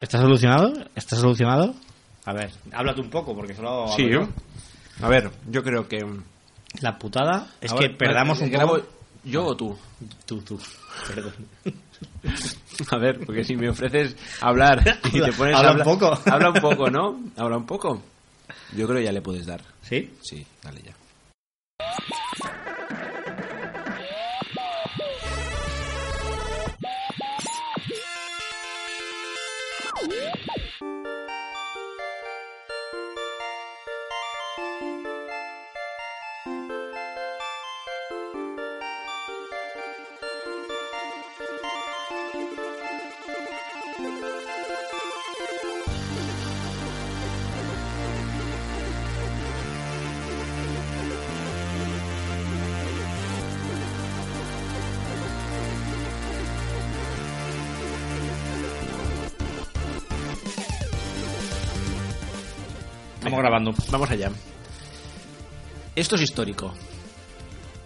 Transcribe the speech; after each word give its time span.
¿Está 0.00 0.18
solucionado? 0.18 0.72
¿Está 0.94 1.16
solucionado? 1.16 1.74
A 2.24 2.32
ver, 2.32 2.50
háblate 2.72 3.00
un 3.02 3.10
poco, 3.10 3.34
porque 3.34 3.54
solo... 3.54 3.86
Sí, 3.94 4.08
yo. 4.08 4.26
A 5.02 5.08
ver, 5.08 5.30
yo 5.50 5.62
creo 5.62 5.86
que. 5.88 6.00
yo. 6.00 6.06
La 6.80 6.98
putada 6.98 7.48
es 7.60 7.72
A 7.72 7.76
que 7.76 7.88
ver, 7.88 7.96
perdamos 7.96 8.40
un 8.40 8.50
grabo 8.50 8.76
poco... 8.76 8.86
¿Yo 9.24 9.44
o 9.44 9.56
tú? 9.56 9.76
Tú, 10.24 10.40
tú. 10.40 10.58
Perdón. 11.06 11.34
A 12.90 12.96
ver, 12.96 13.20
porque 13.26 13.44
si 13.44 13.56
me 13.56 13.68
ofreces 13.68 14.16
hablar 14.40 14.80
y 15.04 15.10
te 15.10 15.18
Habla- 15.20 15.36
pones 15.36 15.56
habla 15.56 15.70
a 15.70 15.74
un 15.74 15.82
poco. 15.82 16.18
Habla 16.30 16.48
un 16.50 16.60
poco, 16.60 16.90
¿no? 16.90 17.20
Habla 17.36 17.56
un 17.58 17.66
poco. 17.66 18.02
Yo 18.74 18.86
creo 18.86 18.98
que 18.98 19.04
ya 19.04 19.12
le 19.12 19.20
puedes 19.20 19.44
dar. 19.44 19.60
¿Sí? 19.82 20.14
Sí, 20.22 20.46
dale 20.62 20.80
ya. 20.82 20.92
Grabando. 63.60 63.74
Vamos 63.90 64.10
allá. 64.10 64.30
Esto 65.94 66.16
es 66.16 66.22
histórico. 66.22 66.72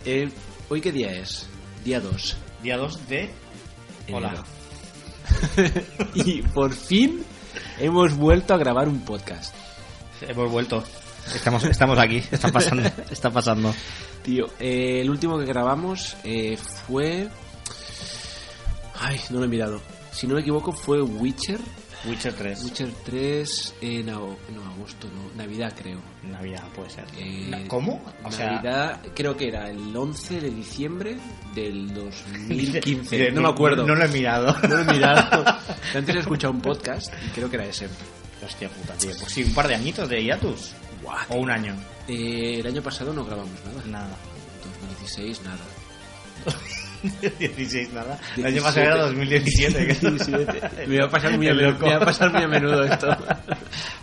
Eh, 0.04 0.30
¿Hoy 0.68 0.80
qué 0.80 0.92
día 0.92 1.10
es? 1.12 1.46
Día 1.84 2.00
2. 2.00 2.36
Día 2.62 2.76
2 2.76 3.08
de... 3.08 3.30
Hola. 4.12 4.44
y 6.14 6.42
por 6.42 6.72
fin 6.72 7.24
hemos 7.78 8.14
vuelto 8.14 8.54
a 8.54 8.58
grabar 8.58 8.88
un 8.88 9.00
podcast. 9.00 9.54
Hemos 10.20 10.50
vuelto. 10.50 10.84
Estamos, 11.34 11.64
estamos 11.64 11.98
aquí. 11.98 12.22
Está 12.30 12.52
pasando. 12.52 12.90
Está 13.10 13.30
pasando. 13.30 13.74
Tío, 14.22 14.46
eh, 14.58 15.00
el 15.00 15.10
último 15.10 15.38
que 15.38 15.46
grabamos 15.46 16.16
eh, 16.24 16.56
fue... 16.56 17.28
Ay, 19.00 19.20
no 19.30 19.38
lo 19.38 19.46
he 19.46 19.48
mirado. 19.48 19.80
Si 20.12 20.26
no 20.26 20.34
me 20.34 20.40
equivoco 20.40 20.72
fue 20.72 21.02
Witcher. 21.02 21.60
Witcher 22.06 22.34
3. 22.34 22.64
Witcher 22.64 22.90
3 23.04 23.74
en 23.80 24.10
ago- 24.10 24.36
no, 24.54 24.64
agosto, 24.66 25.06
no, 25.08 25.34
Navidad 25.42 25.72
creo. 25.76 25.98
Navidad 26.22 26.64
puede 26.74 26.90
ser. 26.90 27.04
Eh, 27.16 27.64
¿Cómo? 27.68 28.02
O 28.22 28.30
sea... 28.30 28.52
Navidad 28.52 29.00
creo 29.14 29.36
que 29.36 29.48
era 29.48 29.70
el 29.70 29.96
11 29.96 30.40
de 30.40 30.50
diciembre 30.50 31.16
del 31.54 31.92
2015. 31.94 32.80
Dice, 33.16 33.32
no 33.32 33.42
me 33.42 33.48
acuerdo. 33.48 33.86
No 33.86 33.94
lo 33.94 34.04
he 34.04 34.08
mirado. 34.08 34.54
No 34.68 34.76
lo 34.76 34.80
he 34.80 34.94
mirado. 34.94 35.44
Antes 35.94 36.14
he 36.14 36.18
escuchado 36.18 36.52
un 36.52 36.60
podcast 36.60 37.12
y 37.26 37.28
creo 37.30 37.48
que 37.48 37.56
era 37.56 37.66
ese. 37.66 37.88
Hostia 38.44 38.68
puta, 38.68 38.92
tío. 38.94 39.10
Pues 39.18 39.32
sí, 39.32 39.42
un 39.44 39.54
par 39.54 39.66
de 39.68 39.74
añitos 39.76 40.06
de 40.08 40.22
hiatus. 40.22 40.72
Guau, 41.02 41.16
O 41.30 41.36
un 41.36 41.50
año. 41.50 41.74
Eh, 42.06 42.58
el 42.60 42.66
año 42.66 42.82
pasado 42.82 43.12
no 43.14 43.24
grabamos 43.24 43.58
nada. 43.64 43.82
Nada. 44.04 44.16
2016 44.88 45.42
nada. 45.42 45.58
16 47.38 47.92
nada. 47.92 48.18
El 48.36 48.44
17. 48.44 48.48
año 48.48 48.62
pasado 48.62 48.86
era 48.86 48.96
2017. 49.06 49.84
17. 49.86 50.86
Me 50.86 50.98
va 50.98 51.04
a 51.06 51.10
pasar 51.10 51.32
muy 51.36 51.48
a 51.48 51.54
menudo, 51.54 51.70
loco. 51.72 51.86
me 51.86 51.92
va 51.96 52.02
a 52.02 52.04
pasar 52.04 52.32
muy 52.32 52.42
a 52.42 52.48
menudo 52.48 52.84
esto. 52.84 53.16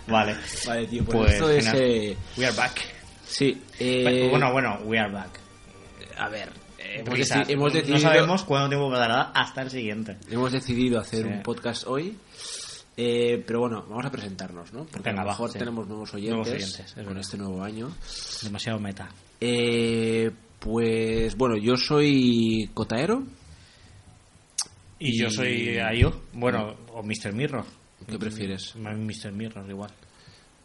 Vale. 0.08 0.36
Vale, 0.68 0.88
tío, 0.88 1.06
pues, 1.06 1.18
Pues, 1.18 1.34
esto 1.34 1.50
es 1.50 1.68
eh, 1.74 2.18
We 2.38 2.46
are 2.46 2.56
back. 2.56 2.82
sí, 3.26 3.62
eh, 3.80 4.28
Bueno, 4.30 4.52
bueno, 4.52 4.80
we 4.86 5.00
are 5.00 5.12
back. 5.12 5.40
a 6.18 6.30
ver, 6.30 6.50
hemos, 6.80 7.18
deci- 7.18 7.46
hemos 7.50 7.74
No 7.74 7.80
decidido 7.80 8.00
sabemos 8.00 8.44
cuándo 8.44 8.70
tiempo 8.70 8.92
quedará 8.92 9.32
hasta 9.34 9.62
el 9.64 9.70
siguiente. 9.72 10.18
hemos 10.30 10.52
decidido 10.52 11.00
hacer 11.00 11.22
Sí. 11.24 11.28
un 11.28 11.42
podcast 11.44 11.86
hoy. 11.88 12.18
eh, 12.98 13.42
pero 13.48 13.62
bueno, 13.62 13.84
vamos 13.90 14.06
a 14.06 14.12
presentarnos, 14.12 14.74
¿no? 14.74 14.84
Porque 14.86 15.10
Venga, 15.10 15.22
a 15.22 15.26
lo 15.26 15.32
mejor 15.32 15.52
sí. 15.52 15.58
tenemos 15.58 15.88
nuevos 15.88 16.14
oyentes, 16.14 16.32
Nuevos 16.36 16.48
oyentes, 16.50 16.80
es 16.80 16.94
con 16.94 17.06
verdad. 17.06 17.22
este 17.22 17.38
nuevo 17.38 17.64
año. 17.64 17.92
Demasiado 18.44 18.80
meta. 18.80 19.10
Eh, 19.40 20.30
pues 20.62 21.36
bueno, 21.36 21.58
yo 21.58 21.76
soy 21.76 22.70
Cotaero. 22.74 23.24
Y 25.00 25.20
yo 25.20 25.32
soy 25.32 25.80
Ayo. 25.80 26.22
Bueno, 26.34 26.76
o 26.94 27.02
Mr. 27.02 27.34
Mirror. 27.34 27.66
¿Qué 28.08 28.20
prefieres? 28.20 28.76
Mr. 28.76 29.32
Mirror, 29.32 29.68
igual. 29.68 29.92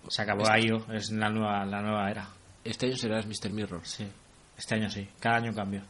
Se 0.08 0.22
acabó 0.22 0.46
Ayo, 0.48 0.84
es 0.92 1.10
la 1.10 1.30
nueva, 1.30 1.64
la 1.64 1.80
nueva 1.80 2.10
era. 2.10 2.28
Este 2.62 2.86
año 2.86 2.96
serás 2.96 3.26
Mr. 3.26 3.50
Mirror. 3.50 3.80
Sí. 3.84 4.06
Este 4.56 4.74
año 4.74 4.90
sí. 4.90 5.08
Cada 5.18 5.36
año 5.36 5.54
cambio. 5.54 5.82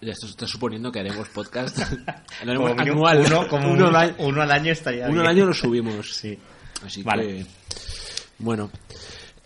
Ya 0.00 0.12
esto 0.12 0.26
está 0.26 0.46
suponiendo 0.46 0.92
que 0.92 1.00
haremos 1.00 1.28
podcast 1.30 1.78
Como 2.44 2.68
anual. 2.68 3.24
Uno, 3.26 3.48
como 3.48 3.72
uno, 3.72 3.86
al 3.88 3.96
año, 3.96 4.14
uno 4.18 4.42
al 4.42 4.50
año 4.50 4.72
estaría 4.72 5.08
uno 5.08 5.20
al 5.20 5.28
año 5.28 5.46
lo 5.46 5.54
subimos. 5.54 6.14
Sí. 6.20 6.38
Así 6.84 7.02
Vale. 7.02 7.26
que 7.26 7.46
bueno, 8.38 8.70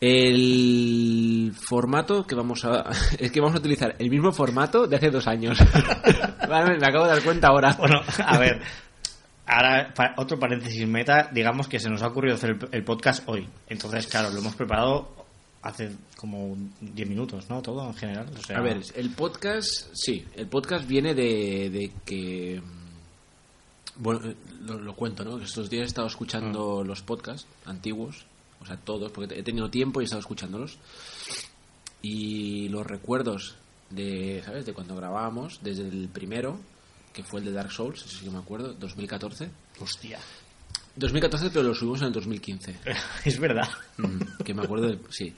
el 0.00 1.52
formato 1.54 2.26
que 2.26 2.34
vamos 2.34 2.64
a 2.64 2.84
es 3.18 3.30
que 3.30 3.40
vamos 3.40 3.56
a 3.56 3.58
utilizar 3.58 3.96
el 3.98 4.10
mismo 4.10 4.32
formato 4.32 4.86
de 4.86 4.96
hace 4.96 5.10
dos 5.10 5.26
años. 5.26 5.58
Vale, 6.48 6.78
me 6.78 6.86
acabo 6.86 7.04
de 7.04 7.10
dar 7.12 7.22
cuenta 7.22 7.48
ahora. 7.48 7.74
Bueno, 7.78 8.00
a 8.24 8.38
ver. 8.38 8.60
Ahora, 9.50 9.94
otro 10.18 10.38
paréntesis 10.38 10.86
meta. 10.86 11.30
Digamos 11.32 11.68
que 11.68 11.80
se 11.80 11.88
nos 11.88 12.02
ha 12.02 12.08
ocurrido 12.08 12.34
hacer 12.34 12.50
el, 12.50 12.68
el 12.70 12.84
podcast 12.84 13.26
hoy. 13.26 13.48
Entonces, 13.66 14.06
claro, 14.06 14.28
lo 14.28 14.40
hemos 14.40 14.54
preparado 14.54 15.08
hace 15.62 15.90
como 16.16 16.54
10 16.80 17.08
minutos, 17.08 17.48
¿no? 17.48 17.62
Todo 17.62 17.86
en 17.86 17.94
general. 17.94 18.26
O 18.38 18.42
sea, 18.42 18.58
A 18.58 18.60
ver, 18.60 18.82
el 18.94 19.10
podcast, 19.10 19.88
sí, 19.94 20.22
el 20.34 20.48
podcast 20.48 20.86
viene 20.86 21.14
de, 21.14 21.70
de 21.70 21.92
que. 22.04 22.60
Bueno, 23.96 24.34
lo, 24.66 24.78
lo 24.78 24.94
cuento, 24.94 25.24
¿no? 25.24 25.38
Que 25.38 25.44
estos 25.44 25.70
días 25.70 25.84
he 25.84 25.86
estado 25.86 26.06
escuchando 26.08 26.84
los 26.84 27.02
podcasts 27.02 27.48
antiguos, 27.64 28.26
o 28.60 28.66
sea, 28.66 28.76
todos, 28.76 29.12
porque 29.12 29.38
he 29.38 29.42
tenido 29.42 29.70
tiempo 29.70 30.00
y 30.00 30.04
he 30.04 30.06
estado 30.06 30.20
escuchándolos. 30.20 30.78
Y 32.02 32.68
los 32.68 32.86
recuerdos 32.86 33.56
de, 33.90 34.42
¿sabes? 34.44 34.66
De 34.66 34.72
cuando 34.72 34.96
grabábamos, 34.96 35.60
desde 35.62 35.88
el 35.88 36.08
primero, 36.08 36.60
que 37.12 37.24
fue 37.24 37.40
el 37.40 37.46
de 37.46 37.52
Dark 37.52 37.72
Souls, 37.72 38.04
que 38.22 38.30
me 38.30 38.38
acuerdo, 38.38 38.74
2014. 38.74 39.50
Hostia. 39.80 40.18
2014, 40.96 41.50
pero 41.50 41.62
lo 41.62 41.74
subimos 41.74 42.00
en 42.00 42.08
el 42.08 42.12
2015. 42.12 42.78
es 43.24 43.38
verdad. 43.38 43.68
Mm, 43.96 44.42
que 44.44 44.54
me 44.54 44.62
acuerdo 44.62 44.86
del, 44.88 45.00
sí 45.10 45.34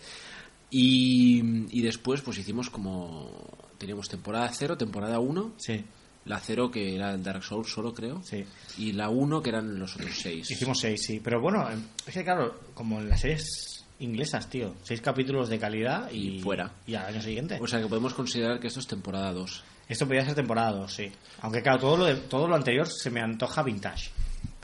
y, 0.71 1.77
y 1.77 1.83
después 1.83 2.23
pues 2.23 2.39
hicimos 2.39 2.71
como 2.71 3.29
teníamos 3.77 4.09
temporada 4.09 4.49
0 4.53 4.77
temporada 4.77 5.19
1 5.19 5.55
Sí, 5.59 5.85
la 6.31 6.41
0 6.41 6.71
que 6.71 6.95
era 6.97 7.13
el 7.13 7.23
Dark 7.23 7.43
Souls 7.45 7.69
solo 7.71 7.93
creo 7.93 8.23
sí. 8.23 8.45
y 8.79 8.93
la 8.93 9.11
1 9.11 9.43
que 9.43 9.51
eran 9.51 9.79
los 9.79 9.95
otros 9.97 10.13
6 10.15 10.51
Hicimos 10.51 10.79
seis, 10.81 11.03
sí. 11.05 11.21
Pero 11.23 11.41
bueno, 11.43 11.69
es 12.07 12.15
que 12.15 12.25
claro, 12.25 12.59
como 12.73 13.01
en 13.01 13.09
las 13.11 13.21
series 13.21 13.85
inglesas, 13.99 14.49
tío. 14.49 14.75
Seis 14.83 15.03
capítulos 15.03 15.51
de 15.51 15.59
calidad 15.59 16.11
y, 16.11 16.37
Y 16.39 16.41
fuera. 16.41 16.71
Y 16.87 16.95
al 16.95 17.07
año 17.07 17.21
siguiente. 17.21 17.59
o 17.61 17.67
sea 17.67 17.81
que 17.81 17.87
podemos 17.87 18.15
considerar 18.15 18.59
que 18.59 18.69
esto 18.69 18.81
es 18.81 18.87
temporada 18.87 19.31
2 19.35 19.63
Esto 19.89 20.07
podría 20.07 20.25
ser 20.25 20.35
temporada 20.35 20.73
2, 20.73 20.91
sí. 20.95 21.13
Aunque 21.43 21.61
claro, 21.63 21.79
todo 21.81 21.97
lo, 21.99 22.05
de- 22.07 22.15
todo 22.17 22.49
lo 22.49 22.55
anterior 22.57 22.89
se 22.89 23.11
me 23.11 23.21
antoja 23.21 23.63
vintage. 23.63 24.11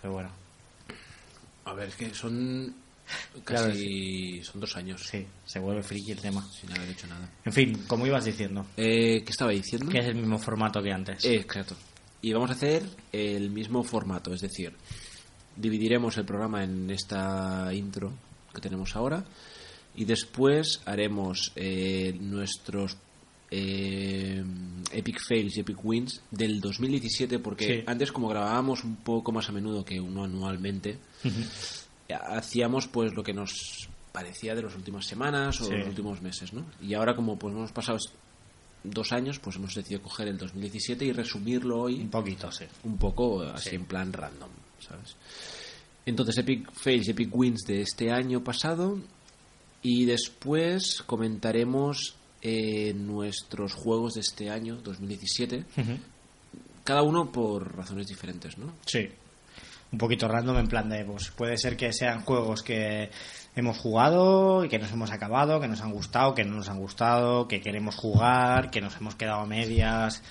Pero 0.00 0.14
bueno, 0.14 0.30
a 1.64 1.74
ver 1.74 1.88
es 1.88 1.96
que 1.96 2.14
son 2.14 2.74
Claro, 3.44 3.68
casi 3.68 4.42
son 4.42 4.60
dos 4.60 4.76
años 4.76 5.02
sí, 5.08 5.24
se 5.44 5.58
vuelve 5.58 5.82
friki 5.82 6.12
el 6.12 6.18
tema. 6.20 6.44
sin 6.52 6.72
haber 6.72 6.90
hecho 6.90 7.06
nada 7.06 7.28
En 7.44 7.52
fin, 7.52 7.84
como 7.86 8.06
ibas 8.06 8.24
diciendo, 8.24 8.66
eh, 8.76 9.22
¿qué 9.24 9.30
estaba 9.30 9.52
diciendo? 9.52 9.88
que 9.90 9.98
es 9.98 10.06
el 10.06 10.16
mismo 10.16 10.38
formato 10.38 10.82
que 10.82 10.92
antes. 10.92 11.24
Eh, 11.24 11.36
exacto. 11.36 11.76
Y 12.22 12.32
vamos 12.32 12.50
a 12.50 12.54
hacer 12.54 12.82
el 13.12 13.50
mismo 13.50 13.84
formato, 13.84 14.32
es 14.34 14.40
decir, 14.40 14.72
dividiremos 15.54 16.16
el 16.16 16.24
programa 16.24 16.64
en 16.64 16.90
esta 16.90 17.72
intro 17.72 18.12
que 18.52 18.60
tenemos 18.60 18.96
ahora 18.96 19.24
y 19.94 20.04
después 20.04 20.80
haremos 20.86 21.52
eh, 21.56 22.16
nuestros 22.20 22.96
eh, 23.50 24.42
Epic 24.92 25.20
Fails 25.26 25.56
y 25.56 25.60
Epic 25.60 25.78
Wins 25.84 26.20
del 26.32 26.60
2017 26.60 27.38
porque 27.38 27.64
Sí. 27.66 27.84
antes 27.86 28.10
como 28.10 28.28
grabábamos 28.28 28.82
un 28.82 28.96
poco 28.96 29.30
más 29.30 29.48
a 29.48 29.52
menudo 29.52 29.84
que 29.84 30.00
uno 30.00 30.24
anualmente 30.24 30.98
hacíamos 32.14 32.86
pues 32.88 33.12
lo 33.14 33.22
que 33.22 33.32
nos 33.34 33.88
parecía 34.12 34.54
de 34.54 34.62
las 34.62 34.74
últimas 34.74 35.06
semanas 35.06 35.60
o 35.60 35.64
Sí. 35.66 35.72
los 35.72 35.88
últimos 35.88 36.22
meses, 36.22 36.52
¿no? 36.52 36.64
Y 36.80 36.94
ahora 36.94 37.14
como 37.14 37.38
pues 37.38 37.54
hemos 37.54 37.72
pasado 37.72 37.98
dos 38.84 39.12
años, 39.12 39.38
pues 39.38 39.56
hemos 39.56 39.74
decidido 39.74 40.02
coger 40.02 40.28
el 40.28 40.38
2017 40.38 41.04
y 41.04 41.12
resumirlo 41.12 41.80
hoy 41.80 42.00
Un 42.02 42.10
poquito, 42.10 42.50
sí. 42.52 42.64
un 42.84 42.96
poco 42.96 43.42
así 43.42 43.70
Sí. 43.70 43.76
en 43.76 43.84
plan 43.84 44.12
random, 44.12 44.50
¿sabes? 44.80 45.16
Entonces 46.06 46.38
Epic 46.38 46.70
Fails 46.72 47.08
Epic 47.08 47.34
Wins 47.34 47.62
de 47.66 47.82
este 47.82 48.10
año 48.12 48.42
pasado 48.44 48.98
y 49.82 50.04
después 50.04 51.02
comentaremos 51.04 52.14
eh, 52.42 52.94
nuestros 52.94 53.74
juegos 53.74 54.14
de 54.14 54.20
este 54.20 54.50
año 54.50 54.76
2017, 54.76 55.64
cada 56.84 57.02
uno 57.02 57.32
por 57.32 57.74
razones 57.76 58.06
diferentes, 58.06 58.56
¿no? 58.56 58.72
Sí. 58.86 59.08
Un 59.92 59.98
poquito 59.98 60.28
random 60.28 60.58
en 60.58 60.68
plan 60.68 60.88
de, 60.88 61.04
pues 61.04 61.30
puede 61.30 61.56
ser 61.56 61.76
que 61.76 61.92
sean 61.92 62.22
juegos 62.22 62.62
que 62.62 63.10
hemos 63.54 63.78
jugado 63.78 64.64
y 64.64 64.68
que 64.68 64.78
nos 64.78 64.92
hemos 64.92 65.10
acabado, 65.10 65.60
que 65.60 65.68
nos 65.68 65.80
han 65.80 65.92
gustado, 65.92 66.34
que 66.34 66.44
no 66.44 66.56
nos 66.56 66.68
han 66.68 66.78
gustado, 66.78 67.48
que 67.48 67.60
queremos 67.60 67.94
jugar, 67.96 68.70
que 68.70 68.80
nos 68.80 68.96
hemos 68.96 69.14
quedado 69.14 69.40
a 69.40 69.46
medias, 69.46 70.22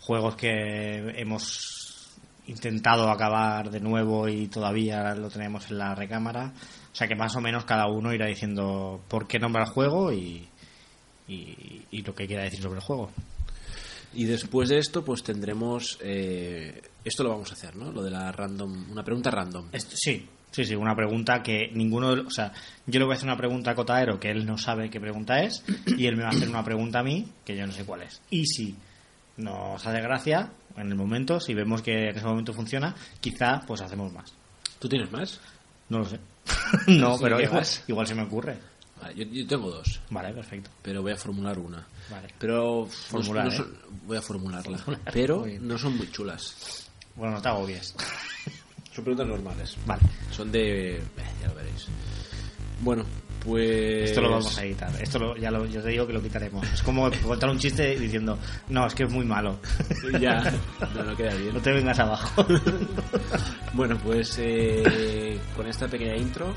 juegos 0.00 0.36
que 0.36 1.20
hemos 1.20 2.16
intentado 2.46 3.10
acabar 3.10 3.70
de 3.70 3.80
nuevo 3.80 4.28
y 4.28 4.48
todavía 4.48 5.14
lo 5.14 5.28
tenemos 5.30 5.70
en 5.70 5.78
la 5.78 5.94
recámara. 5.94 6.52
O 6.92 6.96
sea 6.96 7.08
que 7.08 7.16
más 7.16 7.36
o 7.36 7.40
menos 7.40 7.64
cada 7.64 7.86
uno 7.86 8.12
irá 8.12 8.26
diciendo 8.26 9.00
por 9.08 9.26
qué 9.26 9.38
nombra 9.38 9.64
el 9.64 9.70
juego 9.70 10.12
y, 10.12 10.48
y, 11.28 11.82
y 11.90 12.02
lo 12.02 12.14
que 12.14 12.26
quiera 12.26 12.44
decir 12.44 12.62
sobre 12.62 12.78
el 12.78 12.84
juego. 12.84 13.10
Y 14.14 14.24
después 14.24 14.68
de 14.68 14.78
esto, 14.78 15.04
pues 15.04 15.22
tendremos. 15.22 15.98
eh, 16.02 16.80
esto 17.04 17.22
lo 17.22 17.30
vamos 17.30 17.50
a 17.50 17.54
hacer, 17.54 17.76
¿no? 17.76 17.92
Lo 17.92 18.02
de 18.02 18.10
la 18.10 18.32
random. 18.32 18.90
Una 18.90 19.04
pregunta 19.04 19.30
random. 19.30 19.66
Esto- 19.72 19.94
sí, 19.96 20.26
sí, 20.50 20.64
sí, 20.64 20.74
una 20.74 20.94
pregunta 20.96 21.42
que 21.42 21.70
ninguno. 21.72 22.12
O 22.26 22.30
sea, 22.30 22.52
yo 22.86 22.98
le 22.98 23.04
voy 23.04 23.14
a 23.14 23.16
hacer 23.16 23.28
una 23.28 23.36
pregunta 23.36 23.72
a 23.72 23.74
Cotaero 23.74 24.18
que 24.18 24.30
él 24.30 24.46
no 24.46 24.56
sabe 24.58 24.88
qué 24.90 25.00
pregunta 25.00 25.42
es 25.42 25.62
y 25.86 26.06
él 26.06 26.16
me 26.16 26.22
va 26.22 26.30
a 26.30 26.32
hacer 26.32 26.48
una 26.48 26.64
pregunta 26.64 27.00
a 27.00 27.02
mí 27.02 27.26
que 27.44 27.56
yo 27.56 27.66
no 27.66 27.72
sé 27.72 27.84
cuál 27.84 28.02
es. 28.02 28.20
Y 28.30 28.46
si 28.46 28.74
nos 29.36 29.86
hace 29.86 30.00
gracia 30.00 30.50
en 30.76 30.88
el 30.88 30.94
momento, 30.96 31.40
si 31.40 31.52
vemos 31.54 31.82
que 31.82 32.08
en 32.10 32.16
ese 32.16 32.24
momento 32.26 32.52
funciona, 32.52 32.94
quizá 33.20 33.60
pues 33.66 33.80
hacemos 33.82 34.12
más. 34.12 34.32
¿Tú 34.78 34.88
tienes 34.88 35.10
más? 35.12 35.40
No 35.88 35.98
lo 36.00 36.04
sé. 36.06 36.18
no, 36.88 37.18
pero 37.18 37.36
¿qué 37.38 37.44
igual, 37.44 37.64
igual 37.88 38.06
se 38.06 38.14
me 38.14 38.22
ocurre. 38.22 38.56
Vale, 39.00 39.14
yo, 39.14 39.24
yo 39.24 39.46
tengo 39.46 39.70
dos, 39.70 40.00
Vale, 40.10 40.32
perfecto. 40.32 40.70
pero 40.82 41.02
voy 41.02 41.12
a 41.12 41.16
formular 41.16 41.58
una. 41.58 41.86
Vale. 42.10 42.28
Pero. 42.38 42.86
Formular, 42.86 43.44
no 43.46 43.52
¿eh? 43.52 43.56
son- 43.56 43.76
Voy 44.06 44.16
a 44.16 44.22
formularla. 44.22 44.78
Pero 45.12 45.44
no 45.60 45.76
son 45.78 45.96
muy 45.96 46.10
chulas. 46.10 46.88
Bueno, 47.14 47.34
no 47.34 47.42
te 47.42 47.48
agobies. 47.48 47.94
Son 48.94 49.04
preguntas 49.04 49.26
normales. 49.26 49.76
Vale. 49.84 50.02
Son 50.30 50.50
de. 50.50 50.96
eh, 50.96 51.02
ya 51.42 51.48
lo 51.48 51.54
veréis. 51.54 51.86
Bueno, 52.80 53.04
pues. 53.44 54.10
Esto 54.10 54.20
lo 54.22 54.30
vamos 54.30 54.56
a 54.58 54.64
editar. 54.64 54.90
Esto 55.02 55.18
lo- 55.18 55.36
ya 55.36 55.50
lo, 55.50 55.66
yo 55.66 55.82
te 55.82 55.88
digo 55.90 56.06
que 56.06 56.12
lo 56.14 56.22
quitaremos. 56.22 56.66
Es 56.72 56.82
como 56.82 57.10
contar 57.22 57.50
un 57.50 57.58
chiste 57.58 57.98
diciendo, 57.98 58.38
no, 58.68 58.86
es 58.86 58.94
que 58.94 59.04
es 59.04 59.10
muy 59.10 59.24
malo. 59.26 59.58
Ya. 60.20 60.52
No, 60.94 61.02
no 61.04 61.16
queda 61.16 61.34
bien. 61.34 61.52
No 61.54 61.60
te 61.60 61.72
vengas 61.72 61.98
abajo. 61.98 62.46
Bueno, 63.72 63.98
pues 64.02 64.36
eh, 64.38 65.38
con 65.54 65.66
esta 65.66 65.86
pequeña 65.88 66.16
intro 66.16 66.54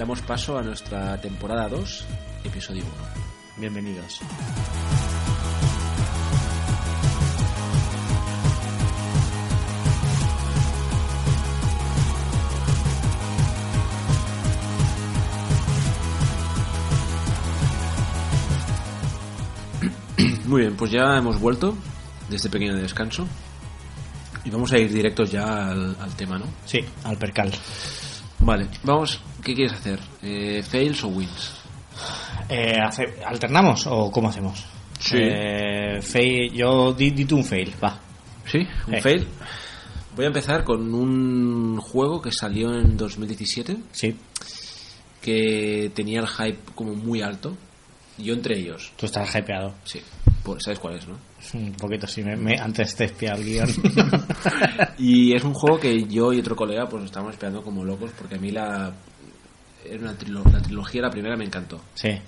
damos 0.00 0.22
paso 0.22 0.56
a 0.56 0.62
nuestra 0.62 1.20
temporada 1.20 1.68
2, 1.68 2.06
episodio 2.44 2.84
1. 2.84 2.92
Bienvenidos. 3.58 4.20
Muy 20.46 20.62
bien, 20.62 20.76
pues 20.76 20.90
ya 20.90 21.18
hemos 21.18 21.38
vuelto 21.38 21.76
de 22.30 22.36
este 22.36 22.48
pequeño 22.48 22.74
descanso 22.74 23.28
y 24.46 24.50
vamos 24.50 24.72
a 24.72 24.78
ir 24.78 24.90
directos 24.90 25.30
ya 25.30 25.68
al, 25.68 25.94
al 26.00 26.16
tema, 26.16 26.38
¿no? 26.38 26.46
Sí, 26.64 26.82
al 27.04 27.18
percal. 27.18 27.52
Vale, 28.40 28.68
vamos, 28.84 29.20
¿qué 29.44 29.54
quieres 29.54 29.72
hacer? 29.74 30.00
Eh, 30.22 30.62
¿Fails 30.66 31.04
o 31.04 31.08
wins? 31.08 31.52
Eh, 32.48 32.76
hace- 32.82 33.14
¿Alternamos 33.24 33.86
o 33.86 34.10
cómo 34.10 34.28
hacemos? 34.28 34.64
Sí. 34.98 35.16
Eh, 35.18 36.00
fail, 36.02 36.52
yo 36.52 36.92
di, 36.92 37.10
di 37.10 37.24
tú 37.24 37.36
un 37.36 37.44
fail, 37.44 37.72
va. 37.82 37.98
¿Sí? 38.50 38.66
¿Un 38.86 38.94
Eh. 38.94 39.00
fail? 39.02 39.26
Voy 40.16 40.24
a 40.24 40.28
empezar 40.28 40.64
con 40.64 40.92
un 40.92 41.78
juego 41.80 42.20
que 42.20 42.32
salió 42.32 42.74
en 42.74 42.96
2017 42.96 43.76
Sí, 43.92 44.16
que 45.22 45.90
tenía 45.94 46.20
el 46.20 46.26
hype 46.26 46.58
como 46.74 46.94
muy 46.94 47.22
alto. 47.22 47.56
Yo 48.22 48.34
entre 48.34 48.58
ellos, 48.58 48.92
tú 48.96 49.06
estás 49.06 49.34
hypeado. 49.34 49.74
sí. 49.84 50.00
Pues, 50.42 50.62
¿Sabes 50.64 50.78
cuál 50.78 50.96
es, 50.96 51.06
no? 51.06 51.18
Un 51.52 51.72
poquito, 51.74 52.06
sí, 52.06 52.22
me, 52.22 52.34
me- 52.34 52.58
antes 52.58 52.96
te 52.96 53.04
espía 53.04 53.34
el 53.34 53.44
guion. 53.44 53.68
Y 54.98 55.34
es 55.34 55.44
un 55.44 55.52
juego 55.52 55.78
que 55.78 56.04
yo 56.04 56.32
y 56.32 56.40
otro 56.40 56.56
colega 56.56 56.88
pues 56.88 57.04
estábamos 57.04 57.34
esperando 57.34 57.62
como 57.62 57.84
locos 57.84 58.10
porque 58.16 58.36
a 58.36 58.38
mí 58.38 58.50
la 58.50 58.90
era 59.84 60.00
una 60.00 60.16
trilo- 60.18 60.44
la 60.50 60.60
trilogía 60.62 61.02
la 61.02 61.10
primera 61.10 61.36
me 61.36 61.44
encantó. 61.44 61.80
sí. 61.94 62.18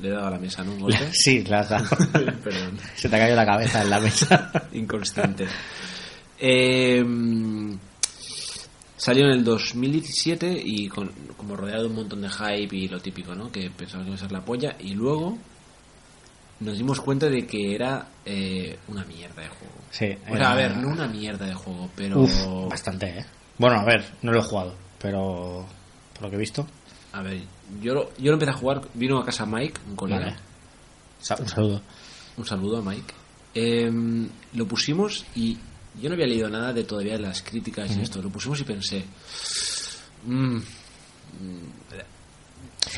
Le 0.00 0.08
he 0.08 0.12
dado 0.12 0.28
a 0.28 0.30
la 0.30 0.38
mesa, 0.38 0.64
¿no? 0.64 0.72
Un 0.72 0.80
golpe. 0.80 1.12
Sí, 1.12 1.44
la 1.44 1.60
has 1.60 1.68
dado. 1.68 1.84
Perdón. 2.42 2.78
Se 2.96 3.08
te 3.08 3.16
ha 3.16 3.18
caído 3.18 3.36
la 3.36 3.44
cabeza 3.44 3.82
en 3.82 3.90
la 3.90 4.00
mesa. 4.00 4.50
Inconstante. 4.72 5.46
Eh, 6.38 7.04
salió 9.04 9.26
en 9.26 9.32
el 9.32 9.44
2017 9.44 10.62
y 10.64 10.88
con, 10.88 11.10
como 11.36 11.56
rodeado 11.56 11.82
de 11.82 11.88
un 11.90 11.94
montón 11.96 12.22
de 12.22 12.30
hype 12.30 12.74
y 12.74 12.88
lo 12.88 13.00
típico, 13.00 13.34
¿no? 13.34 13.52
Que 13.52 13.70
pensaba 13.70 14.02
que 14.02 14.08
iba 14.08 14.16
a 14.16 14.20
ser 14.20 14.32
la 14.32 14.42
polla 14.42 14.76
y 14.80 14.94
luego 14.94 15.36
nos 16.60 16.78
dimos 16.78 17.00
cuenta 17.00 17.28
de 17.28 17.46
que 17.46 17.74
era 17.74 18.08
eh, 18.24 18.78
una 18.88 19.04
mierda 19.04 19.42
de 19.42 19.48
juego. 19.48 19.74
Sí. 19.90 20.06
O 20.30 20.36
sea, 20.36 20.52
a 20.52 20.54
ver, 20.54 20.76
no 20.78 20.88
una 20.88 21.06
mierda 21.06 21.44
de 21.46 21.54
juego, 21.54 21.90
pero... 21.94 22.20
Uf, 22.20 22.68
bastante, 22.70 23.18
¿eh? 23.18 23.26
Bueno, 23.58 23.76
a 23.78 23.84
ver, 23.84 24.04
no 24.22 24.32
lo 24.32 24.40
he 24.40 24.42
jugado, 24.42 24.74
pero 24.98 25.66
por 26.14 26.22
lo 26.22 26.30
que 26.30 26.36
he 26.36 26.38
visto. 26.40 26.66
A 27.12 27.20
ver, 27.22 27.42
yo 27.82 27.92
lo, 27.94 28.10
yo 28.16 28.26
lo 28.30 28.32
empecé 28.34 28.52
a 28.52 28.54
jugar, 28.56 28.80
vino 28.94 29.18
a 29.18 29.24
casa 29.24 29.44
Mike, 29.44 29.80
un 29.88 29.96
colega. 29.96 30.20
Vale. 30.26 30.36
Sa- 31.20 31.36
Un 31.38 31.48
saludo. 31.48 31.82
Un 32.38 32.46
saludo 32.46 32.78
a 32.78 32.82
Mike. 32.82 33.14
Em, 33.54 34.28
lo 34.54 34.66
pusimos 34.66 35.24
y 35.36 35.56
yo 36.00 36.08
no 36.08 36.14
había 36.14 36.26
leído 36.26 36.48
nada 36.48 36.72
de 36.72 36.84
todavía 36.84 37.18
las 37.18 37.42
críticas 37.42 37.96
y 37.96 38.00
esto. 38.02 38.20
Lo 38.22 38.30
pusimos 38.30 38.60
y 38.60 38.64
pensé. 38.64 39.04
mm, 40.26 40.56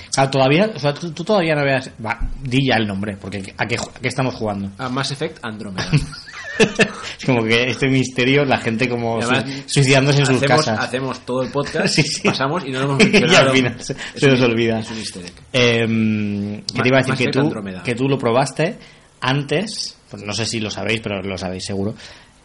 O 0.09 0.13
sea, 0.13 0.31
todavía, 0.31 0.71
o 0.75 0.79
sea, 0.79 0.93
tú, 0.95 1.11
tú 1.13 1.25
todavía 1.25 1.55
no 1.55 1.65
veas. 1.65 1.91
Va, 2.05 2.19
di 2.43 2.67
ya 2.67 2.77
el 2.77 2.87
nombre, 2.87 3.17
porque 3.17 3.55
¿a 3.57 3.67
qué, 3.67 3.77
a 3.77 4.01
qué 4.01 4.09
estamos 4.09 4.35
jugando? 4.35 4.71
a 4.79 4.89
Mass 4.89 5.13
Effect 5.13 5.39
Andromeda. 5.45 5.89
es 6.59 7.25
como 7.27 7.45
que 7.45 7.69
este 7.71 7.87
misterio, 7.89 8.45
la 8.45 8.59
gente 8.59 8.89
como 8.89 9.19
Y 9.21 9.23
además, 9.25 9.45
suicidándose 9.67 10.21
en 10.21 10.27
sus 10.27 10.37
hacemos, 10.37 10.65
casas. 10.65 10.79
hacemos 10.81 11.21
todo 11.27 11.43
el 11.43 11.51
podcast, 11.53 11.87
Sí, 11.95 12.03
sí. 12.03 12.23
pasamos 12.27 12.65
y 12.67 12.71
no 12.71 12.81
lo 12.81 12.85
hemos 12.87 13.01
Y 13.05 13.09
mencionado. 13.11 13.51
al 13.51 13.57
final 13.57 13.77
se- 13.81 13.95
un- 14.27 14.31
nos 14.33 14.41
olvida. 14.41 14.79
Es 14.81 14.91
un. 14.91 15.23
Eh, 15.53 16.63
que 16.75 16.83
te 16.83 16.89
iba 16.89 16.97
a 16.99 17.03
decir 17.03 17.11
Mass 17.13 17.19
que 17.19 17.29
tú, 17.29 17.83
que 17.85 17.95
tú 17.95 18.09
lo 18.09 18.19
probaste 18.19 18.79
antes, 19.21 19.97
pues 20.11 20.23
no 20.23 20.33
sé 20.33 20.47
si 20.47 20.61
lo 20.61 20.71
sabéis, 20.71 21.01
pero 21.01 21.23
lo 21.23 21.37
sabéis 21.39 21.65
seguro, 21.65 21.95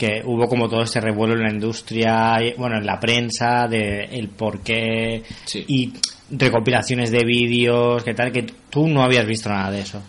que 0.01 0.23
hubo 0.25 0.47
como 0.47 0.67
todo 0.67 0.81
este 0.81 0.99
revuelo 0.99 1.35
en 1.35 1.43
la 1.43 1.51
industria, 1.51 2.39
bueno, 2.57 2.77
en 2.77 2.85
la 2.87 2.99
prensa, 2.99 3.67
de 3.67 4.05
el 4.05 4.29
por 4.29 4.61
qué 4.61 5.21
Sí. 5.45 5.63
y 5.67 5.93
recopilaciones 6.31 7.11
de 7.11 7.23
vídeos, 7.23 8.03
que 8.03 8.15
tal, 8.15 8.31
que 8.31 8.43
tú 8.69 8.87
no 8.87 9.03
habías 9.03 9.27
visto 9.27 9.49
nada 9.49 9.69
de 9.69 9.81
eso. 9.81 10.01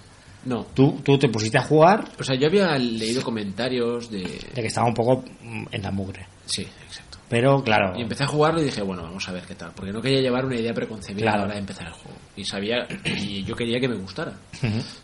No. 0.46 0.64
Tú, 0.74 1.00
tú 1.04 1.18
te 1.18 1.28
pusiste 1.28 1.58
a 1.58 1.62
jugar 1.62 2.04
O 2.18 2.24
sea, 2.24 2.34
yo 2.36 2.46
había 2.48 2.76
leído 2.78 3.22
comentarios 3.22 4.10
de. 4.10 4.22
de 4.54 4.60
que 4.62 4.66
estaba 4.68 4.86
un 4.88 4.94
poco 4.94 5.24
mm, 5.42 5.66
en 5.70 5.82
la 5.82 5.90
mugre. 5.90 6.26
Sí, 6.46 6.62
exacto. 6.62 7.18
Pero 7.28 7.62
claro, 7.62 7.92
Y 7.98 8.02
empecé 8.02 8.24
a 8.24 8.26
jugarlo 8.26 8.60
y 8.60 8.64
dije, 8.64 8.82
bueno, 8.82 9.02
vamos 9.02 9.28
a 9.28 9.32
ver 9.32 9.42
qué 9.44 9.54
tal. 9.54 9.72
Porque 9.76 9.92
no 9.92 10.00
quería 10.00 10.20
llevar 10.20 10.44
una 10.46 10.56
idea 10.56 10.72
preconcebida 10.74 11.22
Claro. 11.26 11.34
a 11.36 11.38
la 11.40 11.44
hora 11.44 11.54
de 11.54 11.60
empezar 11.60 11.86
el 11.86 11.92
juego. 11.92 12.16
Y 12.36 12.44
sabía, 12.44 12.86
y 13.04 13.44
yo 13.44 13.54
quería 13.54 13.78
que 13.78 13.88
me 13.88 13.96
gustara. 13.96 14.32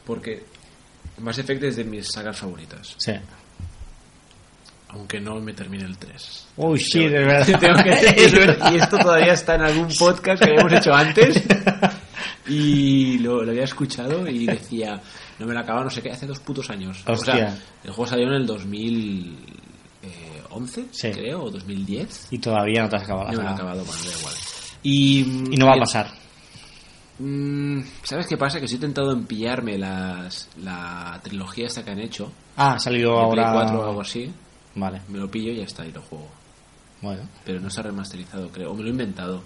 Porque 0.05 0.45
Mass 1.19 1.39
Effect 1.39 1.63
es 1.65 1.77
de 1.77 1.85
mis 1.85 2.07
sagas 2.09 2.37
favoritas. 2.39 2.95
sí. 2.99 3.13
Aunque 4.91 5.21
no 5.21 5.39
me 5.41 5.53
termine 5.53 5.85
el 5.85 5.99
3. 5.99 6.47
Uy, 6.57 6.81
sí, 6.81 7.01
de 7.09 7.19
verdad. 7.25 7.47
Tengo 7.61 7.83
que- 7.83 8.59
y 8.73 8.77
esto 8.77 8.97
todavía 8.99 9.33
está 9.35 9.57
en 9.57 9.63
algún 9.63 9.89
podcast 9.99 10.43
que 10.43 10.49
habíamos 10.51 10.73
hecho 10.73 10.95
antes. 10.95 11.43
Y 12.51 13.19
lo, 13.19 13.43
lo 13.45 13.51
había 13.51 13.65
escuchado 13.65 14.27
y 14.27 14.47
decía, 14.47 14.99
no 15.39 15.45
me 15.47 15.53
lo 15.53 15.61
acababa, 15.61 15.85
no 15.85 15.91
sé 15.91 16.01
qué, 16.01 16.11
hace 16.13 16.27
dos 16.27 16.39
putos 16.39 16.71
años. 16.71 17.03
O 17.07 17.13
Hostia. 17.13 17.35
sea, 17.35 17.59
el 17.85 17.91
juego 17.91 18.07
salió 18.09 18.27
en 18.29 18.33
el 18.33 18.47
2011, 18.47 20.87
Sí. 20.91 21.11
creo, 21.13 21.43
o 21.45 21.51
2010. 21.51 22.29
Y 22.31 22.39
todavía 22.39 22.81
no 22.83 22.89
te 22.89 22.97
has 22.97 23.03
acabado 23.03 23.27
la 23.27 23.33
No 23.33 23.39
me 23.39 23.45
lo 23.45 23.51
he 23.51 23.55
acabado, 23.55 23.85
bueno, 23.85 24.03
da 24.03 24.19
igual. 24.19 24.35
Y, 24.83 25.19
Y 25.53 25.57
no 25.59 25.67
va 25.67 25.75
a 25.75 25.79
pasar. 25.81 26.11
Mm, 27.19 27.81
¿Sabes 28.03 28.27
qué 28.27 28.39
pasa? 28.39 28.59
Que 28.61 28.65
estoy 28.65 28.81
tentado 28.81 29.13
en 29.13 29.27
pillarme 29.27 29.77
las, 29.77 30.49
la 30.63 31.21
trilogía 31.23 31.67
esta 31.67 31.85
que 31.85 31.91
han 31.91 32.01
hecho. 32.01 32.33
Ah, 32.57 32.73
ha 32.75 32.79
salido 32.79 33.19
ahora. 33.19 33.53
4 33.53 33.79
o 33.81 33.85
algo 33.89 34.01
así. 34.01 34.33
Vale, 34.79 35.01
Me 35.09 35.19
lo 35.19 35.31
pillo 35.31 35.53
y 35.53 35.57
ya 35.57 35.65
está, 35.65 35.85
y 35.87 35.93
lo 35.93 36.01
juego. 36.03 36.29
bueno. 37.03 37.23
Pero 37.45 37.61
no 37.61 37.69
está 37.69 37.83
remasterizado, 37.83 38.49
creo. 38.51 38.71
O 38.73 38.75
me 38.75 38.83
lo 38.83 38.89
he 38.89 38.91
inventado. 38.93 39.43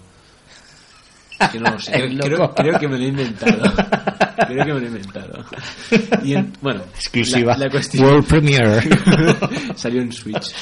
Es 1.39 1.49
que 1.51 1.59
no 1.59 1.71
lo 1.71 1.79
sé. 1.79 1.91
Creo, 1.91 2.53
creo- 2.53 2.79
que 2.79 2.87
me 2.87 2.97
lo 2.97 3.03
he 3.03 3.07
inventado. 3.07 3.73
creo 4.47 4.65
que 4.65 4.73
me 4.73 4.79
lo 4.79 4.85
he 4.85 4.89
inventado. 4.89 5.45
Y 6.23 6.33
en- 6.35 6.53
bueno, 6.61 6.81
Exclusiva. 6.95 7.53
La, 7.57 7.65
la 7.65 7.71
cuestión 7.71 8.05
World 8.05 8.27
Premiere. 8.27 8.81
salió 9.75 10.01
en 10.01 10.11
Switch. 10.11 10.53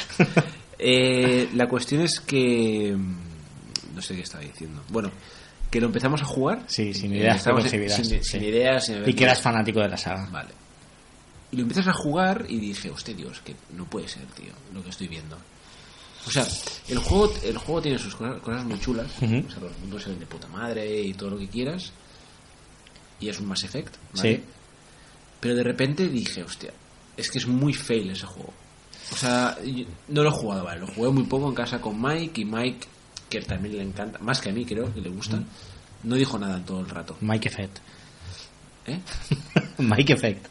Eh, 0.80 1.50
la 1.56 1.68
cuestión 1.68 2.01
es 2.01 2.20
que. 2.22 2.94
mm, 2.98 3.96
No 3.96 4.01
sé 4.01 4.16
qué 4.16 4.22
estaba 4.22 4.44
diciendo. 4.44 4.82
Bueno, 4.90 5.12
que 5.70 5.80
lo 5.80 5.88
empezamos 5.88 6.22
a 6.22 6.25
jugar. 6.25 6.63
Sí, 6.68 6.94
sin 6.94 7.13
ideas 7.16 7.44
sin, 7.44 7.90
sin- 7.90 8.06
sí. 8.06 8.20
sin 8.24 8.44
ideas, 8.44 8.86
sin 8.86 9.08
y 9.08 9.13
que 9.13 9.24
eras 9.25 9.42
fanático 9.42 9.80
de 9.82 9.90
la 9.90 9.98
saga. 9.98 10.28
Vale. 10.32 10.50
Y 11.51 11.58
lo 11.58 11.63
empiezas 11.63 11.88
a 11.88 11.93
jugar 11.93 12.46
y 12.48 12.60
dije, 12.60 12.89
hostia, 12.89 13.13
Dios, 13.13 13.41
que 13.41 13.55
no 13.75 13.86
puede 13.86 14.08
ser, 14.08 14.25
tío, 14.27 14.53
lo 14.74 14.84
que 14.84 14.89
estoy 14.89 15.08
viendo. 15.08 15.38
O 16.25 16.31
sea, 16.31 16.48
el 16.88 17.00
juego, 17.00 17.34
el 17.43 17.58
juego 17.58 17.81
tiene 17.81 17.98
sus 17.98 18.15
cosas, 18.15 18.41
cosas 18.41 18.63
muy 18.63 18.79
chulas. 18.79 19.12
O 19.17 19.20
sea, 19.20 19.60
los 19.60 19.77
mundos 19.79 20.03
se 20.03 20.10
ven 20.10 20.20
de 20.20 20.25
puta 20.25 20.48
madre 20.48 21.01
y 21.01 21.13
todo 21.13 21.31
lo 21.31 21.38
que 21.38 21.48
quieras. 21.48 21.91
Y 23.20 23.29
es 23.29 23.39
un 23.39 23.48
Mass 23.48 23.63
Effect, 23.63 23.96
¿vale? 24.15 24.36
Sí. 24.36 24.43
Pero 25.39 25.55
de 25.55 25.63
repente 25.63 26.08
dije, 26.08 26.43
hostia, 26.43 26.72
es 27.17 27.29
que 27.29 27.39
es 27.39 27.48
muy 27.48 27.74
fail 27.74 28.12
ese 28.12 28.25
juego. 28.25 28.53
O 29.12 29.15
sea, 29.15 29.58
no 30.08 30.24
lo 30.24 30.29
he 30.29 30.31
jugado, 30.31 30.63
vale, 30.63 30.81
lo 30.81 30.88
jugué 30.88 31.10
muy 31.10 31.24
poco 31.24 31.50
en 31.50 31.55
casa 31.55 31.81
con 31.81 32.01
Mike 32.01 32.41
y 32.41 32.46
Mike, 32.46 32.88
que 33.29 33.41
también 33.41 33.77
le 33.77 33.84
encanta, 33.84 34.20
más 34.20 34.39
que 34.39 34.50
a 34.50 34.53
mí 34.53 34.63
creo, 34.63 34.93
que 34.93 35.01
le 35.01 35.10
gusta, 35.10 35.41
no 36.03 36.15
dijo 36.15 36.38
nada 36.39 36.58
en 36.58 36.63
todo 36.63 36.79
el 36.79 36.89
rato. 36.89 37.17
Mike 37.22 37.50
Effect. 37.50 37.79
¿Eh? 38.86 39.00
Mike 39.79 40.13
Effect. 40.13 40.48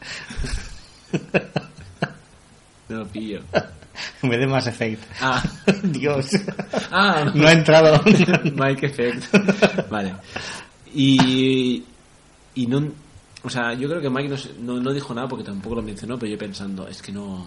No 2.89 2.97
lo 2.99 3.07
pillo. 3.07 3.41
Vez 4.23 4.41
de 4.41 4.47
Mass 4.47 4.67
Effect. 4.67 5.03
Ah, 5.21 5.43
Dios. 5.83 6.31
ah, 6.91 7.31
No 7.35 7.47
ha 7.47 7.53
entrado. 7.53 8.03
Mike 8.55 8.87
Effect. 8.87 9.25
Vale. 9.91 10.15
Y, 10.95 11.85
y 12.55 12.67
no. 12.67 12.89
O 13.43 13.49
sea, 13.51 13.73
yo 13.75 13.89
creo 13.89 14.01
que 14.01 14.11
Mike 14.11 14.29
no, 14.29 14.75
no, 14.75 14.81
no 14.81 14.93
dijo 14.93 15.15
nada 15.15 15.29
porque 15.29 15.45
tampoco 15.45 15.77
lo 15.77 15.83
mencionó, 15.83 16.19
pero 16.19 16.33
yo 16.33 16.39
pensando, 16.39 16.87
es 16.89 17.01
que 17.03 17.13
no. 17.13 17.47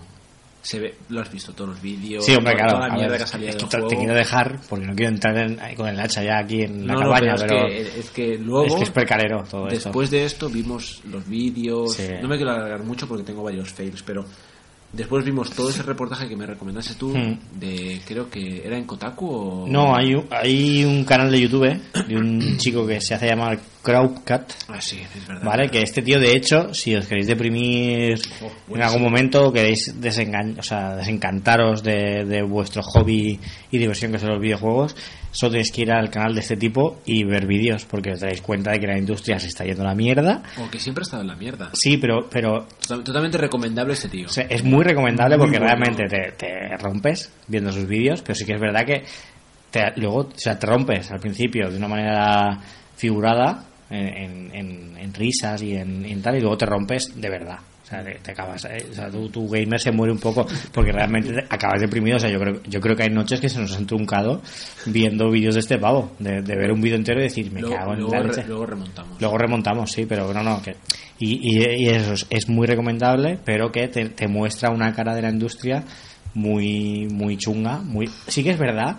Se 0.63 0.79
ve, 0.79 0.95
lo 1.09 1.19
has 1.21 1.29
visto, 1.31 1.51
todos 1.53 1.71
los 1.71 1.81
vídeos, 1.81 2.25
Sí, 2.25 2.33
hombre, 2.35 2.53
claro. 2.55 2.75
toda 2.75 2.87
la 2.87 2.93
mierda 2.95 3.09
ver, 3.09 3.17
que 3.17 3.23
ha 3.25 3.27
salido 3.27 3.49
es 3.49 3.55
que 3.57 3.61
del 3.77 3.87
te, 3.89 3.97
quiero 3.97 4.13
dejar 4.15 4.59
porque 4.69 4.85
no 4.85 4.95
quiero 4.95 5.11
entrar 5.11 5.37
en- 5.37 5.59
con 5.75 5.87
el 5.89 5.99
hacha 5.99 6.23
ya 6.23 6.39
aquí 6.39 6.61
en 6.61 6.87
la 6.87 6.93
No, 6.93 6.99
no, 7.01 7.05
cabaña, 7.07 7.35
pero, 7.35 7.47
pero, 7.47 7.67
es, 7.67 7.89
que, 7.89 7.99
es 7.99 8.09
que 8.11 8.37
luego, 8.37 8.65
es 8.67 8.75
que 8.75 8.83
es 8.83 8.89
percarero 8.89 9.43
todo 9.43 9.67
esto. 9.67 9.89
después 9.89 10.09
de 10.09 10.23
esto, 10.23 10.49
vimos 10.49 11.01
los 11.11 11.27
vídeos. 11.27 11.93
Sí. 11.95 12.07
No 12.21 12.29
me 12.29 12.37
quiero 12.37 12.51
alargar 12.51 12.81
mucho 12.83 13.07
porque 13.07 13.23
tengo 13.25 13.43
varios 13.43 13.73
fails, 13.73 14.01
pero 14.03 14.23
después 14.93 15.25
vimos 15.25 15.49
todo 15.51 15.69
ese 15.69 15.83
reportaje 15.83 16.27
que 16.29 16.35
me 16.37 16.45
recomendaste 16.45 16.95
tú, 16.95 17.09
Hmm. 17.15 17.37
de 17.59 17.99
creo 18.07 18.29
que 18.29 18.61
era 18.65 18.77
en 18.77 18.85
Kotaku 18.85 19.27
o. 19.29 19.67
No, 19.67 19.95
hay 19.95 20.13
un, 20.15 20.25
hay 20.31 20.85
un 20.85 21.03
canal 21.03 21.29
de 21.31 21.41
YouTube 21.41 21.77
de 22.07 22.15
un 22.15 22.57
chico 22.57 22.85
que 22.87 23.01
se 23.01 23.13
hace 23.15 23.27
llamar 23.27 23.59
Crowdcat, 23.81 24.53
Ah, 24.69 24.79
sí, 24.79 24.99
es 25.15 25.27
verdad. 25.27 25.43
¿vale? 25.43 25.69
Que 25.69 25.81
este 25.81 26.01
tío, 26.01 26.19
de 26.19 26.35
hecho, 26.35 26.73
si 26.73 26.95
os 26.95 27.05
queréis 27.05 27.27
deprimir 27.27 28.17
Oh, 28.41 28.75
en 28.75 28.81
algún 28.81 29.01
momento, 29.01 29.51
queréis 29.51 29.99
desengan 29.99 30.57
o 30.59 30.63
sea, 30.63 30.95
desencantaros 30.95 31.83
de, 31.83 32.23
de 32.25 32.41
vuestro 32.43 32.81
hobby 32.83 33.39
y 33.71 33.77
diversión 33.77 34.11
que 34.11 34.19
son 34.19 34.29
los 34.29 34.39
videojuegos, 34.41 34.95
solo 35.33 35.51
tenéis 35.51 35.71
que 35.73 35.81
ir 35.81 35.91
al 35.91 36.09
canal 36.09 36.33
de 36.33 36.39
este 36.39 36.55
tipo 36.55 37.01
y 37.05 37.25
ver 37.25 37.45
vídeos, 37.45 37.83
porque 37.83 38.11
os 38.13 38.21
daréis 38.21 38.41
cuenta 38.41 38.71
de 38.71 38.79
que 38.79 38.87
la 38.87 38.97
industria 38.97 39.37
se 39.39 39.47
está 39.47 39.65
yendo 39.65 39.81
a 39.83 39.87
la 39.87 39.95
mierda. 39.95 40.41
O 40.57 40.69
que 40.71 40.79
siempre 40.79 41.01
ha 41.01 41.03
estado 41.03 41.23
en 41.23 41.27
la 41.27 41.35
mierda. 41.35 41.71
Sí, 41.73 41.97
pero, 41.97 42.29
pero 42.29 42.65
Total- 42.81 43.03
Totalmente 43.03 43.37
recomendable 43.37 43.93
este 43.93 44.07
tío. 44.07 44.27
O 44.27 44.29
sea, 44.29 44.45
es 44.49 44.63
muy 44.63 44.85
recomendable 44.85 45.35
Muy 45.37 45.47
porque 45.47 45.59
bueno. 45.59 45.75
realmente 45.75 46.05
te, 46.07 46.31
te 46.37 46.77
rompes 46.77 47.33
viendo 47.49 47.71
sus 47.73 47.85
vídeos, 47.85 48.21
pero 48.21 48.35
sí 48.35 48.45
que 48.45 48.53
es 48.53 48.61
verdad 48.61 48.85
que 48.85 49.03
te, 49.69 49.81
luego 49.97 50.19
o 50.19 50.31
sea, 50.37 50.57
te 50.57 50.65
rompes 50.67 51.11
al 51.11 51.19
principio 51.19 51.69
de 51.69 51.77
una 51.77 51.87
manera 51.89 52.59
figurada 52.95 53.65
en, 53.89 54.07
en- 54.07 54.55
en- 54.55 54.97
en 54.97 55.13
risas 55.13 55.61
y 55.61 55.75
en, 55.75 56.05
en 56.05 56.21
tal, 56.21 56.37
y 56.37 56.41
luego 56.41 56.57
te 56.57 56.65
rompes 56.65 57.19
de 57.19 57.29
verdad. 57.29 57.57
Sea, 57.93 58.03
te, 58.03 58.19
te 58.19 58.31
acabas, 58.31 58.65
eh, 58.65 58.85
o 58.91 58.93
sea, 58.93 59.09
tu, 59.09 59.29
tu 59.29 59.47
gamer 59.49 59.79
se 59.79 59.91
muere 59.91 60.11
un 60.11 60.19
poco 60.19 60.45
porque 60.71 60.91
realmente 60.91 61.31
te 61.33 61.39
acabas 61.49 61.81
deprimido. 61.81 62.17
O 62.17 62.19
sea, 62.19 62.29
yo 62.29 62.39
creo, 62.39 62.61
yo 62.63 62.79
creo 62.81 62.95
que 62.95 63.03
hay 63.03 63.09
noches 63.09 63.39
que 63.39 63.49
se 63.49 63.59
nos 63.59 63.75
han 63.75 63.85
truncado 63.85 64.41
viendo 64.85 65.29
vídeos 65.29 65.53
de 65.55 65.59
este 65.61 65.77
pavo, 65.77 66.11
de, 66.19 66.41
de 66.41 66.55
ver 66.55 66.71
un 66.71 66.81
vídeo 66.81 66.95
entero 66.95 67.19
y 67.19 67.23
decir, 67.23 67.51
me 67.51 67.61
luego, 67.61 67.75
cago 67.75 67.93
en 67.93 67.99
luego 67.99 68.13
la 68.15 68.21
re- 68.21 68.27
leche. 68.29 68.43
luego 68.47 68.65
remontamos. 68.65 69.21
Luego 69.21 69.37
remontamos, 69.37 69.91
sí, 69.91 70.05
pero 70.07 70.33
no, 70.33 70.41
no. 70.43 70.61
Que, 70.61 70.75
y, 71.19 71.57
y, 71.57 71.63
y 71.85 71.89
eso 71.89 72.13
es, 72.13 72.25
es 72.29 72.49
muy 72.49 72.65
recomendable, 72.67 73.37
pero 73.45 73.71
que 73.71 73.87
te, 73.87 74.09
te 74.09 74.27
muestra 74.27 74.69
una 74.71 74.93
cara 74.93 75.13
de 75.15 75.21
la 75.21 75.29
industria 75.29 75.83
muy, 76.33 77.07
muy 77.11 77.37
chunga. 77.37 77.77
muy 77.79 78.09
Sí 78.27 78.43
que 78.43 78.51
es 78.51 78.57
verdad 78.57 78.97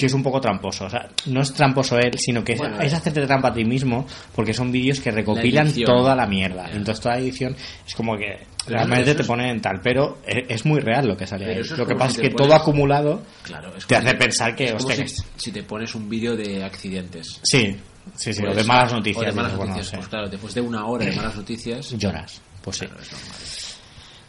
que 0.00 0.06
es 0.06 0.14
un 0.14 0.22
poco 0.22 0.40
tramposo. 0.40 0.86
O 0.86 0.90
sea, 0.90 1.06
no 1.26 1.42
es 1.42 1.52
tramposo 1.52 1.98
él, 1.98 2.18
sino 2.18 2.42
que 2.42 2.54
es- 2.54 2.58
Bueno, 2.58 2.80
es, 2.80 2.90
eh. 2.92 2.96
hacerte 2.96 3.26
trampa 3.26 3.48
a 3.48 3.52
ti 3.52 3.64
mismo, 3.66 4.06
porque 4.34 4.54
son 4.54 4.72
vídeos 4.72 4.98
que 4.98 5.10
recopilan 5.10 5.70
toda 5.84 6.16
la 6.16 6.26
mierda. 6.26 6.70
Entonces 6.72 7.00
toda 7.02 7.16
la 7.16 7.20
edición 7.20 7.54
es 7.86 7.94
como 7.94 8.16
que 8.16 8.46
realmente 8.66 9.14
te 9.14 9.20
es- 9.22 9.28
pone 9.28 9.50
en 9.50 9.60
tal, 9.60 9.80
pero 9.82 10.18
es, 10.26 10.44
es 10.48 10.64
muy 10.64 10.80
real 10.80 11.06
lo 11.06 11.16
que 11.18 11.26
sale 11.26 11.44
ahí. 11.54 11.62
Lo 11.76 11.86
que 11.86 11.94
pasa 11.94 12.14
si 12.14 12.22
es 12.22 12.28
que 12.30 12.34
todo 12.34 12.54
acumulado 12.54 13.22
Claro, 13.42 13.72
te 13.86 13.94
hace 13.96 14.14
pensar 14.14 14.56
que, 14.56 14.72
hostia, 14.72 15.06
si, 15.06 15.22
si 15.36 15.52
te 15.52 15.62
pones 15.64 15.94
un 15.94 16.08
vídeo 16.08 16.34
de 16.34 16.64
accidentes. 16.64 17.40
Sí, 17.42 17.76
sí, 18.16 18.32
sí, 18.32 18.40
Pues, 18.40 18.54
o 18.54 18.56
de 18.56 18.64
malas 18.64 18.92
o 18.92 18.96
noticias. 18.96 19.26
de 19.26 19.32
malas 19.32 19.50
dices, 19.52 19.58
bueno, 19.58 19.72
noticias. 19.74 19.86
no 19.86 19.90
sé. 19.90 19.96
Pues 19.98 20.08
claro, 20.08 20.28
después 20.30 20.54
de 20.54 20.60
una 20.62 20.86
hora 20.86 21.04
de 21.04 21.12
malas 21.12 21.36
noticias. 21.36 21.90
lloras. 21.98 22.40
Pues 22.62 22.78
sí. 22.78 22.86
claro. 22.86 23.02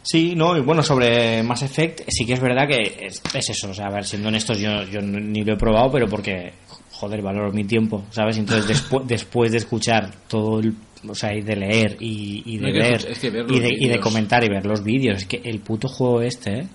Sí, 0.02 0.34
no, 0.34 0.56
y 0.56 0.60
bueno, 0.60 0.82
sobre 0.82 1.42
Mass 1.44 1.62
Effect, 1.62 2.00
sí 2.08 2.26
que 2.26 2.32
es 2.32 2.40
verdad 2.40 2.66
que 2.66 3.06
es, 3.06 3.22
es 3.34 3.50
eso. 3.50 3.70
O 3.70 3.74
sea, 3.74 3.86
a 3.86 3.90
ver, 3.90 4.04
siendo 4.04 4.28
honestos, 4.28 4.58
yo, 4.58 4.82
yo 4.84 5.00
ni 5.00 5.42
lo 5.44 5.54
he 5.54 5.56
probado, 5.56 5.92
pero 5.92 6.08
porque, 6.08 6.52
joder, 6.90 7.22
valoro 7.22 7.52
mi 7.52 7.64
tiempo, 7.64 8.04
¿sabes? 8.10 8.36
Entonces, 8.38 8.66
despu- 8.90 9.02
después 9.06 9.52
de 9.52 9.58
escuchar 9.58 10.10
todo 10.28 10.58
el. 10.60 10.74
O 11.08 11.14
sea, 11.14 11.34
y 11.34 11.40
de 11.42 11.56
leer 11.56 11.96
y, 12.00 12.42
y 12.46 12.58
No 12.58 12.66
de 12.68 12.72
que 12.72 12.78
ver. 12.78 12.92
escuchar- 12.94 13.10
es 13.12 13.18
que 13.18 13.30
ver 13.30 13.46
y, 13.50 13.60
de, 13.60 13.68
y 13.78 13.88
de 13.88 13.98
comentar 14.00 14.44
y 14.44 14.48
ver 14.48 14.64
los 14.66 14.82
vídeos. 14.84 15.18
Es 15.18 15.26
que 15.26 15.40
el 15.44 15.60
puto 15.60 15.88
juego 15.88 16.20
este, 16.22 16.60
¿eh? 16.60 16.66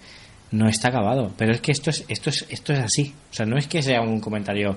No 0.52 0.68
está 0.70 0.88
acabado. 0.90 1.32
Pero 1.38 1.52
es 1.54 1.62
que 1.62 1.72
esto 1.72 1.90
es, 1.90 2.06
esto 2.08 2.30
es, 2.30 2.46
esto 2.50 2.74
es 2.74 2.80
así. 2.80 3.14
O 3.32 3.34
sea, 3.34 3.46
no 3.46 3.58
es 3.58 3.68
que 3.68 3.82
sea 3.82 4.02
un 4.02 4.20
comentario 4.20 4.76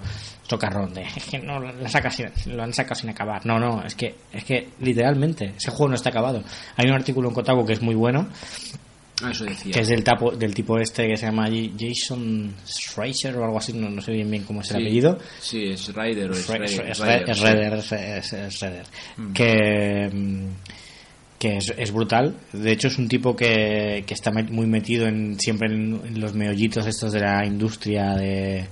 tocarrón 0.48 0.92
de 0.94 1.02
es 1.02 1.24
que 1.30 1.38
no 1.38 1.60
la 1.60 1.88
saca 1.88 2.10
sin- 2.10 2.28
lo 2.46 2.62
han 2.62 2.72
sacado 2.74 2.96
sin 2.96 3.10
acabar. 3.10 3.44
No, 3.46 3.58
no, 3.58 3.82
es 3.84 3.94
que, 3.94 4.14
es 4.32 4.44
que 4.44 4.68
literalmente 4.80 5.52
ese 5.56 5.70
juego 5.70 5.88
no 5.90 5.94
está 5.94 6.10
acabado. 6.10 6.42
Hay 6.76 6.86
un 6.88 6.94
artículo 6.94 7.28
en 7.28 7.34
Kotaku 7.34 7.64
que 7.64 7.74
es 7.74 7.82
muy 7.82 7.94
bueno, 7.94 8.28
Ah, 9.22 9.32
eso 9.32 9.44
decía. 9.44 9.72
que 9.74 9.80
es 9.80 9.88
del, 9.88 10.02
tapo, 10.02 10.30
del 10.30 10.54
tipo 10.54 10.78
este 10.78 11.06
que 11.06 11.14
se 11.16 11.26
llama 11.26 11.46
Jason 11.78 12.54
Schreiser 12.66 13.36
o 13.36 13.44
algo 13.44 13.58
así, 13.58 13.74
no, 13.74 13.90
no 13.90 14.00
sé 14.00 14.12
bien 14.12 14.30
bien 14.30 14.44
cómo 14.44 14.62
es 14.62 14.70
el 14.70 14.78
Sí, 14.78 14.82
apellido. 14.82 15.18
Sí, 15.40 15.66
es 15.66 15.94
Ryder 15.94 16.30
o. 16.30 16.34
Mm. 19.18 19.32
Que, 19.34 20.10
mm, 20.10 20.46
que 21.40 21.56
es, 21.56 21.92
brutal. 21.92 22.36
De 22.52 22.70
hecho, 22.70 22.86
es 22.88 22.98
un 22.98 23.08
tipo 23.08 23.34
que, 23.34 24.04
que 24.06 24.14
está 24.14 24.30
muy 24.30 24.66
metido 24.66 25.06
en, 25.08 25.40
siempre 25.40 25.68
en, 25.74 26.20
los 26.20 26.34
meollitos 26.34 26.86
estos 26.86 27.12
de 27.14 27.20
la 27.20 27.44
industria, 27.46 28.14
de, 28.14 28.66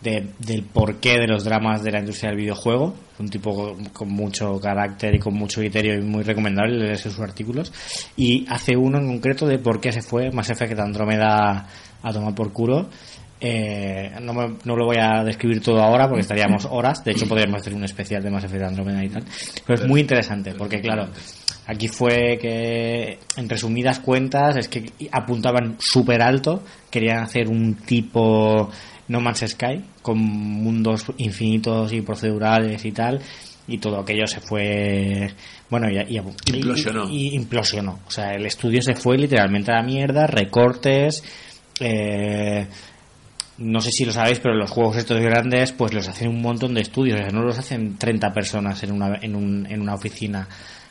de- 0.00 0.26
del 0.38 0.62
porqué 0.62 1.18
de 1.18 1.26
los 1.28 1.44
dramas 1.44 1.82
de 1.84 1.92
la 1.92 2.00
industria 2.00 2.30
del 2.30 2.38
videojuego. 2.40 2.94
Un 3.18 3.28
tipo 3.28 3.54
con, 3.54 3.84
con 3.90 4.08
mucho 4.08 4.58
carácter 4.58 5.14
y 5.14 5.18
con 5.18 5.34
mucho 5.34 5.60
criterio 5.60 5.94
y 5.94 6.00
muy 6.00 6.22
recomendable 6.22 6.78
leer 6.78 6.96
sus 6.96 7.20
artículos. 7.20 7.70
Y 8.16 8.46
hace 8.48 8.74
uno 8.78 8.96
en 8.98 9.06
concreto 9.06 9.46
de 9.46 9.58
por 9.58 9.78
qué 9.78 9.92
se 9.92 10.00
fue 10.00 10.30
Mass 10.32 10.48
Effect 10.48 10.78
Andrómeda 10.80 11.66
a 12.02 12.12
tomar 12.14 12.34
por 12.34 12.50
culo. 12.50 12.88
Eh, 13.42 14.10
no, 14.22 14.32
me- 14.34 14.56
no 14.64 14.76
lo 14.76 14.86
voy 14.86 14.96
a 14.98 15.22
describir 15.24 15.60
todo 15.62 15.82
ahora 15.82 16.06
porque 16.08 16.22
estaríamos 16.22 16.66
horas. 16.70 17.04
De 17.04 17.12
hecho, 17.12 17.26
podríamos 17.28 17.60
hacer 17.60 17.74
un 17.74 17.84
especial 17.84 18.22
de 18.22 18.30
Mass 18.30 18.44
Effect 18.44 18.64
Andrómeda 18.64 19.04
y 19.04 19.08
tal. 19.10 19.24
Pero 19.66 19.82
es 19.82 19.86
muy 19.88 20.00
interesante 20.00 20.54
porque, 20.54 20.80
claro, 20.80 21.08
aquí 21.66 21.88
fue 21.88 22.38
que, 22.40 23.18
en 23.36 23.48
resumidas 23.48 24.00
cuentas, 24.00 24.56
es 24.56 24.68
que 24.68 24.92
apuntaban 25.12 25.76
súper 25.78 26.22
alto. 26.22 26.62
Querían 26.90 27.18
hacer 27.20 27.48
un 27.48 27.74
tipo 27.74 28.70
No 29.08 29.20
Man's 29.20 29.44
Sky 29.46 29.84
con 30.02 30.18
mundos 30.18 31.04
infinitos 31.18 31.92
y 31.92 32.00
procedurales 32.02 32.84
y 32.84 32.92
tal. 32.92 33.20
Y 33.68 33.78
todo 33.78 34.00
aquello 34.00 34.26
se 34.26 34.40
fue. 34.40 35.30
Bueno, 35.68 35.88
y, 35.88 35.96
y- 35.98 36.18
y- 36.18 36.56
Implosionó. 36.56 37.08
y- 37.08 37.28
y 37.28 37.34
implosionó. 37.36 38.00
O 38.06 38.10
sea, 38.10 38.32
el 38.34 38.44
estudio 38.46 38.82
se 38.82 38.94
fue 38.94 39.16
literalmente 39.16 39.70
a 39.70 39.76
la 39.76 39.82
mierda, 39.82 40.26
recortes. 40.26 41.22
Eh, 41.78 42.66
no 43.58 43.80
sé 43.80 43.90
si 43.92 44.04
lo 44.04 44.12
sabéis, 44.12 44.40
pero 44.40 44.54
los 44.54 44.70
juegos 44.70 44.96
estos 44.96 45.20
grandes, 45.20 45.72
pues 45.72 45.92
los 45.92 46.08
hacen 46.08 46.28
un 46.28 46.40
montón 46.40 46.74
de 46.74 46.80
estudios, 46.80 47.20
o 47.20 47.22
sea, 47.22 47.30
no 47.30 47.42
los 47.42 47.58
hacen 47.58 47.96
30 47.98 48.32
personas 48.32 48.82
en 48.82 48.90
una, 48.92 49.18
en, 49.22 49.36
un- 49.36 49.66
en 49.70 49.80
una 49.80 49.94
oficina. 49.94 50.48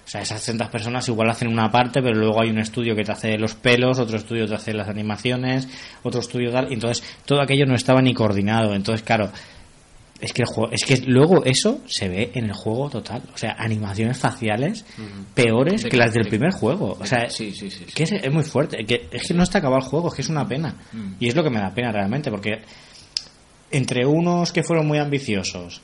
O 0.10 0.12
sea, 0.12 0.22
esas 0.22 0.42
30 0.42 0.72
personas 0.72 1.08
igual 1.08 1.30
hacen 1.30 1.50
una 1.50 1.70
parte, 1.70 2.01
pero 2.01 2.16
luego 2.16 2.42
hay 2.42 2.50
un 2.50 2.58
estudio 2.58 2.96
que 2.96 3.04
te 3.04 3.12
hace 3.12 3.38
los 3.38 3.54
pelos, 3.54 4.00
otro 4.00 4.18
estudio 4.18 4.48
te 4.48 4.56
hace 4.56 4.74
las 4.74 4.89
animaciones, 4.89 5.68
otro 6.01 6.20
estudio 6.20 6.50
tal, 6.51 6.74
entonces 6.74 7.04
todo 7.25 7.39
aquello 7.44 7.68
no 7.68 7.75
estaba 7.75 8.01
ni 8.01 8.16
coordinado. 8.16 8.74
Entonces, 8.74 9.06
claro, 9.06 9.30
es 10.20 10.34
que 10.34 10.42
el 10.42 10.48
juego, 10.48 10.74
es 10.74 10.84
que 10.84 10.98
luego 11.06 11.46
eso 11.46 11.82
se 11.86 12.10
ve 12.10 12.32
en 12.34 12.46
el 12.46 12.54
juego 12.54 12.89
total. 12.89 13.22
O 13.36 13.38
sea, 13.38 13.56
animaciones 13.60 14.18
faciales 14.18 14.84
peores 15.36 15.86
que 15.86 15.96
las 15.96 16.12
del 16.12 16.24
de- 16.24 16.30
primer 16.30 16.54
juego. 16.54 16.98
O 17.00 17.06
sea, 17.06 17.30
sí, 17.30 17.51
sí, 17.51 17.70
sí. 17.70 17.86
que 17.94 18.01
es, 18.01 18.12
es 18.13 18.34
muy 18.34 18.44
fuerte. 18.44 18.84
Que, 18.86 19.10
es 19.12 19.28
que 19.28 19.36
no 19.36 19.44
está 19.44 19.60
acabado 19.60 19.80
el 19.84 19.88
juego, 19.88 20.08
es 20.08 20.16
que 20.16 20.24
es 20.24 20.30
una 20.30 20.48
pena. 20.48 20.74
Mm. 20.92 21.13
Y 21.20 21.28
es 21.28 21.36
lo 21.36 21.44
que 21.44 21.51
me 21.51 21.60
da 21.60 21.72
pena 21.72 21.92
realmente, 21.92 22.32
porque 22.32 22.63
entre 23.70 24.08
unos 24.08 24.51
que 24.51 24.63
fueron 24.63 24.88
muy 24.88 24.98
ambiciosos, 24.98 25.82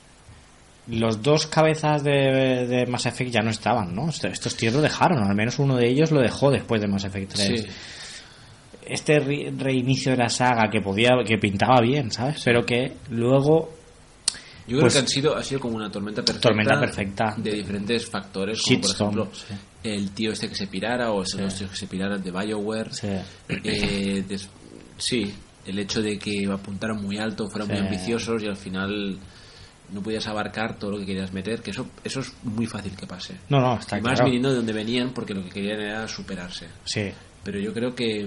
los 0.88 1.22
dos 1.22 1.46
cabezas 1.46 2.02
de, 2.04 2.66
de 2.66 2.86
Mass 2.86 3.06
Effect 3.06 3.30
ya 3.32 3.40
no 3.42 3.50
estaban, 3.50 3.94
¿no? 3.94 4.08
Estos, 4.08 4.56
tíos 4.56 4.74
lo 4.74 4.80
dejaron, 4.80 5.18
al 5.22 5.34
menos 5.34 5.58
uno 5.58 5.76
de 5.76 5.88
ellos 5.88 6.10
lo 6.12 6.20
dejó 6.20 6.50
después 6.50 6.80
de 6.80 6.86
Mass 6.86 7.04
Effect 7.04 7.32
3. 7.34 7.60
Sí. 7.60 7.66
Este 8.86 9.18
re- 9.18 9.52
reinicio 9.56 10.12
de 10.12 10.18
la 10.18 10.28
saga 10.28 10.70
que 10.70 10.80
podía, 10.80 11.10
que 11.26 11.38
pintaba 11.38 11.80
bien, 11.80 12.10
¿sabes? 12.12 12.40
Pero 12.44 12.64
que 12.64 12.92
luego 13.10 13.74
Yo 14.68 14.78
creo 14.78 14.80
Pues- 14.82 14.94
que 14.94 14.98
han 15.00 15.08
sido, 15.08 15.36
ha 15.36 15.42
sido 15.42 15.60
como 15.60 15.76
una 15.76 15.90
tormenta 15.90 16.22
perfecta. 16.24 16.48
Tormenta 16.48 16.78
perfecta. 16.80 17.34
De 17.36 17.52
diferentes 17.52 18.06
factores, 18.06 18.60
como 18.62 18.76
Shitstorm, 18.76 19.14
por 19.14 19.22
ejemplo 19.26 19.38
sí. 19.82 19.88
el 19.88 20.10
tío 20.10 20.32
este 20.32 20.48
que 20.48 20.54
se 20.56 20.66
pirara 20.68 21.10
o 21.12 21.22
esos 21.22 21.52
Sí. 21.52 21.58
tíos 21.60 21.70
que 21.70 21.76
se 21.76 21.86
piraran 21.86 22.22
de 22.22 22.30
Bioware. 22.32 22.92
Sí. 22.92 23.08
Eh, 23.48 24.24
sí, 24.98 25.32
el 25.66 25.78
hecho 25.78 26.00
de 26.02 26.18
que 26.18 26.48
apuntaran 26.52 27.00
muy 27.02 27.16
alto, 27.18 27.48
fueran 27.48 27.68
muy 27.68 27.78
ambiciosos 27.78 28.42
y 28.42 28.46
al 28.46 28.56
final 28.56 29.18
no 29.92 30.02
podías 30.02 30.26
abarcar 30.26 30.78
todo 30.78 30.92
lo 30.92 30.98
que 30.98 31.06
querías 31.06 31.32
meter, 31.32 31.62
que 31.62 31.70
eso 31.70 31.86
eso 32.02 32.20
es 32.20 32.32
muy 32.42 32.66
fácil 32.66 32.96
que 32.96 33.06
pase. 33.06 33.34
No, 33.48 33.60
no, 33.60 33.78
está 33.78 33.98
y 33.98 34.00
más 34.02 34.14
claro. 34.14 34.24
viniendo 34.26 34.50
de 34.50 34.56
donde 34.56 34.72
venían 34.72 35.10
porque 35.10 35.34
lo 35.34 35.44
que 35.44 35.50
querían 35.50 35.80
era 35.80 36.08
superarse. 36.08 36.66
Sí, 36.84 37.12
Pero 37.44 37.58
yo 37.60 37.72
creo 37.72 37.94
que 37.94 38.26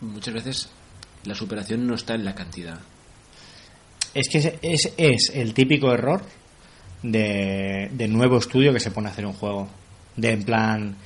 muchas 0.00 0.34
veces 0.34 0.68
la 1.24 1.34
superación 1.34 1.86
no 1.86 1.94
está 1.94 2.14
en 2.14 2.24
la 2.24 2.34
cantidad. 2.34 2.78
Es 4.14 4.28
que 4.28 4.38
es, 4.38 4.52
es, 4.62 4.92
es 4.96 5.32
el 5.34 5.52
típico 5.52 5.92
error 5.92 6.22
de, 7.02 7.90
de 7.92 8.08
nuevo 8.08 8.38
estudio 8.38 8.72
que 8.72 8.80
se 8.80 8.90
pone 8.90 9.08
a 9.08 9.10
hacer 9.10 9.26
un 9.26 9.34
juego. 9.34 9.68
De 10.16 10.30
en 10.32 10.44
plan, 10.44 10.96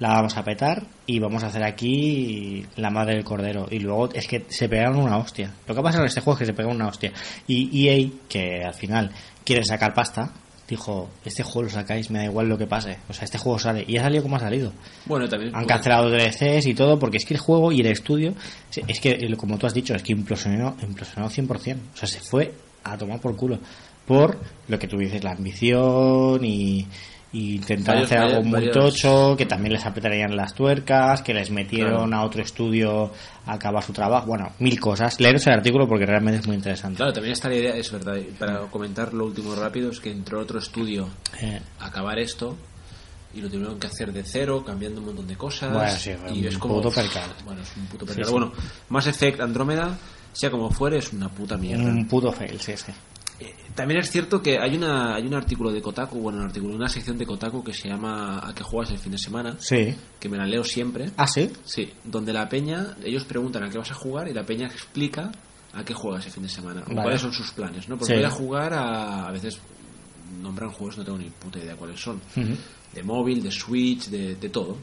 la 0.00 0.08
vamos 0.08 0.36
a 0.36 0.42
petar 0.42 0.82
y 1.06 1.18
vamos 1.18 1.44
a 1.44 1.48
hacer 1.48 1.62
aquí 1.62 2.66
la 2.76 2.90
madre 2.90 3.14
del 3.14 3.24
cordero. 3.24 3.68
Y 3.70 3.78
luego 3.78 4.10
es 4.12 4.26
que 4.26 4.46
se 4.48 4.68
pegaron 4.68 4.96
una 4.96 5.18
hostia. 5.18 5.52
Lo 5.68 5.74
que 5.74 5.82
pasa 5.82 5.98
en 5.98 6.06
este 6.06 6.22
juego 6.22 6.34
es 6.34 6.38
que 6.40 6.46
se 6.46 6.54
pegaron 6.54 6.76
una 6.76 6.88
hostia. 6.88 7.12
Y 7.46 7.86
EA, 7.86 8.08
que 8.28 8.64
al 8.64 8.74
final 8.74 9.10
quiere 9.44 9.62
sacar 9.64 9.92
pasta, 9.92 10.32
dijo, 10.66 11.10
este 11.24 11.42
juego 11.42 11.64
lo 11.64 11.70
sacáis, 11.70 12.10
me 12.10 12.20
da 12.20 12.24
igual 12.24 12.48
lo 12.48 12.56
que 12.56 12.66
pase. 12.66 12.96
O 13.10 13.12
sea, 13.12 13.24
este 13.24 13.36
juego 13.36 13.58
sale. 13.58 13.84
Y 13.86 13.98
ha 13.98 14.02
salido 14.02 14.22
como 14.22 14.36
ha 14.36 14.40
salido. 14.40 14.72
Bueno, 15.04 15.28
también 15.28 15.54
Han 15.54 15.66
cancelado 15.66 16.08
DLCs 16.08 16.66
y 16.66 16.74
todo 16.74 16.98
porque 16.98 17.18
es 17.18 17.26
que 17.26 17.34
el 17.34 17.40
juego 17.40 17.70
y 17.70 17.80
el 17.80 17.86
estudio, 17.86 18.34
es 18.74 19.00
que 19.00 19.36
como 19.36 19.58
tú 19.58 19.66
has 19.66 19.74
dicho, 19.74 19.94
es 19.94 20.02
que 20.02 20.12
implosionó, 20.12 20.76
implosionó 20.82 21.28
100%. 21.28 21.76
O 21.92 21.96
sea, 21.96 22.08
se 22.08 22.20
fue 22.20 22.54
a 22.84 22.96
tomar 22.96 23.20
por 23.20 23.36
culo. 23.36 23.58
Por 24.06 24.38
lo 24.66 24.78
que 24.78 24.88
tú 24.88 24.96
dices, 24.96 25.22
la 25.22 25.32
ambición 25.32 26.42
y, 26.42 26.86
y 27.32 27.56
intentar 27.56 27.94
Varios- 27.94 28.10
hacer 28.10 28.18
algo 28.18 28.42
muy 28.42 28.52
varios- 28.52 28.76
tocho, 28.76 29.36
que 29.36 29.46
también 29.46 29.74
les 29.74 29.86
apretarían 29.86 30.34
las 30.36 30.52
tuercas, 30.54 31.22
que 31.22 31.32
les 31.32 31.50
metieron 31.50 32.12
a 32.12 32.24
otro 32.24 32.42
estudio 32.42 33.12
a 33.46 33.52
acabar 33.54 33.82
su 33.84 33.92
trabajo. 33.92 34.26
Bueno, 34.26 34.52
mil 34.58 34.80
cosas. 34.80 35.20
Leeros 35.20 35.46
el 35.46 35.52
artículo 35.52 35.86
porque 35.88 36.06
realmente 36.06 36.40
es 36.40 36.46
muy 36.46 36.56
interesante. 36.56 36.96
Claro, 36.96 37.12
también 37.12 37.32
está 37.32 37.48
la 37.48 37.54
idea, 37.54 37.76
es 37.76 37.90
verdad, 37.92 38.16
para 38.38 38.58
comentar 38.62 39.14
lo 39.14 39.26
último 39.26 39.54
rápido, 39.54 39.90
es 39.90 40.00
que 40.00 40.10
entró 40.10 40.40
otro 40.40 40.58
estudio 40.58 41.08
Eh, 41.40 41.60
a 41.78 41.86
acabar 41.86 42.18
esto 42.18 42.56
y 43.32 43.40
lo 43.40 43.48
tuvieron 43.48 43.78
que 43.78 43.86
hacer 43.86 44.12
de 44.12 44.24
cero, 44.24 44.64
cambiando 44.66 44.98
un 45.00 45.06
montón 45.06 45.28
de 45.28 45.36
cosas. 45.36 45.72
Bueno, 45.72 45.92
sí, 45.92 46.10
y 46.34 46.40
un 46.40 46.46
es 46.46 46.58
como. 46.58 46.74
puto 46.82 46.90
percal. 46.90 47.30
Bueno, 47.44 47.62
es 47.62 47.76
un 47.76 47.86
puto 47.86 48.04
Sí, 48.06 48.08
percal. 48.08 48.24
sí. 48.26 48.32
Bueno, 48.32 48.52
Mass 48.88 49.06
Effect 49.06 49.40
Andrómeda, 49.40 49.96
sea 50.32 50.50
como 50.50 50.68
fuere, 50.70 50.98
es 50.98 51.12
una 51.12 51.28
puta 51.28 51.56
mierda. 51.56 51.84
un 51.84 52.08
puto 52.08 52.32
fail, 52.32 52.60
sí, 52.60 52.72
sí. 52.76 52.90
Eh, 53.40 53.54
También 53.74 54.00
es 54.00 54.10
cierto 54.10 54.42
que 54.42 54.58
hay 54.58 54.76
una 54.76 55.14
hay 55.14 55.26
un 55.26 55.34
artículo 55.34 55.70
de 55.72 55.80
Kotaku, 55.80 56.18
bueno, 56.20 56.38
un 56.40 56.44
artículo, 56.44 56.74
una 56.74 56.88
sección 56.88 57.16
de 57.16 57.24
Kotaku 57.26 57.64
que 57.64 57.72
se 57.72 57.88
llama 57.88 58.38
¿A 58.46 58.54
qué 58.54 58.62
juegas 58.62 58.90
el 58.92 58.98
fin 58.98 59.12
de 59.12 59.18
semana? 59.18 59.56
Sí. 59.58 59.94
Que 60.18 60.28
me 60.28 60.36
la 60.36 60.44
leo 60.46 60.62
siempre. 60.64 61.10
Ah, 61.16 61.26
sí. 61.26 61.50
Sí, 61.64 61.90
donde 62.04 62.32
la 62.32 62.48
peña, 62.48 62.96
ellos 63.04 63.24
preguntan 63.24 63.64
a 63.64 63.70
qué 63.70 63.78
vas 63.78 63.90
a 63.90 63.94
jugar 63.94 64.28
y 64.28 64.34
la 64.34 64.44
peña 64.44 64.66
explica 64.66 65.32
a 65.72 65.84
qué 65.84 65.94
juegas 65.94 66.22
ese 66.26 66.34
fin 66.34 66.42
de 66.42 66.48
semana, 66.48 66.82
o 66.90 66.94
cuáles 66.94 67.20
son 67.20 67.32
sus 67.32 67.52
planes, 67.52 67.88
¿no? 67.88 67.96
Porque 67.96 68.12
Sí. 68.14 68.18
voy 68.18 68.24
a 68.26 68.30
jugar 68.30 68.74
a, 68.74 69.26
a 69.28 69.30
veces 69.30 69.58
nombran 70.42 70.70
juegos, 70.70 70.98
no 70.98 71.04
tengo 71.04 71.16
ni 71.18 71.30
puta 71.30 71.58
idea 71.60 71.76
cuáles 71.76 72.00
son, 72.00 72.20
de 72.92 73.02
móvil, 73.04 73.42
de 73.42 73.50
Switch, 73.52 74.08
de, 74.08 74.34
de 74.34 74.48
todo. 74.48 74.76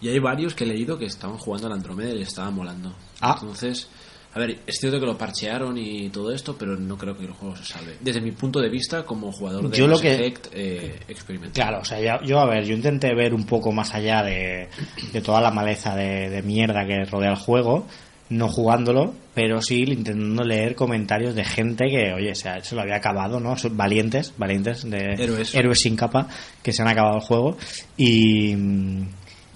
Y 0.00 0.08
hay 0.08 0.18
varios 0.18 0.54
que 0.54 0.64
he 0.64 0.66
leído 0.66 0.98
que 0.98 1.06
estaban 1.06 1.38
jugando 1.38 1.66
al 1.66 1.72
Andrómeda 1.74 2.10
y 2.10 2.18
les 2.18 2.28
estaba 2.28 2.50
molando. 2.50 2.94
Ah. 3.20 3.36
Entonces, 3.40 3.88
a 4.34 4.38
ver, 4.38 4.58
es 4.66 4.76
cierto 4.80 4.98
que 5.00 5.06
lo 5.06 5.16
parchearon 5.16 5.78
y 5.78 6.08
todo 6.10 6.32
esto, 6.32 6.56
pero 6.58 6.76
no 6.76 6.98
creo 6.98 7.16
que 7.16 7.24
el 7.24 7.30
juego 7.32 7.54
se 7.56 7.64
salve. 7.64 7.94
Desde 8.00 8.20
mi 8.20 8.32
punto 8.32 8.60
de 8.60 8.68
vista, 8.68 9.04
como 9.04 9.30
jugador 9.32 9.70
de 9.70 9.76
Yo 9.78 9.86
lo 9.86 9.92
Mass 9.92 10.02
que- 10.02 10.14
Effect 10.14 10.46
eh, 10.52 11.00
experimental. 11.08 11.52
Claro, 11.54 11.78
o 11.82 11.84
sea, 11.84 12.00
ya- 12.00 12.20
yo, 12.24 12.40
a 12.40 12.46
ver, 12.46 12.64
yo 12.64 12.74
intenté 12.74 13.14
ver 13.14 13.32
un 13.32 13.44
poco 13.46 13.70
más 13.72 13.94
allá 13.94 14.22
de, 14.22 14.68
de 15.12 15.20
toda 15.20 15.40
la 15.40 15.50
maleza 15.50 15.94
de, 15.94 16.28
de 16.30 16.42
mierda 16.42 16.84
que 16.86 17.04
rodea 17.04 17.30
el 17.30 17.36
juego, 17.36 17.86
no 18.30 18.48
jugándolo, 18.48 19.14
pero 19.34 19.60
sí 19.60 19.82
intentando 19.86 20.42
leer 20.44 20.74
comentarios 20.74 21.34
de 21.34 21.44
gente 21.44 21.84
que, 21.88 22.12
oye, 22.14 22.34
se, 22.34 22.48
ha- 22.48 22.62
se 22.64 22.74
lo 22.74 22.80
había 22.80 22.96
acabado, 22.96 23.38
¿no? 23.38 23.56
Son 23.56 23.76
valientes, 23.76 24.32
valientes, 24.38 24.88
de 24.90 25.12
Héroes. 25.52 25.80
sin 25.80 25.94
capa, 25.94 26.28
que 26.62 26.72
se 26.72 26.82
han 26.82 26.88
acabado 26.88 27.16
el 27.16 27.22
juego. 27.22 27.56
Y, 27.96 28.54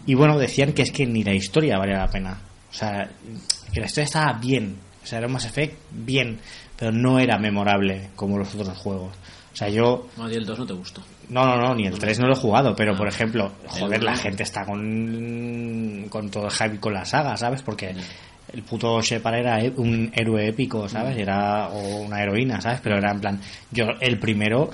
y 0.06 0.14
bueno, 0.14 0.38
decían 0.38 0.72
que 0.72 0.82
es 0.82 0.92
que 0.92 1.06
ni 1.06 1.24
la 1.24 1.34
historia 1.34 1.78
valía 1.78 1.98
la 1.98 2.10
pena. 2.10 2.38
O 2.70 2.74
sea, 2.74 3.10
que 3.72 3.80
la 3.80 3.86
historia 3.86 4.04
estaba 4.06 4.32
bien. 4.34 4.76
O 5.02 5.06
sea, 5.06 5.18
era 5.18 5.26
un 5.26 5.32
Mass 5.32 5.46
Effect 5.46 5.74
bien, 5.90 6.38
pero 6.76 6.92
no 6.92 7.18
era 7.18 7.38
memorable 7.38 8.10
como 8.16 8.38
los 8.38 8.54
otros 8.54 8.76
juegos. 8.76 9.12
O 9.52 9.56
sea, 9.56 9.68
yo 9.68 10.08
No, 10.16 10.30
y 10.30 10.34
el 10.34 10.44
2 10.46 10.58
no 10.58 10.66
te 10.66 10.72
gustó. 10.74 11.02
no, 11.30 11.44
no, 11.44 11.56
no, 11.56 11.74
ni 11.74 11.86
el 11.86 11.98
3 11.98 12.20
no 12.20 12.26
lo 12.28 12.34
he 12.34 12.36
jugado, 12.36 12.76
pero 12.76 12.96
por 12.96 13.08
ejemplo, 13.08 13.50
El 13.64 13.68
joder, 13.70 14.02
la 14.02 14.16
gente 14.16 14.42
está 14.42 14.64
con, 14.64 16.06
con 16.10 16.30
todo 16.30 16.44
el 16.46 16.50
hype 16.52 16.78
con 16.80 16.92
la 16.94 17.04
saga, 17.04 17.36
¿sabes? 17.36 17.62
Porque 17.62 17.94
el 18.52 18.62
puto 18.62 19.00
Shepard 19.02 19.34
era 19.36 19.60
e- 19.62 19.72
un 19.76 20.10
héroe 20.14 20.46
épico, 20.48 20.88
¿sabes? 20.88 21.16
Era, 21.16 21.68
o 21.68 21.98
una 22.02 22.22
heroína, 22.22 22.60
¿sabes? 22.60 22.80
Pero 22.82 22.96
era 22.98 23.10
en 23.10 23.20
plan, 23.20 23.40
yo 23.70 23.86
el 24.00 24.18
primero, 24.18 24.70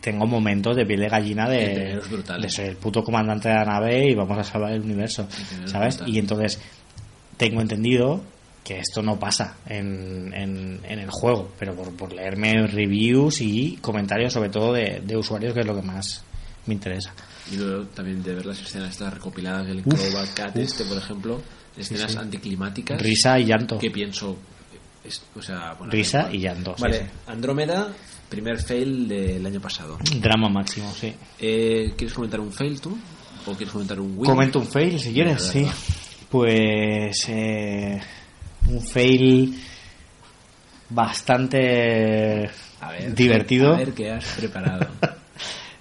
tengo 0.00 0.26
momentos 0.26 0.76
de 0.76 0.86
piel 0.86 1.00
de 1.00 1.08
gallina 1.08 1.44
El 1.54 1.74
de, 1.74 2.00
brutal. 2.08 2.40
de 2.42 2.50
ser 2.50 2.68
el 2.70 2.76
puto 2.76 3.04
comandante 3.04 3.48
de 3.48 3.54
la 3.54 3.64
nave 3.64 4.10
y 4.10 4.14
vamos 4.14 4.38
a 4.38 4.44
salvar 4.44 4.72
el 4.72 4.80
universo, 4.80 5.28
es 5.64 5.70
¿sabes? 5.70 6.00
Y 6.06 6.18
entonces, 6.18 6.60
tengo 7.48 7.60
entendido 7.60 8.22
que 8.64 8.78
esto 8.78 9.02
no 9.02 9.18
pasa 9.18 9.56
en, 9.66 10.32
en, 10.34 10.80
en 10.84 10.98
el 11.00 11.10
juego, 11.10 11.50
pero 11.58 11.74
por, 11.74 11.92
por 11.96 12.12
leerme 12.12 12.66
reviews 12.68 13.40
y 13.40 13.76
comentarios 13.80 14.32
sobre 14.32 14.50
todo 14.50 14.72
de, 14.72 15.02
de 15.04 15.16
usuarios 15.16 15.52
que 15.54 15.60
es 15.60 15.66
lo 15.66 15.74
que 15.74 15.82
más 15.82 16.24
me 16.66 16.74
interesa. 16.74 17.12
Y 17.50 17.56
luego 17.56 17.84
también 17.86 18.22
de 18.22 18.34
ver 18.34 18.46
las 18.46 18.60
escenas 18.60 18.90
estas 18.90 19.14
recopiladas 19.14 19.66
del 19.66 19.78
Uf, 19.84 19.94
Crowbar 19.94 20.28
Cat 20.34 20.56
este, 20.56 20.84
por 20.84 20.96
ejemplo, 20.96 21.42
escenas 21.76 22.12
sí. 22.12 22.18
anticlimáticas. 22.18 23.02
Risa 23.02 23.38
y 23.40 23.46
llanto. 23.46 23.78
Que 23.78 23.90
pienso... 23.90 24.36
es- 25.04 25.22
o 25.34 25.42
sea, 25.42 25.74
bueno, 25.74 25.92
Risa 25.92 26.28
y 26.32 26.38
llanto, 26.38 26.74
sí, 26.76 26.82
Vale, 26.82 26.98
sí. 27.00 27.04
Andrómeda, 27.26 27.92
primer 28.28 28.62
fail 28.62 29.08
del 29.08 29.44
año 29.44 29.60
pasado. 29.60 29.98
Drama 30.20 30.48
máximo, 30.48 30.92
sí. 30.94 31.12
Eh, 31.40 31.94
¿Quieres 31.96 32.14
comentar 32.14 32.38
un 32.38 32.52
fail 32.52 32.80
tú? 32.80 32.96
¿O 33.44 33.54
quieres 33.56 33.72
comentar 33.72 33.98
un 33.98 34.12
win? 34.16 34.24
Comento 34.30 34.60
un 34.60 34.66
fail 34.68 35.00
si 35.00 35.12
quieres, 35.12 35.42
sí. 35.42 35.66
Pues 36.32 37.28
eh, 37.28 38.00
un 38.66 38.80
fail 38.80 39.54
bastante 40.88 42.48
A 42.80 42.90
ver, 42.90 43.14
divertido. 43.14 43.74
A 43.74 43.76
ver 43.76 43.92
qué 43.92 44.10
has 44.10 44.24
preparado. 44.36 44.86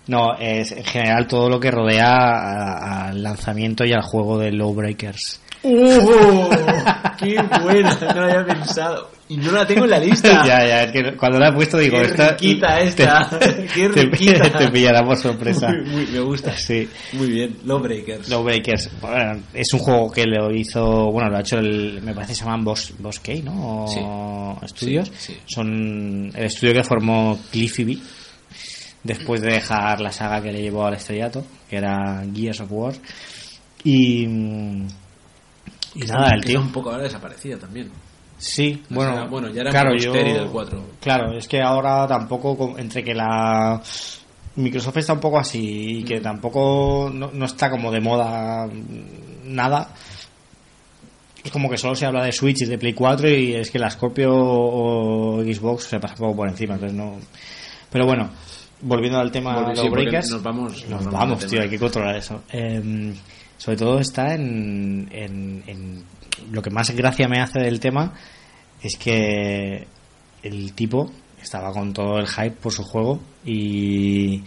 No, 0.08 0.36
es 0.38 0.72
en 0.72 0.84
general 0.84 1.28
todo 1.28 1.48
lo 1.48 1.60
que 1.60 1.70
rodea 1.70 3.08
al 3.08 3.22
lanzamiento 3.22 3.86
y 3.86 3.94
al 3.94 4.02
juego 4.02 4.40
de 4.40 4.52
Lowbreakers. 4.52 5.40
¡Oh! 5.64 6.50
¡Qué 7.20 7.40
buena! 7.62 7.96
No 7.96 8.14
lo 8.16 8.24
había 8.24 8.46
pensado. 8.46 9.12
Y 9.32 9.38
no 9.38 9.52
la 9.54 9.66
tengo 9.66 9.86
en 9.86 9.92
la 9.92 10.00
lista. 10.00 10.30
ya, 10.46 10.68
ya, 10.68 10.84
es 10.84 10.92
que 10.92 11.16
cuando 11.16 11.40
la 11.40 11.48
he 11.50 11.54
puesto 11.54 11.78
digo, 11.78 11.98
Qué 12.00 12.06
esta, 12.08 12.32
riquita 12.32 12.80
esta, 12.82 13.30
te- 13.40 13.66
qué 13.74 13.88
riquita. 13.88 14.52
te 14.58 14.68
pillará 14.72 15.04
por 15.06 15.16
sorpresa. 15.18 15.70
Muy, 15.70 15.86
muy- 15.90 16.08
me 16.08 16.20
gusta. 16.20 16.56
Sí. 16.58 16.90
Muy 17.14 17.30
bien. 17.30 17.58
Lawbreakers. 17.66 18.28
Lowbreakers, 18.30 18.90
bueno, 19.00 19.42
es 19.54 19.74
un 19.74 19.80
juego 19.80 20.12
que 20.12 20.26
lo 20.26 20.52
hizo, 20.54 21.12
bueno, 21.12 21.30
lo 21.30 21.38
ha 21.38 21.42
hecho 21.42 21.60
el, 21.60 22.02
me 22.02 22.14
parece 22.14 22.34
que 22.34 22.36
se 22.40 22.44
llaman 22.44 22.64
Boss, 22.66 22.94
Bosque, 23.00 23.42
¿no? 23.42 23.86
O 23.86 24.60
Estudios. 24.64 25.10
Sí, 25.18 25.34
sí. 25.34 25.40
Son 25.46 26.32
el 26.36 26.44
estudio 26.46 26.74
que 26.74 26.84
formó 26.84 27.40
Cliffy 27.52 27.84
B 27.86 27.98
después 29.04 29.42
de 29.42 29.54
dejar 29.54 30.02
la 30.02 30.12
saga 30.12 30.42
que 30.44 30.52
le 30.52 30.62
llevó 30.62 30.86
al 30.86 30.94
estrellato, 30.96 31.44
que 31.70 31.78
era 31.78 32.22
Gears 32.36 32.60
of 32.62 32.72
War. 32.72 32.94
Y, 33.84 34.28
mm, 34.28 34.88
y 35.96 36.00
nada, 36.02 36.32
el 36.36 36.44
tío. 36.44 36.60
un 36.62 36.72
poco 36.72 36.92
ahora 36.92 37.04
desaparecida 37.04 37.58
también. 37.58 37.90
Sí, 38.44 38.82
O 38.90 38.96
bueno, 38.96 39.14
sea, 39.14 39.24
bueno, 39.26 39.50
ya 39.50 39.62
era 39.62 39.70
claro, 39.70 39.96
yo, 39.96 40.12
estéril 40.14 40.36
el 40.38 40.48
4. 40.50 40.84
Claro, 41.00 41.38
es 41.38 41.48
que 41.48 41.62
ahora 41.62 42.08
tampoco, 42.08 42.74
entre 42.80 43.04
que 43.04 43.14
la 43.14 43.80
Microsoft 44.56 44.98
está 44.98 45.14
un 45.14 45.20
poco 45.20 45.38
así 45.38 46.00
y 46.00 46.04
que 46.04 46.20
Mm. 46.20 46.24
tampoco 46.24 47.12
no, 47.14 47.30
no 47.32 47.46
está 47.46 47.70
como 47.70 47.92
de 47.92 48.02
moda 48.02 48.68
nada, 49.46 49.94
es 51.44 51.52
como 51.52 51.70
que 51.70 51.78
solo 51.78 51.96
se 51.96 52.06
habla 52.08 52.24
de 52.24 52.32
Switch 52.32 52.62
y 52.64 52.66
de 52.66 52.78
Play 52.80 52.94
4 52.94 53.30
y 53.30 53.54
es 53.56 53.70
que 53.72 53.78
la 53.80 53.90
Scorpio 53.92 54.32
o 54.34 55.42
Xbox 55.44 55.84
se 55.86 56.00
pasa 56.00 56.16
un 56.16 56.20
poco 56.20 56.36
por 56.38 56.50
encima, 56.50 56.74
entonces 56.76 56.98
no... 56.98 57.18
Pero 57.92 58.06
bueno, 58.06 58.30
volviendo 58.82 59.20
al 59.20 59.32
tema 59.32 59.70
de 59.70 59.76
sí, 59.76 59.82
porque 59.90 60.04
Breakers, 60.06 60.32
nos 60.32 60.44
vamos- 60.44 60.86
nos, 60.90 61.06
vamos 61.12 61.40
del 61.42 61.50
tío, 61.50 61.62
hay 61.62 61.70
que 61.70 61.78
controlar 61.80 62.16
eso. 62.16 62.42
Em, 62.50 63.14
sobre 63.58 63.78
todo 63.78 64.00
está 64.00 64.34
en, 64.34 65.08
en, 65.12 65.64
en- 65.68 66.04
lo 66.52 66.62
que 66.62 66.70
más 66.70 66.92
gracia 66.92 67.28
me 67.28 67.42
hace 67.42 67.60
del 67.60 67.80
tema 67.80 68.14
es 68.82 68.98
que 68.98 69.88
el 70.44 70.74
tipo 70.74 71.12
estaba 71.42 71.72
con 71.72 71.94
todo 71.94 72.20
el 72.20 72.28
hype 72.28 72.52
por 72.52 72.72
su 72.72 72.84
juego 72.84 73.20
y 73.46 74.44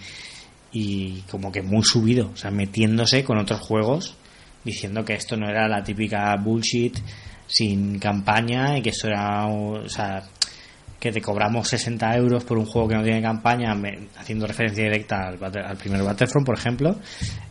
y 0.77 1.21
como 1.31 1.53
que 1.53 1.63
muy 1.63 1.85
subido, 1.85 2.31
o 2.35 2.37
sea, 2.37 2.51
metiéndose 2.51 3.23
con 3.23 3.39
otros 3.39 3.61
juegos 3.61 4.17
diciendo 4.65 5.05
que 5.05 5.15
esto 5.15 5.37
no 5.37 5.49
era 5.49 5.69
la 5.69 5.85
típica 5.85 6.35
bullshit 6.37 6.99
sin 7.47 7.99
campaña 7.99 8.77
y 8.77 8.83
que 8.83 8.91
esto 8.91 9.09
era, 9.09 9.47
o 9.47 9.89
sea, 9.89 10.25
que 11.05 11.13
te 11.13 11.21
cobramos 11.21 11.69
60 11.69 12.17
euros 12.17 12.45
por 12.45 12.57
un 12.57 12.65
juego 12.65 12.89
que 12.89 12.95
no 12.95 13.03
tiene 13.03 13.21
campaña, 13.21 13.77
haciendo 14.19 14.47
referencia 14.47 14.85
directa 14.85 15.29
al, 15.29 15.39
al 15.55 15.77
primer 15.77 16.03
Battlefront, 16.03 16.47
por 16.47 16.57
ejemplo, 16.57 16.97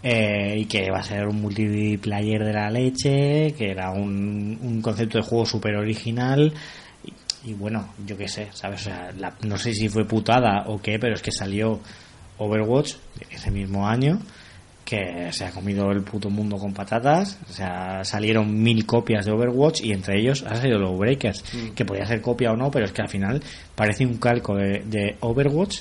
eh, 0.02 0.56
y 0.58 0.66
que 0.66 0.90
va 0.90 0.98
a 0.98 1.04
ser 1.04 1.28
un 1.28 1.40
multiplayer 1.40 2.44
de 2.44 2.52
la 2.52 2.72
leche, 2.72 3.54
que 3.56 3.70
era 3.70 3.92
un, 3.92 4.58
un 4.60 4.82
concepto 4.82 5.20
de 5.20 5.24
juego 5.24 5.46
súper 5.46 5.76
original. 5.76 6.52
Y, 7.44 7.52
y 7.52 7.54
bueno, 7.54 7.90
yo 8.08 8.18
qué 8.18 8.28
sé, 8.28 8.48
¿sabes? 8.54 8.82
O 8.82 8.84
sea, 8.86 9.12
la- 9.20 9.36
no 9.44 9.56
sé 9.60 9.76
si 9.76 9.88
fue 9.88 10.04
putada 10.08 10.64
o 10.66 10.82
qué, 10.82 10.98
pero 10.98 11.14
es 11.14 11.22
que 11.22 11.32
salió 11.32 11.80
Overwatch 12.40 12.94
ese 13.30 13.52
mismo 13.52 13.88
año 13.88 14.18
que 14.86 15.32
se 15.32 15.46
ha 15.46 15.52
comido 15.52 15.92
el 15.92 16.02
puto 16.04 16.30
mundo 16.30 16.58
con 16.58 16.74
patatas. 16.74 17.40
O 17.50 17.54
sea, 17.54 18.04
salieron 18.04 18.62
mil 18.62 18.86
copias 18.86 19.26
de 19.26 19.32
Overwatch 19.32 19.82
y 19.84 19.92
entre 19.94 20.20
ellos 20.20 20.44
ha 20.48 20.56
salido 20.56 20.78
los 20.80 20.98
Breakers, 20.98 21.44
que 21.76 21.86
podía 21.86 22.06
ser 22.06 22.22
copia 22.22 22.52
o 22.52 22.56
no, 22.58 22.70
pero 22.70 22.86
es 22.86 22.92
que 22.92 23.02
al 23.02 23.10
final 23.10 23.42
parece 23.76 24.06
un 24.06 24.18
calco 24.18 24.56
de, 24.56 24.84
de 24.86 25.16
Overwatch. 25.22 25.80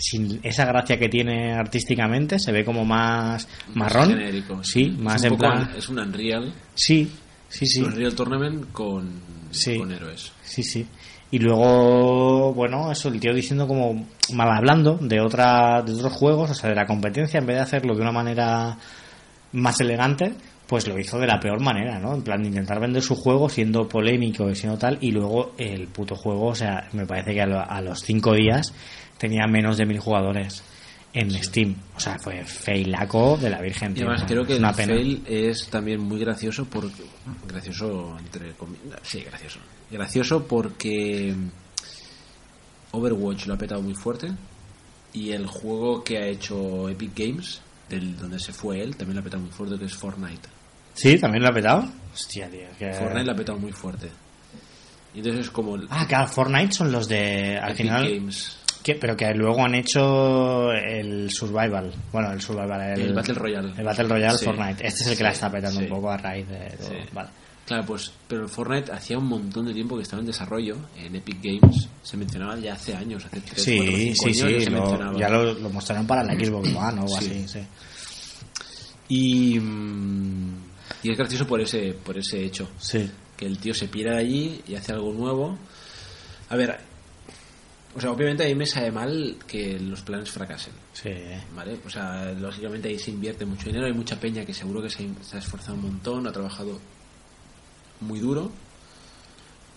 Sin 0.00 0.38
esa 0.44 0.64
gracia 0.64 0.96
que 0.96 1.08
tiene 1.08 1.54
artísticamente, 1.54 2.38
se 2.38 2.52
ve 2.52 2.64
como 2.64 2.84
más 2.84 3.48
marrón. 3.74 4.10
genérico. 4.10 4.62
Sí, 4.62 4.92
Es 4.92 4.98
más 4.98 5.20
un 5.22 5.26
en 5.26 5.30
poco- 5.32 5.40
plan. 5.50 5.70
Es 5.76 5.88
un 5.88 5.98
Unreal. 5.98 6.54
Sí, 6.74 7.10
sí, 7.48 7.66
sí. 7.66 7.80
Un 7.80 7.86
Unreal 7.88 8.14
Tournament 8.14 8.70
con, 8.70 9.10
Sí. 9.50 9.76
con 9.76 9.90
héroes. 9.90 10.30
Sí, 10.44 10.62
sí. 10.62 10.86
Y 11.30 11.38
luego, 11.38 12.54
bueno, 12.54 12.90
eso, 12.90 13.08
el 13.08 13.20
tío 13.20 13.34
diciendo 13.34 13.66
como 13.66 14.06
mal 14.32 14.48
hablando 14.50 14.94
de 14.94 15.20
otra, 15.20 15.82
de 15.82 15.92
otros 15.92 16.12
juegos, 16.12 16.50
o 16.50 16.54
sea, 16.54 16.70
de 16.70 16.76
la 16.76 16.86
competencia, 16.86 17.38
en 17.38 17.46
vez 17.46 17.56
de 17.56 17.62
hacerlo 17.62 17.94
de 17.94 18.00
una 18.00 18.12
manera 18.12 18.78
más 19.52 19.80
elegante, 19.80 20.32
pues 20.66 20.88
lo 20.88 20.98
hizo 20.98 21.18
de 21.18 21.26
la 21.26 21.38
peor 21.38 21.60
manera, 21.60 21.98
¿no? 21.98 22.14
En 22.14 22.22
plan, 22.22 22.42
de 22.42 22.48
intentar 22.48 22.80
vender 22.80 23.02
su 23.02 23.14
juego 23.14 23.48
siendo 23.48 23.88
polémico 23.88 24.48
y 24.48 24.54
siendo 24.54 24.78
tal, 24.78 24.98
y 25.00 25.10
luego 25.10 25.52
el 25.58 25.88
puto 25.88 26.14
juego, 26.14 26.48
o 26.48 26.54
sea, 26.54 26.88
me 26.92 27.06
parece 27.06 27.34
que 27.34 27.42
a, 27.42 27.62
a 27.62 27.80
los 27.82 28.00
cinco 28.00 28.32
días 28.32 28.72
tenía 29.18 29.46
menos 29.46 29.76
de 29.76 29.84
mil 29.84 29.98
jugadores 29.98 30.62
en 31.12 31.30
Steam. 31.42 31.74
O 31.96 32.00
sea, 32.00 32.18
fue 32.18 32.44
feilaco 32.44 33.36
de 33.38 33.50
la 33.50 33.60
Virgen. 33.60 33.94
Y 33.96 34.00
además 34.00 34.24
creo 34.26 34.46
que 34.46 34.56
el 34.56 34.62
pena. 34.62 34.94
fail 34.94 35.22
es 35.26 35.68
también 35.68 36.00
muy 36.00 36.20
gracioso 36.20 36.64
por 36.66 36.88
gracioso 37.46 38.16
entre 38.18 38.52
comillas 38.52 39.00
sí 39.02 39.20
gracioso 39.22 39.58
gracioso 39.90 40.46
porque 40.46 41.34
Overwatch 42.92 43.46
lo 43.46 43.54
ha 43.54 43.58
petado 43.58 43.82
muy 43.82 43.94
fuerte 43.94 44.30
y 45.12 45.32
el 45.32 45.46
juego 45.46 46.02
que 46.04 46.18
ha 46.18 46.26
hecho 46.26 46.88
Epic 46.88 47.12
Games 47.16 47.60
del 47.88 48.16
donde 48.16 48.38
se 48.38 48.52
fue 48.52 48.82
él 48.82 48.96
también 48.96 49.16
lo 49.16 49.20
ha 49.20 49.24
petado 49.24 49.42
muy 49.42 49.50
fuerte 49.52 49.78
que 49.78 49.84
es 49.86 49.94
Fortnite 49.94 50.48
Sí, 50.94 51.16
también 51.16 51.44
lo 51.44 51.50
ha 51.50 51.52
petado. 51.52 51.88
Hostia, 52.12 52.50
tío. 52.50 52.66
que- 52.76 52.92
Fortnite 52.92 53.24
lo 53.24 53.32
ha 53.32 53.36
petado 53.36 53.58
muy 53.58 53.72
fuerte 53.72 54.08
y 55.14 55.18
entonces 55.18 55.46
es 55.46 55.50
como 55.50 55.76
el 55.76 55.86
Ah, 55.90 56.06
claro, 56.06 56.28
Fortnite 56.28 56.72
son 56.72 56.92
los 56.92 57.08
de. 57.08 57.56
Al 57.56 57.70
Epic 57.72 57.76
final. 57.86 58.14
Games 58.14 58.57
Que, 58.88 58.94
pero 58.94 59.16
que 59.16 59.34
luego 59.34 59.64
han 59.64 59.74
hecho 59.74 60.72
el 60.72 61.30
Survival. 61.30 61.92
Bueno, 62.12 62.32
el 62.32 62.40
Survival. 62.40 62.92
El, 62.98 63.00
El 63.08 63.14
Battle 63.14 63.34
Royale. 63.34 63.72
El 63.76 63.84
Battle 63.84 64.08
Royale 64.08 64.38
Sí. 64.38 64.44
Fortnite. 64.46 64.86
Este 64.86 65.02
es 65.02 65.06
el 65.08 65.16
que 65.16 65.22
la 65.24 65.30
está 65.30 65.50
petando 65.50 65.78
sí. 65.80 65.84
un 65.84 65.90
poco 65.90 66.10
a 66.10 66.16
raíz 66.16 66.48
de. 66.48 66.70
todo. 66.78 66.88
Sí. 66.88 66.94
Vale. 67.12 67.28
Claro, 67.66 67.84
pues, 67.84 68.10
pero 68.26 68.44
el 68.44 68.48
Fortnite 68.48 68.90
hacía 68.92 69.18
un 69.18 69.26
montón 69.26 69.66
de 69.66 69.74
tiempo 69.74 69.94
que 69.96 70.02
estaba 70.02 70.20
en 70.20 70.26
desarrollo 70.26 70.76
en 70.96 71.16
Epic 71.16 71.36
Games. 71.42 71.86
Se 72.02 72.16
mencionaba 72.16 72.58
ya 72.58 72.72
hace 72.72 72.94
años, 72.94 73.26
hace 73.26 73.42
3, 73.42 73.62
Sí, 73.62 73.76
4, 73.76 73.94
5 73.94 74.14
sí, 74.14 74.24
años 74.24 74.36
sí. 74.38 74.52
ya 74.54 74.60
se 74.64 74.70
lo- 74.70 75.18
ya 75.18 75.28
lo, 75.28 75.52
lo 75.52 75.68
mostraron 75.68 76.06
para 76.06 76.24
la 76.24 76.32
Xbox 76.32 76.68
One 76.68 76.78
o 76.78 76.80
algo 77.04 77.08
Sí. 77.08 77.16
así. 77.44 77.48
Sí. 77.48 77.60
Y, 79.08 79.58
mm, 79.60 80.54
y 81.02 81.10
es 81.10 81.18
gracioso 81.18 81.46
por 81.46 81.60
ese, 81.60 81.92
por 81.92 82.16
ese 82.18 82.42
hecho. 82.44 82.68
Sí. 82.78 83.10
Que 83.36 83.44
el 83.46 83.58
tío 83.58 83.74
se 83.74 83.88
pira 83.88 84.12
de 84.14 84.18
allí 84.20 84.60
y 84.66 84.74
hace 84.74 84.92
algo 84.92 85.12
nuevo. 85.12 85.58
A 86.50 86.56
ver, 86.56 86.78
o 87.96 88.00
sea, 88.00 88.10
obviamente 88.12 88.44
a 88.44 88.46
mí 88.48 88.54
me 88.54 88.66
sabe 88.66 88.90
mal 88.92 89.36
que 89.46 89.78
los 89.80 90.02
planes 90.02 90.30
fracasen. 90.30 90.72
Sí. 90.92 91.10
¿Vale? 91.54 91.78
O 91.86 91.90
sea, 91.90 92.32
lógicamente 92.32 92.88
ahí 92.88 92.98
se 92.98 93.10
invierte 93.10 93.44
mucho 93.44 93.66
dinero, 93.66 93.86
hay 93.86 93.92
mucha 93.92 94.18
peña 94.20 94.44
que 94.44 94.54
seguro 94.54 94.82
que 94.82 94.90
se, 94.90 95.08
se 95.22 95.36
ha 95.36 95.40
esforzado 95.40 95.74
un 95.74 95.82
montón, 95.82 96.26
ha 96.26 96.32
trabajado 96.32 96.78
muy 98.00 98.20
duro, 98.20 98.50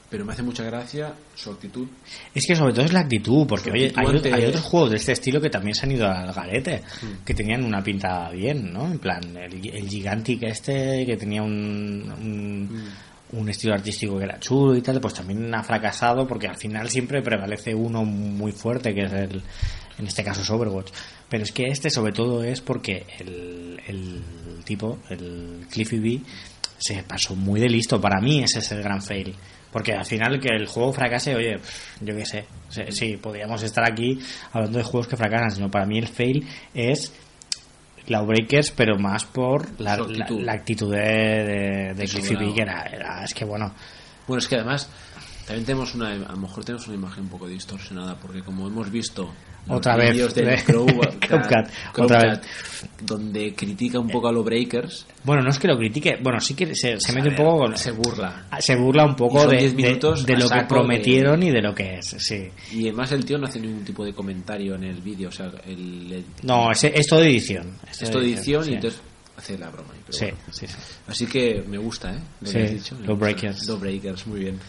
pero 0.10 0.26
me 0.26 0.34
hace 0.34 0.44
mucha 0.44 0.64
gracia 0.64 1.14
su 1.36 1.52
actitud. 1.52 1.88
Es 2.36 2.46
que 2.46 2.56
sobre 2.56 2.74
todo 2.74 2.84
es 2.86 2.92
la 2.94 3.00
actitud, 3.00 3.48
porque 3.48 3.72
oye, 3.72 3.94
hay, 3.96 4.06
ante- 4.08 4.34
hay 4.34 4.46
otros 4.46 4.64
juegos 4.66 4.92
de 4.92 4.98
este 4.98 5.14
estilo 5.14 5.40
que 5.40 5.50
también 5.50 5.74
se 5.74 5.86
han 5.86 5.92
ido 5.94 6.06
al 6.08 6.34
garete, 6.34 6.84
Hmm. 7.02 7.24
que 7.26 7.34
tenían 7.34 7.64
una 7.64 7.82
pinta 7.82 8.30
bien, 8.30 8.74
¿no? 8.74 8.86
En 8.92 9.00
plan, 9.00 9.24
el, 9.38 9.54
el 9.74 9.88
Gigantic 9.90 10.44
este, 10.44 11.06
que 11.06 11.16
tenía 11.18 11.42
un, 11.42 12.12
un, 12.20 12.64
Hmm. 12.70 12.88
Un 13.34 13.50
estilo 13.50 13.74
artístico 13.74 14.18
que 14.18 14.26
era 14.26 14.40
chulo 14.40 14.76
y 14.76 14.82
tal, 14.82 15.00
pues 15.00 15.14
también 15.14 15.54
ha 15.54 15.64
fracasado 15.64 16.28
porque 16.28 16.48
al 16.48 16.58
final 16.58 16.90
siempre 16.90 17.22
prevalece 17.22 17.74
uno 17.74 18.04
muy 18.04 18.52
fuerte, 18.52 18.94
que 18.94 19.06
es 19.06 19.14
el, 19.14 19.42
en 19.98 20.08
este 20.08 20.24
caso 20.24 20.42
es 20.42 20.50
Overwatch. 20.50 20.92
Pero 21.30 21.44
es 21.44 21.52
que 21.52 21.68
este 21.68 21.90
sobre 21.90 22.12
todo 22.12 22.44
es 22.44 22.62
porque 22.62 23.06
el, 23.20 24.22
tipo, 24.66 25.00
el 25.10 25.66
Cliffy 25.70 26.00
B, 26.00 26.22
se 26.78 27.04
pasó 27.04 27.36
muy 27.36 27.60
de 27.60 27.70
listo. 27.70 28.02
Para 28.02 28.20
mí 28.20 28.44
ese 28.44 28.60
es 28.60 28.72
el 28.72 28.82
gran 28.82 29.02
fail. 29.02 29.36
Porque 29.72 29.94
al 29.94 30.06
final 30.06 30.40
que 30.40 30.50
el 30.50 30.68
juego 30.68 30.92
fracase, 30.92 31.36
oye, 31.36 31.58
yo 32.02 32.16
qué 32.16 32.26
sé. 32.26 32.46
Sí, 32.90 33.18
podríamos 33.18 33.64
estar 33.64 33.90
aquí 33.90 34.20
hablando 34.52 34.80
de 34.80 34.84
juegos 34.84 35.08
que 35.08 35.16
fracasan, 35.16 35.52
sino 35.52 35.72
para 35.72 35.86
mí 35.86 35.98
el 36.00 36.08
fail 36.08 36.46
es 36.74 37.14
Lawbreakers, 38.12 38.72
pero 38.72 38.98
más 39.00 39.26
por 39.26 39.68
la, 39.80 39.94
actitud. 39.94 40.42
la 40.42 40.54
actitud 40.54 40.92
de, 40.94 41.00
de, 41.00 41.94
de 41.96 42.04
Eso, 42.04 42.18
Cliffy 42.20 42.36
B, 42.36 42.40
bravo. 42.42 42.56
que 42.56 42.62
era, 42.62 42.84
era- 42.84 43.24
es 43.24 43.34
que 43.34 43.46
bueno, 43.46 43.72
Bueno, 44.28 44.40
es 44.40 44.48
que 44.48 44.56
además 44.56 44.90
también 45.48 45.66
tenemos 45.66 45.96
una, 45.96 46.12
a 46.12 46.16
lo 46.32 46.38
mejor 46.38 46.64
tenemos 46.64 46.86
una 46.88 46.96
imagen 46.96 47.24
un 47.24 47.30
poco 47.30 47.48
distorsionada, 47.48 48.16
porque 48.16 48.42
como 48.44 48.68
hemos 48.68 48.92
visto 48.92 49.34
Otra 49.68 49.96
vez, 49.96 50.34
de- 50.34 50.44
donde 53.02 53.54
critica 53.54 54.00
un 54.00 54.10
poco 54.10 54.28
a 54.28 54.32
los 54.32 54.44
breakers, 54.44 55.06
bueno, 55.24 55.44
no 55.44 55.50
es 55.50 55.60
que 55.60 55.68
lo 55.68 55.78
critique, 55.78 56.18
bueno, 56.22 56.40
sí 56.40 56.56
que 56.56 56.76
se, 56.76 56.98
mete 57.14 57.30
un 57.30 57.36
poco 57.36 57.58
con, 57.60 57.78
se 57.78 57.92
burla. 57.92 58.48
se 58.60 58.76
burla 58.76 59.06
un 59.06 59.16
poco 59.16 59.48
de, 59.48 59.58
10 59.58 59.76
de- 59.76 59.84
minutos 59.84 60.26
de 60.26 60.34
a 60.34 60.40
lo 60.40 60.50
que 60.50 60.62
prometieron 60.64 61.44
y 61.44 61.52
de 61.52 61.62
lo 61.62 61.74
que 61.76 62.00
es, 62.00 62.08
sí. 62.18 62.50
Y 62.72 62.84
además 62.88 63.12
el 63.12 63.26
tío 63.26 63.38
no 63.38 63.46
hace 63.48 63.60
ningún 63.60 63.84
tipo 63.86 64.04
de 64.04 64.14
comentario 64.14 64.76
en 64.76 64.84
el 64.84 65.02
vídeo, 65.02 65.30
o 65.30 65.32
sea, 65.32 65.52
el, 65.68 66.12
el- 66.12 66.26
No, 66.44 66.72
es, 66.72 66.84
es 66.84 67.06
todo 67.08 67.22
edición. 67.24 67.78
es 67.90 68.10
todo 68.10 68.22
edición 68.22 68.64
sí. 68.66 68.72
y 68.72 68.74
entonces 68.76 69.02
hace 69.38 69.58
la 69.58 69.70
broma. 69.70 69.90
Sí, 70.10 70.26
bueno. 70.26 70.38
sí, 70.52 70.68
sí. 70.68 70.76
Así 71.08 71.26
que 71.28 71.64
me 71.68 71.78
gusta, 71.78 72.14
¿eh? 72.14 72.20
Lo 72.42 72.48
Sí, 72.48 72.54
que 72.58 72.64
has 72.64 72.72
dicho. 72.72 72.98
los 73.04 73.18
breakers. 73.18 73.68
Los 73.68 73.80
breakers, 73.80 74.28
muy 74.28 74.40
bien. 74.42 74.60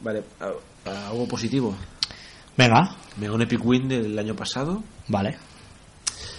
Vale, 0.00 0.22
algo 0.84 1.26
positivo. 1.26 1.74
Venga, 2.56 2.96
Me 3.16 3.30
un 3.30 3.42
Epic 3.42 3.64
Win 3.64 3.88
del 3.88 4.18
año 4.18 4.34
pasado. 4.34 4.82
vale. 5.08 5.36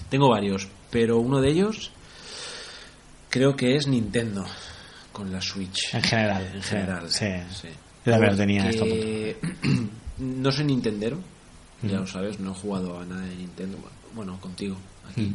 Tengo 0.10 0.30
varios, 0.30 0.68
pero 0.92 1.18
uno 1.20 1.42
de 1.42 1.50
ellos 1.50 1.92
creo 3.30 3.56
que 3.56 3.76
es 3.76 3.88
Nintendo 3.88 4.46
con 5.12 5.32
la 5.32 5.42
Switch. 5.42 5.94
En 5.94 6.04
general. 6.04 6.52
En 6.54 6.62
general, 6.62 7.10
Sí. 7.10 7.26
sí. 7.54 7.68
Yo 8.06 8.12
también 8.12 8.32
lo 8.34 8.38
tenía 8.38 8.64
Porque 8.78 9.38
no 10.20 10.52
soy 10.52 10.66
Nintendero, 10.66 11.18
ya 11.82 11.98
lo 11.98 12.06
sabes, 12.08 12.40
no 12.40 12.52
he 12.52 12.56
jugado 12.56 13.00
a 13.00 13.06
nada 13.06 13.22
de 13.26 13.36
Nintendo. 13.36 13.78
Bueno, 14.14 14.40
contigo, 14.40 14.78
aquí. 15.10 15.34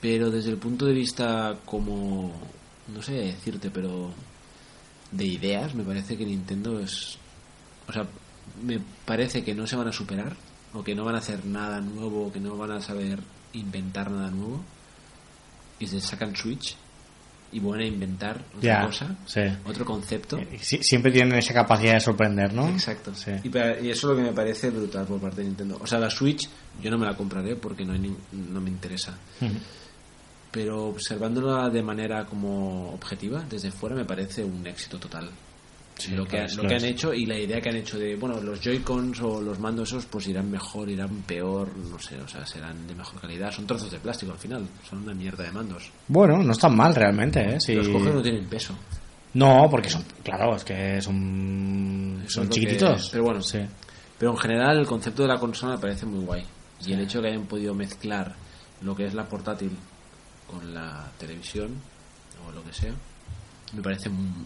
Pero 0.00 0.30
desde 0.30 0.50
el 0.50 0.58
punto 0.58 0.84
de 0.86 0.92
vista 0.94 1.56
como, 1.64 2.32
no 2.88 3.02
sé 3.02 3.12
decirte, 3.12 3.70
pero 3.70 4.10
de 5.10 5.24
ideas, 5.24 5.74
me 5.74 5.84
parece 5.84 6.16
que 6.18 6.26
Nintendo 6.26 6.80
es... 6.80 7.16
O 7.88 7.92
sea, 7.92 8.06
me 8.62 8.80
parece 9.04 9.42
que 9.44 9.54
no 9.54 9.66
se 9.66 9.76
van 9.76 9.88
a 9.88 9.92
superar, 9.92 10.34
o 10.74 10.82
que 10.82 10.94
no 10.94 11.04
van 11.04 11.14
a 11.14 11.18
hacer 11.18 11.44
nada 11.44 11.80
nuevo, 11.80 12.32
que 12.32 12.40
no 12.40 12.56
van 12.56 12.72
a 12.72 12.80
saber 12.80 13.18
inventar 13.52 14.10
nada 14.10 14.30
nuevo, 14.30 14.62
y 15.78 15.86
se 15.86 16.00
sacan 16.00 16.34
Switch 16.36 16.76
y 17.50 17.60
vuelven 17.60 17.86
a 17.86 17.88
inventar 17.90 18.40
otra 18.56 18.86
cosa, 18.86 19.16
sí. 19.26 19.40
otro 19.66 19.84
concepto. 19.84 20.38
Eh, 20.38 20.58
siempre 20.62 21.12
tienen 21.12 21.36
esa 21.38 21.52
capacidad 21.52 21.94
de 21.94 22.00
sorprender, 22.00 22.54
¿no? 22.54 22.66
Exacto. 22.68 23.14
Sí. 23.14 23.32
Y, 23.42 23.48
pa- 23.50 23.78
y 23.78 23.90
eso 23.90 24.10
es 24.10 24.16
lo 24.16 24.16
que 24.16 24.22
me 24.22 24.32
parece 24.32 24.70
brutal 24.70 25.04
por 25.04 25.20
parte 25.20 25.42
de 25.42 25.48
Nintendo. 25.48 25.78
O 25.78 25.86
sea, 25.86 25.98
la 25.98 26.08
Switch 26.08 26.48
yo 26.82 26.90
no 26.90 26.96
me 26.96 27.04
la 27.04 27.14
compraré 27.14 27.56
porque 27.56 27.84
no, 27.84 27.92
hay 27.92 27.98
ni- 27.98 28.16
no 28.32 28.60
me 28.60 28.70
interesa. 28.70 29.18
Pero 30.50 30.86
observándola 30.86 31.68
de 31.70 31.82
manera 31.82 32.24
como 32.26 32.90
objetiva, 32.92 33.42
desde 33.48 33.70
fuera, 33.70 33.96
me 33.96 34.04
parece 34.04 34.44
un 34.44 34.66
éxito 34.66 34.98
total. 34.98 35.30
Sí, 36.02 36.12
lo 36.16 36.24
que, 36.26 36.44
es, 36.44 36.56
lo 36.56 36.62
han 36.64 36.84
hecho 36.84 37.12
y 37.14 37.26
la 37.26 37.38
idea 37.38 37.60
que 37.60 37.68
han 37.68 37.76
hecho 37.76 37.98
de, 37.98 38.16
bueno, 38.16 38.40
los 38.40 38.60
Joy-Cons 38.60 39.20
o 39.20 39.40
los 39.40 39.58
mandos 39.58 39.88
esos 39.90 40.06
pues 40.06 40.26
irán 40.28 40.50
mejor, 40.50 40.88
irán 40.88 41.22
peor, 41.26 41.68
no 41.76 41.98
sé, 41.98 42.20
o 42.20 42.26
sea, 42.28 42.44
serán 42.46 42.86
de 42.86 42.94
mejor 42.94 43.20
calidad. 43.20 43.50
Son 43.52 43.66
trozos 43.66 43.90
de 43.90 43.98
plástico 43.98 44.32
al 44.32 44.38
final, 44.38 44.66
son 44.88 45.02
una 45.02 45.14
mierda 45.14 45.44
de 45.44 45.52
mandos. 45.52 45.90
Bueno, 46.08 46.42
no 46.42 46.52
están 46.52 46.76
mal 46.76 46.94
realmente, 46.94 47.40
¿eh? 47.40 47.60
Sí. 47.60 47.74
Los 47.74 47.88
coges 47.88 48.14
no 48.14 48.22
tienen 48.22 48.44
peso. 48.46 48.74
No, 49.34 49.68
porque 49.70 49.88
son, 49.88 50.04
claro, 50.22 50.56
es 50.56 50.64
que 50.64 51.00
son, 51.00 52.22
son 52.28 52.48
chiquititos. 52.50 53.04
que- 53.06 53.10
pero 53.12 53.24
bueno, 53.24 53.40
sí. 53.42 53.58
Pero 54.18 54.32
en 54.32 54.36
general 54.38 54.78
el 54.78 54.86
concepto 54.86 55.22
de 55.22 55.28
la 55.28 55.38
consola 55.38 55.74
me 55.74 55.80
parece 55.80 56.04
muy 56.06 56.24
guay. 56.24 56.44
Y 56.86 56.92
el 56.92 57.00
hecho 57.00 57.18
de 57.20 57.28
que 57.28 57.34
hayan 57.34 57.46
podido 57.46 57.74
mezclar 57.74 58.34
lo 58.82 58.94
que 58.94 59.06
es 59.06 59.14
la 59.14 59.24
portátil 59.28 59.70
con 60.50 60.74
la 60.74 61.10
televisión 61.18 61.70
o 62.46 62.52
lo 62.52 62.62
que 62.64 62.72
sea, 62.72 62.92
me 63.74 63.80
parece 63.82 64.08
mu- 64.10 64.44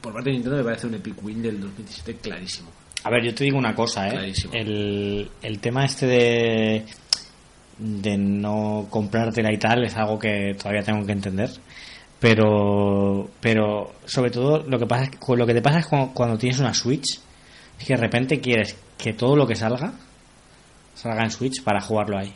por 0.00 0.12
parte 0.12 0.30
de 0.30 0.34
Nintendo 0.36 0.58
me 0.58 0.64
parece 0.64 0.86
un 0.86 0.94
Epic 0.94 1.22
Win 1.24 1.42
del 1.42 1.60
2017 1.60 2.14
clarísimo. 2.20 2.70
A 3.04 3.10
ver, 3.10 3.24
yo 3.24 3.34
te 3.34 3.44
digo 3.44 3.58
una 3.58 3.74
cosa, 3.74 4.08
¿eh? 4.08 4.12
Clarísimo. 4.12 4.52
El, 4.54 5.30
el 5.42 5.58
tema 5.58 5.84
este 5.84 6.06
de, 6.06 6.84
de 7.78 8.16
no 8.16 8.86
comprártela 8.90 9.52
y 9.52 9.58
tal 9.58 9.84
es 9.84 9.96
algo 9.96 10.18
que 10.18 10.54
todavía 10.58 10.82
tengo 10.82 11.04
que 11.04 11.12
entender. 11.12 11.50
Pero, 12.20 13.28
pero 13.40 13.92
sobre 14.06 14.30
todo 14.30 14.62
lo 14.66 14.78
que 14.78 14.86
pasa 14.86 15.10
lo 15.36 15.46
que 15.46 15.52
te 15.54 15.60
pasa 15.60 15.80
es 15.80 15.86
cuando, 15.86 16.14
cuando 16.14 16.38
tienes 16.38 16.58
una 16.58 16.72
Switch, 16.72 17.20
es 17.78 17.86
que 17.86 17.94
de 17.94 18.00
repente 18.00 18.40
quieres 18.40 18.76
que 18.96 19.12
todo 19.12 19.36
lo 19.36 19.46
que 19.46 19.54
salga 19.56 19.92
salga 20.94 21.24
en 21.24 21.30
Switch 21.30 21.62
para 21.62 21.80
jugarlo 21.82 22.16
ahí. 22.18 22.32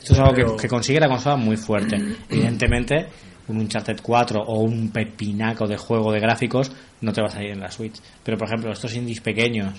Esto 0.00 0.14
es 0.14 0.18
algo 0.20 0.32
Pero- 0.34 0.56
que, 0.56 0.62
que 0.62 0.68
consigue 0.68 1.00
la 1.00 1.08
consola 1.08 1.36
muy 1.36 1.56
fuerte. 1.58 1.96
Evidentemente, 2.30 3.06
un 3.48 3.58
Uncharted 3.58 3.98
4 4.02 4.40
o 4.42 4.60
un 4.60 4.90
pepinaco 4.90 5.66
de 5.66 5.76
juego 5.76 6.12
de 6.12 6.20
gráficos 6.20 6.72
no 7.00 7.12
te 7.12 7.20
va 7.20 7.28
a 7.28 7.30
salir 7.30 7.50
en 7.50 7.60
la 7.60 7.70
Switch. 7.70 7.96
Pero, 8.22 8.38
por 8.38 8.48
ejemplo, 8.48 8.72
estos 8.72 8.94
indies 8.94 9.20
pequeños 9.20 9.74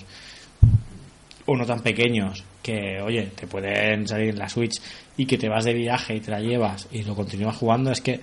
o 1.46 1.56
no 1.56 1.64
tan 1.64 1.80
pequeños 1.80 2.44
que, 2.62 3.00
oye, 3.00 3.30
te 3.36 3.46
pueden 3.46 4.06
salir 4.08 4.30
en 4.30 4.38
la 4.38 4.48
Switch 4.48 4.80
y 5.16 5.26
que 5.26 5.38
te 5.38 5.48
vas 5.48 5.64
de 5.64 5.74
viaje 5.74 6.16
y 6.16 6.20
te 6.20 6.30
la 6.30 6.40
llevas 6.40 6.88
y 6.90 7.02
lo 7.04 7.14
continúas 7.14 7.56
jugando, 7.56 7.90
es 7.92 8.00
que 8.00 8.20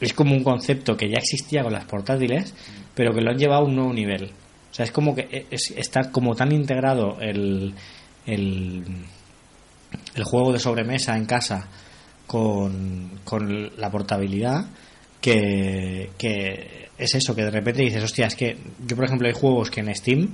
es 0.00 0.12
como 0.14 0.34
un 0.34 0.42
concepto 0.42 0.96
que 0.96 1.08
ya 1.08 1.18
existía 1.18 1.62
con 1.62 1.72
las 1.72 1.84
portátiles, 1.84 2.54
pero 2.94 3.12
que 3.14 3.20
lo 3.20 3.30
han 3.30 3.38
llevado 3.38 3.62
a 3.62 3.64
un 3.66 3.76
nuevo 3.76 3.92
nivel. 3.92 4.24
O 4.70 4.74
sea, 4.74 4.84
es 4.84 4.92
como 4.92 5.14
que 5.14 5.46
es- 5.50 5.72
está 5.76 6.10
como 6.10 6.34
tan 6.34 6.50
integrado 6.52 7.18
el, 7.20 7.74
el, 8.26 8.82
el 10.14 10.24
juego 10.24 10.52
de 10.52 10.58
sobremesa 10.58 11.16
en 11.16 11.26
casa 11.26 11.68
con, 12.30 13.10
con 13.24 13.72
la 13.76 13.90
portabilidad 13.90 14.66
que, 15.20 16.10
que 16.16 16.86
es 16.96 17.12
eso, 17.16 17.34
que 17.34 17.42
de 17.42 17.50
repente 17.50 17.82
dices, 17.82 18.04
hostia, 18.04 18.28
es 18.28 18.36
que 18.36 18.56
yo 18.86 18.94
por 18.94 19.04
ejemplo 19.04 19.26
hay 19.26 19.34
juegos 19.34 19.68
que 19.68 19.80
en 19.80 19.92
Steam 19.92 20.28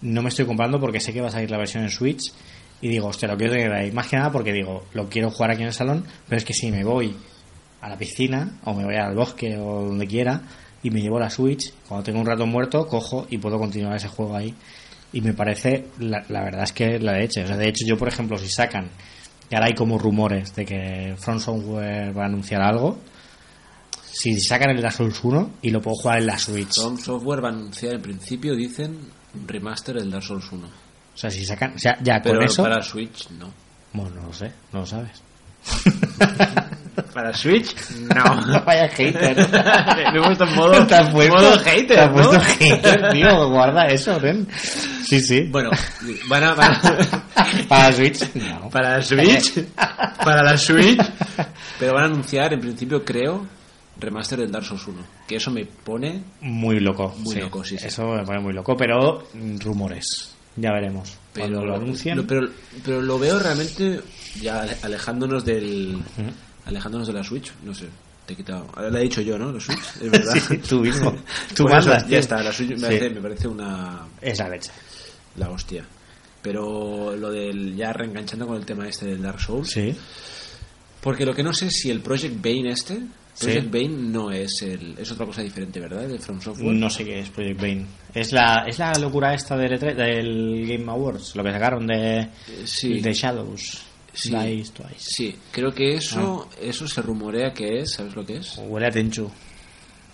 no 0.00 0.22
me 0.22 0.30
estoy 0.30 0.46
comprando 0.46 0.80
porque 0.80 0.98
sé 0.98 1.12
que 1.12 1.20
va 1.20 1.28
a 1.28 1.30
salir 1.30 1.50
la 1.50 1.58
versión 1.58 1.82
en 1.82 1.90
Switch 1.90 2.32
y 2.80 2.88
digo, 2.88 3.08
hostia, 3.08 3.28
lo 3.28 3.36
quiero 3.36 3.52
tener 3.52 3.70
ahí. 3.70 3.92
Más 3.92 4.06
que 4.06 4.16
nada 4.16 4.32
porque 4.32 4.50
digo, 4.50 4.86
lo 4.94 5.10
quiero 5.10 5.30
jugar 5.30 5.50
aquí 5.50 5.60
en 5.60 5.66
el 5.68 5.74
salón, 5.74 6.06
pero 6.26 6.38
es 6.38 6.44
que 6.46 6.54
si 6.54 6.70
me 6.70 6.84
voy 6.84 7.14
a 7.82 7.90
la 7.90 7.98
piscina 7.98 8.58
o 8.64 8.72
me 8.72 8.86
voy 8.86 8.96
al 8.96 9.14
bosque 9.14 9.58
o 9.58 9.84
donde 9.84 10.06
quiera 10.06 10.40
y 10.82 10.88
me 10.88 11.02
llevo 11.02 11.20
la 11.20 11.28
Switch, 11.28 11.70
cuando 11.86 12.02
tengo 12.02 12.18
un 12.18 12.26
rato 12.26 12.46
muerto, 12.46 12.86
cojo 12.86 13.26
y 13.28 13.36
puedo 13.36 13.58
continuar 13.58 13.94
ese 13.96 14.08
juego 14.08 14.36
ahí. 14.36 14.54
Y 15.12 15.20
me 15.20 15.34
parece, 15.34 15.88
la, 15.98 16.24
la 16.30 16.42
verdad 16.44 16.62
es 16.62 16.72
que 16.72 16.98
la 16.98 17.12
leche. 17.12 17.44
O 17.44 17.46
sea, 17.46 17.58
de 17.58 17.68
hecho, 17.68 17.84
yo, 17.86 17.98
por 17.98 18.08
ejemplo, 18.08 18.38
si 18.38 18.48
sacan, 18.48 18.88
y 19.50 19.54
ahora 19.54 19.66
hay 19.66 19.74
como 19.74 19.98
rumores 19.98 20.54
de 20.54 20.64
que 20.64 21.14
Front 21.18 21.40
Software 21.40 22.16
va 22.16 22.22
a 22.24 22.26
anunciar 22.26 22.62
algo, 22.62 22.98
si 24.10 24.40
sacan 24.40 24.70
el 24.70 24.80
Dark 24.80 24.94
Souls 24.94 25.22
1 25.22 25.50
y 25.62 25.70
lo 25.70 25.80
puedo 25.80 25.96
jugar 25.96 26.18
en 26.18 26.26
la 26.26 26.38
Switch. 26.38 26.74
From 26.74 26.98
Software 26.98 27.44
va 27.44 27.48
a 27.48 27.52
anunciar 27.52 27.94
en 27.94 28.02
principio, 28.02 28.54
dicen, 28.56 28.98
un 29.34 29.48
remaster 29.48 29.96
del 29.96 30.10
Dark 30.10 30.24
Souls 30.24 30.50
1. 30.50 30.66
O 30.66 31.18
sea, 31.18 31.30
si 31.30 31.44
sacan, 31.44 31.74
o 31.74 31.78
sea, 31.78 31.96
ya 32.02 32.20
Pero 32.22 32.36
con 32.38 32.44
eso. 32.46 32.62
para 32.62 32.82
Switch 32.82 33.30
no. 33.30 33.52
Bueno, 33.92 34.16
no 34.16 34.26
lo 34.26 34.32
sé, 34.32 34.52
no 34.72 34.80
lo 34.80 34.86
sabes. 34.86 35.22
Para 37.12 37.32
Switch 37.34 37.74
no. 38.14 38.62
Vaya 38.66 38.88
hater. 38.88 39.36
Me 40.12 40.18
he 40.18 40.22
puesto 40.22 40.44
en 40.44 40.54
modo, 40.54 40.86
Te 40.86 40.94
has 40.94 41.10
puesto, 41.10 41.34
modo 41.34 41.58
hater, 41.58 41.86
te 41.86 41.98
has 42.00 42.08
¿no? 42.08 42.14
puesto 42.14 42.40
hater, 42.40 43.08
tío. 43.10 43.48
Guarda 43.50 43.86
eso, 43.86 44.18
Ren. 44.18 44.46
Sí, 45.04 45.20
sí. 45.20 45.42
Bueno, 45.50 45.70
van 46.28 46.44
a, 46.44 46.54
van 46.54 46.72
a- 46.72 47.24
Para 47.68 47.92
Switch, 47.92 48.34
no. 48.34 48.68
para 48.70 49.00
Switch, 49.02 49.62
para 50.24 50.42
la 50.42 50.56
Switch, 50.58 51.00
pero 51.78 51.94
van 51.94 52.04
a 52.04 52.06
anunciar 52.06 52.52
en 52.52 52.60
principio 52.60 53.04
creo 53.04 53.46
remaster 53.98 54.38
del 54.40 54.50
Dark 54.50 54.64
Souls 54.64 54.86
1, 54.86 55.02
que 55.28 55.36
eso 55.36 55.50
me 55.50 55.64
pone 55.64 56.22
Muy 56.40 56.80
loco. 56.80 57.14
Muy 57.18 57.36
loco, 57.36 57.62
sí, 57.64 57.78
sí. 57.78 57.86
Eso 57.86 58.04
me 58.08 58.24
pone 58.24 58.40
muy 58.40 58.52
loco, 58.52 58.76
pero 58.76 59.28
mm, 59.34 59.58
rumores. 59.60 60.32
Ya 60.56 60.72
veremos. 60.72 61.16
pero 61.32 61.48
Cuando 61.48 61.66
lo 61.66 61.74
anuncien. 61.76 62.16
lo- 62.16 62.26
pero, 62.26 62.48
pero 62.84 63.00
lo 63.02 63.18
veo 63.18 63.38
realmente 63.38 64.00
ya 64.40 64.62
ale- 64.62 64.76
alejándonos 64.82 65.44
del 65.44 65.98
alejándonos 66.66 67.06
de 67.08 67.14
la 67.14 67.24
Switch, 67.24 67.52
no 67.64 67.74
sé, 67.74 67.86
te 68.26 68.34
he 68.34 68.36
quitado. 68.36 68.66
Ahora 68.74 68.90
lo 68.90 68.98
he 68.98 69.02
dicho 69.02 69.20
yo, 69.22 69.38
¿no? 69.38 69.50
La 69.52 69.60
Switch, 69.60 69.78
es 70.02 70.10
verdad. 70.10 70.34
Sí, 70.48 70.58
tú 70.58 70.80
mismo. 70.80 71.14
Tú 71.56 71.66
eso, 71.68 71.92
ya 72.08 72.18
está, 72.18 72.42
la 72.42 72.52
Switch 72.52 72.70
me 72.70 72.76
Sí. 72.76 72.82
parece, 72.82 73.10
me 73.10 73.20
parece 73.20 73.48
una 73.48 74.00
Es 74.20 74.38
la 74.38 74.48
leche. 74.48 74.70
la 75.36 75.50
hostia. 75.50 75.84
Pero 76.42 77.16
lo 77.16 77.30
del 77.30 77.74
ya 77.74 77.92
reenganchando 77.92 78.46
con 78.46 78.56
el 78.56 78.64
tema 78.66 78.86
este 78.88 79.06
del 79.06 79.22
Dark 79.22 79.40
Souls, 79.40 79.68
Sí. 79.70 79.94
porque 81.00 81.24
lo 81.26 81.34
que 81.34 81.42
no 81.42 81.52
sé 81.52 81.66
es 81.66 81.74
si 81.80 81.90
el 81.90 82.00
Project 82.00 82.36
Bane 82.42 82.70
este 82.70 83.00
Project 83.38 83.64
Sí. 83.64 83.68
Bane 83.70 83.88
no 84.10 84.30
es 84.30 84.62
el 84.62 84.94
es 84.98 85.10
otra 85.12 85.26
cosa 85.26 85.42
diferente, 85.42 85.78
¿verdad? 85.80 86.08
De 86.08 86.18
From 86.18 86.40
Software. 86.40 86.72
No 86.74 86.88
sé 86.88 87.04
qué 87.04 87.20
es 87.20 87.28
Project 87.30 87.60
Bane. 87.60 87.86
Es 88.14 88.32
la, 88.32 88.64
es 88.66 88.78
la 88.78 88.92
locura 88.94 89.34
esta 89.34 89.56
del, 89.56 89.72
E3 89.78 89.94
del 89.94 90.66
Game 90.66 90.90
Awards, 90.90 91.36
lo 91.36 91.42
que 91.44 91.52
sacaron 91.52 91.86
de, 91.86 92.20
Eh, 92.20 92.28
sí. 92.64 93.00
de 93.00 93.12
Shadows. 93.12 93.82
Sí. 94.16 94.34
Dice 94.34 94.72
Twice. 94.72 94.94
Sí, 94.98 95.36
creo 95.52 95.72
que 95.72 95.94
eso 95.96 96.48
Ah. 96.50 96.56
eso 96.60 96.88
se 96.88 97.02
rumorea 97.02 97.52
que 97.52 97.80
es, 97.80 97.92
¿sabes 97.92 98.14
lo 98.16 98.24
que 98.24 98.38
es? 98.38 98.56
Huele 98.58 98.86
a 98.86 98.90
Tenchu. 98.90 99.30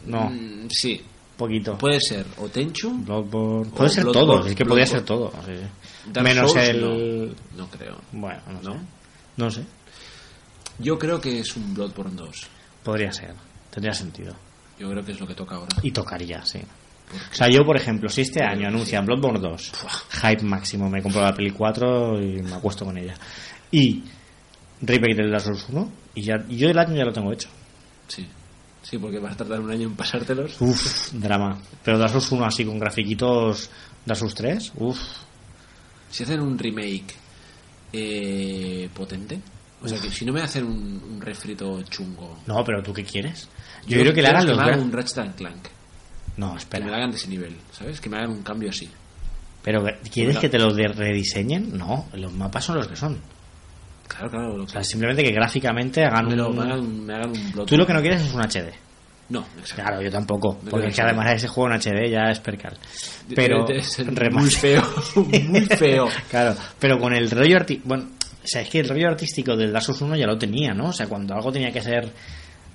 No, 0.07 0.29
Mm, 0.29 0.69
sí, 0.69 1.01
poquito. 1.37 1.79
puede 1.79 2.01
ser 2.01 2.27
o 2.38 2.49
Tenchu, 2.49 2.91
Bloodborne. 3.05 3.69
O 3.71 3.75
Puede 3.77 3.91
ser 3.91 4.03
Bloodborne, 4.05 4.41
todo, 4.41 4.47
es 4.49 4.57
que 4.57 4.65
podría 4.65 4.87
ser 4.87 5.05
todo. 5.05 5.31
sí, 5.47 5.53
sí. 5.57 6.11
Dark 6.12 6.25
Menos 6.27 6.53
Souls, 6.53 6.69
el. 6.69 6.81
no, 6.81 7.35
no 7.57 7.71
creo. 7.71 7.97
Bueno, 8.11 8.41
no, 8.49 8.61
¿No? 8.61 8.73
sé. 8.75 8.81
No 9.37 9.51
sé. 9.51 9.62
Yo 10.79 10.99
creo 10.99 11.21
que 11.21 11.38
es 11.38 11.57
un 11.57 11.73
Bloodborne 11.75 12.17
2. 12.17 12.47
Podría 12.83 13.12
ser. 13.12 13.35
Tendría 13.71 13.95
sentido. 13.95 14.35
Yo 14.79 14.91
creo 14.91 15.05
que 15.05 15.12
es 15.12 15.21
lo 15.21 15.27
que 15.29 15.35
toca 15.35 15.55
ahora. 15.57 15.77
Y 15.83 15.93
tocaría, 15.93 16.45
sí. 16.45 16.59
O 17.31 17.35
sea, 17.35 17.49
yo, 17.49 17.62
por 17.65 17.77
ejemplo, 17.77 18.09
si 18.09 18.23
este 18.23 18.43
año 18.43 18.67
anuncian 18.69 19.05
Bloodborne 19.05 19.38
2, 19.38 19.73
hype 20.23 20.43
máximo, 20.43 20.88
me 20.88 21.03
compro 21.03 21.21
la 21.23 21.33
peli 21.35 21.51
4 21.51 22.21
y 22.21 22.43
me 22.43 22.55
acuesto 22.55 22.85
con 22.87 22.97
ella. 22.97 23.15
Y 23.73 24.03
remake 24.81 25.17
del 25.17 25.31
Dark 25.31 25.43
Souls 25.45 25.67
1, 25.69 25.93
y 26.15 26.23
ya, 26.23 26.35
y 26.49 26.57
yo 26.57 26.69
el 26.69 26.79
año 26.79 26.95
ya 26.95 27.05
lo 27.05 27.13
tengo 27.13 27.33
hecho. 27.33 27.49
Sí. 28.09 28.27
Sí, 28.83 28.99
porque 28.99 29.19
vas 29.19 29.33
a 29.35 29.37
tardar 29.39 29.61
un 29.61 29.71
año 29.71 29.89
en 29.89 29.95
pasártelos. 29.95 30.61
Uf, 30.61 31.13
drama. 31.13 31.59
Pero 31.85 31.99
Dark 31.99 32.11
Souls 32.13 32.33
1 32.33 32.45
así 32.45 32.65
con 32.65 32.79
grafiquitos 32.79 33.71
Dark 34.05 34.19
Souls 34.19 34.35
3, 34.35 34.73
uf. 34.77 34.99
Si 36.11 36.25
hacen 36.25 36.41
un 36.41 36.59
remake 36.59 37.15
eh, 37.93 38.89
potente, 38.95 39.41
o 39.81 39.89
sea 39.89 39.99
que 40.01 40.11
si 40.11 40.25
no 40.25 40.33
me 40.33 40.43
hacen 40.43 40.65
un, 40.65 41.03
un 41.15 41.21
refrito 41.21 41.83
chungo. 41.85 42.39
No, 42.47 42.63
pero 42.65 42.83
¿tú 42.83 42.93
qué 42.93 43.05
quieres? 43.05 43.49
Yo, 43.87 44.01
creo 44.01 44.13
que 44.13 44.23
le 44.23 44.29
hagan 44.29 44.43
que 44.43 44.49
los... 44.49 44.59
me 44.59 44.65
hagan 44.65 44.81
un 44.81 44.93
Ratchet 44.93 45.19
and 45.19 45.35
Clank. 45.37 45.69
No, 46.37 46.49
Que 46.49 46.53
me 46.53 46.59
espera. 46.59 46.97
hagan 46.97 47.11
de 47.11 47.17
ese 47.17 47.29
nivel, 47.29 47.57
¿sabes? 47.73 48.01
Que 48.01 48.09
me 48.11 48.17
hagan 48.17 48.31
un 48.31 48.43
cambio 48.43 48.71
así. 48.71 48.89
Pero 49.63 49.85
¿quieres 50.13 50.39
que 50.39 50.49
te 50.49 50.59
los 50.59 50.75
rediseñen? 50.75 51.77
No, 51.77 52.09
los 52.15 52.33
mapas 52.33 52.65
son 52.65 52.77
los 52.77 52.89
que 52.89 52.97
son. 52.97 53.19
Claro, 54.09 54.31
claro. 54.31 54.57
Lo 54.57 54.65
O 54.65 54.69
sea, 54.69 54.83
simplemente 54.85 55.23
que 55.25 55.33
gráficamente 55.33 56.05
hagan 56.05 56.29
me, 56.29 56.37
lo- 56.37 56.51
un... 56.51 56.57
me 56.57 56.62
hagan, 56.65 57.07
me 57.07 57.15
hagan 57.15 57.31
un. 57.31 57.67
Tú 57.67 57.77
lo 57.77 57.87
que 57.87 57.93
no 57.95 58.01
quieres 58.01 58.23
es 58.23 58.33
un 58.35 58.41
HD. 58.43 58.73
No, 59.29 59.47
exacto. 59.59 59.83
Claro, 59.83 60.03
yo 60.03 60.11
tampoco. 60.11 60.59
Porque 60.69 60.88
es 60.88 60.95
que 60.95 61.01
además 61.03 61.33
ese 61.33 61.49
juego 61.49 61.73
en 61.73 61.81
HD 61.81 62.11
ya 62.11 62.31
es 62.31 62.41
percal. 62.41 62.77
Pero... 63.35 63.67
Muy 64.33 64.51
feo, 64.51 64.83
muy 65.17 65.61
feo. 65.62 66.09
Claro, 66.31 66.55
pero 66.79 66.99
con 66.99 67.15
el 67.15 67.31
rollo 67.31 67.57
artístico... 67.57 67.88
Bueno, 67.88 68.05
o 68.45 68.47
sea, 68.47 68.61
es 68.61 68.69
que 68.69 68.81
el 68.81 68.88
rollo 68.88 69.09
artístico 69.09 69.57
del 69.57 69.73
Dark 69.73 69.85
Souls 69.85 70.03
1 70.03 70.17
ya 70.17 70.27
lo 70.27 70.37
tenía, 70.37 70.75
¿no? 70.75 70.88
O 70.88 70.93
sea, 70.93 71.07
cuando 71.07 71.33
algo 71.35 71.51
tenía 71.51 71.73
que 71.73 71.81
ser 71.81 72.11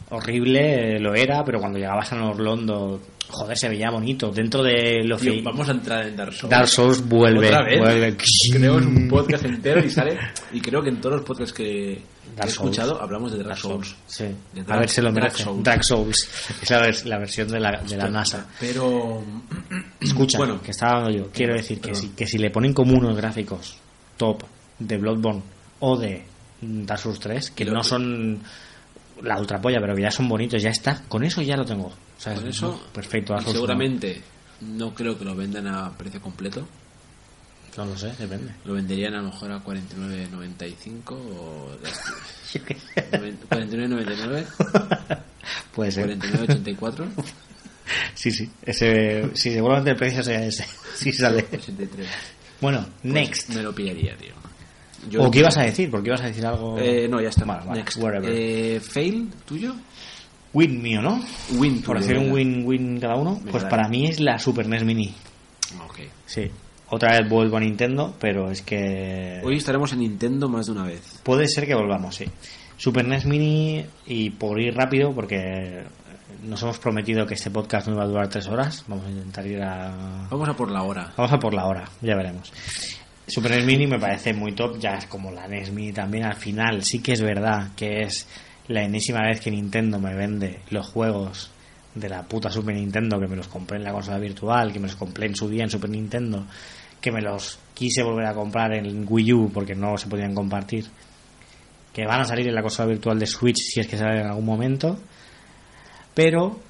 horrible, 0.10 0.96
eh, 0.96 1.00
lo 1.00 1.14
era, 1.16 1.44
pero 1.44 1.60
cuando 1.60 1.78
llegabas 1.80 2.12
a 2.14 2.16
Norlondo, 2.16 3.02
joder, 3.30 3.58
se 3.58 3.70
veía 3.70 3.90
bonito. 3.92 4.32
Dentro 4.32 4.64
de 4.64 5.04
lo 5.04 5.18
que... 5.18 5.42
vamos 5.42 5.68
a 5.68 5.72
entrar 5.72 6.06
en 6.08 6.16
Dark 6.16 6.34
Souls. 6.34 6.50
Dark 6.50 6.68
Souls 6.68 7.08
vuelve, 7.08 7.48
Otra 7.48 7.64
vez. 7.64 7.80
vuelve. 7.80 8.18
Creemos 8.52 8.86
un 8.86 9.08
podcast 9.08 9.46
entero 9.46 9.84
y 9.86 9.90
sale. 9.90 10.18
Y 10.54 10.62
creo 10.62 10.82
que 10.82 10.90
en 10.90 11.02
todos 11.02 11.18
los 11.18 11.26
podcasts 11.26 11.54
que 11.54 12.02
Dark 12.36 12.50
he 12.50 12.52
Souls. 12.52 12.72
escuchado 12.78 13.02
hablamos 13.02 13.32
de 13.32 13.38
Dark, 13.40 13.50
Dark 13.50 13.60
Souls. 13.60 13.88
Souls, 13.88 13.98
sí. 14.08 14.24
De 14.54 14.62
a 14.62 14.64
Dark- 14.64 14.80
ver 14.82 14.90
si 14.90 15.02
lo 15.02 15.12
Dark 15.12 15.16
merece. 15.24 15.44
Souls. 15.44 15.64
Dark 15.64 15.84
Souls. 15.84 16.30
Es 16.62 16.70
la, 16.70 16.80
vers- 16.88 17.04
la 17.06 17.18
versión 17.20 17.48
de 17.50 17.60
la, 17.60 17.82
de 17.82 17.98
la 17.98 18.10
NASA. 18.10 18.48
Pero. 18.60 19.24
Escucha, 20.00 20.38
Bueno. 20.38 20.62
que 20.62 20.72
estaba 20.72 21.02
dando 21.02 21.18
yo. 21.18 21.30
Quiero 21.32 21.54
decir 21.56 21.82
que 21.82 21.94
si, 21.96 22.10
que 22.10 22.26
si 22.26 22.38
le 22.38 22.50
ponen 22.50 22.74
como 22.74 22.94
unos 22.98 23.16
gráficos 23.18 23.78
top 24.16 24.44
de 24.80 24.98
Bloodborne 24.98 25.42
o 25.80 25.98
de 25.98 26.24
Dark 26.62 27.00
Souls 27.00 27.20
3, 27.20 27.52
que 27.52 27.66
no 27.66 27.84
son 27.84 28.40
la 29.24 29.40
ultrapolla, 29.40 29.80
pero 29.80 29.96
que 29.96 30.02
ya 30.04 30.12
son 30.12 30.28
bonitos, 30.30 30.62
ya 30.62 30.70
está. 30.70 31.02
Con 31.08 31.24
eso 31.24 31.42
ya 31.42 31.56
lo 31.58 31.66
tengo. 31.66 31.92
Sea, 32.18 32.34
Con 32.36 32.48
es- 32.48 32.56
eso. 32.58 32.82
perfecto. 32.94 33.40
seguramente 33.42 34.22
no 34.62 34.94
creo 34.94 35.18
que 35.18 35.26
lo 35.26 35.36
vendan 35.36 35.68
a 35.68 35.96
precio 35.98 36.22
completo. 36.22 36.60
1. 36.62 37.86
No 37.86 37.86
lo 37.92 37.98
sé, 37.98 38.12
depende. 38.18 38.54
Lo 38.66 38.74
venderían 38.74 39.14
a 39.14 39.18
lo 39.18 39.26
mejor 39.26 39.52
a 39.52 39.64
49.95 39.64 41.12
o. 41.12 41.70
49.99. 43.52 44.46
Puede 45.76 45.92
ser. 45.92 46.18
49.84. 46.18 47.08
Sí, 48.16 48.32
sí. 48.32 48.52
Ese, 48.64 49.30
sí, 49.34 49.54
seguramente 49.54 49.92
el 49.92 49.96
precio 49.96 50.22
sea 50.22 50.44
ese. 50.44 50.66
Sí 50.94 51.14
sale. 51.14 51.46
83. 51.54 52.06
Bueno, 52.60 52.86
next. 53.04 53.48
Me 53.52 53.62
lo 53.64 53.74
pillaría, 53.74 54.14
tío. 54.18 54.34
Yo- 55.10 55.24
¿O 55.24 55.32
qué 55.32 55.40
ibas 55.40 55.58
a 55.58 55.64
decir? 55.64 55.90
¿Por 55.92 56.02
qué 56.02 56.10
ibas 56.10 56.22
a 56.22 56.28
decir 56.28 56.46
algo? 56.46 56.78
Eh, 56.80 57.08
no, 57.10 57.22
ya 57.22 57.30
está. 57.30 57.46
Vale, 57.46 57.66
vale, 57.66 57.80
Next. 57.82 57.98
Eh, 58.26 58.80
¿Fail 58.82 59.30
tuyo? 59.46 59.76
Win 60.54 60.82
mío, 60.82 61.02
¿no? 61.02 61.22
Win 61.58 61.82
Por 61.82 61.98
hacer 61.98 62.18
un 62.18 62.32
win-win 62.32 63.00
cada 63.00 63.16
uno. 63.16 63.40
Pues 63.52 63.64
para 63.66 63.88
mí 63.90 64.08
es 64.08 64.20
la 64.20 64.40
Super 64.40 64.68
NES 64.68 64.84
Mini. 64.84 65.14
Ok. 65.86 66.00
Sí. 66.26 66.50
Otra 66.90 67.20
vez 67.20 67.30
vuelvo 67.30 67.58
a 67.58 67.60
Nintendo, 67.60 68.16
pero 68.18 68.50
es 68.50 68.62
que... 68.62 69.42
Hoy 69.44 69.58
estaremos 69.58 69.92
en 69.92 70.00
Nintendo 70.00 70.48
más 70.48 70.68
de 70.68 70.72
una 70.72 70.84
vez. 70.84 71.20
Puede 71.22 71.48
ser 71.48 71.68
que 71.68 71.76
volvamos, 71.76 72.16
sí. 72.16 72.26
Super 72.78 73.06
NES 73.06 73.26
Mini 73.26 73.86
y 74.06 74.30
por 74.32 74.60
ir 74.62 74.74
rápido, 74.74 75.14
porque 75.14 75.84
nos 76.44 76.62
hemos 76.64 76.80
prometido 76.80 77.26
que 77.26 77.34
este 77.34 77.52
podcast 77.52 77.88
no 77.88 77.96
iba 77.96 78.04
a 78.04 78.08
durar 78.08 78.30
tres 78.30 78.48
horas. 78.48 78.86
Vamos 78.88 79.06
a 79.06 79.10
intentar 79.12 79.46
ir 79.46 79.62
a... 79.62 80.28
Vamos 80.32 80.48
a 80.48 80.54
por 80.56 80.72
la 80.72 80.82
hora. 80.84 81.12
Vamos 81.18 81.34
a 81.34 81.40
por 81.40 81.54
la 81.54 81.66
hora, 81.66 81.84
ya 82.02 82.16
veremos. 82.16 82.54
Super 83.30 83.52
NES 83.52 83.66
Mini 83.66 83.88
me 83.88 84.00
parece 84.00 84.34
muy 84.34 84.54
top, 84.54 84.80
ya 84.80 84.96
es 84.96 85.06
como 85.06 85.32
la 85.32 85.50
NES 85.50 85.72
Mini 85.74 85.92
también. 85.92 86.24
Al 86.24 86.36
final 86.36 86.84
sí 86.84 87.00
que 87.00 87.12
es 87.12 87.22
verdad 87.22 87.72
que 87.76 88.04
es 88.04 88.26
la 88.70 88.84
enésima 88.84 89.22
vez 89.22 89.42
que 89.42 89.52
Nintendo 89.52 90.00
me 90.00 90.16
vende 90.16 90.62
los 90.70 90.88
juegos 90.88 91.52
de 91.94 92.08
la 92.08 92.24
puta 92.24 92.50
Super 92.50 92.76
Nintendo, 92.76 93.20
que 93.20 93.28
me 93.28 93.36
los 93.36 93.50
compré 93.50 93.78
en 93.78 93.84
la 93.84 93.92
consola 93.92 94.18
virtual, 94.18 94.72
que 94.72 94.80
me 94.80 94.88
los 94.88 94.96
compré 94.96 95.26
en 95.26 95.36
su 95.36 95.50
día 95.50 95.64
en 95.64 95.70
Super 95.70 95.90
Nintendo, 95.90 96.46
que 97.02 97.12
me 97.12 97.22
los 97.22 97.60
quise 97.74 98.02
volver 98.02 98.28
a 98.28 98.34
comprar 98.34 98.74
en 98.74 99.06
Wii 99.06 99.34
U 99.34 99.52
porque 99.54 99.76
no 99.76 99.98
se 99.98 100.08
podían 100.08 100.34
compartir, 100.34 100.86
que 101.92 102.06
van 102.06 102.22
a 102.22 102.26
salir 102.26 102.48
en 102.48 102.56
la 102.56 102.62
consola 102.62 102.88
virtual 102.88 103.20
de 103.20 103.28
Switch 103.28 103.58
si 103.58 103.82
es 103.82 103.88
que 103.88 103.98
salen 103.98 104.22
en 104.22 104.28
algún 104.28 104.46
momento, 104.46 104.98
pero 106.14 106.62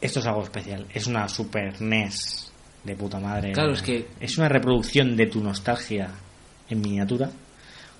esto 0.00 0.20
es 0.20 0.26
algo 0.26 0.42
especial, 0.42 0.86
es 0.94 1.06
una 1.06 1.28
Super 1.28 1.78
NES 1.82 2.45
de 2.86 2.94
puta 2.96 3.18
madre. 3.18 3.52
Claro, 3.52 3.72
es 3.72 3.82
que- 3.82 4.06
es 4.20 4.38
una 4.38 4.48
reproducción 4.48 5.16
de 5.16 5.26
tu 5.26 5.42
nostalgia 5.42 6.08
en 6.70 6.80
miniatura, 6.80 7.30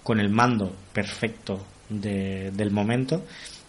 con 0.03 0.21
el 0.21 0.31
mando 0.31 0.75
perfecto 0.93 1.67
de- 1.89 2.51
del 2.53 2.71
momento 2.71 3.25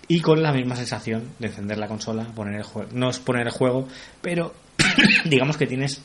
y 0.08 0.20
con 0.22 0.42
la 0.42 0.52
misma 0.54 0.76
sensación 0.76 1.24
de 1.40 1.48
encender 1.48 1.78
la 1.78 1.88
consola, 1.88 2.24
poner 2.36 2.56
el 2.56 2.64
juego. 2.64 2.90
No 2.94 3.10
es 3.10 3.20
poner 3.20 3.48
el 3.48 3.52
juego, 3.54 3.88
pero 4.22 4.54
digamos 5.26 5.58
que 5.58 5.68
tienes, 5.68 6.02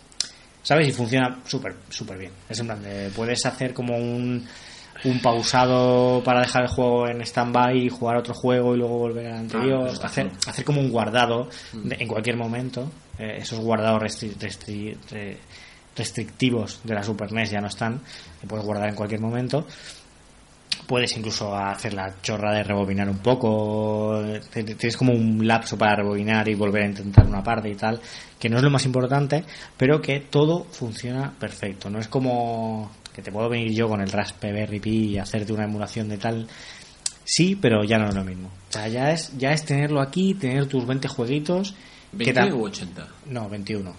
¿sabes? 0.63 0.89
Y 0.89 0.93
funciona 0.93 1.39
súper, 1.47 1.75
súper 1.91 2.19
bien. 2.19 2.33
Es 2.49 2.59
en 2.61 2.67
plan 2.67 2.83
de, 2.83 3.11
puedes 3.15 3.45
hacer 3.47 3.73
como 3.75 3.97
un, 3.97 4.47
un 5.05 5.21
pausado 5.21 6.23
para 6.25 6.41
dejar 6.41 6.63
el 6.63 6.69
juego 6.69 7.09
en 7.09 7.21
stand-by 7.23 7.77
y 7.79 7.89
jugar 7.89 8.17
otro 8.17 8.35
juego 8.35 8.75
y 8.75 8.79
luego 8.79 8.99
volver 8.99 9.27
al 9.29 9.39
anterior. 9.41 9.89
está 9.89 10.07
hacer, 10.07 10.31
hacer 10.47 10.65
como 10.65 10.81
un 10.81 10.91
guardado 10.91 11.49
de- 11.73 11.97
en 11.99 12.09
cualquier 12.09 12.37
momento. 12.37 12.91
Eh, 13.19 13.39
esos 13.39 13.59
guardados 13.61 14.01
restri- 14.03 14.35
restri- 14.37 14.97
re- 15.11 15.39
restrictivos 15.97 16.81
de 16.85 16.95
la 16.95 17.03
Super 17.03 17.33
NES 17.33 17.51
ya 17.51 17.61
no 17.61 17.67
están. 17.69 18.01
Puedes 18.49 18.65
guardar 18.65 18.89
en 18.89 18.95
cualquier 18.95 19.21
momento. 19.21 19.67
Puedes 20.87 21.17
incluso 21.17 21.55
hacer 21.57 21.95
la 21.95 22.15
chorra 22.23 22.53
de 22.53 22.65
rebobinar 22.65 23.09
un 23.09 23.19
poco. 23.19 24.21
Te- 24.53 24.65
Tienes 24.65 24.97
como 24.97 25.13
un 25.13 25.47
lapso 25.47 25.77
para 25.79 25.97
rebobinar 25.97 26.49
y 26.49 26.55
volver 26.55 26.83
a 26.83 26.87
intentar 26.87 27.27
una 27.27 27.43
parte 27.43 27.69
y 27.69 27.75
tal. 27.75 28.01
Que 28.39 28.49
no 28.49 28.57
es 28.57 28.63
lo 28.63 28.71
más 28.71 28.85
importante, 28.85 29.45
pero 29.77 30.01
que 30.01 30.21
todo 30.21 30.65
funciona 30.65 31.33
perfecto. 31.39 31.89
No 31.91 31.99
es 32.01 32.09
como 32.09 32.91
que 33.15 33.23
te 33.23 33.31
puedo 33.33 33.49
venir 33.49 33.73
yo 33.73 33.89
con 33.89 34.01
el 34.01 34.11
Raspberry 34.11 34.81
Pi 34.81 34.91
y 35.11 35.19
hacerte 35.19 35.53
una 35.53 35.65
emulación 35.65 36.09
de 36.09 36.19
tal. 36.19 36.47
Sí, 37.25 37.57
pero 37.61 37.85
ya 37.85 37.99
no 37.99 38.09
es 38.09 38.15
lo 38.15 38.25
mismo. 38.25 38.49
O 38.69 38.73
sea, 38.73 38.89
ya 38.89 39.13
es, 39.13 39.33
ya 39.39 39.53
es 39.53 39.65
tenerlo 39.65 40.01
aquí, 40.01 40.35
tener 40.35 40.67
tus 40.67 40.87
20 40.87 41.09
jueguitos. 41.09 41.75
que 42.19 42.33
¿20 42.33 42.35
ta- 42.35 42.55
u 42.55 42.65
80? 42.65 43.09
No, 43.27 43.49
21. 43.49 43.95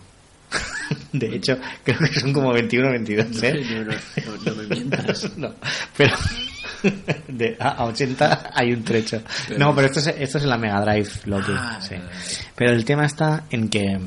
De 1.14 1.36
hecho, 1.36 1.58
creo 1.84 1.98
que 2.00 2.20
son 2.20 2.34
como 2.34 2.52
21 2.54 2.90
22, 2.92 3.44
¿eh? 3.44 3.64
No, 3.72 3.84
no, 3.86 3.92
no, 3.94 4.44
no 4.46 4.56
me 4.56 4.68
mientas. 4.68 5.32
No, 5.38 5.54
pero 5.96 6.16
de 7.28 7.56
a 7.60 7.70
a 7.70 7.86
80 7.86 8.52
hay 8.54 8.74
un 8.74 8.84
trecho. 8.84 9.22
Pero- 9.48 9.60
No, 9.60 9.74
pero 9.76 9.88
esto 9.88 10.00
es, 10.00 10.08
esto 10.08 10.38
es 10.38 10.44
en 10.44 10.50
la 10.50 10.58
Mega 10.58 10.82
Drive, 10.82 11.10
Loki. 11.26 11.52
Ah, 11.56 11.80
sí. 11.82 11.96
Pero 12.56 12.72
el 12.74 12.84
tema 12.84 13.06
está 13.06 13.46
en 13.52 13.70
que 13.70 14.00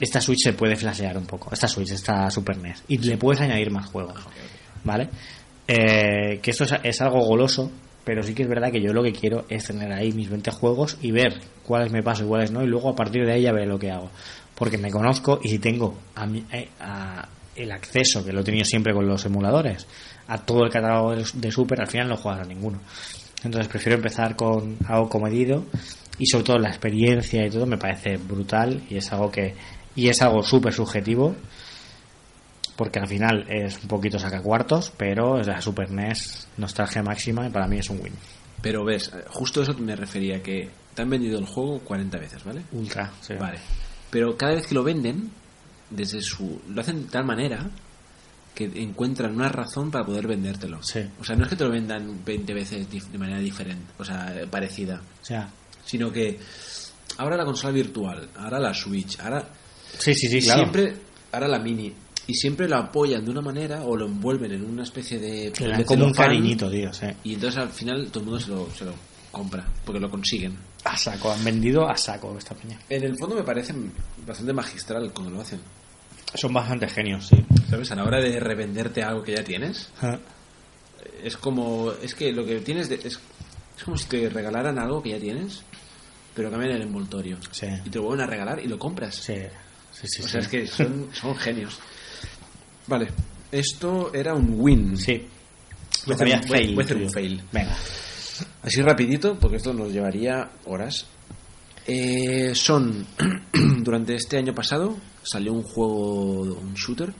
esta 0.00 0.20
Switch 0.20 0.40
se 0.44 0.52
puede 0.52 0.76
flashear 0.76 1.16
un 1.18 1.26
poco. 1.26 1.52
Esta 1.52 1.68
Switch, 1.68 1.90
esta 1.90 2.30
Super 2.30 2.56
NES. 2.58 2.84
Y 2.88 2.98
le 2.98 3.16
puedes 3.16 3.40
añadir 3.40 3.70
más 3.70 3.86
juegos. 3.86 4.14
¿Vale? 4.84 5.08
Eh, 5.66 6.38
que 6.40 6.50
esto 6.50 6.64
es, 6.64 6.72
es 6.82 7.00
algo 7.02 7.20
goloso, 7.20 7.70
pero 8.04 8.22
sí 8.22 8.32
que 8.34 8.44
es 8.44 8.48
verdad 8.48 8.70
que 8.72 8.80
yo 8.80 8.92
lo 8.92 9.02
que 9.02 9.12
quiero 9.12 9.44
es 9.48 9.64
tener 9.64 9.92
ahí 9.92 10.12
mis 10.12 10.30
20 10.30 10.50
juegos 10.52 10.96
y 11.02 11.10
ver 11.10 11.40
cuáles 11.64 11.92
me 11.92 12.02
paso 12.02 12.24
y 12.24 12.28
cuáles 12.28 12.50
no, 12.50 12.62
y 12.62 12.66
luego 12.66 12.88
a 12.90 12.94
partir 12.96 13.26
de 13.26 13.32
ahí 13.32 13.42
ya 13.42 13.52
veré 13.52 13.66
lo 13.66 13.78
que 13.78 13.90
hago. 13.90 14.10
Porque 14.54 14.78
me 14.78 14.90
conozco 14.90 15.40
y 15.42 15.48
si 15.48 15.58
tengo 15.58 15.98
a 16.14 16.26
mi- 16.26 16.44
eh, 16.52 16.68
a 16.80 17.28
el 17.54 17.72
acceso, 17.72 18.24
que 18.24 18.32
lo 18.32 18.40
he 18.40 18.44
tenido 18.44 18.64
siempre 18.64 18.94
con 18.94 19.06
los 19.06 19.24
emuladores, 19.26 19.86
a 20.28 20.38
todo 20.38 20.64
el 20.64 20.70
catálogo 20.70 21.16
de, 21.16 21.24
de 21.34 21.50
Super, 21.52 21.80
al 21.80 21.88
final 21.88 22.08
no 22.08 22.16
juegas 22.16 22.42
a 22.42 22.48
ninguno. 22.48 22.78
Entonces 23.44 23.68
prefiero 23.68 23.96
empezar 23.96 24.36
con 24.36 24.76
algo 24.86 25.08
comedido 25.08 25.64
y 26.18 26.26
sobre 26.26 26.44
todo 26.44 26.58
la 26.58 26.68
experiencia 26.70 27.44
y 27.44 27.50
todo 27.50 27.66
me 27.66 27.76
parece 27.76 28.16
brutal 28.16 28.80
y 28.88 28.96
es 28.96 29.12
algo 29.12 29.30
que 29.30 29.54
y 29.98 30.08
es 30.08 30.22
algo 30.22 30.44
súper 30.44 30.72
subjetivo 30.72 31.34
porque 32.76 33.00
al 33.00 33.08
final 33.08 33.44
es 33.48 33.82
un 33.82 33.88
poquito 33.88 34.16
sacacuartos, 34.20 34.92
pero 34.96 35.40
es 35.40 35.48
la 35.48 35.60
Super 35.60 35.90
NES 35.90 36.46
nostalgia 36.56 37.02
máxima 37.02 37.48
y 37.48 37.50
para 37.50 37.66
mí 37.66 37.78
es 37.78 37.90
un 37.90 38.00
win. 38.00 38.12
Pero 38.62 38.84
ves, 38.84 39.10
justo 39.30 39.60
eso 39.62 39.74
me 39.74 39.96
refería, 39.96 40.40
que 40.40 40.70
te 40.94 41.02
han 41.02 41.10
vendido 41.10 41.40
el 41.40 41.46
juego 41.46 41.80
40 41.80 42.16
veces, 42.16 42.44
¿vale? 42.44 42.62
Ultra, 42.70 43.10
sí. 43.20 43.34
Vale. 43.34 43.58
Pero 44.08 44.36
cada 44.36 44.54
vez 44.54 44.68
que 44.68 44.76
lo 44.76 44.84
venden, 44.84 45.32
desde 45.90 46.22
su 46.22 46.60
lo 46.68 46.80
hacen 46.80 47.06
de 47.06 47.10
tal 47.10 47.24
manera 47.24 47.68
que 48.54 48.70
encuentran 48.76 49.34
una 49.34 49.48
razón 49.48 49.90
para 49.90 50.06
poder 50.06 50.28
vendértelo. 50.28 50.80
Sí. 50.80 51.00
O 51.20 51.24
sea, 51.24 51.34
no 51.34 51.42
es 51.42 51.48
que 51.48 51.56
te 51.56 51.64
lo 51.64 51.70
vendan 51.70 52.24
20 52.24 52.54
veces 52.54 52.86
de 52.88 53.18
manera 53.18 53.40
diferente, 53.40 53.92
o 53.98 54.04
sea, 54.04 54.32
eh, 54.40 54.46
parecida, 54.46 55.02
O 55.20 55.24
sea, 55.24 55.50
sino 55.84 56.12
que 56.12 56.38
ahora 57.16 57.36
la 57.36 57.44
consola 57.44 57.72
virtual, 57.72 58.28
ahora 58.36 58.60
la 58.60 58.72
Switch, 58.72 59.18
ahora 59.18 59.44
sí, 59.98 60.14
sí, 60.14 60.28
sí, 60.28 60.40
claro. 60.40 60.60
siempre, 60.60 60.94
ahora 61.32 61.48
la 61.48 61.58
Mini, 61.58 61.92
y 62.26 62.34
siempre 62.34 62.68
lo 62.68 62.76
apoyan 62.76 63.24
de 63.24 63.30
una 63.30 63.40
manera 63.40 63.82
o 63.84 63.96
lo 63.96 64.06
envuelven 64.06 64.52
en 64.52 64.64
una 64.64 64.82
especie 64.82 65.18
de... 65.18 65.52
Como 65.86 66.04
un 66.06 66.12
cariñito, 66.12 66.70
tío, 66.70 66.92
sí. 66.92 67.06
Y 67.24 67.34
entonces 67.34 67.58
al 67.60 67.70
final 67.70 68.08
todo 68.10 68.20
el 68.20 68.26
mundo 68.30 68.40
se 68.44 68.50
lo, 68.50 68.68
se 68.74 68.84
lo 68.84 68.92
compra, 69.32 69.64
porque 69.84 70.00
lo 70.00 70.10
consiguen. 70.10 70.56
A 70.84 70.96
saco, 70.96 71.32
han 71.32 71.42
vendido 71.44 71.88
a 71.88 71.96
saco 71.96 72.36
esta 72.38 72.54
peña. 72.54 72.78
En 72.88 73.02
el 73.04 73.16
fondo 73.16 73.34
me 73.36 73.42
parece 73.42 73.74
bastante 74.26 74.52
magistral 74.52 75.10
cuando 75.12 75.32
lo 75.32 75.40
hacen. 75.40 75.60
Son 76.34 76.52
bastante 76.52 76.86
genios, 76.88 77.26
sí. 77.28 77.36
¿Sabes? 77.70 77.90
A 77.90 77.94
la 77.94 78.04
hora 78.04 78.20
de 78.20 78.38
revenderte 78.38 79.02
algo 79.02 79.22
que 79.22 79.34
ya 79.34 79.42
tienes, 79.42 79.88
es 81.22 81.36
como. 81.36 81.92
Es 82.02 82.14
que 82.14 82.32
lo 82.32 82.44
que 82.44 82.60
tienes. 82.60 82.88
de- 82.88 82.96
es, 82.96 83.18
es 83.76 83.84
como 83.84 83.96
si 83.96 84.06
te 84.06 84.28
regalaran 84.28 84.78
algo 84.78 85.02
que 85.02 85.10
ya 85.10 85.18
tienes, 85.18 85.62
pero 86.34 86.50
cambian 86.50 86.72
el 86.72 86.82
envoltorio. 86.82 87.38
Sí. 87.50 87.66
Y 87.84 87.90
te 87.90 87.98
lo 87.98 88.04
vuelven 88.04 88.24
a 88.26 88.30
regalar 88.30 88.60
y 88.62 88.68
lo 88.68 88.78
compras. 88.78 89.14
Sí, 89.16 89.34
sí, 90.00 90.06
sí. 90.08 90.22
o 90.22 90.24
sí. 90.24 90.30
sea, 90.30 90.40
es 90.40 90.48
que 90.48 90.66
son, 90.66 91.08
son 91.12 91.34
genios. 91.36 91.78
Vale, 92.86 93.08
esto 93.52 94.12
era 94.14 94.34
un 94.34 94.54
win. 94.60 94.96
Sí. 94.96 95.26
Voy 96.06 96.14
a 96.32 96.36
hacer, 96.36 96.48
fail, 96.48 96.74
voy 96.74 96.82
a 96.82 96.84
hacer 96.84 96.96
un 96.96 97.10
fail. 97.10 97.42
Venga. 97.52 97.76
Así 98.62 98.80
rapidito, 98.82 99.38
porque 99.38 99.56
esto 99.56 99.72
nos 99.74 99.92
llevaría 99.92 100.50
horas. 100.66 101.06
Eh, 101.86 102.54
son 102.54 103.06
durante 103.82 104.14
este 104.14 104.36
año 104.36 104.54
pasado 104.54 104.96
salió 105.22 105.52
un 105.54 105.62
juego, 105.62 106.42
un 106.42 106.74
shooter 106.74 107.12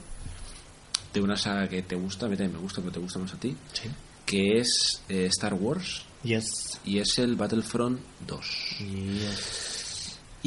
de 1.13 1.21
una 1.23 1.37
saga 1.37 1.67
que 1.69 1.83
te 1.83 1.97
gusta, 1.97 2.27
a 2.27 2.29
mí 2.29 2.37
también 2.37 2.57
me 2.57 2.61
gusta, 2.63 2.81
pero 2.83 2.93
te 2.93 3.01
gusta 3.01 3.19
más 3.19 3.33
a 3.33 3.41
ti, 3.41 3.57
Sí. 3.73 3.89
que 4.27 4.59
es 4.59 5.03
eh, 5.09 5.25
Star 5.27 5.55
Wars 5.55 6.05
Yes. 6.23 6.81
y 6.85 6.99
es 6.99 7.19
el 7.19 7.35
Battlefront 7.37 7.99
2. 8.27 8.47
Yes. 8.79 9.68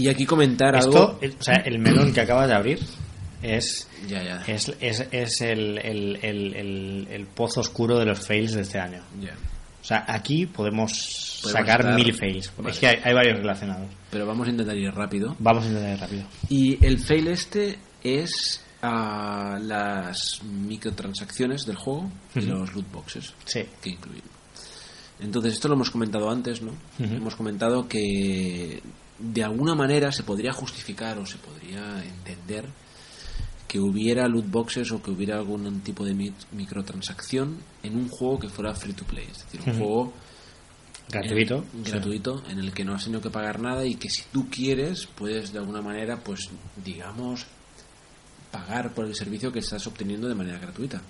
Y 0.02 0.10
aquí 0.10 0.26
comentar 0.26 0.76
Esto, 0.76 0.90
algo. 1.10 1.20
eh, 1.22 1.34
o 1.40 1.44
sea, 1.44 1.56
el 1.66 1.80
melón 1.80 2.14
que 2.14 2.22
acabas 2.22 2.48
de 2.48 2.56
abrir 2.56 2.80
es 3.42 3.88
Ya, 4.08 4.24
ya. 4.24 4.44
es, 4.48 4.72
es, 4.80 5.08
es 5.12 5.42
el, 5.42 5.78
el, 5.80 6.20
el, 6.22 6.54
el, 6.56 7.08
el 7.12 7.26
pozo 7.28 7.62
oscuro 7.62 7.98
de 8.00 8.06
los 8.06 8.20
fails 8.26 8.54
de 8.54 8.62
este 8.62 8.80
año. 8.80 9.02
ya. 9.20 9.34
O 9.82 9.84
sea, 9.84 10.06
aquí 10.08 10.46
podemos, 10.46 11.40
Podemos 11.42 11.60
sacar 11.60 11.82
estar- 11.82 11.96
mil 11.96 12.14
fails. 12.14 12.52
Vale. 12.56 12.70
Es 12.72 12.78
que 12.80 12.88
hay, 12.88 12.98
hay 13.04 13.14
varios 13.16 13.38
relacionados. 13.40 13.88
Pero 14.12 14.28
vamos 14.28 14.48
a 14.48 14.52
intentar 14.52 14.78
ir 14.78 14.94
rápido. 14.94 15.36
Vamos 15.40 15.64
a 15.66 15.68
intentar 15.70 15.94
ir 15.94 16.00
rápido. 16.00 16.24
Y 16.50 16.86
el 16.86 17.00
fail 17.00 17.28
este 17.30 17.80
es 18.04 18.64
a 18.84 19.58
las 19.60 20.42
microtransacciones 20.44 21.66
del 21.66 21.78
juego 21.78 22.12
y 22.36 22.42
los 22.42 22.74
loot 22.76 22.92
boxes. 22.92 23.34
Sí. 23.46 23.64
que 23.82 23.90
incluyen. 23.92 24.24
Entonces, 25.20 25.54
esto 25.54 25.68
lo 25.68 25.74
hemos 25.76 25.90
comentado 25.92 26.30
antes, 26.30 26.62
¿no? 26.62 26.72
Ujú. 27.00 27.16
Hemos 27.16 27.36
comentado 27.36 27.88
que 27.88 28.82
de 29.22 29.44
alguna 29.44 29.76
manera 29.76 30.12
se 30.12 30.24
podría 30.24 30.52
justificar 30.54 31.18
o 31.20 31.26
se 31.26 31.38
podría 31.38 32.04
entender 32.04 32.66
que 33.68 33.80
hubiera 33.80 34.28
loot 34.28 34.50
boxes 34.50 34.92
o 34.92 35.02
que 35.02 35.12
hubiera 35.12 35.38
algún 35.38 35.80
tipo 35.82 36.04
de 36.04 36.14
mi- 36.14 36.34
microtransacción 36.52 37.58
en 37.84 37.96
un 37.96 38.10
juego 38.10 38.40
que 38.40 38.50
fuera 38.50 38.74
free 38.76 38.94
to 38.94 39.06
play, 39.06 39.26
es 39.32 39.46
decir, 39.46 39.62
un 39.66 39.78
juego 39.78 40.14
Gratuito. 41.10 41.66
en- 41.74 41.84
gratuito 41.84 42.44
en 42.50 42.60
el 42.60 42.74
que 42.74 42.84
no 42.84 42.94
has 42.96 43.04
tenido 43.06 43.22
que 43.22 43.30
pagar 43.30 43.60
nada 43.62 43.86
y 43.86 43.96
que 43.96 44.10
si 44.10 44.24
tú 44.32 44.50
quieres 44.50 45.08
puedes 45.08 45.54
de 45.54 45.60
alguna 45.60 45.82
manera, 45.82 46.18
pues 46.22 46.50
digamos, 46.84 47.46
pagar 48.52 48.94
por 48.94 49.06
el 49.06 49.16
servicio 49.16 49.52
que 49.52 49.60
estás 49.60 49.86
obteniendo 49.88 50.28
de 50.28 50.36
manera 50.36 50.60
gratuita. 50.60 51.02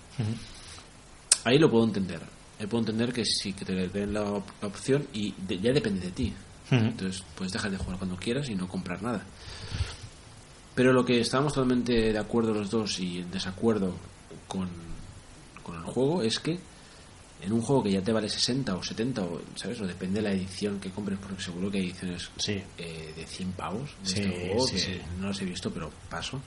Ahí 1.43 1.57
lo 1.57 1.69
puedo 1.71 1.85
entender. 1.85 2.21
Ahí 2.59 2.67
puedo 2.67 2.81
entender 2.83 3.11
que 3.11 3.25
sí, 3.25 3.53
que 3.53 3.65
te 3.65 3.73
den 3.73 4.13
la, 4.13 4.21
op- 4.23 4.49
la 4.61 4.67
opción 4.67 5.07
y 5.13 5.33
de- 5.47 5.59
ya 5.59 5.71
depende 5.73 6.01
de 6.01 6.11
ti. 6.11 6.33
Entonces 6.71 7.23
puedes 7.35 7.51
dejar 7.53 7.69
de 7.71 7.77
jugar 7.77 7.97
cuando 7.97 8.15
quieras 8.15 8.47
y 8.49 8.55
no 8.55 8.67
comprar 8.67 9.01
nada. 9.03 9.23
Pero 10.73 10.93
lo 10.93 11.03
que 11.05 11.19
estábamos 11.19 11.53
totalmente 11.53 12.13
de 12.13 12.17
acuerdo 12.17 12.53
los 12.53 12.69
dos 12.69 12.97
y 12.99 13.19
en 13.19 13.29
desacuerdo 13.31 13.93
con, 14.47 14.69
con 15.63 15.75
el 15.75 15.83
juego 15.83 16.21
es 16.23 16.39
que 16.39 16.57
en 17.41 17.51
un 17.51 17.61
juego 17.61 17.83
que 17.83 17.91
ya 17.91 18.01
te 18.01 18.13
vale 18.13 18.29
60 18.29 18.75
o 18.75 18.83
70, 18.83 19.21
o, 19.23 19.41
¿sabes? 19.55 19.81
O 19.81 19.87
depende 19.87 20.21
de 20.21 20.29
la 20.29 20.31
edición 20.33 20.79
que 20.79 20.91
compres, 20.91 21.17
porque 21.19 21.41
seguro 21.43 21.69
que 21.71 21.79
hay 21.79 21.85
ediciones 21.89 22.29
Sí. 22.37 22.61
eh, 22.77 23.13
de 23.17 23.25
100 23.25 23.51
pavos 23.53 23.89
de 24.03 24.09
Sí, 24.09 24.19
este 24.21 24.29
juego, 24.47 24.67
sí, 24.67 24.75
que 24.77 25.01
no 25.19 25.27
los 25.27 25.41
he 25.41 25.45
visto, 25.45 25.71
pero 25.71 25.91
paso. 26.09 26.39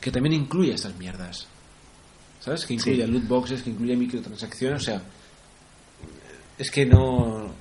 Que 0.00 0.10
también 0.10 0.32
incluye 0.34 0.72
estas 0.74 0.96
mierdas. 0.96 1.46
¿Sabes? 2.40 2.64
Que 2.64 2.72
incluye 2.74 3.06
loot 3.06 3.28
boxes, 3.28 3.62
que 3.62 3.68
incluye 3.70 3.94
microtransacciones, 3.96 4.80
o 4.82 4.84
sea. 4.84 5.02
Es 6.58 6.70
que 6.70 6.86
no. 6.86 7.52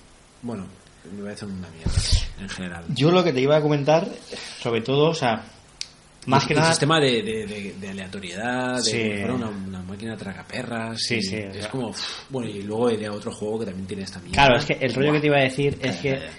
Bueno, 0.41 0.67
me 1.15 1.23
parece 1.23 1.45
una 1.45 1.67
mierda 1.69 1.91
en 2.39 2.49
general. 2.49 2.83
Yo 2.95 3.11
lo 3.11 3.23
que 3.23 3.33
te 3.33 3.41
iba 3.41 3.57
a 3.57 3.61
comentar, 3.61 4.07
sobre 4.61 4.81
todo, 4.81 5.09
o 5.09 5.13
sea, 5.15 5.43
más 6.27 6.43
el, 6.43 6.47
que 6.47 6.53
el 6.53 6.59
nada. 6.59 6.71
sistema 6.71 6.99
de, 6.99 7.21
de, 7.23 7.45
de- 7.47 7.75
de 7.79 7.89
aleatoriedad, 7.89 8.75
de 8.77 8.81
Sí. 8.83 8.91
que 8.97 9.17
fuera 9.19 9.33
una, 9.35 9.47
una 9.49 9.81
máquina 9.83 10.15
tragaperras. 10.17 10.99
Sí, 11.01 11.21
sí, 11.21 11.35
Es 11.37 11.57
claro. 11.57 11.71
como. 11.71 11.91
bueno, 12.29 12.49
y 12.49 12.61
luego 12.63 12.87
hay 12.87 13.05
otro 13.07 13.31
juego 13.31 13.59
que 13.59 13.65
también 13.67 13.87
tiene 13.87 14.03
esta 14.03 14.19
mierda. 14.19 14.33
Claro, 14.35 14.57
es 14.57 14.65
que 14.65 14.73
el 14.73 14.93
rollo 14.93 15.13
que 15.13 15.19
te 15.21 15.27
iba 15.27 15.37
a 15.37 15.43
decir 15.43 15.77
es 15.81 15.95
que 15.97 16.11
calla. 16.15 16.29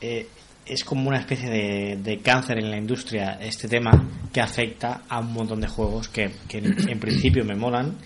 eh, 0.00 0.28
es 0.66 0.84
como 0.84 1.08
una 1.08 1.20
especie 1.20 1.48
de, 1.48 1.96
de 2.02 2.18
cáncer 2.18 2.58
en 2.58 2.70
la 2.70 2.76
industria 2.76 3.38
este 3.40 3.68
tema 3.68 3.90
que 4.30 4.40
afecta 4.42 5.02
a 5.08 5.18
un 5.20 5.32
montón 5.32 5.60
de 5.62 5.68
juegos 5.68 6.08
que, 6.08 6.30
que 6.46 6.58
en, 6.58 6.90
en 6.90 7.00
principio 7.00 7.42
me 7.44 7.54
molan 7.54 7.96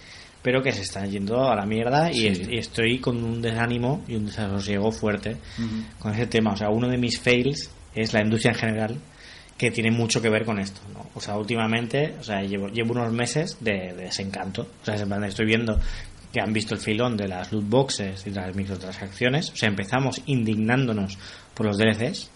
pero 0.42 0.62
que 0.62 0.72
se 0.72 0.82
están 0.82 1.10
yendo 1.10 1.48
a 1.50 1.54
la 1.56 1.64
mierda 1.66 2.10
y, 2.10 2.14
Sí. 2.14 2.26
es- 2.28 2.48
y 2.48 2.56
estoy 2.58 2.98
con 2.98 3.22
un 3.22 3.40
desánimo 3.40 4.02
y 4.08 4.16
un 4.16 4.26
desasosiego 4.26 4.90
fuerte 4.90 5.36
con 5.98 6.12
ese 6.12 6.26
tema. 6.26 6.52
O 6.52 6.56
sea, 6.56 6.68
uno 6.70 6.88
de 6.88 6.98
mis 6.98 7.18
fails 7.20 7.70
es 7.94 8.12
la 8.12 8.22
industria 8.22 8.52
en 8.52 8.58
general 8.58 8.96
que 9.56 9.70
tiene 9.70 9.90
mucho 9.92 10.20
que 10.20 10.28
ver 10.28 10.44
con 10.44 10.58
esto. 10.58 10.80
¿no? 10.92 11.06
O 11.14 11.20
sea, 11.20 11.36
últimamente, 11.36 12.16
o 12.18 12.22
sea, 12.24 12.42
llevo, 12.42 12.66
llevo 12.68 12.92
unos 12.92 13.12
meses 13.12 13.58
de, 13.60 13.92
de 13.94 14.04
desencanto. 14.04 14.62
O 14.82 14.84
sea, 14.84 14.96
en 14.96 15.06
plan, 15.08 15.22
estoy 15.24 15.46
viendo 15.46 15.78
que 16.32 16.40
han 16.40 16.52
visto 16.52 16.74
el 16.74 16.80
filón 16.80 17.16
de 17.16 17.28
las 17.28 17.52
loot 17.52 17.68
boxes 17.68 18.26
y 18.26 18.30
de 18.30 18.40
las 18.40 18.56
microtransacciones. 18.56 19.50
O 19.50 19.56
sea, 19.56 19.68
empezamos 19.68 20.20
indignándonos 20.26 21.18
por 21.54 21.66
los 21.66 21.76
DLCs 21.78 22.30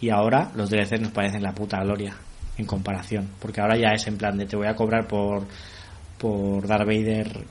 y 0.00 0.10
ahora 0.10 0.50
los 0.56 0.68
DLCs 0.70 1.00
nos 1.00 1.12
parecen 1.12 1.42
la 1.42 1.52
puta 1.54 1.82
gloria 1.82 2.14
en 2.58 2.66
comparación. 2.66 3.30
Porque 3.40 3.60
ahora 3.60 3.76
ya 3.78 3.92
es 3.94 4.06
en 4.06 4.18
plan 4.18 4.36
de 4.36 4.46
te 4.46 4.56
voy 4.56 4.66
a 4.66 4.74
cobrar 4.74 5.06
por, 5.06 5.46
por 6.24 6.66
Darth 6.66 6.86
Vader 6.86 7.44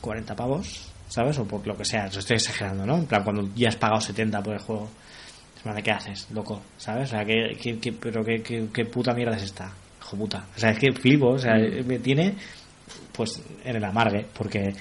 40 0.00 0.34
pavos, 0.34 0.88
¿sabes? 1.08 1.38
O 1.38 1.44
por 1.44 1.66
lo 1.66 1.76
que 1.76 1.84
sea. 1.84 2.06
Estoy 2.06 2.36
exagerando, 2.36 2.86
¿no? 2.86 2.96
En 2.96 3.04
plan, 3.06 3.22
cuando 3.22 3.50
ya 3.54 3.68
has 3.68 3.76
pagado 3.76 4.00
70 4.00 4.42
por 4.42 4.54
el 4.54 4.60
juego. 4.60 4.88
¿qué 5.84 5.90
haces, 5.90 6.26
loco? 6.32 6.62
¿Sabes? 6.78 7.08
O 7.08 7.10
sea, 7.10 7.24
¿qué, 7.26 7.54
qué- 7.60 7.78
qué- 7.78 7.92
pero 7.92 8.24
qué, 8.24 8.42
qué- 8.42 8.68
qué 8.72 8.86
puta 8.86 9.12
mierda 9.12 9.36
es 9.36 9.42
esta? 9.42 9.70
Hijo 10.00 10.16
puta. 10.16 10.46
O 10.56 10.58
sea, 10.58 10.70
es 10.70 10.78
que 10.78 10.90
flipo, 10.92 11.28
o 11.32 11.38
sea, 11.38 11.52
me 11.84 11.98
tiene 11.98 12.34
pues 13.12 13.42
en 13.64 13.76
el 13.76 13.84
amargue, 13.84 14.24
porque 14.32 14.72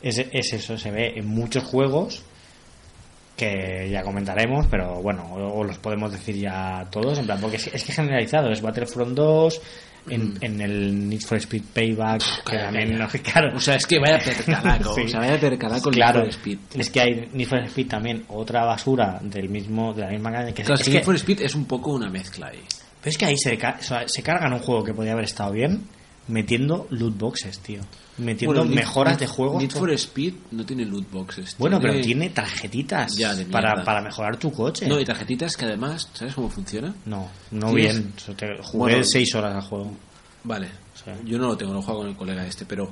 es, 0.00 0.18
es 0.18 0.52
eso, 0.54 0.78
se 0.78 0.90
ve 0.90 1.12
en 1.16 1.26
muchos 1.26 1.64
juegos 1.64 2.22
que 3.36 3.88
ya 3.90 4.02
comentaremos, 4.02 4.66
pero 4.70 5.02
bueno, 5.02 5.24
o, 5.32 5.60
o 5.60 5.64
los 5.64 5.78
podemos 5.78 6.10
decir 6.12 6.36
ya 6.36 6.86
todos, 6.90 7.18
en 7.18 7.26
plan, 7.26 7.38
porque 7.40 7.56
es, 7.56 7.66
es 7.68 7.84
que 7.84 7.92
generalizado, 7.92 8.50
es 8.50 8.62
Battlefront 8.62 9.14
2, 9.14 9.60
en, 10.08 10.38
en 10.40 10.60
el 10.60 11.08
Need 11.08 11.20
for 11.20 11.38
Speed 11.38 11.62
Payback, 11.74 12.44
que 12.44 12.56
también, 12.56 12.98
no, 12.98 13.08
claro. 13.22 13.56
O 13.56 13.60
sea, 13.60 13.74
es 13.76 13.86
que 13.86 13.98
vaya 13.98 14.18
percalaco. 14.24 14.94
Sí. 14.94 15.02
O 15.02 15.08
sea, 15.08 15.20
vaya 15.20 15.38
percalaco 15.38 15.88
el 15.90 15.94
claro, 15.94 16.20
Need 16.20 16.32
for 16.32 16.38
Speed. 16.40 16.58
es 16.74 16.90
que 16.90 17.00
hay 17.00 17.28
Need 17.32 17.48
for 17.48 17.58
Speed 17.60 17.88
también, 17.88 18.24
otra 18.28 18.64
basura 18.64 19.18
del 19.22 19.48
mismo, 19.48 19.92
de 19.92 20.02
la 20.02 20.10
misma 20.10 20.32
cadena, 20.32 20.52
que, 20.52 20.62
Claro, 20.62 20.74
es 20.74 20.80
es 20.80 20.86
que 20.88 20.94
Need 20.94 21.04
for 21.04 21.14
Speed 21.16 21.40
es 21.42 21.54
un 21.54 21.64
poco 21.66 21.92
una 21.92 22.08
mezcla 22.08 22.46
ahí. 22.48 22.62
pero 23.00 23.10
es 23.10 23.18
que 23.18 23.24
ahí 23.26 23.36
se, 23.36 23.58
se 24.06 24.22
cargan 24.22 24.52
un 24.52 24.60
juego 24.60 24.84
que 24.84 24.94
podía 24.94 25.12
haber 25.12 25.24
estado 25.24 25.52
bien, 25.52 25.82
metiendo 26.28 26.86
loot 26.90 27.16
boxes, 27.18 27.58
tío. 27.60 27.80
Metiendo 28.18 28.64
mejoras 28.64 29.16
Need- 29.16 29.20
de 29.20 29.26
juegos. 29.26 29.62
Need 29.62 29.70
for 29.72 29.90
Speed 29.92 30.34
no 30.52 30.64
tiene 30.66 30.84
loot 30.84 31.10
boxes. 31.10 31.56
Bueno, 31.58 31.80
pero 31.80 32.00
tiene 32.00 32.30
tarjetitas 32.30 33.16
Ya, 33.16 33.34
para, 33.50 33.82
para 33.82 34.00
mejorar 34.02 34.36
tu 34.36 34.52
coche. 34.52 34.86
No, 34.86 35.00
y 35.00 35.04
tarjetitas 35.04 35.56
que 35.56 35.64
además, 35.64 36.08
¿sabes 36.12 36.34
cómo 36.34 36.48
funciona? 36.50 36.94
No, 37.06 37.28
no 37.50 37.72
bien. 37.72 38.12
Te- 38.36 38.58
jugué 38.62 38.78
Bueno, 38.78 39.04
seis 39.04 39.34
horas 39.34 39.54
al 39.54 39.62
juego. 39.62 39.96
Vale, 40.44 40.68
yo 41.24 41.38
no 41.38 41.48
lo 41.48 41.56
tengo, 41.56 41.72
lo 41.74 41.82
juego 41.82 42.00
con 42.00 42.08
el 42.10 42.16
colega 42.16 42.46
este, 42.46 42.64
pero 42.64 42.90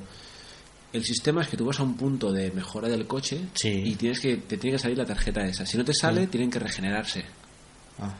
el 0.93 1.03
sistema 1.03 1.41
es 1.43 1.47
que 1.47 1.57
tú 1.57 1.65
vas 1.65 1.79
a 1.79 1.83
un 1.83 1.95
punto 1.95 2.31
de 2.31 2.51
mejora 2.51 2.87
del 2.89 3.05
coche 3.07 3.39
Sí. 3.53 3.69
y 3.85 3.95
tienes 3.95 4.19
que 4.19 4.37
te 4.37 4.57
tiene 4.57 4.75
que 4.77 4.81
salir 4.81 4.97
la 4.97 5.05
tarjeta 5.05 5.45
esa. 5.45 5.65
Si 5.65 5.77
no 5.77 5.85
te 5.85 5.93
sale, 5.93 6.27
tienen 6.27 6.49
que 6.49 6.59
regenerarse, 6.59 7.23
Ah. 7.99 8.13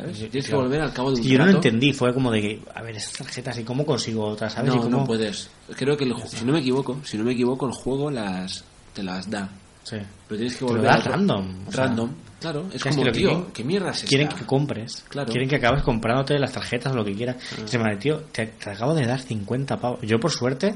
¿Sabes? 0.00 0.16
Sí, 0.18 0.28
tienes 0.28 0.46
claro. 0.48 0.62
que 0.62 0.66
volver 0.68 0.80
al 0.82 0.92
cabo 0.92 1.10
de 1.10 1.16
un 1.16 1.22
que 1.22 1.28
yo 1.28 1.38
no 1.38 1.46
lo 1.46 1.52
entendí. 1.52 1.92
Fue 1.92 2.12
como 2.14 2.30
de 2.30 2.40
que, 2.40 2.62
a 2.74 2.82
ver, 2.82 2.96
esas 2.96 3.12
tarjetas, 3.14 3.58
¿y 3.58 3.64
cómo 3.64 3.84
consigo 3.86 4.24
otras? 4.26 4.52
¿Sabes? 4.52 4.70
No, 4.74 4.76
¿Y 4.80 4.84
cómo... 4.84 4.98
no 4.98 5.04
puedes. 5.04 5.50
Creo 5.76 5.96
que 5.96 6.04
el 6.04 6.14
si 6.26 6.44
no 6.44 6.52
me 6.52 6.60
equivoco, 6.60 6.98
si 7.04 7.16
no 7.18 7.24
me 7.24 7.32
equivoco, 7.32 7.66
el 7.66 7.72
juego 7.72 8.10
las 8.10 8.64
te 8.94 9.02
las 9.02 9.28
da. 9.30 9.48
Sí. 9.84 9.96
Pero 10.28 10.38
tienes 10.38 10.52
que 10.54 10.58
Te 10.58 10.64
lo 10.64 10.70
volver 10.72 10.90
da 10.90 10.94
a 10.96 10.98
otro- 10.98 11.12
random, 11.12 11.54
o 11.66 11.72
sea, 11.72 11.84
random. 11.86 12.10
claro, 12.38 12.66
es 12.72 12.82
como, 12.82 13.02
que 13.04 13.12
tío, 13.12 13.28
quieren- 13.30 13.46
¿qué 13.52 13.64
mierda 13.64 13.90
es 13.90 14.02
Quieren 14.04 14.28
que 14.28 14.44
compres. 14.44 15.04
Claro. 15.08 15.30
Quieren 15.32 15.48
que 15.48 15.56
acabes 15.56 15.82
comprándote 15.82 16.38
las 16.38 16.52
tarjetas 16.52 16.92
o 16.92 16.96
lo 16.96 17.04
que 17.04 17.14
quieras. 17.14 17.36
Ah. 17.52 17.62
Se 17.66 17.78
me 17.78 17.96
tío, 17.96 18.18
te, 18.30 18.46
te 18.46 18.70
acabo 18.70 18.94
de 18.94 19.06
dar 19.06 19.20
50 19.20 19.78
pavos. 19.78 20.00
Yo, 20.02 20.20
por 20.20 20.30
suerte, 20.30 20.74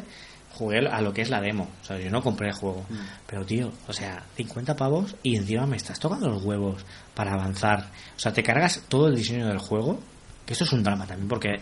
jugué 0.55 0.79
a 0.89 1.01
lo 1.03 1.13
que 1.13 1.23
es 1.23 1.31
la 1.31 1.41
demo. 1.41 1.69
O 1.83 1.85
sea, 1.85 1.99
yo 1.99 2.11
no 2.11 2.23
compré 2.23 2.49
el 2.49 2.55
juego. 2.55 2.87
Mm. 2.89 2.95
Pero, 3.27 3.45
tío, 3.45 3.71
o 3.87 3.93
sea, 3.93 4.25
50 4.37 4.75
pavos 4.75 5.15
y 5.23 5.37
encima 5.37 5.67
me 5.67 5.77
estás 5.77 6.01
tocando 6.01 6.29
los 6.31 6.43
huevos 6.43 6.85
para 7.15 7.33
avanzar. 7.35 7.91
O 8.17 8.19
sea, 8.19 8.33
te 8.33 8.43
cargas 8.43 8.83
todo 8.89 9.09
el 9.09 9.17
diseño 9.17 9.47
del 9.49 9.59
juego. 9.59 10.01
Que 10.47 10.53
eso 10.53 10.65
es 10.65 10.73
un 10.73 10.83
drama 10.83 11.07
también, 11.07 11.29
porque 11.29 11.61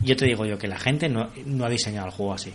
yo 0.00 0.16
te 0.16 0.24
digo 0.24 0.46
yo 0.46 0.56
que 0.58 0.66
la 0.66 0.78
gente 0.78 1.08
no, 1.08 1.30
no 1.44 1.64
ha 1.66 1.68
diseñado 1.68 2.06
el 2.06 2.12
juego 2.12 2.32
así. 2.34 2.52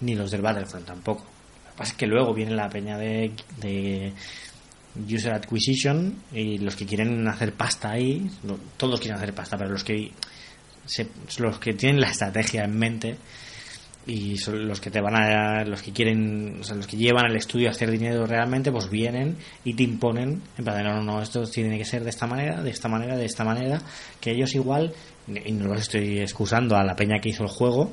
Ni 0.00 0.14
los 0.14 0.30
del 0.30 0.42
Battlefront 0.42 0.84
tampoco. 0.86 1.22
Lo 1.64 1.70
que 1.72 1.78
pasa 1.78 1.92
es 1.92 1.96
que 1.98 2.06
luego 2.06 2.34
viene 2.34 2.54
la 2.54 2.68
peña 2.68 2.98
de, 2.98 3.32
de 3.60 4.12
user 5.08 5.34
acquisition 5.34 6.14
y 6.32 6.58
los 6.58 6.76
que 6.76 6.84
quieren 6.86 7.26
hacer 7.26 7.54
pasta 7.54 7.90
ahí, 7.90 8.30
todos 8.76 9.00
quieren 9.00 9.16
hacer 9.16 9.34
pasta, 9.34 9.56
pero 9.56 9.70
los 9.70 9.82
que 9.82 10.12
se- 10.86 11.08
los 11.38 11.58
que 11.58 11.72
tienen 11.72 12.00
la 12.00 12.10
estrategia 12.10 12.64
en 12.64 12.78
mente 12.78 13.16
y 14.06 14.36
los 14.50 14.80
que 14.80 14.90
te 14.90 15.00
van 15.00 15.14
a 15.16 15.64
los 15.64 15.80
que 15.80 15.92
quieren 15.92 16.58
o 16.60 16.64
sea, 16.64 16.76
los 16.76 16.86
que 16.86 16.96
llevan 16.96 17.26
el 17.26 17.36
estudio 17.36 17.68
a 17.68 17.70
hacer 17.70 17.90
dinero 17.90 18.26
realmente 18.26 18.70
pues 18.70 18.90
vienen 18.90 19.36
y 19.64 19.72
te 19.74 19.82
imponen 19.82 20.42
en 20.58 20.64
plan 20.64 20.84
no 20.84 20.96
no 20.96 21.02
no 21.02 21.22
esto 21.22 21.44
tiene 21.46 21.78
que 21.78 21.86
ser 21.86 22.04
de 22.04 22.10
esta 22.10 22.26
manera 22.26 22.62
de 22.62 22.70
esta 22.70 22.88
manera 22.88 23.16
de 23.16 23.24
esta 23.24 23.44
manera 23.44 23.80
que 24.20 24.32
ellos 24.32 24.54
igual 24.54 24.92
y 25.26 25.52
no 25.52 25.68
los 25.68 25.80
estoy 25.80 26.20
excusando 26.20 26.76
a 26.76 26.84
la 26.84 26.94
peña 26.94 27.18
que 27.18 27.30
hizo 27.30 27.44
el 27.44 27.48
juego 27.48 27.92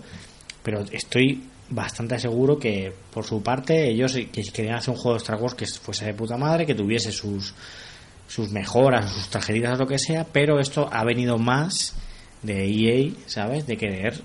pero 0.63 0.83
estoy 0.91 1.43
bastante 1.69 2.19
seguro 2.19 2.59
que 2.59 2.91
por 3.13 3.23
su 3.23 3.41
parte 3.41 3.89
ellos 3.89 4.13
que 4.13 4.43
querían 4.43 4.75
hacer 4.75 4.93
un 4.93 4.99
juego 4.99 5.17
de 5.17 5.23
Star 5.23 5.39
que 5.55 5.65
fuese 5.65 6.05
de 6.05 6.13
puta 6.13 6.35
madre 6.35 6.65
que 6.65 6.75
tuviese 6.75 7.13
sus 7.13 7.53
sus 8.27 8.51
mejoras 8.51 9.09
sus 9.09 9.29
tarjetitas 9.29 9.75
o 9.75 9.83
lo 9.83 9.87
que 9.87 9.97
sea 9.97 10.25
pero 10.25 10.59
esto 10.59 10.89
ha 10.91 11.05
venido 11.05 11.37
más 11.37 11.95
de 12.43 12.65
EA 12.65 13.13
sabes 13.27 13.65
de 13.65 13.77
querer 13.77 14.21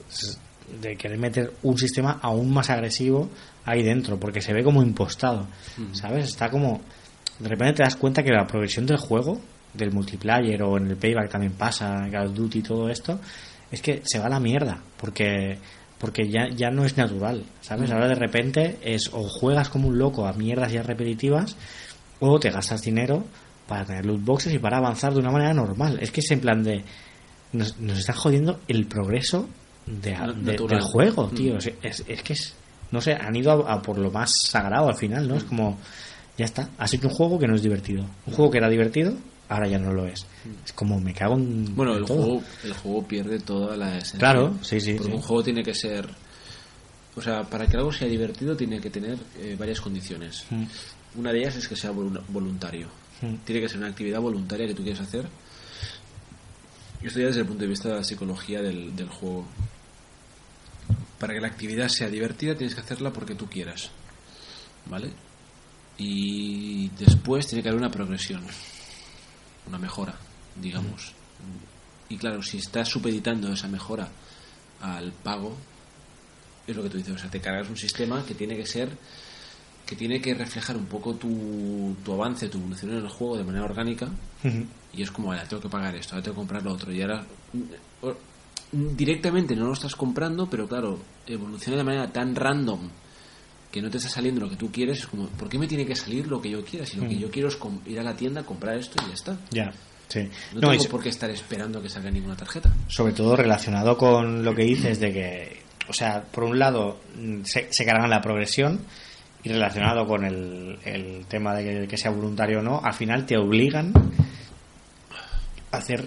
de 0.81 0.97
querer 0.97 1.19
meter 1.19 1.53
un 1.63 1.79
sistema 1.79 2.19
aún 2.23 2.53
más 2.53 2.71
agresivo 2.71 3.29
ahí 3.65 3.83
dentro 3.83 4.19
porque 4.19 4.41
se 4.41 4.53
ve 4.53 4.63
como 4.63 4.83
impostado 4.83 5.47
sabes 5.93 6.27
está 6.27 6.51
como 6.51 6.81
de 7.39 7.49
repente 7.49 7.75
te 7.75 7.83
das 7.83 7.97
cuenta 7.97 8.23
que 8.23 8.31
la 8.31 8.47
progresión 8.47 8.87
del 8.87 8.99
juego 8.99 9.41
del 9.75 9.93
multiplayer 9.93 10.63
o 10.63 10.77
en 10.77 10.89
el 10.91 10.97
payback 10.97 11.31
también 11.31 11.53
pasa 11.53 12.09
Call 12.11 12.29
of 12.29 12.35
Duty 12.35 12.59
y 12.59 12.63
todo 12.63 12.89
esto 12.89 13.21
es 13.71 13.83
que 13.83 14.03
se 14.05 14.19
va 14.19 14.27
a 14.27 14.31
la 14.31 14.41
mierda 14.41 14.81
porque 14.97 15.59
porque 15.99 16.29
ya, 16.29 16.49
ya 16.55 16.71
no 16.71 16.85
es 16.85 16.97
natural 16.97 17.45
sabes 17.61 17.91
ahora 17.91 18.09
de 18.09 18.15
repente 18.15 18.79
es 18.83 19.11
o 19.13 19.29
juegas 19.29 19.69
como 19.69 19.89
un 19.89 19.99
loco 19.99 20.27
a 20.27 20.33
mierdas 20.33 20.73
ya 20.73 20.83
repetitivas 20.83 21.57
o 22.21 22.39
te 22.39 22.51
gastas 22.51 22.83
dinero 22.83 23.25
para 23.67 23.85
tener 23.85 24.07
loot 24.07 24.25
boxes 24.25 24.55
y 24.55 24.59
para 24.59 24.79
avanzar 24.79 25.13
de 25.13 25.21
una 25.21 25.31
manera 25.31 25.53
normal. 25.53 25.99
Es 26.01 26.11
que 26.11 26.21
es 26.21 26.31
en 26.31 26.41
plan 26.41 26.63
de 26.63 26.85
nos, 27.53 27.79
nos 27.79 27.99
están 27.99 28.17
jodiendo 28.17 28.61
el 28.69 28.87
progreso 28.87 29.49
de, 29.87 30.17
de- 30.43 30.57
del 30.67 30.81
juego, 30.81 31.29
Mm. 31.29 31.35
tío. 31.35 31.57
Es, 31.59 31.71
es- 31.83 32.05
es 32.07 32.23
que 32.23 32.33
es, 32.33 32.55
no 32.91 33.01
sé, 33.01 33.13
han 33.15 33.35
ido 33.37 33.67
a, 33.67 33.75
a 33.75 33.83
por 33.83 33.99
lo 33.99 34.11
más 34.11 34.33
sagrado 34.49 34.89
al 34.89 34.97
final, 34.97 35.27
¿no? 35.29 35.37
Es 35.37 35.45
como, 35.45 35.79
ya 36.37 36.45
está, 36.45 36.69
has 36.79 36.93
hecho 36.95 37.09
un 37.09 37.15
juego 37.15 37.39
que 37.39 37.47
no 37.47 37.55
es 37.55 37.63
divertido. 37.63 38.05
Un 38.27 38.35
juego 38.35 38.51
que 38.51 38.59
era 38.59 38.69
divertido, 38.69 39.15
ahora 39.49 39.69
ya 39.69 39.79
no 39.79 39.93
lo 39.93 40.07
es. 40.07 40.27
Es 40.65 40.73
como, 40.73 41.01
me 41.01 41.15
cago 41.15 41.35
en. 41.37 41.75
Bueno, 41.75 41.93
en 41.93 41.99
el 42.01 42.05
todo. 42.05 42.23
juego, 42.23 42.43
el 42.65 42.73
juego 42.75 43.07
pierde 43.07 43.39
toda 43.41 43.77
la 43.77 43.97
esencia. 43.99 44.19
Claro, 44.19 44.55
sí, 44.63 44.81
sí, 44.81 44.95
Porque 44.95 45.11
sí. 45.11 45.17
un 45.17 45.23
juego 45.23 45.43
tiene 45.43 45.63
que 45.63 45.75
ser. 45.75 46.09
O 47.17 47.23
sea, 47.23 47.45
para 47.45 47.67
que 47.67 47.77
algo 47.79 47.91
sea 47.93 48.07
divertido, 48.09 48.55
tiene 48.57 48.79
que 48.81 48.91
tener 48.91 49.17
eh, 49.39 49.57
varias 49.59 49.81
condiciones. 49.81 50.45
Mm. 50.51 50.65
Una 51.19 51.33
de 51.33 51.39
ellas 51.39 51.57
es 51.57 51.67
que 51.67 51.75
sea 51.75 51.91
volu- 51.91 52.21
voluntario. 52.29 52.89
Mm. 53.23 53.37
Tiene 53.45 53.63
que 53.63 53.69
ser 53.71 53.79
una 53.79 53.87
actividad 53.87 54.21
voluntaria 54.21 54.67
que 54.67 54.75
tú 54.75 54.83
quieres 54.83 55.01
hacer. 55.01 55.27
Y 57.03 57.07
esto 57.07 57.19
ya 57.21 57.27
desde 57.27 57.41
el 57.41 57.47
punto 57.47 57.63
de 57.63 57.69
vista 57.69 57.89
de 57.89 57.95
la 57.95 58.05
psicología 58.05 58.61
del, 58.61 58.95
del 58.95 59.09
juego. 59.09 59.47
Para 61.19 61.35
que 61.35 61.41
la 61.41 61.49
actividad 61.49 61.89
sea 61.89 62.09
divertida, 62.09 62.55
tienes 62.55 62.75
que 62.75 62.81
hacerla 62.81 63.13
porque 63.13 63.35
tú 63.35 63.47
quieras. 63.47 63.91
¿Vale? 64.87 65.11
Y 65.99 66.89
después 66.91 67.47
tiene 67.47 67.63
que 67.63 67.71
haber 67.71 67.81
una 67.81 67.91
progresión. 67.91 68.45
una 69.67 69.79
mejora, 69.79 70.15
digamos. 70.55 71.13
Y 72.09 72.17
claro, 72.19 72.43
si 72.43 72.59
estás 72.59 72.89
supeditando 72.89 73.53
esa 73.53 73.69
mejora 73.69 74.09
al 74.81 75.13
pago, 75.13 75.57
es 76.67 76.77
lo 76.77 76.83
que 76.83 76.91
tú 76.91 76.99
dices, 76.99 77.15
o 77.15 77.19
sea, 77.19 77.31
te 77.31 77.41
cargas 77.41 77.69
un 77.69 77.77
sistema 77.77 78.25
que 78.25 78.35
tiene 78.35 78.57
que 78.57 78.67
ser 78.67 78.91
que 79.87 79.95
tiene 79.95 80.21
que 80.21 80.35
reflejar 80.35 80.77
un 80.77 80.87
poco 80.87 81.15
tu, 81.15 81.95
tu 82.05 82.13
avance, 82.13 82.49
tu 82.49 82.59
evolución 82.59 82.91
en 82.91 82.99
el 82.99 83.09
juego 83.09 83.39
de 83.39 83.45
manera 83.45 83.65
orgánica 83.65 84.09
y 84.93 85.03
es 85.03 85.13
como, 85.13 85.31
ahora 85.31 85.47
tengo 85.47 85.63
que 85.63 85.69
pagar 85.69 85.95
esto, 85.95 86.15
ahora 86.15 86.25
tengo 86.25 86.35
que 86.35 86.41
comprar 86.41 86.63
lo 86.65 86.73
otro 86.73 86.93
y 86.93 87.01
ahora 87.01 87.25
directamente 88.73 89.55
no 89.57 89.67
lo 89.67 89.73
estás 89.73 89.95
comprando, 89.97 90.49
pero 90.49 90.69
claro, 90.69 90.99
evoluciona 91.27 91.79
de 91.79 91.85
manera 91.85 92.13
tan 92.13 92.35
random 92.35 92.89
que 93.71 93.83
no 93.83 93.91
te 93.91 93.99
está 93.99 94.09
saliendo 94.09 94.41
lo 94.41 94.49
que 94.49 94.57
tú 94.57 94.71
quieres, 94.71 95.01
es 95.01 95.07
como, 95.07 95.27
¿por 95.29 95.49
qué 95.49 95.59
me 95.59 95.67
tiene 95.67 95.85
que 95.85 95.95
salir 95.95 96.27
lo 96.29 96.41
que 96.41 96.51
yo 96.51 96.65
quiera? 96.65 96.87
Si 96.87 96.97
lo 96.97 97.07
que 97.09 97.19
yo 97.19 97.31
quiero 97.31 97.49
es 97.49 97.59
ir 97.87 98.01
a 98.01 98.03
la 98.03 98.17
tienda, 98.17 98.43
comprar 98.43 98.77
esto 98.77 99.03
y 99.05 99.09
ya 99.09 99.15
está. 99.15 99.37
Ya, 99.51 99.73
sí. 100.09 100.29
No, 100.55 100.61
No, 100.61 100.71
tengo 100.71 100.85
y 100.85 100.87
por 100.87 101.03
qué 101.03 101.11
estar 101.11 101.29
esperando 101.31 101.83
que 101.83 101.89
salga 101.89 102.11
ninguna 102.11 102.37
tarjeta. 102.37 102.73
sobre 102.89 103.13
todo 103.13 103.37
relacionado 103.37 103.99
con 103.99 104.45
lo 104.45 104.55
que 104.55 104.63
dices 104.63 104.99
de 105.01 105.13
que, 105.13 105.63
o 105.89 105.93
sea, 105.93 106.23
por 106.23 106.45
un 106.45 106.59
lado 106.59 107.01
mm, 107.17 107.43
se, 107.45 107.73
se 107.73 107.85
cargan 107.85 108.09
la 108.09 108.23
progresión 108.23 108.81
y 109.43 109.51
relacionado 109.51 110.07
con 110.07 110.25
el, 110.25 110.79
el 110.85 111.27
tema 111.27 111.55
de 111.55 111.65
que, 111.83 111.89
que 111.89 111.97
sea 111.97 112.11
voluntario 112.11 112.61
o 112.61 112.63
no, 112.63 112.81
al 112.83 112.95
final 112.95 113.27
te 113.27 113.37
obligan 113.37 113.93
a 115.71 115.77
hacer, 115.77 116.07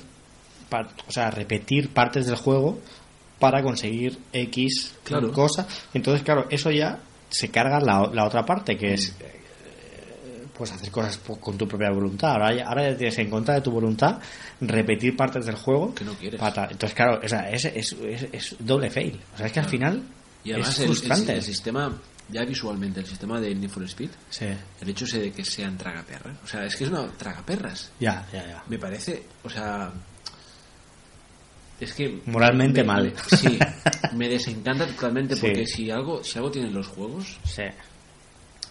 o 1.07 1.11
sea, 1.11 1.32
repetir 1.32 1.89
partes 1.89 2.26
del 2.28 2.36
juego 2.36 2.80
para 3.39 3.61
conseguir 3.63 4.17
X 4.34 4.95
Claro. 5.03 5.32
cosa. 5.32 5.67
Entonces, 5.93 6.24
claro, 6.24 6.45
eso 6.49 6.72
ya 6.72 6.99
se 7.30 7.49
carga 7.49 7.80
la, 7.80 8.09
la 8.13 8.26
otra 8.26 8.45
parte, 8.45 8.78
que 8.78 8.89
Mm. 8.91 8.93
es 8.93 9.15
eh, 9.20 9.36
pues 10.57 10.72
hacer 10.72 10.91
cosas 10.91 11.17
con 11.39 11.57
tu 11.57 11.67
propia 11.67 11.89
voluntad. 11.89 12.32
Ahora 12.34 12.53
ya, 12.53 12.67
ahora 12.67 12.91
ya 12.91 12.97
tienes 12.97 13.17
en 13.20 13.30
contra 13.30 13.53
de 13.55 13.61
tu 13.61 13.72
voluntad 13.72 14.20
repetir 14.59 15.15
partes 15.15 15.45
del 15.45 15.55
juego. 15.55 15.93
Que 15.95 16.03
no 16.03 16.13
quieres. 16.15 16.39
para. 16.39 16.63
Entonces, 16.70 16.93
claro, 16.93 17.20
o 17.24 17.28
sea, 17.28 17.49
es, 17.49 17.65
es, 17.65 17.93
es, 17.93 18.26
es 18.32 18.55
doble 18.59 18.89
fail. 18.89 19.20
O 19.36 19.38
sea, 19.38 19.45
es 19.45 19.51
que 19.53 19.59
al 19.61 19.67
final 19.70 20.03
Y 20.43 20.51
además 20.51 20.70
es 20.72 20.80
el- 20.80 20.84
el, 20.84 20.89
frustrante. 20.95 21.34
el 21.34 21.43
sistema, 21.43 21.93
ya 22.28 22.43
visualmente, 22.43 22.99
el 22.99 23.05
sistema 23.05 23.39
de 23.39 23.55
Need 23.55 23.70
for 23.70 23.84
Speed, 23.84 24.09
Sí. 24.30 24.45
el 24.82 24.89
hecho 24.89 25.05
ese 25.05 25.20
de 25.20 25.32
que 25.32 25.45
sean 25.45 25.78
tragaperras, 25.78 26.36
o 26.43 26.47
sea, 26.47 26.65
es 26.65 26.76
que 26.76 26.84
es 26.84 26.89
una 26.89 27.07
tragaperras. 27.07 27.91
Ya, 28.01 28.28
ya, 28.34 28.45
ya. 28.45 28.63
Me 28.67 28.78
parece, 28.78 29.24
o 29.43 29.49
sea, 29.49 29.91
es 31.80 31.93
que 31.93 32.21
Moralmente 32.25 32.82
me- 32.82 32.88
mal. 32.88 33.13
sí, 33.38 33.57
me 34.15 34.27
desencanta 34.30 34.86
totalmente 34.88 35.36
Sí. 35.36 35.41
porque 35.41 35.65
si 35.65 35.89
algo, 35.91 36.23
si 36.23 36.38
algo 36.38 36.51
tienen 36.51 36.73
los 36.73 36.88
juegos 36.88 37.38
Sí, 37.45 37.63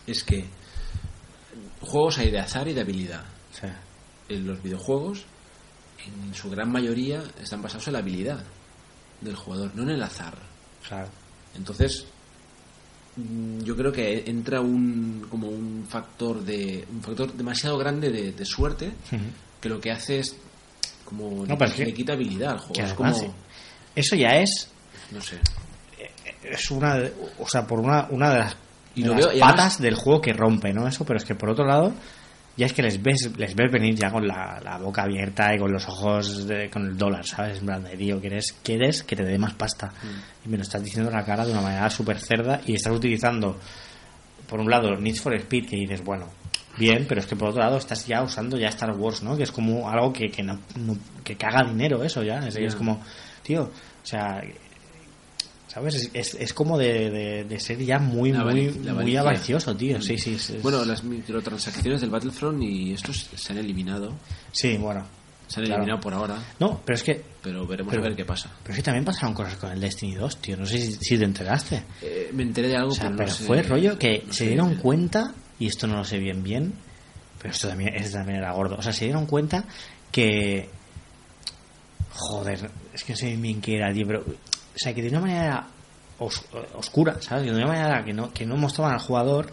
es 0.06 0.22
que 0.24 0.44
juegos 1.80 2.18
hay 2.18 2.30
de 2.30 2.38
azar 2.40 2.68
y 2.68 2.72
de 2.74 2.80
habilidad. 2.80 3.24
sí. 3.52 3.66
En 4.28 4.46
los 4.46 4.62
videojuegos, 4.62 5.24
en 6.06 6.34
su 6.34 6.50
gran 6.50 6.70
mayoría, 6.70 7.22
están 7.42 7.62
basados 7.62 7.86
en 7.86 7.94
la 7.94 8.00
habilidad 8.00 8.44
del 9.22 9.34
jugador, 9.36 9.70
no 9.74 9.84
en 9.84 9.88
el 9.90 10.02
azar. 10.02 10.36
Claro. 10.86 11.09
Entonces, 11.56 12.04
mm, 13.16 13.61
yo 13.62 13.74
creo 13.74 13.90
que 13.90 14.24
entra 14.26 14.61
un 14.61 15.26
como 15.30 15.48
un 15.48 15.86
factor 15.88 16.42
de 16.44 16.84
un 16.92 17.00
factor 17.02 17.32
demasiado 17.32 17.78
grande 17.78 18.11
de, 18.11 18.32
de 18.32 18.44
suerte 18.44 18.92
que 19.62 19.68
lo 19.70 19.80
que 19.80 19.90
hace 19.92 20.18
es 20.18 20.36
como 21.09 21.46
No, 21.46 21.56
es 21.64 21.72
que- 21.72 21.84
le 21.86 21.94
quita 21.94 22.12
habilidad 22.12 22.52
al 22.52 22.59
juego. 22.59 22.72
Que 22.74 22.82
es 22.82 22.92
además, 22.92 23.16
como, 23.18 23.32
sí. 23.32 23.36
Eso 23.94 24.16
ya 24.16 24.36
es 24.36 24.70
no 25.11 25.20
sé. 25.20 25.38
es 26.44 26.70
una 26.70 26.96
de- 26.96 27.12
o 27.38 27.48
sea 27.48 27.66
por 27.66 27.80
una, 27.80 28.06
una 28.11 28.30
de 28.30 28.38
las, 28.38 28.56
Y 28.94 29.02
de 29.02 29.09
lo 29.09 29.14
las 29.14 29.24
veo- 29.26 29.36
y 29.36 29.40
patas 29.40 29.54
además- 29.59 29.80
del 29.80 29.94
juego 29.94 30.20
que 30.20 30.32
rompe 30.32 30.72
no 30.72 30.86
eso 30.86 31.04
pero 31.04 31.18
es 31.18 31.24
que 31.24 31.34
por 31.34 31.50
otro 31.50 31.64
lado 31.66 31.92
ya 32.56 32.66
es 32.66 32.72
que 32.72 32.82
les 32.82 33.00
ves 33.02 33.30
les 33.36 33.54
ves 33.54 33.70
venir 33.70 33.94
ya 33.94 34.11
con 34.11 34.26
la, 34.26 34.61
la 34.62 34.78
boca 34.78 35.02
abierta 35.02 35.54
y 35.54 35.59
con 35.59 35.72
los 35.72 35.86
ojos 35.88 36.46
de- 36.46 36.68
con 36.70 36.86
el 36.86 36.96
dólar 36.96 37.24
sabes 37.26 37.59
en 37.59 37.66
plan 37.66 37.82
de 37.84 37.96
tío 37.96 38.20
quieres 38.20 38.54
quieres 38.62 39.02
que 39.02 39.16
te 39.16 39.24
dé 39.24 39.38
más 39.38 39.54
pasta 39.54 39.88
Mm. 40.02 40.46
y 40.46 40.48
me 40.50 40.56
lo 40.56 40.62
estás 40.62 40.82
diciendo 40.82 41.11
en 41.11 41.16
la 41.16 41.24
cara 41.24 41.44
de 41.44 41.52
una 41.52 41.61
manera 41.62 41.88
súper 41.90 42.18
cerda 42.20 42.61
y 42.66 42.74
estás 42.74 42.92
utilizando 42.92 43.59
por 44.48 44.61
un 44.61 44.70
lado 44.70 44.96
Need 44.96 45.16
for 45.16 45.34
Speed 45.34 45.68
que 45.68 45.76
dices 45.76 46.02
bueno 46.04 46.26
bien 46.78 47.06
pero 47.08 47.20
es 47.20 47.26
que 47.26 47.36
por 47.36 47.48
otro 47.50 47.60
lado 47.62 47.76
estás 47.78 48.06
ya 48.06 48.22
usando 48.22 48.56
ya 48.58 48.68
Star 48.68 48.92
Wars 48.96 49.22
no 49.22 49.36
que 49.36 49.42
es 49.42 49.52
como 49.52 49.88
algo 49.90 50.12
que, 50.12 50.30
que 50.30 50.42
no, 50.42 50.58
no- 50.76 50.96
que 51.24 51.36
caga 51.36 51.64
dinero 51.64 52.02
eso 52.04 52.22
ya 52.22 52.38
es, 52.46 52.74
como 52.74 53.02
tío 53.42 53.62
o 53.64 54.06
sea 54.06 54.42
¿Sabes? 55.66 55.94
Es, 55.96 56.10
es, 56.14 56.34
es 56.34 56.54
como 56.54 56.78
de, 56.78 57.10
de, 57.10 57.44
de 57.44 57.60
ser 57.60 57.78
ya 57.84 57.98
muy, 57.98 58.32
La 58.32 58.42
muy, 58.42 58.70
la 58.82 58.94
muy 58.94 59.14
avaricioso, 59.16 59.76
tío. 59.76 60.00
Sí, 60.00 60.16
sí. 60.16 60.32
es- 60.34 60.48
es- 60.50 60.62
Bueno, 60.62 60.82
las 60.86 61.04
microtransacciones 61.04 62.00
del 62.00 62.08
Battlefront 62.08 62.62
y 62.62 62.94
estos 62.94 63.28
se 63.36 63.52
han 63.52 63.58
eliminado. 63.58 64.14
Sí, 64.50 64.78
bueno. 64.78 65.04
Se 65.46 65.60
han 65.60 65.66
Claro. 65.66 65.82
eliminado 65.82 66.00
por 66.00 66.14
ahora, 66.14 66.38
No, 66.58 66.80
pero 66.84 66.96
es 66.96 67.02
que. 67.02 67.22
pero 67.42 67.66
veremos 67.66 67.90
Pero- 67.90 68.02
a 68.02 68.08
ver 68.08 68.16
qué 68.16 68.24
pasa. 68.24 68.50
Pero 68.62 68.72
es 68.72 68.76
que 68.78 68.82
también 68.82 69.04
pasaron 69.04 69.34
cosas 69.34 69.56
con 69.56 69.70
el 69.70 69.78
Destiny 69.78 70.14
2, 70.14 70.38
tío. 70.38 70.56
No 70.56 70.64
sé 70.64 70.78
si, 70.78 70.92
si 70.92 71.18
te 71.18 71.24
enteraste. 71.24 71.82
Eh, 72.00 72.30
me 72.32 72.44
enteré 72.44 72.68
de 72.68 72.76
algo, 72.76 72.92
O 72.92 72.94
sea, 72.94 73.04
pero, 73.04 73.12
no 73.12 73.18
pero 73.18 73.30
sé- 73.32 73.44
fue 73.44 73.62
rollo 73.62 73.98
que 73.98 74.22
no 74.26 74.32
se 74.32 74.38
sé 74.38 74.46
dieron 74.48 74.74
cuenta, 74.76 75.34
y 75.59 75.66
esto 75.66 75.86
no 75.86 75.96
lo 75.96 76.04
sé 76.04 76.18
bien 76.18 76.42
bien, 76.42 76.74
pero 77.40 77.52
esto 77.52 77.68
también, 77.68 77.94
este 77.94 78.16
también 78.18 78.38
era 78.38 78.52
gordo. 78.52 78.76
O 78.76 78.82
sea, 78.82 78.92
se 78.92 79.04
dieron 79.06 79.26
cuenta 79.26 79.64
que. 80.12 80.68
Joder, 82.12 82.70
es 82.92 83.04
que 83.04 83.12
no 83.12 83.16
sé 83.16 83.36
bien 83.36 83.61
qué 83.61 83.76
era, 83.76 83.92
tío, 83.92 84.06
pero. 84.06 84.20
O 84.20 84.78
sea, 84.78 84.94
que 84.94 85.02
de 85.02 85.09
una 85.09 85.20
manera 85.20 85.66
os- 86.18 86.44
oscura, 86.74 87.20
¿sabes? 87.20 87.44
De 87.46 87.52
una 87.54 87.66
manera 87.66 88.04
que 88.04 88.12
no, 88.12 88.32
que 88.32 88.46
no 88.46 88.56
mostraban 88.56 88.94
al 88.94 89.00
jugador. 89.00 89.52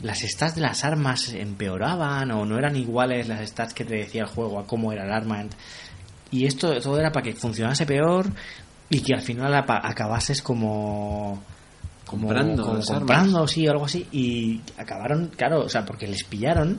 Las 0.00 0.20
stats 0.20 0.56
de 0.56 0.62
las 0.62 0.82
armas 0.84 1.28
empeoraban 1.32 2.30
o 2.32 2.44
no 2.44 2.58
eran 2.58 2.74
iguales 2.74 3.28
las 3.28 3.48
stats 3.48 3.72
que 3.74 3.84
te 3.84 3.94
decía 3.96 4.22
el 4.22 4.28
juego 4.28 4.58
a 4.58 4.66
cómo 4.66 4.92
era 4.92 5.04
el 5.04 5.12
arma. 5.12 5.44
Y 6.32 6.46
esto 6.46 6.76
todo 6.80 6.98
era 6.98 7.12
para 7.12 7.22
que 7.24 7.34
funcionase 7.34 7.86
peor 7.86 8.26
y 8.90 9.00
que 9.00 9.14
al 9.14 9.22
final 9.22 9.54
acabases 9.54 10.42
como 10.42 11.40
como, 12.12 12.28
Comprando 12.28 12.62
como 12.62 12.84
comprando 12.84 13.48
sí 13.48 13.66
o 13.66 13.70
algo 13.70 13.86
así 13.86 14.06
y 14.12 14.60
acabaron 14.76 15.30
claro 15.34 15.64
o 15.64 15.68
sea 15.68 15.86
porque 15.86 16.06
les 16.06 16.24
pillaron 16.24 16.78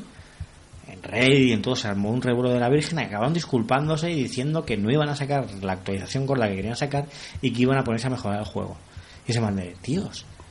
en 0.88 1.01
Reddit 1.01 1.47
y 1.49 1.51
en 1.51 1.61
todo 1.63 1.75
se 1.75 1.88
armó 1.88 2.11
un 2.11 2.21
revuelo 2.21 2.51
de 2.51 2.59
la 2.59 2.69
Virgen 2.69 2.99
acabaron 2.99 3.34
disculpándose 3.34 4.11
y 4.11 4.15
diciendo 4.15 4.63
que 4.63 4.77
no 4.77 4.91
iban 4.91 5.09
a 5.09 5.15
sacar 5.15 5.47
la 5.63 5.73
actualización 5.73 6.27
con 6.27 6.39
la 6.39 6.47
que 6.47 6.57
querían 6.57 6.75
sacar 6.75 7.07
y 7.41 7.51
que 7.51 7.63
iban 7.63 7.79
a 7.79 7.84
ponerse 7.84 8.07
a 8.07 8.11
mejorar 8.11 8.39
el 8.39 8.45
juego. 8.45 8.77
Y 9.25 9.34
se 9.34 9.41
man 9.41 9.55
de 9.55 9.75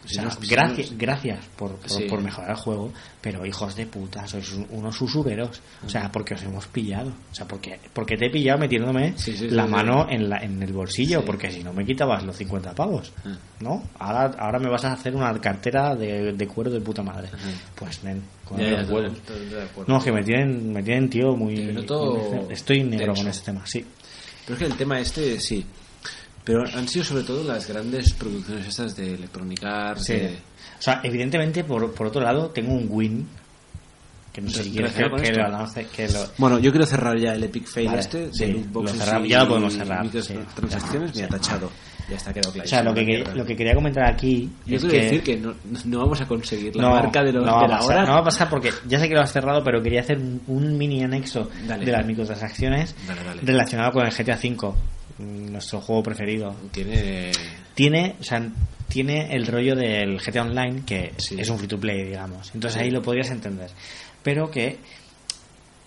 o 0.05 0.09
sea, 0.09 0.29
gracias, 0.49 0.97
gracias 0.99 1.39
por, 1.57 1.77
por, 1.77 1.89
Sí. 1.91 2.05
por 2.09 2.21
mejorar 2.21 2.51
el 2.51 2.57
juego, 2.57 2.93
pero 3.21 3.47
hijos 3.47 3.77
de 3.77 3.87
puta, 3.87 4.27
sois 4.27 4.53
un- 4.53 4.67
unos 4.71 5.01
usureros. 5.01 5.61
O 5.87 5.89
sea, 5.89 6.11
porque 6.11 6.35
os 6.35 6.43
hemos 6.43 6.67
pillado. 6.67 7.11
O 7.31 7.35
sea, 7.35 7.47
porque, 7.47 7.79
porque 7.93 8.17
te 8.17 8.27
he 8.27 8.31
pillado 8.31 8.59
metiéndome 8.59 9.15
Sí, 9.17 9.37
sí, 9.37 9.49
la 9.51 9.67
mano. 9.67 10.07
En, 10.11 10.29
la, 10.29 10.39
en 10.39 10.63
el 10.63 10.73
bolsillo, 10.73 11.25
porque 11.25 11.51
si 11.51 11.63
no 11.63 11.73
me 11.73 11.85
quitabas 11.87 12.25
los 12.25 12.37
50 12.37 12.75
pavos. 12.75 13.13
Ah. 13.25 13.37
¿No? 13.61 13.83
Ahora, 14.01 14.35
ahora 14.39 14.59
me 14.59 14.69
vas 14.69 14.85
a 14.85 14.93
hacer 14.93 15.15
una 15.15 15.33
cartera 15.41 15.95
de, 15.95 16.33
de 16.33 16.49
cuero 16.49 16.71
de 16.71 16.81
puta 16.81 17.03
madre. 17.03 17.29
Pues, 17.77 18.03
nen, 18.03 18.23
con 18.45 18.59
Ya, 18.59 18.83
ya. 18.83 19.11
No, 19.87 20.03
que 20.03 20.11
me 20.13 20.25
tienen, 20.25 20.73
me 20.73 20.83
tienen, 20.83 21.09
tío, 21.09 21.37
muy. 21.37 21.55
Estoy 22.51 22.83
negro 22.83 23.15
con 23.15 23.27
este 23.29 23.47
tema, 23.47 23.65
sí. 23.67 23.85
Pero 24.45 24.55
es 24.55 24.59
que 24.59 24.65
el 24.67 24.77
tema 24.77 24.99
este, 24.99 25.39
sí. 25.39 25.65
Pero 26.45 26.65
han 26.75 26.89
sido 26.89 27.05
sobre 27.05 27.23
todo 27.23 27.45
las 27.45 27.69
grandes 27.69 28.13
producciones 28.15 28.67
estas 28.67 28.97
de 28.97 29.15
Electronic 29.15 29.63
Arts. 29.65 30.05
Sí. 30.05 30.15
de- 30.15 30.39
O 30.79 30.83
sea, 30.83 31.01
evidentemente, 31.05 31.63
por, 31.65 31.93
por 31.93 32.09
otro 32.09 32.21
lado, 32.21 32.49
tengo 32.51 32.73
un 32.73 32.87
win. 32.89 33.29
Que 34.33 34.41
no 34.41 34.49
sé 34.49 34.65
si 34.65 34.71
quieres 34.73 34.93
que, 34.93 35.03
¿Relacionado 35.03 35.17
con 35.17 35.23
que 35.23 35.33
lo 35.33 35.59
lance- 35.59 35.87
que 35.95 36.09
lo, 36.09 36.21
Bueno, 36.39 36.59
yo 36.59 36.71
quiero 36.71 36.87
cerrar 36.87 37.19
ya 37.19 37.35
el 37.35 37.45
Epic 37.45 37.67
Fail 37.67 37.89
Vale, 37.89 38.01
este 38.01 38.19
de 38.29 38.33
sí, 38.33 38.65
boxes 38.73 38.97
lo 38.99 39.05
cerramos, 39.05 39.27
y 39.27 39.31
ya 39.31 39.39
lo 39.43 39.49
podemos 39.49 39.75
cerrar, 39.75 40.09
Transacciones, 40.55 41.11
sí. 41.13 41.17
mira, 41.17 41.29
tachado. 41.29 41.71
Ya 42.09 42.17
está, 42.17 42.33
quedado 42.33 42.53
claro. 42.53 42.65
O 42.67 42.69
sea, 42.69 42.83
lo 42.83 42.95
que, 42.95 43.05
que- 43.07 43.25
lo 43.35 43.45
que 43.45 43.55
quería 43.57 43.75
comentar 43.75 44.05
aquí 44.11 44.51
Yo 44.67 44.77
es 44.77 44.83
quiero 44.83 44.97
que... 44.97 45.03
decir 45.05 45.23
que 45.23 45.37
no, 45.37 45.55
no 45.85 45.99
vamos 45.99 46.21
a 46.23 46.27
conseguir 46.27 46.75
la 46.75 46.83
no, 46.83 46.91
marca 46.91 47.23
de, 47.23 47.33
no 47.33 47.43
va 47.43 47.63
de 47.63 47.69
la 47.69 47.79
pasar, 47.79 47.97
hora. 47.99 48.07
no 48.07 48.13
va 48.15 48.19
a 48.21 48.25
pasar 48.25 48.49
porque 48.49 48.71
ya 48.89 48.99
sé 48.99 49.07
que 49.09 49.15
lo 49.15 49.21
has 49.21 49.31
cerrado, 49.33 49.63
pero 49.63 49.83
quería 49.83 50.01
hacer 50.01 50.17
un, 50.19 50.41
un 50.47 50.79
mini 50.79 51.05
anexo 51.05 51.51
Dale. 51.69 51.85
de 51.85 51.93
las 51.93 52.05
microtransacciones 52.07 52.95
Dale, 53.07 53.23
dale. 53.23 53.41
relacionado 53.45 53.93
con 53.93 54.07
el 54.07 54.13
GTA 54.13 54.35
V, 54.43 54.75
nuestro 55.19 55.81
juego 55.81 56.03
preferido. 56.03 56.55
Tiene... 56.73 57.31
Tiene, 57.75 58.17
o 58.21 58.23
sea, 58.23 58.47
tiene 58.89 59.35
el 59.35 59.47
rollo 59.47 59.75
del 59.75 60.19
GTA 60.21 60.43
Online, 60.43 60.83
que 60.85 61.13
Sí. 61.17 61.37
es 61.41 61.49
un 61.49 61.59
free 61.59 61.69
to 61.69 61.81
play, 61.81 62.05
digamos. 62.05 62.55
Entonces 62.55 62.79
Sí. 62.79 62.85
ahí 62.85 62.91
lo 62.91 63.01
podrías 63.01 63.31
entender. 63.31 63.71
Pero 64.23 64.51
que 64.51 64.77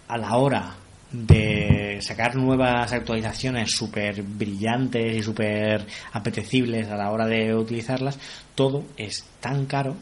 a 0.08 0.18
la 0.18 0.36
hora 0.36 0.76
de 1.12 2.00
sacar 2.02 2.36
nuevas 2.36 2.92
actualizaciones 2.92 3.72
súper 3.72 4.24
brillantes 4.24 5.16
y 5.16 5.22
súper 5.22 5.86
apetecibles 6.12 6.88
a 6.90 6.98
la 6.98 7.12
hora 7.12 7.28
de 7.28 7.54
utilizarlas, 7.56 8.18
todo 8.56 8.84
es 8.98 9.24
tan 9.40 9.68
caro 9.68 9.96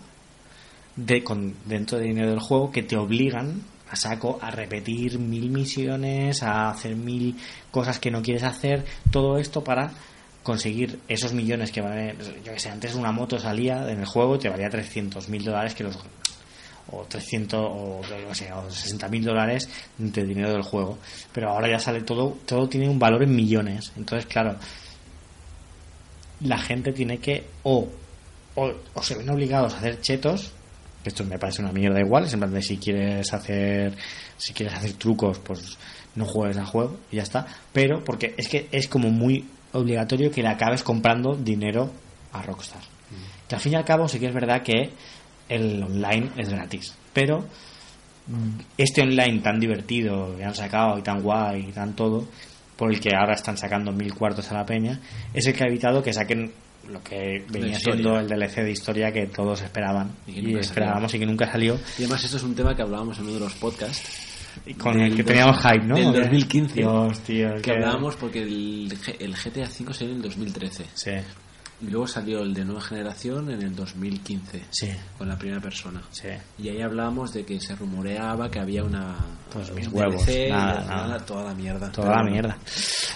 de, 0.96 1.24
con, 1.24 1.54
dentro 1.66 1.98
del 1.98 2.08
dinero 2.08 2.30
del 2.30 2.40
juego 2.40 2.72
que 2.72 2.84
te 2.84 2.96
obligan 2.96 3.62
a 3.94 3.96
saco 3.96 4.40
a 4.42 4.50
repetir 4.50 5.20
mil 5.20 5.52
misiones, 5.52 6.42
a 6.42 6.72
hacer 6.72 6.96
mil 6.96 7.38
cosas 7.70 8.00
que 8.00 8.10
no 8.10 8.24
quieres 8.24 8.44
hacer, 8.44 8.84
todo 9.12 9.38
esto 9.38 9.64
para 9.64 9.92
conseguir 10.42 11.00
esos 11.08 11.32
millones 11.32 11.72
que 11.72 11.82
valen, 11.82 12.18
yo 12.44 12.54
que 12.54 12.60
sé, 12.60 12.70
antes 12.70 12.96
una 12.96 13.12
moto 13.12 13.38
salía 13.38 13.90
en 13.92 14.00
el 14.00 14.06
juego 14.06 14.36
y 14.36 14.40
te 14.40 14.50
valía 14.50 14.68
300 14.70 15.30
mil 15.30 15.44
dólares 15.44 15.76
que 15.76 15.84
los 15.84 15.98
o 16.92 17.06
300 17.08 17.60
o, 17.60 18.02
o, 18.30 18.36
sea, 18.36 18.58
o 18.58 18.70
60 18.70 19.08
mil 19.10 19.24
dólares 19.24 19.70
de 19.98 20.24
dinero 20.24 20.52
del 20.52 20.64
juego. 20.64 20.98
Pero 21.32 21.50
ahora 21.50 21.70
ya 21.70 21.80
sale 21.80 22.02
todo, 22.02 22.38
todo 22.46 22.68
tiene 22.68 22.90
un 22.90 23.00
valor 23.00 23.24
en 23.24 23.36
millones. 23.36 23.94
Entonces, 23.96 24.26
claro, 24.26 24.58
la 26.42 26.58
gente 26.58 26.92
tiene 26.92 27.20
que 27.20 27.46
o, 27.62 27.88
o, 28.56 28.74
o 28.94 29.04
se 29.04 29.16
ven 29.16 29.30
obligados 29.30 29.74
a 29.76 29.78
hacer 29.78 30.02
chetos 30.02 30.52
esto 31.10 31.24
me 31.26 31.38
parece 31.38 31.62
una 31.62 31.72
mierda 31.72 32.00
igual 32.00 32.26
es 32.26 32.34
en 32.34 32.40
plan 32.40 32.54
de 32.54 32.62
si 32.62 32.78
quieres 32.78 33.34
hacer 33.34 33.94
si 34.38 34.54
quieres 34.54 34.76
hacer 34.76 34.94
trucos 34.94 35.40
pues 35.40 35.78
no 36.16 36.26
juegues 36.26 36.58
al 36.58 36.66
juego 36.66 36.98
y 37.12 37.18
ya 37.18 37.24
está. 37.24 37.46
Pero 37.72 38.04
porque 38.04 38.36
es 38.38 38.48
que 38.48 38.68
es 38.72 38.88
como 38.88 39.10
muy 39.10 39.46
obligatorio 39.72 40.32
que 40.32 40.44
le 40.44 40.50
acabes 40.50 40.84
comprando 40.84 41.36
dinero 41.36 41.92
a 42.32 42.42
Rockstar. 42.42 42.82
Que 43.48 43.56
al 43.56 43.62
fin 43.62 43.74
y 43.74 43.76
al 43.76 43.86
cabo 43.86 44.08
sí 44.08 44.20
que 44.20 44.28
es 44.28 44.34
verdad 44.34 44.62
que 44.62 44.92
el 45.50 45.84
online 45.84 46.30
es 46.38 46.50
gratis 46.50 46.96
pero 47.14 47.46
este 48.78 49.02
online 49.02 49.40
tan 49.42 49.60
divertido 49.60 50.36
que 50.36 50.44
han 50.44 50.56
sacado 50.56 50.98
y 50.98 51.02
tan 51.02 51.22
guay 51.22 51.68
y 51.70 51.72
tan 51.72 51.94
todo 51.94 52.26
por 52.76 52.92
el 52.92 53.00
que 53.00 53.16
ahora 53.16 53.34
están 53.34 53.58
sacando 53.58 53.92
mil 53.92 54.14
cuartos 54.14 54.52
a 54.52 54.56
la 54.56 54.66
peña 54.66 55.00
es 55.34 55.46
el 55.46 55.54
que 55.54 55.64
ha 55.64 55.68
evitado 55.68 56.02
que 56.02 56.12
saquen 56.12 56.52
lo 56.92 57.02
que 57.04 57.46
venía 57.50 57.80
siendo 57.80 58.20
el 58.20 58.28
DLC 58.28 58.62
de 58.64 58.72
historia 58.72 59.12
que 59.12 59.28
todos 59.28 59.62
esperaban 59.62 60.12
Y 60.28 60.56
esperábamos 60.58 61.12
salió. 61.12 61.18
y 61.24 61.26
que 61.26 61.32
nunca 61.32 61.52
salió 61.52 61.76
Y 61.98 62.04
además 62.04 62.24
esto 62.24 62.38
es 62.38 62.44
un 62.44 62.56
tema 62.56 62.76
que 62.76 62.82
hablábamos 62.82 63.18
en 63.20 63.24
uno 63.26 63.34
de 63.36 63.40
los 63.40 63.54
podcasts. 63.56 64.30
y 64.66 64.74
con 64.76 64.94
Del 64.98 65.08
el 65.08 65.16
que 65.16 65.24
dos- 65.24 65.28
teníamos 65.32 65.58
hype, 65.62 65.86
¿no? 65.86 65.96
del 65.96 66.08
¿O 66.08 66.14
qué? 66.14 66.20
2015. 66.22 66.74
Dios, 66.76 67.20
tío, 67.22 67.62
Que 67.62 67.72
hablábamos 67.72 68.16
porque 68.18 68.42
el 68.44 68.94
GTA 69.36 69.64
V 69.68 69.94
salió 69.94 70.12
en 70.12 70.18
el 70.18 70.22
2013. 70.24 70.86
Sí, 70.94 71.12
Y 71.82 71.88
luego 71.88 72.08
salió 72.08 72.40
el 72.44 72.54
de 72.54 72.64
nueva 72.64 72.80
generación 72.82 73.52
en 73.52 73.62
el 73.62 73.76
2015. 73.76 74.62
sí, 74.70 74.90
Con 75.18 75.28
la 75.28 75.38
primera 75.38 75.60
persona. 75.60 76.02
sí. 76.12 76.30
Y 76.58 76.70
ahí 76.70 76.82
hablábamos 76.82 77.34
de 77.34 77.44
que 77.44 77.60
se 77.60 77.76
rumoreaba 77.76 78.50
que 78.50 78.60
había 78.60 78.84
una. 78.84 79.16
Pues 79.52 79.70
mis 79.74 79.88
un 79.88 79.96
huevos, 79.98 80.26
DLC, 80.26 80.48
y 80.48 80.52
nada, 80.52 80.80
al 80.80 80.88
nada. 80.88 81.04
final 81.04 81.26
toda 81.26 81.44
la 81.44 81.54
mierda. 81.54 81.92
Toda 81.92 82.08
Pero 82.10 82.24
la 82.24 82.32
mierda. 82.32 82.58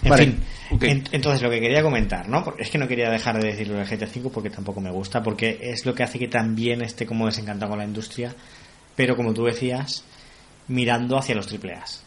En 0.04 0.10
Vale, 0.10 0.24
fin, 0.26 0.44
en- 0.82 1.04
entonces 1.14 1.42
lo 1.42 1.50
que 1.50 1.60
quería 1.62 1.82
comentar, 1.82 2.28
¿no? 2.28 2.44
Porque 2.44 2.64
es 2.64 2.70
que 2.70 2.78
no 2.78 2.88
quería 2.88 3.10
dejar 3.10 3.40
de 3.42 3.48
decirlo 3.48 3.78
del 3.78 3.88
GTA 3.88 4.06
V 4.14 4.30
porque 4.34 4.50
tampoco 4.50 4.82
me 4.82 4.92
gusta, 4.92 5.24
porque 5.24 5.60
es 5.62 5.86
lo 5.86 5.96
que 5.96 6.04
hace 6.04 6.20
que 6.20 6.28
también 6.28 6.82
esté 6.82 7.06
como 7.06 7.26
desencantado 7.26 7.70
con 7.70 7.80
la 7.80 7.86
industria, 7.86 8.36
pero 8.98 9.16
como 9.16 9.34
tú 9.34 9.46
decías, 9.46 10.04
mirando 10.68 11.18
hacia 11.18 11.36
los 11.36 11.48
AAAs. 11.52 12.04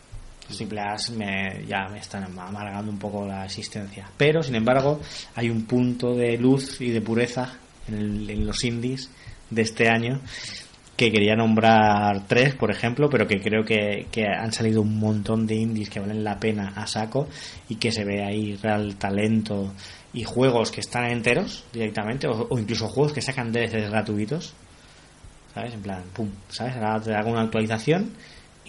Los 0.50 0.60
AAAs 0.60 1.10
me, 1.10 1.64
ya 1.66 1.88
me 1.88 1.98
están 1.98 2.24
amargando 2.24 2.90
un 2.90 2.98
poco 2.98 3.26
la 3.26 3.44
existencia. 3.44 4.08
Pero, 4.16 4.42
sin 4.42 4.54
embargo, 4.56 5.00
hay 5.34 5.48
un 5.50 5.64
punto 5.64 6.14
de 6.14 6.36
luz 6.36 6.80
y 6.80 6.90
de 6.90 7.00
pureza 7.00 7.54
en, 7.88 7.94
el- 7.94 8.30
en 8.30 8.46
los 8.46 8.62
indies 8.64 9.10
de 9.48 9.62
este 9.62 9.88
año 9.88 10.20
que 10.96 11.10
quería 11.10 11.34
nombrar 11.34 12.26
tres, 12.26 12.54
por 12.54 12.70
ejemplo, 12.70 13.08
pero 13.08 13.26
que 13.26 13.40
creo 13.40 13.64
que, 13.64 14.06
que 14.12 14.26
han 14.26 14.52
salido 14.52 14.82
un 14.82 14.98
montón 14.98 15.46
de 15.46 15.54
indies 15.54 15.88
que 15.88 15.98
valen 15.98 16.22
la 16.22 16.38
pena 16.38 16.74
a 16.76 16.86
saco 16.86 17.26
y 17.70 17.76
que 17.76 17.90
se 17.90 18.04
ve 18.04 18.22
ahí 18.22 18.56
real 18.56 18.96
talento 18.96 19.72
y 20.12 20.24
juegos 20.24 20.70
que 20.70 20.80
están 20.80 21.06
enteros 21.10 21.64
directamente 21.72 22.26
o, 22.28 22.46
o 22.50 22.58
incluso 22.58 22.86
juegos 22.88 23.14
que 23.14 23.22
sacan 23.22 23.50
DLCs 23.50 23.88
gratuitos, 23.90 24.52
¿sabes? 25.54 25.72
En 25.72 25.80
plan, 25.80 26.02
pum, 26.12 26.28
¿sabes? 26.50 26.76
Ahora 26.76 27.00
te 27.00 27.14
hago 27.14 27.30
una 27.30 27.42
actualización 27.42 28.10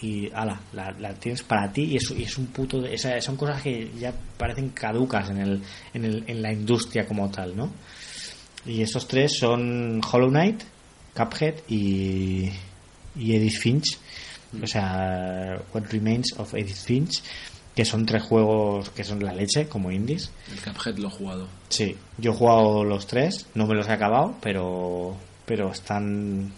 y 0.02 0.32
ala, 0.34 0.60
la, 0.74 0.92
la 1.00 1.14
tienes 1.14 1.44
para 1.44 1.72
ti 1.72 1.84
y 1.84 1.98
es, 1.98 2.10
y 2.12 2.24
es 2.24 2.38
un 2.38 2.48
puto... 2.48 2.82
de- 2.82 2.94
esa- 2.96 3.20
son 3.22 3.36
cosas 3.38 3.62
que 3.62 3.92
ya 4.00 4.14
parecen 4.38 4.70
caducas 4.70 5.30
en, 5.30 5.38
el, 5.38 5.62
en, 5.94 6.06
el, 6.06 6.24
en 6.28 6.42
la 6.42 6.52
industria 6.52 7.08
como 7.08 7.30
tal, 7.30 7.56
¿no? 7.56 7.70
Y 8.66 8.82
estos 8.82 9.08
tres 9.08 9.38
son 9.38 10.02
Hollow 10.12 10.30
Knight, 10.30 10.62
Cuphead 11.16 11.56
y, 11.68 12.50
y 13.16 13.36
Edith 13.36 13.58
Finch. 13.58 13.98
O 14.62 14.68
sea, 14.68 15.62
What 15.74 15.84
Remains 15.92 16.34
of 16.38 16.54
Edith 16.56 16.76
Finch, 16.76 17.22
que 17.76 17.86
son 17.86 18.06
tres 18.06 18.22
juegos 18.24 18.90
que 18.90 19.04
son 19.04 19.24
la 19.24 19.34
leche 19.34 19.68
como 19.68 19.92
indies. 19.92 20.30
El 20.52 20.60
Cuphead 20.62 20.98
lo 20.98 21.08
he 21.08 21.12
jugado. 21.12 21.48
Sí, 21.70 21.96
yo 22.18 22.32
he 22.32 22.36
jugado 22.36 22.84
los 22.84 23.08
tres, 23.08 23.46
no 23.56 23.66
me 23.66 23.76
los 23.76 23.88
he 23.88 23.92
acabado, 23.94 24.36
pero 24.42 25.16
pero 25.46 25.72
están 25.72 26.52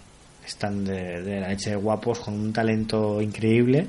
están 0.45 0.83
de, 0.85 1.21
de 1.21 1.39
la 1.39 1.49
leche 1.49 1.71
de 1.71 1.75
guapos 1.75 2.19
con 2.19 2.33
un 2.33 2.51
talento 2.53 3.21
increíble 3.21 3.87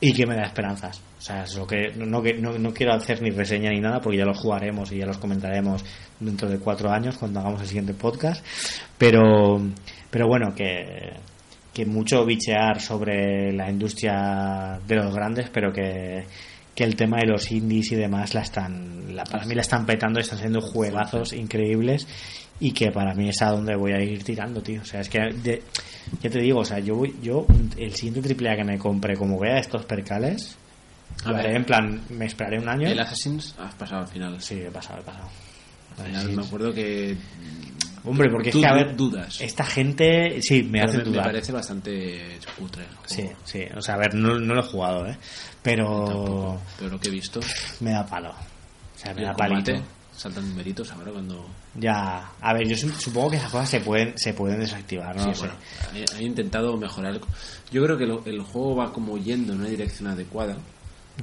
y 0.00 0.12
que 0.12 0.26
me 0.26 0.36
da 0.36 0.42
esperanzas. 0.44 1.00
O 1.18 1.20
sea, 1.20 1.42
es 1.44 1.56
lo 1.56 1.66
que 1.66 1.92
no, 1.96 2.04
no, 2.06 2.22
que- 2.22 2.34
no, 2.34 2.58
no 2.58 2.72
quiero 2.74 2.92
hacer 2.92 3.22
ni 3.22 3.30
reseña 3.30 3.70
ni 3.70 3.80
nada 3.80 4.00
porque 4.00 4.18
ya 4.18 4.24
los 4.24 4.38
jugaremos 4.38 4.92
y 4.92 4.98
ya 4.98 5.06
los 5.06 5.18
comentaremos 5.18 5.84
dentro 6.20 6.48
de 6.48 6.58
cuatro 6.58 6.90
años 6.90 7.16
cuando 7.16 7.40
hagamos 7.40 7.60
el 7.62 7.66
siguiente 7.66 7.94
podcast. 7.94 8.44
Pero 8.98 9.60
pero 10.10 10.26
bueno 10.28 10.54
que 10.54 11.14
que 11.72 11.84
mucho 11.84 12.24
bichear 12.24 12.80
sobre 12.80 13.52
la 13.52 13.70
industria 13.70 14.80
de 14.86 14.96
los 14.96 15.14
grandes, 15.14 15.50
pero 15.50 15.70
que, 15.74 16.24
que 16.74 16.84
el 16.84 16.96
tema 16.96 17.18
de 17.20 17.26
los 17.26 17.52
indies 17.52 17.92
y 17.92 17.96
demás 17.96 18.32
la 18.32 18.40
están, 18.40 19.14
la, 19.14 19.24
para 19.24 19.44
mí 19.44 19.54
la 19.54 19.60
están 19.60 19.84
petando, 19.84 20.18
están 20.18 20.38
siendo 20.38 20.62
juegazos 20.62 21.34
increíbles 21.34 22.08
y 22.60 22.72
que 22.72 22.90
para 22.90 23.14
mí 23.14 23.28
es 23.28 23.40
a 23.42 23.50
donde 23.50 23.74
voy 23.76 23.92
a 23.92 24.00
ir 24.02 24.22
tirando, 24.24 24.62
tío. 24.62 24.80
O 24.82 24.84
sea, 24.84 25.00
es 25.00 25.08
que 25.08 25.18
de- 25.20 25.62
ya 26.22 26.30
te 26.30 26.38
digo, 26.40 26.60
o 26.60 26.64
sea, 26.64 26.78
yo 26.78 26.94
voy, 26.96 27.14
yo 27.22 27.46
el 27.76 27.94
siguiente 27.94 28.22
triple 28.22 28.50
A 28.50 28.56
que 28.56 28.64
me 28.64 28.78
compre, 28.78 29.16
como 29.16 29.38
vea 29.38 29.58
estos 29.58 29.84
percales, 29.84 30.56
A 31.24 31.32
ver. 31.32 31.46
en 31.56 31.64
plan, 31.64 32.00
me 32.10 32.26
esperaré 32.26 32.58
un 32.58 32.68
año. 32.68 32.88
El 32.88 32.98
Assassin's 33.00 33.54
has 33.58 33.74
pasado 33.74 34.02
al 34.02 34.08
final. 34.08 34.40
Sí, 34.40 34.54
he 34.60 34.70
pasado, 34.70 35.00
he 35.00 35.04
pasado. 35.04 35.28
Al 35.98 36.06
final 36.06 36.26
Sí. 36.26 36.36
me 36.36 36.44
acuerdo 36.44 36.72
que. 36.74 37.16
Hombre, 38.04 38.28
porque 38.30 38.52
Tú 38.52 38.58
es 38.58 38.64
que 38.64 38.70
a 38.70 38.74
ver, 38.74 38.94
dudas. 38.96 39.40
esta 39.40 39.64
gente, 39.64 40.40
sí, 40.40 40.62
me 40.62 40.80
hace 40.80 40.98
me, 40.98 41.04
me 41.04 41.10
dudar. 41.10 41.24
parece 41.24 41.50
bastante 41.50 42.38
cutre. 42.56 42.84
Sí, 43.06 43.28
sí, 43.44 43.62
o 43.76 43.80
sea, 43.80 43.96
a 43.96 43.98
ver, 43.98 44.14
no, 44.14 44.38
no 44.38 44.54
lo 44.54 44.60
he 44.60 44.64
jugado, 44.64 45.06
¿eh? 45.08 45.16
Pero 45.60 46.04
Tampoco. 46.04 46.60
Pero 46.78 46.90
lo 46.92 47.00
que 47.00 47.08
he 47.08 47.10
visto. 47.10 47.40
me 47.80 47.90
da 47.90 48.06
palo. 48.06 48.30
O 48.30 48.98
sea, 48.98 49.12
me 49.12 49.22
da 49.24 49.32
palito. 49.34 49.72
combate, 49.72 49.88
saltan 50.16 50.48
numeritos 50.50 50.92
ahora 50.92 51.10
cuando. 51.10 51.46
Ya, 51.78 52.32
a 52.40 52.52
ver, 52.54 52.66
yo 52.68 52.76
su- 52.76 52.90
supongo 52.90 53.30
que 53.30 53.36
esas 53.36 53.50
cosas 53.50 53.68
se 53.68 53.80
pueden, 53.80 54.16
se 54.16 54.32
pueden 54.32 54.60
desactivar, 54.60 55.14
no 55.16 55.24
Sí, 55.34 55.34
sé. 55.34 55.46
bueno, 55.46 55.54
he, 55.94 56.18
he 56.20 56.24
intentado 56.24 56.76
mejorar. 56.76 57.20
Yo 57.70 57.84
creo 57.84 57.98
que 57.98 58.06
lo- 58.06 58.24
el 58.24 58.40
juego 58.42 58.76
va 58.76 58.92
como 58.92 59.18
yendo 59.18 59.52
en 59.52 59.60
una 59.60 59.68
dirección 59.68 60.08
adecuada. 60.08 60.56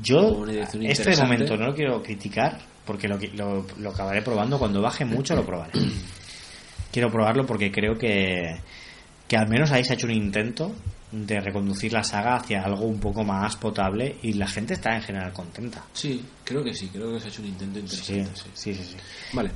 Yo, 0.01 0.45
este 0.81 1.15
momento 1.17 1.55
no 1.57 1.67
lo 1.67 1.75
quiero 1.75 2.01
criticar, 2.03 2.59
porque 2.85 3.07
lo, 3.07 3.17
lo, 3.35 3.65
lo 3.79 3.89
acabaré 3.91 4.21
probando. 4.21 4.57
Cuando 4.59 4.81
baje 4.81 5.05
mucho 5.05 5.35
lo 5.35 5.45
probaré. 5.45 5.71
quiero 6.91 7.09
probarlo 7.11 7.45
porque 7.45 7.71
creo 7.71 7.97
que, 7.97 8.59
que 9.27 9.37
al 9.37 9.47
menos 9.47 9.71
ahí 9.71 9.83
se 9.83 9.93
ha 9.93 9.95
hecho 9.95 10.07
un 10.07 10.13
intento 10.13 10.71
de 11.11 11.39
reconducir 11.41 11.93
la 11.93 12.03
saga 12.03 12.37
hacia 12.37 12.63
algo 12.63 12.85
un 12.85 12.99
poco 12.99 13.23
más 13.23 13.55
potable 13.55 14.17
y 14.23 14.33
la 14.33 14.47
gente 14.47 14.73
está 14.73 14.95
en 14.95 15.01
general 15.03 15.31
contenta. 15.31 15.83
Sí, 15.93 16.23
creo 16.43 16.63
que 16.63 16.73
sí. 16.73 16.89
Creo 16.91 17.13
que 17.13 17.19
se 17.19 17.27
ha 17.27 17.29
hecho 17.29 17.41
un 17.43 17.49
intento 17.49 17.79
Sí, 17.87 18.13
interesante. 18.13 18.41
sí. 18.55 18.73
sí, 18.73 18.73
sí. 18.75 18.83
sí. 18.93 18.97
Vale. 19.33 19.51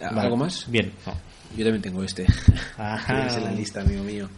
Vale. 0.00 0.20
¿Algo 0.20 0.36
más? 0.36 0.64
Bien. 0.70 0.92
no. 1.06 1.12
Yo 1.56 1.64
también 1.64 1.80
tengo 1.82 2.04
este. 2.04 2.26
Ajá. 2.76 3.34
En 3.38 3.44
la 3.44 3.52
lista, 3.52 3.80
amigo 3.80 4.04
mío. 4.04 4.28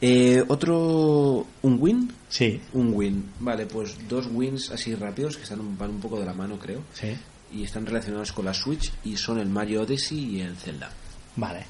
Eh, 0.00 0.44
otro. 0.46 1.44
¿Un 1.62 1.76
win? 1.80 2.12
Sí, 2.28 2.60
Un 2.72 2.92
win. 2.94 3.30
Vale, 3.40 3.66
pues 3.66 3.96
dos 4.08 4.28
wins 4.32 4.70
así 4.70 4.94
rápidos 4.94 5.36
que 5.36 5.42
están 5.42 5.76
van 5.76 5.90
un 5.90 6.00
poco 6.00 6.18
de 6.20 6.26
la 6.26 6.32
mano, 6.34 6.58
creo. 6.58 6.82
sí. 6.94 7.16
Y 7.50 7.64
están 7.64 7.86
relacionados 7.86 8.30
con 8.32 8.44
la 8.44 8.52
Switch 8.52 8.92
y 9.04 9.16
son 9.16 9.38
el 9.38 9.48
Mario 9.48 9.80
Odyssey 9.82 10.36
y 10.36 10.40
el 10.42 10.54
Zelda. 10.54 10.90
Vale. 11.36 11.64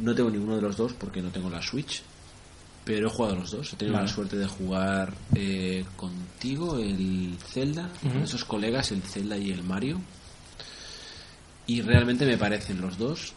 No 0.00 0.14
tengo 0.14 0.28
ninguno 0.28 0.56
de 0.56 0.60
los 0.62 0.76
dos 0.76 0.92
porque 0.92 1.22
no 1.22 1.30
tengo 1.30 1.48
la 1.48 1.62
Switch. 1.62 2.02
Pero 2.84 3.08
he 3.08 3.10
jugado 3.10 3.36
los 3.36 3.50
dos. 3.50 3.72
He 3.72 3.76
tenido 3.76 3.94
Vale. 3.96 4.06
la 4.06 4.14
suerte 4.14 4.36
de 4.36 4.46
jugar 4.46 5.14
eh, 5.34 5.82
contigo 5.96 6.78
el 6.78 7.36
Zelda, 7.48 7.88
con 8.02 8.18
esos 8.22 8.44
colegas, 8.44 8.92
el 8.92 9.00
Zelda 9.02 9.38
y 9.38 9.50
el 9.50 9.62
Mario. 9.64 9.98
Y 11.66 11.82
realmente 11.82 12.24
me 12.26 12.38
parecen 12.38 12.80
los 12.80 12.96
dos 12.98 13.32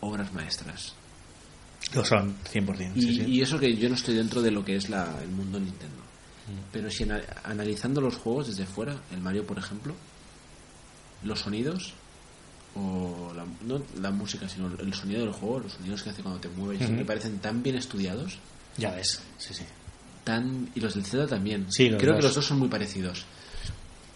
obras 0.00 0.32
maestras. 0.32 0.94
Lo 1.94 2.04
son, 2.04 2.36
100%. 2.52 2.92
Y, 2.94 3.02
sí, 3.02 3.14
sí. 3.16 3.22
y 3.26 3.40
eso 3.42 3.58
que 3.58 3.76
yo 3.76 3.88
no 3.88 3.94
estoy 3.96 4.14
dentro 4.14 4.40
de 4.40 4.50
lo 4.50 4.64
que 4.64 4.76
es 4.76 4.88
la, 4.88 5.20
el 5.22 5.28
mundo 5.28 5.58
Nintendo. 5.58 5.96
Pero 6.72 6.90
si 6.90 7.04
ana- 7.04 7.22
analizando 7.44 8.00
los 8.00 8.16
juegos 8.16 8.48
desde 8.48 8.66
fuera, 8.66 8.96
el 9.12 9.20
Mario 9.20 9.46
por 9.46 9.58
ejemplo, 9.58 9.94
los 11.24 11.40
sonidos, 11.40 11.94
o 12.74 13.32
la, 13.36 13.44
no 13.66 13.82
la 14.00 14.10
música, 14.10 14.48
sino 14.48 14.68
el 14.78 14.94
sonido 14.94 15.20
del 15.20 15.32
juego, 15.32 15.60
los 15.60 15.72
sonidos 15.72 16.02
que 16.02 16.10
hace 16.10 16.22
cuando 16.22 16.40
te 16.40 16.48
mueves, 16.48 16.88
me 16.90 17.04
parecen 17.04 17.38
tan 17.38 17.62
bien 17.62 17.76
estudiados. 17.76 18.38
Ya 18.78 18.90
ves. 18.92 19.20
Sí, 19.38 19.52
sí. 19.54 19.64
tan 20.24 20.70
y 20.74 20.80
los 20.80 20.94
del 20.94 21.04
Zelda 21.04 21.26
también. 21.26 21.66
Sí, 21.70 21.88
los 21.90 22.00
Creo 22.00 22.12
dos. 22.14 22.20
que 22.20 22.26
los 22.28 22.34
dos 22.34 22.46
son 22.46 22.58
muy 22.58 22.68
parecidos. 22.68 23.24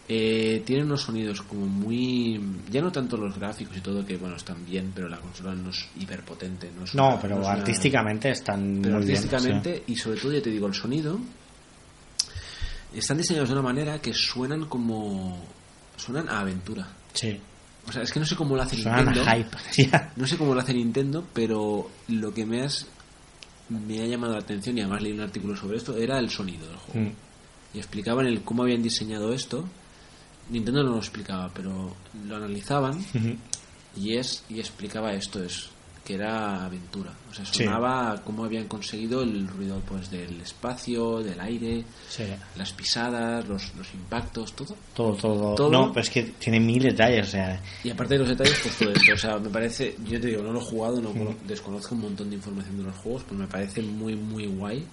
Eh, 0.08 0.62
tienen 0.64 0.86
unos 0.86 1.02
sonidos 1.02 1.42
como 1.42 1.66
muy. 1.66 2.40
Ya 2.70 2.80
no 2.80 2.92
tanto 2.92 3.16
los 3.16 3.36
gráficos 3.36 3.76
y 3.76 3.80
todo, 3.80 4.06
que 4.06 4.16
bueno, 4.16 4.36
están 4.36 4.64
bien, 4.64 4.92
pero 4.94 5.08
la 5.08 5.18
consola 5.18 5.52
no 5.54 5.70
es 5.70 5.84
hiperpotente. 5.98 6.70
No, 6.78 6.84
es 6.84 6.94
No, 6.94 7.08
una- 7.08 7.20
pero 7.20 7.34
no 7.36 7.40
es 7.42 7.48
una- 7.48 7.56
artísticamente 7.58 8.30
están 8.30 8.78
pero 8.82 8.98
muy 8.98 9.06
bien, 9.06 9.16
artísticamente, 9.18 9.82
y 9.88 9.96
sobre 9.96 10.20
todo, 10.20 10.32
ya 10.32 10.40
te 10.42 10.50
digo, 10.50 10.66
el 10.68 10.74
sonido. 10.74 11.18
Están 12.94 13.18
diseñados 13.18 13.48
de 13.48 13.54
una 13.54 13.62
manera 13.62 14.00
que 14.00 14.14
suenan 14.14 14.66
como. 14.66 15.44
Suenan 15.96 16.28
a 16.28 16.40
aventura. 16.40 16.86
Sí. 17.12 17.38
O 17.88 17.92
sea, 17.92 18.02
es 18.02 18.12
que 18.12 18.20
no 18.20 18.26
sé 18.26 18.36
cómo 18.36 18.56
lo 18.56 18.62
hace. 18.62 18.76
Suenan 18.76 19.06
Nintendo. 19.06 19.28
a 19.30 19.34
hype. 19.34 20.00
No 20.16 20.26
sé 20.26 20.36
cómo 20.36 20.54
lo 20.54 20.60
hace 20.60 20.72
Nintendo, 20.74 21.24
pero 21.32 21.90
lo 22.08 22.32
que 22.32 22.46
me 22.46 22.62
has 22.62 22.86
me 23.68 24.00
ha 24.00 24.06
llamado 24.06 24.34
la 24.34 24.38
atención 24.40 24.78
y 24.78 24.82
además 24.82 25.02
leí 25.02 25.12
un 25.12 25.20
artículo 25.20 25.56
sobre 25.56 25.78
esto 25.78 25.96
era 25.96 26.18
el 26.20 26.30
sonido 26.30 26.66
del 26.68 26.76
juego. 26.76 27.10
Mm. 27.10 27.12
Y 27.74 27.78
explicaban 27.78 28.26
el 28.26 28.42
cómo 28.42 28.62
habían 28.62 28.82
diseñado 28.82 29.32
esto. 29.32 29.68
Nintendo 30.50 30.82
no 30.82 30.90
lo 30.92 30.98
explicaba, 30.98 31.50
pero 31.54 31.94
lo 32.26 32.36
analizaban 32.36 32.98
y 33.96 34.16
es 34.16 34.44
y 34.48 34.60
explicaba 34.60 35.12
esto 35.12 35.42
es 35.42 35.70
que 36.04 36.14
era 36.14 36.64
aventura. 36.64 37.10
O 37.28 37.34
sea, 37.34 37.44
Sí. 37.44 37.64
sonaba 37.64 38.22
cómo 38.24 38.44
habían 38.44 38.68
conseguido 38.68 39.22
el 39.24 39.48
ruido 39.48 39.80
pues 39.88 40.08
del 40.08 40.40
espacio, 40.40 41.18
del 41.20 41.40
aire, 41.40 41.84
Sí. 42.08 42.22
las 42.56 42.72
pisadas, 42.72 43.44
los, 43.48 43.74
los 43.74 43.92
impactos, 43.92 44.52
todo. 44.54 44.76
Todo, 44.94 45.14
todo, 45.16 45.54
Todo. 45.56 45.70
No, 45.72 45.88
pero 45.92 46.02
es 46.02 46.10
que 46.10 46.22
tiene 46.38 46.60
mil 46.60 46.80
detalles, 46.84 47.26
o 47.26 47.30
sea. 47.32 47.60
Y 47.82 47.90
aparte 47.90 48.14
de 48.14 48.20
los 48.20 48.28
detalles, 48.28 48.56
pues 48.62 48.78
todo 48.78 48.90
esto. 48.92 49.14
O 49.14 49.18
sea, 49.18 49.38
me 49.38 49.48
parece, 49.50 49.96
yo 50.08 50.20
te 50.20 50.28
digo, 50.28 50.42
no 50.44 50.52
lo 50.52 50.60
he 50.60 50.64
jugado, 50.64 51.00
no 51.00 51.10
cono- 51.10 51.34
desconozco 51.44 51.96
un 51.96 52.02
montón 52.02 52.30
de 52.30 52.36
información 52.36 52.76
de 52.78 52.84
los 52.84 52.94
juegos, 52.98 53.24
pero 53.24 53.40
me 53.40 53.48
parece 53.48 53.82
muy, 53.82 54.14
muy 54.14 54.46
guay 54.46 54.86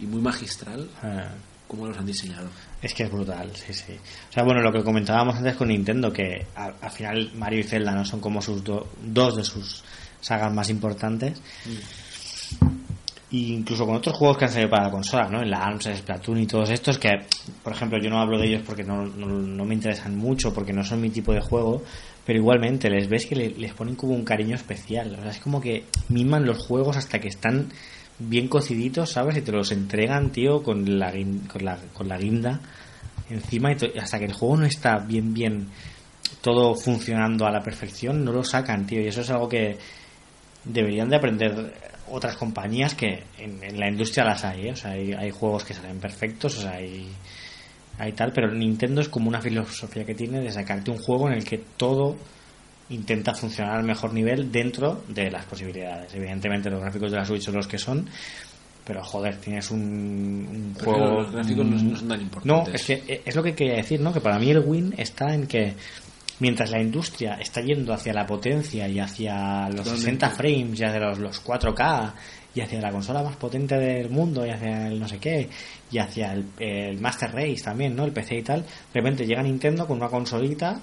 y 0.00 0.06
muy 0.06 0.22
magistral 0.22 0.88
ah, 1.02 1.28
cómo 1.66 1.86
los 1.86 1.96
han 1.98 2.06
diseñado. 2.06 2.48
Es 2.82 2.94
que 2.94 3.04
es 3.04 3.10
brutal, 3.10 3.50
sí, 3.54 3.72
sí. 3.72 3.92
O 4.30 4.32
sea, 4.32 4.44
bueno, 4.44 4.60
lo 4.60 4.72
que 4.72 4.82
comentábamos 4.84 5.36
antes 5.36 5.56
con 5.56 5.68
Nintendo, 5.68 6.12
que 6.12 6.46
al, 6.54 6.74
al 6.80 6.90
final 6.90 7.30
Mario 7.34 7.60
y 7.60 7.64
Zelda 7.64 7.92
no 7.92 8.04
son 8.04 8.20
como 8.20 8.40
sus 8.42 8.62
do- 8.62 8.88
dos 9.02 9.36
de 9.36 9.44
sus 9.44 9.82
sagas 10.20 10.52
más 10.52 10.68
importantes. 10.70 11.40
Y 13.28 13.52
incluso 13.54 13.84
con 13.84 13.96
otros 13.96 14.14
juegos 14.16 14.38
que 14.38 14.44
han 14.44 14.52
salido 14.52 14.70
para 14.70 14.84
la 14.84 14.90
consola, 14.92 15.28
¿no? 15.28 15.42
En 15.42 15.50
la 15.50 15.58
ARMS, 15.64 15.88
Splatoon 15.96 16.38
y 16.38 16.46
todos 16.46 16.70
estos, 16.70 16.96
que, 16.96 17.08
por 17.64 17.72
ejemplo, 17.72 17.98
yo 18.00 18.08
no 18.08 18.20
hablo 18.20 18.38
de 18.38 18.46
ellos 18.46 18.62
porque 18.64 18.84
no, 18.84 19.04
no, 19.04 19.26
no 19.26 19.64
me 19.64 19.74
interesan 19.74 20.16
mucho, 20.16 20.54
porque 20.54 20.72
no 20.72 20.84
son 20.84 21.00
mi 21.00 21.10
tipo 21.10 21.32
de 21.32 21.40
juego, 21.40 21.82
pero 22.24 22.38
igualmente 22.38 22.88
les 22.88 23.08
ves 23.08 23.26
que 23.26 23.34
le- 23.34 23.50
les 23.50 23.72
ponen 23.72 23.96
como 23.96 24.14
un 24.14 24.24
cariño 24.24 24.54
especial. 24.54 25.16
O 25.18 25.22
sea, 25.22 25.32
es 25.32 25.38
como 25.40 25.60
que 25.60 25.86
miman 26.08 26.46
los 26.46 26.58
juegos 26.58 26.96
hasta 26.96 27.18
que 27.18 27.26
están 27.28 27.72
bien 28.18 28.48
cociditos, 28.48 29.10
¿sabes? 29.10 29.36
Y 29.36 29.42
te 29.42 29.52
los 29.52 29.72
entregan, 29.72 30.30
tío, 30.30 30.62
con 30.62 30.98
la, 30.98 31.12
con 31.52 31.64
la, 31.64 31.78
con 31.92 32.08
la 32.08 32.18
guinda 32.18 32.60
encima 33.30 33.72
y 33.72 33.98
hasta 33.98 34.18
que 34.18 34.26
el 34.26 34.32
juego 34.32 34.58
no 34.58 34.66
está 34.66 34.98
bien, 34.98 35.34
bien 35.34 35.68
todo 36.40 36.74
funcionando 36.74 37.46
a 37.46 37.50
la 37.50 37.62
perfección, 37.62 38.24
no 38.24 38.32
lo 38.32 38.44
sacan, 38.44 38.86
tío. 38.86 39.00
Y 39.00 39.08
eso 39.08 39.20
es 39.20 39.30
algo 39.30 39.48
que 39.48 39.78
deberían 40.64 41.08
de 41.08 41.16
aprender 41.16 41.74
otras 42.08 42.36
compañías 42.36 42.94
que 42.94 43.24
en, 43.38 43.62
en 43.62 43.80
la 43.80 43.88
industria 43.88 44.24
las 44.24 44.44
hay, 44.44 44.68
¿eh? 44.68 44.72
O 44.72 44.76
sea, 44.76 44.92
hay, 44.92 45.12
hay 45.12 45.30
juegos 45.30 45.64
que 45.64 45.74
salen 45.74 45.98
perfectos, 45.98 46.58
o 46.58 46.62
sea, 46.62 46.72
hay, 46.72 47.08
hay 47.98 48.12
tal, 48.12 48.32
pero 48.32 48.52
Nintendo 48.52 49.00
es 49.00 49.08
como 49.08 49.28
una 49.28 49.40
filosofía 49.40 50.04
que 50.04 50.14
tiene 50.14 50.40
de 50.40 50.52
sacarte 50.52 50.90
un 50.90 50.98
juego 50.98 51.28
en 51.28 51.34
el 51.34 51.44
que 51.44 51.58
todo 51.76 52.16
intenta 52.90 53.34
funcionar 53.34 53.76
al 53.78 53.84
mejor 53.84 54.12
nivel 54.12 54.50
dentro 54.52 55.02
de 55.08 55.30
las 55.30 55.44
posibilidades. 55.44 56.14
Evidentemente 56.14 56.70
los 56.70 56.80
gráficos 56.80 57.10
de 57.10 57.16
la 57.18 57.24
Switch 57.24 57.42
son 57.42 57.54
los 57.56 57.66
que 57.66 57.78
son, 57.78 58.08
pero 58.84 59.02
joder, 59.02 59.36
tienes 59.38 59.70
un, 59.70 59.80
un 59.80 60.74
Pero 60.78 60.92
juego... 60.92 61.20
los 61.22 61.32
gráficos 61.32 61.66
no, 61.66 61.76
no 61.82 61.96
son 61.96 62.08
tan 62.08 62.18
No, 62.18 62.22
importantes. 62.24 62.74
es 62.74 62.86
que 63.04 63.22
es 63.24 63.34
lo 63.34 63.42
que 63.42 63.54
quería 63.54 63.74
decir, 63.76 64.00
¿no? 64.00 64.12
Que 64.12 64.20
para 64.20 64.38
mí 64.38 64.50
el 64.50 64.60
win 64.60 64.94
está 64.96 65.34
en 65.34 65.46
que 65.48 65.74
mientras 66.38 66.70
la 66.70 66.80
industria 66.80 67.34
está 67.40 67.60
yendo 67.62 67.92
hacia 67.92 68.12
la 68.12 68.26
potencia 68.26 68.86
y 68.88 69.00
hacia 69.00 69.68
los 69.68 69.78
Totalmente. 69.78 70.26
60 70.26 70.30
frames 70.30 70.80
y 70.80 70.84
hacia 70.84 71.00
los, 71.00 71.18
los 71.18 71.44
4K 71.44 72.12
y 72.54 72.60
hacia 72.60 72.80
la 72.80 72.90
consola 72.92 73.22
más 73.22 73.36
potente 73.36 73.76
del 73.76 74.08
mundo 74.10 74.46
y 74.46 74.50
hacia 74.50 74.86
el 74.86 75.00
no 75.00 75.08
sé 75.08 75.18
qué 75.18 75.48
y 75.90 75.98
hacia 75.98 76.32
el, 76.32 76.44
el 76.58 77.00
Master 77.00 77.32
Race 77.32 77.62
también, 77.64 77.96
¿no? 77.96 78.04
El 78.04 78.12
PC 78.12 78.36
y 78.36 78.42
tal, 78.42 78.62
de 78.62 78.68
repente 79.00 79.26
llega 79.26 79.42
Nintendo 79.42 79.86
con 79.86 79.96
una 79.96 80.08
consolita 80.08 80.78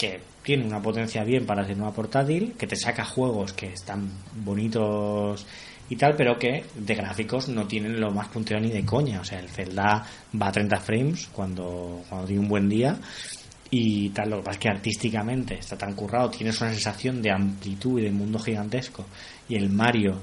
que 0.00 0.18
tiene 0.42 0.64
una 0.64 0.80
potencia 0.80 1.22
bien 1.24 1.44
para 1.44 1.66
ser 1.66 1.76
una 1.76 1.90
portátil, 1.90 2.54
que 2.58 2.66
te 2.66 2.74
saca 2.74 3.04
juegos 3.04 3.52
que 3.52 3.66
están 3.66 4.08
bonitos 4.42 5.46
y 5.90 5.96
tal, 5.96 6.16
pero 6.16 6.38
que 6.38 6.64
de 6.74 6.94
gráficos 6.94 7.50
no 7.50 7.66
tienen 7.66 8.00
lo 8.00 8.10
más 8.10 8.28
puntero 8.28 8.58
ni 8.60 8.70
de 8.70 8.82
coña. 8.82 9.20
O 9.20 9.24
sea, 9.24 9.40
el 9.40 9.50
Zelda 9.50 10.06
va 10.40 10.48
a 10.48 10.52
30 10.52 10.78
frames 10.78 11.28
cuando, 11.30 12.02
cuando 12.08 12.26
tiene 12.26 12.40
un 12.40 12.48
buen 12.48 12.66
día 12.66 12.96
y 13.70 14.08
tal. 14.08 14.30
Lo 14.30 14.36
que 14.38 14.44
pasa 14.44 14.56
es 14.56 14.62
que 14.62 14.68
artísticamente 14.70 15.58
está 15.58 15.76
tan 15.76 15.92
currado, 15.92 16.30
tienes 16.30 16.58
una 16.62 16.70
sensación 16.70 17.20
de 17.20 17.32
amplitud 17.32 18.00
y 18.00 18.04
de 18.04 18.10
mundo 18.10 18.38
gigantesco. 18.38 19.04
Y 19.50 19.56
el 19.56 19.68
Mario, 19.68 20.18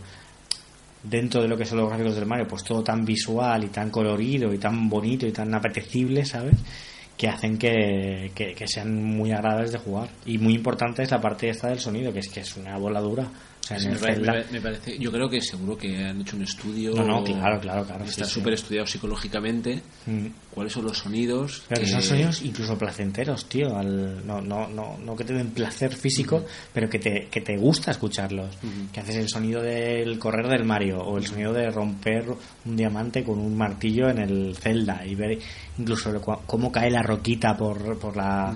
dentro 1.03 1.43
de 1.43 1.49
lo 1.49 1.55
que 1.55 1.65
son 1.65 1.77
los 1.77 1.89
gráficos 1.89 2.15
del 2.15 2.25
Mario, 2.25 2.47
pues 2.47 2.63
todo 2.63 2.83
tan 2.83 3.05
visual 3.05 3.63
y 3.63 3.67
tan 3.67 3.91
colorido 3.91 4.51
y 4.51 4.57
tan 4.57 4.89
bonito 4.89 5.27
y 5.27 5.31
tan 5.31 5.53
apetecible, 5.53 6.25
¿sabes? 6.25 6.55
Que 7.17 7.27
hacen 7.27 7.57
que, 7.57 8.31
que, 8.35 8.53
que 8.53 8.67
sean 8.67 9.03
muy 9.03 9.31
agradables 9.31 9.71
de 9.71 9.79
jugar. 9.79 10.09
Y 10.25 10.37
muy 10.37 10.53
importante 10.53 11.01
es 11.03 11.11
la 11.11 11.19
parte 11.19 11.49
esta 11.49 11.67
del 11.67 11.79
sonido, 11.79 12.13
que 12.13 12.19
es 12.19 12.29
que 12.29 12.41
es 12.41 12.55
una 12.55 12.77
voladura. 12.77 13.27
Sea, 13.67 13.79
Sí, 13.79 13.87
me, 13.89 14.61
parece, 14.61 14.97
yo 14.97 15.11
creo 15.11 15.29
que 15.29 15.41
seguro 15.41 15.77
que 15.77 15.97
han 16.05 16.21
hecho 16.21 16.35
un 16.37 16.43
estudio. 16.43 16.91
No, 16.93 17.03
no, 17.03 17.23
claro, 17.23 17.59
claro, 17.59 17.83
claro, 17.85 18.05
Está 18.05 18.23
sí. 18.25 18.31
súper 18.31 18.53
estudiado 18.53 18.87
psicológicamente. 18.87 19.81
Mm. 20.05 20.27
¿Cuáles 20.53 20.71
son 20.73 20.85
los 20.85 20.97
sonidos? 20.97 21.63
Pero 21.67 21.81
que 21.81 21.85
que- 21.85 21.91
son 21.91 22.01
sonidos 22.01 22.41
incluso 22.43 22.77
placenteros, 22.77 23.49
tío. 23.49 23.75
Al, 23.77 24.25
no, 24.25 24.39
no, 24.41 24.67
no, 24.67 24.97
no 24.97 25.15
que 25.15 25.23
te 25.25 25.33
den 25.33 25.49
placer 25.51 25.93
físico, 25.93 26.45
pero 26.73 26.89
que 26.89 26.97
te, 26.99 27.27
que 27.29 27.41
te 27.41 27.57
gusta 27.57 27.91
escucharlos. 27.91 28.55
Que 28.93 28.99
haces 29.01 29.17
el 29.17 29.27
sonido 29.29 29.61
del 29.61 30.17
correr 30.17 30.47
del 30.47 30.63
Mario 30.63 30.99
o 30.99 31.17
el 31.17 31.25
sonido 31.27 31.51
de 31.53 31.69
romper 31.69 32.25
un 32.65 32.75
diamante 32.77 33.23
con 33.23 33.37
un 33.39 33.55
martillo 33.57 34.09
en 34.09 34.19
el 34.19 34.55
Zelda 34.55 35.05
y 35.05 35.13
ver 35.15 35.37
incluso 35.77 36.09
cómo 36.21 36.71
cae 36.71 36.89
la 36.89 37.01
roquita 37.03 37.55
por, 37.57 37.99
por 37.99 38.15
la. 38.15 38.55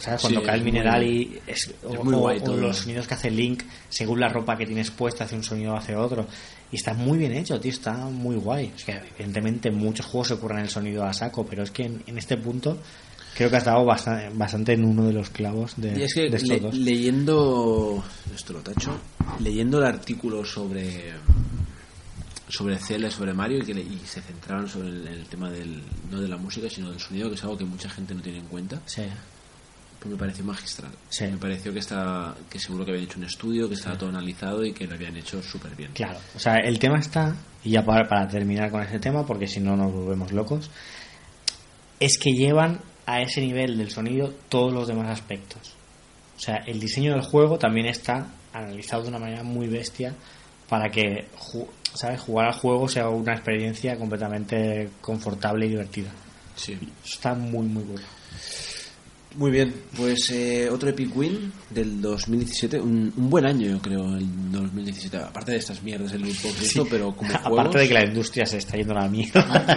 ¿Sabes? 0.00 0.20
Cuando 0.20 0.40
Sí, 0.40 0.46
cae 0.46 0.56
el 0.56 0.62
muy- 0.62 0.72
mineral 0.72 1.02
y. 1.04 1.40
Es, 1.46 1.72
o, 1.84 1.94
es 1.94 2.04
muy 2.04 2.14
o- 2.14 2.18
guay 2.18 2.38
o 2.38 2.42
todo. 2.42 2.56
los 2.56 2.76
sonidos 2.78 3.06
que 3.06 3.14
hace 3.14 3.30
Link, 3.30 3.62
según 3.88 4.20
la 4.20 4.28
ropa 4.28 4.56
que 4.56 4.66
tienes 4.66 4.90
puesta, 4.90 5.24
hace 5.24 5.34
un 5.36 5.42
sonido 5.44 5.74
o 5.74 5.76
hace 5.76 5.94
otro. 5.96 6.26
Y 6.72 6.76
está 6.76 6.94
muy 6.94 7.18
bien 7.18 7.32
hecho, 7.32 7.58
tío, 7.60 7.70
está 7.70 7.92
muy 7.94 8.36
guay. 8.36 8.72
Es 8.76 8.84
que 8.84 9.00
evidentemente 9.16 9.70
muchos 9.70 10.06
juegos 10.06 10.28
se 10.28 10.34
ocurren 10.34 10.58
el 10.58 10.68
sonido 10.68 11.04
a 11.04 11.12
saco, 11.12 11.46
pero 11.46 11.62
es 11.62 11.70
que 11.70 11.84
en, 11.84 12.02
en 12.06 12.18
este 12.18 12.36
punto 12.36 12.78
creo 13.36 13.50
que 13.50 13.56
has 13.56 13.64
dado 13.64 13.84
bastante, 13.84 14.30
bastante 14.36 14.72
en 14.72 14.84
uno 14.84 15.06
de 15.06 15.12
los 15.12 15.30
clavos 15.30 15.74
de, 15.76 15.98
Y 15.98 16.02
es 16.02 16.14
que 16.14 16.22
de 16.22 16.36
estos 16.36 16.48
le- 16.48 16.60
dos. 16.60 16.74
leyendo 16.74 18.02
esto 18.34 18.52
lo 18.54 18.60
tacho 18.60 18.98
leyendo 19.40 19.78
el 19.78 19.84
artículo 19.84 20.42
sobre 20.44 21.12
sobre 22.48 22.78
Zelda 22.78 23.10
sobre 23.10 23.34
Mario 23.34 23.58
y 23.58 23.62
que 23.66 23.74
le- 23.74 23.82
y 23.82 24.00
se 24.06 24.20
centraron 24.22 24.68
sobre 24.68 24.88
el, 24.88 25.06
el 25.08 25.26
tema 25.26 25.50
del 25.50 25.82
no 26.10 26.20
de 26.20 26.28
la 26.28 26.36
música 26.36 26.68
sino 26.70 26.90
del 26.90 27.00
sonido 27.00 27.28
que 27.28 27.34
es 27.34 27.42
algo 27.42 27.58
que 27.58 27.64
mucha 27.64 27.90
gente 27.90 28.14
no 28.14 28.22
tiene 28.22 28.38
en 28.38 28.46
cuenta 28.46 28.80
Sí, 28.86 29.02
pues 29.98 30.12
me 30.12 30.18
pareció 30.18 30.44
magistral 30.44 30.90
Sí. 31.08 31.24
me 31.24 31.36
pareció 31.38 31.72
que 31.72 31.78
está 31.78 32.34
que 32.50 32.58
seguro 32.58 32.84
que 32.84 32.90
habían 32.92 33.06
hecho 33.06 33.18
un 33.18 33.24
estudio 33.24 33.68
que 33.68 33.74
estaba 33.74 33.96
todo 33.96 34.10
analizado 34.10 34.64
y 34.64 34.72
que 34.72 34.86
lo 34.86 34.94
habían 34.94 35.16
hecho 35.16 35.42
súper 35.42 35.74
bien 35.74 35.92
claro. 35.92 36.18
O 36.34 36.38
sea, 36.38 36.56
el 36.58 36.78
tema 36.78 36.98
está, 36.98 37.34
y 37.64 37.70
ya 37.70 37.84
para, 37.84 38.06
para 38.08 38.28
terminar 38.28 38.70
con 38.70 38.82
ese 38.82 38.98
tema, 38.98 39.24
porque 39.26 39.46
si 39.46 39.60
no 39.60 39.76
nos 39.76 39.92
volvemos 39.92 40.32
locos, 40.32 40.70
es 42.00 42.18
que 42.18 42.30
llevan 42.32 42.80
a 43.06 43.22
ese 43.22 43.40
nivel 43.40 43.78
del 43.78 43.90
sonido 43.90 44.34
todos 44.48 44.72
los 44.72 44.86
demás 44.88 45.08
aspectos. 45.08 45.74
O 46.36 46.40
sea, 46.40 46.56
el 46.66 46.78
diseño 46.80 47.12
del 47.12 47.22
juego 47.22 47.58
también 47.58 47.86
está 47.86 48.26
analizado 48.52 49.02
de 49.04 49.08
una 49.08 49.18
manera 49.18 49.42
muy 49.42 49.66
bestia 49.68 50.14
para 50.68 50.90
que 50.90 51.28
¿sabes? 51.94 52.20
jugar 52.20 52.48
al 52.48 52.52
juego 52.54 52.88
sea 52.88 53.08
una 53.08 53.32
experiencia 53.32 53.96
completamente 53.96 54.90
confortable 55.00 55.66
y 55.66 55.70
divertida. 55.70 56.10
sí 56.56 56.76
está 57.04 57.34
muy, 57.34 57.66
muy 57.66 57.84
bueno. 57.84 58.06
Muy 59.36 59.50
bien 59.50 59.74
pues 59.96 60.30
eh, 60.30 60.68
otro 60.70 60.88
Epic 60.88 61.14
Win 61.16 61.52
del 61.70 62.00
2017 62.00 62.80
un, 62.80 63.12
un 63.16 63.30
buen 63.30 63.44
año 63.46 63.68
yo 63.68 63.78
creo 63.80 64.16
el 64.16 64.26
2017 64.52 65.16
aparte 65.18 65.52
de 65.52 65.58
estas 65.58 65.82
mierdas 65.82 66.12
el 66.12 66.22
loot 66.22 66.42
box 66.42 66.62
y 66.62 66.64
esto, 66.66 66.86
pero 66.90 67.14
como 67.14 67.30
Aparte 67.34 67.48
juegos- 67.50 67.74
de 67.74 67.88
que 67.88 67.94
la 67.94 68.04
industria 68.04 68.46
se 68.46 68.58
está 68.58 68.76
yendo 68.76 68.94
a 68.96 69.02
la 69.02 69.08
mierda. 69.08 69.76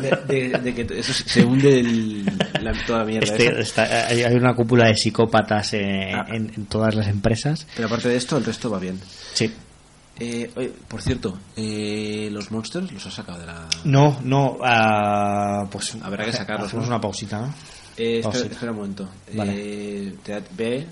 de, 0.00 0.34
de- 0.48 0.58
de 0.58 0.74
que 0.74 0.98
eso 1.00 1.12
se 1.12 1.44
hunde 1.44 1.80
el- 1.80 2.24
la, 2.62 2.72
toda 2.86 3.00
la 3.00 3.04
mierda 3.04 3.26
Este- 3.36 3.60
está- 3.60 4.06
hay 4.08 4.22
una 4.34 4.54
cúpula 4.54 4.86
de 4.88 4.96
psicópatas 4.96 5.74
eh, 5.74 6.10
Ah. 6.14 6.26
en, 6.28 6.52
en 6.56 6.66
todas 6.66 6.94
las 6.94 7.06
empresas. 7.08 7.66
Pero 7.76 7.86
aparte 7.88 8.08
de 8.08 8.16
esto, 8.16 8.36
el 8.38 8.44
resto 8.44 8.70
va 8.70 8.78
bien. 8.78 8.98
Sí. 9.34 9.50
Eh, 10.20 10.50
oye, 10.56 10.72
por 10.88 11.00
cierto, 11.00 11.38
eh, 11.56 12.28
los 12.32 12.50
monsters 12.50 12.90
los 12.90 13.06
has 13.06 13.14
sacado 13.14 13.38
de 13.38 13.46
la. 13.46 13.68
No, 13.84 14.18
no, 14.24 14.58
ah, 14.64 15.68
pues 15.70 15.96
Habrá 16.02 16.24
que 16.24 16.32
sacarlos, 16.32 16.66
Hacemos 16.68 16.86
¿no? 16.88 16.94
una 16.94 17.00
pausita, 17.00 17.40
¿no? 17.40 17.54
Eh, 17.98 18.18
espera, 18.20 18.22
Pausita. 18.32 18.52
espera 18.54 18.70
un 18.72 18.76
momento. 18.78 19.08
Vale. 19.34 19.52
Eh, 19.56 20.14
te- 20.22 20.42
ve. 20.56 20.86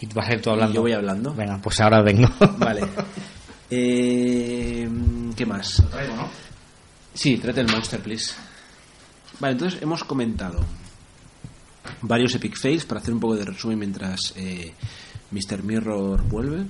Y 0.00 0.06
vas 0.06 0.28
a 0.28 0.34
ir 0.34 0.40
tú 0.42 0.50
Y 0.50 0.52
hablando. 0.52 0.74
yo 0.74 0.80
voy 0.82 0.92
hablando. 0.92 1.34
Venga, 1.34 1.58
pues 1.60 1.80
ahora 1.80 2.00
vengo. 2.02 2.28
Vale. 2.58 2.82
Eh, 3.70 4.88
¿Qué 5.36 5.44
más? 5.46 5.82
Sí, 7.14 7.36
trate 7.38 7.60
el 7.60 7.66
monster, 7.68 8.00
please. 8.00 8.34
Vale, 9.40 9.52
entonces 9.52 9.82
hemos 9.82 10.04
comentado 10.04 10.64
varios 12.02 12.34
epic 12.34 12.56
fails 12.56 12.84
para 12.84 13.00
hacer 13.00 13.12
un 13.14 13.20
poco 13.20 13.34
de 13.36 13.44
resumen 13.44 13.78
mientras 13.78 14.32
eh, 14.36 14.72
Mr. 15.32 15.62
Mirror 15.64 16.22
vuelve. 16.28 16.64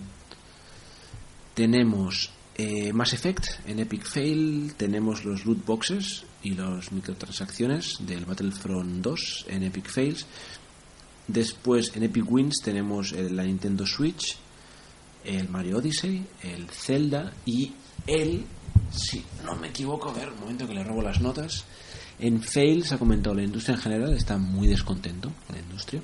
Tenemos 1.55 2.31
eh, 2.57 2.93
Mass 2.93 3.13
Effect 3.15 3.47
en 3.67 3.81
Epic 3.81 4.05
Fail, 4.05 4.75
tenemos 4.77 5.25
los 5.25 5.45
loot 5.45 5.65
boxes 5.65 6.25
y 6.43 6.55
las 6.55 6.93
microtransacciones 6.93 7.99
del 8.01 8.25
Battlefront 8.25 9.03
2 9.03 9.47
en 9.49 9.63
Epic 9.65 9.89
Fails. 9.89 10.27
Después 11.27 11.95
en 11.95 12.05
Epic 12.05 12.31
Wins 12.31 12.61
tenemos 12.63 13.13
la 13.13 13.45
Nintendo 13.45 13.87
Switch, 13.87 14.37
el 15.25 15.49
Mario 15.49 15.79
Odyssey, 15.79 16.25
el 16.43 16.69
Zelda 16.71 17.33
y 17.45 17.73
el 18.07 18.45
si 18.91 19.23
no 19.45 19.55
me 19.57 19.69
equivoco, 19.69 20.11
a 20.11 20.13
ver, 20.13 20.31
un 20.31 20.41
momento 20.41 20.67
que 20.67 20.75
le 20.75 20.85
robo 20.85 21.03
las 21.03 21.21
notas. 21.21 21.65
En 22.19 22.43
Fails 22.43 22.93
ha 22.93 22.99
comentado 22.99 23.35
la 23.35 23.43
industria 23.43 23.77
en 23.77 23.81
general, 23.81 24.13
está 24.15 24.39
muy 24.39 24.67
descontento 24.67 25.33
con 25.47 25.57
la 25.57 25.63
industria. 25.63 26.01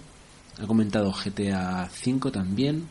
Ha 0.61 0.67
comentado 0.67 1.13
GTA 1.13 1.89
V 2.07 2.31
también. 2.31 2.87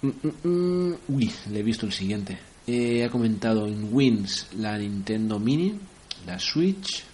Mm, 0.00 0.08
mm, 0.08 0.48
mm. 0.48 0.96
Uy, 1.08 1.30
le 1.50 1.60
he 1.60 1.62
visto 1.62 1.86
el 1.86 1.92
siguiente. 1.92 2.38
Eh, 2.66 3.04
ha 3.04 3.10
comentado 3.10 3.66
en 3.66 3.92
Wins 3.92 4.46
la 4.56 4.78
Nintendo 4.78 5.38
Mini, 5.38 5.78
la 6.26 6.38
Switch, 6.38 7.04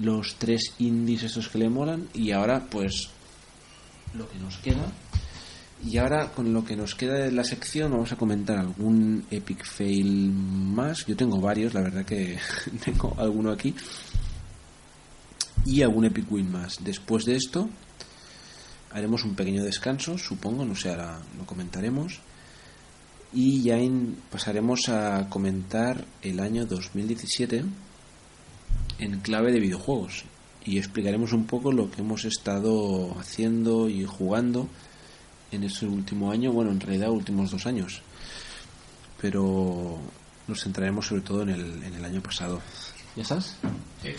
los 0.00 0.36
tres 0.36 0.74
indies 0.78 1.24
estos 1.24 1.48
que 1.48 1.58
le 1.58 1.68
molan 1.68 2.08
y 2.14 2.30
ahora 2.32 2.66
pues 2.70 3.08
lo 4.14 4.28
que 4.28 4.38
nos 4.38 4.56
queda. 4.58 4.92
Y 5.84 5.96
ahora 5.98 6.32
con 6.32 6.52
lo 6.52 6.64
que 6.64 6.76
nos 6.76 6.94
queda 6.96 7.14
de 7.14 7.30
la 7.30 7.44
sección 7.44 7.92
vamos 7.92 8.10
a 8.10 8.16
comentar 8.16 8.58
algún 8.58 9.24
epic 9.30 9.64
fail 9.64 10.32
más. 10.32 11.06
Yo 11.06 11.16
tengo 11.16 11.40
varios, 11.40 11.74
la 11.74 11.82
verdad 11.82 12.04
que 12.04 12.38
tengo 12.84 13.14
alguno 13.18 13.52
aquí. 13.52 13.74
Y 15.64 15.82
algún 15.82 16.06
epic 16.06 16.30
win 16.30 16.50
más. 16.50 16.78
Después 16.82 17.24
de 17.24 17.36
esto 17.36 17.68
haremos 18.90 19.22
un 19.24 19.34
pequeño 19.34 19.62
descanso, 19.62 20.16
supongo, 20.16 20.64
no 20.64 20.74
sé, 20.74 20.90
ahora 20.90 21.20
lo 21.36 21.46
comentaremos. 21.46 22.20
Y 23.32 23.62
ya 23.62 23.76
pasaremos 24.32 24.88
a 24.88 25.28
comentar 25.28 26.04
el 26.22 26.40
año 26.40 26.64
2017 26.64 27.64
en 28.98 29.20
clave 29.20 29.52
de 29.52 29.60
videojuegos. 29.60 30.24
Y 30.64 30.78
explicaremos 30.78 31.32
un 31.32 31.46
poco 31.46 31.72
lo 31.72 31.90
que 31.90 32.02
hemos 32.02 32.24
estado 32.24 33.16
haciendo 33.18 33.88
y 33.88 34.04
jugando 34.04 34.68
en 35.50 35.64
ese 35.64 35.86
último 35.86 36.30
año, 36.30 36.52
bueno, 36.52 36.70
en 36.70 36.80
realidad 36.80 37.10
últimos 37.10 37.50
dos 37.50 37.66
años. 37.66 38.02
Pero 39.20 39.98
nos 40.46 40.62
centraremos 40.62 41.06
sobre 41.06 41.22
todo 41.22 41.42
en 41.42 41.50
el, 41.50 41.82
en 41.82 41.94
el 41.94 42.04
año 42.04 42.22
pasado. 42.22 42.60
¿Ya 43.16 43.22
estás? 43.22 43.56
Sí. 44.02 44.10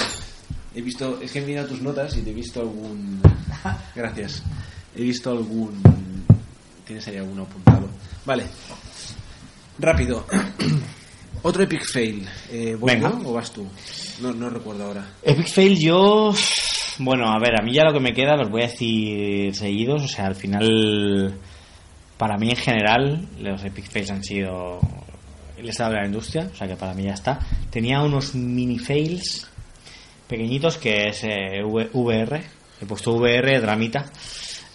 He 0.75 0.81
visto, 0.81 1.19
es 1.21 1.31
que 1.31 1.39
he 1.39 1.45
mirado 1.45 1.69
tus 1.69 1.81
notas 1.81 2.15
y 2.17 2.21
te 2.21 2.31
he 2.31 2.33
visto 2.33 2.61
algún. 2.61 3.21
Gracias. 3.95 4.43
He 4.95 5.03
visto 5.03 5.31
algún. 5.31 5.81
Tienes 6.85 7.07
ahí 7.07 7.17
alguno 7.17 7.43
apuntado. 7.43 7.87
Vale. 8.25 8.45
Rápido. 9.79 10.25
Otro 11.41 11.63
epic 11.63 11.85
fail. 11.85 12.27
Eh, 12.51 12.77
Venga. 12.81 13.09
o 13.23 13.33
vas 13.33 13.51
tú? 13.51 13.65
No, 14.21 14.33
no 14.33 14.49
recuerdo 14.49 14.85
ahora. 14.85 15.05
Epic 15.23 15.47
fail 15.47 15.79
yo. 15.79 16.33
Bueno, 16.97 17.31
a 17.31 17.39
ver, 17.39 17.59
a 17.59 17.63
mí 17.63 17.73
ya 17.73 17.83
lo 17.85 17.93
que 17.93 17.99
me 18.01 18.13
queda 18.13 18.35
los 18.35 18.49
voy 18.49 18.63
a 18.63 18.67
decir 18.67 19.55
seguidos. 19.55 20.03
O 20.03 20.07
sea, 20.07 20.25
al 20.27 20.35
final, 20.35 21.33
para 22.17 22.37
mí 22.37 22.49
en 22.49 22.57
general, 22.57 23.27
los 23.39 23.63
epic 23.63 23.89
fails 23.89 24.11
han 24.11 24.23
sido 24.23 24.79
el 25.57 25.69
estado 25.69 25.91
de 25.93 25.99
la 26.01 26.05
industria. 26.07 26.49
O 26.51 26.55
sea, 26.55 26.67
que 26.67 26.75
para 26.75 26.93
mí 26.93 27.03
ya 27.03 27.13
está. 27.13 27.39
Tenía 27.69 28.01
unos 28.01 28.35
mini 28.35 28.77
fails 28.77 29.47
pequeñitos 30.27 30.77
que 30.77 31.07
es 31.07 31.23
eh, 31.23 31.63
VR. 31.63 32.41
He 32.81 32.85
puesto 32.85 33.13
VR, 33.13 33.59
dramita 33.59 34.09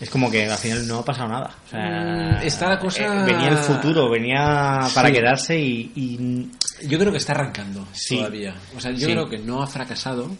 es 0.01 0.11
como 0.11 0.30
que 0.30 0.47
al 0.47 0.59
final 0.59 0.86
no 0.86 0.99
ha 0.99 1.05
pasado 1.05 1.28
nada. 1.28 1.55
O 1.66 1.70
sea, 1.70 1.80
mm, 1.80 2.47
está 2.47 2.68
la 2.68 2.78
cosa... 2.78 3.05
Eh, 3.05 3.24
venía 3.24 3.49
el 3.49 3.59
futuro, 3.59 4.11
venía 4.11 4.88
para 4.95 5.11
quedarse 5.11 5.59
y, 5.59 6.51
Yo 6.82 6.99
creo 6.99 7.12
que 7.12 7.18
está 7.18 7.32
arrancando 7.32 7.86
todavía. 8.09 8.55
O 8.76 8.80
sea, 8.80 8.90
yo 8.90 9.07
creo 9.07 9.28
que 9.28 9.38
no 9.38 9.62
ha 9.62 9.66
fracasado. 9.66 10.30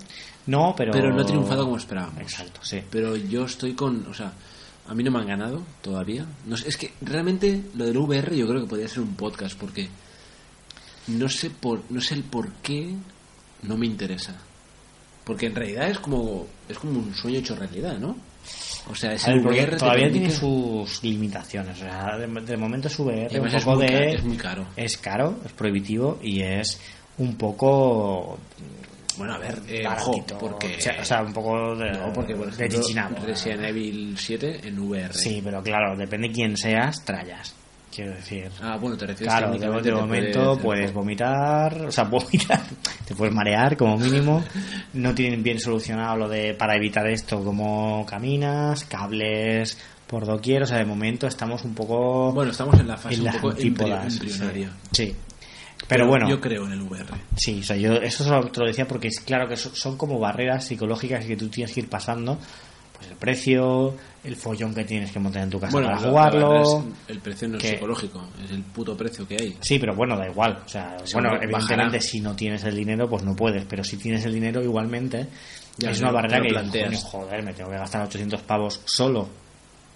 No, 0.47 0.75
pero... 0.77 0.93
Pero 0.93 1.13
no 1.13 1.23
ha 1.23 1.27
triunfado 1.27 1.65
como 1.65 1.77
esperábamos. 1.77 2.21
Exacto, 2.21 2.61
sí. 2.63 2.83
Pero 2.91 3.17
yo 3.17 3.45
estoy 3.45 3.75
con... 3.75 4.07
O 4.09 4.15
sea, 4.15 4.33
a 4.87 4.95
mí 4.95 5.03
no 5.03 5.11
me 5.11 5.21
han 5.21 5.27
ganado 5.27 5.63
todavía. 5.81 6.27
No 6.47 6.57
es 6.57 6.77
que 6.77 6.93
realmente 7.01 7.63
lo 7.75 7.87
del 7.87 7.97
VR 7.97 8.37
yo 8.37 8.47
creo 8.47 8.61
que 8.61 8.69
podría 8.69 8.89
ser 8.89 9.01
un 9.01 9.15
podcast 9.15 9.57
porque 9.59 9.89
no 11.07 11.29
sé 11.29 11.51
por 11.51 11.83
no 11.91 12.01
sé 12.01 12.15
el 12.15 12.25
por 12.25 12.53
qué 12.55 12.95
no 13.63 13.77
me 13.77 13.87
interesa. 13.87 14.35
Porque 15.25 15.47
en 15.47 15.55
realidad 15.55 15.89
es 15.89 15.99
como 15.99 16.47
es 16.69 16.79
como 16.79 16.99
un 16.99 17.15
sueño 17.15 17.39
hecho 17.39 17.57
realidad, 17.57 17.99
¿no? 17.99 18.17
O 18.91 18.95
sea, 18.95 19.13
es 19.13 19.27
el 19.27 19.41
VR 19.41 19.77
todavía 19.77 20.11
tiene 20.11 20.31
sus 20.31 21.03
limitaciones. 21.03 21.77
O 21.77 21.81
sea, 21.81 22.19
de, 22.19 22.57
momento 22.57 22.89
es 22.89 22.99
VR 22.99 23.41
un 23.41 23.51
poco 23.51 23.79
de. 23.79 24.15
es 24.15 24.25
muy 24.25 24.37
caro. 24.37 24.67
Es 24.77 24.97
caro, 24.99 25.39
es 25.45 25.53
prohibitivo 25.53 26.19
y 26.23 26.43
es 26.43 26.81
un 27.19 27.37
poco. 27.37 28.39
Bueno, 29.17 29.35
a 29.35 29.39
ver, 29.39 29.61
eh, 29.69 29.85
porque. 30.39 30.77
O 31.01 31.05
sea, 31.05 31.23
un 31.23 31.33
poco 31.33 31.77
de. 31.77 31.93
No, 31.93 32.13
porque 32.13 32.35
por 32.35 32.49
ejemplo, 32.49 33.21
de 33.21 33.27
Resident 33.27 33.65
Evil 33.65 34.17
7 34.19 34.61
en 34.65 34.79
VR. 34.79 35.15
Sí, 35.15 35.41
pero 35.43 35.63
claro, 35.63 35.97
depende 35.97 36.31
quién 36.31 36.57
seas, 36.57 37.05
trallas. 37.05 37.55
Quiero 37.95 38.13
decir. 38.13 38.51
Ah, 38.61 38.77
bueno, 38.77 38.97
te 38.97 39.07
refieres 39.07 39.33
Claro, 39.33 39.57
de, 39.57 39.93
momento 39.93 40.59
puedes 40.59 40.93
vomitar, 40.93 41.83
o 41.83 41.93
sea, 41.93 42.05
vomitar, 42.11 42.61
te 43.07 43.15
puedes 43.15 43.33
marear 43.33 43.77
como 43.77 43.97
mínimo. 43.97 44.43
No 44.95 45.15
tienen 45.15 45.45
bien 45.45 45.61
solucionado 45.61 46.17
lo 46.17 46.29
de 46.29 46.55
para 46.55 46.75
evitar 46.75 47.07
esto, 47.07 47.45
cómo 47.45 48.05
caminas, 48.05 48.85
cables 48.85 49.79
por 50.09 50.27
doquier, 50.27 50.65
o 50.65 50.67
sea, 50.67 50.79
de 50.79 50.85
momento 50.85 51.29
estamos 51.29 51.65
un 51.65 51.75
poco. 51.75 52.33
Bueno, 52.33 52.51
estamos 52.51 52.79
en 52.81 52.89
la 52.89 52.97
fase 52.97 53.21
un 53.21 53.33
poco 53.33 53.53
embrionaria. 53.57 54.73
Sí. 54.91 55.15
Pero, 55.87 56.09
bueno. 56.09 56.29
Yo 56.29 56.41
creo 56.41 56.67
en 56.67 56.73
el 56.73 56.83
VR. 56.83 57.07
Sí, 57.37 57.61
o 57.61 57.65
sea, 57.65 57.77
yo 57.77 57.95
eso 57.95 58.41
te 58.51 58.61
lo 58.61 58.67
decía 58.67 58.89
porque 58.89 59.09
es 59.09 59.21
claro 59.21 59.47
que 59.49 59.57
son 59.57 59.97
como 59.97 60.19
barreras 60.19 60.67
psicológicas 60.67 61.25
que 61.25 61.37
tú 61.37 61.49
tienes 61.49 61.73
que 61.73 61.81
ir 61.81 61.89
pasando 61.89 62.39
pues 62.97 63.11
el 63.11 63.17
precio, 63.17 63.95
el 64.25 64.37
follón 64.37 64.75
que 64.75 64.85
tienes 64.85 65.13
que 65.13 65.19
montar 65.19 65.43
en 65.43 65.51
tu 65.51 65.61
casa 65.61 65.79
para 65.79 65.99
jugarlo. 65.99 66.85
el 67.07 67.21
precio 67.21 67.49
no 67.49 67.59
es 67.59 67.63
psicológico, 67.63 68.25
es 68.43 68.51
el 68.51 68.63
puto 68.63 68.97
precio 68.97 69.29
que 69.29 69.37
hay. 69.39 69.57
Sí, 69.61 69.79
pero 69.79 69.95
bueno, 69.95 70.17
da 70.17 70.27
igual. 70.27 70.63
O 70.65 70.69
sea, 70.69 70.97
bueno, 71.13 71.37
evidentemente 71.41 72.01
si 72.01 72.21
no 72.21 72.35
tienes 72.35 72.65
el 72.65 72.75
dinero, 72.75 73.09
pues 73.09 73.23
no 73.23 73.37
puedes, 73.37 73.65
pero 73.67 73.85
si 73.85 73.99
tienes 73.99 74.25
el 74.25 74.33
dinero, 74.33 74.63
igualmente 74.63 75.29
es 75.79 76.01
una 76.01 76.11
barrera 76.11 76.41
que 76.41 76.49
planteas. 76.49 77.05
joder, 77.05 77.43
me 77.43 77.53
tengo 77.53 77.71
que 77.71 77.77
gastar 77.77 78.03
800 78.03 78.41
pavos 78.43 78.81
solo 78.85 79.29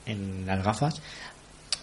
en 0.07 0.47
las 0.47 0.63
gafas. 0.63 1.01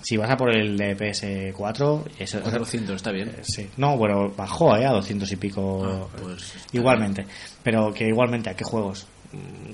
Si 0.02 0.18
vas 0.18 0.30
a 0.30 0.38
por 0.38 0.56
el 0.56 0.78
de 0.78 0.96
PS4, 0.96 2.04
eso 2.20 2.40
400 2.40 2.96
está 2.96 3.12
bien. 3.12 3.30
Eh, 3.30 3.40
sí. 3.42 3.68
No, 3.78 3.98
bueno, 3.98 4.32
bajó 4.38 4.78
eh, 4.78 4.86
a 4.86 4.92
200 4.92 5.32
y 5.32 5.36
pico. 5.36 5.84
Ah, 5.84 6.18
pues 6.22 6.54
igualmente. 6.74 7.26
Pero 7.64 7.92
que 7.92 8.08
igualmente, 8.08 8.52
¿a 8.52 8.54
qué 8.56 8.64
juegos? 8.64 9.08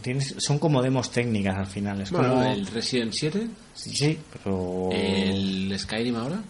Tienes, 0.01 0.35
son 0.37 0.59
como 0.59 0.81
demos 0.81 1.11
técnicas 1.11 1.57
al 1.57 1.67
final. 1.67 2.01
Es 2.01 2.11
como... 2.11 2.43
el 2.43 2.65
Resident 2.67 3.13
7. 3.13 3.47
Sí, 3.73 4.17
pero. 4.31 4.89
El 4.91 5.77
Skyrim 5.77 6.15
ahora. 6.15 6.41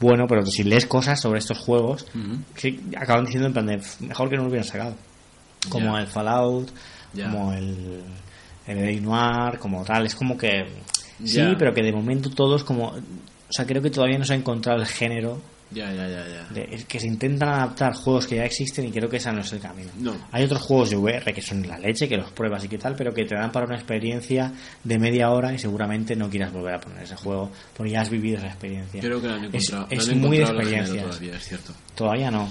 Bueno, 0.00 0.26
pero 0.26 0.44
si 0.46 0.64
lees 0.64 0.86
cosas 0.86 1.20
sobre 1.20 1.38
estos 1.38 1.58
juegos, 1.58 2.06
acaban 2.96 3.24
diciendo 3.24 3.46
en 3.46 3.52
plan 3.52 3.66
de 3.66 3.80
mejor 4.00 4.28
que 4.28 4.36
no 4.36 4.42
lo 4.42 4.48
hubieran 4.48 4.68
sacado. 4.68 4.96
Como 5.68 5.96
el 5.98 6.06
Fallout, 6.06 6.70
como 7.14 7.52
el, 7.52 8.02
el 8.66 9.02
Noir, 9.02 9.58
como 9.58 9.84
tal. 9.84 10.06
Es 10.06 10.14
como 10.14 10.36
que. 10.36 10.66
Sí, 11.24 11.42
pero 11.58 11.74
que 11.74 11.82
de 11.82 11.92
momento 11.92 12.30
todos 12.30 12.64
como. 12.64 12.88
O 12.88 13.52
sea, 13.52 13.66
creo 13.66 13.82
que 13.82 13.90
todavía 13.90 14.18
no 14.18 14.24
se 14.24 14.34
ha 14.34 14.36
encontrado 14.36 14.80
el 14.80 14.86
género 14.86 15.40
ya, 15.70 15.92
ya, 15.92 16.08
ya, 16.08 16.48
ya. 16.54 16.62
es 16.62 16.84
que 16.86 16.98
se 16.98 17.06
intentan 17.06 17.48
adaptar 17.48 17.94
juegos 17.94 18.26
que 18.26 18.36
ya 18.36 18.44
existen 18.44 18.86
y 18.86 18.90
creo 18.90 19.08
que 19.08 19.18
ese 19.18 19.30
no 19.32 19.40
es 19.40 19.52
el 19.52 19.60
camino. 19.60 19.90
No. 19.98 20.16
Hay 20.32 20.44
otros 20.44 20.62
juegos 20.62 20.90
de 20.90 20.96
VR 20.96 21.32
que 21.32 21.42
son 21.42 21.66
la 21.66 21.78
leche, 21.78 22.08
que 22.08 22.16
los 22.16 22.30
pruebas 22.32 22.64
y 22.64 22.68
qué 22.68 22.78
tal, 22.78 22.94
pero 22.96 23.12
que 23.12 23.24
te 23.24 23.34
dan 23.34 23.52
para 23.52 23.66
una 23.66 23.76
experiencia 23.76 24.52
de 24.82 24.98
media 24.98 25.30
hora 25.30 25.52
y 25.52 25.58
seguramente 25.58 26.16
no 26.16 26.30
quieras 26.30 26.52
volver 26.52 26.74
a 26.74 26.80
poner 26.80 27.02
ese 27.02 27.16
juego 27.16 27.50
porque 27.76 27.92
ya 27.92 28.00
has 28.00 28.10
vivido 28.10 28.38
esa 28.38 28.48
experiencia. 28.48 29.00
Creo 29.00 29.20
que 29.20 29.28
lo 29.28 29.34
han 29.34 29.44
encontrado. 29.44 29.86
Es, 29.90 30.14
muy 30.14 30.38
de 30.38 30.44
experiencia. 30.44 31.02
Todavía, 31.02 31.36
es 31.36 31.44
cierto. 31.44 31.72
Todavía 31.94 32.30
no 32.30 32.48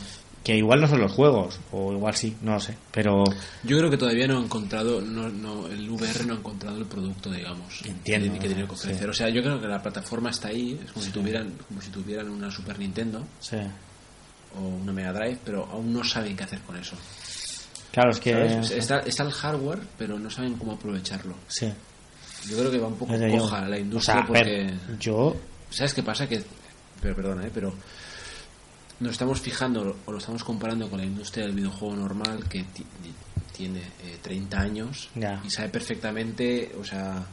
que 0.47 0.55
igual 0.55 0.79
no 0.79 0.87
son 0.87 1.01
los 1.01 1.11
juegos 1.11 1.59
o 1.73 1.91
igual 1.91 2.15
sí 2.15 2.37
no 2.41 2.53
lo 2.53 2.59
sé 2.61 2.73
pero 2.93 3.25
yo 3.63 3.77
creo 3.77 3.89
que 3.89 3.97
todavía 3.97 4.27
no 4.27 4.39
ha 4.39 4.41
encontrado 4.41 5.01
no, 5.01 5.27
no 5.27 5.67
el 5.67 5.89
VR 5.89 6.25
no 6.25 6.35
ha 6.35 6.37
encontrado 6.37 6.77
el 6.77 6.85
producto 6.85 7.29
digamos 7.29 7.81
entiendo 7.83 8.31
que, 8.31 8.47
tiene 8.47 8.65
que 8.65 8.71
ofrecer. 8.71 9.09
O 9.09 9.13
sea 9.13 9.27
yo 9.27 9.43
creo 9.43 9.59
que 9.59 9.67
la 9.67 9.81
plataforma 9.81 10.29
está 10.29 10.47
ahí 10.47 10.79
es 10.81 10.89
como 10.93 11.03
si 11.03 11.11
tuvieran 11.11 11.51
como 11.67 11.81
si 11.81 11.89
tuvieran 11.89 12.29
una 12.29 12.49
Super 12.49 12.79
Nintendo 12.79 13.25
sí. 13.41 13.57
o 14.57 14.61
una 14.61 14.93
Mega 14.93 15.11
Drive 15.11 15.39
pero 15.43 15.65
aún 15.65 15.91
no 15.91 16.01
saben 16.05 16.33
qué 16.37 16.45
hacer 16.45 16.61
con 16.61 16.77
eso. 16.77 16.95
Claro 17.91 18.11
es 18.11 18.19
que 18.21 18.59
está, 18.77 18.99
está 18.99 19.23
el 19.23 19.31
hardware 19.33 19.81
pero 19.97 20.17
no 20.17 20.29
saben 20.29 20.53
cómo 20.53 20.71
aprovecharlo. 20.71 21.35
Sí. 21.49 21.69
Yo 22.49 22.57
creo 22.57 22.71
que 22.71 22.77
va 22.77 22.87
un 22.87 22.95
poco 22.95 23.11
coja 23.37 23.67
la 23.67 23.79
industria 23.79 24.23
porque 24.25 24.73
yo 24.97 25.35
sabes 25.69 25.93
qué 25.93 26.03
pasa 26.03 26.25
que 26.25 26.41
pero 27.01 27.15
perdona 27.17 27.45
eh 27.45 27.51
pero 27.53 27.73
nos 28.99 29.11
estamos 29.11 29.39
fijando 29.39 29.95
o 30.05 30.11
lo 30.11 30.17
estamos 30.17 30.43
comparando 30.43 30.89
con 30.89 30.99
la 30.99 31.05
industria 31.05 31.45
del 31.45 31.55
videojuego 31.55 31.95
normal 31.95 32.47
que 32.49 32.65
tiene 33.55 33.81
30 34.21 34.57
eh, 34.57 34.59
años 34.59 35.09
y 35.43 35.49
sabe 35.49 35.69
perfectamente, 35.69 36.71
o 36.79 36.83
sea, 36.83 37.25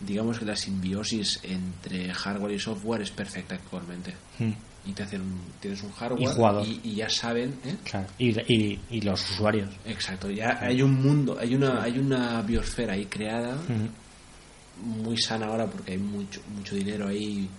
digamos 0.00 0.38
que 0.38 0.44
la 0.44 0.56
simbiosis 0.56 1.40
entre 1.42 2.12
hardware 2.12 2.52
y 2.52 2.58
software 2.58 3.02
es 3.02 3.10
perfecta 3.10 3.54
actualmente. 3.54 4.14
Hmm. 4.38 4.52
Y 4.86 4.92
te 4.92 5.02
hacen 5.02 5.22
tienes 5.60 5.82
un 5.82 5.90
hardware 5.92 6.64
y, 6.64 6.94
ya 6.94 7.08
saben. 7.08 7.58
¿eh? 7.64 7.76
Y, 8.18 8.78
y, 8.88 9.00
los 9.00 9.30
usuarios. 9.30 9.70
Exacto, 9.84 10.30
ya 10.30 10.58
hay 10.60 10.80
un 10.80 10.94
mundo, 10.94 11.36
hay 11.40 11.56
una, 11.56 11.82
hay 11.82 11.98
una 11.98 12.40
biosfera 12.42 12.92
ahí 12.94 13.06
creada, 13.06 13.56
hmm. 13.56 15.02
muy 15.02 15.16
sana 15.18 15.46
ahora 15.46 15.66
porque 15.66 15.92
hay 15.92 15.98
mucho, 15.98 16.40
mucho 16.54 16.76
dinero 16.76 17.08
ahí 17.08 17.50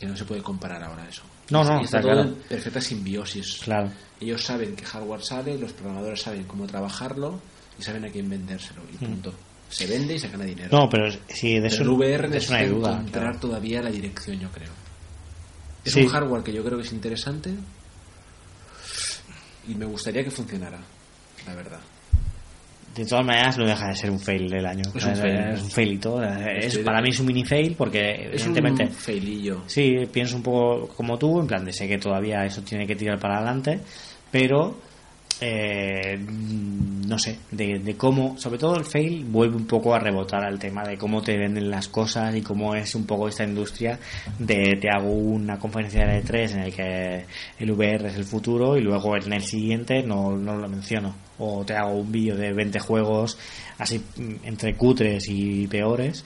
que 0.00 0.06
no 0.06 0.16
se 0.16 0.24
puede 0.24 0.42
comparar 0.42 0.82
ahora 0.82 1.06
eso. 1.06 1.22
No, 1.50 1.64
no, 1.64 1.80
Y 1.80 1.84
está 1.84 1.98
está 1.98 2.00
todo 2.02 2.12
claro. 2.12 2.28
en 2.28 2.34
perfecta 2.48 2.80
simbiosis. 2.80 3.60
Claro. 3.64 3.90
Ellos 4.20 4.44
saben 4.44 4.76
qué 4.76 4.84
hardware 4.84 5.22
sale, 5.22 5.56
los 5.58 5.72
programadores 5.72 6.20
saben 6.22 6.44
cómo 6.44 6.66
trabajarlo 6.66 7.40
y 7.78 7.82
saben 7.82 8.04
a 8.04 8.08
quién 8.10 8.28
vendérselo. 8.28 8.82
Y 8.92 8.96
punto. 9.04 9.32
Se 9.70 9.86
vende 9.86 10.14
y 10.14 10.18
se 10.18 10.28
gana 10.28 10.44
dinero. 10.44 10.68
Mm. 10.68 10.80
No, 10.80 10.88
pero 10.90 11.10
sí, 11.28 11.58
de 11.60 11.68
eso, 11.68 11.82
el 11.82 11.88
VR 11.90 12.28
necesita 12.28 12.56
hay 12.56 12.68
duda. 12.68 12.92
encontrar 12.92 13.24
claro. 13.24 13.38
todavía 13.40 13.82
la 13.82 13.90
dirección, 13.90 14.38
yo 14.40 14.48
creo. 14.50 14.70
Es 15.84 15.92
Sí. 15.92 16.00
un 16.02 16.08
hardware 16.08 16.42
que 16.42 16.52
yo 16.52 16.64
creo 16.64 16.78
que 16.78 16.84
es 16.84 16.92
interesante 16.92 17.54
y 19.68 19.74
me 19.74 19.84
gustaría 19.86 20.24
que 20.24 20.30
funcionara, 20.30 20.80
la 21.46 21.54
verdad. 21.54 21.80
De 22.98 23.06
todas 23.06 23.24
maneras, 23.24 23.56
no 23.56 23.64
deja 23.64 23.86
de 23.88 23.94
ser 23.96 24.10
un 24.10 24.20
fail 24.20 24.48
del 24.50 24.66
año. 24.66 24.82
Es 24.94 25.04
un 25.04 25.14
fail. 25.16 25.34
Es 25.54 25.62
un 25.62 25.70
failito. 25.70 26.22
Es, 26.22 26.64
Estoy 26.66 26.78
de- 26.80 26.84
para 26.84 27.00
mí 27.00 27.08
es 27.10 27.20
un 27.20 27.26
mini 27.26 27.44
fail 27.44 27.74
porque, 27.76 28.10
Es 28.32 28.42
evidentemente, 28.42 28.84
un 28.84 28.90
failillo. 28.92 29.62
sí, 29.66 29.96
pienso 30.12 30.36
un 30.36 30.42
poco 30.42 30.88
como 30.96 31.16
tú, 31.16 31.40
en 31.40 31.46
plan 31.46 31.64
de 31.64 31.72
sé 31.72 31.86
que 31.88 31.98
todavía 31.98 32.44
eso 32.44 32.60
tiene 32.62 32.86
que 32.86 32.96
tirar 32.96 33.18
para 33.18 33.36
adelante, 33.36 33.78
pero 34.30 34.76
eh, 35.40 36.18
no 36.18 37.16
sé, 37.18 37.38
de, 37.52 37.78
de 37.78 37.96
cómo, 37.96 38.36
sobre 38.38 38.58
todo 38.58 38.76
el 38.76 38.84
fail 38.84 39.24
vuelve 39.24 39.54
un 39.56 39.66
poco 39.68 39.94
a 39.94 40.00
rebotar 40.00 40.44
al 40.44 40.58
tema 40.58 40.82
de 40.82 40.98
cómo 40.98 41.22
te 41.22 41.36
venden 41.38 41.70
las 41.70 41.86
cosas 41.86 42.34
y 42.34 42.42
cómo 42.42 42.74
es 42.74 42.94
un 42.96 43.06
poco 43.06 43.28
esta 43.28 43.44
industria 43.44 44.00
de 44.40 44.76
te 44.80 44.88
hago 44.90 45.10
una 45.12 45.56
conferencia 45.58 46.04
de 46.06 46.24
E3 46.24 46.50
en 46.54 46.58
el 46.64 46.74
que 46.74 47.24
el 47.60 47.70
VR 47.70 48.08
es 48.08 48.16
el 48.16 48.24
futuro 48.24 48.76
y 48.76 48.80
luego 48.80 49.16
en 49.16 49.32
el 49.32 49.42
siguiente 49.42 50.02
no, 50.02 50.36
no 50.36 50.56
lo 50.56 50.68
menciono 50.68 51.14
o 51.38 51.64
te 51.64 51.74
hago 51.74 51.92
un 51.92 52.10
vídeo 52.10 52.36
de 52.36 52.52
20 52.52 52.78
juegos 52.80 53.38
así 53.78 53.98
mm, 53.98 54.44
entre 54.44 54.74
cutres 54.76 55.24
y 55.28 55.66
peores 55.66 56.24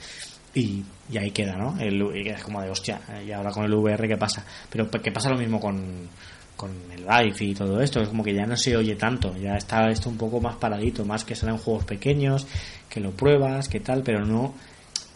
y, 0.55 0.83
y 1.11 1.17
ahí 1.17 1.31
queda, 1.31 1.57
¿no? 1.57 1.79
El, 1.79 2.01
y 2.15 2.29
es 2.29 2.43
como 2.43 2.61
de 2.61 2.69
hostia, 2.69 3.01
y 3.25 3.31
ahora 3.31 3.51
con 3.51 3.65
el 3.65 3.73
VR 3.73 4.07
qué 4.07 4.17
pasa, 4.17 4.45
pero 4.69 4.89
que 4.89 5.11
pasa 5.11 5.29
lo 5.29 5.37
mismo 5.37 5.59
con, 5.59 6.07
con 6.55 6.71
el 6.91 7.05
live 7.05 7.35
y 7.39 7.53
todo 7.53 7.81
esto, 7.81 8.01
es 8.01 8.09
como 8.09 8.23
que 8.23 8.33
ya 8.33 8.45
no 8.45 8.55
se 8.55 8.77
oye 8.77 8.95
tanto, 8.95 9.35
ya 9.37 9.55
está 9.55 9.89
esto 9.89 10.09
un 10.09 10.17
poco 10.17 10.39
más 10.39 10.55
paradito, 10.55 11.05
más 11.05 11.23
que 11.23 11.35
salen 11.35 11.57
juegos 11.57 11.85
pequeños, 11.85 12.45
que 12.89 12.99
lo 12.99 13.11
pruebas, 13.11 13.67
que 13.67 13.79
tal, 13.79 14.03
pero 14.03 14.23
no, 14.23 14.53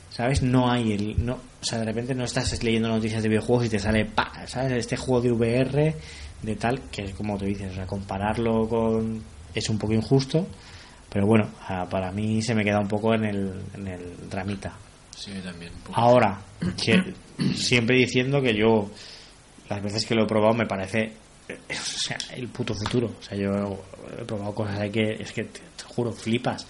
¿sabes? 0.09 0.41
No 0.41 0.71
hay 0.71 0.93
el, 0.93 1.23
no, 1.23 1.33
o 1.35 1.63
sea, 1.63 1.79
de 1.79 1.85
repente 1.85 2.15
no 2.15 2.23
estás 2.23 2.63
leyendo 2.63 2.89
noticias 2.89 3.21
de 3.21 3.29
videojuegos 3.29 3.65
y 3.65 3.69
te 3.69 3.79
sale, 3.79 4.05
pa, 4.05 4.47
¿sabes? 4.47 4.71
Este 4.73 4.97
juego 4.97 5.21
de 5.21 5.31
VR, 5.31 5.95
de 6.41 6.55
tal, 6.55 6.81
que 6.91 7.03
es 7.03 7.13
como 7.13 7.37
te 7.37 7.45
dices, 7.45 7.71
o 7.71 7.75
sea, 7.75 7.85
compararlo 7.85 8.67
con, 8.67 9.21
es 9.57 9.69
un 9.69 9.77
poco 9.77 9.93
injusto, 9.93 10.47
pero 11.09 11.25
bueno, 11.25 11.49
para 11.89 12.11
mí 12.11 12.41
se 12.41 12.53
me 12.55 12.63
queda 12.63 12.79
un 12.79 12.87
poco 12.87 13.13
en 13.13 13.25
el, 13.25 13.53
en 13.73 13.87
el 13.87 14.29
dramita. 14.29 14.73
Sí, 15.15 15.31
también. 15.43 15.71
Ahora, 15.93 16.39
que 16.83 17.13
siempre 17.55 17.97
diciendo 17.97 18.41
que 18.41 18.53
yo, 18.55 18.89
las 19.69 19.81
veces 19.81 20.05
que 20.05 20.15
lo 20.15 20.23
he 20.23 20.27
probado, 20.27 20.53
me 20.53 20.65
parece 20.65 21.13
eh, 21.47 21.59
o 21.69 21.73
sea, 21.73 22.17
el 22.35 22.47
puto 22.49 22.73
futuro. 22.73 23.15
O 23.19 23.23
sea, 23.23 23.37
yo 23.37 23.79
he 24.19 24.25
probado 24.25 24.53
cosas 24.53 24.79
ahí 24.79 24.89
que 24.91 25.13
es 25.13 25.31
que 25.31 25.45
te, 25.45 25.61
te 25.75 25.83
juro, 25.85 26.11
flipas. 26.11 26.67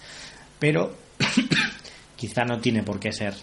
Pero 0.58 0.94
quizá 2.16 2.44
no 2.44 2.58
tiene 2.60 2.82
por 2.82 3.00
qué 3.00 3.12
ser 3.12 3.34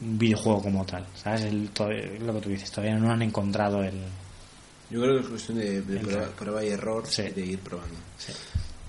un 0.00 0.18
videojuego 0.18 0.62
como 0.62 0.84
tal. 0.84 1.06
¿Sabes? 1.14 1.44
El, 1.44 1.70
lo 2.20 2.34
que 2.34 2.40
tú 2.40 2.50
dices, 2.50 2.70
todavía 2.70 2.96
no 2.96 3.10
han 3.10 3.22
encontrado 3.22 3.82
el. 3.82 3.98
Yo 4.90 5.00
creo 5.02 5.14
que 5.16 5.20
es 5.22 5.28
cuestión 5.28 5.58
de, 5.58 5.82
prueba, 6.36 6.64
y 6.64 6.68
error 6.68 7.04
Sí. 7.06 7.22
de 7.22 7.44
ir 7.44 7.58
probando. 7.58 7.96
Sí. 8.16 8.32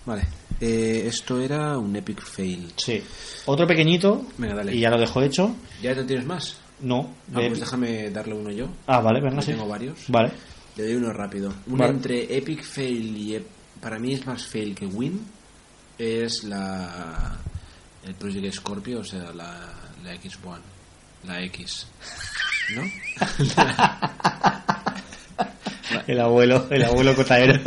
Vale. 0.05 0.23
Eh, 0.61 1.03
esto 1.07 1.39
era 1.39 1.77
un 1.77 1.95
epic 1.95 2.21
fail. 2.23 2.71
Sí. 2.77 3.01
Otro 3.45 3.65
pequeñito, 3.67 4.25
Venga, 4.37 4.55
dale. 4.55 4.75
y 4.75 4.79
ya 4.79 4.89
lo 4.89 4.97
dejo 4.99 5.21
hecho. 5.21 5.55
¿Ya 5.81 5.93
no 5.95 6.05
tienes 6.05 6.25
más? 6.25 6.57
No. 6.81 7.13
Ah, 7.33 7.39
de- 7.41 7.47
pues 7.49 7.59
déjame 7.59 8.09
darle 8.09 8.33
uno 8.33 8.51
yo. 8.51 8.67
Ah, 8.87 9.01
vale, 9.01 9.19
venga, 9.21 9.41
sí. 9.41 9.51
tengo 9.51 9.67
varios. 9.67 9.99
Vale. 10.07 10.31
Le 10.77 10.83
doy 10.83 10.95
uno 10.95 11.11
rápido. 11.11 11.53
Vale. 11.65 11.91
entre 11.91 12.37
epic 12.37 12.63
fail 12.63 13.17
y 13.17 13.31
ep- 13.35 13.43
para 13.81 13.99
mí 13.99 14.13
es 14.13 14.25
más 14.25 14.45
fail 14.45 14.73
que 14.75 14.85
win. 14.85 15.19
Es 15.97 16.43
la 16.45 17.37
el 18.05 18.15
Project 18.15 18.53
Scorpio, 18.53 18.99
o 18.99 19.03
sea, 19.03 19.33
la, 19.33 19.73
la 20.03 20.15
X1, 20.15 20.59
la 21.25 21.41
X. 21.43 21.87
¿No? 22.75 22.83
El 26.07 26.19
abuelo, 26.19 26.67
el 26.71 26.83
abuelo 26.85 27.15
cotaero. 27.15 27.53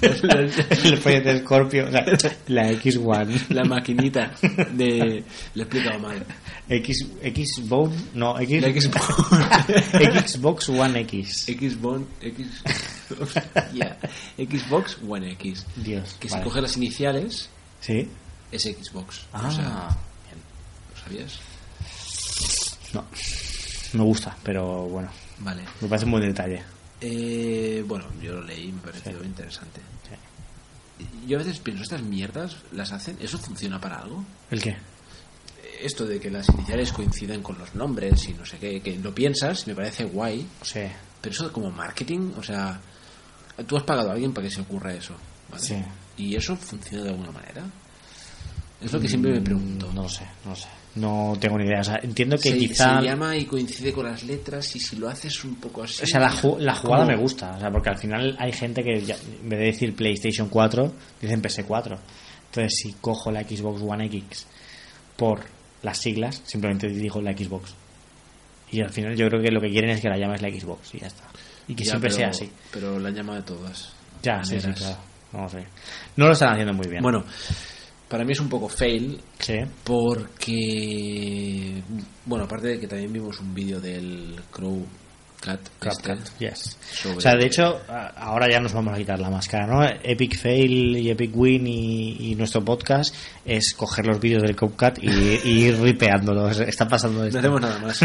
el 0.00 0.98
proyecto 0.98 1.28
de 1.32 1.38
Scorpio, 1.40 1.88
o 1.88 1.90
sea, 1.90 2.04
la 2.46 2.70
X1. 2.72 3.48
La 3.50 3.64
maquinita 3.64 4.32
de... 4.72 5.24
Le 5.54 5.62
he 5.62 5.62
explicado 5.62 5.98
mal. 5.98 6.24
X, 6.68 7.06
Xbox, 7.22 7.92
no, 8.14 8.38
X, 8.40 8.62
La 8.62 8.80
Xbox. 8.80 10.26
Xbox 10.32 10.68
One 10.68 11.00
X. 11.00 11.46
Xbox, 11.46 12.02
X, 12.20 12.62
yeah. 13.72 13.96
Xbox 14.36 14.98
One 15.08 15.32
X. 15.32 15.66
Dios. 15.76 16.16
Que 16.20 16.28
vale. 16.28 16.42
si 16.42 16.48
coge 16.48 16.60
las 16.60 16.76
iniciales 16.76 17.48
Sí. 17.80 18.08
es 18.52 18.62
Xbox. 18.64 19.26
Ah, 19.32 19.48
O 19.48 19.50
sea, 19.50 19.88
bien. 20.26 20.38
¿lo 20.94 21.00
sabías? 21.02 21.40
No. 22.92 23.04
Me 23.94 24.02
gusta, 24.04 24.36
pero 24.42 24.82
bueno, 24.84 25.08
Vale. 25.40 25.62
me 25.80 25.88
parece 25.88 26.04
un 26.06 26.10
buen 26.12 26.24
detalle. 26.24 26.62
Eh, 27.00 27.84
bueno, 27.86 28.06
yo 28.20 28.34
lo 28.34 28.42
leí 28.42 28.68
y 28.68 28.72
me 28.72 28.80
pareció 28.80 29.22
interesante. 29.22 29.80
Sí. 30.08 31.06
Yo 31.28 31.36
a 31.36 31.42
veces 31.42 31.58
pienso, 31.60 31.82
estas 31.84 32.02
mierdas 32.02 32.56
las 32.72 32.90
hacen, 32.92 33.16
¿eso 33.20 33.38
funciona 33.38 33.80
para 33.80 34.00
algo? 34.00 34.24
¿El 34.50 34.60
qué? 34.60 34.76
Esto 35.80 36.04
de 36.06 36.18
que 36.18 36.28
las 36.28 36.48
iniciales 36.48 36.92
coinciden 36.92 37.40
con 37.42 37.56
los 37.56 37.72
nombres 37.76 38.28
y 38.28 38.34
no 38.34 38.44
sé 38.44 38.58
qué, 38.58 38.80
que 38.80 38.96
lo 38.98 39.14
piensas 39.14 39.64
me 39.68 39.76
parece 39.76 40.04
guay, 40.06 40.44
Sí. 40.62 40.80
pero 41.20 41.32
eso 41.32 41.52
como 41.52 41.70
marketing, 41.70 42.32
o 42.36 42.42
sea, 42.42 42.80
tú 43.64 43.76
has 43.76 43.84
pagado 43.84 44.10
a 44.10 44.14
alguien 44.14 44.32
para 44.32 44.48
que 44.48 44.54
se 44.54 44.60
ocurra 44.62 44.92
eso, 44.92 45.14
¿vale? 45.50 45.62
Sí. 45.62 45.76
¿Y 46.16 46.34
eso 46.34 46.56
funciona 46.56 47.04
de 47.04 47.10
alguna 47.10 47.30
manera? 47.30 47.62
Es 48.80 48.92
lo 48.92 48.98
que 49.00 49.08
siempre 49.08 49.32
me 49.32 49.40
pregunto. 49.40 49.88
Mm, 49.88 49.94
No 49.94 50.02
lo 50.02 50.08
sé, 50.08 50.24
no 50.44 50.50
lo 50.50 50.56
sé. 50.56 50.66
No 51.00 51.34
tengo 51.40 51.58
ni 51.58 51.64
idea. 51.64 51.80
O 51.80 51.84
sea, 51.84 52.00
entiendo 52.02 52.36
que 52.36 52.50
se, 52.50 52.58
quizá. 52.58 53.00
se 53.00 53.06
llama 53.06 53.36
y 53.36 53.44
coincide 53.44 53.92
con 53.92 54.06
las 54.06 54.22
letras 54.24 54.74
y 54.76 54.80
si 54.80 54.96
lo 54.96 55.08
haces 55.08 55.44
un 55.44 55.56
poco 55.56 55.82
así... 55.82 56.02
O 56.02 56.06
sea, 56.06 56.20
la, 56.20 56.30
ju- 56.30 56.58
la 56.58 56.74
jugada 56.74 57.04
me 57.04 57.16
gusta, 57.16 57.56
o 57.56 57.60
sea, 57.60 57.70
porque 57.70 57.90
al 57.90 57.98
final 57.98 58.36
hay 58.38 58.52
gente 58.52 58.82
que 58.82 59.00
ya- 59.02 59.16
en 59.42 59.48
vez 59.48 59.58
de 59.58 59.64
decir 59.66 59.94
PlayStation 59.94 60.48
4, 60.48 60.92
dicen 61.20 61.42
PS4. 61.42 61.98
Entonces, 62.46 62.78
si 62.82 62.92
cojo 63.00 63.30
la 63.30 63.42
Xbox 63.42 63.82
One 63.82 64.06
X 64.06 64.46
por 65.16 65.40
las 65.82 65.98
siglas, 65.98 66.42
simplemente 66.44 66.88
digo 66.88 67.20
la 67.20 67.32
Xbox. 67.32 67.74
Y 68.70 68.80
al 68.80 68.90
final 68.90 69.14
yo 69.16 69.28
creo 69.28 69.40
que 69.42 69.50
lo 69.50 69.60
que 69.60 69.70
quieren 69.70 69.90
es 69.90 70.00
que 70.00 70.08
la 70.08 70.18
llames 70.18 70.42
la 70.42 70.48
Xbox 70.50 70.94
y 70.94 70.98
ya 71.00 71.06
está. 71.06 71.24
Y 71.68 71.74
que 71.74 71.84
Ya, 71.84 71.90
siempre 71.90 72.08
pero- 72.10 72.18
sea 72.18 72.28
así. 72.30 72.50
Pero 72.72 72.98
la 72.98 73.08
han 73.08 73.14
llamado 73.14 73.38
de 73.40 73.44
todas. 73.44 73.92
Ya, 74.22 74.42
sí, 74.42 74.60
sí, 74.60 74.68
claro. 74.72 74.96
No 75.32 75.48
sé. 75.48 75.64
No 76.16 76.26
lo 76.26 76.32
están 76.32 76.52
haciendo 76.54 76.72
muy 76.72 76.88
bien. 76.88 77.02
Bueno, 77.02 77.24
para 78.08 78.24
mí 78.24 78.32
es 78.32 78.40
un 78.40 78.48
poco 78.48 78.68
fail 78.68 79.20
sí. 79.38 79.58
porque, 79.84 81.82
bueno, 82.24 82.44
aparte 82.44 82.68
de 82.68 82.80
que 82.80 82.88
también 82.88 83.12
vimos 83.12 83.38
un 83.40 83.54
vídeo 83.54 83.80
del 83.80 84.40
Crow 84.50 84.84
Cat, 85.40 85.60
este, 85.82 86.16
yes. 86.40 86.76
O 87.16 87.20
sea, 87.20 87.36
de 87.36 87.46
hecho, 87.46 87.80
ahora 88.16 88.50
ya 88.50 88.58
nos 88.58 88.72
vamos 88.72 88.92
a 88.92 88.96
quitar 88.96 89.20
la 89.20 89.30
máscara, 89.30 89.66
¿no? 89.66 89.84
Epic 90.02 90.36
Fail 90.36 90.96
y 90.96 91.10
Epic 91.10 91.30
Win 91.32 91.64
y, 91.66 92.30
y 92.30 92.34
nuestro 92.34 92.64
podcast 92.64 93.14
es 93.44 93.72
coger 93.74 94.06
los 94.06 94.18
vídeos 94.18 94.42
del 94.42 94.56
CapCut 94.56 94.98
y, 95.00 95.08
y 95.44 95.66
ir 95.66 95.80
ripeándolos. 95.80 96.58
Está 96.60 96.88
pasando 96.88 97.20
no 97.20 97.26
esto. 97.26 97.38
hacemos 97.38 97.60
nada 97.60 97.78
más, 97.78 98.02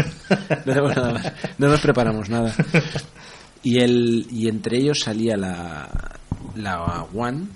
no 0.64 0.72
hacemos 0.72 0.96
nada 0.96 1.12
más, 1.12 1.32
no 1.58 1.68
nos 1.68 1.80
preparamos 1.80 2.28
nada. 2.28 2.54
Y 3.66 3.78
el 3.80 4.26
y 4.30 4.48
entre 4.48 4.76
ellos 4.76 5.00
salía 5.00 5.38
la 5.38 5.88
la 6.54 7.06
One 7.14 7.46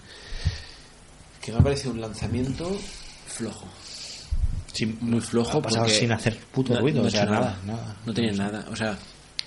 que 1.49 1.53
me 1.55 1.61
ha 1.61 1.63
parecido 1.65 1.93
un 1.93 2.01
lanzamiento 2.01 2.71
flojo. 3.27 3.67
Sí, 4.73 4.87
muy 5.01 5.21
flojo 5.21 5.59
ha 5.59 5.63
pasado 5.63 5.85
porque 5.85 5.99
sin 5.99 6.13
hacer 6.13 6.39
puto 6.53 6.75
no- 6.75 6.81
ruido, 6.81 7.03
no 7.03 7.09
o 7.09 7.11
sea, 7.11 7.25
nada, 7.25 7.59
nada. 7.67 7.97
No 8.07 8.13
tenía 8.15 8.33
nada, 8.33 8.67
o 8.71 8.77
sea, 8.77 8.97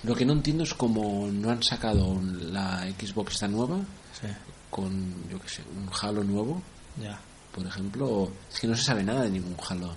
lo 0.02 0.14
que 0.14 0.24
no 0.24 0.32
entiendo 0.32 0.64
es 0.64 0.74
como 0.74 1.28
no 1.28 1.50
han 1.50 1.62
sacado 1.62 2.20
la 2.50 2.86
Xbox 3.00 3.34
esta 3.34 3.48
nueva 3.48 3.78
Sí, 4.20 4.26
con, 4.68 5.14
yo 5.30 5.38
qué 5.40 5.48
sé, 5.48 5.62
un 5.76 5.88
Halo 6.00 6.22
nuevo, 6.24 6.60
ya. 7.00 7.18
por 7.54 7.66
ejemplo, 7.66 8.06
o- 8.08 8.32
es 8.52 8.60
que 8.60 8.66
no 8.66 8.76
se 8.76 8.82
sabe 8.82 9.02
nada 9.04 9.22
de 9.22 9.30
ningún 9.30 9.56
Halo. 9.68 9.94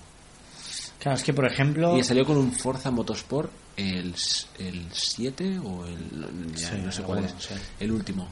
Claro, 1.00 1.18
es 1.18 1.22
que 1.24 1.34
por 1.34 1.44
ejemplo. 1.44 1.96
Y 1.98 2.02
salió 2.04 2.24
con 2.24 2.36
un 2.38 2.50
Forza 2.52 2.90
Motorsport 2.90 3.50
el, 3.76 4.14
el 4.58 4.86
7 4.92 5.58
o 5.58 5.84
el, 5.84 6.20
no- 6.20 6.54
ya 6.54 6.70
Sí, 6.70 6.76
no 6.82 6.90
sé 6.92 7.02
cuál 7.02 7.24
es, 7.24 7.34
sí. 7.38 7.54
el 7.80 7.92
último. 7.92 8.28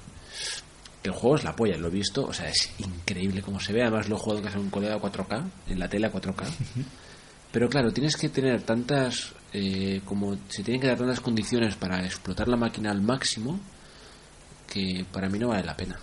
El 1.05 1.13
juego 1.13 1.37
es 1.37 1.45
la 1.45 1.55
polla, 1.55 1.77
lo 1.77 1.89
he 1.89 1.91
visto, 1.91 2.25
o 2.27 2.33
sea, 2.33 2.49
es 2.49 2.71
increíble 2.79 3.43
como 3.43 3.61
se 3.61 3.73
ve, 3.73 3.83
además 3.83 4.09
lo 4.09 4.17
he 4.17 4.19
jugado 4.19 4.41
de 4.41 4.59
un 4.59 4.71
colega 4.71 4.95
a 4.95 4.99
4K, 5.01 5.45
en 5.69 5.79
la 5.79 5.87
tele 5.89 6.07
a 6.07 6.13
4K. 6.13 6.45
Pero 7.53 7.69
claro, 7.69 7.93
tienes 7.93 8.17
que 8.17 8.31
tener 8.31 8.63
tantas, 8.63 9.33
eh, 9.53 10.01
como 10.07 10.37
se 10.49 10.63
tienen 10.65 10.81
que 10.81 10.87
dar 10.89 10.97
tantas 10.99 11.21
condiciones 11.21 11.77
para 11.77 12.05
explotar 12.05 12.49
la 12.49 12.57
máquina 12.57 12.91
al 12.91 13.03
máximo, 13.03 13.61
que 14.67 15.05
para 15.13 15.29
mí 15.29 15.39
no 15.39 15.49
vale 15.49 15.63
la 15.65 15.77
pena. 15.77 15.99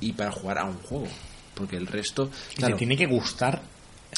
Y 0.00 0.12
para 0.12 0.32
jugar 0.32 0.58
a 0.58 0.64
un 0.64 0.78
juego, 0.78 1.06
porque 1.54 1.76
el 1.76 1.86
resto, 1.86 2.28
Y 2.52 2.56
claro, 2.56 2.74
te 2.74 2.78
tiene 2.80 2.96
que 2.96 3.06
gustar 3.06 3.62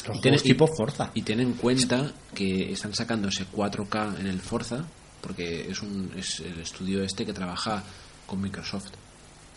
Los 0.07 0.17
Y 0.17 0.21
tiene- 0.21 0.37
juegos 0.37 0.43
tipo 0.43 0.67
Forza. 0.67 1.11
Y 1.13 1.21
ten 1.21 1.39
en 1.39 1.53
cuenta 1.53 2.11
que 2.33 2.71
están 2.71 2.93
sacándose 2.93 3.45
4K 3.45 4.19
en 4.19 4.27
el 4.27 4.39
Forza, 4.41 4.83
porque 5.21 5.69
es, 5.69 5.81
un, 5.81 6.11
es 6.17 6.39
el 6.41 6.59
estudio 6.59 7.03
este 7.03 7.25
que 7.25 7.33
trabaja 7.33 7.83
con 8.25 8.41
Microsoft 8.41 8.89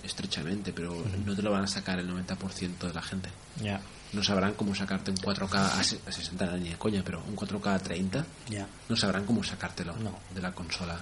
estrechamente, 0.05 0.73
pero 0.73 0.97
no 1.25 1.35
te 1.37 1.43
lo 1.43 1.51
van 1.51 1.65
a 1.65 1.67
sacar 1.67 1.99
el 1.99 2.09
90% 2.09 2.79
de 2.87 2.95
la 2.95 3.03
gente. 3.03 3.29
Ya, 3.63 3.81
No 4.13 4.23
sabrán 4.25 4.55
cómo 4.55 4.75
sacarte 4.75 5.11
un 5.13 5.17
4K 5.19 5.79
a 5.79 5.85
se- 5.85 6.01
a 6.07 6.11
60 6.11 6.57
ni 6.57 6.71
de 6.71 6.77
coña, 6.77 7.03
pero 7.05 7.23
un 7.29 7.37
4K 7.37 7.75
a 7.75 7.79
30 7.79 8.25
ya. 8.49 8.67
no 8.89 8.97
sabrán 8.97 9.25
cómo 9.25 9.45
sacártelo 9.45 9.95
No. 9.99 10.19
de 10.35 10.41
la 10.43 10.53
consola. 10.53 10.99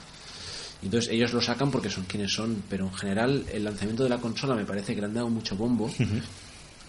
Entonces 0.83 1.11
ellos 1.13 1.33
lo 1.33 1.41
sacan 1.41 1.71
porque 1.71 1.91
son 1.91 2.05
quienes 2.05 2.33
son, 2.33 2.63
pero 2.69 2.85
en 2.87 2.95
general 2.95 3.45
el 3.53 3.65
lanzamiento 3.65 4.03
de 4.05 4.11
la 4.11 4.19
consola 4.19 4.55
me 4.55 4.65
parece 4.65 4.95
que 4.95 5.01
le 5.01 5.07
han 5.07 5.15
dado 5.15 5.29
mucho 5.31 5.57
bombo. 5.57 5.91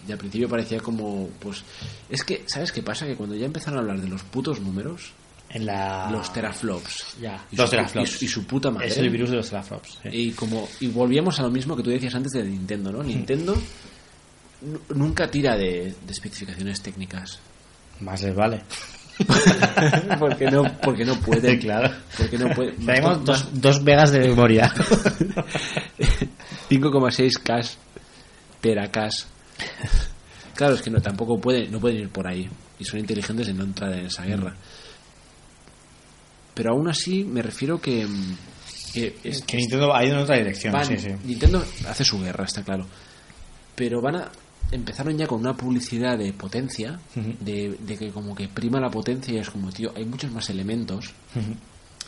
Y 0.08 0.12
al 0.12 0.18
principio 0.18 0.48
parecía 0.48 0.80
como, 0.80 1.28
pues, 1.40 1.62
es 2.08 2.22
que, 2.24 2.44
¿sabes 2.46 2.72
qué 2.72 2.82
pasa? 2.82 3.04
Que 3.06 3.16
cuando 3.16 3.34
ya 3.34 3.46
empezaron 3.46 3.78
a 3.78 3.82
hablar 3.82 4.00
de 4.00 4.08
los 4.08 4.22
putos 4.22 4.60
números, 4.60 5.12
En 5.52 5.66
la... 5.66 6.08
los 6.12 6.32
teraflops, 6.32 7.16
Ya, 7.20 7.44
y, 7.50 7.56
los 7.56 7.68
su, 7.68 7.76
teraflops. 7.76 8.08
y 8.10 8.18
su- 8.18 8.24
y 8.24 8.28
su 8.28 8.44
puta 8.46 8.70
madre, 8.70 8.86
Es 8.88 8.96
el 8.98 9.10
virus 9.10 9.30
de 9.30 9.36
los 9.36 9.48
teraflops. 9.50 9.98
sí. 10.02 10.08
y 10.12 10.30
como 10.32 10.68
y 10.80 10.86
volvíamos 10.88 11.38
a 11.40 11.42
lo 11.42 11.50
mismo 11.50 11.74
que 11.76 11.82
tú 11.82 11.90
decías 11.90 12.14
antes 12.14 12.32
de 12.32 12.44
Nintendo, 12.44 12.92
¿no? 12.92 13.02
Nintendo 13.04 13.54
nu- 14.62 14.80
nunca 14.94 15.28
tira 15.30 15.56
de, 15.56 15.94
de 16.06 16.12
especificaciones 16.12 16.80
técnicas. 16.80 17.40
Más 18.00 18.22
les 18.22 18.34
vale. 18.34 18.62
porque 20.18 20.46
no 20.50 20.62
porque 20.82 21.04
no 21.04 21.14
puede 21.20 21.58
Claro. 21.58 21.92
porque 22.16 22.38
no 22.38 22.48
puede 22.54 22.72
Tenemos 22.72 23.22
dos, 23.24 23.48
dos 23.60 23.82
megas 23.82 24.12
de 24.12 24.20
memoria. 24.20 24.72
5,6K 26.70 27.70
terakas. 28.60 29.26
Claro, 30.54 30.74
es 30.74 30.82
que 30.82 30.90
no, 30.90 31.00
tampoco 31.00 31.40
puede, 31.40 31.68
no 31.68 31.80
pueden 31.80 31.98
ir 32.02 32.08
por 32.10 32.26
ahí. 32.26 32.48
Y 32.78 32.84
son 32.84 33.00
inteligentes 33.00 33.48
en 33.48 33.56
no 33.58 33.64
entrar 33.64 33.92
en 33.92 34.06
esa 34.06 34.24
guerra. 34.24 34.54
Pero 36.60 36.74
aún 36.74 36.88
así, 36.90 37.24
me 37.24 37.40
refiero 37.40 37.80
que. 37.80 38.04
mm, 38.04 38.36
que 38.92 39.16
es- 39.24 39.40
que 39.42 39.56
Nintendo 39.56 39.94
ha 39.94 40.04
ido 40.04 40.16
en 40.16 40.20
otra 40.24 40.36
dirección. 40.36 40.74
van- 40.74 40.84
sí, 40.86 40.98
sí. 40.98 41.08
Nintendo 41.24 41.64
hace 41.88 42.04
su 42.04 42.20
guerra, 42.20 42.44
está 42.44 42.62
claro. 42.62 42.86
Pero 43.74 44.02
van 44.02 44.16
a. 44.16 44.30
Empezaron 44.70 45.16
ya 45.16 45.26
con 45.26 45.40
una 45.40 45.56
publicidad 45.56 46.18
de 46.18 46.34
potencia, 46.34 47.00
de, 47.14 47.76
de 47.80 47.96
que 47.96 48.10
como 48.10 48.34
que 48.34 48.46
prima 48.48 48.78
la 48.78 48.90
potencia 48.90 49.32
y 49.32 49.38
es 49.38 49.48
como, 49.48 49.72
tío, 49.72 49.90
hay 49.96 50.04
muchos 50.04 50.30
más 50.32 50.50
elementos. 50.50 51.12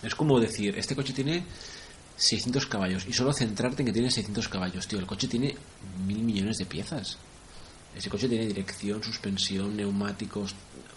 Es 0.03 0.15
como 0.15 0.39
decir, 0.39 0.77
este 0.79 0.95
coche 0.95 1.15
tiene 1.15 1.45
600 2.17 2.67
caballos 2.67 3.07
y 3.09 3.13
solo 3.15 3.33
centrarte 3.33 3.81
en 3.83 3.87
que 3.87 3.93
tiene 3.93 4.11
600 4.11 4.49
caballos, 4.49 4.87
tío. 4.87 4.99
El 4.99 5.07
coche 5.07 5.29
tiene 5.29 5.57
mil 6.07 6.19
millones 6.23 6.59
de 6.59 6.67
piezas. 6.67 7.17
Ese 7.97 8.09
coche 8.11 8.29
tiene 8.29 8.47
dirección, 8.47 9.03
suspensión, 9.03 9.77
neumáticos, 9.77 10.55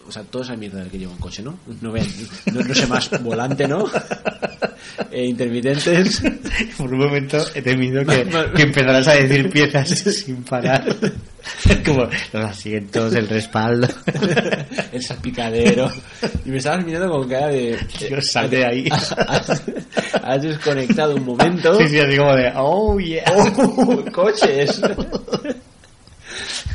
o 0.07 0.11
sea, 0.11 0.23
toda 0.23 0.45
esa 0.45 0.55
mierda 0.55 0.79
del 0.79 0.89
que 0.89 0.99
lleva 0.99 1.11
un 1.11 1.17
coche, 1.17 1.41
¿no? 1.41 1.57
No, 1.81 1.91
vean, 1.91 2.07
no, 2.53 2.61
no 2.61 2.73
sé 2.73 2.87
más, 2.87 3.09
volante, 3.23 3.67
¿no? 3.67 3.85
E 5.11 5.25
intermitentes. 5.25 6.21
Por 6.77 6.93
un 6.93 6.99
momento 6.99 7.37
he 7.53 7.61
temido 7.61 8.05
que, 8.05 8.27
que 8.55 8.63
empezarás 8.63 9.07
a 9.07 9.13
decir 9.13 9.49
piezas 9.49 9.89
sin 9.89 10.43
parar. 10.43 10.85
Como 11.85 12.07
los 12.33 12.45
asientos, 12.45 13.13
el 13.15 13.27
respaldo. 13.27 13.87
el 14.91 15.01
salpicadero. 15.01 15.91
Y 16.45 16.49
me 16.49 16.57
estabas 16.57 16.85
mirando 16.85 17.09
con 17.09 17.29
cara 17.29 17.47
de. 17.47 17.77
Yo 18.09 18.21
sal 18.21 18.49
de 18.49 18.65
ahí. 18.65 18.87
Has, 18.91 19.63
has 20.21 20.41
desconectado 20.41 21.15
un 21.15 21.25
momento. 21.25 21.75
Sí, 21.75 21.87
sí, 21.89 21.99
así 21.99 22.17
como 22.17 22.35
de, 22.35 22.51
oh 22.55 22.99
yeah. 22.99 23.23
¡Oh! 23.35 24.03
¡Coches! 24.11 24.81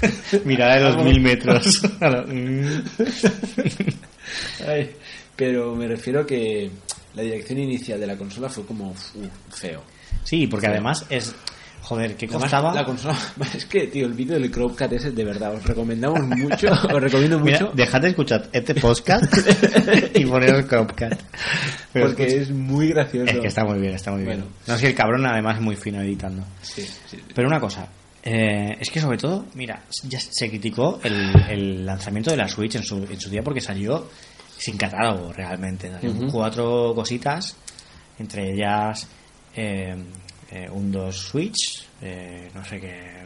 Mirada 0.44 0.76
de 0.76 0.80
dos 0.82 1.04
mil 1.04 1.20
metros. 1.20 1.82
Mm. 2.26 2.82
Ay, 4.68 4.90
pero 5.36 5.74
me 5.74 5.88
refiero 5.88 6.24
que 6.26 6.70
la 7.14 7.22
dirección 7.22 7.58
inicial 7.58 7.98
de 8.00 8.06
la 8.06 8.16
consola 8.16 8.48
fue 8.48 8.64
como 8.64 8.90
uf, 8.90 9.00
feo. 9.50 9.82
Sí, 10.24 10.46
porque 10.46 10.66
además 10.68 11.04
es. 11.10 11.34
Joder, 11.82 12.14
¿qué 12.14 12.28
costaba? 12.28 12.72
La 12.74 12.84
consola, 12.84 13.18
es 13.56 13.64
que, 13.64 13.86
tío, 13.88 14.06
el 14.06 14.12
vídeo 14.12 14.38
del 14.38 14.50
Cropcat 14.50 14.92
ese, 14.92 15.10
de 15.12 15.24
verdad, 15.24 15.54
os 15.54 15.64
recomendamos 15.64 16.20
mucho, 16.20 16.68
os 16.70 17.00
recomiendo 17.02 17.40
Mira, 17.40 17.58
mucho, 17.58 17.72
dejad 17.74 18.02
de 18.02 18.08
escuchar 18.10 18.48
este 18.52 18.74
podcast 18.76 19.24
y 20.14 20.24
poneros 20.26 20.66
Cropcat. 20.66 21.18
Pero 21.92 22.06
porque 22.08 22.26
escucha- 22.26 22.42
es 22.42 22.50
muy 22.50 22.88
gracioso. 22.90 23.32
es 23.32 23.40
que 23.40 23.46
está 23.48 23.64
muy 23.64 23.80
bien, 23.80 23.94
está 23.94 24.12
muy 24.12 24.22
bien. 24.24 24.44
No 24.66 24.74
es 24.74 24.80
que 24.80 24.88
el 24.88 24.94
cabrón 24.94 25.26
además 25.26 25.56
es 25.56 25.62
muy 25.62 25.74
fino 25.74 26.00
editando. 26.02 26.44
Sí, 26.62 26.86
sí. 27.06 27.18
Pero 27.34 27.48
una 27.48 27.58
cosa, 27.58 27.88
eh, 28.22 28.76
es 28.78 28.90
que 28.90 29.00
sobre 29.00 29.18
todo, 29.18 29.46
mira, 29.54 29.82
ya 30.04 30.20
se 30.20 30.48
criticó 30.48 31.00
el, 31.02 31.32
el 31.48 31.86
lanzamiento 31.86 32.30
de 32.30 32.36
la 32.36 32.48
Switch 32.48 32.74
en 32.76 32.82
su, 32.82 32.96
en 32.96 33.20
su 33.20 33.30
día 33.30 33.42
porque 33.42 33.60
salió 33.60 34.08
sin 34.60 34.76
catálogo 34.76 35.32
realmente. 35.32 35.90
Ujú. 36.02 36.30
cuatro 36.30 36.92
cositas, 36.94 37.56
entre 38.18 38.52
ellas 38.52 39.08
eh, 39.54 39.96
eh, 40.50 40.68
un 40.70 40.92
2 40.92 41.16
Switch, 41.16 41.86
eh, 42.02 42.50
no 42.54 42.64
sé 42.64 42.80
qué, 42.80 43.24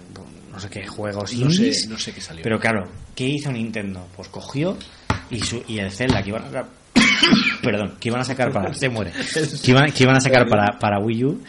no 0.51 0.61
sé 0.61 0.69
qué 0.71 0.87
juegos 0.87 1.35
No 1.35 1.51
sé, 1.51 1.89
no 1.89 1.99
sé 1.99 2.13
qué 2.13 2.21
salió. 2.21 2.43
Pero 2.43 2.61
claro, 2.61 2.85
¿qué 3.15 3.27
hizo 3.27 3.51
Nintendo? 3.51 4.07
Pues 4.15 4.29
cogió 4.29 4.77
y, 5.31 5.41
su, 5.41 5.65
y 5.67 5.79
el 5.79 5.91
Zelda 5.91 6.23
que 6.23 6.29
iban 6.29 6.45
a 6.45 6.47
sacar, 6.47 6.67
perdón, 7.63 7.97
que 7.99 8.09
iban 8.09 8.21
a 8.21 8.25
sacar 8.25 8.53
para, 8.53 8.73
se 8.75 8.89
muere, 8.89 9.13
que 9.13 9.71
iban, 9.71 9.91
que 9.91 10.03
iban 10.05 10.17
a 10.17 10.21
sacar 10.21 10.49
para, 10.49 10.79
para 10.79 11.01
Wii 11.01 11.25
U, 11.25 11.43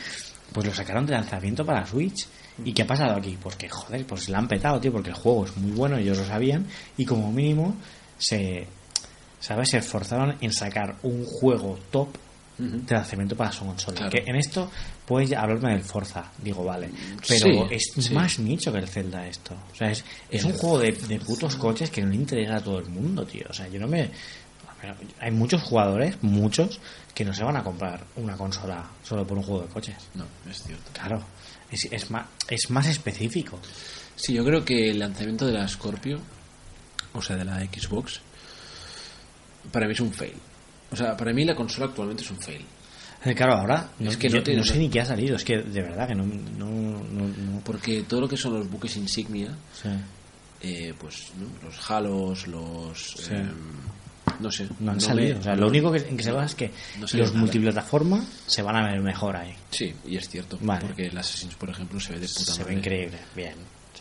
pues 0.51 0.65
lo 0.65 0.73
sacaron 0.73 1.05
de 1.05 1.13
lanzamiento 1.13 1.65
para 1.65 1.85
Switch. 1.85 2.27
¿Y 2.63 2.73
qué 2.73 2.83
ha 2.83 2.87
pasado 2.87 3.15
aquí? 3.15 3.37
Pues 3.41 3.55
que, 3.55 3.67
joder, 3.69 4.05
pues 4.05 4.29
la 4.29 4.37
han 4.37 4.47
petado, 4.47 4.79
tío, 4.79 4.91
porque 4.91 5.09
el 5.09 5.15
juego 5.15 5.45
es 5.45 5.57
muy 5.57 5.71
bueno, 5.71 5.97
ellos 5.97 6.17
lo 6.17 6.25
sabían, 6.25 6.65
y 6.97 7.05
como 7.05 7.31
mínimo 7.31 7.75
se, 8.17 8.65
¿sabes? 9.39 9.69
Se 9.69 9.77
esforzaron 9.79 10.35
en 10.39 10.53
sacar 10.53 10.95
un 11.03 11.25
juego 11.25 11.77
top 11.91 12.09
de 12.57 12.95
lanzamiento 12.95 13.35
para 13.35 13.51
su 13.51 13.65
consola. 13.65 13.97
Claro. 13.97 14.11
Que 14.11 14.23
en 14.29 14.37
esto 14.37 14.71
puedes 15.05 15.33
hablarme 15.33 15.73
del 15.73 15.83
Forza, 15.83 16.31
digo, 16.41 16.63
vale. 16.63 16.89
Pero 17.27 17.67
Sí, 17.67 17.75
es 17.75 17.91
sí. 17.97 18.13
más 18.13 18.39
nicho 18.39 18.71
que 18.71 18.79
el 18.79 18.87
Zelda 18.87 19.27
esto. 19.27 19.53
O 19.73 19.75
sea, 19.75 19.91
es, 19.91 20.05
es 20.29 20.45
un 20.45 20.53
juego 20.53 20.79
de, 20.79 20.93
de 20.93 21.19
putos 21.19 21.57
coches 21.57 21.89
que 21.91 22.01
no 22.01 22.07
le 22.07 22.15
interesa 22.15 22.55
a 22.55 22.61
todo 22.63 22.79
el 22.79 22.85
mundo, 22.85 23.25
tío. 23.25 23.45
O 23.49 23.53
sea, 23.53 23.67
yo 23.67 23.77
no 23.79 23.87
me... 23.87 24.09
Hay 25.19 25.31
muchos 25.31 25.63
jugadores, 25.63 26.15
muchos, 26.21 26.79
que 27.13 27.25
no 27.25 27.33
se 27.33 27.43
van 27.43 27.57
a 27.57 27.63
comprar 27.63 28.05
una 28.17 28.37
consola 28.37 28.85
solo 29.03 29.25
por 29.25 29.37
un 29.37 29.43
juego 29.43 29.63
de 29.63 29.67
coches. 29.67 29.95
No, 30.13 30.25
es 30.49 30.61
cierto. 30.63 30.91
Claro, 30.93 31.21
es, 31.71 31.85
es, 31.91 32.11
más, 32.11 32.25
es 32.49 32.69
más 32.69 32.87
específico. 32.87 33.59
Sí, 34.15 34.33
yo 34.33 34.45
creo 34.45 34.63
que 34.63 34.91
el 34.91 34.99
lanzamiento 34.99 35.45
de 35.45 35.53
la 35.53 35.67
Scorpio, 35.67 36.19
o 37.13 37.21
sea, 37.21 37.35
de 37.35 37.45
la 37.45 37.59
Xbox, 37.65 38.21
para 39.71 39.87
mí 39.87 39.93
es 39.93 39.99
un 39.99 40.13
fail. 40.13 40.33
O 40.91 40.95
sea, 40.95 41.17
para 41.17 41.33
mí 41.33 41.43
la 41.45 41.55
consola 41.55 41.87
actualmente 41.87 42.23
es 42.23 42.31
un 42.31 42.37
fail. 42.39 42.65
Eh, 43.25 43.33
Claro, 43.33 43.53
ahora 43.55 43.89
no, 43.99 44.09
Es 44.11 44.17
que 44.17 44.29
yo 44.29 44.37
no 44.37 44.43
tiene- 44.43 44.59
no 44.59 44.65
sé 44.65 44.77
ni 44.77 44.89
qué 44.89 45.01
ha 45.01 45.05
salido. 45.05 45.35
Es 45.35 45.43
que 45.43 45.57
de 45.57 45.81
verdad 45.81 46.07
que 46.07 46.15
no... 46.15 46.25
no, 46.25 46.69
no, 46.69 47.27
no- 47.27 47.59
Porque 47.61 48.03
todo 48.03 48.21
lo 48.21 48.27
que 48.29 48.37
son 48.37 48.53
los 48.53 48.69
buques 48.69 48.95
insignia, 48.97 49.49
sí. 49.73 49.89
eh, 50.61 50.93
pues 50.99 51.31
¿no? 51.39 51.67
los 51.67 51.89
halos, 51.91 52.47
los... 52.47 53.13
Sí. 53.17 53.31
eh, 53.33 53.45
no 54.39 54.51
sé. 54.51 54.67
No 54.79 54.91
han 54.91 55.01
salido. 55.01 55.39
O 55.39 55.43
sea, 55.43 55.55
lo 55.55 55.67
único 55.67 55.91
que, 55.91 55.99
en 55.99 56.17
que 56.17 56.23
se 56.23 56.31
basa 56.31 56.45
es 56.47 56.55
que 56.55 56.71
no 56.99 57.07
los 57.13 57.33
multiplataforma 57.33 58.23
se 58.45 58.61
van 58.61 58.75
a 58.75 58.83
ver 58.91 58.99
mejor 59.01 59.35
ahí. 59.37 59.53
Sí, 59.69 59.93
y 60.05 60.17
es 60.17 60.27
cierto. 60.29 60.57
Vale. 60.61 60.81
Porque 60.85 61.07
el 61.07 61.17
Assassin's, 61.17 61.55
por 61.55 61.69
ejemplo, 61.69 61.99
se 61.99 62.13
ve 62.13 62.19
de 62.19 62.27
puta 62.27 62.51
Se 62.53 62.63
ve 62.63 62.73
increíble. 62.73 63.17
Bien. 63.35 63.55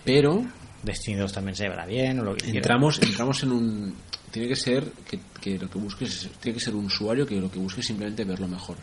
Pero 0.04 0.44
Destiny 0.82 1.16
2 1.18 1.32
también 1.32 1.54
se 1.56 1.68
verá 1.68 1.86
bien. 1.86 2.20
O 2.20 2.24
lo 2.24 2.34
que 2.36 2.50
entramos, 2.50 3.00
entramos 3.02 3.42
en 3.42 3.52
un... 3.52 3.94
Tiene 4.30 4.48
que 4.48 4.56
ser 4.56 4.84
que, 5.08 5.20
que 5.40 5.58
lo 5.58 5.70
que 5.70 5.78
busques 5.78 6.08
es- 6.24 6.28
tiene 6.40 6.58
que 6.58 6.64
ser 6.64 6.74
un 6.74 6.86
usuario 6.86 7.24
que 7.26 7.36
lo 7.40 7.50
que 7.50 7.58
busque 7.58 7.80
es 7.80 7.86
simplemente 7.86 8.24
verlo 8.24 8.48
mejor. 8.48 8.76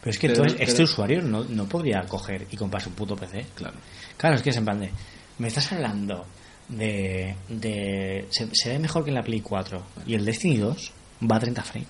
Pero 0.00 0.10
es 0.10 0.18
que 0.18 0.28
Pero- 0.28 0.42
entonces 0.44 0.68
este 0.68 0.82
usuario 0.82 1.22
no, 1.22 1.44
no 1.44 1.66
podría 1.66 2.02
coger 2.02 2.46
y 2.50 2.56
comprarse 2.56 2.90
un 2.90 2.94
puto 2.94 3.16
PC. 3.16 3.46
Claro. 3.54 3.74
Claro, 4.18 4.36
es 4.36 4.42
que 4.42 4.50
es 4.50 4.56
en 4.56 4.64
plan 4.64 4.78
de. 4.80 4.90
Me 5.38 5.48
estás 5.48 5.72
hablando 5.72 6.26
de. 6.68 7.36
de 7.48 8.26
se, 8.30 8.48
se 8.54 8.70
ve 8.70 8.78
mejor 8.78 9.04
que 9.04 9.10
en 9.10 9.14
la 9.16 9.22
Play 9.22 9.40
4. 9.40 9.82
Y 10.06 10.14
el 10.14 10.24
Destiny 10.24 10.56
2 10.58 10.92
va 11.30 11.36
a 11.36 11.40
30 11.40 11.62
frames. 11.62 11.88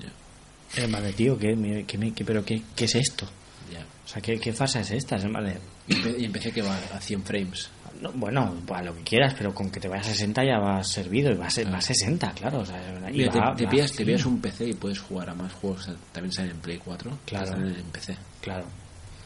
Ya, 0.00 0.82
Es 0.82 0.88
plan 0.88 1.02
de, 1.02 1.12
tío, 1.12 1.38
¿qué, 1.38 1.54
me- 1.56 1.84
qué 1.84 1.98
me- 1.98 2.12
qué- 2.12 2.24
¿pero 2.24 2.44
qué, 2.44 2.62
qué 2.76 2.84
es 2.86 2.94
esto? 2.94 3.26
ya. 3.72 3.80
O 4.04 4.08
sea, 4.08 4.20
¿qué, 4.20 4.38
qué 4.38 4.52
farsa 4.52 4.80
es 4.80 4.90
esta? 4.90 5.16
Es 5.16 5.22
de. 5.24 5.58
Y 5.88 5.92
empe- 5.94 6.16
y 6.20 6.24
empecé 6.24 6.52
que 6.52 6.62
va 6.62 6.76
a 6.94 7.00
100 7.00 7.22
frames. 7.24 7.70
no, 8.00 8.10
bueno, 8.12 8.54
para 8.66 8.82
lo 8.84 8.94
que 8.96 9.02
quieras, 9.02 9.34
pero 9.38 9.54
con 9.54 9.70
que 9.70 9.80
te 9.80 9.88
vayas 9.88 10.08
a 10.08 10.10
60 10.10 10.44
ya 10.44 10.58
vas 10.58 10.88
servido. 10.90 11.30
Y 11.32 11.36
va 11.36 11.46
a, 11.46 11.50
ser- 11.50 11.66
Ah. 11.68 11.72
va 11.72 11.78
a 11.78 11.80
60, 11.80 12.32
claro. 12.32 12.60
O 12.60 12.64
sea, 12.66 12.76
y 13.10 13.18
Mira, 13.18 13.32
te, 13.32 13.38
va- 13.38 13.54
te 13.56 13.64
va 13.64 13.70
pillas, 13.70 13.92
te 13.92 14.04
pillas 14.04 14.26
un 14.26 14.40
PC 14.40 14.66
y 14.68 14.74
puedes 14.74 14.98
jugar 14.98 15.30
a 15.30 15.34
más 15.34 15.52
juegos. 15.54 15.88
También 16.12 16.32
salen 16.32 16.52
en 16.52 16.58
Play 16.60 16.78
4. 16.78 17.10
que 17.24 17.30
Claro. 17.36 17.46
Salen 17.52 17.74
en 17.74 17.86
PC. 17.90 18.16
Claro. 18.40 18.64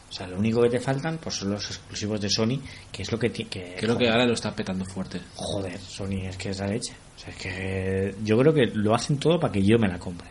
O 0.08 0.12
sea, 0.12 0.26
lo 0.26 0.38
único 0.38 0.62
que 0.62 0.70
te 0.70 0.80
faltan 0.80 1.18
pues 1.18 1.36
son 1.36 1.50
los 1.50 1.64
exclusivos 1.66 2.20
de 2.20 2.30
Sony, 2.30 2.60
que 2.90 3.02
es 3.02 3.12
lo 3.12 3.18
que... 3.18 3.30
que 3.30 3.44
Creo 3.46 3.96
que 3.96 4.04
joder, 4.04 4.10
ahora 4.12 4.26
lo 4.26 4.32
está 4.32 4.54
petando 4.54 4.84
fuerte. 4.84 5.20
Joder, 5.34 5.78
Sony 5.78 6.26
es 6.26 6.36
que 6.36 6.50
es 6.50 6.58
la 6.58 6.66
leche. 6.66 6.94
O 7.16 7.18
sea, 7.18 7.30
es 7.30 7.36
que 7.36 8.14
yo 8.24 8.38
creo 8.38 8.54
que 8.54 8.66
lo 8.74 8.94
hacen 8.94 9.18
todo 9.18 9.38
para 9.38 9.52
que 9.52 9.62
yo 9.62 9.78
me 9.78 9.88
la 9.88 9.98
compre. 9.98 10.28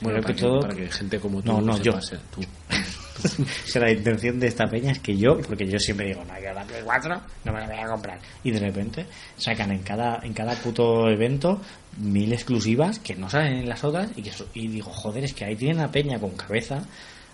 Bueno, 0.00 0.20
para, 0.20 0.34
que 0.34 0.40
que, 0.40 0.46
todo... 0.46 0.60
para 0.60 0.74
que 0.74 0.88
gente 0.88 1.18
como 1.18 1.42
tú 1.42 1.52
No, 1.52 1.60
no, 1.60 1.82
yo. 1.82 1.92
pase. 1.92 2.16
Tú. 2.30 2.40
que 3.72 3.80
la 3.80 3.90
intención 3.90 4.38
de 4.38 4.46
esta 4.46 4.66
peña 4.66 4.92
es 4.92 5.00
que 5.00 5.16
yo, 5.16 5.38
porque 5.40 5.66
yo 5.66 5.78
siempre 5.80 6.06
digo, 6.06 6.24
no, 6.24 6.38
yo 6.40 6.52
la 6.54 6.64
Play 6.64 6.82
4 6.84 7.20
no 7.44 7.52
me 7.52 7.60
la 7.60 7.66
voy 7.66 7.78
a 7.78 7.86
comprar. 7.86 8.18
Y 8.44 8.52
de 8.52 8.60
repente 8.60 9.06
sacan 9.36 9.72
en 9.72 9.82
cada, 9.82 10.20
en 10.22 10.32
cada 10.32 10.54
puto 10.54 11.08
evento 11.08 11.60
mil 11.98 12.32
exclusivas 12.32 13.00
que 13.00 13.16
no 13.16 13.28
salen 13.28 13.54
en 13.54 13.68
las 13.68 13.82
otras 13.82 14.10
y 14.14 14.22
que 14.22 14.30
y 14.54 14.68
digo, 14.68 14.90
joder, 14.90 15.24
es 15.24 15.34
que 15.34 15.44
ahí 15.44 15.56
tienen 15.56 15.80
a 15.80 15.90
peña 15.90 16.20
con 16.20 16.30
cabeza 16.30 16.84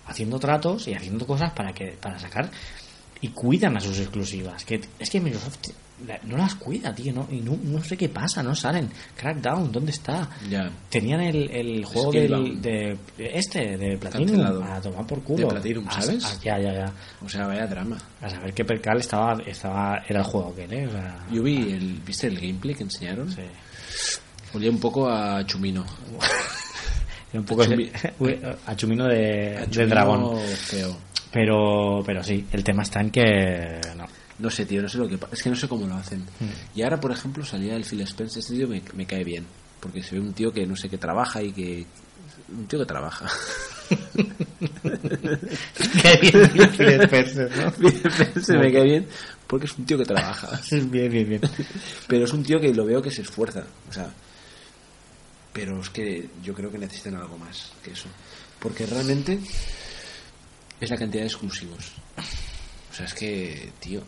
haciendo 0.07 0.39
tratos 0.39 0.87
y 0.87 0.93
haciendo 0.93 1.25
cosas 1.25 1.51
para 1.51 1.73
que 1.73 1.91
para 1.99 2.17
sacar 2.19 2.49
y 3.21 3.29
cuidan 3.29 3.77
a 3.77 3.79
sus 3.81 3.99
exclusivas. 3.99 4.63
Que 4.65 4.81
es 4.99 5.09
que 5.09 5.19
Microsoft 5.21 5.57
no 6.25 6.35
las 6.35 6.55
cuida, 6.55 6.93
tío, 6.93 7.13
no, 7.13 7.25
y 7.31 7.39
no, 7.39 7.57
no 7.63 7.81
sé 7.81 7.95
qué 7.95 8.09
pasa, 8.09 8.43
no 8.43 8.53
salen. 8.53 8.89
Crackdown, 9.15 9.71
¿dónde 9.71 9.91
está? 9.91 10.29
Ya. 10.49 10.69
Tenían 10.89 11.21
el, 11.21 11.49
el 11.49 11.85
juego 11.85 12.11
del, 12.11 12.61
de 12.61 12.97
este, 13.17 13.77
de 13.77 13.97
Platinum, 13.97 14.27
Cancelado. 14.27 14.63
a 14.65 14.81
tomar 14.81 15.07
por 15.07 15.23
culo. 15.23 15.47
De 15.47 15.53
Platinum, 15.53 15.87
A- 15.87 16.01
¿sabes? 16.01 16.25
a- 16.25 16.39
ya, 16.41 16.59
ya, 16.59 16.73
ya. 16.73 16.91
O 17.25 17.29
sea, 17.29 17.47
vaya 17.47 17.65
drama. 17.65 17.97
A 18.21 18.29
saber 18.29 18.53
qué 18.53 18.65
percal 18.65 18.99
estaba, 18.99 19.41
estaba, 19.45 20.03
era 20.07 20.19
el 20.19 20.25
juego 20.25 20.53
que 20.53 20.65
era. 20.65 20.87
O 20.89 20.91
sea, 20.91 21.25
Yo 21.31 21.41
vi 21.41 21.55
el, 21.71 22.01
¿viste 22.05 22.27
el 22.27 22.35
gameplay 22.41 22.75
que 22.75 22.83
enseñaron? 22.83 23.31
sí. 23.31 23.41
Olía 24.53 24.69
un 24.69 24.79
poco 24.79 25.09
a 25.09 25.45
Chumino. 25.45 25.85
Un 27.39 27.45
poco 27.45 27.63
A 27.63 27.65
Chumi- 27.67 27.91
ese- 27.93 28.13
uy, 28.19 28.39
a 28.65 28.75
chumino 28.75 29.05
de, 29.05 29.65
del 29.71 29.89
dragón. 29.89 30.39
feo. 30.41 30.97
Pero, 31.31 32.01
pero 32.05 32.23
sí, 32.23 32.45
el 32.51 32.63
tema 32.63 32.83
está 32.83 33.01
en 33.01 33.11
que 33.11 33.81
no. 33.97 34.05
No 34.39 34.49
sé, 34.49 34.65
tío, 34.65 34.81
no 34.81 34.89
sé 34.89 34.97
lo 34.97 35.07
que. 35.07 35.17
Es 35.31 35.41
que 35.43 35.49
no 35.49 35.55
sé 35.55 35.67
cómo 35.67 35.85
lo 35.87 35.95
hacen. 35.95 36.19
Mm. 36.21 36.77
Y 36.77 36.81
ahora, 36.83 36.99
por 36.99 37.11
ejemplo, 37.11 37.43
salía 37.45 37.75
el 37.75 37.85
Phil 37.85 38.01
Spencer. 38.01 38.39
Este 38.39 38.53
tío 38.55 38.67
me, 38.67 38.81
me 38.93 39.05
cae 39.05 39.23
bien. 39.23 39.45
Porque 39.79 40.01
se 40.03 40.15
ve 40.15 40.21
un 40.21 40.33
tío 40.33 40.51
que 40.51 40.65
no 40.65 40.75
sé, 40.75 40.89
que 40.89 40.97
trabaja 40.97 41.41
y 41.41 41.51
que. 41.51 41.85
Un 42.55 42.67
tío 42.67 42.79
que 42.79 42.85
trabaja. 42.85 43.25
Qué 46.21 46.49
bien, 46.53 46.69
Phil 46.71 47.01
Spencer, 47.01 47.51
¿no? 47.57 47.71
Phil 47.91 48.01
Spencer 48.11 48.59
me 48.59 48.71
cae 48.71 48.83
bien 48.83 49.07
porque 49.47 49.65
es 49.67 49.77
un 49.77 49.85
tío 49.85 49.97
que 49.97 50.05
trabaja. 50.05 50.59
Bien, 50.71 51.09
bien, 51.11 51.29
bien. 51.29 51.41
Pero 52.07 52.25
es 52.25 52.33
un 52.33 52.43
tío 52.43 52.59
que 52.59 52.73
lo 52.73 52.85
veo 52.85 53.01
que 53.01 53.11
se 53.11 53.21
esfuerza. 53.21 53.63
O 53.89 53.93
sea. 53.93 54.09
Pero 55.55 55.79
es 55.81 55.89
que 55.89 56.29
yo 56.43 56.53
creo 56.53 56.69
que 56.69 56.77
necesitan 56.77 57.15
algo 57.15 57.37
más 57.39 57.71
que 57.83 57.91
eso. 57.91 58.07
Porque 58.59 58.85
realmente 58.85 59.39
es 60.79 60.89
la 60.89 60.97
cantidad 60.97 61.23
de 61.23 61.27
exclusivos. 61.29 61.93
O 62.91 62.95
sea, 62.95 63.05
es 63.05 63.13
que, 63.13 63.71
tío, 63.79 64.01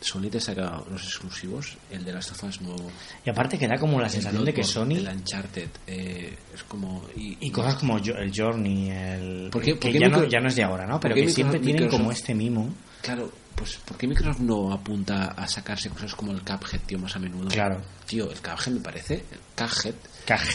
Sony 0.00 0.28
te 0.30 0.40
saca 0.40 0.80
los 0.90 1.02
exclusivos, 1.04 1.76
el 1.90 2.04
de 2.04 2.12
las 2.12 2.26
tofas 2.26 2.60
nuevo. 2.60 2.90
Y 3.24 3.30
aparte 3.30 3.58
que 3.58 3.66
da 3.68 3.76
como 3.78 4.00
la 4.00 4.08
sensación 4.08 4.44
de 4.44 4.54
que 4.54 4.64
Sony 4.64 4.92
El 4.96 5.08
Uncharted, 5.08 5.68
eh, 5.86 6.36
es 6.54 6.62
como. 6.64 7.04
Y, 7.16 7.36
y 7.40 7.50
cosas 7.50 7.74
como 7.76 7.98
el 7.98 8.32
Journey, 8.34 8.90
el 8.90 9.48
¿Por 9.50 9.62
qué- 9.62 9.72
que 9.74 9.76
por 9.76 9.92
qué 9.92 9.98
ya, 10.00 10.08
no, 10.08 10.24
ya 10.24 10.40
no 10.40 10.48
es 10.48 10.56
de 10.56 10.62
ahora, 10.64 10.86
¿no? 10.86 10.98
Pero 11.00 11.14
que 11.14 11.28
siempre 11.28 11.58
tienen 11.60 11.84
Microsoft- 11.84 11.90
como 11.98 12.12
este 12.12 12.34
mimo. 12.34 12.74
Claro, 13.00 13.30
pues 13.56 13.76
¿por 13.84 13.96
qué 13.96 14.06
Microsoft 14.08 14.40
no 14.40 14.72
apunta 14.72 15.26
a 15.36 15.46
sacarse 15.48 15.88
cosas 15.90 16.14
como 16.14 16.32
el 16.32 16.42
Cuphead, 16.42 16.80
tío, 16.86 16.98
más 16.98 17.14
a 17.16 17.18
menudo? 17.18 17.48
Claro. 17.48 17.80
Tío, 18.06 18.30
el 18.30 18.38
Cuphead 18.40 18.72
me 18.74 18.80
parece. 18.80 19.14
El 19.30 19.38
Cuphead, 19.56 19.94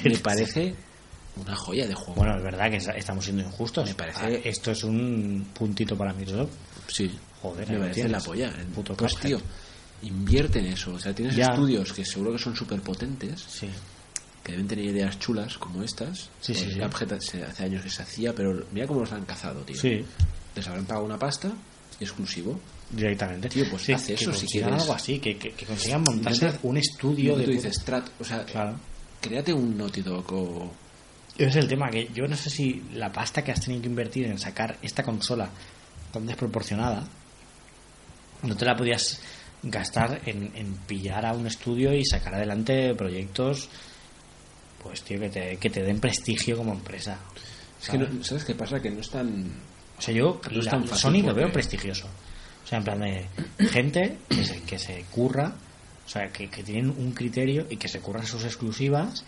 Me 0.03 0.17
parece 0.17 0.73
una 1.35 1.55
joya 1.55 1.87
de 1.87 1.93
juego. 1.93 2.15
Bueno, 2.15 2.37
es 2.37 2.43
verdad 2.43 2.69
que 2.69 2.77
est- 2.77 2.89
estamos 2.95 3.23
siendo 3.23 3.43
injustos. 3.43 3.87
Me 3.87 3.93
parece- 3.95 4.19
Ah, 4.21 4.29
Esto 4.43 4.71
es 4.71 4.83
un 4.83 5.47
puntito 5.53 5.95
para 5.97 6.13
Microsoft. 6.13 6.51
Sí. 6.87 7.11
Joder, 7.41 7.69
me 7.69 7.79
parece 7.79 8.07
la 8.09 8.19
polla. 8.19 8.47
El- 8.57 8.65
Puto 8.67 8.95
pues, 8.95 9.15
tío, 9.17 9.39
invierte 10.01 10.59
en 10.59 10.67
eso. 10.67 10.93
O 10.93 10.99
sea, 10.99 11.13
tienes 11.13 11.35
Ya. 11.35 11.47
estudios 11.47 11.93
que 11.93 12.03
seguro 12.05 12.31
que 12.33 12.39
son 12.39 12.55
súper 12.55 12.81
potentes, 12.81 13.41
Sí. 13.47 13.69
que 14.43 14.53
deben 14.53 14.67
tener 14.67 14.85
ideas 14.85 15.19
chulas 15.19 15.57
como 15.57 15.83
estas. 15.83 16.29
Sí, 16.41 16.53
Pues 16.53 16.59
sí, 16.59 16.71
sí. 16.73 16.79
Cuphead 16.79 17.13
hace, 17.13 17.63
años 17.63 17.83
que 17.83 17.89
se 17.89 18.01
hacía, 18.01 18.33
pero 18.33 18.65
mira 18.71 18.87
cómo 18.87 19.01
los 19.01 19.11
han 19.11 19.25
cazado, 19.25 19.61
tío. 19.61 19.75
Sí, 19.79 20.03
Les 20.55 20.67
habrán 20.67 20.85
pagado 20.85 21.05
una 21.05 21.19
pasta 21.19 21.51
exclusivo. 21.99 22.59
directamente. 22.89 23.49
Tío, 23.49 23.65
pues 23.69 23.83
Sí, 23.83 23.91
haz 23.93 24.05
que 24.07 24.13
eso 24.13 24.31
si 24.31 24.39
consigan 24.45 24.69
quieres. 24.69 24.81
algo 24.83 24.93
así, 24.95 25.19
que, 25.19 25.37
que, 25.37 25.51
que 25.51 25.65
consigan 25.65 26.03
montarse 26.07 26.45
Intenta- 26.47 26.59
un 26.63 26.77
estudio 26.77 27.33
que 27.35 27.39
de... 27.41 27.45
tú 27.45 27.51
dices, 27.51 27.75
Strat, 27.75 28.07
o 28.19 28.23
sea, 28.23 28.45
Claro. 28.45 28.79
Créate 29.21 29.53
un 29.53 29.77
Naughty 29.77 30.01
Dog 30.01 30.25
o... 30.33 30.71
Es 31.37 31.55
el 31.55 31.67
tema, 31.67 31.89
que 31.91 32.09
yo 32.13 32.27
no 32.27 32.35
sé 32.35 32.49
si 32.49 32.83
la 32.93 33.11
pasta 33.11 33.43
que 33.43 33.51
has 33.51 33.61
tenido 33.61 33.81
que 33.83 33.87
invertir 33.89 34.25
en 34.25 34.39
sacar 34.39 34.77
esta 34.81 35.03
consola 35.03 35.49
tan 36.11 36.25
desproporcionada, 36.25 37.07
no 38.43 38.55
te 38.55 38.65
la 38.65 38.75
podías 38.75 39.19
gastar 39.63 40.21
en, 40.25 40.51
en 40.55 40.73
pillar 40.87 41.25
a 41.25 41.33
un 41.33 41.45
estudio 41.47 41.93
y 41.93 42.05
sacar 42.05 42.35
adelante 42.35 42.95
proyectos, 42.95 43.69
pues 44.81 45.01
tío, 45.03 45.19
que 45.19 45.29
te, 45.29 45.57
que 45.57 45.69
te 45.69 45.83
den 45.83 45.99
prestigio 45.99 46.57
como 46.57 46.73
empresa. 46.73 47.19
Es 47.81 47.89
que 47.89 47.97
¿sabes? 47.97 48.13
no- 48.13 48.23
¿Sabes 48.23 48.43
qué 48.43 48.55
pasa? 48.55 48.81
Que 48.81 48.89
no 48.89 49.01
es 49.01 49.09
tan... 49.09 49.51
O 49.97 50.01
sea, 50.01 50.13
yo 50.13 50.41
No 50.51 50.61
la- 50.61 50.95
Sony 50.95 51.21
lo 51.23 51.33
veo 51.35 51.51
prestigioso. 51.51 52.07
O 52.65 52.67
sea, 52.67 52.79
en 52.79 52.83
plan 52.83 52.99
de 52.99 53.25
gente 53.69 54.17
que 54.29 54.43
se, 54.43 54.61
que 54.63 54.77
se 54.79 55.03
curra, 55.11 55.53
o 56.07 56.09
sea, 56.09 56.29
que, 56.29 56.49
que 56.49 56.63
tienen 56.63 56.89
un 56.89 57.11
criterio 57.11 57.67
y 57.69 57.75
que 57.77 57.87
se 57.89 57.99
curran 57.99 58.25
sus 58.25 58.43
exclusivas 58.45 59.23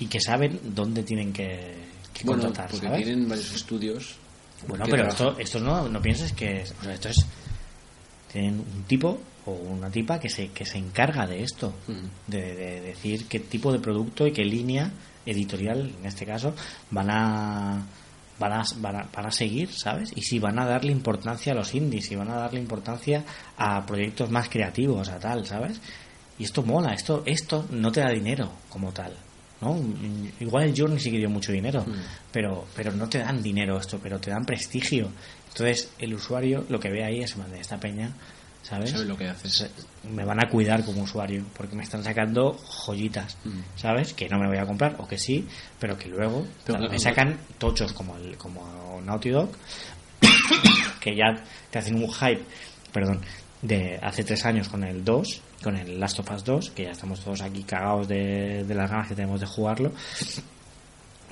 y 0.00 0.06
que 0.06 0.20
saben 0.20 0.58
dónde 0.74 1.04
tienen 1.04 1.32
que, 1.32 1.76
que 2.12 2.24
Bueno, 2.24 2.42
contratar, 2.42 2.70
porque 2.70 2.86
¿sabes? 2.88 3.04
tienen 3.04 3.28
varios 3.28 3.54
estudios. 3.54 4.16
Bueno, 4.66 4.84
pero 4.90 5.04
trabajan- 5.04 5.28
esto, 5.28 5.38
esto 5.40 5.60
no, 5.60 5.88
no 5.88 6.02
pienses 6.02 6.32
que... 6.32 6.64
O 6.80 6.84
sea, 6.84 6.92
esto 6.94 7.08
es... 7.08 7.24
Tienen 8.32 8.60
un 8.60 8.82
tipo 8.84 9.20
o 9.46 9.52
una 9.52 9.90
tipa 9.90 10.20
que 10.20 10.28
se, 10.28 10.48
que 10.48 10.64
se 10.66 10.78
encarga 10.78 11.26
de 11.26 11.42
esto, 11.42 11.72
Ujú. 11.88 11.98
de, 12.26 12.54
de 12.54 12.80
decir 12.80 13.26
qué 13.26 13.40
tipo 13.40 13.72
de 13.72 13.78
producto 13.78 14.26
y 14.26 14.32
qué 14.32 14.44
línea 14.44 14.90
editorial, 15.26 15.90
en 16.00 16.06
este 16.06 16.26
caso, 16.26 16.54
van 16.90 17.10
a, 17.10 17.86
van 18.40 18.52
a, 18.54 18.64
van 18.78 18.96
a, 18.96 19.08
van 19.14 19.26
a 19.26 19.30
seguir, 19.30 19.70
¿sabes? 19.72 20.10
Y 20.16 20.22
si 20.22 20.40
van 20.40 20.58
a 20.58 20.66
darle 20.66 20.90
importancia 20.90 21.52
a 21.52 21.54
los 21.54 21.72
indies, 21.74 22.10
y 22.10 22.16
van 22.16 22.30
a 22.30 22.34
darle 22.36 22.58
importancia 22.58 23.22
a 23.56 23.86
proyectos 23.86 24.30
más 24.30 24.48
creativos, 24.48 25.08
a 25.10 25.20
tal, 25.20 25.46
¿sabes? 25.46 25.80
Y 26.38 26.44
esto 26.44 26.62
mola, 26.64 26.92
esto, 26.94 27.22
esto 27.26 27.66
no 27.70 27.92
te 27.92 28.00
da 28.00 28.08
dinero 28.10 28.50
como 28.68 28.90
tal. 28.92 29.12
¿no? 29.60 29.76
Igual 30.40 30.64
el 30.64 30.74
Journey 30.74 30.98
sí 30.98 31.10
que 31.10 31.18
dio 31.18 31.28
mucho 31.28 31.52
dinero, 31.52 31.82
Mm. 31.86 31.92
pero, 32.32 32.64
pero 32.74 32.92
no 32.92 33.10
te 33.10 33.18
dan 33.18 33.42
dinero 33.42 33.76
esto, 33.78 33.98
pero 34.02 34.18
te 34.18 34.30
dan 34.30 34.46
prestigio. 34.46 35.10
Entonces 35.48 35.92
el 35.98 36.14
usuario 36.14 36.64
lo 36.70 36.80
que 36.80 36.88
ve 36.88 37.04
ahí 37.04 37.20
es, 37.20 37.36
"Man, 37.36 37.50
de 37.52 37.60
esta 37.60 37.78
peña, 37.78 38.10
¿sabes? 38.62 38.90
Sabe 38.90 39.04
lo 39.04 39.16
que 39.16 39.28
haces. 39.28 39.52
Se- 39.52 39.70
Me 40.08 40.24
van 40.24 40.42
a 40.42 40.48
cuidar 40.48 40.84
como 40.84 41.02
usuario, 41.02 41.44
porque 41.56 41.76
me 41.76 41.82
están 41.82 42.02
sacando 42.02 42.52
joyitas, 42.64 43.36
Mm. 43.44 43.60
¿sabes? 43.76 44.14
Que 44.14 44.28
no 44.28 44.38
me 44.38 44.46
voy 44.48 44.56
a 44.58 44.64
comprar, 44.66 44.96
o 44.98 45.06
que 45.06 45.18
sí, 45.18 45.46
pero 45.78 45.98
que 45.98 46.08
luego 46.08 46.46
Pero 46.64 46.78
me 46.88 46.98
sacan 46.98 47.38
tochos 47.58 47.92
como, 47.92 48.16
el, 48.16 48.36
como 48.38 49.00
Naughty 49.04 49.28
Dog, 49.30 49.50
que 51.00 51.14
ya 51.16 51.42
te 51.70 51.78
hacen 51.78 51.96
un 51.96 52.10
hype, 52.12 52.42
perdón, 52.92 53.20
de 53.62 53.98
hace 54.02 54.24
tres 54.24 54.44
años 54.46 54.68
con 54.68 54.84
el 54.84 55.04
2, 55.04 55.42
con 55.62 55.76
el 55.76 56.00
Last 56.00 56.18
of 56.20 56.30
Us 56.30 56.44
2, 56.44 56.70
que 56.70 56.84
ya 56.84 56.90
estamos 56.92 57.20
todos 57.20 57.42
aquí 57.42 57.62
cagados 57.64 58.08
de, 58.08 58.64
de 58.64 58.74
las 58.74 58.90
ganas 58.90 59.08
que 59.08 59.14
tenemos 59.14 59.40
de 59.40 59.46
jugarlo. 59.46 59.92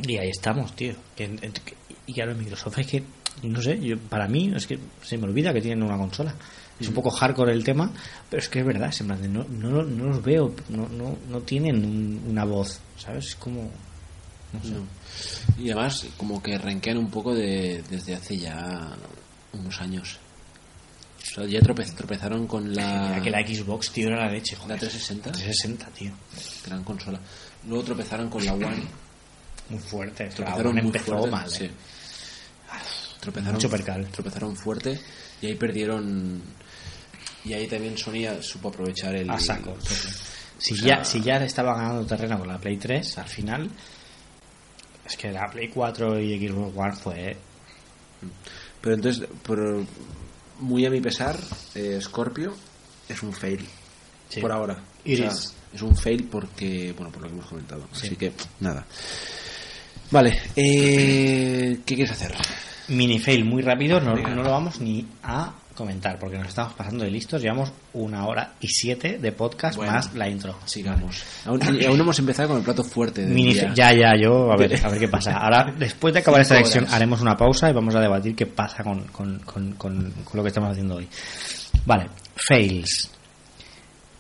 Y 0.03 0.17
ahí 0.19 0.29
estamos, 0.29 0.77
tío. 0.77 0.95
Que, 1.17 1.25
en- 1.25 1.39
que- 1.39 1.75
y 2.07 2.13
claro, 2.15 2.35
Microsoft 2.35 2.79
es 2.79 2.87
que, 2.87 3.03
no 3.43 3.63
sé, 3.63 3.79
yo, 3.81 3.99
para 3.99 4.27
mí 4.29 4.53
es 4.55 4.67
que 4.67 4.79
se 5.03 5.17
me 5.19 5.25
olvida 5.25 5.53
que 5.53 5.61
tienen 5.61 5.83
una 5.83 5.97
consola. 5.97 6.35
Es 6.81 6.87
un 6.87 6.95
poco 6.95 7.11
hardcore 7.11 7.53
el 7.53 7.65
tema, 7.65 7.91
pero 8.31 8.41
es 8.41 8.49
que 8.49 8.61
es 8.61 8.65
verdad, 8.67 8.89
es 8.91 9.01
en 9.01 9.09
plan 9.09 9.21
de 9.21 9.27
no, 9.29 9.45
no, 9.49 9.83
no 9.83 10.05
los 10.07 10.23
veo, 10.23 10.55
no, 10.69 10.89
no, 10.89 11.17
no 11.29 11.41
tienen 11.41 11.85
un- 11.85 12.23
una 12.29 12.45
voz, 12.45 12.79
¿sabes? 12.97 13.27
Es 13.29 13.35
como... 13.35 13.69
No 14.53 14.63
sé. 14.63 14.71
No. 14.71 14.87
Y 15.63 15.71
además, 15.71 16.07
como 16.17 16.41
que 16.41 16.57
renquean 16.57 16.99
un 16.99 17.11
poco 17.11 17.35
de, 17.35 17.83
desde 17.91 18.15
hace 18.15 18.39
ya 18.39 18.97
unos 19.53 19.81
años. 19.81 20.19
O 21.21 21.35
sea, 21.35 21.47
ya 21.47 21.59
trope- 21.61 21.93
tropezaron 21.97 22.47
con 22.47 22.73
la, 22.73 23.09
Mira 23.09 23.23
que 23.23 23.31
la 23.31 23.47
Xbox, 23.47 23.91
tío, 23.91 24.07
era 24.09 24.25
la 24.27 24.31
leche, 24.33 24.55
la 24.55 24.63
joder. 24.63 24.79
360, 24.79 25.33
360, 25.33 25.87
tío. 25.91 26.13
gran 26.65 26.85
consola. 26.85 27.19
Luego 27.67 27.83
tropezaron 27.83 28.31
con 28.31 28.45
la 28.47 28.53
One. 28.55 28.85
Muy 29.71 29.81
fuerte. 29.81 30.27
La 30.29 30.31
Tropezaron 30.31 30.73
One 30.73 30.81
empezó 30.81 31.05
fuerte. 31.19 31.31
mal, 31.31 31.51
sí. 31.51 31.69
¿Eh? 33.19 33.21
Tropezaron, 33.21 33.55
Mucho 33.55 33.71
percal. 33.71 34.07
tropezaron 34.09 34.57
fuerte 34.57 35.01
y 35.43 35.47
ahí 35.47 35.55
perdieron. 35.55 36.41
Y 37.45 37.53
ahí 37.53 37.67
también 37.67 37.97
Sony 37.97 38.41
supo 38.43 38.69
aprovechar 38.69 39.15
el. 39.15 39.29
A 39.31 39.39
saco. 39.39 39.77
sí. 39.81 40.09
Si, 40.59 40.75
O 40.75 40.77
sea- 40.79 40.99
ya, 40.99 41.05
si 41.05 41.21
ya 41.21 41.37
estaba 41.45 41.75
ganando 41.77 42.05
terreno 42.05 42.37
con 42.39 42.49
la 42.49 42.59
Play 42.59 42.77
3, 42.79 43.19
al 43.19 43.29
final... 43.29 43.71
Es 45.07 45.17
que 45.17 45.31
la 45.31 45.49
Play 45.49 45.69
4 45.69 46.19
y 46.19 46.49
Xbox 46.49 46.77
One 46.77 46.93
fue... 46.97 47.37
Pero 48.81 48.95
entonces, 48.97 49.29
por, 49.45 49.85
muy 50.59 50.85
a 50.85 50.91
mi 50.91 51.01
pesar, 51.01 51.39
eh, 51.77 52.01
Scorpio 52.03 52.55
es 53.09 53.23
un 53.23 53.33
fail. 53.33 53.65
Sí. 54.29 54.41
Por 54.41 54.51
ahora. 54.51 54.75
O 55.07 55.17
sea, 55.17 55.31
es 55.73 55.83
un 55.83 55.97
fail 55.97 56.25
porque, 56.25 56.93
bueno, 56.97 57.13
por 57.13 57.23
lo 57.23 57.29
que 57.29 57.35
hemos 57.35 57.47
comentado. 57.47 57.87
Sí. 57.93 58.09
Así 58.09 58.17
que, 58.17 58.33
nada. 58.59 58.85
Vale, 60.11 60.43
eh, 60.57 61.79
¿qué 61.87 61.95
quieres 61.95 62.11
hacer? 62.13 62.35
Mini 62.89 63.19
fail 63.19 63.45
muy 63.45 63.63
rápido, 63.63 64.01
no, 64.01 64.15
no 64.17 64.43
lo 64.43 64.51
vamos 64.51 64.81
ni 64.81 65.07
a 65.23 65.53
comentar, 65.75 66.19
porque 66.19 66.37
nos 66.39 66.49
estamos 66.49 66.73
pasando 66.73 67.05
de 67.05 67.11
listos. 67.11 67.41
Llevamos 67.41 67.71
una 67.93 68.27
hora 68.27 68.55
y 68.61 68.67
siete 68.69 69.19
de 69.19 69.31
podcast 69.33 69.77
Bueno, 69.77 69.93
más 69.93 70.13
la 70.15 70.29
intro. 70.29 70.57
Sigamos. 70.65 71.23
Aún, 71.45 71.61
y 71.81 71.85
aún 71.85 71.97
no 71.99 72.03
hemos 72.05 72.19
empezado 72.19 72.49
con 72.49 72.59
el 72.59 72.65
plato 72.65 72.83
fuerte 72.83 73.21
del 73.23 73.31
Mini- 73.33 73.53
día. 73.55 73.73
ya, 73.75 73.93
ya, 73.93 74.17
yo, 74.21 74.51
a 74.51 74.57
ver, 74.57 74.75
a 74.85 74.89
ver 74.89 74.99
qué 74.99 75.09
pasa. 75.09 75.33
Ahora, 75.37 75.73
después 75.79 76.13
de 76.15 76.21
acabar 76.21 76.41
esta 76.41 76.57
sección, 76.57 76.87
haremos 76.91 77.21
una 77.21 77.37
pausa 77.37 77.71
y 77.71 77.73
vamos 77.73 77.95
a 77.95 78.01
debatir 78.01 78.35
qué 78.35 78.47
pasa 78.47 78.83
con, 78.83 79.03
con, 79.09 79.39
con, 79.41 79.73
con- 79.75 80.11
con 80.25 80.37
lo 80.37 80.43
que 80.43 80.49
estamos 80.49 80.71
haciendo 80.71 80.97
hoy. 80.97 81.07
Vale, 81.85 82.09
fails. 82.35 83.11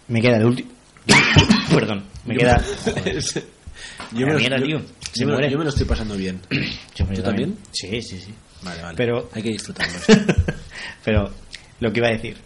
Me 0.08 0.20
queda 0.22 0.36
el 0.36 0.44
último. 0.44 0.70
Perdón, 1.74 2.04
me 2.26 2.34
Yo- 2.34 2.40
queda. 2.40 2.62
yo, 4.12 4.26
me 4.26 4.32
lo, 4.34 4.38
yo- 4.38 4.62
tío. 4.62 4.80
Se 5.12 5.20
yo 5.22 5.26
me 5.26 5.32
lo- 5.42 5.48
yo 5.48 5.58
me 5.58 5.64
lo 5.64 5.70
estoy 5.70 5.86
pasando 5.86 6.14
bien. 6.16 6.40
Yo, 6.94 7.04
¿Tú 7.06 7.22
también? 7.22 7.56
Sí, 7.72 8.00
sí, 8.02 8.20
sí. 8.20 8.32
Vale, 8.62 8.82
vale. 8.82 8.96
Pero- 8.96 9.30
Hay 9.34 9.42
que 9.42 9.50
disfrutarlo. 9.50 9.98
Pero 11.04 11.30
lo 11.80 11.92
que 11.92 11.98
iba 12.00 12.08
a 12.08 12.12
decir. 12.12 12.36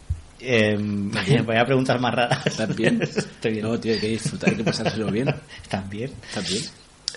Eh, 0.40 0.76
voy 1.46 1.56
a 1.56 1.64
preguntar 1.64 2.00
más 2.00 2.14
raras. 2.14 2.46
¿Estás 2.46 2.74
bien? 2.76 3.00
Estoy 3.02 3.52
bien. 3.52 3.64
No, 3.64 3.78
tío, 3.78 3.92
hay 3.94 4.00
que 4.00 4.08
disfrutar, 4.08 4.50
hay 4.50 4.56
que 4.56 4.64
pasárselo 4.64 5.10
bien. 5.10 5.28
¿Estás 5.62 5.88
bien? 5.88 6.10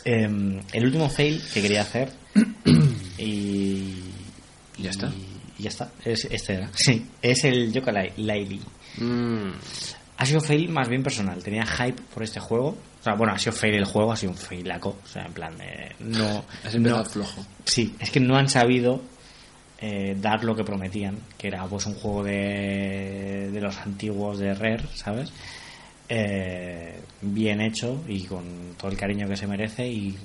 Eh, 0.04 0.62
el 0.74 0.86
último 0.86 1.10
fail 1.10 1.42
que 1.54 1.62
quería 1.62 1.82
hacer 1.82 2.12
y 3.18 3.94
¿Ya 4.78 4.90
está? 4.92 5.12
y 5.58 5.64
ya 5.64 5.70
está 5.70 5.90
es, 6.04 6.26
este 6.30 6.54
era 6.56 6.70
sí 6.76 7.06
es 7.22 7.44
el 7.46 7.72
Yoka 7.72 7.92
Laili 8.18 8.62
Mm, 8.98 9.52
ha 10.18 10.26
sido 10.26 10.40
fail 10.42 10.70
más 10.70 10.88
bien 10.90 11.04
personal. 11.04 11.44
Tenía 11.44 11.66
hype 11.66 12.02
por 12.14 12.24
este 12.24 12.40
juego. 12.40 12.70
O 13.00 13.04
sea 13.04 13.14
bueno 13.16 13.34
ha 13.34 13.38
sido 13.40 13.52
fail 13.54 13.76
el 13.76 13.86
juego 13.86 14.12
ha 14.12 14.16
sido 14.16 14.32
un 14.32 14.38
failaco. 14.38 14.98
O 15.04 15.08
sea 15.08 15.26
en 15.26 15.34
plan 15.34 15.58
de 15.58 15.96
no 16.00 16.44
has 16.64 16.76
no- 16.76 17.04
flojo. 17.06 17.46
sí 17.66 17.96
es 18.00 18.10
que 18.12 18.20
no 18.20 18.36
han 18.38 18.48
sabido 18.50 19.02
eh, 19.80 20.16
dar 20.20 20.44
lo 20.44 20.56
que 20.56 20.64
prometían 20.64 21.18
que 21.38 21.48
era 21.50 21.66
pues 21.66 21.86
un 21.86 21.96
juego 21.96 22.24
de, 22.24 23.50
de 23.52 23.62
los 23.62 23.78
antiguos 23.78 24.40
de 24.40 24.54
Rare 24.54 24.86
sabes 24.96 25.32
Eh, 26.08 27.02
bien 27.22 27.60
hecho 27.62 28.04
y 28.08 28.24
con 28.26 28.76
todo 28.78 28.92
el 28.92 28.98
cariño 28.98 29.28
que 29.28 29.36
se 29.36 29.48
merece 29.48 29.88
y, 29.88 30.16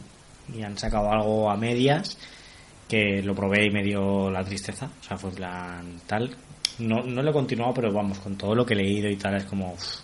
y 0.55 0.63
han 0.63 0.77
sacado 0.77 1.11
algo 1.11 1.51
a 1.51 1.57
medias 1.57 2.19
que 2.87 3.23
lo 3.23 3.35
probé 3.35 3.67
y 3.67 3.71
me 3.71 3.83
dio 3.83 4.31
la 4.31 4.45
tristeza. 4.45 4.91
O 5.01 5.03
sea 5.05 5.17
fue 5.17 5.31
en 5.31 5.37
plan 5.37 6.01
tal 6.07 6.37
no, 6.81 7.03
no 7.03 7.23
lo 7.23 7.31
he 7.31 7.33
continuado 7.33 7.75
pero 7.75 7.93
vamos 7.93 8.19
con 8.19 8.37
todo 8.37 8.55
lo 8.55 8.65
que 8.65 8.75
he 8.75 8.77
leído 8.77 9.09
y 9.09 9.17
tal 9.17 9.37
es 9.37 9.45
como 9.45 9.73
uf, 9.73 10.01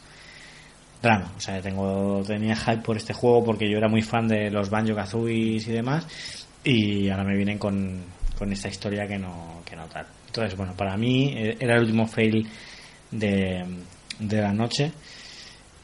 drama 1.03 1.33
o 1.37 1.41
sea 1.41 1.61
tengo 1.61 2.23
tenía 2.27 2.57
hype 2.57 2.83
por 2.83 2.97
este 2.97 3.13
juego 3.13 3.45
porque 3.45 3.71
yo 3.71 3.79
era 3.79 3.89
muy 3.89 4.03
fan 4.03 4.29
de 4.29 4.51
los 4.51 4.71
Banjo 4.71 4.95
Kazooie 4.95 5.57
y 5.57 5.73
demás 5.73 6.07
y 6.65 7.09
ahora 7.09 7.25
me 7.25 7.37
vienen 7.37 7.59
con, 7.59 8.03
con 8.39 8.53
esta 8.53 8.69
historia 8.69 9.07
que 9.07 9.19
no 9.19 9.63
que 9.65 9.77
no 9.77 9.87
tal 9.87 10.07
entonces 10.27 10.57
bueno 10.57 10.75
para 10.75 10.97
mí 10.97 11.33
eh, 11.37 11.57
era 11.59 11.77
el 11.77 11.83
último 11.83 12.07
fail 12.07 12.47
de, 13.11 13.65
de 14.19 14.41
la 14.41 14.53
noche 14.53 14.93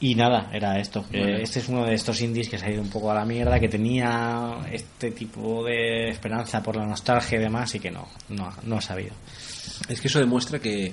y 0.02 0.16
nada, 0.16 0.50
era 0.52 0.80
esto. 0.80 1.04
Este 1.12 1.60
es 1.60 1.68
uno 1.68 1.84
de 1.84 1.94
estos 1.94 2.20
indies 2.22 2.48
que 2.48 2.58
se 2.58 2.66
ha 2.66 2.70
ido 2.72 2.82
un 2.82 2.90
poco 2.90 3.12
a 3.12 3.14
la 3.14 3.24
mierda, 3.24 3.60
que 3.60 3.68
tenía 3.68 4.58
este 4.72 5.12
tipo 5.12 5.64
de 5.64 6.08
esperanza 6.08 6.60
por 6.60 6.74
la 6.74 6.84
nostalgia 6.84 7.38
y 7.38 7.40
demás, 7.40 7.72
y 7.76 7.78
que 7.78 7.92
no, 7.92 8.08
no, 8.30 8.52
no 8.64 8.78
ha 8.78 8.80
sabido. 8.80 9.14
Es 9.88 10.00
que 10.00 10.08
eso 10.08 10.18
demuestra 10.18 10.58
que, 10.58 10.92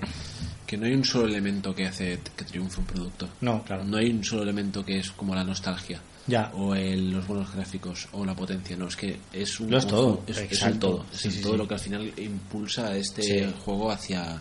que 0.66 0.78
no 0.78 0.86
hay 0.86 0.94
un 0.94 1.04
solo 1.06 1.28
elemento 1.28 1.74
que 1.74 1.88
hace 1.88 2.20
que 2.36 2.44
triunfe 2.46 2.80
un 2.80 2.86
producto. 2.86 3.30
No, 3.42 3.64
claro. 3.64 3.84
No 3.84 3.98
hay 3.98 4.10
un 4.10 4.24
solo 4.24 4.44
elemento 4.44 4.84
que 4.86 5.00
es 5.00 5.12
como 5.12 5.34
la 5.36 5.44
nostalgia. 5.44 6.02
Ya. 6.28 6.52
O 6.56 6.76
el- 6.76 7.12
los 7.12 7.26
buenos 7.28 7.52
gráficos 7.54 8.08
o 8.12 8.24
la 8.26 8.36
potencia. 8.36 8.76
No, 8.78 8.88
es 8.88 8.96
que 8.96 9.18
es 9.34 9.60
un. 9.60 9.72
Lo 9.72 9.78
es 9.80 9.88
todo, 9.88 10.24
Es, 10.28 10.38
es 10.38 10.62
el 10.64 10.78
todo. 10.80 11.06
Es 11.12 11.22
Sí, 11.22 11.28
el 11.30 11.34
sí, 11.36 11.42
todo 11.42 11.52
sí. 11.54 11.58
lo 11.58 11.68
que 11.68 11.74
al 11.74 11.80
final 11.80 12.14
impulsa 12.18 12.88
a 12.90 12.96
este 12.98 13.52
juego 13.66 13.92
hacia 13.92 14.40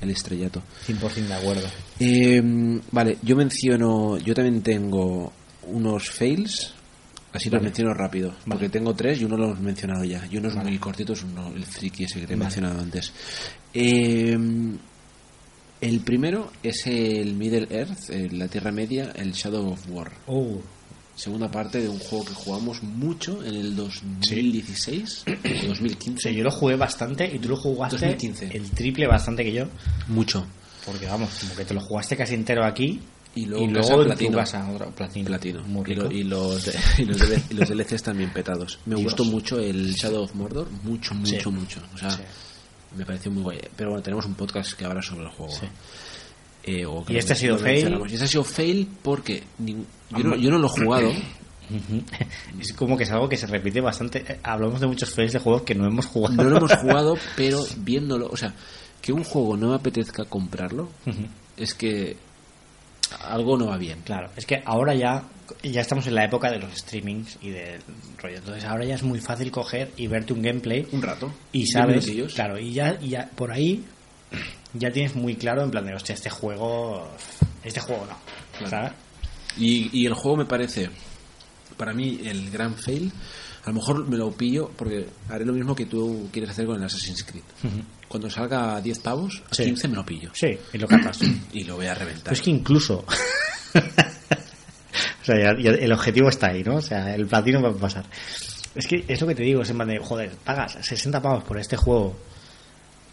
el 0.00 0.10
estrellato. 0.10 0.62
100% 0.86 1.26
de 1.26 1.34
acuerdo. 1.34 1.68
Eh, 1.98 2.42
vale, 2.90 3.18
yo 3.22 3.36
menciono. 3.36 4.18
Yo 4.18 4.34
también 4.34 4.62
tengo 4.62 5.32
unos 5.68 6.10
fails. 6.10 6.74
Así 7.32 7.48
los 7.50 7.62
menciono 7.62 7.94
rápido. 7.94 8.34
Porque 8.46 8.68
tengo 8.68 8.94
tres 8.94 9.20
y 9.20 9.24
uno 9.24 9.36
lo 9.36 9.44
hemos 9.46 9.60
mencionado 9.60 10.04
ya. 10.04 10.26
Y 10.30 10.36
uno 10.38 10.48
es 10.48 10.54
Vale. 10.54 10.70
muy 10.70 10.78
cortito, 10.78 11.12
es 11.12 11.22
uno, 11.22 11.52
el 11.54 11.64
friki 11.64 12.04
ese 12.04 12.20
que 12.20 12.26
te 12.26 12.32
he 12.32 12.36
Vale. 12.36 12.44
mencionado 12.46 12.80
antes. 12.80 13.12
Eh, 13.72 14.36
el 15.80 16.00
primero 16.00 16.50
es 16.62 16.86
el 16.86 17.34
Middle 17.34 17.68
Earth, 17.70 18.10
eh, 18.10 18.28
la 18.32 18.48
Tierra 18.48 18.72
Media, 18.72 19.12
el 19.14 19.32
Shadow 19.32 19.70
of 19.72 19.80
War. 19.88 20.12
Uh, 20.26 20.58
Segunda 21.14 21.50
parte 21.50 21.82
de 21.82 21.88
un 21.88 21.98
juego 21.98 22.24
que 22.24 22.32
jugamos 22.34 22.82
mucho 22.82 23.44
en 23.44 23.54
el 23.54 23.76
2016 23.76 25.24
o 25.64 25.66
2015. 25.68 26.30
sí, 26.30 26.34
yo 26.34 26.42
lo 26.44 26.50
jugué 26.50 26.76
bastante 26.76 27.30
y 27.34 27.38
tú 27.38 27.50
lo 27.50 27.56
jugaste 27.56 27.96
2015. 27.96 28.56
el 28.56 28.70
triple 28.70 29.06
bastante 29.06 29.44
que 29.44 29.52
yo. 29.52 29.66
Mucho. 30.08 30.46
Porque 30.86 31.06
vamos, 31.06 31.30
como 31.40 31.54
que 31.56 31.64
te 31.66 31.74
lo 31.74 31.80
jugaste 31.82 32.16
casi 32.16 32.34
entero 32.34 32.64
aquí 32.64 33.00
Y 33.34 33.46
luego, 33.46 33.64
en 33.64 33.72
luego 33.74 34.04
platino. 34.04 34.38
casa 34.38 34.68
otro 34.70 34.90
platino. 34.90 35.26
Platino. 35.28 35.62
Muy 35.62 35.90
Y, 35.90 35.94
lo- 35.94 36.10
y 36.10 36.24
los, 36.24 36.68
y, 36.98 37.04
los 37.04 37.18
DL 37.18 37.42
y 37.50 37.54
los 37.54 37.68
DLCs 37.68 38.02
también 38.02 38.32
petados. 38.32 38.78
Me 38.86 38.94
Dios. 38.96 39.04
gustó 39.04 39.24
mucho 39.24 39.58
el 39.60 39.92
Shadow 39.94 40.24
of 40.24 40.34
Mordor. 40.34 40.68
Mucho, 40.82 41.14
mucho, 41.14 41.38
Sí. 41.40 41.48
mucho. 41.50 41.80
O 41.94 41.98
sea, 41.98 42.10
Sí. 42.10 42.22
me 42.96 43.06
pareció 43.06 43.30
muy 43.30 43.42
guay. 43.44 43.60
Pero 43.76 43.90
bueno, 43.90 44.02
tenemos 44.02 44.26
un 44.26 44.34
podcast 44.34 44.72
que 44.72 44.84
habla 44.84 45.00
sobre 45.00 45.22
el 45.24 45.28
juego. 45.30 45.52
Sí. 45.52 45.66
Eh, 46.64 46.84
o 46.84 47.04
¿Y 47.08 47.16
este 47.16 47.32
ha 47.32 47.36
sido 47.36 47.56
fail? 47.56 47.98
Y 48.08 48.12
este 48.12 48.24
ha 48.24 48.28
sido 48.28 48.44
fail 48.44 48.88
porque 49.02 49.44
yo, 49.60 50.24
no, 50.24 50.36
yo 50.36 50.50
no 50.50 50.58
lo 50.58 50.66
he 50.66 50.70
jugado. 50.70 51.12
Es 52.60 52.72
como 52.72 52.96
que 52.96 53.04
es 53.04 53.10
algo 53.12 53.28
que 53.28 53.36
se 53.36 53.46
repite 53.46 53.80
bastante. 53.80 54.24
Eh, 54.26 54.40
Hablamos 54.42 54.80
de 54.80 54.88
muchos 54.88 55.14
fails 55.14 55.32
de 55.32 55.38
juegos 55.38 55.62
que 55.62 55.74
no 55.76 55.86
hemos 55.86 56.06
jugado. 56.06 56.34
No 56.34 56.50
lo 56.50 56.56
hemos 56.56 56.72
jugado, 56.80 57.16
pero 57.36 57.64
viéndolo, 57.78 58.26
o 58.28 58.36
sea, 58.36 58.52
que 59.00 59.12
un 59.12 59.22
juego 59.22 59.56
no 59.56 59.68
me 59.68 59.76
apetezca 59.76 60.24
comprarlo, 60.24 60.90
es 61.56 61.74
que 61.74 62.16
algo 63.12 63.56
no 63.58 63.66
va 63.66 63.76
bien. 63.76 64.00
Claro, 64.04 64.30
es 64.36 64.46
que 64.46 64.62
ahora 64.64 64.94
ya 64.94 65.24
ya 65.64 65.80
estamos 65.80 66.06
en 66.06 66.14
la 66.14 66.24
época 66.24 66.50
de 66.50 66.58
los 66.60 66.72
streamings 66.74 67.36
y 67.42 67.50
del 67.50 67.80
rollo. 68.18 68.36
Entonces 68.38 68.64
ahora 68.64 68.84
ya 68.84 68.94
es 68.94 69.02
muy 69.02 69.20
fácil 69.20 69.50
coger 69.50 69.90
y 69.96 70.06
verte 70.06 70.32
un 70.32 70.42
gameplay 70.42 70.86
Un 70.92 71.02
rato. 71.02 71.32
y 71.52 71.66
sabes, 71.66 72.08
claro, 72.34 72.58
y 72.58 72.72
ya, 72.72 72.96
y 73.00 73.08
ya 73.10 73.28
por 73.34 73.50
ahí 73.50 73.84
ya 74.74 74.92
tienes 74.92 75.16
muy 75.16 75.34
claro 75.34 75.62
en 75.64 75.70
plan 75.72 75.84
de, 75.84 75.94
hostia, 75.94 76.14
este 76.14 76.30
juego, 76.30 77.08
este 77.64 77.80
juego 77.80 78.06
no, 78.06 78.16
Claro. 78.58 78.70
¿sabes? 78.70 78.92
Y, 79.58 79.90
y 79.92 80.06
el 80.06 80.14
juego 80.14 80.36
me 80.36 80.44
parece, 80.44 80.88
para 81.76 81.92
mí, 81.92 82.20
el 82.24 82.50
gran 82.50 82.76
fail. 82.76 83.10
A 83.64 83.68
lo 83.68 83.74
mejor 83.74 84.08
me 84.08 84.16
lo 84.16 84.30
pillo 84.32 84.70
porque 84.76 85.06
haré 85.28 85.44
lo 85.44 85.52
mismo 85.52 85.74
que 85.76 85.86
tú 85.86 86.28
quieres 86.32 86.50
hacer 86.50 86.66
con 86.66 86.76
el 86.76 86.84
Assassin's 86.84 87.22
Creed. 87.24 87.42
Cuando 88.08 88.30
salga 88.30 88.76
a 88.76 88.80
10 88.80 88.98
pavos, 89.00 89.42
a 89.50 89.54
Sí. 89.54 89.64
15 89.64 89.88
me 89.88 89.96
lo 89.96 90.04
pillo. 90.06 90.30
Sí, 90.32 90.56
y 90.72 90.78
lo 90.78 90.86
capas. 90.88 91.18
Y 91.52 91.64
lo 91.64 91.76
voy 91.76 91.86
a 91.86 91.94
reventar. 91.94 92.24
Pero 92.24 92.34
es 92.34 92.42
que 92.42 92.50
incluso. 92.50 93.04
o 93.74 95.24
sea, 95.24 95.36
ya- 95.38 95.58
ya 95.60 95.70
el 95.70 95.92
objetivo 95.92 96.28
está 96.28 96.48
ahí, 96.48 96.62
¿no? 96.64 96.76
O 96.76 96.82
sea, 96.82 97.14
el 97.14 97.26
platino 97.26 97.60
va 97.62 97.70
a 97.70 97.74
pasar. 97.74 98.04
Es 98.74 98.86
que 98.86 99.04
es 99.08 99.20
lo 99.20 99.26
que 99.26 99.34
te 99.34 99.42
digo, 99.42 99.62
es 99.62 99.70
en 99.70 99.76
plan 99.76 99.88
de, 99.88 99.98
joder, 99.98 100.30
pagas 100.44 100.78
60 100.80 101.20
pavos 101.20 101.44
por 101.44 101.58
este 101.58 101.76
juego 101.76 102.16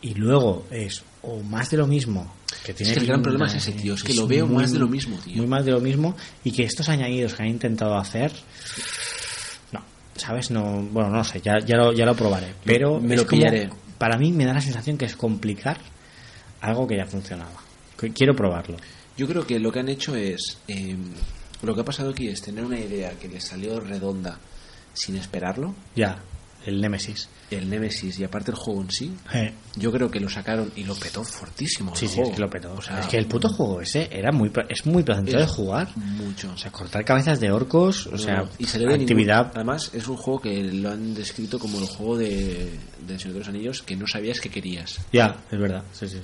y 0.01 0.13
luego 0.13 0.67
es 0.71 1.03
o 1.23 1.41
más 1.41 1.69
de 1.71 1.77
lo 1.77 1.87
mismo. 1.87 2.33
Que 2.63 2.73
tiene 2.73 2.93
que 2.93 2.99
el 2.99 3.05
gran 3.05 3.19
una- 3.19 3.23
problema 3.23 3.47
es 3.47 3.55
ese, 3.55 3.71
tío, 3.73 3.95
es 3.95 4.03
que 4.03 4.13
lo 4.13 4.27
veo 4.27 4.47
más 4.47 4.71
de 4.71 4.79
lo 4.79 4.87
mismo, 4.87 5.17
tío. 5.17 5.37
Muy 5.37 5.47
más 5.47 5.65
de 5.65 5.71
lo 5.71 5.81
mismo 5.81 6.15
y 6.43 6.51
que 6.51 6.63
estos 6.63 6.87
añadidos 6.89 7.33
que 7.33 7.43
han 7.43 7.49
intentado 7.49 7.97
hacer. 7.97 8.31
¿Sabes? 10.17 10.51
No, 10.51 10.81
bueno, 10.91 11.09
no 11.09 11.23
sé, 11.23 11.41
ya, 11.41 11.59
ya, 11.59 11.77
lo, 11.77 11.93
ya 11.93 12.05
lo 12.05 12.15
probaré. 12.15 12.53
Pero 12.65 12.99
me 12.99 13.15
lo 13.15 13.25
como- 13.25 13.39
pillaré. 13.41 13.69
para 13.97 14.17
mí 14.17 14.31
me 14.31 14.45
da 14.45 14.53
la 14.53 14.61
sensación 14.61 14.97
que 14.97 15.05
es 15.05 15.15
complicar 15.15 15.77
algo 16.61 16.87
que 16.87 16.97
ya 16.97 17.05
funcionaba. 17.05 17.51
Quiero 18.13 18.35
probarlo. 18.35 18.77
Yo 19.17 19.27
creo 19.27 19.45
que 19.47 19.59
lo 19.59 19.71
que 19.71 19.79
han 19.79 19.89
hecho 19.89 20.15
es. 20.15 20.59
eh, 20.67 20.95
lo 21.63 21.73
que 21.73 21.81
ha 21.81 21.85
pasado 21.85 22.11
aquí 22.11 22.27
es 22.27 22.41
tener 22.41 22.63
una 22.63 22.79
idea 22.79 23.11
que 23.19 23.27
les 23.27 23.43
salió 23.43 23.79
redonda 23.79 24.37
sin 24.93 25.15
esperarlo. 25.17 25.73
Ya, 25.95 26.19
el 26.67 26.81
Nemesis. 26.81 27.29
El 27.49 27.69
Nemesis 27.69 28.19
y 28.19 28.23
aparte 28.23 28.51
el 28.51 28.57
juego 28.57 28.81
en 28.81 28.91
sí. 28.91 29.15
Eh, 29.33 29.53
Yo 29.75 29.91
creo 29.91 30.11
que 30.11 30.19
lo 30.19 30.29
sacaron 30.29 30.71
y 30.75 30.83
lo 30.83 30.93
petó 30.95 31.23
fortísimo. 31.23 31.91
el 31.93 31.97
sí, 31.97 32.07
sí, 32.07 32.15
juego. 32.15 32.29
es 32.29 32.35
que 32.35 32.41
lo 32.41 32.49
petó. 32.49 32.73
O 32.73 32.81
sea, 32.81 32.99
es 32.99 33.07
que 33.07 33.17
el 33.17 33.25
puto 33.25 33.49
juego 33.49 33.81
ese 33.81 34.09
era 34.11 34.31
muy, 34.31 34.51
es 34.69 34.85
muy 34.85 35.03
placentero 35.03 35.39
de 35.39 35.47
jugar. 35.47 35.89
Mucho. 35.97 36.51
O 36.51 36.57
sea, 36.57 36.71
cortar 36.71 37.03
cabezas 37.05 37.39
de 37.39 37.51
orcos, 37.51 38.07
o 38.07 38.11
No, 38.11 38.17
sea, 38.17 38.45
y 38.59 38.65
actividad. 38.65 39.45
ningún- 39.45 39.51
además, 39.55 39.91
es 39.93 40.07
un 40.07 40.17
juego 40.17 40.41
que 40.41 40.63
lo 40.73 40.91
han 40.91 41.13
descrito 41.13 41.57
como 41.57 41.79
el 41.79 41.85
juego 41.85 42.17
de, 42.17 42.69
de 43.07 43.17
Señor 43.19 43.33
de 43.33 43.39
los 43.39 43.47
Anillos 43.47 43.81
que 43.81 43.95
no 43.95 44.05
sabías 44.07 44.39
que 44.41 44.49
querías. 44.49 44.99
Ya, 45.13 45.37
es 45.51 45.59
verdad. 45.59 45.83
Sí, 45.93 46.07
sí, 46.07 46.17
sí. 46.17 46.21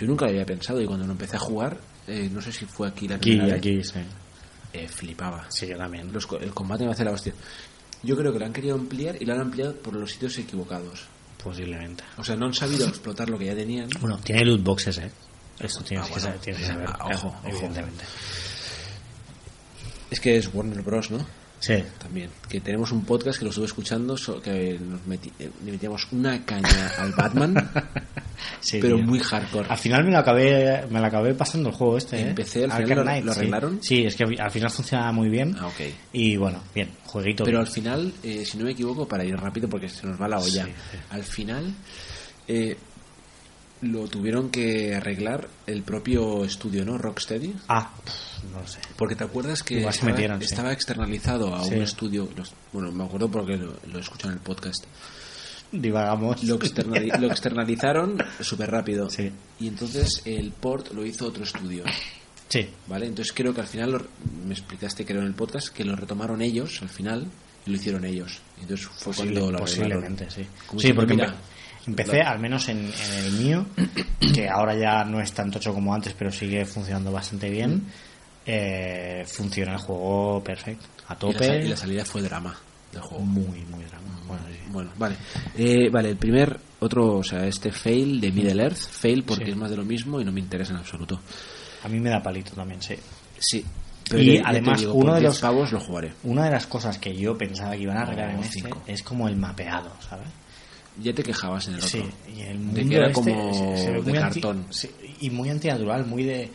Yo 0.00 0.06
nunca 0.06 0.24
lo 0.24 0.30
había 0.30 0.46
pensado 0.46 0.80
y 0.80 0.86
cuando 0.86 1.04
lo 1.06 1.12
empecé 1.12 1.36
a 1.36 1.40
jugar, 1.40 1.76
eh, 2.06 2.30
no 2.32 2.40
sé 2.40 2.50
si 2.50 2.64
fue 2.64 2.88
aquí 2.88 3.06
la 3.06 3.16
Aquí, 3.16 3.32
primera 3.32 3.54
vez, 3.54 3.58
aquí, 3.58 3.84
sí. 3.84 3.92
eh, 4.72 4.88
flipaba. 4.88 5.44
Sí, 5.50 5.66
yo 5.66 5.76
también. 5.76 6.10
Los 6.12 6.26
el 6.40 6.54
combate 6.54 6.84
me 6.86 6.92
hace 6.92 7.04
la 7.04 7.10
hostia. 7.10 7.34
Yo 8.02 8.16
creo 8.16 8.32
que 8.32 8.38
lo 8.38 8.44
han 8.46 8.52
querido 8.52 8.74
ampliar 8.74 9.16
y 9.20 9.24
lo 9.24 9.32
han 9.34 9.40
ampliado 9.40 9.74
por 9.76 9.94
los 9.94 10.10
sitios 10.10 10.36
equivocados. 10.38 11.04
Posiblemente. 11.42 12.04
O 12.18 12.24
sea, 12.24 12.36
no 12.36 12.46
han 12.46 12.54
sabido 12.54 12.86
explotar 12.86 13.28
lo 13.30 13.38
que 13.38 13.46
ya 13.46 13.54
tenían. 13.54 13.88
Bueno, 14.00 14.18
tiene 14.22 14.44
loot 14.44 14.62
boxes, 14.62 14.98
¿eh? 14.98 15.10
Esto 15.58 15.82
tienes, 15.84 16.04
Ah, 16.04 16.08
que, 16.08 16.12
bueno. 16.14 16.26
saber, 16.26 16.40
tienes 16.40 16.62
que 16.62 16.66
saber. 16.68 16.88
Ah, 16.88 17.08
ojo. 17.14 17.36
evidentemente. 17.44 18.04
Es 20.10 20.20
que 20.20 20.36
es 20.36 20.50
Warner 20.52 20.82
Bros, 20.82 21.10
¿no? 21.10 21.24
Sí. 21.62 21.74
También. 22.00 22.28
Que 22.48 22.60
tenemos 22.60 22.90
un 22.90 23.04
podcast 23.04 23.38
que 23.38 23.44
lo 23.44 23.50
estuve 23.50 23.66
escuchando, 23.66 24.16
que 24.42 24.80
nos 24.80 25.00
meti- 25.06 25.30
eh, 25.38 25.48
le 25.64 25.70
metíamos 25.72 26.08
una 26.10 26.44
caña 26.44 26.90
al 26.98 27.12
Batman. 27.12 27.54
Sí, 28.60 28.78
pero 28.80 28.96
tío. 28.96 29.04
muy 29.04 29.20
hardcore. 29.20 29.68
Al 29.68 29.78
final 29.78 30.04
me 30.04 30.10
lo 30.10 30.18
acabé, 30.18 30.84
me 30.90 30.98
lo 30.98 31.06
acabé 31.06 31.32
pasando 31.34 31.68
el 31.68 31.74
juego 31.76 31.96
este. 31.96 32.16
¿eh? 32.18 32.28
Empecé, 32.30 32.64
al 32.64 32.72
final 32.72 32.98
lo- 32.98 33.02
Knight, 33.04 33.24
lo 33.24 33.32
sí. 33.32 33.38
arreglaron. 33.38 33.78
Sí. 33.82 34.04
es 34.04 34.16
que 34.16 34.24
al 34.24 34.50
final 34.50 34.70
funcionaba 34.70 35.12
muy 35.12 35.28
bien. 35.28 35.54
Ah, 35.60 35.68
ok. 35.68 35.80
Y 36.12 36.36
bueno, 36.36 36.60
bien, 36.74 36.88
jueguito. 37.04 37.44
Pero 37.44 37.58
bien. 37.58 37.66
al 37.68 37.72
final, 37.72 38.12
eh, 38.24 38.44
si 38.44 38.58
no 38.58 38.64
me 38.64 38.72
equivoco, 38.72 39.06
para 39.06 39.24
ir 39.24 39.36
rápido 39.36 39.68
porque 39.68 39.88
se 39.88 40.06
nos 40.08 40.20
va 40.20 40.26
la 40.26 40.40
olla, 40.40 40.66
al 41.10 41.22
final 41.22 41.72
eh, 42.48 42.76
lo 43.82 44.06
tuvieron 44.08 44.48
que 44.50 44.94
arreglar 44.94 45.48
el 45.66 45.82
propio 45.82 46.44
estudio, 46.44 46.84
¿no? 46.84 46.98
Rocksteady. 46.98 47.54
Ah, 47.68 47.90
no 48.52 48.60
lo 48.60 48.66
sé. 48.66 48.78
Porque 48.96 49.16
te 49.16 49.24
acuerdas 49.24 49.62
que 49.62 49.84
estaba, 49.84 50.68
sí. 50.70 50.72
externalizado 50.74 51.54
a 51.54 51.64
Sí. 51.64 51.74
un 51.74 51.82
estudio, 51.82 52.28
bueno, 52.72 52.90
me 52.92 53.04
acuerdo 53.04 53.28
porque 53.30 53.56
lo, 53.56 53.74
lo 53.92 53.98
escuché 53.98 54.28
en 54.28 54.34
el 54.34 54.38
podcast. 54.40 54.84
Divagamos. 55.72 56.44
Lo, 56.44 56.58
externali- 56.58 57.18
lo 57.18 57.26
externalizaron 57.28 58.18
súper 58.40 58.70
rápido. 58.70 59.08
Sí. 59.08 59.30
Y 59.58 59.68
entonces 59.68 60.22
el 60.26 60.50
port 60.52 60.92
lo 60.92 61.04
hizo 61.06 61.26
otro 61.26 61.44
estudio. 61.44 61.84
Sí, 62.48 62.68
¿Vale? 62.86 63.06
Entonces 63.06 63.32
creo 63.32 63.54
que 63.54 63.62
al 63.62 63.66
final, 63.66 63.92
lo- 63.92 64.06
me 64.46 64.52
explicaste 64.52 65.06
creo 65.06 65.22
en 65.22 65.28
el 65.28 65.34
podcast, 65.34 65.68
que 65.68 65.84
lo 65.84 65.96
retomaron 65.96 66.42
ellos 66.42 66.80
al 66.82 66.90
final 66.90 67.26
y 67.64 67.70
lo 67.70 67.76
hicieron 67.76 68.04
ellos. 68.04 68.40
Entonces 68.60 68.86
fue 68.86 69.12
Posible- 69.14 69.40
cuando 69.40 69.58
lo 69.58 69.64
arreglaron. 69.64 70.02
posiblemente, 70.02 70.30
sí. 70.30 70.46
Como 70.66 70.80
Sí, 70.80 70.92
porque 70.92 71.14
mira, 71.14 71.34
empe- 71.86 71.88
empecé, 72.02 72.20
al 72.22 72.38
menos 72.38 72.68
en, 72.68 72.78
en 72.78 73.24
el 73.24 73.32
mío, 73.32 73.66
que 74.34 74.48
ahora 74.48 74.74
ya 74.76 75.04
no 75.04 75.20
es 75.20 75.32
tan 75.32 75.50
tocho 75.50 75.72
como 75.74 75.94
antes, 75.94 76.14
pero 76.18 76.30
sigue 76.30 76.64
funcionando 76.64 77.12
bastante 77.12 77.48
bien. 77.50 77.82
eh, 78.44 79.24
funciona 79.26 79.72
el 79.72 79.78
juego 79.78 80.42
perfecto, 80.42 80.84
a 81.08 81.12
y 81.12 81.14
la, 81.14 81.18
tope. 81.18 81.64
y 81.64 81.68
la 81.68 81.76
salida 81.76 82.04
fue 82.04 82.22
drama 82.22 82.56
del 82.92 83.00
juego. 83.02 83.24
Muy, 83.24 83.60
muy 83.70 83.84
drama. 83.84 84.20
Bueno, 84.26 84.42
sí. 84.48 84.58
Bueno, 84.70 84.90
vale. 84.98 85.16
Eh, 85.56 85.88
vale, 85.90 86.10
el 86.10 86.16
primer, 86.16 86.58
otro, 86.80 87.18
o 87.18 87.22
sea, 87.24 87.46
este 87.46 87.70
fail 87.72 88.20
de 88.20 88.32
Middle 88.32 88.62
Earth, 88.62 88.76
fail 88.78 89.22
porque 89.24 89.44
Sí. 89.46 89.50
es 89.52 89.56
más 89.56 89.70
de 89.70 89.76
lo 89.76 89.84
mismo 89.84 90.20
y 90.20 90.24
no 90.24 90.32
me 90.32 90.40
interesa 90.40 90.72
en 90.72 90.78
absoluto. 90.78 91.20
A 91.84 91.88
mí 91.88 92.00
me 92.00 92.10
da 92.10 92.22
palito 92.22 92.52
también, 92.52 92.80
sí. 92.82 92.94
Sí. 93.38 93.64
Y 94.14 94.36
ya 94.36 94.42
te 94.42 94.48
además, 94.48 94.80
digo, 94.80 94.94
uno 94.94 95.14
de 95.14 95.20
10 95.20 95.30
los- 95.32 95.40
pavos 95.40 95.72
lo 95.72 95.80
jugaré. 95.80 96.12
Una 96.24 96.44
de 96.44 96.50
las 96.50 96.66
cosas 96.66 96.98
que 96.98 97.14
yo 97.14 97.36
pensaba 97.38 97.72
que 97.76 97.82
iban 97.82 97.96
a 97.96 98.02
arreglar 98.02 98.30
Oh, 98.30 98.32
en 98.32 98.38
este 98.40 98.60
cinco. 98.60 98.82
es 98.86 99.02
como 99.02 99.28
el 99.28 99.36
mapeado, 99.36 99.90
¿sabes? 100.08 100.26
Ya 101.00 101.12
te 101.14 101.22
quejabas 101.22 101.68
en 101.68 101.74
el 101.74 101.78
otro. 101.80 101.88
Sí, 101.90 102.04
y 102.36 102.40
el 102.42 102.48
de 102.48 102.54
mundo 102.58 102.88
que 102.90 102.96
era 102.96 103.06
este 103.08 103.14
como 103.14 103.54
se- 103.54 103.76
se 103.84 103.90
ve 103.92 104.02
de 104.02 104.18
anti- 104.18 104.40
cartón. 104.40 104.66
y 105.20 105.30
muy 105.30 105.48
antinatural, 105.48 106.04
muy 106.06 106.22
de 106.24 106.50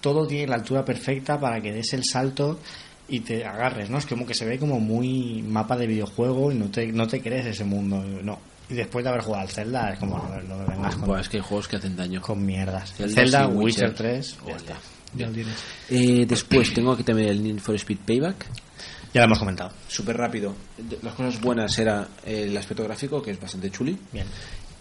todo 0.00 0.26
tiene 0.26 0.46
la 0.46 0.56
altura 0.56 0.84
perfecta 0.84 1.38
para 1.40 1.60
que 1.60 1.72
des 1.72 1.92
el 1.94 2.04
salto 2.04 2.58
y 3.08 3.20
te 3.20 3.44
agarres, 3.44 3.90
¿no? 3.90 3.98
Es 3.98 4.06
como 4.06 4.24
que 4.24 4.34
se 4.34 4.44
ve 4.44 4.58
como 4.58 4.78
muy 4.78 5.42
mapa 5.42 5.76
de 5.76 5.86
videojuego 5.88 6.52
y 6.52 6.54
no 6.54 6.66
te, 6.70 6.86
no 6.92 7.06
te 7.08 7.20
crees 7.20 7.46
ese 7.46 7.64
mundo, 7.64 8.02
no. 8.22 8.38
Y 8.70 8.74
después 8.74 9.02
de 9.02 9.08
haber 9.10 9.22
jugado 9.22 9.42
al 9.42 9.48
Zelda 9.50 9.92
es 9.92 9.98
como 9.98 10.16
no, 10.16 10.40
no 10.42 10.64
vengas 10.66 10.94
con, 10.94 11.06
Buah, 11.06 11.20
es 11.20 11.28
que 11.28 11.38
hay 11.38 11.42
juegos 11.42 11.66
que 11.66 11.76
hacen 11.76 11.96
daño. 11.96 12.22
con 12.22 12.46
mierdas. 12.46 12.92
Zelda, 12.94 13.14
Zelda, 13.14 13.46
Witcher, 13.48 13.88
Witcher. 13.88 13.94
3, 13.94 14.36
ya 14.46 14.56
está. 14.56 14.76
Ya. 15.12 15.28
Eh, 15.88 16.24
después 16.24 16.72
tengo 16.72 16.92
aquí 16.92 17.02
también 17.02 17.30
el 17.30 17.42
Need 17.42 17.58
for 17.58 17.74
Speed 17.74 17.98
Payback. 18.06 18.46
Ya 19.12 19.20
lo 19.22 19.26
hemos 19.26 19.38
comentado. 19.38 19.72
Súper 19.88 20.16
rápido. 20.16 20.54
Las 21.02 21.14
cosas 21.14 21.40
buenas 21.40 21.78
era 21.78 22.06
el 22.24 22.56
aspecto 22.56 22.84
gráfico, 22.84 23.20
que 23.22 23.32
es 23.32 23.40
bastante 23.40 23.70
chuli. 23.70 23.98
Bien. 24.12 24.26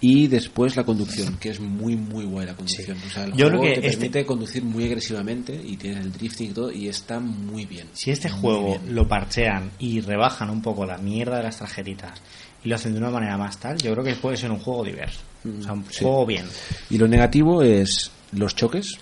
Y 0.02 0.28
después 0.28 0.78
la 0.78 0.86
conducción, 0.86 1.36
que 1.38 1.50
es 1.50 1.60
muy, 1.60 1.96
muy 1.98 2.24
buena 2.24 2.52
la 2.52 2.56
conducción. 2.58 2.98
O 3.06 3.10
sea, 3.10 3.26
el 3.26 3.34
Yo 3.34 3.48
juego 3.50 3.64
creo 3.64 3.76
que 3.76 3.82
te 3.82 3.88
este- 3.88 3.98
permite 3.98 4.26
conducir 4.26 4.64
muy 4.64 4.86
agresivamente 4.86 5.54
y 5.62 5.76
tienes 5.76 6.06
el 6.06 6.12
drifting 6.14 6.52
y 6.52 6.54
todo, 6.54 6.72
y 6.72 6.88
está 6.88 7.20
muy 7.20 7.66
bien. 7.66 7.88
Si 7.94 8.10
este 8.12 8.30
Muy 8.30 8.40
juego 8.40 8.80
bien. 8.80 8.96
lo 8.96 9.08
parchean 9.10 9.72
y 9.78 10.00
rebajan 10.00 10.50
un 10.52 10.62
poco 10.62 10.86
la 10.86 10.98
mierda 11.00 11.38
de 11.38 11.44
las 11.44 11.58
tarjetitas 11.58 12.18
y 12.64 12.70
lo 12.70 12.76
hacen 12.76 12.94
de 12.94 13.00
una 13.00 13.10
manera 13.10 13.38
más 13.38 13.60
tal, 13.60 13.78
yo 13.78 13.92
creo 13.92 14.04
que 14.06 14.16
puede 14.16 14.38
ser 14.38 14.52
un 14.52 14.60
juego 14.60 14.86
diverso. 14.86 15.20
O 15.60 15.64
sea, 15.64 15.74
un 15.74 15.80
Mm, 15.80 15.86
sí. 15.90 16.00
juego 16.04 16.26
bien. 16.26 16.46
Y 16.90 16.98
lo 16.98 17.08
negativo 17.10 17.62
es 17.62 18.10
los 18.32 18.56
choques. 18.56 18.98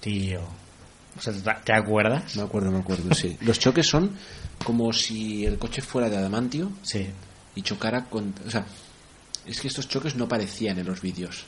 Tío. 0.00 0.40
O 1.16 1.20
sea, 1.20 1.32
¿te- 1.32 1.64
¿te 1.64 1.72
acuerdas? 1.72 2.36
Me 2.36 2.42
acuerdo, 2.42 2.70
me 2.70 2.78
acuerdo, 2.78 3.12
sí. 3.12 3.36
Los 3.40 3.58
choques 3.58 3.88
son 3.88 4.12
como 4.64 4.92
si 4.92 5.44
el 5.46 5.58
coche 5.58 5.80
fuera 5.82 6.08
de 6.10 6.16
adamantio 6.16 6.70
Sí. 6.82 7.06
y 7.54 7.62
chocara 7.62 8.04
con... 8.04 8.34
O 8.46 8.50
sea, 8.50 8.64
es 9.46 9.60
que 9.60 9.68
estos 9.68 9.88
choques 9.88 10.14
no 10.16 10.24
aparecían 10.24 10.78
en 10.78 10.86
los 10.86 11.00
vídeos, 11.00 11.44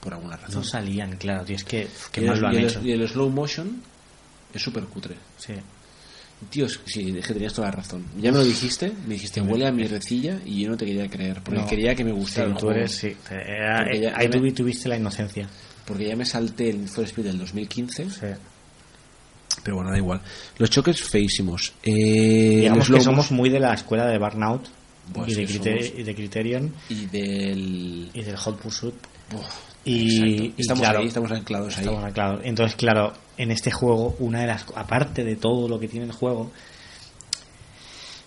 por 0.00 0.14
alguna 0.14 0.36
No 0.36 0.42
razón. 0.42 0.64
salían, 0.64 1.16
claro, 1.16 1.44
tío. 1.44 1.56
Es 1.56 1.64
que, 1.64 1.88
que 2.10 2.22
y, 2.22 2.26
el, 2.26 2.40
lo 2.40 2.48
han 2.48 2.54
y 2.54 2.56
el- 2.58 2.64
hecho. 2.66 2.80
y 2.82 2.92
el 2.92 3.08
slow 3.08 3.30
motion 3.30 3.80
es 4.52 4.62
súper 4.62 4.84
cutre. 4.84 5.14
Sí. 5.38 5.54
Tío, 6.50 6.66
es- 6.66 6.80
sí, 6.84 7.14
es 7.16 7.26
que 7.26 7.32
tenías 7.32 7.54
toda 7.54 7.68
la 7.68 7.76
razón. 7.76 8.04
Ya 8.20 8.32
me 8.32 8.38
lo 8.38 8.44
dijiste, 8.44 8.92
me 9.06 9.14
dijiste, 9.14 9.40
huele 9.40 9.66
a 9.66 9.72
mi 9.72 9.86
recilla 9.86 10.40
y 10.44 10.62
yo 10.62 10.70
no 10.70 10.76
te 10.76 10.84
quería 10.84 11.08
creer, 11.08 11.40
porque 11.42 11.60
No. 11.60 11.66
quería 11.66 11.94
que 11.94 12.04
me 12.04 12.12
gustara 12.12 12.46
Sí, 12.48 12.50
el 12.52 12.56
tú 12.58 12.66
juego. 12.66 12.78
eres, 12.80 12.92
sí. 12.92 13.16
Era- 13.30 13.94
ya- 13.96 14.16
ahí 14.16 14.28
ya 14.28 14.30
me- 14.40 14.40
tuvi- 14.50 14.54
tuviste 14.54 14.88
la 14.88 14.96
inocencia. 14.96 15.48
Porque 15.86 16.08
ya 16.08 16.16
me 16.16 16.24
salté 16.24 16.70
el 16.70 16.78
Need 16.80 16.88
for 16.88 17.04
Speed 17.04 17.24
del 17.26 17.38
2015, 17.38 18.10
Sí. 18.10 18.26
Pero 19.64 19.76
bueno, 19.76 19.90
da 19.90 19.96
igual. 19.96 20.20
Los 20.58 20.70
choques 20.70 21.02
feísimos. 21.02 21.72
Eh, 21.82 22.58
Digamos 22.60 22.88
que 22.88 23.00
somos 23.00 23.30
muy 23.32 23.48
de 23.50 23.58
la 23.58 23.74
escuela 23.74 24.06
de 24.06 24.18
Burnout 24.18 24.66
y, 25.26 25.34
de 25.34 25.46
somos- 25.48 25.92
y 25.98 26.02
de 26.04 26.14
Criterion 26.14 26.72
y 26.88 27.06
del... 27.06 28.10
y 28.14 28.22
del 28.22 28.36
Hot 28.36 28.60
Pursuit. 28.60 28.94
Buah, 29.32 29.42
Y, 29.84 30.54
estamos 30.56 30.82
claro, 30.82 31.00
ahí, 31.00 31.06
estamos 31.08 31.30
anclados 31.32 31.74
ahí. 31.76 31.80
Estamos 31.84 32.04
anclados. 32.04 32.40
Entonces, 32.44 32.76
claro, 32.76 33.12
en 33.36 33.50
este 33.50 33.70
juego, 33.70 34.14
una 34.18 34.40
de 34.42 34.46
las. 34.46 34.64
Aparte 34.76 35.24
de 35.24 35.36
todo 35.36 35.68
lo 35.68 35.80
que 35.80 35.88
tiene 35.88 36.06
el 36.06 36.12
juego. 36.12 36.50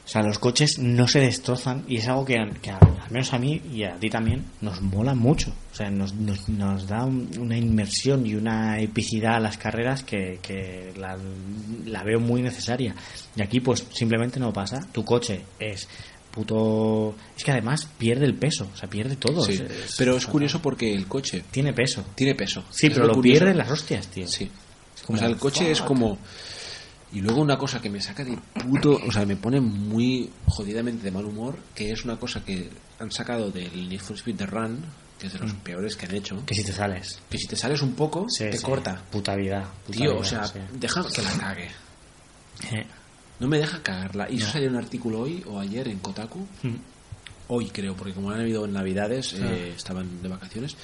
O 0.07 0.09
sea, 0.09 0.23
los 0.23 0.39
coches 0.39 0.79
no 0.79 1.05
se 1.05 1.19
destrozan 1.19 1.84
y 1.85 1.97
es 1.97 2.07
algo 2.07 2.23
que, 2.23 2.35
que 2.61 2.71
al 2.71 2.79
menos 3.11 3.34
a 3.34 3.38
mí 3.39 3.61
y 3.73 3.84
a 3.84 3.97
ti 3.97 4.09
también 4.09 4.45
nos 4.61 4.81
mola 4.81 5.13
mucho. 5.13 5.51
O 5.73 5.75
sea, 5.75 5.91
nos, 5.91 6.13
nos, 6.13 6.47
nos 6.47 6.88
da 6.88 7.03
un- 7.03 7.29
una 7.38 7.57
inmersión 7.57 8.25
y 8.25 8.34
una 8.35 8.79
epicidad 8.79 9.35
a 9.35 9.39
las 9.41 9.57
carreras 9.57 10.03
que, 10.03 10.39
que 10.41 10.93
la, 10.97 11.17
la 11.85 12.03
veo 12.03 12.21
muy 12.21 12.41
necesaria. 12.41 12.95
Y 13.35 13.41
aquí, 13.41 13.59
pues 13.59 13.85
simplemente 13.91 14.39
no 14.39 14.53
pasa. 14.53 14.79
Tu 14.93 15.03
coche 15.03 15.41
es 15.59 15.89
puto. 16.31 17.15
Es 17.35 17.43
que 17.43 17.51
además 17.51 17.88
pierde 17.97 18.25
el 18.25 18.35
peso, 18.35 18.67
o 18.73 18.77
sea, 18.77 18.89
pierde 18.89 19.17
todo. 19.17 19.43
Sí, 19.43 19.53
Es- 19.53 19.95
pero 19.97 20.15
es 20.15 20.25
curioso 20.25 20.61
porque 20.61 20.93
el 20.93 21.07
coche 21.07 21.43
Tiene 21.51 21.73
peso. 21.73 22.05
tiene 22.15 22.34
peso. 22.34 22.63
Sí, 22.69 22.88
Es 22.88 22.93
pero 22.93 23.07
lo 23.07 23.13
curioso. 23.13 23.39
pierde 23.41 23.55
las 23.57 23.69
hostias, 23.69 24.07
tío. 24.07 24.27
Sí. 24.27 24.49
como, 25.05 25.17
o 25.17 25.19
sea, 25.19 25.27
el 25.29 25.38
coche 25.38 25.71
es 25.71 25.81
como... 25.81 26.17
Y 27.13 27.21
luego 27.21 27.41
una 27.41 27.57
cosa 27.57 27.79
que 27.81 27.89
me 27.89 28.01
saca 28.01 28.23
de 28.25 28.38
puto... 28.65 28.99
O 29.07 29.11
sea, 29.11 29.25
me 29.25 29.38
pone 29.38 29.61
muy 29.61 30.29
jodidamente 30.45 31.03
de 31.03 31.11
mal 31.11 31.25
humor, 31.25 31.57
que 31.73 31.91
es 31.91 32.03
una 32.03 32.17
cosa 32.17 32.43
que 32.43 32.69
han 32.99 33.11
sacado 33.11 33.49
del 33.49 33.88
Need 33.88 34.01
for 34.01 34.17
Speed 34.17 34.35
The 34.35 34.45
Run, 34.45 34.81
que 35.17 35.27
es 35.27 35.34
de 35.34 35.39
los 35.39 35.53
peores 35.53 35.95
que 35.95 36.05
han 36.05 36.15
hecho, 36.15 36.45
Que 36.45 36.53
si 36.53 36.63
te 36.65 36.73
sales. 36.73 37.19
que 37.29 37.38
si 37.38 37.47
te 37.47 37.55
sales 37.55 37.81
un 37.81 37.93
poco, 37.93 38.25
Sí, 38.29 38.43
te 38.51 38.57
sí. 38.57 38.63
corta. 38.63 39.01
Puta 39.09 39.35
vida. 39.35 39.65
puta 39.85 39.97
Tío, 39.97 40.11
vida, 40.11 40.19
o 40.19 40.23
sea, 40.25 40.43
sí. 40.45 40.59
deja 40.73 41.03
que 41.07 41.21
la 41.21 41.31
cague. 41.31 41.69
Eh, 42.73 42.85
No 43.39 43.47
me 43.47 43.57
deja 43.59 43.81
cagarla. 43.81 44.29
Y 44.29 44.38
eso 44.38 44.47
No. 44.47 44.51
salió 44.53 44.69
un 44.69 44.75
artículo 44.77 45.19
hoy 45.21 45.43
o 45.47 45.59
ayer 45.59 45.88
en 45.88 45.99
Kotaku. 45.99 46.39
mm, 46.63 46.75
Hoy 47.49 47.69
creo, 47.69 47.95
porque 47.95 48.13
como 48.13 48.29
han 48.31 48.41
habido 48.41 48.65
en 48.65 48.73
Navidades, 48.73 49.31
eh, 49.34 49.73
estaban 49.77 50.21
de 50.21 50.27
vacaciones. 50.27 50.75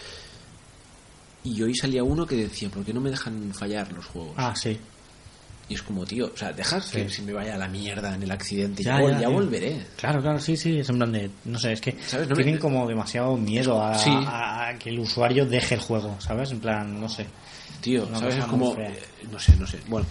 Y 1.43 1.61
hoy 1.61 1.75
salía 1.75 2.03
uno 2.05 2.25
que 2.25 2.37
decía, 2.37 2.69
¿por 2.69 2.85
qué 2.85 2.93
no 2.93 3.01
me 3.01 3.09
dejan 3.09 3.53
fallar 3.53 3.91
los 3.91 4.05
juegos? 4.05 4.33
Ah, 4.37 4.55
sí. 4.55 4.79
Y 5.73 5.75
es 5.75 5.81
como, 5.81 6.05
tío, 6.05 6.31
o 6.31 6.37
sea, 6.37 6.53
deja 6.53 6.79
que 6.79 7.09
Sí. 7.09 7.15
se 7.15 7.21
me 7.23 7.33
vaya 7.33 7.55
a 7.55 7.57
la 7.57 7.67
mierda 7.67 8.13
en 8.13 8.21
el 8.21 8.29
accidente. 8.31 8.83
Ya, 8.83 8.97
Ya, 8.99 9.03
vol- 9.03 9.07
ya, 9.09 9.15
ya 9.15 9.21
ya. 9.21 9.27
volveré. 9.29 9.85
Claro, 9.97 10.21
claro, 10.21 10.39
sí, 10.39 10.55
sí. 10.55 10.77
Es 10.79 10.89
en 10.89 10.97
plan 10.97 11.11
de. 11.11 11.31
No 11.45 11.57
sé, 11.57 11.73
es 11.73 11.81
que 11.81 11.95
¿Sabes? 12.05 12.27
No 12.29 12.35
me- 12.35 12.43
tienen 12.43 12.61
como 12.61 12.87
demasiado 12.87 13.35
miedo 13.37 13.81
a, 13.81 13.97
Sí. 13.97 14.11
a- 14.11 14.67
a 14.69 14.77
que 14.77 14.89
el 14.91 14.99
usuario 14.99 15.45
deje 15.47 15.75
el 15.75 15.81
juego, 15.81 16.15
¿sabes? 16.19 16.51
En 16.51 16.59
plan, 16.59 16.99
no 17.01 17.09
sé. 17.09 17.25
Tío, 17.81 18.07
¿sabes? 18.17 18.35
Es 18.35 18.45
como, 18.45 18.75
eh, 18.77 18.99
no 19.31 19.39
sé, 19.39 19.55
no 19.57 19.65
sé. 19.67 19.79
Bueno, 19.87 20.05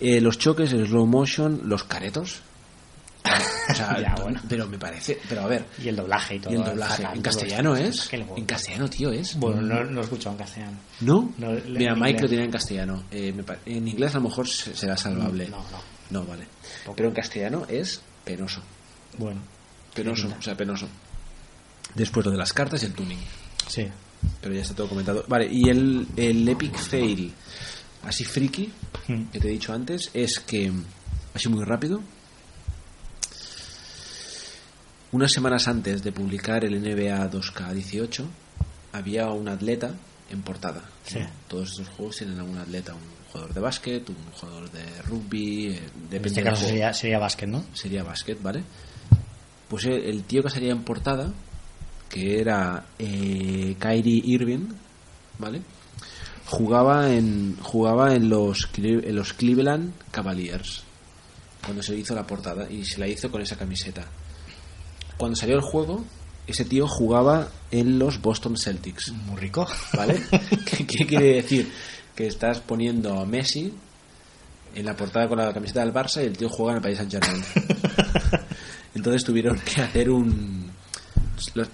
eh, 0.00 0.20
los 0.20 0.38
choques, 0.38 0.72
el 0.72 0.86
slow 0.86 1.06
motion, 1.06 1.62
los 1.64 1.84
caretos. 1.84 2.40
O 3.24 3.74
sea, 3.74 3.98
Ya, 4.00 4.14
bueno. 4.22 4.40
pero 4.48 4.66
me 4.66 4.78
parece, 4.78 5.18
pero 5.28 5.42
a 5.42 5.46
ver, 5.46 5.64
Y 5.82 5.88
el 5.88 5.96
doblaje 5.96 6.36
y 6.36 6.38
todo. 6.40 6.52
y 6.52 6.56
el 6.56 6.64
doblaje. 6.64 7.02
fatal, 7.02 7.16
en 7.16 7.22
castellano 7.22 7.76
es, 7.76 8.12
en 8.12 8.44
castellano, 8.46 8.88
tío, 8.88 9.10
es. 9.12 9.36
Bueno, 9.36 9.60
no, 9.62 9.84
no 9.84 9.90
lo 9.92 10.00
he 10.00 10.04
escuchado 10.04 10.32
en 10.32 10.38
castellano. 10.38 10.78
¿No? 11.00 11.32
Mira, 11.68 11.94
Mike 11.94 12.22
lo 12.22 12.28
tenía 12.28 12.44
en 12.44 12.50
castellano. 12.50 13.04
Eh, 13.10 13.32
me 13.32 13.44
en 13.72 13.86
inglés 13.88 14.14
a 14.14 14.18
lo 14.18 14.24
mejor 14.28 14.48
se- 14.48 14.74
será 14.74 14.96
salvable. 14.96 15.48
No, 15.48 15.58
no. 15.58 15.80
No, 16.10 16.24
vale. 16.26 16.44
Pero 16.96 17.08
en 17.08 17.14
castellano 17.14 17.64
es 17.68 18.00
penoso. 18.24 18.62
Bueno, 19.18 19.40
Penoso, 19.94 20.28
o 20.38 20.42
sea, 20.42 20.56
penoso. 20.56 20.88
Después 21.94 22.24
lo 22.26 22.32
de 22.32 22.38
las 22.38 22.52
cartas 22.52 22.82
y 22.82 22.86
el 22.86 22.92
tuning. 22.94 23.18
sí. 23.68 23.86
Pero 24.42 24.54
ya 24.54 24.60
está 24.60 24.74
todo 24.74 24.86
comentado. 24.88 25.24
Vale, 25.28 25.48
y 25.50 25.68
el, 25.70 26.06
el 26.14 26.46
epic 26.46 26.76
fail, 26.76 27.32
así 28.04 28.22
friki, 28.24 28.70
Mm. 29.08 29.24
que 29.32 29.40
te 29.40 29.48
he 29.48 29.50
dicho 29.52 29.72
antes, 29.72 30.10
es 30.12 30.38
que, 30.40 30.70
así 31.34 31.48
muy 31.48 31.64
rápido, 31.64 32.02
unas 35.12 35.32
semanas 35.32 35.68
antes 35.68 36.02
de 36.02 36.12
publicar 36.12 36.64
el 36.64 36.80
NBA 36.80 37.30
2K18, 37.30 38.24
había 38.92 39.28
un 39.30 39.48
atleta 39.48 39.94
en 40.30 40.42
portada. 40.42 40.82
Sí. 41.04 41.18
Todos 41.48 41.70
estos 41.70 41.88
juegos 41.88 42.16
tienen 42.16 42.38
a 42.38 42.44
un 42.44 42.58
atleta, 42.58 42.94
un 42.94 43.00
jugador 43.32 43.54
de 43.54 43.60
básquet, 43.60 44.08
un 44.08 44.16
jugador 44.32 44.70
de 44.70 45.02
rugby, 45.02 45.66
eh, 45.68 45.78
En 45.78 46.10
depende 46.10 46.28
este 46.28 46.42
caso 46.42 46.66
sería, 46.66 46.92
sería 46.92 47.18
básquet, 47.18 47.48
¿no? 47.48 47.64
sería 47.72 48.04
básquet, 48.04 48.40
¿vale? 48.40 48.62
Pues 49.68 49.84
el, 49.86 50.04
el 50.04 50.24
tío 50.24 50.42
que 50.42 50.50
salía 50.50 50.72
en 50.72 50.82
portada, 50.82 51.32
que 52.08 52.40
era 52.40 52.86
eh, 52.98 53.76
Kyrie 53.78 54.22
Irving, 54.24 54.68
¿vale? 55.38 55.62
Jugaba 56.46 57.12
en 57.12 57.56
jugaba 57.62 58.12
en 58.14 58.28
los 58.28 58.68
en 58.76 59.14
los 59.14 59.32
Cleveland 59.34 59.92
Cavaliers 60.10 60.82
cuando 61.64 61.80
se 61.80 61.96
hizo 61.96 62.12
la 62.12 62.26
portada 62.26 62.68
y 62.68 62.84
se 62.84 62.98
la 62.98 63.06
hizo 63.06 63.30
con 63.30 63.40
esa 63.40 63.56
camiseta. 63.56 64.04
Cuando 65.20 65.36
salió 65.36 65.54
el 65.54 65.60
juego, 65.62 66.04
ese 66.46 66.64
tío 66.64 66.88
jugaba 66.88 67.48
en 67.70 67.98
los 67.98 68.20
Boston 68.20 68.56
Celtics, 68.56 69.12
Muy 69.12 69.36
rico. 69.38 69.68
¿vale? 69.94 70.20
¿Qué, 70.66 70.84
qué 70.86 71.06
quiere 71.06 71.34
decir? 71.34 71.70
Que 72.16 72.26
estás 72.26 72.58
poniendo 72.60 73.20
a 73.20 73.24
Messi 73.24 73.72
en 74.74 74.84
la 74.86 74.96
portada 74.96 75.28
con 75.28 75.38
la 75.38 75.52
camiseta 75.52 75.80
del 75.84 75.92
Barça 75.94 76.22
y 76.22 76.26
el 76.26 76.36
tío 76.36 76.48
juega 76.48 76.72
en 76.72 76.76
el 76.78 76.82
País 76.82 76.96
Saint 76.96 77.12
Germain. 77.12 77.44
Entonces 78.94 79.24
tuvieron 79.24 79.58
que 79.60 79.80
hacer 79.82 80.10
un 80.10 80.70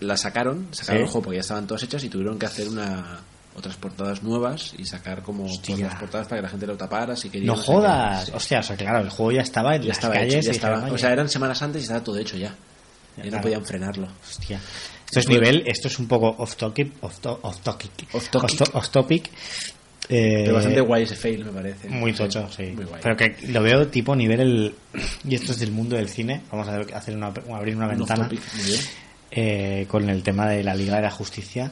la 0.01 0.17
sacaron, 0.17 0.69
sacaron 0.71 1.01
Sí. 1.01 1.05
el 1.05 1.11
juego 1.11 1.23
porque 1.25 1.37
ya 1.37 1.41
estaban 1.41 1.67
todas 1.67 1.83
hechas 1.83 2.05
y 2.05 2.09
tuvieron 2.09 2.39
que 2.39 2.47
hacer 2.47 2.69
una 2.69 3.21
otras 3.57 3.75
portadas 3.77 4.23
nuevas 4.23 4.75
y 4.79 4.85
sacar 4.85 5.23
como 5.23 5.47
otras 5.47 5.95
portadas 5.99 6.29
para 6.29 6.41
que 6.41 6.43
la 6.43 6.49
gente 6.51 6.67
lo 6.67 6.77
tapara 6.77 7.17
si 7.17 7.31
quería 7.31 7.47
No 7.49 7.57
jodas. 7.57 8.27
Sí. 8.27 8.33
Hostia, 8.35 8.61
o 8.61 8.63
sea, 8.63 8.77
claro, 8.77 9.01
el 9.01 9.09
juego 9.11 9.33
ya 9.33 9.41
estaba 9.41 9.75
en 9.77 9.83
ya 9.83 9.89
las 9.89 9.97
estaba 9.97 10.15
calles. 10.15 10.35
hecho, 10.35 10.43
ya 10.47 10.53
y 10.53 10.57
estaba. 10.57 10.77
o 10.93 10.99
sea, 10.99 11.09
"Oye, 11.09 11.13
eran 11.15 11.29
semanas 11.29 11.63
antes 11.63 11.81
y 11.81 11.85
estaba 11.85 12.05
todo 12.05 12.19
hecho 12.19 12.37
ya. 12.37 12.55
Y 13.25 13.31
no 13.31 13.41
podían 13.41 13.65
frenarlo. 13.65 14.09
Hostia. 14.29 14.61
Esto 15.07 15.21
es 15.21 15.29
nivel, 15.29 15.63
esto 15.67 15.89
es 15.89 15.99
un 15.99 16.09
poco 16.09 16.35
off 16.39 16.57
topic, 16.57 16.93
off, 17.01 17.19
to- 17.21 17.39
off 17.43 17.61
topic, 17.61 17.91
Off 18.13 18.29
topic. 18.29 18.51
Off 18.51 18.57
to- 18.71 18.79
off 18.79 18.89
topic. 18.91 19.31
Eh, 20.09 20.43
Pero 20.45 20.55
bastante 20.55 20.81
guay 20.81 21.03
ese 21.05 21.17
fail, 21.17 21.45
me 21.45 21.51
parece. 21.53 21.89
Muy 21.89 22.13
tocho, 22.13 22.49
sí. 22.51 22.65
Muy 22.75 22.85
guay. 22.85 23.01
Pero 23.03 23.17
que 23.17 23.37
lo 23.49 23.61
veo 23.63 23.87
tipo 23.89 24.15
nivel 24.15 24.41
el... 24.41 24.75
Y 25.29 25.35
esto 25.35 25.53
es 25.53 25.59
del 25.59 25.73
mundo 25.73 25.97
del 25.97 26.09
cine. 26.09 26.43
Vamos 26.51 26.69
a 26.69 26.79
hacer 26.97 27.17
una, 27.17 27.33
abrir 27.55 27.77
una 27.77 27.87
Un 27.89 27.99
ventana 27.99 28.29
eh, 29.31 29.87
con 29.89 30.09
el 30.09 30.23
tema 30.23 30.49
de 30.49 30.63
la 30.63 30.75
Liga 30.75 30.97
de 30.97 31.03
la 31.03 31.11
Justicia. 31.11 31.71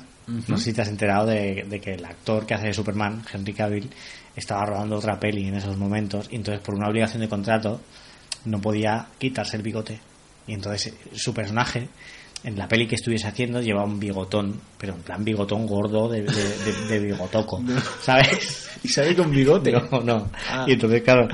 No 0.49 0.57
sé 0.57 0.65
si 0.65 0.73
te 0.73 0.81
has 0.83 0.89
enterado 0.89 1.27
de, 1.27 1.65
de 1.69 1.81
que 1.81 1.95
el 1.95 2.05
actor 2.05 2.47
que 2.47 2.55
hace 2.55 2.69
de 2.69 2.73
Superman, 2.75 3.23
Henry 3.31 3.53
Cavill, 3.53 3.91
estaba 4.35 4.65
rodando 4.65 4.97
otra 4.97 5.21
peli 5.21 5.47
en 5.47 5.55
esos 5.57 5.77
momentos 5.77 6.29
y 6.31 6.37
entonces 6.37 6.63
por 6.65 6.75
una 6.75 6.89
obligación 6.89 7.21
de 7.21 7.29
contrato 7.29 7.81
no 8.47 8.59
podía 8.61 9.07
quitarse 9.19 9.57
el 9.59 9.63
bigote. 9.63 10.01
Y 10.47 10.55
entonces 10.55 10.89
eh, 10.93 10.95
su 11.17 11.33
personaje 11.35 11.89
en 12.45 12.59
la 12.59 12.69
peli 12.69 12.87
que 12.87 12.97
estuviese 12.97 13.27
haciendo 13.27 13.61
llevaba 13.63 13.87
un 13.87 13.99
bigotón, 13.99 14.61
pero 14.79 14.95
en 14.95 15.01
plan 15.01 15.25
bigotón 15.25 15.67
gordo 15.67 16.09
de, 16.09 16.23
de, 16.23 16.33
de- 16.33 16.87
de 16.89 16.99
bigotoco, 16.99 17.63
¿sabes? 18.03 18.69
Y 18.83 18.89
sale 18.89 19.15
con 19.17 19.31
bigote. 19.31 19.73
No, 19.73 20.01
no. 20.03 20.31
Ah. 20.51 20.65
Y 20.69 20.73
entonces, 20.73 21.03
claro, 21.03 21.27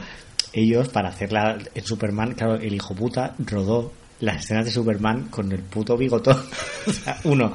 ellos 0.53 0.89
para 0.89 1.09
hacerla 1.09 1.59
en 1.75 1.85
Superman, 1.85 2.35
claro, 2.35 2.55
el 2.57 2.73
hijo 2.75 2.95
puta 2.95 3.35
rodó 3.39 3.93
las 4.21 4.45
escenas 4.45 4.67
de 4.67 4.71
Superman 4.71 5.29
con 5.31 5.51
el 5.51 5.61
puto 5.61 5.97
bigotón. 5.97 6.37
O 6.87 6.93
sea, 6.93 7.19
uno, 7.25 7.53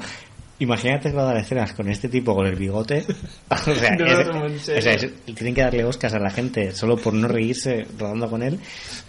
imagínate 0.58 1.10
rodar 1.10 1.36
escenas 1.38 1.72
con 1.72 1.88
este 1.88 2.08
tipo 2.10 2.34
con 2.34 2.46
el 2.46 2.56
bigote. 2.56 3.04
O 3.48 3.56
sea, 3.74 3.90
No, 3.96 4.04
es- 4.06 4.26
no, 4.26 4.46
en 4.46 4.60
serio. 4.60 4.78
o 4.80 4.82
sea, 4.82 4.92
es- 4.94 5.24
tienen 5.34 5.54
que 5.54 5.62
darle 5.62 5.84
Oscars 5.84 6.12
a 6.14 6.18
la 6.18 6.30
gente 6.30 6.72
solo 6.72 6.96
por 6.98 7.14
no 7.14 7.26
reírse 7.26 7.86
rodando 7.98 8.28
con 8.28 8.42
él. 8.42 8.58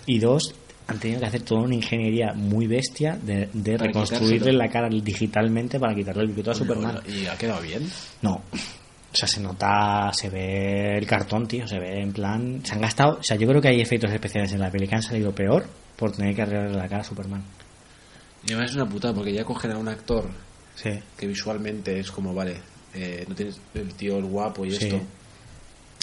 Y 0.06 0.19
dos, 0.19 0.56
han 0.88 1.00
tenido 1.00 1.20
que 1.20 1.26
hacer 1.26 1.42
toda 1.42 1.62
una 1.62 1.76
ingeniería 1.76 2.34
muy 2.34 2.66
bestia 2.68 3.18
de, 3.22 3.50
reconstruirle 3.78 4.54
la 4.54 4.70
cara 4.70 4.88
digitalmente 4.90 5.80
para 5.80 5.94
quitarle 5.94 6.24
el 6.24 6.30
bigote 6.30 6.52
a 6.52 6.54
Superman. 6.54 7.02
Y 7.08 7.26
ha 7.26 7.38
quedado 7.38 7.62
bien. 7.62 7.90
No. 8.22 8.42
O 9.12 9.16
sea, 9.16 9.28
se 9.28 9.42
nota, 9.42 10.12
se 10.14 10.30
ve 10.30 10.98
el 10.98 11.06
cartón, 11.06 11.48
tío, 11.48 11.68
se 11.68 11.80
ve 11.80 12.02
en 12.02 12.14
plan... 12.14 12.62
Se 12.64 12.74
han 12.74 12.82
gastado... 12.82 13.18
O 13.20 13.24
sea, 13.24 13.36
yo 13.38 13.48
creo 13.48 13.62
que 13.62 13.70
hay 13.70 13.82
efectos 13.82 14.12
especiales 14.12 14.52
en 14.54 14.60
la 14.60 14.70
peli 14.70 14.88
que 14.88 14.96
han 14.96 15.02
salido 15.02 15.34
peor 15.34 15.66
por 15.96 16.12
tener 16.12 16.36
que 16.36 16.42
arreglarle 16.44 16.78
la 16.78 16.88
cara 16.88 17.02
a 17.02 17.06
Superman. 17.06 17.44
Y 18.46 18.54
además 18.54 18.70
es 18.72 18.76
una 18.76 18.88
putada 18.88 19.14
porque 19.14 19.34
ya 19.34 19.44
cogen 19.44 19.72
a 19.72 19.78
un 19.78 19.88
actor 19.88 20.30
Sí. 20.76 20.92
que 21.18 21.26
visualmente 21.28 22.00
es 22.00 22.12
como, 22.12 22.34
vale, 22.34 22.58
eh, 22.94 23.26
no 23.28 23.34
tienes 23.34 23.60
el 23.74 23.94
tío 23.96 24.18
el 24.18 24.26
guapo 24.26 24.66
y 24.66 24.72
Sí. 24.72 24.86
esto. 24.86 25.02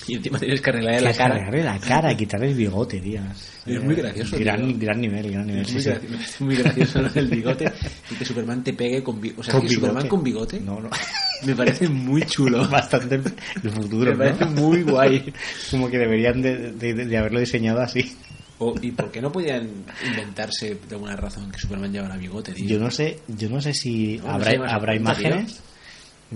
Y 0.07 0.17
encima 0.17 0.39
tienes 0.39 0.61
que 0.61 0.71
arreglarle 0.71 1.01
la 1.01 1.15
cara. 1.15 1.35
arreglarle 1.37 1.63
la 1.65 1.79
cara 1.79 2.15
quitarle 2.17 2.49
el 2.51 2.55
bigote, 2.55 3.01
tío. 3.01 3.21
Es 3.65 3.83
muy 3.83 3.95
gracioso, 3.95 4.37
Gran, 4.39 4.67
tío. 4.69 4.79
gran 4.79 5.01
nivel, 5.01 5.31
gran 5.33 5.47
nivel. 5.47 5.63
Es 5.63 5.69
sí, 5.69 5.73
muy, 5.75 5.83
sí. 5.83 5.89
graci- 5.91 6.09
me 6.11 6.17
parece 6.17 6.45
muy 6.45 6.57
gracioso 6.57 7.03
del 7.03 7.27
bigote 7.29 7.73
y 8.11 8.15
que 8.15 8.25
Superman 8.27 8.63
te 8.63 8.73
pegue 8.75 9.03
con 9.03 9.19
bigote. 9.21 9.41
O 9.41 9.45
sea, 9.45 9.53
Con 9.55 9.63
que 9.63 9.69
bigote. 9.69 9.87
Superman 9.87 10.09
con 10.09 10.23
bigote 10.25 10.61
No, 10.61 10.81
no. 10.81 10.91
me 11.47 11.55
parece 11.57 11.89
muy 11.89 12.23
chulo. 12.27 12.69
Bastante 12.71 13.15
el 13.63 13.71
futuro, 13.71 14.11
me 14.13 14.17
parece 14.19 14.45
¿no? 14.45 14.51
muy 14.51 14.83
guay. 14.83 15.33
Como 15.71 15.89
que 15.89 15.97
deberían 15.99 16.43
de, 16.43 16.73
de- 16.73 16.93
de 17.07 17.17
haberlo 17.17 17.41
diseñado 17.41 17.81
así. 17.81 18.15
O- 18.59 18.75
¿Y 18.83 18.91
por 18.91 19.11
qué 19.11 19.23
no 19.23 19.33
podían 19.33 19.69
inventarse 20.07 20.75
de 20.87 20.95
alguna 20.95 21.17
razón 21.17 21.51
que 21.51 21.59
Superman 21.59 21.91
llevara 21.93 22.17
bigote, 22.19 22.53
tío? 22.53 22.67
Yo 22.67 22.79
no 22.79 22.91
sé, 22.91 23.21
yo 23.29 23.49
no 23.49 23.61
sé 23.63 23.73
si 23.73 24.19
No, 24.19 24.25
no 24.27 24.31
habrá, 24.35 24.51
sé, 24.51 24.59
más 24.59 24.73
habrá 24.73 24.93
apunta, 24.93 25.15
tío. 25.15 25.31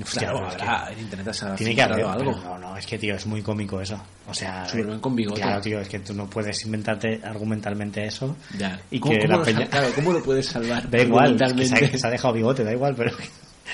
Hostia, 0.01 0.21
Claro, 0.31 0.47
habrá, 0.47 0.93
en 0.93 0.99
internet 1.01 1.33
se 1.35 1.47
Tiene 1.57 1.75
que 1.75 1.83
haber 1.83 2.05
algo. 2.05 2.33
No, 2.43 2.59
no, 2.59 2.77
es 2.77 2.87
que, 2.87 2.99
tío, 2.99 3.15
es 3.17 3.27
muy 3.27 3.43
cómico 3.43 3.81
eso. 3.81 4.01
O 4.29 4.35
sea, 4.35 4.69
Superman 4.69 5.01
con 5.01 5.17
bigote. 5.17 5.41
Claro, 5.41 5.61
tío, 5.61 5.81
es 5.81 5.89
que 5.89 5.99
tú 6.01 6.15
no 6.15 6.29
puedes 6.31 6.65
inventarte 6.65 7.21
argumentalmente 7.25 8.05
eso. 8.07 8.37
Ya. 8.59 8.79
Y 8.91 9.01
¿Cómo, 9.01 9.15
que 9.15 9.27
cómo 9.27 9.39
la 9.39 9.45
peña- 9.45 9.67
claro, 9.69 9.89
¿cómo 9.95 10.13
lo 10.13 10.23
puedes 10.23 10.47
salvar? 10.47 10.89
Da 10.91 11.03
igual, 11.03 11.33
es 11.35 11.39
que 11.39 11.39
se, 11.39 11.45
ha, 11.45 11.47
Argumentalmente. 11.49 11.99
se 11.99 12.07
ha 12.07 12.11
dejado 12.11 12.35
bigote, 12.35 12.65
da 12.65 12.73
igual, 12.73 12.95
pero 12.95 13.11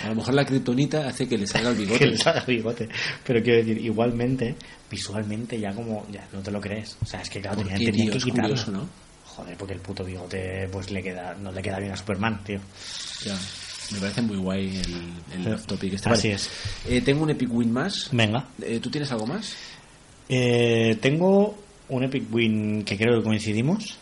A 0.04 0.08
lo 0.08 0.14
mejor 0.14 0.34
la 0.34 0.44
kriptonita 0.46 1.06
hace 1.08 1.28
que 1.28 1.36
le 1.36 1.46
salga 1.46 1.70
el 1.70 1.76
bigote. 1.78 1.98
que 1.98 2.06
le 2.06 2.16
salga 2.16 2.44
bigote. 2.46 2.88
Pero 3.26 3.42
quiero 3.42 3.58
decir, 3.58 3.78
igualmente, 3.84 4.54
visualmente 4.90 5.58
ya 5.60 5.72
como, 5.74 6.06
ya 6.10 6.24
no 6.32 6.40
te 6.40 6.50
lo 6.50 6.60
crees. 6.60 6.96
O 7.02 7.06
sea, 7.06 7.20
es 7.20 7.28
que 7.28 7.40
claro, 7.40 7.56
¿Por 7.56 7.64
tenían, 7.66 7.80
qué, 7.80 7.86
tenían 7.92 8.06
tío? 8.10 8.18
que 8.18 8.24
quitarlo. 8.24 8.48
curioso, 8.50 8.70
¿no? 8.70 8.88
Joder, 9.26 9.56
porque 9.56 9.74
el 9.74 9.80
puto 9.80 10.04
bigote 10.04 10.68
pues 10.70 10.90
le 10.92 11.02
queda, 11.02 11.34
no 11.34 11.50
le 11.50 11.60
queda 11.60 11.78
bien 11.80 11.90
a 11.92 11.96
Superman, 11.96 12.42
tío. 12.44 12.60
Ya. 13.24 13.36
Me 13.94 14.00
parece 14.00 14.22
muy 14.22 14.36
guay 14.36 14.76
el, 14.76 15.46
el 15.46 15.54
off 15.54 15.66
topic. 15.66 15.94
Este. 15.94 16.08
Así 16.10 16.28
Vale. 16.28 16.34
es. 16.36 16.50
Eh, 16.88 17.00
tengo 17.00 17.22
un 17.22 17.30
Epic 17.30 17.48
Win 17.52 17.72
más. 17.72 18.08
Venga. 18.12 18.46
Eh, 18.62 18.80
¿Tú 18.80 18.90
tienes 18.90 19.10
algo 19.12 19.26
más? 19.26 19.54
Eh, 20.28 20.98
tengo 21.00 21.56
un 21.88 22.02
Epic 22.04 22.32
Win 22.32 22.84
que 22.84 22.96
creo 22.96 23.18
que 23.18 23.24
coincidimos. 23.24 23.96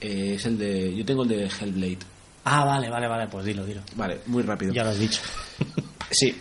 Eh, 0.00 0.34
es 0.36 0.46
el 0.46 0.58
de. 0.58 0.94
Yo 0.96 1.04
tengo 1.04 1.22
el 1.24 1.28
de 1.28 1.44
Hellblade. 1.48 1.98
Ah, 2.44 2.64
vale, 2.64 2.88
vale, 2.88 3.08
vale, 3.08 3.26
pues 3.28 3.44
dilo, 3.44 3.66
dilo. 3.66 3.82
Vale, 3.96 4.20
muy 4.26 4.42
rápido. 4.42 4.72
Ya 4.72 4.84
lo 4.84 4.90
has 4.90 4.98
dicho. 4.98 5.20
Sí. 6.10 6.34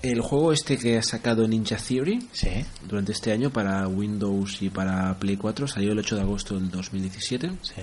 El 0.00 0.20
juego 0.22 0.52
este 0.54 0.78
que 0.78 0.96
ha 0.96 1.02
sacado 1.02 1.46
Ninja 1.46 1.76
Theory 1.76 2.26
Sí. 2.32 2.48
durante 2.88 3.12
este 3.12 3.30
año 3.30 3.50
para 3.52 3.86
Windows 3.86 4.62
y 4.62 4.70
para 4.70 5.16
Play 5.18 5.36
4 5.36 5.68
salió 5.68 5.92
el 5.92 5.98
8 5.98 6.16
de 6.16 6.22
agosto 6.22 6.54
del 6.58 6.70
2017. 6.70 7.50
Sí. 7.60 7.82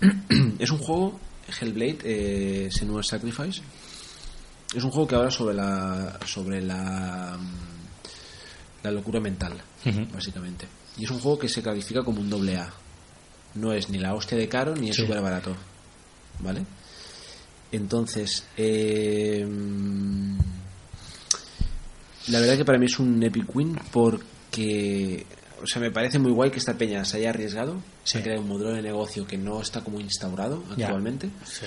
es 0.58 0.70
un 0.70 0.78
juego, 0.78 1.18
Hellblade, 1.60 1.98
eh, 2.04 2.68
Senua's 2.70 3.06
Sacrifice. 3.08 3.62
Es 4.74 4.84
un 4.84 4.90
juego 4.90 5.08
que 5.08 5.14
habla 5.14 5.30
sobre 5.30 5.54
la 5.54 6.18
sobre 6.26 6.60
la 6.60 7.38
mm, 7.38 8.84
la 8.84 8.90
locura 8.90 9.18
mental, 9.20 9.54
básicamente. 10.12 10.66
Y 10.96 11.04
es 11.04 11.10
un 11.10 11.20
juego 11.20 11.38
que 11.38 11.48
se 11.48 11.62
califica 11.62 12.02
como 12.02 12.20
un 12.20 12.28
doble 12.30 12.56
A. 12.56 12.72
No 13.54 13.72
es 13.72 13.88
ni 13.88 13.98
la 13.98 14.14
hostia 14.14 14.36
de 14.38 14.48
caro 14.48 14.74
ni 14.76 14.90
es 14.90 14.96
Sí. 14.96 15.02
súper 15.02 15.20
barato. 15.22 15.56
¿Vale? 16.40 16.64
Entonces, 17.72 18.44
eh, 18.56 19.44
mm, 19.48 20.38
la 22.28 22.40
verdad 22.40 22.56
que 22.56 22.64
para 22.64 22.78
mí 22.78 22.86
es 22.86 22.98
un 22.98 23.22
epic 23.22 23.54
win 23.54 23.78
porque, 23.92 25.26
o 25.62 25.66
sea, 25.66 25.80
me 25.80 25.90
parece 25.90 26.18
muy 26.18 26.30
guay 26.32 26.50
que 26.50 26.58
esta 26.58 26.74
peña 26.78 27.04
se 27.04 27.16
haya 27.18 27.30
arriesgado 27.30 27.76
Sí. 28.08 28.18
a 28.18 28.22
crear 28.22 28.38
un 28.38 28.48
modelo 28.48 28.70
de 28.72 28.80
negocio 28.82 29.26
que 29.26 29.36
no 29.36 29.60
está 29.60 29.82
como 29.82 30.00
instaurado 30.00 30.62
actualmente 30.70 31.28
Sí. 31.44 31.66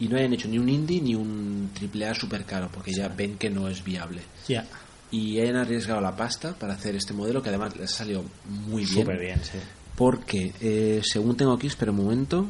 y 0.00 0.08
no 0.08 0.16
hayan 0.16 0.32
hecho 0.34 0.48
ni 0.48 0.58
un 0.58 0.68
indie 0.68 1.00
ni 1.00 1.14
un 1.14 1.70
triple 1.74 2.06
A 2.08 2.14
super 2.14 2.44
caro 2.44 2.68
porque 2.72 2.92
ya 2.92 3.08
ven 3.08 3.36
que 3.38 3.48
no 3.50 3.68
es 3.68 3.82
viable 3.84 4.22
Ya. 4.48 4.66
y 5.10 5.38
hayan 5.40 5.56
arriesgado 5.56 6.00
la 6.00 6.14
pasta 6.16 6.54
para 6.54 6.74
hacer 6.74 6.96
este 6.96 7.12
modelo 7.14 7.42
que 7.42 7.48
además 7.48 7.76
les 7.76 7.92
ha 7.92 7.96
salido 7.98 8.24
muy 8.48 8.84
bien 8.84 9.04
Súper 9.04 9.18
bien, 9.18 9.40
sí. 9.42 9.58
porque 9.96 10.52
eh, 10.60 11.00
según 11.04 11.36
tengo 11.36 11.52
aquí 11.54 11.66
espera 11.66 11.90
un 11.92 11.98
momento 11.98 12.46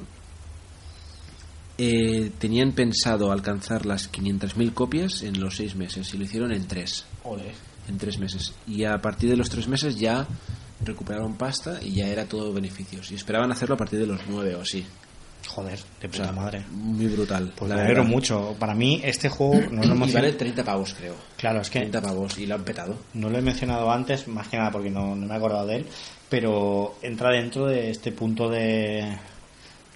eh, 1.78 2.31
tenían 2.39 2.73
pensado 2.73 3.32
alcanzar 3.32 3.86
las 3.86 4.11
500.000 4.12 4.74
copias 4.74 5.23
en 5.23 5.40
los 5.40 5.57
seis 5.57 5.74
meses 5.77 6.12
y 6.12 6.19
lo 6.19 6.24
hicieron 6.24 6.52
en 6.52 6.66
tres 6.66 7.05
Ole. 7.24 7.52
en 7.89 7.97
tres 7.97 8.19
meses 8.19 8.52
y 8.66 8.85
a 8.85 9.01
partir 9.01 9.31
de 9.31 9.36
los 9.36 9.48
tres 9.48 9.66
meses 9.66 9.97
ya 9.98 10.27
recuperaron 10.85 11.35
pasta 11.35 11.78
y 11.82 11.94
ya 11.94 12.09
era 12.09 12.24
todo 12.27 12.52
beneficios 12.52 13.11
y 13.11 13.15
esperaban 13.15 13.52
hacerlo 13.52 13.74
a 13.74 13.78
partir 13.78 13.98
de 13.98 14.07
los 14.07 14.20
nueve 14.28 14.55
o 14.55 14.62
así 14.62 14.85
Joder, 15.48 15.78
de 16.01 16.07
o 16.07 16.11
puta 16.11 16.24
sea, 16.24 16.32
madre. 16.32 16.62
muy 16.70 17.07
brutal 17.07 17.52
Pues 17.57 17.69
la 17.70 17.77
me 17.77 17.82
alegro 17.82 18.05
mucho. 18.05 18.55
Para 18.59 18.74
mí, 18.74 19.01
este 19.02 19.28
juego 19.28 19.55
no 19.73 19.82
lo, 19.82 20.05
he 20.05 20.09
y 20.09 20.12
vale 20.12 20.32
30 20.35 20.62
pavos 20.65 20.94
creo 20.94 21.15
Claro, 21.36 21.61
es 21.62 21.70
que 21.70 21.81
30 21.81 22.02
pavos 22.02 22.39
y 22.39 22.47
lo 22.47 22.55
han 22.57 22.62
petado 22.65 22.97
no 23.15 23.31
lo 23.31 23.39
he 23.39 23.43
mencionado 23.43 23.90
antes, 23.90 24.28
más 24.28 24.48
que 24.48 24.59
nada 24.59 24.70
porque 24.70 24.90
no, 24.90 25.16
no 25.16 25.27
me 25.27 25.32
he 25.35 25.36
acordado 25.36 25.66
de 25.66 25.77
él, 25.77 25.86
pero 26.28 26.97
entra 27.02 27.31
dentro 27.31 27.66
de 27.66 27.90
este 27.90 28.12
punto 28.12 28.48
de, 28.51 29.16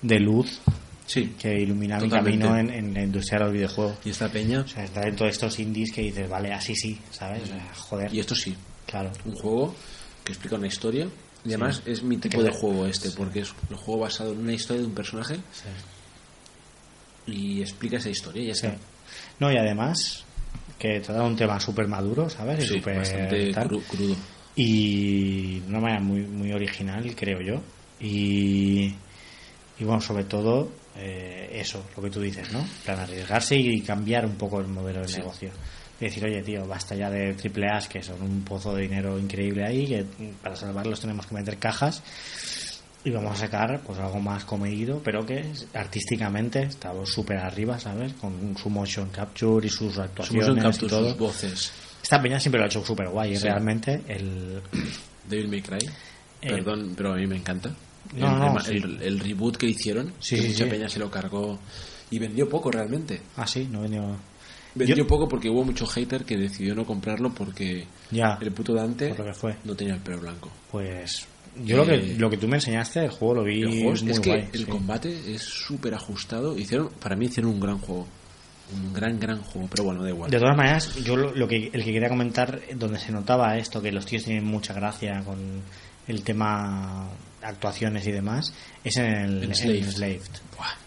de 0.03 0.19
luz 0.19 0.61
sí 1.07 1.35
que 1.39 1.61
ilumina 1.61 1.99
mi 2.01 2.09
Totalmente. 2.09 2.47
camino 2.47 2.59
en, 2.59 2.71
en 2.71 2.95
la 2.95 3.03
industria 3.03 3.39
de 3.41 3.45
los 3.45 3.53
videojuegos. 3.53 3.97
y 4.05 4.11
esta 4.11 4.29
peña 4.31 4.61
O 4.63 4.67
sea, 4.69 4.85
está 4.85 5.03
dentro 5.03 5.27
de 5.27 5.33
estos 5.33 5.59
indies 5.61 5.93
que 5.93 6.01
dices, 6.01 6.29
vale, 6.29 6.53
así 6.55 6.75
sí, 6.75 6.99
¿sabes? 7.11 7.43
O 7.43 7.47
sea, 7.47 7.71
joder. 7.77 8.15
y 8.15 8.19
esto 8.21 8.35
sí 8.35 8.57
Claro. 8.87 9.11
un 9.27 9.35
juego 9.35 9.75
que 10.25 10.33
explica 10.33 10.57
una 10.57 10.67
historia 10.67 11.07
y 11.45 11.49
además 11.49 11.83
es 11.87 12.03
mi 12.03 12.17
tipo 12.17 12.43
de 12.43 12.51
juego 12.51 12.87
este 12.87 13.11
porque 13.11 13.41
es 13.41 13.53
un 13.71 13.77
juego 13.77 14.01
basado 14.03 14.33
en 14.33 14.39
una 14.39 14.53
historia 14.55 14.81
de 14.83 14.89
un 14.89 14.95
personaje 14.95 15.35
Sí. 15.53 15.69
y 17.33 17.61
explica 17.63 17.97
esa 17.99 18.11
historia 18.11 18.43
y 18.43 18.47
ya 18.47 18.53
está 18.53 18.77
No, 19.39 19.51
y 19.53 19.57
además, 19.57 20.25
que 20.79 21.01
trata 21.01 21.23
un 21.23 21.37
tema 21.37 21.59
súper 21.61 21.87
maduro, 21.89 22.29
¿sabes? 22.29 22.71
Y 22.71 22.81
bastante 22.81 23.53
cru- 23.53 23.83
crudo. 23.85 24.17
y 24.57 25.61
de 25.61 25.67
una 25.69 25.81
manera 25.81 26.01
muy, 26.01 26.21
muy 26.23 26.53
original, 26.53 27.15
creo 27.17 27.41
yo. 27.41 27.61
Y, 28.01 28.95
y 29.79 29.85
bueno, 29.85 30.01
sobre 30.01 30.25
todo, 30.25 30.71
eh, 30.97 31.49
eso, 31.53 31.85
lo 31.97 32.03
que 32.03 32.11
tú 32.11 32.21
dices, 32.21 32.53
¿no? 32.53 32.65
Plan, 32.85 33.01
arriesgarse 33.01 33.57
y 33.57 33.81
cambiar 33.83 34.27
un 34.27 34.35
poco 34.37 34.61
el 34.61 34.67
modelo 34.69 35.05
de 35.07 35.13
negocio. 35.19 35.51
Y 36.01 36.05
decir, 36.07 36.25
oye, 36.25 36.43
tío, 36.43 36.67
basta 36.67 36.95
ya 36.95 37.09
de 37.09 37.35
triple 37.35 37.69
A's 37.69 37.89
que 37.89 38.03
son 38.03 38.21
un 38.23 38.43
pozo 38.43 38.75
de 38.75 38.83
dinero 38.83 39.19
increíble 39.19 39.65
ahí, 39.65 39.87
que 39.87 40.05
para 40.43 40.57
salvarlos 40.57 41.01
tenemos 41.01 41.27
que 41.27 41.35
meter 41.35 41.57
cajas. 41.59 42.03
Y 43.05 43.11
vamos 43.11 43.33
a 43.33 43.37
sacar 43.37 43.81
pues 43.87 43.99
algo 43.99 44.19
más 44.19 44.45
comedido, 44.45 45.01
pero 45.05 45.25
que 45.27 45.45
artísticamente 45.75 46.63
estamos 46.63 47.11
súper 47.13 47.37
arriba, 47.39 47.79
¿sabes? 47.79 48.15
Con 48.15 48.57
su 48.57 48.71
motion 48.71 49.11
capture 49.11 49.67
y 49.67 49.71
sus 49.71 49.95
Su 49.95 50.03
actuaciones 50.03 50.49
motion 50.49 50.59
y 50.59 50.63
capture, 50.63 50.89
todo. 50.91 51.09
sus 51.11 51.19
voces. 51.19 51.73
Esta 52.03 52.21
peña 52.21 52.41
siempre 52.41 52.59
lo 52.59 52.65
ha 52.65 52.69
hecho 52.69 52.85
súper 52.85 53.09
guay, 53.09 53.37
Sí. 53.37 53.43
realmente. 53.45 54.01
El, 54.09 54.61
Devil 55.29 55.49
May 55.49 55.63
Cry. 55.63 55.79
Eh, 56.43 56.49
Perdón, 56.51 56.95
pero 56.97 57.13
a 57.13 57.17
mí 57.17 57.27
me 57.27 57.37
encanta. 57.37 57.71
No, 58.17 58.27
el, 58.27 58.39
no, 58.39 58.47
rema- 58.55 58.63
sí. 58.65 58.73
el- 58.77 59.03
el 59.03 59.21
reboot 59.21 59.57
que 59.59 59.67
hicieron, 59.67 60.13
Sí, 60.19 60.37
que 60.37 60.49
mucha 60.49 60.67
peña 60.69 60.89
se 60.89 60.99
lo 60.99 61.11
cargó 61.11 61.59
y 62.11 62.19
vendió 62.19 62.49
poco 62.49 62.71
realmente. 62.71 63.21
Ah, 63.37 63.47
sí, 63.47 63.69
no 63.71 63.83
venido. 63.83 64.17
Vendió 64.75 64.97
Yo- 64.97 65.07
poco 65.07 65.29
porque 65.29 65.49
hubo 65.49 65.65
mucho 65.65 65.87
hater 65.87 66.25
que 66.25 66.37
decidió 66.37 66.75
no 66.75 66.85
comprarlo 66.85 67.33
porque 67.33 67.87
Ya, 68.11 68.39
el 68.41 68.51
puto 68.53 68.75
Dante 68.75 69.11
por 69.11 69.21
lo 69.21 69.25
que 69.27 69.35
fue. 69.35 69.57
no 69.65 69.75
tenía 69.75 69.95
el 69.95 70.01
pelo 70.01 70.19
blanco. 70.21 70.51
Pues 70.71 71.27
yo 71.65 71.77
lo 71.77 71.87
que 71.87 71.95
Eh, 71.95 72.17
lo 72.19 72.29
que 72.29 72.37
tú 72.39 72.49
me 72.49 72.57
enseñaste, 72.57 73.05
el 73.05 73.11
juego 73.11 73.35
lo 73.35 73.45
vi 73.45 73.63
El 73.63 73.69
juego 73.71 73.93
es, 73.93 74.03
muy 74.03 74.13
es 74.13 74.21
que 74.21 74.31
guay. 74.31 74.49
el 74.53 74.59
sí. 74.61 74.65
combate 74.67 75.35
es 75.35 75.43
súper 75.43 75.95
ajustado. 75.95 76.59
Hicieron, 76.59 76.89
para 77.01 77.15
mí 77.15 77.27
hicieron 77.27 77.53
un 77.53 77.61
gran 77.61 77.79
juego. 77.79 78.07
Un 78.73 78.93
gran, 78.95 79.21
gran 79.21 79.43
juego, 79.43 79.69
pero 79.71 79.85
bueno, 79.85 80.03
da 80.03 80.09
igual. 80.09 80.31
De 80.31 80.39
todas 80.39 80.57
maneras, 80.57 80.97
yo 81.05 81.15
lo, 81.17 81.33
lo 81.35 81.47
que 81.47 81.71
el 81.73 81.85
que 81.85 81.93
quería 81.93 82.09
comentar, 82.09 82.61
donde 82.75 82.99
se 82.99 83.13
notaba 83.13 83.57
esto, 83.59 83.81
que 83.83 83.93
los 83.93 84.07
tíos 84.07 84.25
tienen 84.25 84.45
mucha 84.45 84.73
gracia 84.73 85.23
con 85.25 85.39
el 86.09 86.23
tema 86.23 87.09
actuaciones 87.45 88.07
y 88.07 88.13
demás, 88.13 88.53
es 88.83 88.97
en 88.97 89.05
el 89.07 89.37
En 89.39 89.43
en 89.45 89.51
Enslaved. 89.51 89.85
Enslaved. 89.85 90.21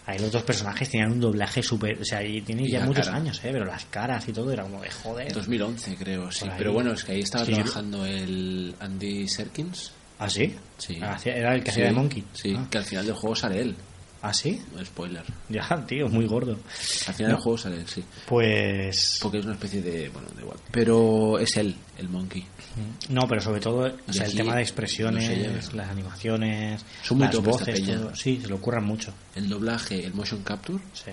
Ahí 0.06 0.18
los 0.18 0.32
dos 0.32 0.42
personajes 0.42 0.88
tenían 0.90 1.12
un 1.12 1.20
doblaje 1.20 1.62
súper. 1.62 2.00
O 2.00 2.04
sea, 2.04 2.22
y 2.24 2.40
tiene 2.42 2.62
Y 2.64 2.70
ya 2.70 2.84
muchos 2.84 3.06
cara. 3.06 3.18
años, 3.18 3.38
¿eh? 3.44 3.50
Pero 3.52 3.64
las 3.66 3.84
caras 3.86 4.26
y 4.28 4.32
todo 4.32 4.50
era 4.52 4.62
como 4.62 4.80
de 4.80 4.90
joder. 4.90 5.32
2011 5.32 5.96
creo, 5.96 6.30
sí. 6.32 6.46
Ahí. 6.46 6.54
Pero 6.58 6.72
bueno, 6.72 6.92
es 6.92 7.04
que 7.04 7.12
ahí 7.12 7.20
estaba 7.20 7.44
Sí, 7.44 7.50
yo- 7.52 7.58
trabajando 7.58 8.04
el 8.06 8.74
Andy 8.80 9.28
Serkins. 9.28 9.92
¿Ah, 10.18 10.28
sí? 10.28 10.54
Sí. 10.78 10.98
Hacía- 11.02 11.36
Era 11.36 11.54
el 11.54 11.60
que 11.62 11.66
Sí, 11.70 11.80
hacía 11.80 11.84
de 11.86 11.92
Monkey. 11.92 12.24
Sí, 12.32 12.54
Ah. 12.58 12.66
que 12.70 12.78
al 12.78 12.84
final 12.84 13.06
del 13.06 13.14
juego 13.14 13.36
sale 13.36 13.60
él. 13.60 13.76
¿Ah, 14.20 14.34
sí? 14.34 14.60
Spoiler. 14.84 15.22
Ya, 15.48 15.84
tío, 15.86 16.08
muy 16.08 16.26
gordo. 16.26 16.52
Al 17.06 17.14
final 17.14 17.30
No. 17.32 17.36
del 17.36 17.42
juego 17.44 17.56
sale 17.58 17.76
él, 17.76 17.86
sí. 17.86 18.02
Pues. 18.26 19.18
Porque 19.22 19.38
es 19.38 19.44
una 19.44 19.54
especie 19.54 19.80
de. 19.80 20.08
Bueno, 20.08 20.26
da 20.34 20.40
igual. 20.42 20.58
Pero 20.72 21.38
es 21.38 21.56
él, 21.56 21.76
el 21.98 22.08
monkey. 22.08 22.44
No, 23.08 23.22
pero 23.28 23.40
sobre 23.40 23.60
todo, 23.60 23.80
o 23.86 24.10
Y 24.10 24.12
sea, 24.12 24.26
el 24.26 24.34
tema 24.34 24.54
de 24.56 24.62
expresiones, 24.62 25.72
las 25.74 25.88
animaciones, 25.90 26.84
Son 27.02 27.18
las 27.18 27.36
voces, 27.36 27.84
todo. 27.84 28.14
Sí, 28.14 28.38
se 28.40 28.48
lo 28.48 28.56
ocurran 28.56 28.84
mucho. 28.84 29.12
El 29.34 29.48
doblaje, 29.48 30.04
el 30.04 30.14
motion 30.14 30.42
capture. 30.42 30.82
Sí, 30.92 31.10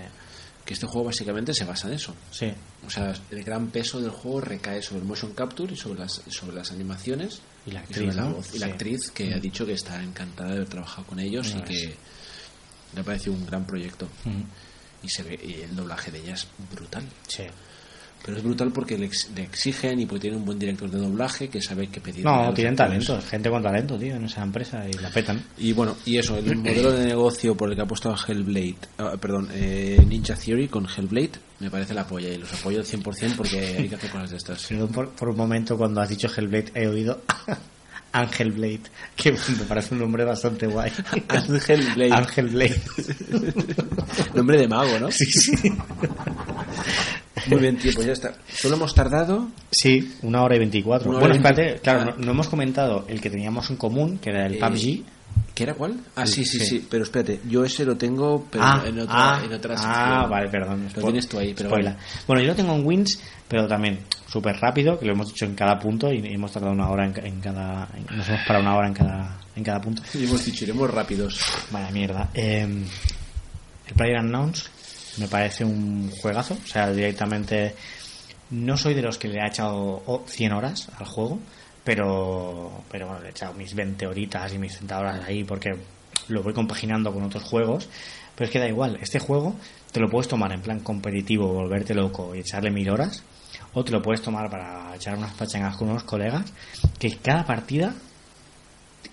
Que 0.64 0.74
este 0.74 0.86
juego 0.86 1.06
básicamente 1.06 1.54
se 1.54 1.64
basa 1.64 1.88
en 1.88 1.94
eso. 1.94 2.14
sí. 2.30 2.52
O 2.86 2.90
sea, 2.90 3.12
el 3.32 3.42
gran 3.42 3.66
peso 3.68 4.00
del 4.00 4.10
juego 4.10 4.40
recae 4.40 4.80
sobre 4.80 5.00
el 5.00 5.06
motion 5.08 5.32
capture 5.32 5.72
y 5.72 5.76
sobre 5.76 5.98
las, 6.00 6.22
sobre 6.28 6.54
las 6.54 6.70
animaciones 6.70 7.40
Y 7.66 7.72
la 7.72 7.80
sobre 7.84 7.94
actriz, 8.06 8.14
la 8.14 8.22
¿no? 8.22 8.34
voz. 8.34 8.54
Y 8.54 8.58
la 8.60 8.66
actriz 8.66 9.10
que 9.10 9.34
ha 9.34 9.38
dicho 9.40 9.66
que 9.66 9.72
está 9.72 10.00
encantada 10.02 10.50
de 10.50 10.56
haber 10.56 10.68
trabajado 10.68 11.04
con 11.06 11.18
ellos 11.18 11.52
y 11.58 11.62
que 11.62 11.96
le 12.94 13.00
ha 13.00 13.02
parecido 13.04 13.32
un 13.34 13.44
gran 13.44 13.66
proyecto. 13.66 14.06
Ujú. 14.24 14.36
Y 15.02 15.08
se 15.08 15.24
ve 15.24 15.38
y 15.42 15.62
el 15.62 15.74
doblaje 15.74 16.12
de 16.12 16.18
ella 16.20 16.34
es 16.34 16.46
brutal. 16.72 17.04
Sí. 17.26 17.42
Pero 18.26 18.38
es 18.38 18.42
brutal 18.44 18.72
porque 18.72 18.98
le, 18.98 19.06
ex- 19.06 19.30
le 19.36 19.44
exigen 19.44 20.00
y 20.00 20.04
porque 20.06 20.22
tiene 20.22 20.36
un 20.36 20.44
buen 20.44 20.58
director 20.58 20.90
de 20.90 20.98
doblaje 20.98 21.48
que 21.48 21.62
sabe 21.62 21.86
qué 21.86 22.00
pedir. 22.00 22.24
No, 22.24 22.52
tienen 22.52 22.74
talento, 22.74 23.18
gente 23.22 23.48
con 23.48 23.62
talento, 23.62 23.96
tío, 23.96 24.16
en 24.16 24.24
esa 24.24 24.42
empresa 24.42 24.84
y 24.88 24.92
la 24.94 25.10
petan. 25.10 25.40
Y 25.58 25.72
bueno, 25.72 25.96
y 26.04 26.18
eso, 26.18 26.36
el 26.36 26.56
modelo 26.56 26.90
de 26.90 27.06
negocio 27.06 27.56
por 27.56 27.70
el 27.70 27.76
que 27.76 27.82
ha 27.82 27.84
apostado 27.84 28.16
Hellblade, 28.26 28.76
ah, 28.98 29.14
perdón, 29.20 29.48
eh, 29.54 30.04
Ninja 30.08 30.34
Theory 30.34 30.66
con 30.66 30.86
Hellblade, 30.88 31.30
me 31.60 31.70
parece 31.70 31.94
la 31.94 32.04
polla 32.06 32.28
y 32.28 32.36
los 32.38 32.52
apoyo 32.52 32.80
al 32.80 32.84
100% 32.84 33.36
porque 33.36 33.58
hay 33.78 33.88
que 33.88 33.94
hacer 33.94 34.10
cosas 34.10 34.30
de 34.30 34.36
estas. 34.38 34.68
Por 35.16 35.28
un 35.28 35.36
momento 35.36 35.78
cuando 35.78 36.00
has 36.00 36.08
dicho 36.08 36.28
Hellblade 36.28 36.72
he 36.74 36.88
oído 36.88 37.22
Ángel 38.20 38.52
Blade, 38.52 38.80
que 39.14 39.32
me 39.32 39.64
parece 39.68 39.94
un 39.94 40.00
nombre 40.00 40.24
bastante 40.24 40.66
guay. 40.66 40.90
Ángel 41.28 41.82
Blade. 41.94 42.12
Ángel 42.12 42.46
Blade. 42.48 42.82
Nombre 44.34 44.58
de 44.58 44.68
mago, 44.68 44.98
¿no? 44.98 45.10
Sí, 45.10 45.26
sí. 45.26 45.72
Muy 47.48 47.60
bien, 47.60 47.76
tío, 47.76 47.92
pues 47.94 48.06
ya 48.06 48.12
está. 48.12 48.34
Solo 48.52 48.76
hemos 48.76 48.94
tardado. 48.94 49.48
Sí, 49.70 50.16
una 50.22 50.42
hora 50.42 50.56
y 50.56 50.58
veinticuatro. 50.58 51.12
Bueno, 51.12 51.34
espérate, 51.34 51.78
claro, 51.82 52.06
no, 52.06 52.24
no 52.24 52.30
hemos 52.32 52.48
comentado 52.48 53.04
el 53.08 53.20
que 53.20 53.30
teníamos 53.30 53.70
en 53.70 53.76
común, 53.76 54.18
que 54.18 54.30
era 54.30 54.46
el 54.46 54.54
Eh, 54.54 54.58
PUBG. 54.58 55.15
¿Qué 55.56 55.62
era 55.62 55.72
cuál? 55.74 55.96
Ah, 56.14 56.26
sí, 56.26 56.44
sí, 56.44 56.58
Sí. 56.60 56.66
sí, 56.66 56.86
pero 56.90 57.04
espérate, 57.04 57.40
yo 57.48 57.64
ese 57.64 57.84
lo 57.86 57.96
tengo 57.96 58.46
pero 58.50 58.62
ah, 58.62 58.82
en 58.86 59.00
otra, 59.00 59.14
ah, 59.38 59.42
en 59.42 59.52
otra 59.54 59.74
ah, 59.78 60.26
vale, 60.28 60.48
perdón. 60.50 60.86
Lo 60.94 61.02
tienes 61.02 61.26
tú 61.28 61.38
ahí, 61.38 61.54
pero. 61.54 61.70
Bueno, 61.70 62.42
yo 62.42 62.48
lo 62.48 62.54
tengo 62.54 62.74
en 62.74 62.86
Wins, 62.86 63.18
pero 63.48 63.66
también 63.66 64.00
súper 64.28 64.56
rápido, 64.60 64.98
que 64.98 65.06
lo 65.06 65.12
hemos 65.12 65.30
hecho 65.30 65.46
en 65.46 65.54
cada 65.54 65.78
punto 65.78 66.12
y 66.12 66.18
hemos 66.26 66.52
tardado 66.52 66.74
una 66.74 66.90
hora 66.90 67.06
en, 67.06 67.12
ca- 67.14 67.22
en 67.22 67.40
cada. 67.40 67.88
en- 67.96 68.16
nos 68.18 68.28
hemos 68.28 68.42
parado 68.46 68.64
una 68.66 68.76
hora 68.76 68.88
en 68.88 68.94
cada, 68.94 69.40
en 69.56 69.64
cada 69.64 69.80
punto. 69.80 70.02
Y 70.14 70.24
hemos 70.24 70.44
dicho, 70.44 70.64
iremos 70.64 70.90
rápidos. 70.90 71.40
Vaya 71.70 71.90
mierda. 71.90 72.28
Eh, 72.34 72.60
el 73.88 73.94
Player 73.94 74.20
Unknowns 74.20 74.68
me 75.16 75.26
parece 75.28 75.64
un 75.64 76.10
juegazo. 76.20 76.54
O 76.62 76.66
sea, 76.66 76.92
directamente. 76.92 77.74
No 78.50 78.76
soy 78.76 78.92
de 78.94 79.02
los 79.02 79.16
que 79.18 79.26
le 79.28 79.40
ha 79.40 79.48
echado 79.48 80.02
oh, 80.06 80.22
100 80.28 80.52
horas 80.52 80.88
al 81.00 81.06
juego, 81.06 81.40
pero, 81.86 82.82
pero 82.90 83.06
bueno, 83.06 83.22
le 83.22 83.28
he 83.28 83.30
echado 83.30 83.54
mis 83.54 83.72
20 83.72 84.08
horitas 84.08 84.52
y 84.52 84.58
mis 84.58 84.72
30 84.72 84.98
horas 84.98 85.24
ahí 85.24 85.44
porque 85.44 85.76
lo 86.26 86.42
voy 86.42 86.52
compaginando 86.52 87.12
con 87.12 87.22
otros 87.22 87.44
juegos. 87.44 87.88
Pero 88.34 88.46
es 88.46 88.50
que 88.50 88.58
da 88.58 88.66
igual, 88.66 88.98
este 89.00 89.20
juego 89.20 89.54
te 89.92 90.00
lo 90.00 90.10
puedes 90.10 90.26
tomar 90.26 90.52
en 90.52 90.60
plan 90.60 90.80
competitivo, 90.80 91.46
volverte 91.46 91.94
loco 91.94 92.34
y 92.34 92.40
echarle 92.40 92.72
mil 92.72 92.90
horas, 92.90 93.22
o 93.72 93.84
te 93.84 93.92
lo 93.92 94.02
puedes 94.02 94.20
tomar 94.20 94.50
para 94.50 94.96
echar 94.96 95.16
unas 95.16 95.32
pachangas 95.34 95.76
con 95.76 95.88
unos 95.88 96.02
colegas, 96.02 96.52
que 96.98 97.16
cada 97.18 97.46
partida 97.46 97.94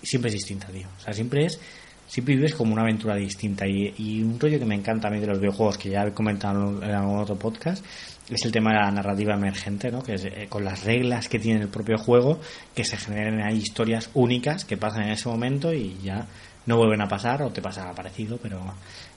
siempre 0.02 0.30
es 0.30 0.34
distinta, 0.34 0.66
tío. 0.66 0.88
O 0.98 1.00
sea, 1.00 1.14
siempre 1.14 1.46
es. 1.46 1.60
Siempre 2.06 2.36
vives 2.36 2.54
como 2.54 2.72
una 2.72 2.82
aventura 2.82 3.16
distinta. 3.16 3.66
Y, 3.66 3.94
y 3.98 4.22
un 4.22 4.38
rollo 4.38 4.58
que 4.58 4.64
me 4.64 4.74
encanta 4.74 5.08
a 5.08 5.10
mí 5.10 5.20
de 5.20 5.26
los 5.26 5.38
videojuegos, 5.38 5.78
que 5.78 5.90
ya 5.90 6.04
he 6.04 6.12
comentado 6.12 6.82
en 6.82 6.90
algún 6.90 7.18
otro 7.18 7.36
podcast, 7.36 7.84
es 8.28 8.44
el 8.44 8.52
tema 8.52 8.72
de 8.72 8.78
la 8.78 8.90
narrativa 8.90 9.34
emergente, 9.34 9.90
¿no? 9.90 10.02
Que 10.02 10.14
es 10.14 10.24
eh, 10.24 10.46
con 10.48 10.64
las 10.64 10.84
reglas 10.84 11.28
que 11.28 11.38
tiene 11.38 11.60
el 11.60 11.68
propio 11.68 11.98
juego, 11.98 12.40
que 12.74 12.84
se 12.84 12.96
generen 12.96 13.42
ahí 13.42 13.58
historias 13.58 14.10
únicas 14.14 14.64
que 14.64 14.76
pasan 14.76 15.04
en 15.04 15.10
ese 15.10 15.28
momento 15.28 15.72
y 15.72 15.98
ya 16.02 16.26
no 16.66 16.78
vuelven 16.78 17.02
a 17.02 17.08
pasar 17.08 17.42
o 17.42 17.50
te 17.50 17.60
pasa 17.60 17.92
parecido, 17.94 18.38
pero 18.38 18.60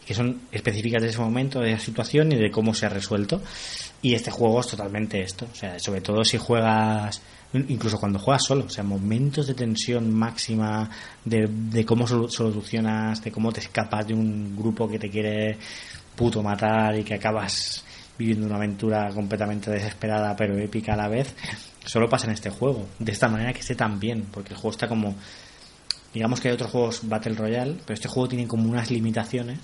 que 0.06 0.14
son 0.14 0.42
específicas 0.52 1.02
de 1.02 1.10
ese 1.10 1.20
momento, 1.20 1.60
de 1.60 1.74
esa 1.74 1.86
situación 1.86 2.32
y 2.32 2.36
de 2.36 2.52
cómo 2.52 2.74
se 2.74 2.86
ha 2.86 2.90
resuelto. 2.90 3.42
Y 4.02 4.14
este 4.14 4.32
juego 4.32 4.60
es 4.60 4.68
totalmente 4.68 5.22
esto. 5.22 5.48
O 5.52 5.56
sea, 5.56 5.80
sobre 5.80 6.02
todo 6.02 6.24
si 6.24 6.38
juegas, 6.38 7.22
incluso 7.54 7.98
cuando 8.00 8.20
juegas 8.20 8.44
solo, 8.44 8.66
o 8.66 8.70
sea, 8.70 8.84
momentos 8.84 9.48
de 9.48 9.54
tensión 9.54 10.14
máxima, 10.14 10.90
de, 11.24 11.48
de 11.48 11.86
cómo 11.86 12.06
solu- 12.08 12.30
solucionas, 12.30 13.24
de 13.24 13.32
cómo 13.32 13.52
te 13.52 13.62
escapas 13.62 14.08
de 14.08 14.14
un 14.14 14.56
grupo 14.56 14.88
que 14.90 15.00
te 15.00 15.10
quiere 15.10 15.58
puto 16.16 16.44
matar 16.44 16.98
y 16.98 17.04
que 17.04 17.14
acabas 17.16 17.84
viviendo 18.18 18.48
una 18.48 18.56
aventura 18.56 19.10
completamente 19.14 19.70
desesperada 19.72 20.36
pero 20.36 20.58
épica 20.58 20.94
a 20.94 20.98
la 20.98 21.08
vez, 21.08 21.34
solo 21.86 22.10
pasa 22.10 22.26
en 22.28 22.34
este 22.34 22.50
juego. 22.50 22.88
De 23.00 23.12
esta 23.12 23.28
manera 23.28 23.54
que 23.54 23.60
esté 23.60 23.76
tan 23.76 24.00
bien, 24.00 24.26
porque 24.32 24.54
el 24.54 24.56
juego 24.60 24.72
está 24.72 24.88
como 24.88 25.16
digamos 26.14 26.40
que 26.42 26.48
hay 26.48 26.56
otros 26.56 26.72
juegos 26.72 27.02
Battle 27.04 27.36
Royale, 27.36 27.76
pero 27.86 27.94
este 27.94 28.08
juego 28.08 28.28
tiene 28.30 28.48
como 28.48 28.70
unas 28.70 28.90
limitaciones 28.90 29.60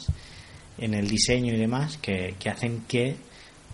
en 0.77 0.93
el 0.93 1.07
diseño 1.07 1.53
y 1.53 1.57
demás 1.57 1.97
que, 1.97 2.35
que 2.37 2.49
hacen 2.49 2.83
que 2.87 3.15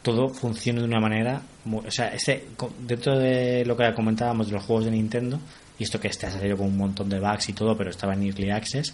todo 0.02 0.30
funcione 0.30 0.80
de 0.80 0.86
una 0.86 1.00
manera 1.00 1.42
o 1.72 1.92
sea 1.92 2.08
este 2.14 2.48
dentro 2.80 3.18
de 3.18 3.66
lo 3.66 3.76
que 3.76 3.94
comentábamos 3.94 4.48
de 4.48 4.54
los 4.54 4.64
juegos 4.64 4.86
de 4.86 4.92
Nintendo 4.92 5.40
y 5.78 5.84
esto 5.84 6.00
que 6.00 6.08
este 6.08 6.26
ha 6.26 6.32
salido 6.32 6.58
con 6.58 6.68
un 6.68 6.78
montón 6.78 7.10
de 7.10 7.20
bugs 7.20 7.50
y 7.50 7.54
todo 7.54 7.76
pero 7.76 7.90
estaba 7.90 8.14
en 8.14 8.24
Early 8.24 8.52
Access 8.52 8.94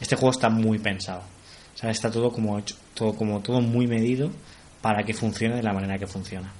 este 0.00 0.16
juego 0.16 0.30
está 0.30 0.48
muy 0.48 0.78
pensado. 0.78 1.22
O 1.74 1.78
sea 1.78 1.90
está 1.90 2.10
todo 2.10 2.32
como 2.32 2.58
hecho, 2.58 2.74
todo 2.94 3.14
como 3.14 3.40
todo 3.40 3.60
muy 3.60 3.86
medido 3.86 4.30
para 4.80 5.04
que 5.04 5.14
funcione 5.14 5.56
de 5.56 5.62
la 5.62 5.72
manera 5.72 5.98
que 5.98 6.06
funciona. 6.06 6.52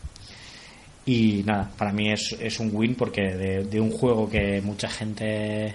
Y 1.07 1.43
nada, 1.45 1.71
para 1.77 1.93
mí 1.93 2.12
es, 2.12 2.37
es 2.39 2.61
un 2.61 2.71
win 2.73 2.95
porque 2.95 3.23
de, 3.23 3.65
de 3.65 3.81
un 3.81 3.91
juego 3.91 4.29
que 4.29 4.61
mucha 4.61 4.89
gente 4.89 5.75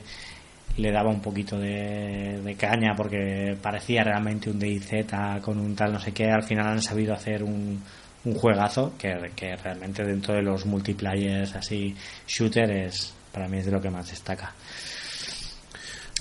le 0.78 0.92
daba 0.92 1.10
un 1.10 1.22
poquito 1.22 1.58
de, 1.58 2.42
de 2.44 2.56
caña 2.56 2.94
porque 2.96 3.58
parecía 3.62 4.04
realmente 4.04 4.50
un 4.50 4.60
DayZ 4.60 5.42
con 5.42 5.60
un 5.60 5.76
tal 5.76 5.94
no 5.94 6.00
sé 6.00 6.12
qué, 6.12 6.30
al 6.30 6.44
final 6.44 6.68
han 6.68 6.82
sabido 6.82 7.14
hacer 7.14 7.44
un, 7.44 7.82
un 8.26 8.34
juegazo 8.36 8.94
que, 8.98 9.32
que 9.36 9.56
realmente 9.56 10.04
dentro 10.04 10.34
de 10.36 10.42
los 10.42 10.66
multiplayers 10.66 11.56
así 11.56 11.96
shooter 12.28 12.70
es 12.72 13.14
para 13.32 13.48
mí 13.48 13.58
es 13.60 13.66
de 13.66 13.72
lo 13.72 13.82
que 13.82 13.90
más 13.90 14.10
destaca. 14.10 14.54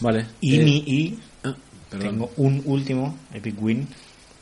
Vale. 0.01 0.26
Y, 0.40 0.60
eh, 0.60 0.64
mi, 0.64 0.76
y 0.86 1.18
ah, 1.44 1.55
tengo 1.90 2.32
un 2.36 2.62
último 2.66 3.18
Epic 3.32 3.60
Win 3.62 3.86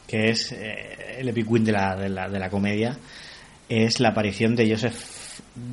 que 0.07 0.31
es 0.31 0.53
eh, 0.53 1.17
el 1.19 1.29
Epic 1.29 1.51
Win 1.51 1.65
de 1.65 1.73
la, 1.73 1.97
de 1.97 2.09
la, 2.09 2.29
de 2.29 2.39
la 2.39 2.51
comedia 2.51 2.99
es 3.69 4.01
la 4.01 4.09
aparición 4.11 4.55
de 4.57 4.71
Joseph, 4.71 4.95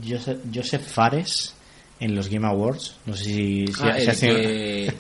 Joseph, 0.07 0.39
Joseph 0.53 0.81
Fares 0.85 1.53
en 1.99 2.15
los 2.15 2.29
Game 2.29 2.47
Awards. 2.47 2.95
No 3.05 3.13
sé 3.15 3.23
si, 3.25 3.67
si, 3.67 3.73
Ah, 3.81 3.95
si 3.97 4.01
el 4.03 4.09
has 4.09 4.19
tenido- 4.19 4.39
que- 4.41 4.93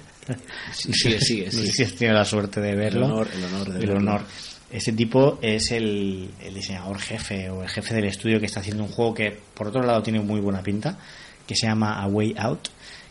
Sí, 0.73 0.93
sigue, 0.93 1.19
sigue, 1.21 1.45
no 1.47 1.51
sé 1.51 1.57
sigue. 1.61 1.71
si 1.73 1.83
has 1.83 1.93
tenido 1.95 2.17
la 2.17 2.25
suerte 2.25 2.61
de 2.61 2.75
verlo. 2.75 3.05
honor- 3.07 3.29
el 3.33 3.43
honor 3.45 3.67
de 3.69 3.79
El 3.79 3.87
verlo. 3.87 3.97
honor. 3.97 4.21
Ese 4.71 4.93
tipo 4.93 5.39
es 5.41 5.71
el, 5.71 6.29
el 6.43 6.53
diseñador 6.53 6.99
jefe 6.99 7.49
o 7.49 7.63
el 7.63 7.69
jefe 7.69 7.95
del 7.95 8.05
estudio 8.05 8.39
que 8.39 8.45
está 8.45 8.59
haciendo 8.59 8.83
un 8.83 8.89
juego 8.89 9.13
que, 9.15 9.35
por 9.53 9.67
otro 9.67 9.81
lado, 9.83 10.03
tiene 10.03 10.19
muy 10.19 10.39
buena 10.39 10.61
pinta, 10.61 10.97
que 11.47 11.55
se 11.55 11.65
llama 11.67 11.99
A 12.01 12.07
Way 12.07 12.35
Out, 12.37 12.67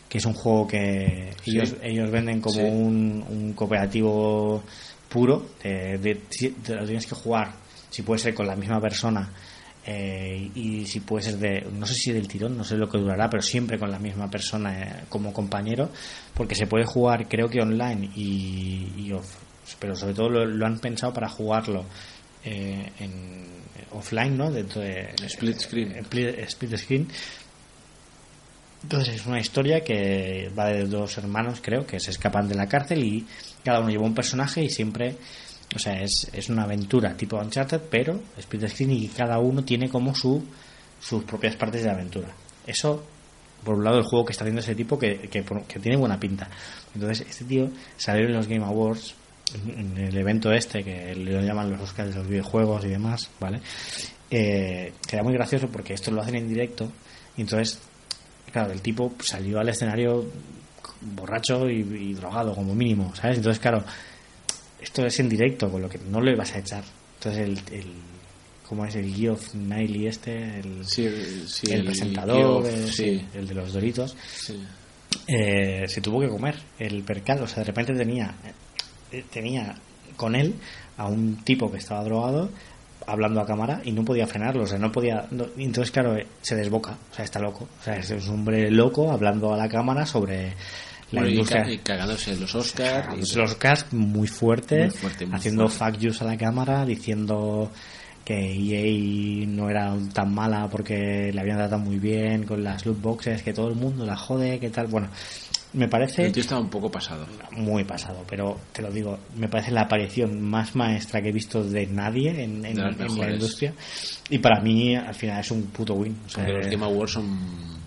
que 0.07 0.19
es 0.19 0.25
un 0.25 0.33
juego 0.33 0.65
que 0.67 1.33
Sí. 1.43 1.51
ellos, 1.51 1.75
ellos 1.83 2.09
venden 2.11 2.39
como 2.39 2.55
Sí. 2.55 2.61
un, 2.63 3.25
un 3.29 3.53
cooperativo 3.53 4.63
puro, 5.09 5.49
de, 5.61 5.97
de- 5.97 6.15
te 6.63 6.75
lo 6.75 6.85
tienes 6.85 7.05
que 7.05 7.15
jugar, 7.15 7.51
si 7.89 8.03
puede 8.03 8.19
ser 8.19 8.33
con 8.33 8.47
la 8.47 8.55
misma 8.55 8.79
persona, 8.79 9.29
eh, 9.85 10.49
y 10.55 10.85
si 10.85 10.99
puede 11.01 11.23
ser 11.25 11.37
de, 11.37 11.67
no 11.73 11.85
sé 11.85 11.93
si 11.95 12.11
del 12.13 12.27
tirón, 12.27 12.55
no 12.57 12.63
sé 12.63 12.77
lo 12.77 12.87
que 12.89 12.97
durará, 12.99 13.29
pero 13.29 13.41
siempre 13.41 13.77
con 13.79 13.91
la 13.91 13.99
misma 13.99 14.29
persona 14.29 14.79
eh, 14.81 15.03
como 15.09 15.33
compañero, 15.33 15.89
porque 16.33 16.55
se 16.55 16.67
puede 16.67 16.85
jugar 16.85 17.27
creo 17.27 17.49
que 17.49 17.59
online 17.61 18.09
y, 18.15 18.93
y 18.97 19.11
off, 19.13 19.35
pero 19.79 19.95
sobre 19.95 20.13
todo 20.13 20.29
lo, 20.29 20.45
lo 20.45 20.65
han 20.65 20.79
pensado 20.79 21.13
para 21.13 21.29
jugarlo 21.29 21.85
eh, 22.43 22.91
en 22.99 23.59
offline, 23.91 24.37
¿no? 24.37 24.51
Dentro 24.51 24.81
de 24.81 25.13
Split 25.25 25.59
screen. 25.59 25.91
eh, 25.91 25.99
split, 25.99 26.39
split 26.39 26.77
screen. 26.77 27.07
Entonces 28.83 29.15
es 29.15 29.25
una 29.25 29.39
historia 29.39 29.83
que 29.83 30.49
va 30.57 30.67
de 30.67 30.85
dos 30.85 31.17
hermanos, 31.17 31.59
creo, 31.61 31.85
que 31.85 31.99
se 31.99 32.11
escapan 32.11 32.47
de 32.47 32.55
la 32.55 32.67
cárcel 32.67 33.03
y 33.03 33.25
cada 33.63 33.81
uno 33.81 33.89
lleva 33.89 34.05
un 34.05 34.15
personaje 34.15 34.63
y 34.63 34.69
siempre, 34.69 35.17
o 35.75 35.79
sea, 35.79 36.01
es, 36.01 36.29
es 36.31 36.47
una 36.47 36.63
aventura 36.63 37.15
tipo 37.17 37.37
Uncharted, 37.37 37.81
pero 37.89 38.21
split 38.37 38.67
screen 38.69 38.91
y 38.91 39.07
cada 39.09 39.37
uno 39.39 39.65
tiene 39.65 39.89
como 39.89 40.15
su 40.15 40.43
sus 40.99 41.23
propias 41.23 41.55
partes 41.55 41.83
de 41.83 41.89
aventura. 41.89 42.29
Eso, 42.65 43.03
por 43.63 43.75
un 43.75 43.83
lado, 43.83 43.97
el 43.97 44.03
juego 44.03 44.25
que 44.25 44.31
está 44.31 44.43
haciendo 44.43 44.61
ese 44.61 44.75
tipo 44.75 44.99
que, 44.99 45.17
que, 45.29 45.43
que 45.43 45.79
tiene 45.79 45.97
buena 45.97 46.19
pinta. 46.19 46.49
Entonces, 46.93 47.25
este 47.27 47.45
tío 47.45 47.69
salió 47.97 48.25
en 48.25 48.33
los 48.33 48.47
Game 48.47 48.65
Awards, 48.65 49.15
en 49.55 49.97
el 49.97 50.17
evento 50.17 50.51
este, 50.51 50.83
que 50.83 51.15
lo 51.15 51.41
llaman 51.41 51.71
los 51.71 51.81
Oscars 51.81 52.09
de 52.11 52.15
los 52.19 52.27
videojuegos 52.27 52.85
y 52.85 52.89
demás, 52.89 53.29
¿vale? 53.39 53.59
Eh, 54.31 54.93
que 55.07 55.15
era 55.15 55.23
muy 55.23 55.33
gracioso 55.33 55.67
porque 55.69 55.93
esto 55.93 56.11
lo 56.11 56.21
hacen 56.21 56.35
en 56.35 56.47
directo 56.47 56.91
y 57.37 57.41
entonces, 57.41 57.79
claro, 58.51 58.71
el 58.71 58.81
tipo 58.81 59.13
salió 59.23 59.59
al 59.59 59.69
escenario 59.69 60.25
borracho 61.01 61.69
y, 61.69 61.79
y 61.79 62.13
drogado 62.13 62.53
como 62.53 62.75
mínimo, 62.75 63.13
¿sabes? 63.15 63.37
Entonces, 63.37 63.59
claro, 63.59 63.83
esto 64.81 65.05
es 65.05 65.19
en 65.19 65.29
directo, 65.29 65.69
con 65.71 65.81
lo 65.81 65.89
que 65.89 65.97
no 65.97 66.21
le 66.21 66.35
vas 66.35 66.53
a 66.55 66.59
echar. 66.59 66.83
Entonces, 67.17 67.41
el, 67.41 67.73
el 67.79 67.85
¿cómo 68.67 68.85
es? 68.85 68.95
El 68.95 69.13
Geoff 69.13 69.55
Niley 69.55 70.07
este, 70.07 70.59
el, 70.59 70.85
Sí, 70.85 71.05
el- 71.05 71.47
sí, 71.47 71.67
el 71.71 71.79
el 71.79 71.85
presentador, 71.85 72.63
Geoff, 72.69 72.91
sí. 72.91 73.25
el 73.33 73.47
de 73.47 73.53
los 73.55 73.73
Doritos, 73.73 74.15
eh, 75.27 75.85
se 75.87 76.01
tuvo 76.01 76.21
que 76.21 76.27
comer 76.29 76.55
el 76.77 77.03
percal. 77.03 77.41
O 77.43 77.47
sea, 77.47 77.57
de 77.59 77.63
repente 77.65 77.93
tenía, 77.93 78.33
tenía 79.31 79.75
con 80.15 80.35
él 80.35 80.55
a 80.97 81.07
un 81.07 81.37
tipo 81.43 81.71
que 81.71 81.77
estaba 81.77 82.03
drogado 82.03 82.49
hablando 83.07 83.39
a 83.41 83.45
cámara 83.45 83.81
y 83.83 83.91
no 83.91 84.03
podía 84.05 84.27
frenarlo, 84.27 84.63
o 84.63 84.67
sea, 84.67 84.77
no 84.77 84.91
podía. 84.91 85.25
no- 85.31 85.47
entonces, 85.57 85.91
claro, 85.91 86.15
eh, 86.17 86.27
se 86.41 86.55
desboca, 86.55 86.91
o 87.11 87.15
sea, 87.15 87.25
está 87.25 87.39
loco. 87.39 87.67
O 87.79 87.83
sea, 87.83 87.95
es 87.95 88.09
un 88.11 88.29
hombre 88.29 88.69
loco 88.69 89.11
hablando 89.11 89.53
a 89.53 89.57
la 89.57 89.67
cámara 89.69 90.05
sobre 90.05 90.49
la 91.11 91.21
Bueno, 91.21 91.29
industria. 91.29 91.71
y 91.71 91.77
cagándose 91.79 92.35
los 92.35 92.53
Oscars. 92.53 93.05
Cagándose 93.05 93.39
los 93.39 93.51
Oscars 93.51 93.91
muy 93.93 94.27
fuerte, 94.27 94.81
Muy 94.81 94.89
fuerte, 94.91 95.25
muy 95.25 95.35
haciendo 95.37 95.67
fuerte. 95.69 95.97
fuck 95.97 96.03
yous 96.03 96.21
a 96.21 96.25
la 96.25 96.37
cámara, 96.37 96.85
diciendo 96.85 97.71
que 98.23 98.35
EA 98.53 99.47
no 99.47 99.71
era 99.71 99.95
tan 100.13 100.31
mala 100.31 100.67
porque 100.69 101.31
le 101.33 101.41
habían 101.41 101.57
tratado 101.57 101.81
muy 101.81 101.97
bien 101.97 102.43
con 102.43 102.63
las 102.63 102.85
loot 102.85 103.01
boxes, 103.01 103.41
que 103.41 103.53
todo 103.53 103.69
el 103.69 103.75
mundo 103.75 104.05
la 104.05 104.15
jode, 104.17 104.59
que 104.59 104.69
tal. 104.69 104.85
Bueno, 104.85 105.07
me 105.73 105.87
parece 105.87 106.25
El 106.25 106.31
tío 106.31 106.41
estaba 106.41 106.61
un 106.61 106.69
poco 106.69 106.89
pasado. 106.91 107.25
muy 107.51 107.83
pasado, 107.83 108.23
pero 108.27 108.59
te 108.73 108.81
lo 108.81 108.89
digo, 108.91 109.19
me 109.37 109.47
parece 109.47 109.71
la 109.71 109.81
aparición 109.81 110.41
más 110.41 110.75
maestra 110.75 111.21
que 111.21 111.29
he 111.29 111.31
visto 111.31 111.63
de 111.63 111.85
nadie 111.87 112.43
en, 112.43 112.65
en- 112.65 112.75
De 112.75 112.81
las 112.81 112.99
en 113.11 113.17
la 113.19 113.31
industria. 113.31 113.73
Y 114.29 114.39
para 114.39 114.59
mí, 114.61 114.95
al 114.95 115.13
final, 115.15 115.39
es 115.41 115.51
un 115.51 115.63
puto 115.67 115.93
win. 115.93 116.17
O 116.25 116.29
sea, 116.29 116.47
los 116.47 116.67
Game 116.67 116.83
Awards 116.85 117.11
son. 117.13 117.37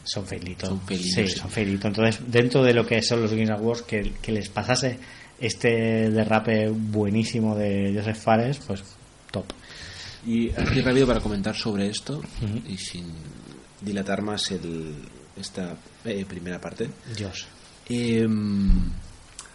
son 0.04 0.26
feilitos. 0.26 0.68
Son 0.68 0.80
feilitos, 0.80 1.14
Sí, 1.14 1.28
sí. 1.28 1.38
son 1.38 1.50
feilitos. 1.50 1.84
Entonces, 1.86 2.20
dentro 2.26 2.62
de 2.62 2.72
lo 2.74 2.86
que 2.86 3.02
son 3.02 3.20
los 3.22 3.30
Games 3.32 3.50
Awards, 3.50 3.82
que, 3.82 4.12
que 4.22 4.32
les 4.32 4.48
pasase 4.48 4.98
este 5.40 6.08
derrape 6.10 6.68
buenísimo 6.68 7.56
de 7.56 7.92
Joseph 7.96 8.16
Fares, 8.16 8.58
pues 8.66 8.82
top. 9.32 9.46
Y 10.24 10.50
así 10.50 10.80
rápido 10.82 11.06
para 11.08 11.18
comentar 11.20 11.56
sobre 11.56 11.88
esto 11.88 12.22
y 12.68 12.76
sin 12.76 13.06
dilatar 13.80 14.22
más 14.22 14.52
el, 14.52 14.94
esta 15.36 15.74
eh, 16.04 16.24
primera 16.28 16.60
parte. 16.60 16.88
Dios. 17.16 17.46
Eh, 17.88 18.26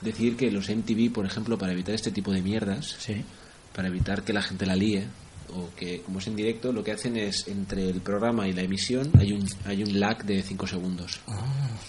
decir 0.01 0.35
que 0.37 0.51
los 0.51 0.69
MTV, 0.69 1.11
por 1.11 1.25
ejemplo, 1.25 1.57
para 1.57 1.73
evitar 1.73 1.95
este 1.95 2.11
tipo 2.11 2.31
de 2.31 2.41
mierdas, 2.41 2.95
Sí. 2.99 3.23
para 3.73 3.87
evitar 3.87 4.23
que 4.23 4.33
la 4.33 4.41
gente 4.41 4.65
la 4.65 4.75
líe, 4.75 5.05
o 5.49 5.69
que 5.77 6.01
como 6.01 6.19
es 6.19 6.27
en 6.27 6.35
directo, 6.35 6.73
lo 6.73 6.83
que 6.83 6.91
hacen 6.91 7.15
es 7.15 7.47
entre 7.47 7.89
el 7.89 8.01
programa 8.01 8.47
y 8.49 8.53
la 8.53 8.61
emisión 8.63 9.09
hay 9.17 9.31
un, 9.31 9.47
hay 9.65 9.81
un 9.81 9.97
lag 9.97 10.23
de 10.25 10.43
5 10.43 10.67
segundos, 10.67 11.21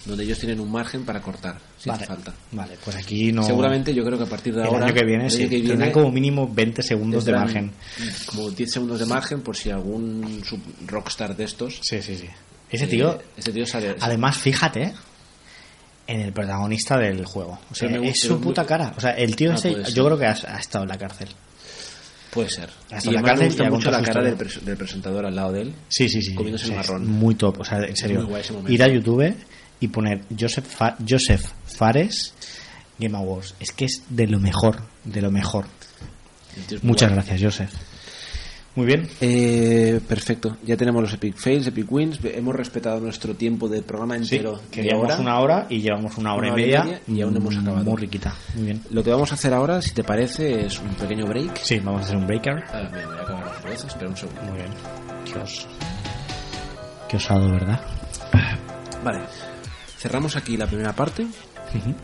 donde 0.06 0.22
ellos 0.24 0.38
tienen 0.38 0.60
un 0.60 0.70
margen 0.70 1.04
para 1.04 1.20
cortar, 1.20 1.58
si 1.76 1.90
Ah. 1.90 1.92
Vale. 1.94 2.04
hace 2.04 2.06
falta. 2.06 2.34
Vale, 2.52 2.78
pues 2.84 2.96
aquí 2.96 3.32
no. 3.32 3.42
Seguramente 3.42 3.92
yo 3.92 4.04
creo 4.04 4.16
que 4.16 4.24
a 4.24 4.28
partir 4.28 4.54
de 4.54 4.60
el 4.62 4.68
ahora, 4.68 4.86
año 4.86 4.94
que 4.94 5.04
viene, 5.04 5.24
el 5.26 5.30
sí. 5.32 5.48
tendrán 5.48 5.90
como 5.90 6.10
mínimo 6.12 6.48
20 6.50 6.82
segundos 6.82 7.24
de 7.24 7.32
margen. 7.32 7.72
Como 8.26 8.48
10 8.50 8.70
segundos 8.70 9.00
de 9.00 9.06
margen 9.06 9.40
por 9.42 9.56
si 9.56 9.70
algún 9.70 10.42
sub 10.44 10.60
rockstar 10.86 11.36
de 11.36 11.44
estos. 11.44 11.80
Sí, 11.82 12.00
sí, 12.00 12.16
sí. 12.16 12.26
Ese 12.70 12.84
eh, 12.84 12.88
tío, 12.88 13.18
ese 13.36 13.52
tío 13.52 13.66
sale. 13.66 13.96
además, 13.98 14.36
fíjate 14.38 14.94
en 16.08 16.20
el 16.22 16.32
protagonista 16.32 16.98
del 16.98 17.24
juego. 17.24 17.60
O 17.70 17.74
sea, 17.74 17.88
me 17.88 18.08
es 18.08 18.20
su 18.20 18.40
puta 18.40 18.66
cara. 18.66 18.92
O 18.96 19.00
sea, 19.00 19.10
el 19.12 19.36
tío 19.36 19.52
Ah, 19.52 19.54
ese, 19.54 19.84
yo 19.92 20.04
creo 20.06 20.18
que 20.18 20.26
ha, 20.26 20.30
ha 20.48 20.58
estado 20.58 20.82
en 20.82 20.88
la 20.88 20.98
cárcel. 20.98 21.28
Puede 22.30 22.50
ser. 22.50 22.68
Hasta 22.90 23.08
y 23.10 23.12
la 23.14 23.20
me 23.22 23.26
cárcel 23.28 23.46
y 23.46 23.48
gusta 23.50 23.62
ha 23.66 23.70
mucho 23.70 23.90
contado 23.90 24.02
la 24.02 24.12
cara 24.12 24.22
del, 24.64 24.76
presentador 24.76 25.26
al 25.26 25.34
lado 25.36 25.52
de 25.52 25.62
él. 25.62 25.74
Sí, 25.88 26.08
sí, 26.08 26.20
sí. 26.20 26.34
Comiéndose 26.34 26.66
el 26.66 26.72
O 26.72 26.74
sea, 26.74 26.82
es 26.82 26.88
marrón. 26.90 27.06
Muy 27.06 27.34
top. 27.36 27.60
O 27.60 27.64
sea, 27.64 27.78
en 27.84 27.96
serio. 27.96 28.20
muy 28.20 28.28
guay 28.30 28.40
ese 28.42 28.52
momento. 28.52 28.72
Ir 28.72 28.82
a 28.82 28.88
YouTube 28.88 29.36
y 29.80 29.88
poner 29.88 30.22
Joseph, 30.38 30.66
Fa- 30.66 30.96
Joseph 31.08 31.44
Fares 31.66 32.34
Game 32.98 33.16
Awards. 33.16 33.54
Es 33.60 33.72
que 33.72 33.84
es 33.84 34.02
de 34.08 34.26
lo 34.26 34.40
mejor. 34.40 34.82
De 35.04 35.22
lo 35.22 35.30
mejor. 35.30 35.66
Muchas 36.82 37.10
guay. 37.10 37.22
gracias, 37.24 37.42
Joseph. 37.42 37.72
Muy 38.78 38.86
bien. 38.86 39.08
Eh, 39.20 40.00
perfecto. 40.06 40.56
Ya 40.64 40.76
tenemos 40.76 41.02
los 41.02 41.12
Epic 41.12 41.34
Fails, 41.36 41.66
Epic 41.66 41.90
Wins. 41.90 42.20
Hemos 42.22 42.54
respetado 42.54 43.00
nuestro 43.00 43.34
tiempo 43.34 43.68
de 43.68 43.82
programa 43.82 44.14
Sí, 44.18 44.36
entero. 44.36 44.60
que 44.70 44.84
llevamos 44.84 45.06
hora. 45.14 45.18
una 45.20 45.40
hora 45.40 45.66
y 45.68 45.80
llevamos 45.80 46.16
una 46.16 46.34
hora, 46.34 46.46
Una 46.46 46.46
y, 46.46 46.52
hora 46.52 46.60
y 46.62 46.64
media, 46.64 46.84
media 46.84 47.00
y 47.08 47.20
aún 47.22 47.32
no 47.34 47.40
hemos 47.40 47.56
acabado. 47.56 47.82
Muy 47.84 47.96
riquita. 47.96 48.32
Muy 48.54 48.66
bien. 48.66 48.80
Lo 48.90 49.02
que 49.02 49.10
vamos 49.10 49.32
a 49.32 49.34
hacer 49.34 49.52
ahora, 49.52 49.82
si 49.82 49.90
te 49.94 50.04
parece, 50.04 50.64
es 50.66 50.78
un 50.78 50.90
pequeño 50.94 51.26
break. 51.26 51.56
Sí, 51.56 51.80
vamos 51.80 52.02
a 52.02 52.04
hacer 52.04 52.16
un 52.18 52.28
breaker. 52.28 52.62
Ah, 52.72 52.88
mira, 52.92 53.06
voy 53.08 53.18
a 53.18 53.22
acabar 53.22 53.46
la 53.46 53.54
cerveza. 53.54 53.86
Espera 53.88 54.10
un 54.10 54.16
segundo. 54.16 54.42
Muy 54.42 54.58
bien. 54.58 54.70
Qué 57.08 57.16
osado, 57.16 57.50
¿verdad? 57.50 57.80
Vale. 59.02 59.22
Cerramos 59.96 60.36
aquí 60.36 60.56
la 60.56 60.68
primera 60.68 60.92
parte. 60.92 61.26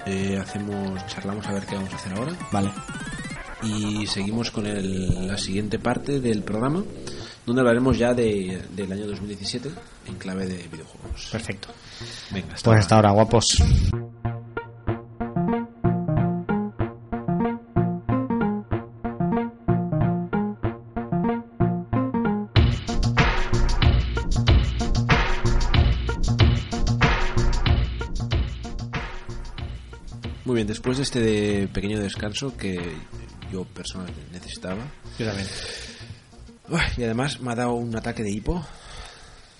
Eh, 0.06 0.36
hacemos, 0.42 1.06
charlamos 1.06 1.46
a 1.46 1.52
ver 1.52 1.66
qué 1.66 1.76
vamos 1.76 1.92
a 1.92 1.96
hacer 1.96 2.14
ahora. 2.18 2.32
Vale. 2.50 2.70
Y 3.64 4.06
seguimos 4.06 4.50
con 4.50 4.66
el- 4.66 5.26
la 5.26 5.38
siguiente 5.38 5.78
parte 5.78 6.20
del 6.20 6.42
programa 6.42 6.82
donde 7.46 7.60
hablaremos 7.60 7.98
ya 7.98 8.14
de, 8.14 8.62
del 8.74 8.90
año 8.92 9.06
2017 9.06 9.70
en 10.06 10.14
clave 10.16 10.46
de 10.46 10.66
videojuegos. 10.68 11.28
Perfecto. 11.30 11.68
Venga, 12.32 12.54
hasta 12.54 12.70
Pues 12.70 12.80
hasta 12.80 12.96
ahora, 12.96 13.10
guapos. 13.12 13.56
Muy 30.44 30.56
bien, 30.56 30.66
después 30.66 30.98
de 30.98 31.02
este 31.04 31.20
de- 31.20 31.68
pequeño 31.68 31.98
descanso 31.98 32.56
que 32.56 32.78
yo 33.54 33.64
personalmente 33.64 34.20
necesitaba 34.32 34.82
Yo 35.18 35.26
también. 35.26 35.48
Y 36.96 37.02
además 37.04 37.40
me 37.40 37.52
ha 37.52 37.54
dado 37.54 37.74
un 37.74 37.94
ataque 37.96 38.22
de 38.22 38.30
hipo 38.30 38.64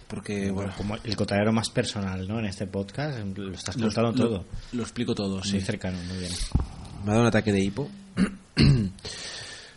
porque 0.08 0.50
bueno, 0.50 0.54
Bueno, 0.54 0.74
como 0.76 0.96
el 0.96 1.16
cotarero 1.16 1.52
más 1.52 1.70
personal, 1.70 2.26
¿no? 2.28 2.38
En 2.38 2.44
este 2.46 2.66
podcast, 2.66 3.18
lo 3.36 3.52
estás 3.52 3.76
contando 3.76 4.12
lo- 4.12 4.28
todo. 4.30 4.44
lo 4.72 4.82
explico 4.82 5.14
todo, 5.14 5.42
sí. 5.42 5.52
Muy 5.54 5.60
cercano, 5.62 5.98
muy 6.08 6.18
bien. 6.18 6.32
Me 7.04 7.08
ha 7.10 7.12
dado 7.12 7.20
un 7.22 7.26
ataque 7.26 7.52
de 7.52 7.60
hipo. 7.60 7.90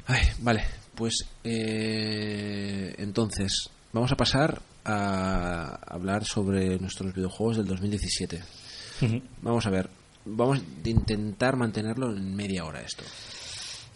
Ay, 0.07 0.21
vale, 0.39 0.63
pues 0.95 1.25
eh, 1.43 2.93
entonces 2.97 3.69
vamos 3.93 4.11
a 4.11 4.15
pasar 4.17 4.61
a 4.85 5.79
hablar 5.87 6.23
sobre 6.25 6.77
nuestros 6.79 7.13
videojuegos 7.13 7.57
del 7.57 7.67
2017. 7.67 8.41
Vamos 9.41 9.65
a 9.65 9.69
ver, 9.69 9.89
vamos 10.25 10.59
a 10.59 10.89
intentar 10.89 11.55
mantenerlo 11.57 12.15
en 12.15 12.35
media 12.35 12.63
hora 12.65 12.81
esto. 12.81 13.03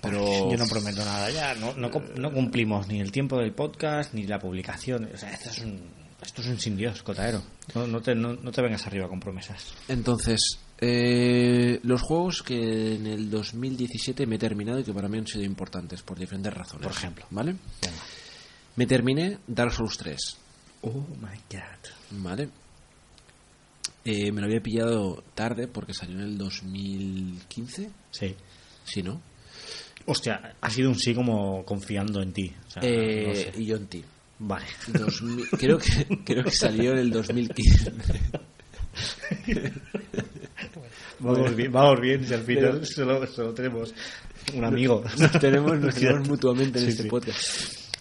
Pero 0.01 0.49
Yo 0.51 0.57
no 0.57 0.65
prometo 0.67 1.05
nada 1.05 1.29
ya, 1.29 1.53
no, 1.55 1.73
no, 1.75 1.91
cum- 1.91 2.15
no 2.17 2.31
cumplimos 2.33 2.87
ni 2.87 2.99
el 2.99 3.11
tiempo 3.11 3.37
del 3.37 3.53
podcast 3.53 4.13
ni 4.13 4.25
la 4.25 4.39
publicación. 4.39 5.09
O 5.13 5.17
sea, 5.17 5.31
esto 5.31 5.49
es 5.51 5.59
un, 5.59 5.79
esto 6.21 6.41
es 6.41 6.47
un 6.47 6.59
sin 6.59 6.75
Dios, 6.75 7.03
Cotaero. 7.03 7.41
No, 7.75 7.85
no, 7.85 8.01
te, 8.01 8.15
no, 8.15 8.33
no 8.33 8.51
te 8.51 8.61
vengas 8.61 8.85
arriba 8.87 9.07
con 9.07 9.19
promesas. 9.19 9.73
Entonces, 9.87 10.57
eh, 10.79 11.79
los 11.83 12.01
juegos 12.01 12.41
que 12.41 12.95
en 12.95 13.05
el 13.05 13.29
2017 13.29 14.25
me 14.25 14.37
he 14.37 14.39
terminado 14.39 14.79
y 14.79 14.83
que 14.83 14.93
para 14.93 15.07
mí 15.07 15.19
han 15.19 15.27
sido 15.27 15.43
importantes 15.43 16.01
por 16.01 16.17
diferentes 16.17 16.51
razones. 16.51 16.83
Por 16.87 16.91
ejemplo. 16.95 17.25
¿Vale? 17.29 17.51
Venga. 17.81 17.97
Me 18.77 18.87
terminé 18.87 19.37
Dark 19.45 19.71
Souls 19.73 19.97
3. 19.97 20.17
Oh 20.81 21.05
my 21.19 21.37
god. 21.51 21.91
¿Vale? 22.23 22.49
Eh, 24.03 24.31
me 24.31 24.41
lo 24.41 24.47
había 24.47 24.61
pillado 24.63 25.23
tarde 25.35 25.67
porque 25.67 25.93
salió 25.93 26.15
en 26.17 26.23
el 26.23 26.37
2015. 26.39 27.91
Sí. 28.09 28.35
Sí, 28.83 29.03
¿no? 29.03 29.21
Hostia, 30.05 30.55
ha 30.59 30.69
sido 30.69 30.89
un 30.89 30.95
sí 30.99 31.13
como 31.13 31.63
confiando 31.65 32.21
en 32.21 32.33
ti. 32.33 32.51
O 32.67 32.71
sea, 32.71 32.81
Eh, 32.83 33.25
no 33.27 33.35
sé. 33.35 33.51
Y 33.61 33.65
yo 33.65 33.75
en 33.77 33.87
ti. 33.87 34.03
Vale. 34.39 34.65
2000 34.87 35.49
creo, 35.59 35.77
que, 35.77 36.07
creo 36.25 36.43
que 36.43 36.51
salió 36.51 36.91
en 36.93 36.97
el 36.99 37.11
2015. 37.11 37.91
Vamos 41.19 41.55
bien, 41.55 41.71
vamos 41.71 42.01
bien, 42.01 42.25
si 42.27 42.33
al 42.33 42.41
final 42.43 42.85
solo, 42.85 43.25
solo 43.27 43.53
tenemos 43.53 43.93
un 44.55 44.65
amigo. 44.65 45.03
Nos 45.19 45.31
tenemos, 45.39 45.79
nos 45.79 45.93
tenemos 46.01 46.27
mutuamente 46.27 46.79
en 46.79 46.85
Sí, 46.85 46.91
este 46.91 47.03
sí. 47.03 47.09
podcast. 47.09 47.39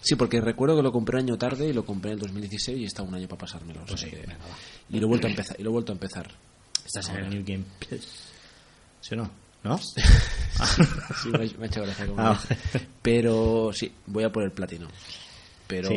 Sí, 0.01 0.15
porque 0.15 0.41
recuerdo 0.41 0.75
que 0.77 0.81
lo 0.81 0.91
compré 0.91 1.17
un 1.17 1.25
año 1.25 1.37
tarde 1.37 1.67
y 1.67 1.73
lo 1.73 1.85
compré 1.85 2.11
en 2.11 2.15
el 2.15 2.21
2016 2.21 2.79
y 2.79 2.85
está 2.85 3.03
un 3.03 3.13
año 3.13 3.27
para 3.27 3.41
pasármelo. 3.41 3.83
o 3.83 3.87
sea 3.87 3.95
Pues 3.95 4.01
sí, 4.01 4.09
que- 4.09 4.25
y 4.89 4.99
lo 4.99 5.05
he 5.05 5.09
vuelto 5.09 5.27
a 5.27 5.29
empezar. 5.29 5.55
Y 5.59 5.63
lo 5.63 5.69
he 5.69 5.73
vuelto 5.73 5.91
a 5.91 5.95
empezar. 5.95 6.27
Estás 6.83 7.09
en 7.09 7.17
el 7.17 7.29
New 7.29 7.43
Game 7.45 7.63
Plus. 7.87 8.07
¿Sí 9.01 9.13
o 9.13 9.17
no? 9.17 9.31
¿No? 9.63 9.79
Sí, 11.23 11.29
me 11.29 11.37
ha, 11.37 11.57
me 11.57 11.63
ha 11.63 11.67
hecho 11.67 11.81
gracia 11.81 12.05
como 12.05 12.21
Ah. 12.21 12.39
Pero 13.01 13.71
sí, 13.73 13.91
voy 14.07 14.23
a 14.23 14.31
por 14.31 14.43
el 14.43 14.51
platino. 14.51 14.87
Pero 15.67 15.89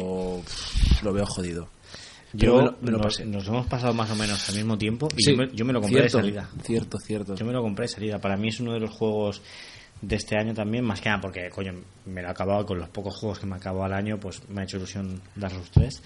Sí. 0.46 1.02
lo 1.04 1.12
veo 1.12 1.26
jodido. 1.26 1.68
Yo 2.32 2.46
Yo 2.46 2.56
me 2.56 2.64
lo, 2.64 2.76
me 2.80 2.90
lo 2.92 2.98
nos, 2.98 3.06
pasé. 3.06 3.24
nos 3.26 3.46
hemos 3.46 3.66
pasado 3.66 3.92
más 3.94 4.10
o 4.10 4.16
menos 4.16 4.48
al 4.48 4.54
mismo 4.56 4.78
tiempo 4.78 5.08
y 5.16 5.22
Sí, 5.22 5.32
yo, 5.32 5.36
me, 5.36 5.50
yo 5.52 5.64
me 5.64 5.72
lo 5.72 5.80
compré 5.80 6.00
cierto, 6.08 6.18
de 6.18 6.22
salida. 6.24 6.50
Cierto, 6.62 6.98
cierto. 6.98 7.34
Yo 7.34 7.44
me 7.44 7.52
lo 7.52 7.60
compré 7.62 7.84
de 7.84 7.88
salida. 7.88 8.18
Para 8.18 8.36
mí 8.36 8.48
es 8.48 8.58
uno 8.60 8.72
de 8.72 8.80
los 8.80 8.90
juegos 8.90 9.42
de 10.06 10.16
este 10.16 10.36
año 10.36 10.52
también, 10.54 10.84
más 10.84 11.00
que 11.00 11.08
nada 11.08 11.20
porque, 11.20 11.48
coño, 11.50 11.72
me 12.06 12.20
lo 12.20 12.28
he 12.28 12.30
acabado 12.30 12.66
con 12.66 12.78
los 12.78 12.88
pocos 12.88 13.16
juegos 13.16 13.38
que 13.38 13.46
me 13.46 13.56
acabo 13.56 13.84
al 13.84 13.92
año, 13.92 14.18
pues 14.18 14.46
me 14.48 14.60
ha 14.60 14.64
hecho 14.64 14.76
ilusión 14.76 15.20
dar 15.34 15.52
los 15.52 15.70
tres. 15.70 16.02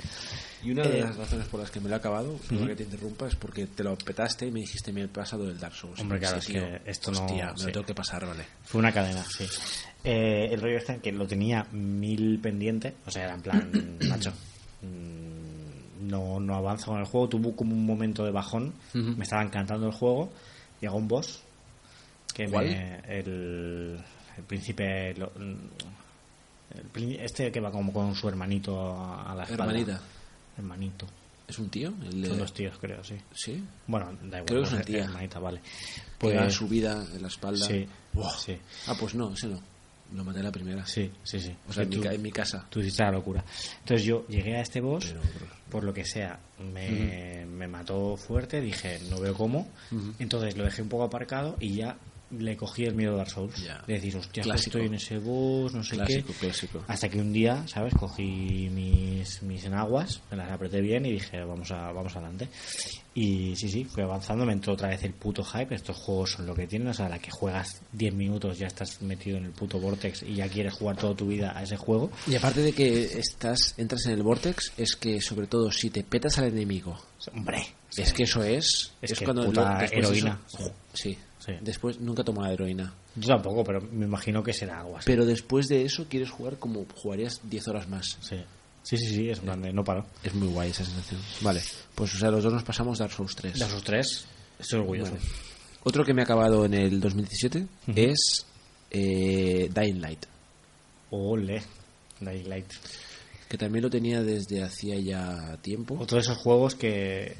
Y 0.62 0.70
una 0.72 0.82
de 0.84 0.98
Eh, 0.98 1.02
las 1.02 1.16
razones 1.16 1.46
por 1.48 1.60
las 1.60 1.70
que 1.70 1.80
me 1.80 1.88
lo 1.88 1.94
he 1.94 1.98
acabado, 1.98 2.36
perdona 2.48 2.68
que 2.68 2.76
te 2.76 2.82
interrumpa, 2.84 3.26
es 3.28 3.36
porque 3.36 3.66
te 3.66 3.82
lo 3.84 3.96
petaste 3.96 4.46
y 4.46 4.50
me 4.50 4.60
dijiste 4.60 4.92
me 4.92 5.02
he 5.04 5.08
pasado 5.08 5.46
del 5.46 5.58
Dark 5.58 5.74
Souls. 5.74 5.98
Hombre, 6.00 6.18
claro, 6.18 6.34
pensé, 6.36 6.50
es 6.52 6.54
tío, 6.54 6.82
que 6.84 6.90
esto 6.90 7.10
no- 7.12 7.24
hostia, 7.24 7.50
me 7.52 7.58
sí. 7.58 7.64
lo 7.66 7.72
tengo 7.72 7.86
que 7.86 7.94
pasar, 7.94 8.26
vale. 8.26 8.44
Fue 8.64 8.78
una 8.80 8.92
cadena, 8.92 9.24
sí. 9.24 9.46
Eh, 10.04 10.48
el 10.52 10.60
rollo 10.60 10.78
está 10.78 10.94
en 10.94 11.00
que 11.00 11.12
lo 11.12 11.26
tenía 11.26 11.64
mil 11.72 12.38
pendiente, 12.40 12.94
o 13.06 13.10
sea, 13.10 13.24
era 13.24 13.34
en 13.34 13.42
plan, 13.42 13.98
macho, 14.08 14.32
mm, 14.82 16.08
no, 16.08 16.40
no 16.40 16.54
avanza 16.54 16.86
con 16.86 16.98
el 17.00 17.06
juego. 17.06 17.28
Tuvo 17.28 17.54
como 17.56 17.72
un 17.74 17.84
momento 17.84 18.24
de 18.24 18.30
bajón, 18.30 18.72
Ujú. 18.94 19.14
me 19.16 19.24
estaba 19.24 19.42
encantando 19.42 19.86
el 19.86 19.92
juego. 19.92 20.30
Llegó 20.80 20.96
un 20.96 21.08
boss, 21.08 21.42
que 22.46 22.48
¿Cuál? 22.50 22.66
me- 22.66 23.00
el, 23.18 23.98
el 24.36 24.42
príncipe, 24.44 25.12
lo- 25.14 25.32
el 25.36 25.56
este 27.20 27.50
que 27.50 27.60
va 27.60 27.70
como 27.70 27.92
con 27.92 28.14
su 28.14 28.28
hermanito 28.28 28.78
a 28.94 29.34
la 29.34 29.44
espalda. 29.44 29.64
Hermanita. 29.64 30.00
Hermanito. 30.56 31.06
¿Es 31.46 31.58
un 31.58 31.70
tío? 31.70 31.92
El 32.04 32.22
de- 32.22 32.28
Son 32.28 32.38
dos 32.38 32.52
tíos, 32.52 32.76
creo, 32.78 33.02
sí. 33.02 33.16
Sí. 33.34 33.64
Bueno, 33.86 34.06
da 34.24 34.38
igual. 34.38 34.44
Creo 34.44 34.60
que 34.62 34.66
es 34.68 34.72
una 34.74 34.82
tía. 34.82 35.04
Hermanita, 35.04 35.38
vale. 35.38 35.60
Pues 36.18 36.36
Pues, 36.36 36.54
su 36.54 36.68
vida 36.68 37.04
en 37.14 37.22
la 37.22 37.28
espalda. 37.28 37.64
sí, 37.66 37.86
Ah, 38.86 38.94
pues 38.98 39.14
no, 39.14 39.32
ese 39.32 39.46
no. 39.48 39.60
Lo 40.14 40.24
maté 40.24 40.40
a 40.40 40.42
la 40.44 40.52
primera. 40.52 40.86
sí, 40.86 41.10
sí, 41.22 41.38
sí. 41.40 41.54
O 41.68 41.72
sea, 41.72 41.82
en, 41.84 41.90
tú- 41.90 42.00
mi, 42.00 42.06
en 42.06 42.22
mi 42.22 42.32
casa. 42.32 42.66
Tú 42.70 42.80
hiciste 42.80 43.02
la 43.02 43.12
locura. 43.12 43.44
Entonces 43.80 44.06
yo 44.06 44.26
llegué 44.28 44.56
a 44.56 44.60
este 44.62 44.80
boss, 44.80 45.06
Pero, 45.06 45.20
por 45.70 45.84
lo 45.84 45.92
que 45.92 46.04
sea, 46.04 46.38
me, 46.58 47.44
me 47.46 47.66
mató 47.68 48.16
fuerte, 48.16 48.60
dije, 48.60 49.00
no 49.10 49.20
veo 49.20 49.34
cómo. 49.34 49.68
Entonces 50.18 50.56
lo 50.56 50.64
dejé 50.64 50.82
un 50.82 50.88
poco 50.88 51.04
aparcado 51.04 51.56
y 51.60 51.74
ya 51.74 51.96
le 52.30 52.56
cogí 52.56 52.84
el 52.84 52.94
miedo 52.94 53.14
a 53.14 53.18
Dark 53.18 53.30
Souls. 53.30 53.56
Ya. 53.64 53.82
De 53.86 53.94
decir, 53.94 54.16
hostia, 54.16 54.42
Clásico. 54.42 54.78
estoy 54.78 54.86
en 54.86 54.94
ese 54.94 55.18
boss, 55.18 55.72
no 55.74 55.82
sé 55.82 55.96
Clásico, 55.96 56.32
qué. 56.34 56.46
clásico. 56.46 56.84
Hasta 56.86 57.08
que 57.08 57.18
un 57.20 57.32
día, 57.32 57.66
¿sabes? 57.66 57.94
Cogí 57.94 58.68
mis, 58.70 59.42
mis 59.42 59.64
enaguas, 59.64 60.20
me 60.30 60.36
las 60.36 60.50
apreté 60.50 60.80
bien 60.80 61.06
y 61.06 61.12
dije, 61.12 61.42
vamos 61.44 61.70
a 61.70 61.90
vamos 61.92 62.14
adelante. 62.16 62.48
Y 63.14 63.56
sí, 63.56 63.68
sí, 63.68 63.84
fui 63.84 64.02
avanzando, 64.04 64.44
me 64.46 64.52
entró 64.52 64.74
otra 64.74 64.88
vez 64.90 65.02
el 65.02 65.12
puto 65.12 65.42
hype. 65.42 65.74
Estos 65.74 65.96
juegos 65.96 66.32
son 66.32 66.46
lo 66.46 66.54
que 66.54 66.66
tienen, 66.68 66.88
o 66.88 66.94
sea, 66.94 67.08
la 67.08 67.18
que 67.18 67.30
juegas 67.32 67.80
10 67.92 68.14
minutos 68.14 68.58
ya 68.58 68.68
estás 68.68 69.02
metido 69.02 69.38
en 69.38 69.46
el 69.46 69.50
puto 69.50 69.80
Vortex 69.80 70.22
y 70.22 70.34
ya 70.36 70.48
quieres 70.48 70.74
jugar 70.74 70.96
toda 70.96 71.16
tu 71.16 71.26
vida 71.26 71.52
a 71.58 71.62
ese 71.64 71.76
juego. 71.76 72.10
Y 72.28 72.36
aparte 72.36 72.60
de 72.60 72.72
que 72.72 73.18
estás 73.18 73.74
entras 73.76 74.06
en 74.06 74.12
el 74.12 74.22
vortex, 74.22 74.72
es 74.76 74.94
que 74.94 75.20
sobre 75.20 75.46
todo 75.48 75.72
si 75.72 75.90
te 75.90 76.04
petas 76.04 76.38
al 76.38 76.44
enemigo, 76.48 76.96
Hombre, 77.34 77.66
es 77.96 78.12
que 78.12 78.22
eso 78.22 78.42
es. 78.44 78.92
Es 79.02 79.18
que 79.18 79.26
puta 79.26 79.78
después 79.80 79.92
heroína. 80.06 80.40
eso- 80.46 80.72
sí. 80.94 81.10
Sí. 81.10 81.18
Después 81.60 82.00
nunca 82.00 82.24
toma 82.24 82.52
heroína. 82.52 82.92
Yo 83.16 83.28
tampoco, 83.28 83.64
pero 83.64 83.80
me 83.80 84.06
imagino 84.06 84.42
que 84.42 84.52
será 84.52 84.80
algo 84.80 84.96
así. 84.96 85.06
Pero 85.06 85.24
después 85.24 85.68
de 85.68 85.84
eso 85.84 86.06
quieres 86.08 86.30
jugar 86.30 86.58
como 86.58 86.86
jugarías 86.94 87.40
10 87.44 87.68
horas 87.68 87.88
más. 87.88 88.18
Sí. 88.20 88.36
Sí, 88.82 88.96
sí, 88.96 89.06
sí, 89.06 89.28
es 89.28 89.38
en 89.40 89.44
plan 89.44 89.60
de 89.60 89.72
no 89.72 89.84
paro. 89.84 90.06
Es 90.22 90.34
muy 90.34 90.48
guay 90.48 90.70
esa 90.70 90.84
sensación. 90.84 91.20
Vale, 91.42 91.60
pues 91.94 92.14
o 92.14 92.18
sea, 92.18 92.30
los 92.30 92.42
dos 92.42 92.52
nos 92.52 92.62
pasamos 92.64 92.98
Dark 92.98 93.12
Souls 93.12 93.36
3. 93.36 93.58
De 93.58 93.64
esos 93.64 93.82
tres, 93.82 94.26
estoy 94.58 94.80
orgulloso. 94.80 95.12
Otro 95.84 96.04
que 96.04 96.14
me 96.14 96.22
ha 96.22 96.24
acabado 96.24 96.64
en 96.64 96.74
el 96.74 96.98
2017 97.00 97.66
es 97.94 98.46
eh, 98.90 99.68
Dying 99.74 100.00
Light, 100.00 100.24
Ole, 101.10 101.62
Dying 102.20 102.48
Light. 102.48 102.72
que 103.48 103.58
también 103.58 103.82
lo 103.82 103.90
tenía 103.90 104.22
desde 104.22 104.62
hacía 104.62 104.98
ya 104.98 105.58
tiempo. 105.60 105.96
Otro 106.00 106.16
de 106.16 106.22
esos 106.22 106.38
juegos 106.38 106.74
que. 106.74 107.34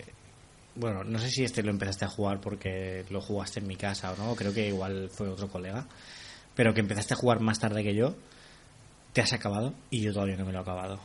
Bueno, 0.78 1.02
no 1.04 1.18
sé 1.18 1.30
si 1.30 1.44
este 1.44 1.62
lo 1.62 1.70
empezaste 1.70 2.04
a 2.04 2.08
jugar 2.08 2.40
porque 2.40 3.04
lo 3.10 3.20
jugaste 3.20 3.60
en 3.60 3.66
mi 3.66 3.76
casa 3.76 4.12
o 4.12 4.16
no, 4.16 4.34
creo 4.34 4.52
que 4.52 4.68
igual 4.68 5.10
fue 5.10 5.28
otro 5.28 5.48
colega. 5.48 5.86
Pero 6.54 6.74
que 6.74 6.80
empezaste 6.80 7.14
a 7.14 7.16
jugar 7.16 7.40
más 7.40 7.58
tarde 7.58 7.82
que 7.82 7.94
yo, 7.94 8.14
te 9.12 9.20
has 9.20 9.32
acabado 9.32 9.74
y 9.90 10.00
yo 10.02 10.12
todavía 10.12 10.36
no 10.36 10.44
me 10.44 10.52
lo 10.52 10.58
he 10.58 10.62
acabado. 10.62 10.98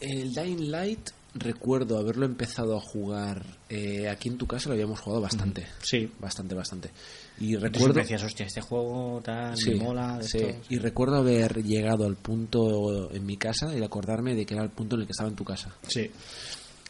El 0.00 0.32
Dying 0.34 0.70
Light 0.70 1.10
recuerdo 1.34 1.98
haberlo 1.98 2.26
empezado 2.26 2.76
a 2.76 2.80
jugar 2.80 3.44
eh, 3.68 4.08
aquí 4.08 4.28
en 4.28 4.38
tu 4.38 4.46
casa, 4.46 4.68
lo 4.68 4.74
habíamos 4.74 5.00
jugado 5.00 5.20
bastante. 5.20 5.66
Sí. 5.82 6.10
Bastante, 6.20 6.54
bastante. 6.54 6.90
Y 7.38 7.56
Recuerdo. 7.56 7.94
decías, 7.94 8.22
hostia, 8.22 8.46
este 8.46 8.60
juego 8.60 9.20
tal, 9.24 9.56
Sí, 9.56 9.70
me 9.70 9.82
mola, 9.84 10.18
de 10.18 10.24
sí. 10.28 10.38
esto. 10.38 10.60
Y 10.68 10.78
recuerdo 10.78 11.16
haber 11.16 11.62
llegado 11.64 12.04
al 12.06 12.16
punto 12.16 13.10
en 13.12 13.26
mi 13.26 13.36
casa 13.36 13.76
y 13.76 13.82
acordarme 13.82 14.34
de 14.34 14.46
que 14.46 14.54
era 14.54 14.62
el 14.62 14.70
punto 14.70 14.94
en 14.94 15.00
el 15.02 15.06
que 15.06 15.12
estaba 15.12 15.28
en 15.28 15.34
tu 15.36 15.44
casa. 15.44 15.74
Sí. 15.88 16.10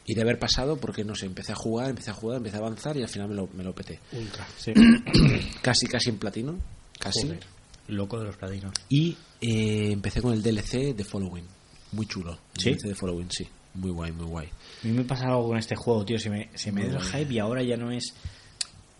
Y 0.06 0.14
de 0.14 0.20
haber 0.22 0.38
pasado 0.38 0.76
porque, 0.76 1.02
no 1.04 1.14
sé, 1.14 1.26
empecé 1.26 1.52
a 1.52 1.56
jugar, 1.56 1.88
empecé 1.90 2.10
a 2.10 2.14
jugar, 2.14 2.36
empecé 2.38 2.56
a 2.56 2.60
avanzar 2.60 2.96
y 2.96 3.02
al 3.02 3.08
final 3.08 3.28
me 3.28 3.34
lo, 3.34 3.48
me 3.54 3.64
lo 3.64 3.74
peté. 3.74 4.00
Ultra. 4.12 4.46
Sí. 4.56 4.72
Casi, 5.62 5.86
casi 5.86 6.10
en 6.10 6.18
platino. 6.18 6.58
Casi. 6.98 7.22
Joder, 7.22 7.40
Loco 7.88 8.18
de 8.18 8.24
los 8.26 8.36
platinos. 8.36 8.72
Y 8.88 9.16
eh, 9.40 9.92
empecé 9.92 10.20
con 10.22 10.32
el 10.32 10.42
DLC 10.42 10.94
de 10.94 11.04
Following. 11.04 11.44
Muy 11.92 12.06
chulo. 12.06 12.38
El 12.56 12.60
¿Sí? 12.60 12.70
DLC 12.72 12.82
de 12.88 12.94
Following, 12.94 13.30
sí. 13.30 13.46
Muy 13.74 13.90
guay, 13.90 14.12
muy 14.12 14.26
guay. 14.26 14.46
A 14.82 14.86
mí 14.86 14.92
me 14.92 15.04
pasa 15.04 15.26
algo 15.26 15.48
con 15.48 15.58
este 15.58 15.74
juego, 15.76 16.04
tío. 16.04 16.18
Se 16.18 16.30
me, 16.30 16.48
se 16.54 16.70
me 16.70 16.82
el 16.86 16.92
guay. 16.96 17.06
hype 17.24 17.32
y 17.34 17.38
ahora 17.38 17.62
ya 17.62 17.76
no 17.76 17.90
es. 17.90 18.14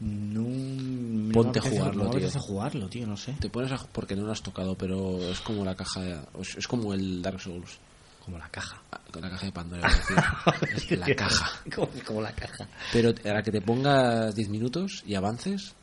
No, 0.01 0.41
no 0.43 1.33
Ponte 1.33 1.61
a 1.61 1.63
jugarlo, 1.63 2.05
no 2.05 2.11
tío. 2.11 2.19
apetece 2.19 2.39
jugarlo, 2.41 2.89
tío, 2.89 3.07
no 3.07 3.17
sé. 3.17 3.35
Te 3.41 3.49
pones 3.49 3.71
a, 3.73 3.79
porque 3.93 4.17
no 4.17 4.25
lo 4.25 4.33
has 4.33 4.43
tocado, 4.43 4.75
pero 4.77 5.19
es 5.31 5.41
como 5.41 5.65
la 5.65 5.75
caja, 5.77 6.27
es 6.59 6.67
como 6.67 6.93
el 6.93 7.23
Dark 7.23 7.41
Souls. 7.41 7.79
Como 8.25 8.39
la 8.39 8.49
caja. 8.49 8.81
Ah, 8.91 9.01
Con 9.13 9.23
la 9.23 9.31
caja 9.31 9.47
de 9.47 9.53
Pandora. 9.53 9.89
Es 10.75 10.91
la 10.99 11.15
caja. 11.15 11.61
Como, 11.75 11.89
como 12.07 12.23
la 12.23 12.33
caja. 12.33 12.67
Pero 12.93 13.13
a 13.25 13.29
la 13.35 13.43
que 13.43 13.53
te 13.53 13.61
pongas 13.61 14.35
10 14.35 14.49
minutos 14.49 15.03
y 15.07 15.15
avances, 15.15 15.75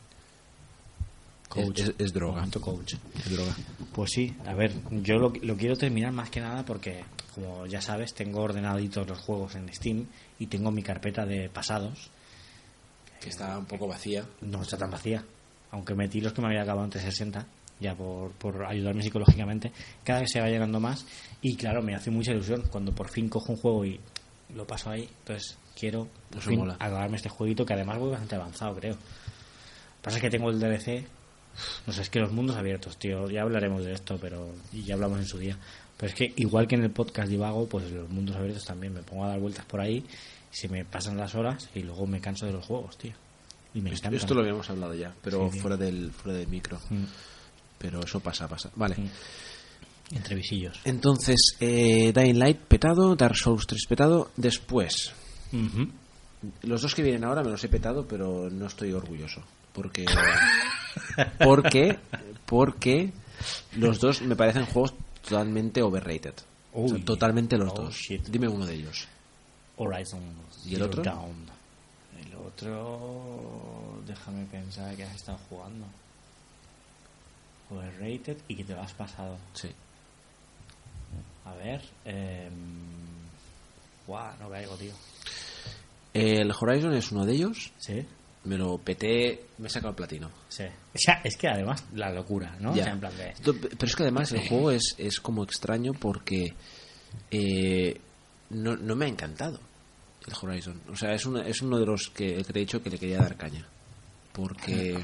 Coach. 1.49 1.79
Es, 1.81 1.89
es- 1.89 1.95
es 1.99 2.13
droga. 2.13 2.47
Coach. 2.61 2.95
Es 3.25 3.29
droga. 3.31 3.53
Pues 3.93 4.11
sí, 4.11 4.35
a 4.45 4.53
ver, 4.53 4.71
yo 5.03 5.15
lo, 5.17 5.33
lo 5.41 5.55
quiero 5.57 5.75
terminar 5.75 6.11
más 6.13 6.29
que 6.29 6.39
nada 6.39 6.63
porque, 6.65 7.03
como 7.35 7.65
ya 7.67 7.81
sabes, 7.81 8.13
tengo 8.13 8.41
ordenaditos 8.41 9.05
los 9.07 9.19
juegos 9.19 9.55
en 9.55 9.71
Steam 9.73 10.05
y 10.39 10.47
tengo 10.47 10.71
mi 10.71 10.81
carpeta 10.81 11.25
de 11.25 11.49
pasados. 11.49 12.09
Que 13.19 13.29
está 13.29 13.57
un 13.57 13.65
poco 13.65 13.87
vacía. 13.87 14.25
No 14.41 14.61
está 14.63 14.77
tan 14.77 14.89
vacía. 14.91 15.23
Aunque 15.71 15.93
metí 15.93 16.21
los 16.21 16.33
que 16.33 16.41
me 16.41 16.47
había 16.47 16.63
acabado 16.63 16.85
en 16.85 16.91
360, 16.91 17.45
ya 17.81 17.95
por, 17.95 18.31
por 18.33 18.63
ayudarme 18.65 19.01
psicológicamente, 19.03 19.71
cada 20.03 20.21
vez 20.21 20.31
se 20.31 20.39
va 20.39 20.47
llenando 20.47 20.79
más. 20.79 21.05
Y 21.41 21.55
claro, 21.55 21.81
me 21.81 21.95
hace 21.95 22.11
mucha 22.11 22.31
ilusión 22.31 22.63
cuando 22.71 22.93
por 22.93 23.09
fin 23.09 23.27
cojo 23.27 23.51
un 23.53 23.57
juego 23.57 23.83
y 23.85 23.99
lo 24.55 24.65
paso 24.67 24.89
ahí. 24.91 25.09
Entonces 25.19 25.57
quiero 25.77 26.07
por 26.29 26.39
Eso 26.39 26.49
fin 26.49 26.59
mola. 26.59 26.75
acabarme 26.75 27.17
este 27.17 27.29
jueguito 27.29 27.65
que 27.65 27.73
además 27.73 27.97
voy 27.97 28.11
bastante 28.11 28.35
avanzado, 28.35 28.75
creo. 28.75 28.95
Pasa 30.01 30.19
que 30.19 30.29
tengo 30.29 30.49
el 30.49 30.59
DLC. 30.59 31.03
No 31.85 31.91
sé, 31.93 32.03
es 32.03 32.09
que 32.09 32.19
los 32.19 32.31
mundos 32.31 32.55
abiertos, 32.55 32.97
tío. 32.97 33.29
Ya 33.29 33.41
hablaremos 33.41 33.83
de 33.83 33.93
esto, 33.93 34.17
pero. 34.21 34.49
Y 34.71 34.83
ya 34.83 34.93
hablamos 34.95 35.19
en 35.19 35.25
su 35.25 35.37
día. 35.37 35.57
Pero 35.97 36.09
es 36.09 36.15
que 36.15 36.33
igual 36.37 36.67
que 36.67 36.75
en 36.75 36.83
el 36.83 36.91
podcast 36.91 37.29
divago, 37.29 37.67
pues 37.67 37.91
los 37.91 38.09
mundos 38.09 38.35
abiertos 38.35 38.63
también 38.65 38.93
me 38.93 39.03
pongo 39.03 39.25
a 39.25 39.29
dar 39.29 39.39
vueltas 39.39 39.65
por 39.65 39.79
ahí. 39.81 40.03
Se 40.49 40.67
me 40.69 40.85
pasan 40.85 41.17
las 41.17 41.35
horas 41.35 41.69
y 41.75 41.83
luego 41.83 42.07
me 42.07 42.19
canso 42.19 42.45
de 42.45 42.53
los 42.53 42.65
juegos, 42.65 42.97
tío. 42.97 43.13
Y 43.73 43.81
me 43.81 43.89
Esto, 43.91 44.07
encanta. 44.07 44.17
esto 44.17 44.33
lo 44.33 44.41
habíamos 44.41 44.69
hablado 44.69 44.93
ya, 44.95 45.13
pero 45.21 45.49
sí. 45.51 45.59
fuera 45.59 45.77
del 45.77 46.11
fuera 46.11 46.37
del 46.39 46.47
micro. 46.47 46.77
Mm. 46.89 47.03
Pero 47.81 48.01
eso 48.03 48.19
pasa, 48.19 48.47
pasa. 48.47 48.69
Vale. 48.75 48.95
Entre 50.11 50.35
visillos. 50.35 50.79
Entonces, 50.83 51.55
eh, 51.59 52.11
Dying 52.13 52.37
Light 52.37 52.57
petado, 52.59 53.15
Dark 53.15 53.35
Souls 53.35 53.65
3 53.65 53.85
petado. 53.87 54.29
Después, 54.37 55.13
los 56.63 56.81
dos 56.81 56.93
que 56.95 57.01
vienen 57.03 57.23
ahora 57.23 57.43
me 57.43 57.49
los 57.49 57.63
he 57.63 57.69
petado, 57.69 58.05
pero 58.07 58.49
no 58.49 58.67
estoy 58.67 58.91
orgulloso. 58.91 59.41
Porque. 59.73 60.05
porque. 61.43 61.97
Porque 62.45 63.11
los 63.77 63.99
dos 63.99 64.21
me 64.21 64.35
parecen 64.35 64.65
juegos 64.65 64.93
totalmente 65.23 65.81
overrated. 65.81 66.33
O 66.73 66.87
sea, 66.87 66.97
Uy. 66.97 67.03
totalmente 67.03 67.57
los 67.57 67.71
Oh, 67.73 67.83
dos. 67.83 67.95
shit. 67.95 68.27
Dime 68.27 68.47
uno 68.47 68.65
de 68.65 68.75
ellos. 68.75 69.07
Horizon 69.77 70.21
¿Y 70.65 70.75
el 70.75 70.83
otro? 70.83 71.01
Dawn. 71.01 71.49
El 72.25 72.35
otro, 72.35 74.01
déjame 74.05 74.45
pensar 74.45 74.95
que 74.95 75.03
has 75.03 75.15
estado 75.15 75.39
jugando. 75.49 75.85
Overrated 77.71 78.37
y 78.47 78.55
que 78.55 78.63
te 78.63 78.73
lo 78.73 78.81
has 78.81 78.93
pasado. 78.93 79.37
Sí. 79.53 79.69
A 81.45 81.53
ver, 81.55 81.81
eh... 82.05 82.49
Buah, 84.05 84.35
no 84.39 84.49
caigo, 84.49 84.75
tío. 84.75 84.93
El 86.13 86.51
Horizon 86.51 86.93
es 86.93 87.11
uno 87.11 87.25
de 87.25 87.33
ellos. 87.33 87.71
¿Sí? 87.77 88.05
Me 88.43 88.57
lo 88.57 88.77
peté, 88.79 89.45
me 89.59 89.67
he 89.67 89.69
sacado 89.69 89.91
el 89.91 89.95
platino. 89.95 90.31
Sí. 90.49 90.63
O 90.65 90.97
sea, 90.97 91.21
es 91.23 91.37
que 91.37 91.47
además 91.47 91.85
la 91.93 92.11
locura, 92.11 92.55
¿no? 92.59 92.75
Ya. 92.75 92.81
O 92.81 92.85
sea, 92.85 92.93
en 92.93 92.99
plan 92.99 93.17
de... 93.17 93.33
Pero 93.43 93.85
es 93.85 93.95
que 93.95 94.03
además 94.03 94.31
el 94.31 94.47
juego 94.47 94.71
es, 94.71 94.95
es 94.97 95.19
como 95.19 95.43
extraño 95.43 95.93
porque 95.93 96.53
eh, 97.29 98.01
no, 98.49 98.75
no 98.75 98.95
me 98.95 99.05
ha 99.05 99.09
encantado 99.09 99.59
el 100.25 100.33
Horizon. 100.41 100.81
O 100.89 100.95
sea, 100.95 101.13
es, 101.13 101.25
una, 101.25 101.47
es 101.47 101.61
uno 101.61 101.79
de 101.79 101.85
los 101.85 102.09
que, 102.09 102.37
que 102.37 102.51
te 102.51 102.59
he 102.59 102.61
dicho 102.61 102.81
que 102.81 102.89
le 102.89 102.97
quería 102.97 103.19
dar 103.19 103.37
caña. 103.37 103.65
Porque 104.33 104.97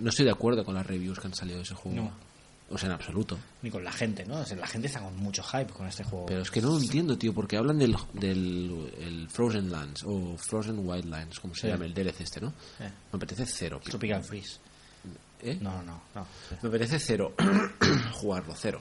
no 0.00 0.10
estoy 0.10 0.24
de 0.24 0.32
acuerdo 0.32 0.64
con 0.64 0.74
las 0.74 0.86
reviews 0.86 1.18
que 1.20 1.26
han 1.28 1.34
salido 1.34 1.58
de 1.58 1.62
ese 1.64 1.74
juego. 1.74 1.96
No. 2.02 2.30
O 2.72 2.78
sea, 2.78 2.86
en 2.88 2.92
absoluto. 2.94 3.36
Ni 3.62 3.70
con 3.70 3.82
la 3.82 3.90
gente, 3.90 4.24
¿no? 4.24 4.36
O 4.38 4.44
sea, 4.44 4.56
la 4.56 4.66
gente 4.66 4.86
está 4.86 5.00
con 5.00 5.16
mucho 5.16 5.42
hype 5.42 5.72
con 5.72 5.88
este 5.88 6.04
juego. 6.04 6.26
Pero 6.26 6.42
es 6.42 6.50
que 6.52 6.60
no 6.62 6.68
lo 6.70 6.78
entiendo, 6.78 7.18
tío, 7.18 7.34
porque 7.34 7.56
hablan 7.56 7.78
del, 7.78 7.96
del 8.12 8.92
el 9.00 9.28
Frozen 9.28 9.72
Lands 9.72 10.04
o 10.06 10.36
Frozen 10.36 10.78
Wildlands, 10.86 11.40
como 11.40 11.52
se 11.54 11.62
Sí. 11.62 11.66
llama 11.68 11.86
el 11.86 11.94
DLC 11.94 12.20
este, 12.20 12.40
¿no? 12.40 12.48
Eh. 12.78 12.88
Me 13.12 13.16
apetece 13.16 13.44
cero. 13.46 13.80
Tropical 13.84 14.22
Freeze. 14.22 14.58
¿Eh? 15.42 15.58
No, 15.60 15.82
no, 15.82 16.00
no. 16.14 16.26
Me 16.62 16.68
apetece 16.68 16.98
cero 17.00 17.34
jugarlo, 18.12 18.54
cero. 18.56 18.80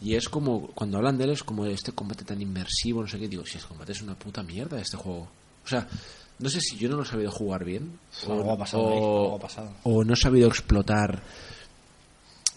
Y 0.00 0.16
es 0.16 0.28
como, 0.28 0.68
cuando 0.68 0.96
hablan 0.98 1.16
de 1.16 1.24
él, 1.24 1.30
es 1.30 1.44
como 1.44 1.66
este 1.66 1.92
combate 1.92 2.24
tan 2.24 2.40
inmersivo, 2.42 3.02
no 3.02 3.06
sé 3.08 3.18
qué, 3.20 3.28
digo, 3.28 3.46
si 3.46 3.58
este 3.58 3.68
combate 3.68 3.92
es 3.92 4.02
una 4.02 4.18
puta 4.18 4.42
mierda 4.42 4.80
este 4.80 4.96
juego. 4.96 5.28
O 5.64 5.68
sea, 5.68 5.86
no 6.38 6.48
sé 6.48 6.60
si 6.60 6.76
yo 6.76 6.88
no 6.88 6.96
lo 6.96 7.02
he 7.02 7.06
sabido 7.06 7.30
jugar 7.30 7.64
bien, 7.64 7.98
Algo 8.28 8.52
ha 8.52 8.58
pasado 8.58 8.88
ahí, 8.90 8.96
algo 8.96 9.36
ha 9.36 9.40
pasado. 9.40 9.70
o 9.84 10.04
no 10.04 10.12
he 10.14 10.16
sabido 10.16 10.48
explotar 10.48 11.22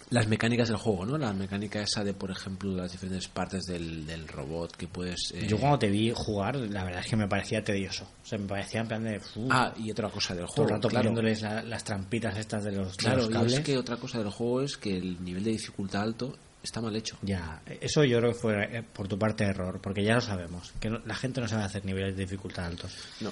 las 0.10 0.26
mecánicas 0.28 0.70
del 0.70 0.78
juego, 0.78 1.06
¿no? 1.06 1.18
La 1.18 1.34
mecánica 1.34 1.82
esa 1.82 2.02
de, 2.02 2.14
por 2.14 2.32
ejemplo, 2.32 2.72
las 2.72 2.94
diferentes 2.94 3.28
partes 3.28 3.66
del, 3.66 4.06
del 4.08 4.26
robot 4.26 4.74
que 4.78 4.88
puedes... 4.88 5.34
eh, 5.34 5.46
Yo 5.48 5.58
cuando 5.58 5.80
te 5.80 5.90
vi 5.90 6.14
jugar, 6.16 6.56
la 6.56 6.86
verdad 6.86 7.02
es 7.02 7.08
que 7.08 7.18
me 7.18 7.28
parecía 7.28 7.62
tedioso. 7.62 8.06
O 8.24 8.26
sea, 8.26 8.38
me 8.40 8.48
parecía 8.48 8.80
en 8.80 8.88
plan 8.88 9.04
de... 9.04 9.20
Ah, 9.50 9.74
y 9.78 9.92
otra 9.92 10.10
cosa 10.10 10.34
del 10.34 10.46
todo 10.46 10.54
juego, 10.56 10.70
el 10.70 10.76
rato 10.76 10.88
claro. 10.88 11.10
poniéndoles 11.10 11.42
la- 11.42 11.62
las 11.62 11.84
trampitas 11.84 12.38
estas 12.38 12.64
de 12.64 12.72
los, 12.72 12.92
de 12.96 12.98
Claro, 13.04 13.18
los 13.18 13.30
y 13.30 13.34
cables. 13.34 13.54
es 13.56 13.60
que 13.60 13.78
otra 13.78 13.98
cosa 13.98 14.20
del 14.20 14.30
juego 14.30 14.62
es 14.62 14.78
que 14.78 14.96
el 14.96 15.22
nivel 15.26 15.44
de 15.44 15.52
dificultad 15.52 16.04
alto 16.04 16.38
está 16.64 16.80
mal 16.80 16.96
hecho. 16.96 17.18
Ya, 17.22 17.62
eso 17.82 18.06
yo 18.06 18.20
creo 18.20 18.32
que 18.32 18.40
fue 18.40 18.78
eh, 18.78 18.84
por 18.84 19.10
tu 19.10 19.20
parte 19.20 19.44
error, 19.44 19.82
porque 19.82 20.06
ya 20.06 20.16
lo 20.16 20.22
sabemos, 20.22 20.72
que 20.80 20.90
no- 20.90 21.00
la 21.06 21.16
gente 21.16 21.42
no 21.42 21.50
sabe 21.50 21.64
hacer 21.64 21.84
niveles 21.84 22.16
de 22.16 22.24
dificultad 22.24 22.66
altos. 22.68 22.94
No, 23.20 23.30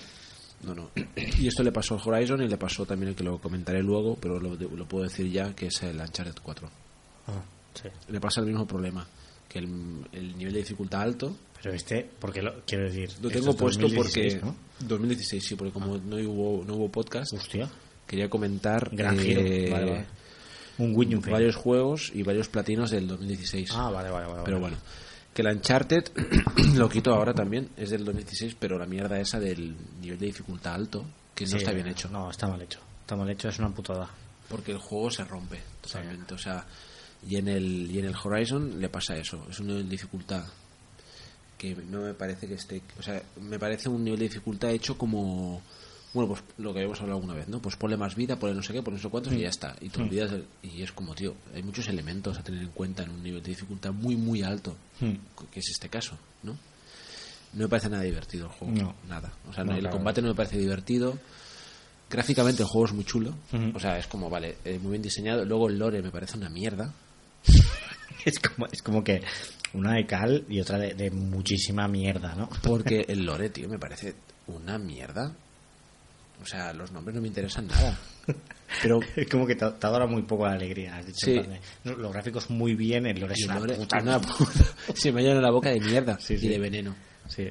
no, 0.65 0.75
no. 0.75 0.89
Y 1.15 1.47
esto 1.47 1.63
le 1.63 1.71
pasó 1.71 1.95
al 1.95 2.01
Horizon 2.03 2.41
y 2.41 2.47
le 2.47 2.57
pasó 2.57 2.85
también 2.85 3.09
el 3.09 3.15
que 3.15 3.23
lo 3.23 3.39
comentaré 3.39 3.81
luego, 3.81 4.17
pero 4.19 4.39
lo, 4.39 4.55
lo 4.55 4.85
puedo 4.85 5.03
decir 5.03 5.31
ya, 5.31 5.53
que 5.55 5.67
es 5.67 5.83
el 5.83 5.99
Uncharted 5.99 6.35
4. 6.41 6.69
Ah, 7.27 7.31
sí. 7.73 7.89
Le 8.09 8.19
pasa 8.19 8.41
el 8.41 8.47
mismo 8.47 8.65
problema, 8.65 9.07
que 9.47 9.59
el, 9.59 10.05
el 10.11 10.37
nivel 10.37 10.53
de 10.53 10.59
dificultad 10.59 11.01
alto 11.01 11.35
Pero 11.61 11.75
este, 11.75 12.09
porque 12.19 12.41
lo 12.41 12.61
quiero 12.65 12.85
decir, 12.85 13.11
lo 13.21 13.29
tengo 13.29 13.51
es 13.51 13.55
puesto 13.55 13.81
2016, 13.83 14.35
porque... 14.35 14.45
¿no? 14.45 14.87
2016, 14.87 15.45
sí, 15.45 15.55
porque 15.55 15.73
como 15.73 15.97
no, 15.97 16.17
hubo, 16.17 16.63
no 16.65 16.75
hubo 16.75 16.89
podcast, 16.89 17.33
Hostia, 17.33 17.69
quería 18.05 18.29
comentar 18.29 18.89
gran 18.91 19.19
eh, 19.19 19.23
giro. 19.23 19.41
Vale, 19.41 19.91
vale. 19.91 20.05
Un 20.77 20.93
Win 20.93 21.21
Fail. 21.21 21.31
varios 21.31 21.55
juegos 21.55 22.11
y 22.13 22.23
varios 22.23 22.49
platinos 22.49 22.91
del 22.91 23.07
2016. 23.07 23.69
Ah, 23.73 23.89
vale, 23.89 24.09
vale, 24.09 24.27
vale. 24.27 24.41
Pero 24.43 24.59
vale. 24.59 24.75
Que 25.35 25.41
el 25.41 25.49
Uncharted 25.49 26.05
lo 26.75 26.87
quito 26.87 27.13
ahora 27.13 27.33
también, 27.33 27.69
es 27.75 27.89
del 27.89 28.05
2016, 28.05 28.55
pero 28.57 28.79
la 28.79 28.85
mierda 28.85 29.19
esa 29.19 29.37
del 29.37 29.75
nivel 29.99 30.17
de 30.17 30.27
dificultad 30.27 30.73
alto, 30.73 31.05
que 31.35 31.45
no 31.45 31.57
está 31.57 31.73
bien 31.73 31.87
hecho. 31.87 32.07
No, 32.09 32.31
está 32.31 32.47
mal 32.47 32.61
hecho. 32.61 32.79
Está 33.01 33.17
mal 33.17 33.29
hecho, 33.29 33.49
es 33.49 33.59
una 33.59 33.69
putada. 33.69 34.09
porque 34.47 34.71
el 34.71 34.77
juego 34.77 35.11
se 35.11 35.23
rompe 35.25 35.59
totalmente 35.81 36.33
o 36.33 36.37
sea 36.37 36.65
y 37.27 37.35
en 37.37 37.47
el 37.47 37.91
y 37.91 37.99
en 37.99 38.05
el 38.05 38.15
Horizon 38.15 38.79
le 38.79 38.89
pasa 38.89 39.17
eso 39.17 39.45
es 39.49 39.59
un 39.59 39.67
nivel 39.67 39.83
de 39.83 39.89
dificultad 39.89 40.45
que 41.57 41.75
no 41.75 42.01
me 42.01 42.13
parece 42.13 42.47
que 42.47 42.53
esté 42.53 42.81
o 42.97 43.01
sea 43.01 43.21
me 43.41 43.59
parece 43.59 43.89
un 43.89 44.03
nivel 44.03 44.19
de 44.19 44.27
dificultad 44.27 44.71
hecho 44.71 44.97
como 44.97 45.61
bueno 46.15 46.29
pues 46.29 46.41
lo 46.57 46.73
que 46.73 46.79
habíamos 46.79 46.99
hablado 47.01 47.19
alguna 47.19 47.35
vez 47.35 47.47
no 47.47 47.61
pues 47.61 47.75
ponle 47.75 47.95
más 47.97 48.15
vida 48.15 48.37
ponle 48.39 48.55
no 48.55 48.63
sé 48.63 48.73
qué 48.73 48.81
ponle 48.81 48.97
no 48.97 49.03
sé 49.03 49.09
cuántos 49.09 49.33
y 49.33 49.41
ya 49.41 49.49
está 49.49 49.75
y 49.81 49.89
te 49.89 50.01
olvidas 50.01 50.31
del- 50.31 50.47
y 50.63 50.81
es 50.81 50.91
como 50.91 51.13
tío 51.13 51.35
hay 51.53 51.61
muchos 51.61 51.87
elementos 51.89 52.37
a 52.39 52.43
tener 52.43 52.61
en 52.63 52.69
cuenta 52.69 53.03
en 53.03 53.11
un 53.11 53.21
nivel 53.21 53.43
de 53.43 53.49
dificultad 53.49 53.91
muy 53.91 54.15
muy 54.15 54.41
alto 54.41 54.75
Hmm. 54.99 55.13
que 55.51 55.59
es 55.59 55.69
este 55.69 55.89
caso 55.89 56.17
no 56.41 56.53
no 56.53 57.63
me 57.63 57.67
parece 57.67 57.89
nada 57.89 58.03
divertido 58.03 58.45
el 58.47 58.51
juego 58.53 58.73
No. 58.73 58.95
nada 59.07 59.31
o 59.49 59.53
sea 59.53 59.63
No, 59.63 59.73
el 59.73 59.81
claro. 59.81 59.97
combate 59.97 60.21
no 60.21 60.29
me 60.29 60.35
parece 60.35 60.57
divertido 60.57 61.17
gráficamente 62.09 62.61
el 62.63 62.67
juego 62.69 62.85
es 62.87 62.93
muy 62.93 63.03
chulo 63.05 63.31
Ujú. 63.53 63.71
o 63.75 63.79
sea 63.79 63.97
es 63.99 64.07
como 64.07 64.29
vale 64.29 64.57
eh, 64.65 64.79
muy 64.81 64.91
bien 64.91 65.01
diseñado 65.01 65.43
luego 65.45 65.67
el 65.69 65.77
lore 65.77 66.01
me 66.01 66.11
parece 66.11 66.37
una 66.37 66.49
mierda 66.49 66.93
Es 68.25 68.39
como, 68.39 68.65
es 68.71 68.81
como 68.81 69.03
que 69.03 69.21
una 69.73 69.93
de 69.95 70.07
cal 70.07 70.45
y 70.49 70.59
otra 70.59 70.79
de, 70.79 70.95
de 70.95 71.11
muchísima 71.11 71.87
mierda, 71.87 72.33
¿no? 72.33 72.49
porque 72.63 73.05
el 73.07 73.23
lore 73.23 73.49
tío 73.51 73.69
me 73.69 73.77
parece 73.77 74.15
una 74.47 74.79
mierda 74.79 75.31
o 76.41 76.45
sea 76.45 76.73
los 76.73 76.91
nombres 76.91 77.15
no 77.15 77.21
me 77.21 77.27
interesan 77.27 77.67
nada 77.67 77.97
pero 78.81 78.99
Es 79.15 79.27
como 79.29 79.45
que 79.47 79.55
te, 79.55 79.69
te 79.71 79.87
adora 79.87 80.05
muy 80.07 80.23
poco 80.23 80.45
la 80.45 80.53
alegría. 80.53 80.97
has 80.97 81.05
dicho, 81.05 81.25
Sí. 81.25 81.41
no, 81.83 81.93
los 81.95 82.11
gráficos 82.11 82.49
muy 82.49 82.73
bien, 82.75 83.05
el 83.05 83.19
lore 83.19 83.33
es 83.35 83.45
una 83.45 83.59
lore 83.59 83.75
puta 83.75 84.01
una 84.01 84.17
mierda. 84.19 84.35
puta- 84.37 84.75
se 84.95 85.11
me 85.11 85.21
llena 85.23 85.41
la 85.41 85.51
boca 85.51 85.69
de 85.69 85.79
mierda 85.79 86.17
Sí, 86.19 86.33
y 86.35 86.37
sí. 86.39 86.47
de 86.47 86.59
veneno 86.59 86.95
Sí. 87.27 87.49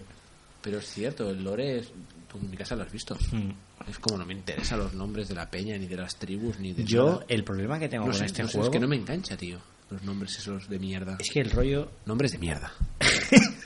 pero 0.62 0.78
es 0.78 0.86
cierto 0.86 1.31
el 1.31 1.43
lore 1.44 1.78
es 1.78 1.93
tú 2.31 2.39
en 2.39 2.51
mi 2.51 2.56
casa 2.56 2.74
lo 2.77 2.82
has 2.82 2.93
visto 2.93 3.16
Mm. 3.32 3.51
es 3.89 3.98
como 3.98 4.19
no 4.19 4.27
me 4.27 4.35
interesan 4.35 4.78
los 4.81 4.93
nombres 4.94 5.28
de 5.28 5.35
la 5.35 5.48
peña 5.51 5.77
ni 5.78 5.86
de 5.86 5.97
las 5.97 6.16
tribus 6.16 6.59
ni 6.59 6.73
de 6.73 6.85
Yo, 6.85 7.06
nada. 7.06 7.24
el 7.28 7.44
problema 7.44 7.78
que 7.78 7.89
tengo 7.89 8.05
no 8.06 8.11
con 8.12 8.19
sé, 8.19 8.27
este 8.27 8.43
no 8.43 8.48
juego 8.48 8.66
es 8.66 8.70
que 8.73 8.81
no 8.81 8.89
me 8.89 8.97
engancha 8.97 9.36
tío 9.36 9.59
los 9.90 10.02
nombres 10.02 10.36
esos 10.39 10.69
de 10.69 10.78
mierda 10.78 11.16
es 11.20 11.31
que 11.31 11.40
el 11.40 11.51
rollo 11.51 11.90
nombres 12.06 12.32
de 12.32 12.39
mierda 12.39 12.73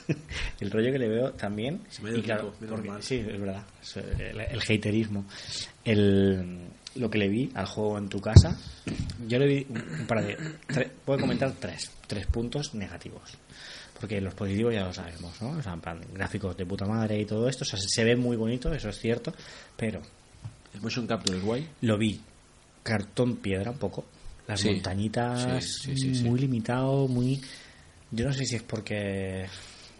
el 0.60 0.70
rollo 0.70 0.92
que 0.92 0.98
le 0.98 1.08
veo 1.08 1.32
también 1.32 1.80
Se 1.90 2.02
me 2.02 2.10
ha 2.10 2.12
ido 2.12 2.22
claro, 2.22 2.42
tiempo, 2.52 2.60
menos 2.60 2.74
porque- 2.76 2.88
mal. 2.90 3.02
sí 3.02 3.14
es 3.16 3.40
verdad 3.40 3.64
el, 4.18 4.40
el 4.40 4.60
haterismo 4.60 5.24
el, 5.84 6.58
lo 6.96 7.10
que 7.10 7.18
le 7.18 7.28
vi 7.28 7.50
al 7.54 7.66
juego 7.66 7.98
en 7.98 8.08
tu 8.08 8.20
casa 8.20 8.58
yo 9.26 9.38
le 9.38 9.46
vi 9.46 9.66
un, 9.68 10.06
par 10.06 10.24
de 10.24 10.36
tre- 10.68 10.90
puedo 11.04 11.20
comentar 11.20 11.52
tres 11.60 11.90
tres 12.06 12.26
puntos 12.26 12.74
negativos 12.74 13.22
porque 14.00 14.20
los 14.20 14.34
positivos 14.34 14.72
ya 14.74 14.84
lo 14.84 14.92
sabemos 14.92 15.40
¿no? 15.42 15.50
o 15.50 15.62
sea, 15.62 15.72
en 15.74 15.80
plan, 15.80 16.00
gráficos 16.14 16.56
de 16.56 16.64
puta 16.66 16.86
madre 16.86 17.20
y 17.20 17.24
todo 17.24 17.48
esto 17.48 17.64
o 17.64 17.66
sea, 17.66 17.78
se 17.80 18.04
ve 18.04 18.16
muy 18.16 18.36
bonito 18.36 18.72
eso 18.72 18.88
es 18.88 18.98
cierto 18.98 19.32
pero 19.76 20.00
el 20.74 20.80
motion 20.80 21.06
capture 21.06 21.36
es 21.38 21.44
guay 21.44 21.68
lo 21.82 21.98
vi 21.98 22.20
cartón 22.82 23.36
piedra 23.36 23.70
un 23.72 23.78
poco 23.78 24.04
las 24.46 24.60
Sí. 24.60 24.70
montañitas 24.70 25.64
sí, 25.82 25.96
sí. 25.96 26.22
muy 26.24 26.40
limitado 26.40 27.06
muy 27.08 27.40
yo 28.10 28.24
no 28.24 28.32
sé 28.32 28.46
si 28.46 28.56
es 28.56 28.62
porque 28.62 29.46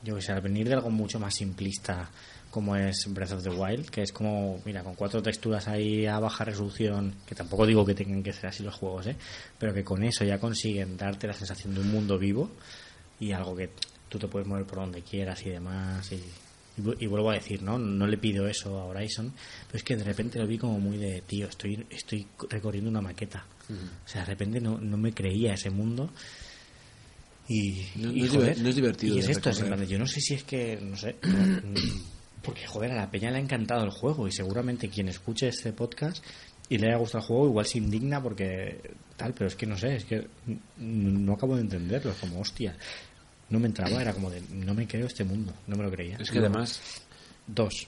yo 0.02 0.14
que 0.14 0.22
sé 0.22 0.32
al 0.32 0.40
venir 0.40 0.68
de 0.68 0.74
algo 0.74 0.90
mucho 0.90 1.18
más 1.18 1.34
simplista 1.34 2.10
como 2.50 2.76
es 2.76 3.06
Breath 3.08 3.32
of 3.32 3.42
the 3.42 3.50
Wild 3.50 3.90
que 3.90 4.02
es 4.02 4.12
como 4.12 4.60
mira 4.64 4.82
con 4.82 4.94
cuatro 4.94 5.22
texturas 5.22 5.68
ahí 5.68 6.06
a 6.06 6.18
baja 6.18 6.44
resolución 6.44 7.14
que 7.26 7.34
tampoco 7.34 7.66
digo 7.66 7.84
que 7.84 7.94
tengan 7.94 8.22
que 8.22 8.32
ser 8.32 8.46
así 8.46 8.62
los 8.62 8.74
juegos 8.74 9.06
¿eh? 9.06 9.16
pero 9.58 9.74
que 9.74 9.84
con 9.84 10.02
eso 10.02 10.24
ya 10.24 10.38
consiguen 10.38 10.96
darte 10.96 11.26
la 11.26 11.34
sensación 11.34 11.74
de 11.74 11.80
un 11.80 11.90
mundo 11.90 12.18
vivo 12.18 12.50
y 13.20 13.32
algo 13.32 13.54
que 13.54 13.70
tú 14.08 14.18
te 14.18 14.28
puedes 14.28 14.48
mover 14.48 14.64
por 14.64 14.78
donde 14.78 15.02
quieras 15.02 15.44
y 15.44 15.50
demás 15.50 16.10
y, 16.12 16.16
y 16.16 16.32
y 17.00 17.06
vuelvo 17.06 17.30
a 17.30 17.34
decir 17.34 17.62
no 17.62 17.78
no 17.78 18.06
le 18.06 18.18
pido 18.18 18.46
eso 18.46 18.78
a 18.78 18.84
Horizon 18.84 19.32
pero 19.66 19.78
es 19.78 19.82
que 19.82 19.96
de 19.96 20.04
repente 20.04 20.38
lo 20.38 20.46
vi 20.46 20.58
como 20.58 20.78
muy 20.78 20.96
de 20.96 21.22
tío 21.22 21.48
estoy 21.48 21.84
estoy 21.90 22.26
recorriendo 22.48 22.90
una 22.90 23.00
maqueta. 23.00 23.44
O 23.70 24.08
sea 24.08 24.22
de 24.22 24.28
repente 24.28 24.60
no, 24.60 24.78
no 24.78 24.96
me 24.96 25.12
creía 25.12 25.54
ese 25.54 25.70
mundo 25.70 26.10
y, 27.48 27.86
No- 27.96 28.12
y, 28.12 28.20
no 28.20 28.24
es 28.26 28.30
joder, 28.30 28.56
diver- 28.56 28.62
no 28.62 28.68
es 28.68 28.74
divertido 28.76 29.16
y 29.16 29.18
es 29.20 29.28
esto 29.28 29.50
es 29.50 29.56
en 29.58 29.64
recorrer. 29.64 29.78
plan 29.78 29.88
de, 29.88 29.92
yo 29.94 29.98
no 29.98 30.06
sé 30.06 30.20
si 30.20 30.34
es 30.34 30.44
que 30.44 30.78
no 30.80 30.96
sé 30.96 31.16
porque 32.42 32.66
joder 32.66 32.92
a 32.92 32.96
la 32.96 33.10
peña 33.10 33.30
le 33.30 33.38
ha 33.38 33.40
encantado 33.40 33.84
el 33.84 33.90
juego 33.90 34.28
y 34.28 34.32
seguramente 34.32 34.88
quien 34.88 35.08
escuche 35.08 35.48
este 35.48 35.72
podcast 35.72 36.24
y 36.68 36.78
le 36.78 36.88
haya 36.88 36.96
gustado 36.98 37.22
el 37.22 37.26
juego 37.28 37.46
igual 37.48 37.66
se 37.66 37.78
indigna 37.78 38.22
porque 38.22 38.80
tal 39.16 39.34
pero 39.34 39.48
es 39.48 39.56
que 39.56 39.66
no 39.66 39.76
sé 39.76 39.96
es 39.96 40.04
que 40.04 40.26
no 40.78 41.32
acabo 41.32 41.56
de 41.56 41.62
entenderlo 41.62 42.10
es 42.10 42.16
como 42.18 42.40
hostia 42.40 42.76
no 43.50 43.58
me 43.58 43.66
entraba 43.66 44.00
era 44.00 44.12
como 44.12 44.30
de 44.30 44.42
no 44.50 44.74
me 44.74 44.86
creo 44.86 45.06
este 45.06 45.24
mundo 45.24 45.52
no 45.66 45.76
me 45.76 45.82
lo 45.84 45.90
creía 45.90 46.16
es 46.18 46.30
que 46.30 46.38
además 46.38 46.80
dos 47.46 47.86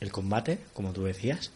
el 0.00 0.10
combate 0.10 0.58
como 0.74 0.92
tú 0.92 1.04
decías 1.04 1.50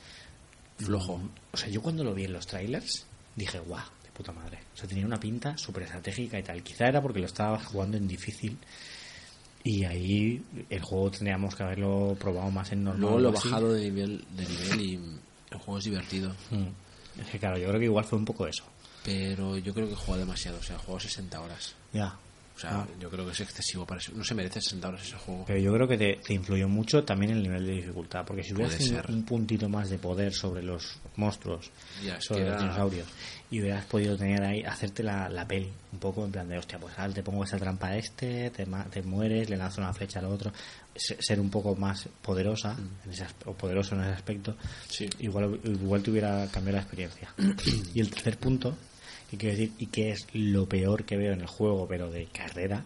flojo 0.78 1.20
o 1.52 1.56
sea 1.56 1.68
yo 1.68 1.82
cuando 1.82 2.04
lo 2.04 2.14
vi 2.14 2.24
en 2.24 2.32
los 2.32 2.46
trailers 2.46 3.04
dije 3.34 3.58
guau 3.58 3.84
puta 4.16 4.32
madre. 4.32 4.58
O 4.74 4.76
sea, 4.76 4.88
tenía 4.88 5.04
una 5.04 5.20
pinta 5.20 5.56
súper 5.58 5.84
estratégica 5.84 6.38
y 6.38 6.42
tal. 6.42 6.62
Quizá 6.62 6.88
era 6.88 7.02
porque 7.02 7.20
lo 7.20 7.26
estaba 7.26 7.58
jugando 7.58 7.96
en 7.96 8.08
difícil. 8.08 8.56
Y 9.62 9.84
ahí 9.84 10.42
el 10.70 10.80
juego 10.82 11.10
tendríamos 11.10 11.54
que 11.54 11.62
haberlo 11.62 12.16
probado 12.18 12.50
más 12.50 12.72
en 12.72 12.84
normal. 12.84 13.00
Luego 13.00 13.18
lo 13.18 13.32
bajado 13.32 13.72
de 13.72 13.82
nivel, 13.82 14.24
de 14.30 14.46
nivel 14.46 14.80
y 14.80 14.94
el 15.50 15.58
juego 15.58 15.78
es 15.78 15.84
divertido. 15.84 16.34
Mm. 16.50 17.20
Es 17.20 17.26
que 17.30 17.38
claro, 17.38 17.58
yo 17.58 17.68
creo 17.68 17.80
que 17.80 17.86
igual 17.86 18.04
fue 18.04 18.18
un 18.18 18.24
poco 18.24 18.46
eso. 18.46 18.64
Pero 19.04 19.56
yo 19.58 19.74
creo 19.74 19.88
que 19.88 19.94
juega 19.94 20.20
demasiado. 20.20 20.58
O 20.58 20.62
sea, 20.62 20.78
juego 20.78 21.00
60 21.00 21.40
horas. 21.40 21.74
Ya. 21.92 22.16
O 22.56 22.58
sea, 22.58 22.70
Ah. 22.80 22.86
yo 22.98 23.10
creo 23.10 23.26
que 23.26 23.32
es 23.32 23.40
excesivo 23.42 23.84
para 23.84 24.00
eso. 24.00 24.12
No 24.14 24.24
se 24.24 24.34
merece 24.34 24.62
60 24.62 24.88
horas 24.88 25.02
ese 25.02 25.16
juego. 25.16 25.44
Pero 25.46 25.58
yo 25.60 25.74
creo 25.74 25.86
que 25.86 25.98
te, 25.98 26.14
te 26.26 26.32
influyó 26.32 26.66
mucho 26.68 27.04
también 27.04 27.32
el 27.32 27.42
nivel 27.42 27.66
de 27.66 27.72
dificultad. 27.72 28.24
Porque 28.24 28.42
si 28.42 28.54
hubieras 28.54 28.78
tenido 28.78 29.02
un 29.10 29.24
puntito 29.24 29.68
más 29.68 29.90
de 29.90 29.98
poder 29.98 30.32
sobre 30.32 30.62
los 30.62 30.98
monstruos, 31.16 31.70
Ya, 32.02 32.18
sobre 32.18 32.48
los 32.48 32.58
dinosaurios, 32.58 33.06
y 33.50 33.60
hubieras 33.60 33.84
podido 33.84 34.16
tener 34.16 34.42
ahí, 34.42 34.62
hacerte 34.62 35.02
la, 35.02 35.28
la 35.28 35.46
peli, 35.46 35.70
un 35.92 35.98
poco 35.98 36.24
en 36.24 36.32
plan 36.32 36.48
de, 36.48 36.56
hostia, 36.56 36.78
pues 36.78 36.98
ahora 36.98 37.12
te 37.12 37.22
pongo 37.22 37.44
esa 37.44 37.58
trampa 37.58 37.88
a 37.88 37.96
este, 37.98 38.48
te, 38.50 38.66
te 38.90 39.02
mueres, 39.02 39.50
le 39.50 39.56
lanzo 39.58 39.82
una 39.82 39.92
flecha 39.92 40.18
al 40.20 40.24
otro, 40.24 40.50
se- 40.94 41.20
ser 41.22 41.38
un 41.38 41.50
poco 41.50 41.76
más 41.76 42.08
poderosa, 42.22 42.74
en 43.04 43.10
ese 43.12 43.26
o 43.44 43.52
poderoso 43.52 43.94
en 43.96 44.00
ese 44.00 44.12
aspecto, 44.12 44.52
Mm. 44.52 44.56
Sí. 44.88 45.10
igual, 45.18 45.60
igual 45.62 46.02
te 46.02 46.10
hubiera 46.10 46.46
cambiado 46.50 46.78
la 46.78 46.82
experiencia. 46.82 47.34
y 47.94 48.00
el 48.00 48.08
tercer 48.10 48.38
punto, 48.38 48.76
que 49.30 49.36
quiero 49.36 49.56
decir, 49.56 49.72
y 49.78 49.86
que 49.86 50.10
es 50.10 50.26
lo 50.32 50.66
peor 50.68 51.04
que 51.04 51.16
veo 51.16 51.32
en 51.32 51.40
el 51.40 51.46
juego, 51.46 51.86
pero 51.88 52.10
de 52.10 52.26
carrera, 52.26 52.84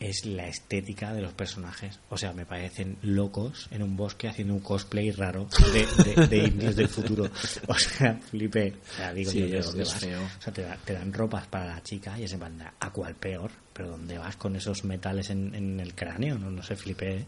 es 0.00 0.24
la 0.24 0.48
estética 0.48 1.12
de 1.12 1.20
los 1.20 1.34
personajes. 1.34 2.00
O 2.08 2.16
sea, 2.16 2.32
me 2.32 2.46
parecen 2.46 2.96
locos 3.02 3.68
en 3.70 3.82
un 3.82 3.96
bosque 3.98 4.28
haciendo 4.28 4.54
un 4.54 4.60
cosplay 4.60 5.10
raro 5.10 5.46
de, 5.74 5.86
de, 6.14 6.26
de 6.26 6.38
indios 6.48 6.74
del 6.74 6.88
futuro. 6.88 7.30
O 7.68 7.74
sea, 7.74 8.14
flipé. 8.14 8.72
O 8.92 8.96
sea, 8.96 9.12
digo, 9.12 9.30
Sí, 9.30 9.42
¿de 9.42 9.58
es- 9.58 9.66
dónde 9.66 9.84
vas? 9.84 9.94
feo. 10.00 10.22
O 10.22 10.42
sea, 10.42 10.52
te, 10.54 10.62
da- 10.62 10.78
te 10.84 10.94
dan 10.94 11.12
ropas 11.12 11.46
para 11.48 11.66
la 11.66 11.82
chica 11.82 12.18
y 12.18 12.24
ese 12.24 12.38
banda, 12.38 12.72
¿a 12.80 12.90
cuál 12.90 13.14
peor? 13.14 13.50
¿Pero 13.74 13.90
dónde 13.90 14.16
vas 14.16 14.36
con 14.36 14.56
esos 14.56 14.84
metales 14.84 15.28
en, 15.28 15.54
en 15.54 15.78
el 15.80 15.94
cráneo? 15.94 16.38
No, 16.38 16.50
no 16.50 16.62
sé, 16.62 16.76
flipé. 16.76 17.26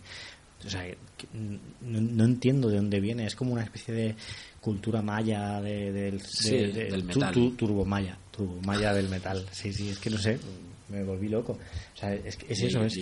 O 0.64 0.70
sea, 0.70 0.82
no, 1.34 2.00
no 2.00 2.24
entiendo 2.24 2.68
de 2.68 2.76
dónde 2.76 3.00
viene. 3.00 3.26
Es 3.26 3.34
como 3.36 3.52
una 3.52 3.64
especie 3.64 3.92
de 3.92 4.14
cultura 4.62 5.02
maya 5.02 5.60
de, 5.60 5.92
del, 5.92 6.18
de- 6.18 6.24
Sí, 6.26 6.56
de- 6.56 6.72
del 6.72 7.00
tu- 7.02 7.06
metal. 7.06 7.34
tu- 7.34 7.50
turbo 7.50 7.84
maya. 7.84 8.16
Turbo 8.32 8.60
maya 8.62 8.92
del 8.92 9.08
metal. 9.08 9.46
Sí, 9.52 9.72
sí, 9.72 9.90
es 9.90 9.98
que 9.98 10.10
no 10.10 10.18
sé. 10.18 10.40
Me 10.88 11.04
volví 11.04 11.28
loco. 11.28 11.52
O 11.52 11.96
sea, 11.96 12.12
es, 12.12 12.36
que 12.36 12.52
es 12.52 12.60
eso, 12.62 12.82
es 12.84 12.98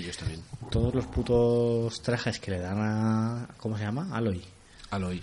todos 0.70 0.94
los 0.94 1.06
putos 1.06 2.00
trajes 2.02 2.38
que 2.38 2.50
le 2.52 2.58
dan 2.58 2.78
a... 2.78 3.48
¿Cómo 3.56 3.76
se 3.78 3.84
llama? 3.84 4.14
Aloy. 4.14 4.42
Aloy. 4.90 5.22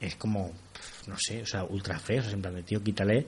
Es 0.00 0.16
como, 0.16 0.50
no 1.06 1.16
sé, 1.18 1.42
o 1.42 1.46
sea, 1.46 1.64
ultra 1.64 1.98
feos. 1.98 2.32
En 2.32 2.40
plan 2.40 2.54
de, 2.54 2.62
tío, 2.62 2.82
quítale, 2.82 3.26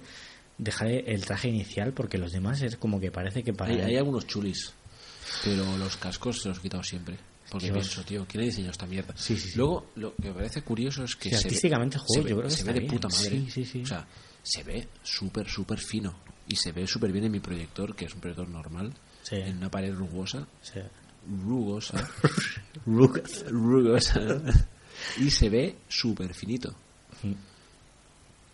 déjale 0.59 1.01
el 1.07 1.25
traje 1.25 1.49
inicial 1.49 1.93
porque 1.93 2.19
los 2.19 2.33
demás 2.33 2.63
es 2.63 2.77
como 2.77 2.99
que 2.99 3.11
parece 3.11 3.43
que 3.45 3.53
para... 3.53 3.73
Hay, 3.75 3.81
hay 3.83 3.97
algunos 3.97 4.27
chulis, 4.27 4.73
pero 5.45 5.77
los 5.77 5.97
cascos 5.97 6.41
se 6.43 6.49
los 6.49 6.59
he 6.59 6.63
quitado 6.63 6.83
siempre. 6.83 7.19
Porque 7.51 7.67
Dios. 7.67 7.77
pienso, 7.79 8.03
tío, 8.05 8.25
¿quién 8.27 8.43
ha 8.43 8.47
diseñado 8.47 8.73
esta 8.73 8.87
mierda? 8.87 9.15
Sí, 9.17 9.37
sí. 9.37 9.51
Luego, 9.57 9.91
lo 9.97 10.15
que 10.17 10.29
me 10.29 10.35
parece 10.35 10.63
curioso 10.63 11.05
es 11.05 11.15
que 11.15 11.29
Sí, 11.29 11.37
se 11.37 11.47
artísticamente 11.49 11.99
ve, 11.99 12.05
juego 12.07 12.23
se 12.25 12.31
yo 12.31 12.37
ve- 12.37 12.41
creo 12.41 12.49
que 12.49 12.55
se 12.55 12.61
está 12.61 12.73
ve 12.73 12.75
de 12.75 12.81
bien. 12.81 12.93
puta 12.93 13.09
madre. 13.09 13.29
Sí, 13.31 13.51
sí, 13.51 13.65
sí. 13.67 13.83
O 13.83 13.87
sea, 13.87 14.07
se 14.43 14.63
ve 14.63 14.89
súper, 15.03 15.49
súper 15.49 15.79
fino. 15.79 16.15
Y 16.49 16.57
se 16.57 16.73
ve 16.73 16.87
súper 16.87 17.13
bien 17.13 17.25
en 17.25 17.33
mi 17.33 17.41
proyector, 17.41 17.95
que 17.95 18.07
es 18.07 18.15
un 18.15 18.21
proyector 18.21 18.49
normal, 18.49 18.93
Sí. 19.23 19.37
en 19.37 19.59
una 19.59 19.71
pared 19.71 19.95
rugosa. 19.95 20.47
Sí. 20.61 20.81
Rugosa. 21.45 22.09
Rugas. 22.85 23.45
rugosa. 23.51 24.21
y 25.19 25.31
se 25.31 25.49
ve 25.49 25.77
súper 25.89 26.35
finito. 26.35 26.75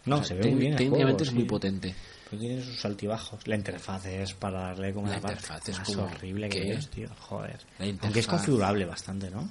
No, 0.05 0.17
O 0.17 0.25
sea, 0.25 0.37
se 0.37 0.43
ve 0.43 0.51
muy 0.51 0.61
bien. 0.61 0.77
Técnicamente 0.77 1.25
es 1.25 1.33
muy 1.33 1.45
potente. 1.45 1.95
Pero 2.29 2.41
tiene 2.41 2.63
sus 2.63 2.85
altibajos. 2.85 3.47
La 3.47 3.57
interfaz 3.57 4.05
es 4.07 4.35
para 4.35 4.61
darle 4.61 4.93
como 4.93 5.07
La 5.09 5.21
parte 5.21 5.37
interfaz 5.39 5.69
es 5.69 5.79
más 5.79 5.89
como, 5.89 6.03
horrible 6.05 6.49
que 6.51 6.73
es, 6.73 6.89
tío. 6.91 7.09
Joder. 7.21 7.59
La 7.79 7.87
Aunque 7.87 8.21
es 8.21 8.27
configurable 8.27 8.85
bastante, 8.85 9.31
¿no? 9.31 9.49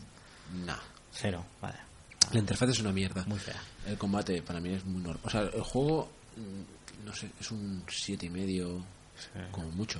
No. 0.65 0.75
Cero, 1.11 1.43
vale. 1.61 1.77
La 2.31 2.39
interfaz 2.39 2.69
es 2.69 2.79
una 2.79 2.91
mierda. 2.91 3.23
Muy 3.25 3.39
fea. 3.39 3.59
El 3.87 3.97
combate 3.97 4.41
para 4.43 4.59
mí 4.59 4.73
es 4.73 4.85
muy 4.85 5.01
normal. 5.01 5.21
O 5.23 5.29
sea, 5.29 5.41
el 5.41 5.61
juego, 5.61 6.11
no 7.05 7.13
sé, 7.13 7.29
es 7.39 7.51
un 7.51 7.83
siete 7.89 8.25
y 8.25 8.29
medio 8.29 8.83
Sí. 9.17 9.39
como 9.51 9.71
mucho. 9.71 9.99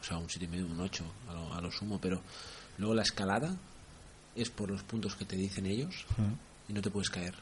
O 0.00 0.04
sea, 0.04 0.16
un 0.18 0.28
siete 0.30 0.46
y 0.46 0.48
medio, 0.48 0.66
un 0.66 0.80
8 0.80 1.04
a 1.28 1.34
lo, 1.34 1.54
a 1.54 1.60
lo 1.60 1.70
sumo. 1.70 2.00
Pero 2.00 2.22
luego 2.78 2.94
la 2.94 3.02
escalada 3.02 3.54
es 4.34 4.48
por 4.50 4.70
los 4.70 4.82
puntos 4.82 5.14
que 5.16 5.24
te 5.26 5.36
dicen 5.36 5.66
ellos 5.66 6.06
Mm. 6.16 6.70
y 6.70 6.72
no 6.72 6.80
te 6.82 6.90
puedes 6.90 7.10
caer. 7.10 7.34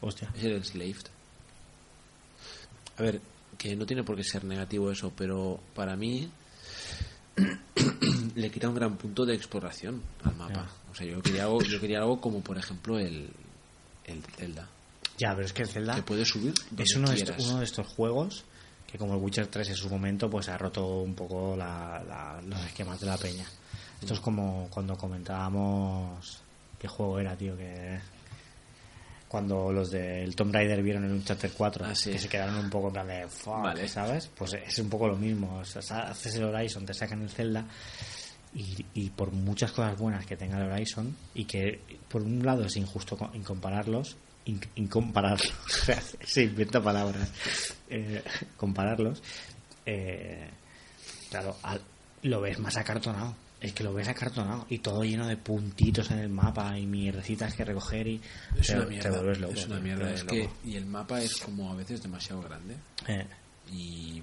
Hostia. 0.00 0.30
Es 0.34 0.44
el 0.44 0.52
enslaved. 0.52 1.06
A 2.98 3.02
ver, 3.02 3.20
que 3.58 3.76
no 3.76 3.84
tiene 3.86 4.02
por 4.02 4.16
qué 4.16 4.24
ser 4.24 4.44
negativo 4.44 4.90
eso, 4.90 5.12
pero 5.14 5.60
para 5.74 5.94
mí 5.96 6.30
le 8.34 8.50
quita 8.50 8.68
un 8.68 8.74
gran 8.74 8.96
punto 8.96 9.24
de 9.26 9.34
exploración 9.34 10.02
al 10.24 10.36
mapa. 10.36 10.70
O 10.90 10.94
sea, 10.94 11.06
yo 11.06 11.20
quería 11.22 11.44
algo, 11.44 11.62
yo 11.62 11.80
quería 11.80 11.98
algo 11.98 12.20
como 12.20 12.40
por 12.40 12.56
ejemplo 12.58 12.98
el, 12.98 13.28
el 14.04 14.22
Zelda. 14.36 14.68
Ya, 15.20 15.34
pero 15.34 15.44
es 15.46 15.52
que 15.52 15.62
el 15.62 15.68
Zelda 15.68 15.94
Que 15.96 16.02
puedes 16.02 16.28
subir 16.28 16.54
donde 16.70 16.82
es 16.82 16.96
uno 16.96 17.08
de, 17.10 17.16
estos, 17.16 17.46
uno 17.48 17.58
de 17.58 17.64
estos 17.64 17.86
juegos 17.88 18.44
que 18.90 18.98
como 18.98 19.14
el 19.14 19.20
Witcher 19.22 19.46
3 19.46 19.68
en 19.68 19.76
su 19.76 19.88
momento 19.90 20.28
pues 20.30 20.48
ha 20.48 20.58
roto 20.58 20.84
un 21.02 21.14
poco 21.14 21.54
la- 21.56 22.02
la- 22.08 22.40
los 22.44 22.60
esquemas 22.66 22.98
de 23.00 23.06
la 23.06 23.16
peña. 23.18 23.44
Esto 24.00 24.14
es 24.14 24.20
como 24.20 24.66
cuando 24.70 24.96
comentábamos 24.96 26.42
qué 26.78 26.88
juego 26.88 27.18
era, 27.20 27.36
tío, 27.36 27.56
que 27.56 28.00
cuando 29.28 29.70
los 29.70 29.90
del 29.90 30.34
Tomb 30.34 30.52
Raider 30.52 30.82
vieron 30.82 31.04
el 31.04 31.12
Uncharted 31.12 31.52
4 31.56 31.84
Ah, 31.86 31.94
sí. 31.94 32.10
que 32.10 32.18
se 32.18 32.28
quedaron 32.28 32.56
un 32.56 32.68
poco 32.70 32.88
en 32.88 32.92
plan 32.94 33.06
de 33.06 33.28
fuck, 33.28 33.62
Vale. 33.62 33.86
¿sabes? 33.88 34.28
Pues 34.36 34.54
es 34.54 34.78
un 34.80 34.88
poco 34.90 35.06
lo 35.06 35.16
mismo, 35.16 35.58
o 35.58 35.64
sea, 35.64 35.80
sa- 35.82 36.10
haces 36.10 36.34
el 36.34 36.44
Horizon, 36.44 36.84
te 36.84 36.94
sacan 36.94 37.22
el 37.22 37.30
Zelda 37.30 37.64
y, 38.54 38.84
y 38.94 39.10
por 39.10 39.30
muchas 39.30 39.70
cosas 39.70 39.96
buenas 39.96 40.26
que 40.26 40.36
tenga 40.36 40.58
el 40.58 40.72
Horizon 40.72 41.14
y 41.34 41.44
que 41.44 41.80
por 42.08 42.22
un 42.22 42.44
lado 42.44 42.64
es 42.64 42.76
injusto 42.76 43.16
co- 43.16 43.30
incompararlos 43.34 44.16
in- 44.46 44.60
incompararlos 44.76 45.52
o 45.66 45.68
sea, 45.84 46.02
se 46.24 46.42
inventa 46.44 46.82
palabras 46.82 47.30
eh, 47.88 48.22
compararlos 48.56 49.22
eh, 49.86 50.48
claro 51.30 51.56
al- 51.62 51.80
lo 52.22 52.40
ves 52.40 52.58
más 52.58 52.76
acartonado 52.76 53.34
es 53.60 53.72
que 53.74 53.84
lo 53.84 53.92
ves 53.92 54.08
acartonado 54.08 54.64
y 54.70 54.78
todo 54.78 55.04
lleno 55.04 55.26
de 55.26 55.36
puntitos 55.36 56.10
en 56.10 56.18
el 56.20 56.28
mapa 56.30 56.78
y 56.78 56.86
mierdecitas 56.86 57.54
que 57.54 57.64
recoger 57.64 58.06
y 58.06 58.20
Es 58.58 58.68
te, 58.68 58.74
una 58.76 58.84
te 58.84 58.90
mierda. 58.90 59.10
vuelves 59.10 59.38
loco 59.40 59.52
es 59.54 59.66
una 59.66 59.74
tío, 59.76 59.84
mierda. 59.84 60.06
te 60.08 60.14
Es 60.14 60.24
vuelves 60.24 60.32
que, 60.48 60.48
loco. 60.48 60.56
y 60.64 60.76
el 60.76 60.86
mapa 60.86 61.20
es 61.22 61.36
como 61.36 61.70
a 61.70 61.74
veces 61.74 62.02
demasiado 62.02 62.40
grande. 62.42 62.74
Eh, 63.06 63.26
Y. 63.70 64.22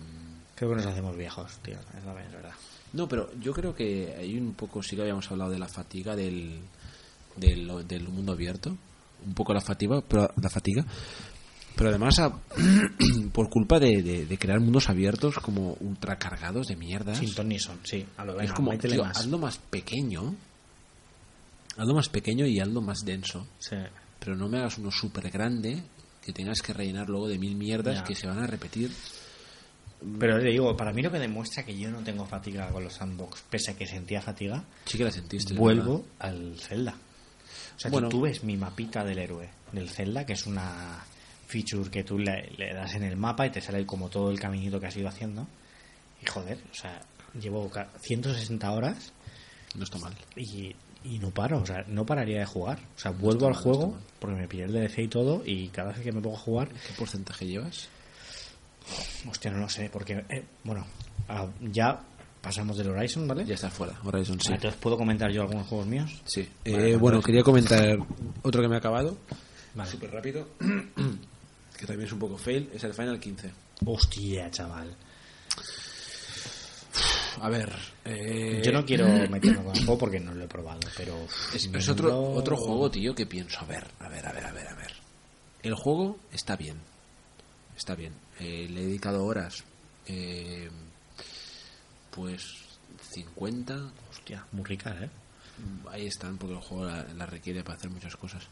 creo 0.56 0.72
que 0.72 0.76
nos 0.78 0.86
hacemos 0.88 1.16
viejos 1.16 1.56
tío 1.60 1.76
es 1.98 2.04
la 2.04 2.14
verdad 2.14 2.52
No, 2.94 3.08
pero 3.08 3.32
yo 3.40 3.54
creo 3.54 3.76
que 3.76 4.16
hay 4.18 4.36
un 4.38 4.54
poco, 4.56 4.82
sí 4.82 4.96
que 4.96 5.04
habíamos 5.04 5.30
hablado 5.32 5.52
de 5.52 5.60
la 5.60 5.68
fatiga 5.68 6.16
del, 6.16 6.60
del, 7.36 7.88
del 7.88 8.08
mundo 8.10 8.32
abierto. 8.32 8.76
Un 9.26 9.34
poco 9.34 9.54
la 9.54 9.62
fatiga, 9.62 10.02
pero, 10.08 10.30
la 10.42 10.50
fatiga. 10.50 10.86
Pero 11.76 11.90
además, 11.90 12.18
a- 12.20 12.40
por 13.34 13.50
culpa 13.50 13.80
de, 13.80 14.02
de- 14.02 14.26
de 14.26 14.38
crear 14.38 14.60
mundos 14.60 14.90
abiertos 14.90 15.36
como 15.40 15.78
ultra 15.82 16.18
cargados 16.18 16.68
de 16.68 16.76
mierdas. 16.76 17.18
sin 17.20 17.34
ton 17.36 17.48
ni 17.50 17.60
son 17.60 17.80
sí 17.84 18.06
a 18.18 18.26
lo 18.26 18.40
es 18.40 18.52
como, 18.54 18.76
tío, 18.78 19.04
más 19.04 19.18
hazlo 19.18 19.38
más 19.38 19.58
pequeño. 19.58 20.36
Hazlo 21.78 21.94
más 21.94 22.10
pequeño 22.10 22.46
y 22.48 22.60
hazlo 22.60 22.82
más 22.82 23.00
denso. 23.06 23.48
Sí. 23.60 23.76
Pero 24.20 24.36
no 24.36 24.48
me 24.50 24.58
hagas 24.58 24.78
uno 24.80 24.90
súper 24.92 25.30
grande 25.30 25.84
que 26.26 26.34
tengas 26.34 26.62
que 26.62 26.74
rellenar 26.74 27.08
luego 27.08 27.28
de 27.28 27.38
mil 27.38 27.56
mierdas 27.56 27.98
Ya. 27.98 28.04
que 28.04 28.16
se 28.16 28.28
van 28.28 28.40
a 28.40 28.48
repetir. 28.48 28.92
Pero 30.20 30.38
le 30.38 30.52
digo, 30.52 30.76
para 30.78 30.92
mí 30.94 31.02
lo 31.02 31.12
que 31.12 31.20
demuestra 31.20 31.64
que 31.64 31.76
yo 31.78 31.90
no 31.90 32.00
tengo 32.04 32.26
fatiga 32.26 32.70
con 32.70 32.84
los 32.84 32.94
sandbox, 32.94 33.44
pese 33.50 33.72
a 33.72 33.76
que 33.76 33.86
sentía 33.88 34.22
fatiga, 34.22 34.64
Sí 34.86 34.98
que 34.98 35.04
la 35.04 35.12
sentiste. 35.12 35.54
vuelvo 35.56 36.04
verdad. 36.20 36.38
al 36.38 36.60
Zelda. 36.60 36.96
O 37.78 37.80
sea, 37.80 37.92
Bueno. 37.92 38.10
tú, 38.10 38.18
tú 38.18 38.22
ves 38.24 38.44
mi 38.44 38.58
mapita 38.58 39.04
del 39.04 39.20
héroe 39.20 39.50
del 39.72 39.90
Zelda, 39.90 40.26
que 40.26 40.34
es 40.34 40.46
una 40.48 41.04
feature 41.48 41.90
que 41.90 42.04
tú 42.04 42.18
le, 42.20 42.50
le 42.58 42.74
das 42.74 42.96
en 42.96 43.04
el 43.04 43.16
mapa 43.18 43.46
y 43.48 43.52
te 43.52 43.62
sale 43.62 43.86
como 43.86 44.10
todo 44.10 44.32
el 44.32 44.40
caminito 44.40 44.80
que 44.80 44.88
has 44.88 44.98
ido 44.98 45.08
haciendo. 45.08 45.48
Y 46.22 46.26
joder, 46.26 46.58
o 46.72 46.76
sea, 46.76 47.02
llevo 47.40 47.70
ca- 47.70 47.90
160 48.02 48.72
horas 48.72 49.14
No 49.76 49.84
está 49.84 49.98
mal. 50.00 50.14
y, 50.36 50.76
y 51.04 51.20
no 51.20 51.30
paro, 51.32 51.60
o 51.62 51.66
sea, 51.66 51.84
no 51.88 52.06
pararía 52.06 52.40
de 52.40 52.46
jugar. 52.46 52.80
O 52.96 53.00
sea, 53.00 53.12
vuelvo 53.12 53.46
al 53.48 53.54
mal, 53.54 53.62
juego 53.64 53.98
porque 54.20 54.36
me 54.36 54.48
pillé 54.48 54.64
el 54.64 54.74
DLC 54.74 55.00
y 55.04 55.08
todo 55.08 55.44
y 55.46 55.68
cada 55.70 55.92
vez 55.92 56.02
que 56.02 56.12
me 56.12 56.22
pongo 56.22 56.36
a 56.38 56.40
jugar 56.40 56.70
¿Qué 56.70 56.94
porcentaje 56.98 57.46
llevas? 57.46 57.88
Hostia, 59.30 59.52
no 59.52 59.60
lo 59.60 59.70
sé, 59.70 59.90
porque, 59.90 60.24
eh, 60.30 60.44
bueno, 60.64 60.86
ah, 61.28 61.46
ya 61.62 62.02
pasamos 62.48 62.78
del 62.78 62.90
Horizon, 62.90 63.28
¿vale? 63.28 63.44
Ya 63.46 63.56
está 63.56 63.70
fuera, 63.70 63.94
Horizon 64.06 64.40
sí. 64.40 64.54
Entonces, 64.54 64.80
¿puedo 64.80 64.96
comentar 64.98 65.30
yo 65.32 65.42
algunos 65.42 65.68
juegos 65.68 65.86
míos? 65.86 66.10
Sí. 66.24 66.48
Vale, 66.66 66.92
Eh, 66.92 66.96
bueno, 66.96 67.22
quería 67.22 67.44
comentar 67.44 67.98
otro 68.42 68.62
que 68.62 68.70
me 68.70 68.76
ha 68.76 68.78
acabado. 68.78 69.18
Vale. 69.76 69.92
Súper 69.92 70.12
rápido. 70.12 70.48
que 71.78 71.86
también 71.86 72.08
es 72.08 72.14
un 72.14 72.20
poco 72.20 72.38
fail. 72.38 72.70
Es 72.74 72.84
el 72.86 72.94
Final 72.94 73.20
15. 73.20 73.52
Hostia, 73.86 74.50
chaval. 74.50 74.96
A 77.42 77.50
ver. 77.50 77.72
eh, 78.06 78.62
Yo 78.64 78.72
no 78.72 78.86
quiero 78.86 79.06
meterme 79.30 79.58
con 79.64 79.76
el 79.76 79.84
juego 79.86 79.98
porque 79.98 80.20
no 80.22 80.34
lo 80.34 80.46
he 80.46 80.48
probado, 80.48 80.80
pero... 80.96 81.16
Es 81.54 81.90
otro, 81.90 82.18
otro 82.32 82.56
juego, 82.56 82.90
tío, 82.90 83.14
que 83.14 83.26
pienso. 83.26 83.60
A 83.60 83.66
ver, 83.66 83.86
a 84.00 84.08
ver, 84.08 84.26
a 84.26 84.32
ver, 84.32 84.46
a 84.46 84.52
ver, 84.54 84.68
a 84.70 84.74
ver. 84.76 84.94
El 85.64 85.76
juego 85.76 86.18
está 86.32 86.56
bien. 86.56 86.78
Está 87.76 87.94
bien. 87.94 88.14
Eh, 88.40 88.68
le 88.70 88.82
he 88.82 88.86
dedicado 88.86 89.26
horas 89.26 89.64
eh, 90.08 90.70
pues 92.18 92.56
50. 93.12 93.92
Hostia, 94.10 94.46
muy 94.52 94.66
rica, 94.66 94.92
¿eh? 95.00 95.10
Ahí 95.90 96.08
están, 96.08 96.38
porque 96.38 96.56
el 96.56 96.62
juego 96.62 96.86
la, 96.86 97.04
la 97.14 97.26
requiere 97.28 97.64
para 97.64 97.78
hacer 97.78 97.92
muchas 97.92 98.16
cosas. 98.16 98.44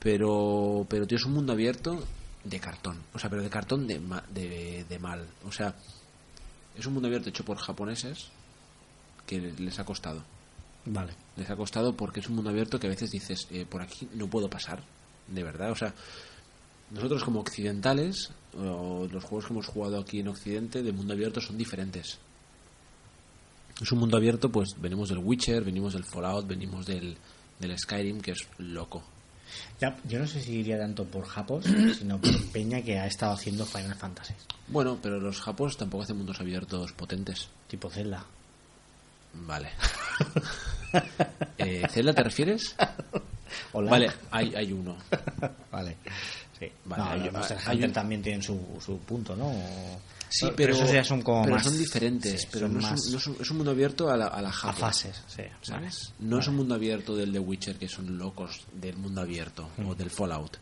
Pero, 0.00 0.84
pero 0.88 1.06
tío, 1.06 1.16
es 1.16 1.24
un 1.24 1.34
mundo 1.34 1.52
abierto 1.52 2.04
de 2.42 2.58
cartón. 2.58 3.00
O 3.14 3.18
sea, 3.18 3.30
pero 3.30 3.42
de 3.42 3.48
cartón 3.48 3.86
de, 3.86 4.00
de, 4.30 4.84
de 4.88 4.98
mal. 4.98 5.24
O 5.44 5.52
sea, 5.52 5.74
es 6.76 6.84
un 6.84 6.94
mundo 6.94 7.06
abierto 7.06 7.28
hecho 7.30 7.44
por 7.44 7.58
japoneses 7.58 8.26
que 9.24 9.40
les 9.40 9.78
ha 9.78 9.84
costado. 9.84 10.24
Vale. 10.84 11.14
Les 11.36 11.48
ha 11.48 11.56
costado 11.56 11.96
porque 11.96 12.18
es 12.18 12.28
un 12.28 12.34
mundo 12.34 12.50
abierto 12.50 12.80
que 12.80 12.88
a 12.88 12.90
veces 12.90 13.12
dices, 13.12 13.46
eh, 13.52 13.64
por 13.64 13.82
aquí 13.82 14.08
no 14.14 14.26
puedo 14.26 14.50
pasar. 14.50 14.82
De 15.28 15.44
verdad, 15.44 15.70
o 15.70 15.76
sea, 15.76 15.94
nosotros 16.90 17.22
como 17.22 17.40
occidentales, 17.40 18.30
o 18.58 19.06
los 19.10 19.22
juegos 19.24 19.46
que 19.46 19.52
hemos 19.52 19.66
jugado 19.66 20.00
aquí 20.00 20.18
en 20.18 20.28
Occidente 20.28 20.82
de 20.82 20.92
mundo 20.92 21.14
abierto 21.14 21.40
son 21.40 21.56
diferentes. 21.56 22.18
Es 23.80 23.90
un 23.92 23.98
mundo 24.00 24.16
abierto, 24.16 24.50
pues 24.50 24.74
venimos 24.78 25.08
del 25.08 25.18
Witcher, 25.18 25.62
venimos 25.64 25.94
del 25.94 26.04
Fallout, 26.04 26.46
venimos 26.46 26.86
del, 26.86 27.16
del 27.58 27.78
Skyrim, 27.78 28.20
que 28.20 28.32
es 28.32 28.46
loco. 28.58 29.02
Ya, 29.80 29.96
yo 30.08 30.18
no 30.18 30.26
sé 30.26 30.40
si 30.40 30.52
iría 30.52 30.78
tanto 30.78 31.04
por 31.04 31.26
Japos, 31.26 31.64
sino 31.98 32.18
por 32.20 32.30
Peña 32.52 32.80
que 32.82 32.98
ha 32.98 33.06
estado 33.06 33.32
haciendo 33.32 33.66
Final 33.66 33.94
Fantasy. 33.96 34.34
Bueno, 34.68 34.98
pero 35.02 35.18
los 35.20 35.40
japos 35.40 35.76
tampoco 35.76 36.04
hacen 36.04 36.16
mundos 36.16 36.40
abiertos 36.40 36.92
potentes. 36.92 37.48
Tipo 37.68 37.90
Zelda. 37.90 38.24
Vale. 39.34 39.70
eh, 41.58 41.82
¿Zelda 41.90 42.12
te 42.14 42.22
refieres? 42.22 42.74
Hola. 43.72 43.90
Vale, 43.90 44.10
hay, 44.30 44.54
hay 44.54 44.72
uno. 44.72 44.96
Vale. 45.72 45.96
Sí. 46.58 46.66
Vale, 46.84 47.02
no, 47.02 47.10
hay- 47.10 47.20
los 47.24 47.32
Monster 47.32 47.58
hay 47.66 47.74
Hunter 47.76 47.88
un- 47.88 47.94
también 47.94 48.22
tienen 48.22 48.42
su, 48.42 48.58
su 48.84 48.98
punto, 48.98 49.34
¿no? 49.36 49.46
O- 49.48 50.00
Sí, 50.32 50.46
pero, 50.46 50.56
pero, 50.56 50.74
esos 50.74 50.92
ya 50.92 51.04
son 51.04 51.20
como 51.22 51.42
pero 51.42 51.54
más... 51.56 51.64
son 51.64 51.76
diferentes. 51.78 52.40
sí, 52.42 52.48
pero 52.50 52.66
son 52.66 52.74
no, 52.74 52.80
es, 52.80 52.90
más 52.90 53.04
un, 53.06 53.12
no 53.12 53.18
es 53.18 53.26
un- 53.26 53.36
es 53.40 53.50
un 53.50 53.56
mundo 53.58 53.70
abierto 53.72 54.10
a 54.10 54.16
la, 54.16 54.26
a 54.28 54.40
la 54.42 54.48
a 54.48 54.72
fases, 54.72 55.22
sí. 55.28 55.42
¿sabes? 55.60 56.12
No 56.20 56.38
es 56.38 56.48
un 56.48 56.56
mundo 56.56 56.74
abierto 56.74 57.14
del 57.14 57.32
The 57.32 57.38
Witcher, 57.38 57.76
que 57.76 57.88
son 57.88 58.16
locos 58.16 58.62
del 58.72 58.96
mundo 58.96 59.20
abierto, 59.20 59.68
o 59.86 59.94
del 59.94 60.10
Fallout. 60.10 60.56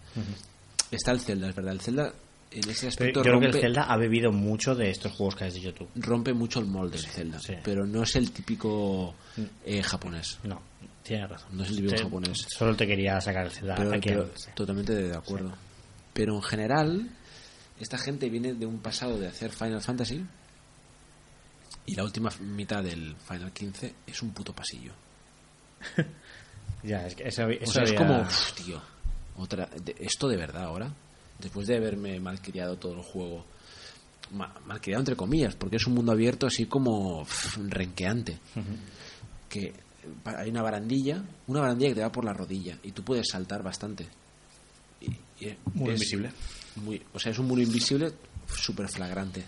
Está 0.91 1.13
el 1.13 1.21
Zelda, 1.21 1.49
es 1.49 1.55
verdad. 1.55 1.73
El 1.75 1.81
Zelda, 1.81 2.13
en 2.51 2.69
ese 2.69 2.89
aspecto, 2.89 3.21
yo 3.21 3.23
creo 3.23 3.41
que 3.41 3.47
el 3.47 3.61
Zelda 3.61 3.85
ha 3.85 3.97
bebido 3.97 4.33
mucho 4.33 4.75
de 4.75 4.91
estos 4.91 5.13
juegos 5.13 5.37
que 5.37 5.45
has 5.45 5.55
dicho 5.55 5.73
tú. 5.73 5.87
rompe 5.95 6.33
mucho 6.35 6.59
el 6.59 6.67
molde 6.67 6.97
del 6.99 7.07
Zelda. 7.07 7.39
sí. 7.39 7.55
Pero 7.63 7.87
no 7.87 8.03
es 8.03 8.17
el 8.17 8.33
típico 8.33 9.15
eh, 9.65 9.83
japonés. 9.85 10.39
No, 10.43 10.61
tienes 11.05 11.31
razón. 11.31 11.57
No 11.57 11.63
es 11.63 11.71
el 11.71 11.77
típico 11.77 11.95
Te- 11.95 12.03
japonés. 12.03 12.47
Solo 12.49 12.75
te 12.75 12.87
quería 12.89 13.21
sacar 13.21 13.47
el 13.47 13.53
Zelda 13.53 13.77
pero, 13.77 13.91
aquí. 13.95 14.09
pero 14.09 14.31
sí. 14.35 14.51
totalmente 14.55 14.95
de 14.95 15.17
acuerdo. 15.17 15.53
Pero 16.13 16.35
en 16.35 16.43
general, 16.43 17.09
esta 17.81 17.99
gente 17.99 18.29
viene 18.29 18.55
de 18.55 18.67
un 18.67 18.79
pasado 18.79 19.19
de 19.19 19.27
hacer 19.29 19.51
Final 19.51 19.81
Fantasy 19.83 20.25
y 21.87 21.95
la 21.97 22.05
última 22.05 22.31
mitad 22.41 22.83
del 22.85 23.17
Final 23.17 23.53
15 23.53 23.95
es 24.07 24.23
un 24.23 24.31
puto 24.33 24.53
pasillo. 24.55 24.93
Ya, 26.83 27.07
es 27.07 27.15
que 27.15 27.29
eso, 27.29 27.47
eso 27.47 27.71
O 27.71 27.73
sea, 27.75 27.83
es 27.83 27.93
como, 27.93 28.23
"Uf, 28.23 28.53
tío, 28.55 28.81
otra, 29.37 29.67
de- 29.67 29.95
esto 29.99 30.29
de 30.29 30.39
verdad 30.39 30.65
ahora, 30.65 30.91
después 31.39 31.67
de 31.67 31.77
haberme 31.77 32.19
malcriado 32.21 32.79
todo 32.79 32.95
el 32.95 33.03
juego, 33.03 33.45
ma- 34.33 34.55
malcriado 34.65 35.01
entre 35.03 35.15
comillas, 35.15 35.55
porque 35.57 35.77
es 35.77 35.87
un 35.87 35.93
mundo 35.93 36.13
abierto 36.13 36.47
así 36.47 36.65
como 36.65 37.21
uf, 37.21 37.59
renqueante, 37.69 38.39
que 39.51 39.75
hay 40.25 40.49
una 40.49 40.63
barandilla, 40.63 41.23
una 41.49 41.61
barandilla 41.61 41.91
que 41.91 41.95
te 41.97 42.01
va 42.01 42.11
por 42.13 42.25
la 42.25 42.33
rodilla 42.33 42.79
y 42.83 42.93
tú 42.93 43.05
puedes 43.05 43.29
saltar 43.29 43.63
bastante. 43.63 44.07
Y, 45.03 45.11
y 45.45 45.57
Muy 45.75 45.91
es 45.91 45.95
invisible. 45.97 46.33
Muy- 46.81 47.03
o 47.15 47.19
sea, 47.19 47.33
es 47.33 47.39
un 47.39 47.47
muro 47.47 47.63
invisible 47.63 48.13
súper 48.55 48.89
flagrante. 48.89 49.45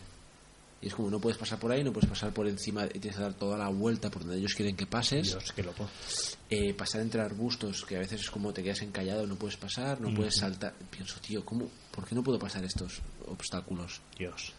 Y 0.81 0.89
es 0.89 0.95
como 0.95 1.09
no 1.11 1.21
puedes 1.21 1.39
pasar 1.39 1.61
por 1.61 1.71
ahí, 1.71 1.85
no 1.85 1.93
puedes 1.93 2.09
pasar 2.11 2.33
por 2.33 2.49
encima, 2.49 2.87
y 2.87 2.99
tienes 2.99 3.15
que 3.17 3.23
dar 3.23 3.35
toda 3.35 3.57
la 3.57 3.69
vuelta 3.69 4.11
por 4.11 4.23
donde 4.23 4.39
ellos 4.39 4.53
quieren 4.55 4.75
que 4.75 4.85
pases 4.87 5.29
Dios, 5.29 5.53
qué 5.53 5.63
loco. 5.63 5.89
eh, 6.51 6.75
pasar 6.75 7.01
entre 7.03 7.21
arbustos, 7.23 7.85
que 7.85 7.95
a 7.97 8.01
veces 8.01 8.21
es 8.23 8.31
como 8.31 8.53
te 8.53 8.65
quedas 8.65 8.83
encallado, 8.83 9.25
no 9.27 9.37
puedes 9.37 9.57
pasar, 9.57 10.01
no 10.01 10.13
puedes 10.13 10.35
saltar. 10.37 10.75
Pienso, 10.91 11.21
tío, 11.21 11.45
¿cómo, 11.45 11.69
¿por 11.93 12.05
qué 12.05 12.17
no 12.17 12.23
puedo 12.25 12.39
pasar 12.39 12.65
estos 12.65 13.01
obstáculos? 13.29 14.01
Dios. 14.19 14.53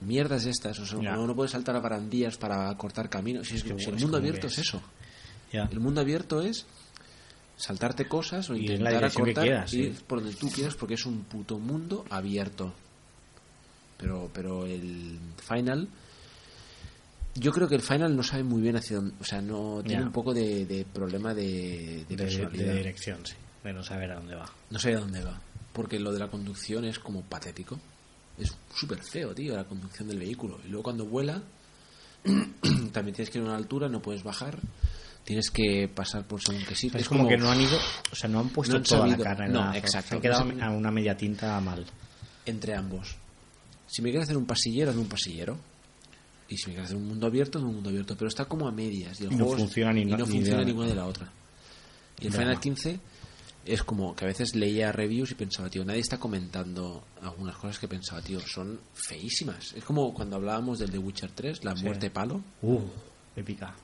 Mierdas 0.00 0.44
estas, 0.46 0.78
o 0.78 0.86
sea, 0.86 0.98
no, 1.16 1.26
no 1.26 1.34
puedes 1.34 1.52
saltar 1.52 1.74
a 1.74 1.80
barandillas 1.80 2.36
para 2.36 2.72
cortar 2.76 3.08
caminos. 3.10 3.48
Si 3.48 3.56
es 3.56 3.62
que, 3.64 3.70
si 3.78 3.86
el 3.86 3.96
mundo 4.02 4.18
abierto 4.18 4.46
es 4.46 4.52
es- 4.58 4.58
eso. 4.68 4.82
El 5.72 5.80
mundo 5.80 6.00
abierto 6.02 6.42
es 6.42 6.66
saltarte 7.58 8.06
cosas 8.08 8.48
o 8.48 8.56
Y 8.56 8.60
intentar 8.62 9.04
acortar 9.04 9.44
quieras, 9.44 9.74
ir 9.74 9.94
sí. 9.94 10.04
por 10.06 10.20
donde 10.22 10.34
tú 10.36 10.50
quieras 10.50 10.74
porque 10.74 10.94
es 10.94 11.04
un 11.04 11.24
puto 11.24 11.58
mundo 11.58 12.06
abierto. 12.08 12.72
Pero, 13.98 14.30
pero 14.32 14.64
el 14.64 15.18
final 15.36 15.88
yo 17.34 17.52
creo 17.52 17.68
que 17.68 17.74
el 17.74 17.82
final 17.82 18.16
no 18.16 18.22
sabe 18.22 18.42
muy 18.44 18.62
bien 18.62 18.76
hacia 18.76 18.96
dónde, 18.96 19.14
o 19.20 19.24
sea, 19.24 19.40
no 19.42 19.82
tiene 19.84 20.02
un 20.04 20.12
poco 20.12 20.32
de, 20.32 20.64
de 20.66 20.84
problema 20.84 21.34
de, 21.34 22.04
de 22.08 22.16
De, 22.16 22.16
personalidad. 22.16 22.66
de 22.66 22.74
dirección, 22.76 23.26
sí. 23.26 23.34
De 23.62 23.72
no 23.72 23.82
saber 23.82 24.10
a 24.12 24.16
dónde 24.16 24.34
va. 24.36 24.50
No 24.70 24.78
sé 24.78 24.94
a 24.94 25.00
dónde 25.00 25.22
va. 25.22 25.40
Porque 25.72 25.98
lo 25.98 26.12
de 26.12 26.18
la 26.20 26.28
conducción 26.28 26.84
es 26.84 26.98
como 26.98 27.22
patético. 27.22 27.78
Es 28.38 28.56
súper 28.74 29.02
feo, 29.02 29.34
tío, 29.34 29.54
la 29.56 29.64
conducción 29.64 30.08
del 30.08 30.18
vehículo. 30.20 30.58
Y 30.64 30.68
luego 30.68 30.84
cuando 30.84 31.06
vuela, 31.06 31.42
también 32.92 33.14
tienes 33.14 33.30
que 33.30 33.38
ir 33.38 33.44
a 33.44 33.48
una 33.48 33.56
altura, 33.56 33.88
no 33.88 34.00
puedes 34.00 34.22
bajar. 34.22 34.58
Tienes 35.28 35.50
que 35.50 35.88
pasar 35.94 36.26
por 36.26 36.40
según 36.40 36.64
que 36.64 36.74
sí. 36.74 36.90
Es, 36.94 37.06
como, 37.06 37.28
que 37.28 37.36
no 37.36 37.50
han 37.50 37.60
ido, 37.60 37.76
o 38.10 38.16
sea, 38.16 38.30
no 38.30 38.40
han 38.40 38.48
puesto 38.48 38.72
no 38.72 38.78
han 38.78 38.82
toda 38.84 39.00
sabido- 39.00 39.18
la 39.18 39.24
carne 39.24 39.48
no, 39.52 39.64
la- 39.66 39.76
exacto. 39.76 40.14
Han 40.14 40.22
quedado 40.22 40.50
a 40.62 40.70
una 40.70 40.90
media 40.90 41.14
tinta 41.18 41.60
mal. 41.60 41.84
Entre 42.46 42.74
ambos. 42.74 43.14
Si 43.86 44.00
me 44.00 44.08
quieres 44.08 44.24
hacer 44.26 44.38
un 44.38 44.46
pasillero, 44.46 44.88
hazme 44.90 45.02
un 45.02 45.08
pasillero. 45.08 45.58
Y 46.48 46.56
si 46.56 46.68
me 46.68 46.72
quieres 46.72 46.86
hacer 46.86 46.96
un 46.96 47.08
mundo 47.08 47.26
abierto, 47.26 47.58
hazme 47.58 47.68
un 47.68 47.74
mundo 47.74 47.90
abierto. 47.90 48.16
Pero 48.16 48.28
está 48.28 48.46
como 48.46 48.66
a 48.66 48.72
medias. 48.72 49.20
Y, 49.20 49.24
el 49.24 49.32
Y 49.32 49.36
no 49.36 49.44
juego 49.44 49.58
funciona 49.60 49.92
ni 49.92 50.00
y 50.00 50.04
no- 50.06 50.16
ni 50.16 50.24
funciona 50.24 50.64
ninguna 50.64 50.88
de 50.88 50.94
la 50.94 51.04
otra. 51.04 51.30
Y 52.20 52.28
el. 52.28 52.32
Final 52.32 52.58
15 52.58 52.98
es 53.66 53.82
como 53.82 54.16
que 54.16 54.24
a 54.24 54.28
veces 54.28 54.54
leía 54.54 54.92
reviews 54.92 55.32
y 55.32 55.34
pensaba, 55.34 55.68
tío, 55.68 55.84
nadie 55.84 56.00
está 56.00 56.16
comentando 56.18 57.04
algunas 57.20 57.54
cosas 57.56 57.78
que 57.78 57.86
pensaba, 57.86 58.22
tío, 58.22 58.40
son 58.40 58.80
feísimas. 58.94 59.74
Es 59.74 59.84
como 59.84 60.14
cuando 60.14 60.36
hablábamos 60.36 60.78
del 60.78 60.90
The 60.90 60.96
Witcher 60.96 61.32
3, 61.32 61.64
la 61.64 61.74
muerte 61.74 62.08
palo, 62.08 62.42
Uh, 62.62 62.80
épica. 63.36 63.74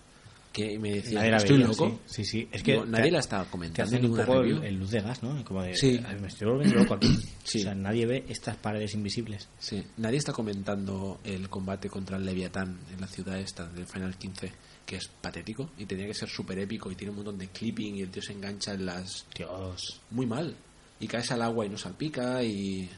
Que 0.55 0.79
me 0.79 0.93
decía, 0.95 1.19
Nadie 1.19 1.31
la 1.33 1.37
estoy 1.39 1.57
veía, 1.59 1.67
loco. 1.67 2.01
Sí, 2.07 2.25
sí. 2.25 2.25
sí. 2.25 2.49
Es 2.53 2.63
que 2.63 2.77
No, 2.77 2.87
nadie 2.87 3.05
te- 3.07 3.11
la 3.11 3.19
estaba 3.19 3.45
te 3.45 3.51
comentando 3.51 3.83
hacen 3.89 4.05
en 4.05 4.11
un 4.11 4.17
poco 4.17 4.41
el, 4.41 4.65
el 4.65 4.75
luz 4.77 4.91
de 4.93 5.01
gas, 5.01 5.23
¿no? 5.23 5.45
Como 5.45 5.63
de, 5.63 5.75
Sí. 5.75 6.01
"Ay, 6.07 6.17
me 6.21 6.29
estoy 6.29 6.49
volviendo 6.49 6.77
loco 6.79 6.95
aquí. 6.95 7.09
Sí. 7.45 7.59
O 7.59 7.63
sea, 7.65 7.75
nadie 7.75 8.07
ve 8.07 8.25
estas 8.29 8.57
paredes 8.57 8.95
invisibles. 8.95 9.49
Sí, 9.59 9.85
nadie 9.99 10.17
está 10.17 10.33
comentando 10.33 11.21
el 11.25 11.51
combate 11.51 11.91
contra 11.91 12.17
el 12.17 12.25
Leviatán 12.25 12.79
en 12.95 13.01
la 13.01 13.07
ciudad 13.07 13.39
esta 13.39 13.67
del 13.69 13.85
Final 13.87 14.17
15, 14.17 14.51
que 14.87 14.97
es 14.97 15.09
patético 15.21 15.71
y 15.77 15.85
tenía 15.85 16.07
que 16.07 16.15
ser 16.15 16.29
súper 16.31 16.59
épico 16.61 16.91
y 16.91 16.95
tiene 16.95 17.11
un 17.11 17.17
montón 17.17 17.37
de 17.37 17.49
clipping 17.49 17.97
y 17.97 18.01
el 18.03 18.09
tío 18.11 18.23
se 18.23 18.33
engancha 18.33 18.73
en 18.73 18.87
las... 18.87 19.27
Dios, 19.37 20.01
Muy 20.11 20.25
mal. 20.25 20.55
Y 21.01 21.07
caes 21.09 21.31
al 21.33 21.43
agua 21.43 21.67
y 21.67 21.69
no 21.69 21.77
salpica 21.77 22.43
y... 22.43 22.89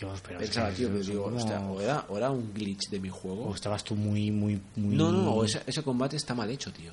Pero 0.00 0.40
es 0.40 0.46
Pensaba, 0.46 0.70
que 0.70 0.76
tío, 0.76 0.88
digo, 0.90 1.24
como- 1.24 1.36
hostia, 1.36 1.60
o 1.60 1.80
era, 1.80 2.04
o 2.08 2.16
era 2.16 2.30
un 2.30 2.52
glitch 2.54 2.88
de 2.90 3.00
mi 3.00 3.08
juego. 3.08 3.44
o 3.48 3.54
estabas 3.54 3.84
tú 3.84 3.94
muy, 3.94 4.30
muy, 4.30 4.60
muy... 4.76 4.94
No, 4.96 5.12
no, 5.12 5.44
ese, 5.44 5.62
ese 5.66 5.82
combate 5.82 6.16
está 6.16 6.34
mal 6.34 6.50
hecho, 6.50 6.72
tío. 6.72 6.92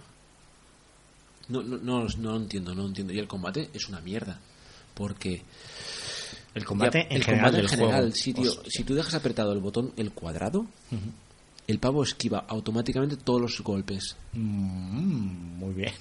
No, 1.49 1.63
no, 1.63 1.77
no, 1.77 2.05
no 2.07 2.31
lo 2.31 2.37
entiendo, 2.37 2.75
no 2.75 2.81
lo 2.83 2.87
entiendo. 2.89 3.13
Y 3.13 3.19
el 3.19 3.27
combate 3.27 3.69
es 3.73 3.87
una 3.87 4.01
mierda. 4.01 4.39
Porque 4.93 5.43
El 6.53 6.65
combate 6.65 6.99
Ya, 7.03 7.07
en 7.09 7.15
el 7.17 7.23
general 7.23 7.45
combate 7.51 7.63
en 7.63 7.69
general, 7.69 8.01
juego. 8.01 8.15
sí, 8.15 8.33
tío. 8.33 8.51
Si 8.67 8.83
tú 8.83 8.95
dejas 8.95 9.13
apretado 9.13 9.53
el 9.53 9.59
botón, 9.59 9.93
el 9.95 10.11
cuadrado, 10.11 10.65
el 11.67 11.79
pavo 11.79 12.01
esquiva 12.03 12.39
automáticamente 12.47 13.15
todos 13.15 13.39
los 13.41 13.61
golpes. 13.61 14.15
Mm, 14.33 15.57
muy 15.59 15.73
bien. 15.73 15.93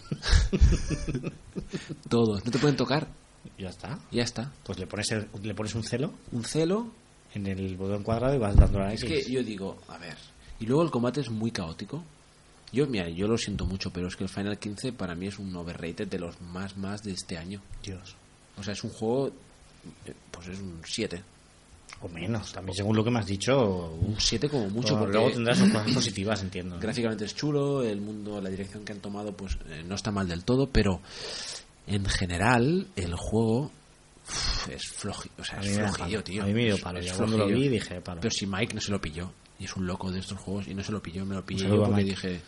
Todos. 2.09 2.45
No 2.45 2.51
te 2.51 2.59
pueden 2.59 2.77
tocar. 2.77 3.09
Ya 3.59 3.69
está. 3.71 3.99
Ya 4.11 4.23
está. 4.23 4.53
Pues 4.65 4.79
le 4.79 4.87
pones, 4.87 5.11
el- 5.13 5.29
le 5.43 5.55
pones 5.55 5.75
un 5.75 5.83
celo 5.85 6.13
Un 6.33 6.45
celo. 6.45 6.91
en 7.35 7.47
el 7.47 7.77
botón 7.77 8.03
cuadrado 8.03 8.35
y 8.35 8.39
vas 8.39 8.57
dando 8.57 8.79
la 8.79 8.93
Es 8.93 9.03
X. 9.03 9.27
que 9.27 9.31
yo 9.33 9.43
digo, 9.43 9.79
a 9.89 9.99
ver. 9.99 10.17
Y 10.61 10.67
luego 10.67 10.83
el 10.83 10.91
combate 10.91 11.21
es 11.21 11.31
muy 11.31 11.51
caótico. 11.51 12.03
Yo, 12.73 12.87
mira, 12.87 13.09
yo 13.09 13.29
lo 13.29 13.39
siento 13.39 13.65
mucho, 13.67 13.91
pero 13.93 14.09
es 14.09 14.17
que 14.17 14.25
el 14.25 14.31
Final 14.31 14.59
15 14.59 14.93
para 14.93 15.15
mí 15.15 15.27
es 15.29 15.39
un 15.39 15.55
overrated 15.55 16.09
de 16.09 16.19
los 16.19 16.41
más 16.41 16.77
más 16.77 17.03
de 17.03 17.13
este 17.13 17.37
año. 17.39 17.61
Dios. 17.83 18.17
O 18.59 18.63
sea, 18.63 18.73
es 18.73 18.83
un 18.85 18.91
juego, 18.91 19.31
pues 20.31 20.49
es 20.49 20.59
un 20.59 20.81
7. 20.85 21.23
O 22.03 22.09
menos, 22.09 22.53
también 22.53 22.75
según 22.77 22.97
lo 22.97 23.05
que 23.05 23.11
me 23.11 23.21
has 23.21 23.27
dicho. 23.27 23.91
Un 24.01 24.17
7 24.19 24.49
como 24.51 24.69
mucho, 24.69 24.89
Bueno, 24.95 24.99
porque 25.05 25.17
luego 25.19 25.31
tendrás 25.33 25.59
sus 25.59 25.71
cosas 25.71 25.93
positivas, 25.93 26.43
entiendo. 26.43 26.75
¿no? 26.75 26.81
gráficamente 26.83 27.25
es 27.25 27.35
chulo, 27.35 27.83
el 27.83 28.01
mundo, 28.01 28.41
la 28.41 28.51
dirección 28.51 28.85
que 28.85 28.93
han 28.93 29.01
tomado, 29.01 29.33
pues 29.33 29.57
eh, 29.69 29.83
no 29.87 29.95
está 29.95 30.11
mal 30.11 30.27
del 30.29 30.45
todo, 30.45 30.69
pero 30.69 31.01
en 31.87 32.05
general 32.07 32.89
el 32.97 33.15
juego 33.15 33.71
uf, 34.29 34.69
es 34.69 34.89
flojillo, 34.89 35.35
o 35.39 35.45
sea, 35.45 35.61
es 35.61 35.77
flojillo, 35.77 36.25
tío. 36.25 36.43
A 36.43 36.47
mí 36.47 36.55
me 36.55 36.65
dio 36.65 36.79
palo. 36.79 36.99
es 36.99 37.07
Ya 37.07 37.17
cuando 37.17 37.39
lo 37.39 37.47
vi 37.47 37.69
dije, 37.69 38.01
palo. 38.01 38.21
Pero 38.21 38.33
si 38.33 38.47
Mike 38.47 38.75
no 38.75 38.81
se 38.81 38.91
lo 38.91 39.01
pilló, 39.01 39.33
y 39.59 39.65
es 39.65 39.77
un 39.77 39.87
loco 39.87 40.11
de 40.11 40.21
estos 40.21 40.39
juegos, 40.39 40.69
y 40.69 40.75
no 40.75 40.83
se 40.83 40.93
lo 40.93 41.03
pilló, 41.03 41.25
me 41.25 41.35
lo 41.35 41.45
pillé 41.45 41.69
yo 41.69 41.85
porque 41.85 42.05
dije, 42.05 42.41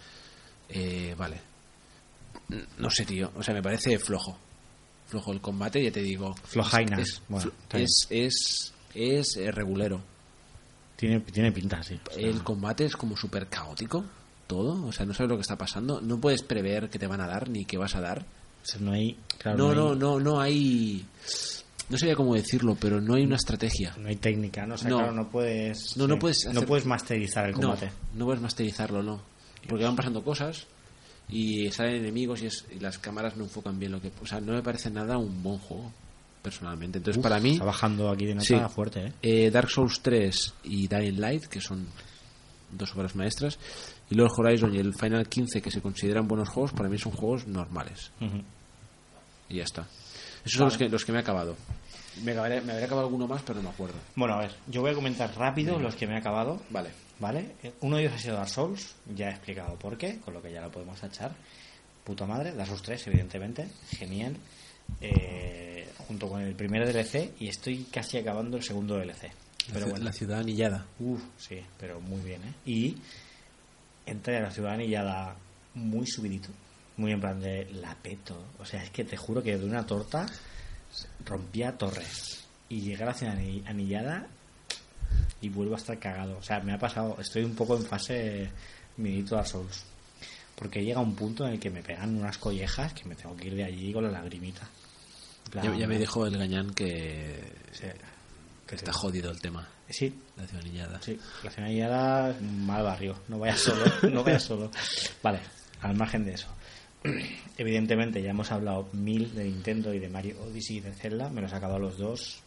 eh, 0.69 1.15
vale. 1.17 1.41
No 2.79 2.91
sé, 2.91 3.05
tío, 3.05 3.31
o 3.37 3.43
sea, 3.43 3.55
me 3.55 3.63
parece 3.63 3.99
flojo. 3.99 4.39
Flojo 5.07 5.33
el 5.33 5.41
combate, 5.41 5.83
ya 5.83 5.91
te 5.91 6.03
digo. 6.03 6.35
Flojainas. 6.45 7.01
Es, 7.01 7.23
Bueno, 7.29 7.51
es, 7.73 8.07
es, 8.11 8.75
es, 8.95 9.37
eh, 9.37 9.51
regulero. 9.51 10.03
Tiene, 10.97 11.21
tiene 11.21 11.53
pinta, 11.53 11.83
sí. 11.83 11.99
El 12.17 12.43
combate 12.43 12.85
es 12.85 12.97
como 12.97 13.17
súper 13.17 13.47
caótico, 13.49 14.05
todo. 14.47 14.87
O 14.87 14.93
sea, 14.93 15.07
no 15.07 15.15
sabes 15.15 15.31
lo 15.31 15.37
que 15.37 15.43
está 15.43 15.57
pasando. 15.57 16.01
No 16.01 16.21
puedes 16.21 16.43
prever 16.43 16.91
qué 16.91 16.99
te 16.99 17.07
van 17.07 17.21
a 17.21 17.27
dar 17.27 17.49
ni 17.49 17.65
qué 17.65 17.79
vas 17.79 17.95
a 17.95 18.01
dar. 18.01 18.27
O 18.63 18.67
sea, 18.67 18.81
no 18.81 18.93
hay. 18.93 19.17
claro, 19.39 19.59
No, 19.59 19.75
no, 19.75 19.91
hay- 19.93 19.99
no, 19.99 20.21
no 20.21 20.41
hay. 20.41 21.05
No 21.89 21.97
sabía 21.97 22.17
cómo 22.17 22.35
decirlo, 22.35 22.77
pero 22.79 23.01
no 23.01 23.15
hay 23.15 23.25
una 23.25 23.37
estrategia. 23.37 23.95
no 23.99 24.09
hay 24.09 24.17
técnica, 24.17 24.67
¿no? 24.67 24.75
O 24.75 24.79
sea, 24.79 24.91
No. 24.91 24.99
claro, 24.99 25.13
no 25.13 25.29
puedes. 25.31 25.97
No, 25.97 26.07
no 26.07 26.15
sí, 26.15 26.21
puedes 26.21 26.47
No 26.53 26.63
puedes 26.63 26.85
masterizar 26.87 27.47
el 27.47 27.53
No, 27.55 27.61
combate. 27.61 27.91
no 28.15 28.25
puedes 28.27 28.43
masterizarlo, 28.43 29.03
no. 29.03 29.23
Porque 29.69 29.85
van 29.85 29.97
pasando 29.97 30.23
cosas 30.23 30.67
y 31.31 31.71
salen 31.71 31.97
enemigos 31.97 32.43
y, 32.43 32.47
es- 32.47 32.67
y 32.75 32.79
las 32.79 32.99
cámaras 32.99 33.37
no 33.37 33.45
enfocan 33.45 33.79
bien 33.79 33.93
lo 33.93 34.01
que. 34.03 34.13
O 34.23 34.27
sea, 34.27 34.41
no 34.41 34.53
me 34.53 34.63
parece 34.63 34.91
nada 34.91 35.17
un 35.17 35.43
buen 35.43 35.59
juego, 35.59 35.91
personalmente. 36.43 36.99
Entonces, 36.99 37.19
Uf, 37.19 37.23
para 37.23 37.41
mí, 37.41 37.53
Está 37.53 37.65
bajando 37.65 38.11
aquí 38.11 38.27
de 38.27 38.35
nota 38.35 38.47
Sí. 38.47 38.57
fuerte, 38.75 39.07
¿eh? 39.07 39.13
eh, 39.23 39.51
Dark 39.51 39.71
Souls 39.71 40.01
3 40.03 40.53
y 40.65 40.89
Dying 40.89 41.19
Light, 41.21 41.45
que 41.47 41.61
son 41.63 41.87
dos 42.71 42.95
obras 42.95 43.15
maestras, 43.17 43.59
y 44.11 44.15
luego 44.15 44.33
el 44.39 44.47
Horizon 44.47 44.75
y 44.75 44.79
el 44.79 44.95
Final 44.95 45.29
15, 45.29 45.61
que 45.63 45.71
se 45.71 45.81
consideran 45.81 46.27
buenos 46.29 46.49
juegos, 46.49 46.73
para 46.73 46.89
mí 46.89 46.99
son 46.99 47.13
juegos 47.13 47.47
normales. 47.47 48.11
Y 49.49 49.57
ya 49.57 49.65
está. 49.65 49.87
Esos 50.45 50.59
son 50.59 50.65
los 50.67 50.77
que, 50.79 50.89
los 50.89 51.05
que 51.05 51.13
me 51.13 51.19
he 51.19 51.21
acabado. 51.23 51.57
Me, 52.23 52.33
acabaré- 52.35 52.63
me 52.63 52.73
habré 52.73 52.85
acabado 52.85 53.07
alguno 53.07 53.27
más, 53.27 53.43
pero 53.43 53.57
no 53.61 53.65
me 53.65 53.71
acuerdo. 53.71 53.97
Bueno, 54.17 54.35
a 54.35 54.39
ver, 54.41 54.55
yo 54.67 54.81
voy 54.81 54.91
a 54.91 54.95
comentar 54.95 55.33
rápido 55.37 55.79
los 55.79 55.95
que 55.95 56.07
me 56.07 56.15
he 56.15 56.19
acabado. 56.19 56.61
Vale. 56.71 56.91
¿Vale? 57.21 57.53
Eh, 57.63 57.73
Uno 57.81 57.97
de 57.97 58.03
ellos 58.05 58.15
ha 58.15 58.19
sido 58.19 58.37
Dark 58.37 58.49
Souls, 58.49 58.95
ya 59.15 59.29
he 59.29 59.31
explicado 59.33 59.75
por 59.77 59.97
qué, 59.99 60.19
con 60.21 60.35
lo 60.35 60.41
que 60.43 60.53
ya 60.53 60.61
lo 60.61 60.71
podemos 60.71 61.01
tachar. 61.01 61.33
Puta 62.05 62.27
madre, 62.27 62.53
Dark 62.53 62.69
Souls 62.69 62.83
3, 62.83 63.07
evidentemente, 63.09 63.69
genial. 63.91 64.37
Eh, 65.01 65.87
junto 66.07 66.29
con 66.29 66.41
el 66.41 66.55
primer 66.55 66.87
DLC 66.91 67.35
y 67.41 67.49
estoy 67.49 67.85
casi 67.93 68.19
acabando 68.19 68.57
el 68.57 68.63
segundo 68.63 68.97
DLC. 68.97 69.31
Pero 69.73 69.87
bueno, 69.89 70.05
La 70.07 70.13
ciudad 70.13 70.39
anillada. 70.41 70.87
Uf, 70.99 71.21
sí, 71.37 71.61
pero 71.79 72.01
muy 72.01 72.21
bien, 72.23 72.41
¿eh? 72.43 72.53
Y 72.65 72.97
entré 74.11 74.39
a 74.39 74.43
la 74.43 74.51
ciudadanía 74.51 75.35
muy 75.75 76.07
subidito, 76.07 76.49
muy 76.97 77.13
en 77.13 77.21
plan 77.21 77.41
de 77.41 77.67
la 77.73 77.95
peto. 77.95 78.37
O 78.59 78.65
sea, 78.65 78.83
es 78.83 78.91
que 78.91 79.05
te 79.05 79.17
juro 79.17 79.43
que 79.43 79.57
de 79.57 79.65
una 79.65 79.87
torta 79.87 80.27
rompía 81.25 81.77
torres. 81.77 82.45
Y 82.69 82.81
llegué 82.81 83.03
a 83.03 83.07
la 83.07 83.15
ciudad 83.15 83.35
ani- 83.35 83.63
anillada 83.67 84.27
y 85.41 85.49
vuelvo 85.49 85.75
a 85.75 85.79
estar 85.79 85.99
cagado. 85.99 86.37
O 86.39 86.43
sea, 86.43 86.61
me 86.61 86.73
ha 86.73 86.79
pasado, 86.79 87.17
estoy 87.21 87.45
un 87.45 87.55
poco 87.55 87.77
en 87.77 87.85
fase 87.85 88.51
minito 88.97 89.37
Dark 89.37 89.47
Souls. 89.49 89.85
Porque 90.57 90.83
llega 90.85 91.01
un 91.01 91.15
punto 91.15 91.47
en 91.47 91.53
el 91.55 91.61
que 91.61 91.71
me 91.71 91.83
pegan 91.83 92.17
unas 92.17 92.37
collejas 92.37 92.93
que 92.93 93.05
me 93.05 93.15
tengo 93.15 93.37
que 93.37 93.47
ir 93.47 93.55
de 93.55 93.65
allí 93.65 93.93
con 93.93 94.03
la 94.05 94.11
lagrimita. 94.11 94.69
En 95.47 95.51
plan, 95.53 95.65
Ya, 95.73 95.79
ya 95.79 95.87
me 95.87 95.99
dijo 95.99 96.27
el 96.27 96.37
gañán 96.37 96.75
que, 96.75 97.53
Sí, 97.73 97.87
que 98.67 98.75
está 98.75 98.93
jodido 98.93 99.31
el 99.31 99.41
tema. 99.41 99.69
Sí, 99.91 100.15
La 100.37 100.47
ciudad. 100.47 101.01
Sí, 101.03 101.19
la 101.43 102.35
un 102.41 102.67
mal 102.67 102.83
barrio. 102.83 103.17
No 103.29 103.39
vayas 103.39 103.61
solo, 103.61 103.85
no 104.11 104.25
vayas 104.25 104.43
solo. 104.43 104.71
Vale, 105.23 105.41
al 105.81 105.97
margen 105.97 106.25
de 106.25 106.35
eso. 106.35 106.49
Evidentemente 107.57 108.23
ya 108.23 108.31
hemos 108.31 108.51
hablado 108.53 108.89
mil 108.93 109.35
de 109.35 109.45
Nintendo 109.45 109.95
y 109.95 109.99
de 109.99 110.09
Mario 110.09 110.41
Odyssey 110.43 110.79
y 110.79 110.81
de 110.81 110.93
Zelda. 110.93 111.29
Me 111.31 111.41
los 111.41 111.53
he 111.53 111.57
acabado 111.57 111.79
los 111.79 111.99
dos. 111.99 112.41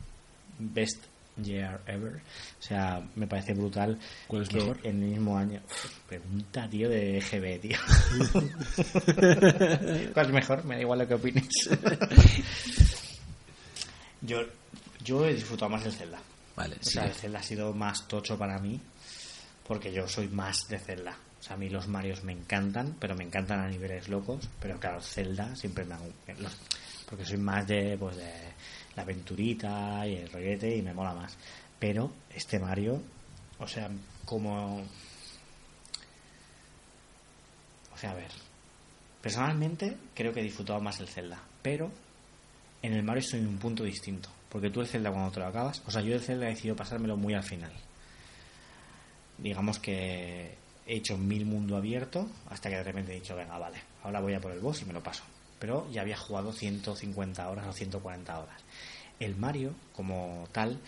Best 0.59 1.03
year 1.38 1.81
ever. 1.88 2.22
O 2.59 2.61
sea, 2.61 3.01
me 3.15 3.27
parece 3.27 3.53
brutal 3.53 3.97
¿Cuál 4.27 4.43
es 4.43 4.49
que 4.49 4.57
mejor? 4.57 4.80
en 4.84 5.03
el 5.03 5.09
mismo 5.09 5.38
año. 5.38 5.61
Pregunta, 6.07 6.68
tío, 6.69 6.89
de 6.89 7.18
EGB, 7.18 7.61
tío. 7.61 7.77
¿Cuál 10.13 10.26
es 10.26 10.31
mejor? 10.31 10.65
Me 10.65 10.76
da 10.76 10.81
igual 10.81 10.99
lo 10.99 11.07
que 11.07 11.13
opines. 11.13 11.47
yo, 14.22 14.41
yo 15.03 15.26
he 15.26 15.34
disfrutado 15.34 15.69
más 15.69 15.84
del 15.84 15.93
Zelda. 15.93 16.19
Vale, 16.56 16.76
O 16.76 16.84
sí. 16.84 16.91
sea, 16.91 17.06
el 17.06 17.14
Zelda 17.14 17.40
ha 17.40 17.44
sido 17.44 17.73
más 17.73 18.07
tocho 18.07 18.38
para 18.38 18.60
mí 18.60 18.80
porque 19.68 19.91
yo 19.94 20.07
soy 20.07 20.28
más 20.28 20.68
de 20.68 20.80
Zelda. 20.80 21.18
O 21.40 21.44
sea, 21.44 21.56
a 21.56 21.57
mí 21.57 21.69
los 21.69 21.88
Marios 21.88 22.23
me 22.23 22.34
encantan, 22.34 22.95
pero 22.99 23.15
me 23.15 23.23
encantan 23.23 23.60
a 23.61 23.68
niveles 23.68 24.10
locos. 24.10 24.48
Pero 24.60 24.80
claro, 24.80 25.02
Zelda 25.02 25.56
siempre 25.56 25.86
me 25.86 25.95
han... 25.95 26.02
porque 27.10 27.26
soy 27.26 27.38
más 27.38 27.65
de, 27.68 27.98
pues, 27.98 28.15
de 28.18 28.34
la 28.95 29.03
aventurita 29.03 30.06
y 30.06 30.15
el 30.18 30.32
rollete 30.32 30.76
y 30.76 30.82
me 30.82 30.94
mola 30.94 31.14
más. 31.14 31.38
Pero 31.80 32.11
este 32.36 32.60
Mario, 32.60 33.02
o 33.60 33.68
sea, 33.68 33.90
como... 34.26 34.82
O 37.94 37.98
sea, 37.98 38.11
a 38.11 38.15
ver. 38.15 38.32
Personalmente 39.22 39.98
creo 40.14 40.34
que 40.34 40.41
he 40.41 40.44
disfrutado 40.44 40.80
más 40.82 40.99
el 40.99 41.07
Zelda, 41.07 41.40
pero 41.61 41.91
en 42.82 42.94
el 42.94 43.03
Mario 43.03 43.22
estoy 43.22 43.40
en 43.40 43.48
un 43.48 43.57
punto 43.57 43.84
distinto. 43.84 44.30
Porque 44.52 44.69
tú 44.69 44.82
el 44.82 44.88
Zelda 44.88 45.11
cuando 45.11 45.32
te 45.32 45.40
lo 45.40 45.48
acabas, 45.48 45.82
o 45.88 45.91
sea, 45.91 46.02
yo 46.02 46.14
el 46.14 46.22
Zelda 46.22 46.48
he 46.48 46.49
decidido 46.49 46.76
pasármelo 46.76 47.15
muy 47.15 47.34
al 47.34 47.44
final. 47.44 47.72
Digamos 49.38 49.80
que 49.80 50.56
he 50.86 50.95
hecho 50.95 51.18
mil 51.18 51.45
mundo 51.45 51.78
abierto 51.78 52.28
hasta 52.49 52.69
que 52.69 52.76
de 52.76 52.84
repente 52.84 53.14
he 53.14 53.15
dicho, 53.15 53.36
venga, 53.36 53.57
vale, 53.57 53.78
ahora 54.03 54.19
voy 54.19 54.34
a 54.34 54.41
por 54.41 54.52
el 54.52 54.60
boss 54.60 54.82
y 54.82 54.86
me 54.86 54.94
lo 54.94 55.02
paso. 55.02 55.23
Pero 55.57 55.90
ya 55.91 56.02
había 56.02 56.18
jugado 56.18 56.52
150 56.52 57.49
horas 57.49 57.68
o 57.68 57.72
140 57.72 58.40
horas. 58.40 58.61
El 59.19 59.36
Mario, 59.38 59.73
como 59.95 60.48
tal, 60.52 60.80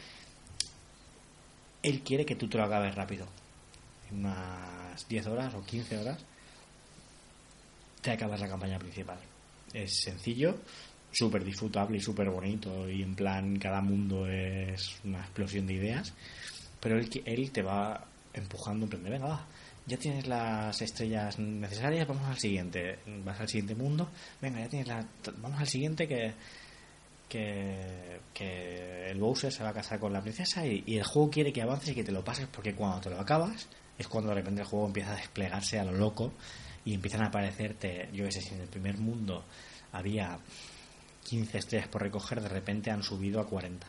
él 1.83 2.01
quiere 2.01 2.25
que 2.25 2.35
tú 2.35 2.49
te 2.49 2.57
lo 2.57 2.65
acabes 2.65 2.93
rápido. 2.95 3.27
En 4.11 4.25
unas 4.25 5.07
10 5.07 5.27
horas 5.27 5.53
o 5.53 5.63
15 5.63 5.99
horas 5.99 6.17
te 8.01 8.11
acabas 8.11 8.41
la 8.41 8.49
campaña 8.49 8.77
principal. 8.77 9.19
Es 9.73 10.01
sencillo, 10.01 10.57
súper 11.13 11.43
disfrutable 11.43 11.97
y 11.97 12.01
súper 12.01 12.29
bonito 12.29 12.89
y 12.89 13.03
en 13.03 13.15
plan 13.15 13.57
cada 13.57 13.81
mundo 13.81 14.27
es 14.27 14.99
una 15.03 15.19
explosión 15.19 15.67
de 15.67 15.75
ideas, 15.75 16.13
pero 16.79 16.97
él, 16.97 17.51
te 17.51 17.61
va 17.61 18.05
empujando 18.33 18.85
en 18.85 18.89
plan 18.89 19.03
venga, 19.03 19.27
va, 19.27 19.47
ya 19.85 19.97
tienes 19.97 20.27
las 20.27 20.81
estrellas 20.81 21.37
necesarias, 21.39 22.07
vamos 22.07 22.27
al 22.27 22.39
siguiente, 22.39 22.99
vas 23.23 23.39
al 23.39 23.47
siguiente 23.47 23.75
mundo, 23.75 24.09
venga, 24.41 24.59
ya 24.59 24.69
tienes 24.69 24.87
la, 24.87 25.07
vamos 25.37 25.59
al 25.59 25.67
siguiente 25.67 26.07
que 26.07 26.33
que, 27.29 28.19
que 28.31 29.07
el 29.09 29.19
Bowser 29.19 29.51
se 29.51 29.63
va 29.63 29.69
a 29.69 29.73
casar 29.73 29.97
con 29.97 30.13
la 30.13 30.21
princesa 30.21 30.67
y, 30.67 30.83
y 30.85 30.97
el 30.97 31.03
juego 31.03 31.31
quiere 31.31 31.51
que 31.51 31.63
avances 31.63 31.89
y 31.89 31.95
que 31.95 32.03
te 32.03 32.11
lo 32.11 32.23
pases 32.23 32.47
porque 32.47 32.75
cuando 32.75 33.01
te 33.01 33.09
lo 33.09 33.19
acabas 33.19 33.67
es 33.97 34.07
cuando 34.07 34.29
de 34.29 34.35
repente 34.35 34.61
el 34.61 34.67
juego 34.67 34.85
empieza 34.85 35.13
a 35.13 35.15
desplegarse 35.15 35.79
a 35.79 35.83
lo 35.83 35.93
loco 35.93 36.33
y 36.85 36.93
empiezan 36.93 37.23
a 37.23 37.27
aparecerte, 37.27 38.09
yo 38.13 38.25
qué 38.25 38.31
sé, 38.31 38.41
si 38.41 38.53
en 38.53 38.61
el 38.61 38.67
primer 38.67 38.97
mundo 38.97 39.45
había 39.91 40.37
15 41.23 41.57
estrellas 41.57 41.87
por 41.87 42.01
recoger, 42.01 42.41
de 42.41 42.49
repente 42.49 42.91
han 42.91 43.03
subido 43.03 43.39
a 43.39 43.47
40. 43.47 43.85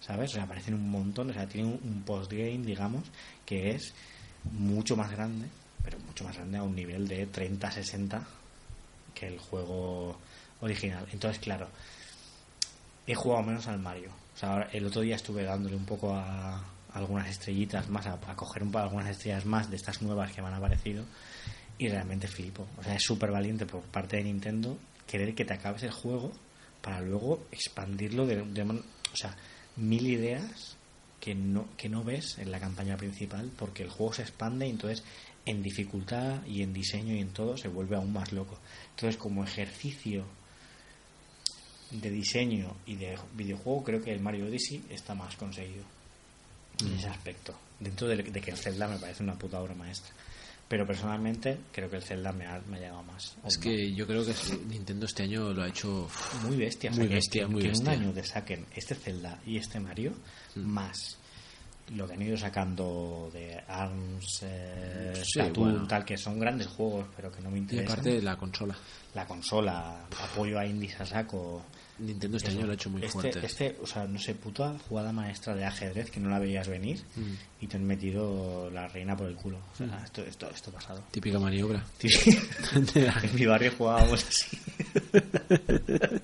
¿Sabes? 0.00 0.30
O 0.30 0.34
sea, 0.34 0.44
aparecen 0.44 0.74
un 0.74 0.90
montón, 0.90 1.30
o 1.30 1.32
sea, 1.32 1.46
tienen 1.46 1.78
un, 1.82 2.02
postgame, 2.02 2.58
digamos, 2.58 3.04
que 3.44 3.70
es 3.70 3.92
mucho 4.52 4.96
más 4.96 5.10
grande, 5.10 5.48
pero 5.82 5.98
mucho 5.98 6.24
más 6.24 6.36
grande 6.36 6.58
a 6.58 6.62
un 6.62 6.74
nivel 6.74 7.08
de 7.08 7.30
30-60 7.30 8.22
que 9.14 9.26
el 9.26 9.38
juego 9.38 10.16
original. 10.60 11.06
Entonces, 11.12 11.40
claro, 11.40 11.68
he 13.06 13.14
jugado 13.14 13.42
menos 13.42 13.66
al 13.66 13.80
Mario. 13.80 14.10
O 14.34 14.38
sea, 14.38 14.68
el 14.72 14.86
otro 14.86 15.00
día 15.00 15.16
estuve 15.16 15.42
dándole 15.42 15.74
un 15.74 15.84
poco 15.84 16.14
a 16.14 16.62
algunas 16.94 17.28
estrellitas 17.28 17.88
más, 17.88 18.06
a, 18.06 18.18
coger 18.36 18.62
un, 18.62 18.74
algunas 18.76 19.08
estrellas 19.08 19.44
más 19.44 19.68
de 19.68 19.76
estas 19.76 20.00
nuevas 20.00 20.32
que 20.32 20.42
me 20.42 20.48
han 20.48 20.54
aparecido 20.54 21.04
y 21.76 21.88
realmente 21.88 22.28
flipo. 22.28 22.66
O 22.78 22.82
sea, 22.82 22.94
es 22.94 23.02
súper 23.02 23.30
valiente 23.30 23.66
por 23.66 23.82
parte 23.82 24.16
de 24.16 24.24
Nintendo 24.24 24.78
querer 25.06 25.34
que 25.34 25.44
te 25.44 25.54
acabes 25.54 25.82
el 25.82 25.90
juego 25.90 26.32
para 26.80 27.00
luego 27.00 27.46
expandirlo 27.50 28.26
de, 28.26 28.40
o 28.40 29.16
sea, 29.16 29.36
mil 29.76 30.06
ideas 30.06 30.76
que 31.20 31.34
no, 31.34 31.66
que 31.76 31.88
no 31.88 32.04
ves 32.04 32.38
en 32.38 32.50
la 32.50 32.60
campaña 32.60 32.96
principal 32.96 33.50
porque 33.58 33.82
el 33.82 33.90
juego 33.90 34.12
se 34.12 34.22
expande 34.22 34.66
y 34.66 34.70
entonces 34.70 35.02
en 35.44 35.62
dificultad 35.62 36.44
y 36.46 36.62
en 36.62 36.72
diseño 36.72 37.14
y 37.14 37.20
en 37.20 37.30
todo 37.30 37.56
se 37.56 37.68
vuelve 37.68 37.96
aún 37.96 38.12
más 38.12 38.32
loco. 38.32 38.58
Entonces 38.90 39.16
como 39.16 39.44
ejercicio 39.44 40.24
de 41.90 42.10
diseño 42.10 42.76
y 42.86 42.96
de 42.96 43.18
videojuego 43.34 43.82
creo 43.82 44.02
que 44.02 44.12
el 44.12 44.20
Mario 44.20 44.46
Odyssey 44.46 44.84
está 44.90 45.14
más 45.14 45.36
conseguido 45.36 45.84
en 46.80 46.92
ese 46.94 47.08
aspecto. 47.08 47.54
Dentro 47.80 48.08
de, 48.08 48.22
de 48.22 48.40
que 48.40 48.50
el 48.50 48.56
Zelda 48.56 48.88
me 48.88 48.98
parece 48.98 49.22
una 49.22 49.38
puta 49.38 49.60
obra 49.60 49.74
maestra. 49.74 50.12
Pero 50.68 50.86
personalmente 50.86 51.58
creo 51.72 51.88
que 51.88 51.96
el 51.96 52.02
Zelda 52.02 52.30
me 52.30 52.46
ha, 52.46 52.60
me 52.68 52.76
ha 52.76 52.80
llegado 52.80 53.02
más. 53.02 53.36
Es 53.46 53.56
que 53.56 53.94
yo 53.94 54.06
creo 54.06 54.22
que 54.24 54.34
Nintendo 54.68 55.06
este 55.06 55.22
año 55.22 55.52
lo 55.54 55.62
ha 55.62 55.68
hecho 55.68 56.08
muy 56.42 56.56
bestia. 56.56 56.90
o 56.90 56.94
sea, 56.94 57.04
muy 57.04 57.14
bestia, 57.14 57.42
que, 57.46 57.48
muy 57.48 57.62
que 57.62 57.68
bestia. 57.68 57.92
un 57.92 58.00
año 58.02 58.12
te 58.12 58.22
saquen 58.24 58.66
este 58.74 58.94
Zelda 58.94 59.38
y 59.46 59.56
este 59.56 59.80
Mario 59.80 60.12
más 60.56 61.16
lo 61.94 62.06
que 62.06 62.12
han 62.12 62.20
ido 62.22 62.36
sacando 62.36 63.30
de 63.32 63.58
ARMS, 63.66 64.40
eh, 64.42 65.22
Sí, 65.24 65.40
bueno. 65.54 65.86
tal, 65.86 66.04
que 66.04 66.18
son 66.18 66.38
grandes 66.38 66.66
juegos, 66.66 67.06
pero 67.16 67.32
que 67.32 67.40
no 67.40 67.50
me 67.50 67.56
y 67.56 67.60
interesan. 67.62 67.90
aparte 67.92 68.20
la 68.20 68.36
consola. 68.36 68.76
la 69.14 69.26
consola, 69.26 70.04
apoyo 70.22 70.58
a 70.58 70.66
indies 70.66 71.00
a 71.00 71.06
saco. 71.06 71.64
Nintendo 71.98 72.36
este 72.36 72.50
año 72.50 72.66
lo 72.66 72.72
ha 72.72 72.74
hecho 72.74 72.90
muy 72.90 73.02
este, 73.02 73.12
fuerte. 73.12 73.44
Este, 73.46 73.76
o 73.82 73.86
sea, 73.86 74.06
no 74.06 74.18
sé, 74.18 74.34
puta 74.34 74.76
jugada 74.88 75.12
maestra 75.12 75.54
de 75.54 75.64
ajedrez 75.64 76.10
que 76.10 76.20
no 76.20 76.28
la 76.28 76.38
veías 76.38 76.68
venir 76.68 77.02
Mm. 77.16 77.34
y 77.60 77.66
te 77.66 77.76
han 77.76 77.84
metido 77.84 78.70
la 78.70 78.86
reina 78.88 79.16
por 79.16 79.26
el 79.28 79.34
culo. 79.34 79.58
O 79.72 79.76
sea, 79.76 80.02
esto, 80.04 80.22
esto, 80.22 80.48
esto 80.50 80.70
ha 80.70 80.74
pasado. 80.74 81.02
Típica 81.10 81.38
maniobra. 81.38 81.84
En 82.74 83.34
mi 83.34 83.46
barrio 83.46 83.72
jugábamos 83.76 84.24
así. 84.24 84.58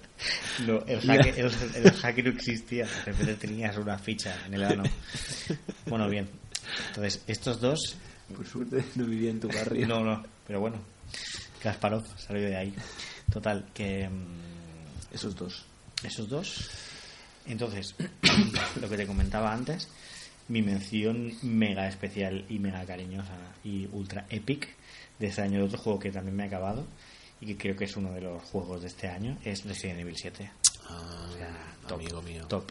No, 0.66 0.80
el, 0.86 1.00
jaque, 1.00 1.40
el, 1.40 1.50
el 1.74 1.92
jaque 1.92 2.22
no 2.22 2.30
existía. 2.30 2.86
De 2.86 3.02
repente 3.12 3.34
tenías 3.34 3.76
una 3.76 3.98
ficha 3.98 4.34
en 4.46 4.54
el 4.54 4.64
ano. 4.64 4.82
Bueno, 5.86 6.08
bien. 6.08 6.28
Entonces, 6.88 7.22
estos 7.26 7.60
dos. 7.60 7.96
Por 8.34 8.46
suerte 8.46 8.84
no 8.94 9.04
vivía 9.04 9.30
en 9.30 9.40
tu 9.40 9.48
barrio. 9.48 9.86
No, 9.86 10.02
no, 10.02 10.24
pero 10.46 10.60
bueno. 10.60 10.78
Kasparov 11.62 12.04
salió 12.18 12.42
de 12.42 12.56
ahí. 12.56 12.74
Total, 13.32 13.66
que. 13.74 14.08
mm, 14.08 14.53
Esos 15.14 15.34
dos. 15.36 15.64
Esos 16.02 16.28
dos. 16.28 16.68
Entonces, 17.46 17.94
lo 18.80 18.88
que 18.88 18.96
te 18.96 19.06
comentaba 19.06 19.52
antes, 19.52 19.88
mi 20.48 20.60
mención 20.60 21.32
mega 21.42 21.88
especial 21.88 22.44
y 22.48 22.58
mega 22.58 22.84
cariñosa 22.84 23.36
y 23.62 23.86
ultra 23.92 24.26
epic 24.28 24.68
de 25.18 25.28
este 25.28 25.42
año 25.42 25.58
de 25.60 25.64
otro 25.66 25.78
juego 25.78 25.98
que 25.98 26.10
también 26.10 26.36
me 26.36 26.42
ha 26.42 26.46
acabado 26.46 26.86
y 27.40 27.46
que 27.46 27.56
creo 27.56 27.76
que 27.76 27.84
es 27.84 27.96
uno 27.96 28.12
de 28.12 28.20
los 28.22 28.42
juegos 28.42 28.82
de 28.82 28.88
este 28.88 29.08
año 29.08 29.38
es 29.44 29.64
Resident 29.64 30.00
Evil 30.00 30.16
7. 30.16 30.50
Ah, 30.88 31.28
O 31.30 31.36
sea, 31.36 31.76
top, 31.86 32.00
amigo 32.00 32.22
mío. 32.22 32.46
top. 32.46 32.70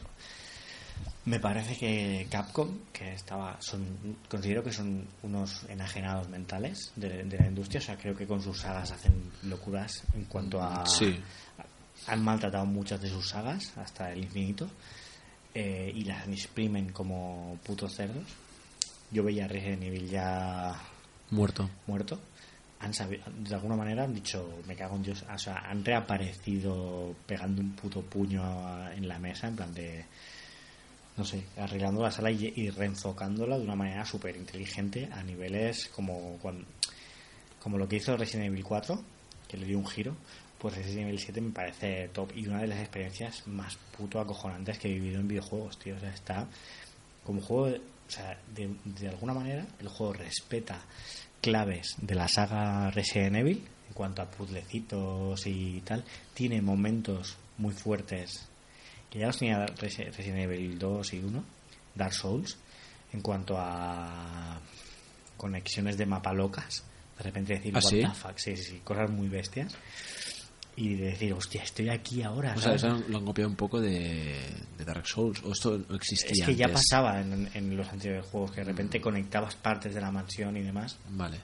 Me 1.24 1.40
parece 1.40 1.76
que 1.76 2.26
Capcom, 2.30 2.78
que 2.92 3.14
estaba, 3.14 3.56
son, 3.60 4.16
considero 4.28 4.62
que 4.62 4.72
son 4.72 5.06
unos 5.22 5.64
enajenados 5.68 6.28
mentales 6.28 6.92
de, 6.96 7.24
de 7.24 7.38
la 7.38 7.46
industria, 7.46 7.80
o 7.80 7.82
sea, 7.82 7.96
creo 7.96 8.14
que 8.14 8.26
con 8.26 8.42
sus 8.42 8.60
sagas 8.60 8.92
hacen 8.92 9.32
locuras 9.44 10.02
en 10.14 10.24
cuanto 10.26 10.62
a... 10.62 10.86
Sí. 10.86 11.18
Han 12.08 12.22
maltratado 12.22 12.66
muchas 12.66 13.00
de 13.00 13.08
sus 13.08 13.28
sagas 13.30 13.72
hasta 13.78 14.12
el 14.12 14.22
infinito 14.24 14.68
eh, 15.54 15.90
y 15.94 16.04
las 16.04 16.26
exprimen 16.28 16.90
como 16.92 17.58
putos 17.64 17.94
cerdos. 17.94 18.24
Yo 19.10 19.22
veía 19.22 19.44
a 19.44 19.48
Resident 19.48 19.82
Evil 19.84 20.08
ya 20.08 20.74
Muerto. 21.30 21.68
muerto, 21.86 22.20
han 22.80 22.92
sabi- 22.92 23.20
de 23.38 23.54
alguna 23.54 23.76
manera 23.76 24.04
han 24.04 24.14
dicho, 24.14 24.60
me 24.66 24.74
cago 24.76 24.96
en 24.96 25.02
Dios, 25.04 25.24
o 25.32 25.38
sea, 25.38 25.56
han 25.70 25.84
reaparecido 25.84 27.14
pegando 27.26 27.62
un 27.62 27.72
puto 27.72 28.02
puño 28.02 28.90
en 28.92 29.08
la 29.08 29.18
mesa, 29.18 29.48
en 29.48 29.56
plan 29.56 29.72
de, 29.72 30.04
no 31.16 31.24
sé, 31.24 31.44
arreglando 31.56 32.02
la 32.02 32.10
sala 32.10 32.30
y, 32.30 32.52
y 32.56 32.70
reenfocándola 32.70 33.56
de 33.56 33.64
una 33.64 33.76
manera 33.76 34.04
súper 34.04 34.36
inteligente 34.36 35.08
a 35.12 35.22
niveles 35.22 35.88
como, 35.94 36.36
cuando, 36.42 36.66
como 37.62 37.78
lo 37.78 37.88
que 37.88 37.96
hizo 37.96 38.16
Resident 38.16 38.48
Evil 38.48 38.64
4, 38.64 39.02
que 39.48 39.56
le 39.56 39.66
dio 39.66 39.78
un 39.78 39.86
giro, 39.86 40.16
pues 40.64 40.76
Resident 40.76 41.08
Evil 41.08 41.20
7 41.20 41.40
me 41.42 41.50
parece 41.52 42.08
top 42.08 42.30
y 42.34 42.46
una 42.46 42.62
de 42.62 42.68
las 42.68 42.78
experiencias 42.80 43.46
más 43.46 43.76
puto 43.98 44.18
acojonantes 44.18 44.78
que 44.78 44.88
he 44.88 44.94
vivido 44.94 45.20
en 45.20 45.28
videojuegos, 45.28 45.78
tío, 45.78 45.94
o 45.94 46.00
sea, 46.00 46.08
está 46.08 46.46
como 47.22 47.42
juego, 47.42 47.76
o 47.76 48.10
sea, 48.10 48.38
de, 48.54 48.74
de 48.84 49.08
alguna 49.10 49.34
manera 49.34 49.66
el 49.78 49.88
juego 49.88 50.14
respeta 50.14 50.80
claves 51.42 51.96
de 52.00 52.14
la 52.14 52.28
saga 52.28 52.90
Resident 52.92 53.36
Evil 53.36 53.62
en 53.88 53.92
cuanto 53.92 54.22
a 54.22 54.30
puzzlecitos 54.30 55.46
y 55.46 55.82
tal. 55.82 56.02
Tiene 56.32 56.62
momentos 56.62 57.36
muy 57.58 57.74
fuertes 57.74 58.48
que 59.10 59.18
ya 59.18 59.26
los 59.26 59.36
tenía 59.38 59.66
Resi- 59.66 60.06
Resident 60.10 60.38
Evil 60.50 60.78
2 60.78 61.12
y 61.12 61.18
1, 61.18 61.44
Dark 61.94 62.14
Souls, 62.14 62.56
en 63.12 63.20
cuanto 63.20 63.56
a 63.58 64.58
conexiones 65.36 65.96
de 65.98 66.06
mapa 66.06 66.32
locas. 66.32 66.82
De 67.18 67.22
repente 67.24 67.54
decir, 67.54 67.72
¿Ah, 67.76 67.78
what 67.82 67.90
sí? 67.90 68.00
the 68.00 68.08
fuck, 68.10 68.38
sí, 68.38 68.56
sí, 68.56 68.62
sí, 68.64 68.80
cosas 68.82 69.08
muy 69.10 69.28
bestias. 69.28 69.76
Y 70.76 70.96
de 70.96 71.06
decir, 71.06 71.32
hostia, 71.32 71.62
estoy 71.62 71.88
aquí 71.88 72.22
ahora. 72.22 72.54
O 72.56 72.60
sea, 72.60 72.76
lo 73.08 73.18
han 73.18 73.24
copiado 73.24 73.48
un 73.48 73.56
poco 73.56 73.80
de, 73.80 74.40
de 74.76 74.84
Dark 74.84 75.06
Souls. 75.06 75.40
O 75.44 75.52
esto 75.52 75.78
no 75.88 75.94
existía 75.94 76.32
Es 76.32 76.44
que 76.44 76.56
ya 76.56 76.68
pasaba 76.68 77.20
en, 77.20 77.48
en 77.54 77.76
los 77.76 77.88
anteriores 77.88 78.26
juegos, 78.26 78.50
que 78.50 78.60
de 78.62 78.64
repente 78.64 79.00
conectabas 79.00 79.54
partes 79.54 79.94
de 79.94 80.00
la 80.00 80.10
mansión 80.10 80.56
y 80.56 80.62
demás, 80.62 80.98
Vale. 81.10 81.38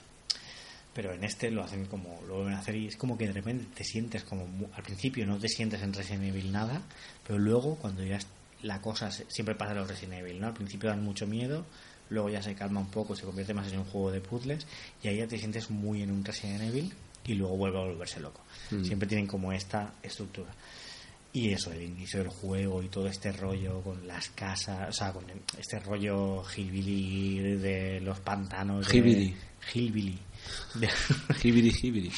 pero 0.92 1.12
en 1.12 1.22
este 1.22 1.50
lo 1.50 1.62
hacen 1.62 1.86
como, 1.86 2.20
lo 2.26 2.36
vuelven 2.36 2.54
a 2.54 2.58
hacer 2.58 2.74
y 2.74 2.88
es 2.88 2.96
como 2.96 3.16
que 3.16 3.28
de 3.28 3.32
repente 3.32 3.66
te 3.72 3.84
sientes 3.84 4.24
como, 4.24 4.48
al 4.74 4.82
principio 4.82 5.24
no 5.26 5.38
te 5.38 5.48
sientes 5.48 5.80
en 5.82 5.92
Resident 5.92 6.24
Evil 6.24 6.50
nada, 6.50 6.82
pero 7.24 7.38
luego 7.38 7.76
cuando 7.76 8.02
ya 8.02 8.18
la 8.62 8.80
cosa, 8.80 9.10
siempre 9.10 9.54
pasa 9.54 9.72
en 9.72 9.78
los 9.78 9.88
Resident 9.88 10.14
Evil, 10.20 10.40
¿no? 10.40 10.48
Al 10.48 10.54
principio 10.54 10.90
dan 10.90 11.04
mucho 11.04 11.26
miedo, 11.28 11.64
luego 12.10 12.28
ya 12.30 12.42
se 12.42 12.56
calma 12.56 12.80
un 12.80 12.90
poco, 12.90 13.14
se 13.14 13.24
convierte 13.24 13.54
más 13.54 13.72
en 13.72 13.78
un 13.78 13.84
juego 13.84 14.10
de 14.10 14.20
puzzles 14.20 14.66
y 15.04 15.08
ahí 15.08 15.18
ya 15.18 15.28
te 15.28 15.38
sientes 15.38 15.70
muy 15.70 16.02
en 16.02 16.10
un 16.10 16.24
Resident 16.24 16.62
Evil 16.62 16.92
y 17.24 17.34
luego 17.34 17.56
vuelve 17.56 17.78
a 17.78 17.84
volverse 17.84 18.20
loco. 18.20 18.42
Mm. 18.70 18.84
Siempre 18.84 19.08
tienen 19.08 19.26
como 19.26 19.52
esta 19.52 19.94
estructura. 20.02 20.50
Y 21.32 21.52
eso, 21.52 21.70
el 21.72 21.82
inicio 21.82 22.20
del 22.20 22.28
juego 22.28 22.82
y 22.82 22.88
todo 22.88 23.06
este 23.06 23.30
rollo 23.30 23.82
con 23.82 24.04
las 24.06 24.30
casas, 24.30 24.88
o 24.88 24.92
sea, 24.92 25.12
con 25.12 25.24
este 25.56 25.78
rollo 25.78 26.42
hillbilly 26.56 27.56
de 27.56 28.00
los 28.00 28.18
pantanos. 28.18 28.92
Hillbilly. 28.92 29.36
Hillbilly. 29.72 30.18
De, 30.74 30.88
hibiri. 31.42 32.12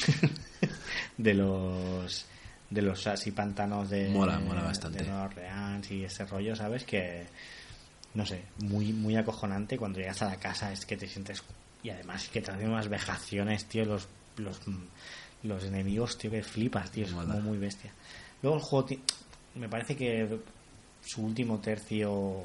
de 1.19 1.35
los 1.35 2.27
de 2.71 2.81
los 2.81 3.07
así 3.07 3.33
pantanos 3.33 3.91
de 3.91 4.09
Mola, 4.09 4.39
mola 4.39 4.63
bastante. 4.63 5.01
de 5.01 5.05
Nueva 5.05 5.25
Orleans 5.25 5.91
y 5.91 6.05
ese 6.05 6.25
rollo, 6.25 6.57
¿sabes? 6.57 6.85
Que 6.85 7.27
no 8.15 8.25
sé, 8.25 8.45
muy 8.63 8.93
muy 8.95 9.17
acojonante 9.17 9.77
cuando 9.77 9.99
llegas 9.99 10.23
a 10.23 10.27
la 10.27 10.37
casa 10.37 10.73
es 10.73 10.87
que 10.87 10.97
te 10.97 11.07
sientes 11.07 11.43
y 11.83 11.91
además 11.91 12.29
que 12.29 12.41
te 12.41 12.51
hacen 12.51 12.71
unas 12.71 12.89
vejaciones, 12.89 13.67
tío, 13.67 13.85
los 13.85 14.09
los 14.37 14.61
los 15.43 15.65
enemigos, 15.65 16.17
tío, 16.19 16.31
que 16.31 16.43
flipas, 16.43 16.91
tío, 16.93 17.05
es 17.05 17.13
como 17.13 17.25
muy 17.41 17.59
bestia. 17.59 17.93
Luego 18.43 18.59
el 18.59 18.63
juego 18.63 18.89
me 19.57 19.69
parece 19.69 19.97
que 19.97 20.39
su 21.05 21.23
último 21.23 21.59
tercio 21.59 22.45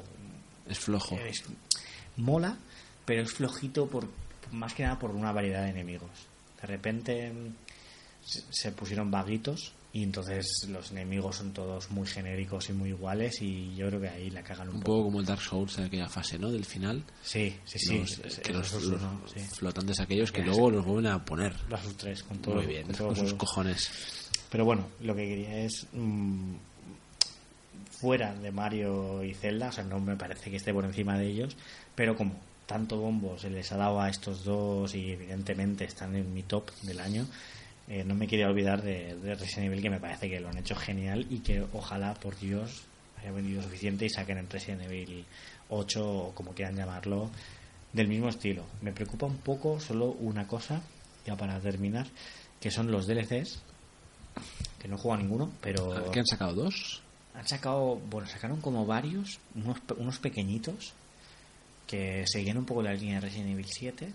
Es 0.68 0.78
flojo. 0.80 1.16
es- 1.20 1.44
mola, 2.16 2.56
pero 3.04 3.22
es 3.22 3.32
flojito 3.32 3.86
por 3.86 4.08
más 4.50 4.74
que 4.74 4.82
nada 4.82 4.98
por 4.98 5.10
una 5.12 5.30
variedad 5.32 5.62
de 5.62 5.70
enemigos. 5.70 6.10
De 6.60 6.66
repente 6.66 7.32
se, 8.24 8.42
se 8.50 8.72
pusieron 8.72 9.10
vaguitos 9.12 9.72
y 9.92 10.02
entonces 10.02 10.66
los 10.68 10.90
enemigos 10.90 11.36
son 11.36 11.52
todos 11.52 11.90
muy 11.90 12.06
genéricos 12.06 12.68
y 12.68 12.72
muy 12.74 12.90
iguales 12.90 13.40
y 13.40 13.74
yo 13.74 13.88
creo 13.88 14.00
que 14.02 14.08
ahí 14.08 14.30
la 14.30 14.42
cagan 14.42 14.68
un, 14.68 14.74
Un 14.76 14.80
poco. 14.82 14.92
poco 14.98 15.04
como 15.06 15.20
el 15.20 15.26
Dark 15.26 15.40
Souls 15.40 15.78
en 15.78 15.84
aquella 15.84 16.08
fase, 16.08 16.38
¿no? 16.38 16.50
Del 16.50 16.64
final. 16.66 17.02
Sí, 17.22 17.56
sí, 17.64 17.78
sí. 17.78 17.98
Los, 17.98 18.18
es- 18.18 18.38
que 18.40 18.52
es- 18.52 18.56
los, 18.58 18.66
eso 18.66 18.78
es 18.78 18.84
los 18.84 19.00
uno, 19.00 19.22
sí. 19.34 19.40
flotantes 19.56 20.00
aquellos 20.00 20.30
que 20.30 20.40
Ya, 20.40 20.46
luego 20.46 20.68
sí. 20.68 20.76
los 20.76 20.84
vuelven 20.84 21.12
a 21.12 21.24
poner. 21.24 21.54
Sus 21.82 21.96
tres 21.96 22.22
con 22.22 22.38
todo, 22.38 22.56
Muy 22.56 22.66
bien, 22.66 22.84
con 22.84 22.94
todo 22.94 23.08
con 23.08 23.16
sus 23.16 23.34
cojones. 23.34 23.90
Pero 24.50 24.64
bueno, 24.64 24.86
lo 25.00 25.14
que 25.16 25.26
quería 25.26 25.58
es 25.64 25.86
mm, 25.92 26.54
fuera 27.90 28.34
de 28.34 28.50
Mario 28.52 29.24
y 29.24 29.34
Zelda, 29.34 29.68
o 29.68 29.72
sea, 29.72 29.84
no 29.84 29.98
me 30.00 30.16
parece 30.16 30.50
que 30.50 30.56
esté 30.56 30.72
por 30.72 30.84
encima 30.84 31.18
de 31.18 31.26
ellos, 31.28 31.56
pero 31.94 32.16
como 32.16 32.34
tanto 32.66 32.98
bombo 32.98 33.38
se 33.38 33.50
les 33.50 33.72
ha 33.72 33.76
dado 33.76 34.00
a 34.00 34.08
estos 34.10 34.44
dos 34.44 34.94
y 34.94 35.10
evidentemente 35.12 35.84
están 35.84 36.14
en 36.14 36.32
mi 36.32 36.42
top 36.42 36.70
del 36.82 37.00
año, 37.00 37.26
eh, 37.88 38.04
no 38.04 38.14
me 38.14 38.26
quería 38.26 38.48
olvidar 38.48 38.82
de, 38.82 39.16
de 39.16 39.34
Resident 39.34 39.66
Evil 39.66 39.82
que 39.82 39.90
me 39.90 40.00
parece 40.00 40.28
que 40.28 40.40
lo 40.40 40.48
han 40.48 40.58
hecho 40.58 40.76
genial 40.76 41.26
y 41.30 41.38
que 41.40 41.64
ojalá 41.72 42.14
por 42.14 42.38
Dios 42.38 42.82
haya 43.18 43.32
vendido 43.32 43.62
suficiente 43.62 44.04
y 44.04 44.10
saquen 44.10 44.38
el 44.38 44.48
Resident 44.48 44.82
Evil 44.82 45.24
8 45.70 46.06
o 46.06 46.34
como 46.34 46.52
quieran 46.52 46.76
llamarlo 46.76 47.30
del 47.92 48.08
mismo 48.08 48.28
estilo. 48.28 48.64
Me 48.82 48.92
preocupa 48.92 49.26
un 49.26 49.38
poco 49.38 49.80
solo 49.80 50.06
una 50.20 50.46
cosa, 50.46 50.82
ya 51.26 51.36
para 51.36 51.58
terminar, 51.60 52.06
que 52.60 52.70
son 52.70 52.90
los 52.90 53.06
DLCs, 53.06 53.62
que 54.78 54.88
no 54.88 54.98
juega 54.98 55.22
ninguno, 55.22 55.50
pero 55.60 56.10
¿Qué 56.10 56.20
han 56.20 56.26
sacado? 56.26 56.54
¿Dos? 56.54 57.02
han 57.34 57.46
sacado, 57.46 57.96
bueno, 58.10 58.28
sacaron 58.28 58.60
como 58.60 58.84
varios, 58.84 59.38
unos, 59.54 59.78
unos 59.96 60.18
pequeñitos, 60.18 60.92
que 61.86 62.24
seguían 62.26 62.58
un 62.58 62.64
poco 62.64 62.82
la 62.82 62.92
línea 62.92 63.20
de 63.20 63.28
Resident 63.28 63.50
Evil 63.50 63.66
7, 63.66 64.12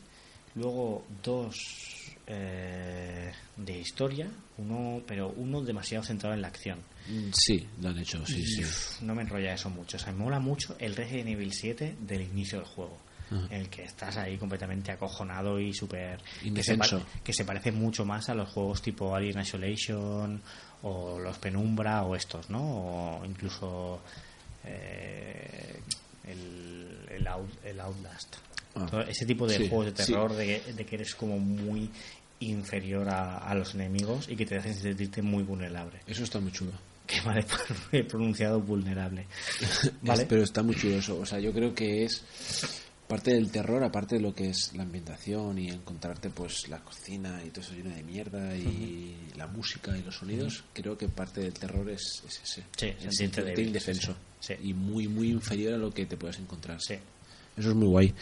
luego 0.56 1.06
dos 1.24 2.03
eh, 2.28 3.32
de 3.58 3.78
historia, 3.80 4.28
uno, 4.58 5.02
pero 5.08 5.30
uno 5.38 5.62
demasiado 5.62 6.04
centrado 6.04 6.34
en 6.36 6.42
la 6.42 6.48
acción. 6.48 6.80
Mm, 7.10 7.30
Sí, 7.34 7.68
lo 7.82 7.90
han 7.90 8.00
hecho, 8.00 8.26
sí, 8.26 8.40
Y, 8.42 8.46
sí. 8.64 9.06
no 9.06 9.14
me 9.16 9.24
enrolla 9.24 9.54
eso 9.54 9.70
mucho. 9.70 9.98
O 9.98 10.00
sea, 10.00 10.14
me 10.14 10.20
mola 10.20 10.40
mucho 10.40 10.76
el 10.80 10.96
Resident 10.96 11.30
Evil 11.30 11.52
7 11.54 11.96
del 12.00 12.22
inicio 12.22 12.60
del 12.60 12.68
juego. 12.68 12.98
Ajá. 13.32 13.46
En 13.48 13.62
el 13.62 13.70
que 13.70 13.84
estás 13.84 14.18
ahí 14.18 14.38
completamente 14.38 14.92
acojonado 14.92 15.60
y 15.60 15.74
súper. 15.74 16.20
Que, 16.54 16.64
se 16.64 16.78
que 17.24 17.34
se 17.34 17.46
parece 17.46 17.72
mucho 17.72 18.06
más 18.06 18.30
a 18.30 18.36
los 18.36 18.50
juegos 18.50 18.82
tipo 18.82 19.16
Alien 19.16 19.40
Isolation 19.40 20.42
o 20.84 21.18
los 21.20 21.38
Penumbra 21.40 22.04
o 22.04 22.16
estos, 22.16 22.50
¿no? 22.50 22.62
O 23.20 23.26
incluso 23.26 24.02
eh, 24.66 25.80
el, 26.28 27.08
el, 27.10 27.28
Out- 27.28 27.60
el 27.66 27.80
Outlast. 27.80 28.36
Ah. 28.76 29.06
Ese 29.08 29.26
tipo 29.26 29.48
de 29.48 29.58
Sí, 29.58 29.68
juegos 29.70 29.94
de 29.96 30.04
sí. 30.04 30.12
terror 30.12 30.34
de, 30.34 30.46
que- 30.66 30.74
de 30.74 30.86
que 30.86 30.96
eres 30.96 31.14
como 31.16 31.38
muy 31.40 31.90
inferior 32.40 33.08
a, 33.10 33.38
a 33.38 33.56
los 33.56 33.74
enemigos 33.76 34.28
y 34.30 34.36
que 34.36 34.46
te 34.46 34.58
hacen 34.58 34.74
sentirte 34.76 35.22
muy 35.22 35.44
vulnerable. 35.44 36.00
Eso 36.08 36.24
está 36.24 36.40
muy 36.40 36.52
chulo. 36.52 36.72
Que 37.06 37.20
vale, 37.22 37.46
he 37.92 38.04
pronunciado 38.06 38.62
vulnerable. 38.62 39.28
¿Vale? 40.04 40.22
Es- 40.24 40.28
pero 40.30 40.42
está 40.44 40.64
muy 40.64 40.74
chulo 40.76 40.96
eso. 40.98 41.20
O 41.20 41.26
sea, 41.26 41.38
yo 41.40 41.52
creo 41.52 41.76
que 41.76 42.06
es 42.06 42.24
parte 43.10 43.32
del 43.34 43.52
terror, 43.52 43.84
aparte 43.84 44.16
de 44.16 44.22
lo 44.22 44.34
que 44.34 44.50
es 44.50 44.74
la 44.74 44.84
ambientación 44.84 45.60
y 45.60 45.68
encontrarte 45.70 46.30
pues 46.30 46.70
la 46.70 46.80
cocina 46.80 47.42
y 47.46 47.50
todo 47.50 47.62
eso 47.62 47.74
lleno 47.76 47.94
de 47.94 48.02
mierda 48.04 48.56
y 48.56 49.16
la 49.36 49.46
música 49.48 49.96
y 49.98 50.02
los 50.02 50.16
sonidos, 50.16 50.64
creo 50.74 50.98
que 50.98 51.10
parte 51.10 51.42
del 51.42 51.54
terror 51.54 51.88
es, 51.90 52.24
es 52.28 52.42
ese. 52.42 52.64
Sí, 52.78 52.94
el 53.20 53.32
débil, 53.46 53.68
indefenso. 53.68 54.16
sí, 54.40 54.54
sí. 54.56 54.70
Y 54.70 54.74
muy, 54.74 55.08
muy 55.10 55.30
inferior 55.30 55.74
a 55.74 55.78
lo 55.78 55.92
que 55.94 56.06
te 56.06 56.16
puedes 56.18 56.40
encontrar. 56.40 56.80
Sí. 56.82 56.96
Eso 57.58 57.70
es 57.70 57.76
muy 57.76 57.88
guay. 57.88 58.14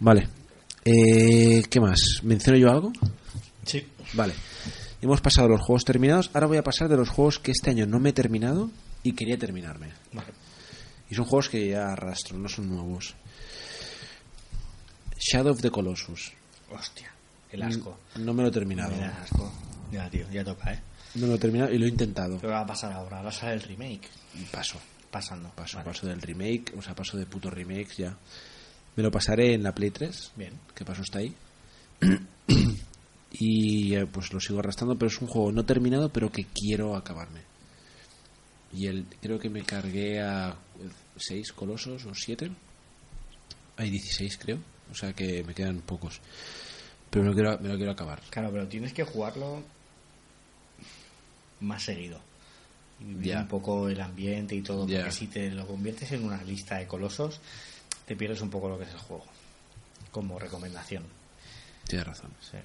Vale. 0.00 0.28
Eh, 0.84 1.62
¿Qué 1.68 1.80
más? 1.80 2.20
¿Menciono 2.22 2.58
yo 2.58 2.70
algo? 2.70 2.92
Sí. 3.64 3.86
Vale. 4.12 4.34
Hemos 5.00 5.20
pasado 5.20 5.48
los 5.48 5.60
juegos 5.60 5.84
terminados. 5.84 6.30
Ahora 6.34 6.46
voy 6.46 6.56
a 6.58 6.62
pasar 6.62 6.88
de 6.88 6.96
los 6.96 7.08
juegos 7.08 7.38
que 7.38 7.50
este 7.52 7.70
año 7.70 7.86
no 7.86 8.00
me 8.00 8.10
he 8.10 8.12
terminado 8.12 8.70
y 9.02 9.12
quería 9.12 9.38
terminarme. 9.38 9.88
Vale. 10.12 10.32
Y 11.10 11.14
son 11.14 11.24
juegos 11.24 11.48
que 11.48 11.68
ya 11.68 11.92
arrastro, 11.92 12.38
no 12.38 12.48
son 12.48 12.68
nuevos. 12.68 13.14
Shadow 15.18 15.52
of 15.52 15.60
the 15.60 15.70
Colossus. 15.70 16.32
Hostia, 16.70 17.12
el 17.50 17.62
asco. 17.62 17.98
No 18.16 18.34
me 18.34 18.42
lo 18.42 18.48
he 18.48 18.52
terminado. 18.52 18.94
Asco. 19.22 19.52
Ya, 19.92 20.08
tío, 20.10 20.26
ya 20.30 20.44
toca, 20.44 20.72
¿eh? 20.72 20.80
No 21.14 21.22
me 21.22 21.28
lo 21.28 21.34
he 21.34 21.38
terminado 21.38 21.72
y 21.72 21.78
lo 21.78 21.86
he 21.86 21.88
intentado. 21.88 22.40
¿Qué 22.40 22.46
va 22.46 22.60
a 22.60 22.66
pasar 22.66 22.92
ahora? 22.92 23.18
Ahora 23.18 23.30
sale 23.30 23.54
el 23.54 23.62
remake. 23.62 24.08
Paso. 24.50 24.78
Pasando. 25.14 25.48
Paso, 25.54 25.76
Vale. 25.76 25.90
paso 25.90 26.08
del 26.08 26.20
remake, 26.20 26.74
o 26.76 26.82
sea, 26.82 26.92
paso 26.92 27.16
de 27.16 27.24
puto 27.24 27.48
remakes 27.48 27.98
ya. 27.98 28.16
Me 28.96 29.02
lo 29.04 29.12
pasaré 29.12 29.54
en 29.54 29.62
la 29.62 29.72
Play 29.72 29.92
3, 29.92 30.32
Bien. 30.34 30.58
que 30.74 30.84
paso 30.84 31.02
está 31.02 31.20
ahí. 31.20 31.32
y 33.30 33.94
eh, 33.94 34.06
pues 34.06 34.32
lo 34.32 34.40
sigo 34.40 34.58
arrastrando, 34.58 34.98
pero 34.98 35.08
es 35.08 35.20
un 35.20 35.28
juego 35.28 35.52
no 35.52 35.64
terminado, 35.64 36.08
pero 36.12 36.32
que 36.32 36.46
quiero 36.46 36.96
acabarme. 36.96 37.42
Y 38.72 38.88
el, 38.88 39.06
creo 39.22 39.38
que 39.38 39.48
me 39.48 39.62
cargué 39.62 40.20
a 40.20 40.56
6 41.16 41.52
colosos 41.52 42.04
o 42.06 42.12
7. 42.12 42.50
Hay 43.76 43.90
16, 43.90 44.36
creo. 44.38 44.58
O 44.90 44.96
sea 44.96 45.12
que 45.12 45.44
me 45.44 45.54
quedan 45.54 45.78
pocos. 45.80 46.20
Pero 47.08 47.22
me 47.22 47.30
lo 47.30 47.34
quiero, 47.36 47.58
me 47.60 47.68
lo 47.68 47.76
quiero 47.76 47.92
acabar. 47.92 48.20
Claro, 48.30 48.50
pero 48.50 48.66
tienes 48.66 48.92
que 48.92 49.04
jugarlo 49.04 49.62
más 51.60 51.84
seguido. 51.84 52.20
Y 53.04 53.08
vivir 53.14 53.32
Ya. 53.32 53.40
un 53.40 53.48
poco 53.48 53.88
el 53.88 54.00
ambiente 54.00 54.54
y 54.54 54.62
todo. 54.62 54.86
Porque 54.86 55.10
si 55.12 55.26
te 55.26 55.50
lo 55.50 55.66
conviertes 55.66 56.10
en 56.12 56.24
una 56.24 56.42
lista 56.42 56.78
de 56.78 56.86
colosos, 56.86 57.40
te 58.06 58.16
pierdes 58.16 58.40
un 58.40 58.50
poco 58.50 58.68
lo 58.68 58.78
que 58.78 58.84
es 58.84 58.90
el 58.90 58.98
juego. 58.98 59.24
Como 60.10 60.38
recomendación. 60.38 61.04
Tienes 61.86 62.06
razón. 62.06 62.30
Sí. 62.40 62.56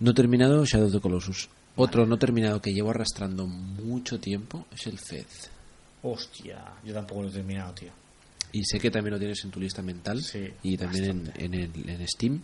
No 0.00 0.12
terminado 0.12 0.64
Shadow 0.64 0.88
of 0.88 0.92
the 0.92 1.00
Colossus. 1.00 1.48
Otro 1.76 2.06
no 2.06 2.18
terminado 2.18 2.60
que 2.60 2.72
llevo 2.72 2.90
arrastrando 2.90 3.46
mucho 3.46 4.18
tiempo 4.18 4.66
es 4.72 4.86
el 4.86 4.98
Fez. 4.98 5.50
Hostia, 6.02 6.62
yo 6.84 6.92
tampoco 6.94 7.22
lo 7.22 7.28
he 7.28 7.32
terminado, 7.32 7.72
tío. 7.74 7.90
Y 8.52 8.64
sé 8.64 8.78
que 8.78 8.90
también 8.90 9.12
lo 9.14 9.18
tienes 9.18 9.42
en 9.44 9.50
tu 9.50 9.60
lista 9.60 9.82
mental 9.82 10.22
Sí, 10.22 10.48
y 10.62 10.76
también 10.76 11.04
en, 11.04 11.32
en, 11.36 11.54
el- 11.54 11.88
en 11.90 12.08
Steam. 12.08 12.42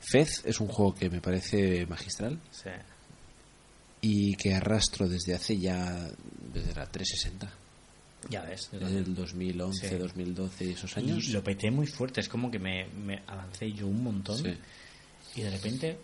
Fez 0.00 0.42
es 0.44 0.60
un 0.60 0.68
juego 0.68 0.94
que 0.94 1.08
me 1.10 1.20
parece 1.20 1.86
magistral 1.86 2.38
Sí. 2.50 2.70
Y 4.02 4.34
que 4.34 4.52
arrastro 4.54 5.08
desde 5.08 5.34
hace 5.34 5.56
ya, 5.58 6.10
desde 6.52 6.74
la 6.74 6.86
360, 6.90 7.50
Ya 8.30 8.42
ves. 8.42 8.68
desde 8.72 8.98
el 8.98 9.14
2011, 9.14 9.88
Sí. 9.88 9.94
2012 9.96 10.64
y 10.66 10.70
esos 10.72 10.96
Y 10.96 11.00
años. 11.00 11.28
lo 11.28 11.42
peté 11.42 11.70
muy 11.70 11.86
fuerte. 11.86 12.20
Es 12.20 12.28
como 12.28 12.50
que 12.50 12.58
me, 12.58 12.86
me 12.88 13.22
avancé 13.26 13.72
yo 13.72 13.86
un 13.86 14.02
montón. 14.02 14.36
Sí, 14.38 14.54
Y 15.36 15.42
de 15.42 15.50
repente. 15.50 15.98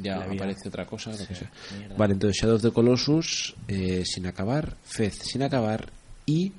ya 0.00 0.16
aparece 0.22 0.68
otra 0.68 0.86
cosa, 0.86 1.10
lo 1.10 1.18
que 1.18 1.26
Sí, 1.26 1.34
sea. 1.34 1.50
Vale, 1.96 2.14
entonces 2.14 2.40
Shadow 2.40 2.56
of 2.56 2.62
the 2.62 2.70
Colossus 2.72 3.54
eh, 3.66 4.04
sin 4.06 4.26
acabar, 4.26 4.76
Fez 4.84 5.14
sin 5.18 5.42
acabar 5.42 5.90
y 6.24 6.52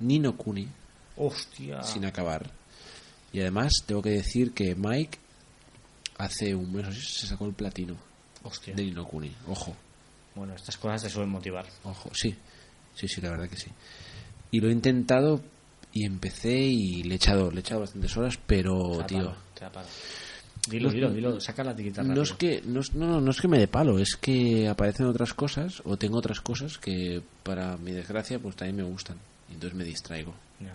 Nino 0.00 0.36
Kuni 0.36 0.68
Hostia. 1.16 1.82
sin 1.82 2.04
acabar. 2.04 2.50
Y 3.32 3.40
además 3.40 3.72
tengo 3.86 4.02
que 4.02 4.10
decir 4.10 4.52
que 4.52 4.74
Mike 4.74 5.18
hace 6.18 6.54
un 6.54 6.72
mes 6.72 6.86
se 7.18 7.26
sacó 7.26 7.46
el 7.46 7.54
platino 7.54 7.96
Hostia. 8.42 8.74
de 8.74 8.84
Nino 8.84 9.06
Kuni. 9.08 9.34
Ojo, 9.48 9.74
Bueno, 10.34 10.54
estas 10.54 10.76
cosas 10.76 11.02
te 11.02 11.10
suelen 11.10 11.30
motivar. 11.30 11.66
ojo, 11.84 12.10
sí. 12.14 12.34
Sí, 12.94 13.08
sí, 13.08 13.20
la 13.20 13.30
verdad 13.30 13.48
que 13.48 13.56
sí. 13.56 13.70
Y 14.50 14.60
lo 14.60 14.68
he 14.68 14.72
intentado 14.72 15.40
y 15.92 16.04
empecé 16.06 16.56
y 16.58 17.02
le 17.04 17.14
he 17.14 17.16
echado, 17.16 17.50
le 17.50 17.58
he 17.58 17.60
echado 17.60 17.80
bastantes 17.80 18.16
horas, 18.16 18.38
pero 18.46 18.74
Te 18.92 18.98
da 18.98 19.06
tío, 19.06 19.18
palo, 19.18 19.36
te 19.54 19.66
palo. 19.70 19.86
Dilo, 20.68 20.88
No- 20.88 20.94
dilo, 20.94 21.10
dilo. 21.10 21.40
Saca 21.40 21.62
la 21.62 21.76
tiquita 21.76 22.02
no 22.02 22.22
es 22.22 22.32
que 22.32 22.62
no, 22.64 22.80
es- 22.80 22.94
no, 22.94 23.06
no, 23.06 23.20
no 23.20 23.30
es 23.30 23.40
que 23.40 23.48
me 23.48 23.58
dé 23.58 23.68
palo, 23.68 23.98
es 23.98 24.16
que 24.16 24.66
aparecen 24.68 25.06
otras 25.06 25.34
cosas 25.34 25.82
o 25.84 25.96
tengo 25.96 26.18
otras 26.18 26.40
cosas 26.40 26.78
que 26.78 27.22
para 27.42 27.76
mi 27.76 27.92
desgracia 27.92 28.38
pues 28.38 28.56
también 28.56 28.76
me 28.76 28.82
gustan. 28.84 29.18
Y 29.50 29.54
entonces 29.54 29.76
me 29.76 29.84
distraigo. 29.84 30.34
Ya. 30.60 30.74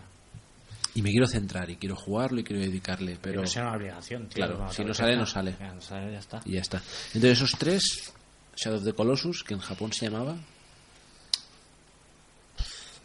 Y 0.95 1.01
me 1.01 1.11
quiero 1.11 1.25
centrar 1.27 1.69
y 1.69 1.77
quiero 1.77 1.95
jugarlo 1.95 2.39
y 2.39 2.43
quiero 2.43 2.61
dedicarle, 2.61 3.11
Pero 3.13 3.21
pero 3.21 3.41
no 3.41 3.47
sea 3.47 3.63
una 3.63 3.75
obligación, 3.77 4.27
tío. 4.27 4.45
Claro, 4.45 4.71
si 4.71 4.83
no 4.83 4.93
sale, 4.93 5.15
no 5.15 5.25
sale. 5.25 5.55
Ya, 5.59 5.73
no 5.73 5.81
sale, 5.81 6.11
ya 6.11 6.19
está. 6.19 6.41
y 6.45 6.51
ya 6.53 6.61
está. 6.61 6.81
Entonces 7.13 7.31
esos 7.31 7.51
tres, 7.57 8.13
Shadow 8.61 8.77
of 8.79 8.83
the 8.83 8.93
Colossus, 8.93 9.43
que 9.43 9.53
en 9.53 9.59
Japón 9.61 9.93
se 9.93 10.05
llamaba, 10.09 10.35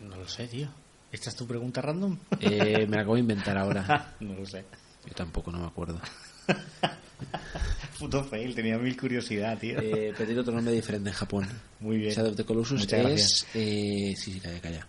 No 0.01 0.17
lo 0.17 0.29
sé, 0.29 0.49
tío. 0.49 0.69
¿Esta 1.13 1.31
es 1.31 1.37
tu 1.37 1.47
pregunta 1.47 1.81
random? 1.81 2.19
eh, 2.41 2.87
me 2.89 2.97
la 2.97 3.03
acabo 3.03 3.15
de 3.15 3.21
inventar 3.21 3.57
ahora. 3.57 4.15
no 4.21 4.35
lo 4.35 4.45
sé. 4.47 4.65
Yo 5.07 5.15
tampoco, 5.15 5.53
no 5.53 5.59
me 5.61 5.67
acuerdo. 5.67 6.01
Puto 7.99 8.25
fail, 8.25 8.55
tenía 8.55 8.77
mil 8.79 8.97
curiosidad, 9.01 9.57
tío. 9.59 9.79
Eh, 9.79 10.13
pero 10.13 10.27
tiene 10.27 10.41
otro 10.41 10.53
nombre 10.53 10.75
diferente 10.75 11.11
en 11.11 11.15
Japón. 11.15 11.49
Muy 11.81 11.99
bien. 11.99 12.13
Shadow 12.13 12.33
of 12.33 12.37
the 12.37 12.45
Colossus 12.45 12.81
Muchas 12.81 13.07
es... 13.13 13.47
Eh, 13.55 14.15
sí, 14.17 14.33
sí, 14.33 14.41
calla, 14.41 14.61
calla. 14.61 14.87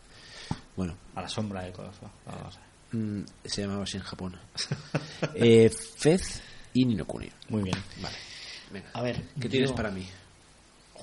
Bueno, 0.76 0.98
A 1.14 1.22
la 1.22 1.30
sombra. 1.30 1.62
Vamos 2.26 2.56
a 2.58 2.60
ver. 2.60 3.02
mm, 3.02 3.26
se 3.46 3.62
llamaba 3.62 3.84
así 3.84 3.98
en 3.98 4.04
Japón. 4.04 4.36
eh, 5.36 5.70
Fez 5.70 6.42
y 6.74 6.86
Ninokuni. 6.86 7.30
Muy 7.50 7.62
bien. 7.64 7.78
Vale. 8.02 8.16
Venga. 8.72 8.90
A 8.94 9.02
ver, 9.04 9.22
¿Qué 9.40 9.48
tienes 9.48 9.72
para 9.72 9.92
mí? 9.92 10.08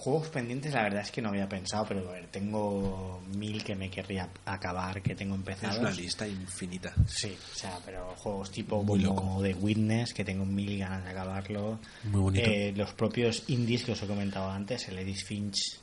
Juegos 0.02 0.30
pendientes, 0.30 0.74
la 0.74 0.82
verdad 0.82 1.02
es 1.02 1.12
que 1.12 1.22
no 1.22 1.28
había 1.28 1.48
pensado, 1.48 1.84
pero 1.86 2.08
a 2.08 2.14
ver, 2.14 2.26
tengo 2.26 3.22
mil 3.36 3.62
que 3.62 3.76
me 3.76 3.88
querría 3.88 4.28
acabar, 4.44 5.00
que 5.00 5.14
tengo 5.14 5.36
empezados. 5.36 5.76
Es 5.76 5.80
una 5.80 5.92
lista 5.92 6.26
infinita. 6.26 6.92
Sí, 7.06 7.32
o 7.52 7.56
sea, 7.56 7.78
pero 7.84 8.12
juegos 8.16 8.50
tipo 8.50 8.82
Muy 8.82 9.04
como 9.04 9.40
loco. 9.40 9.42
The 9.44 9.54
Witness, 9.54 10.12
que 10.12 10.24
tengo 10.24 10.44
mil 10.44 10.76
ganas 10.76 11.04
de 11.04 11.10
acabarlo. 11.10 11.78
Muy 12.02 12.20
bonito. 12.20 12.50
Eh, 12.50 12.72
los 12.74 12.92
propios 12.94 13.44
indies 13.46 13.84
que 13.84 13.92
os 13.92 14.02
he 14.02 14.08
comentado 14.08 14.50
antes, 14.50 14.88
el 14.88 14.98
Edith 14.98 15.24
Finch. 15.24 15.78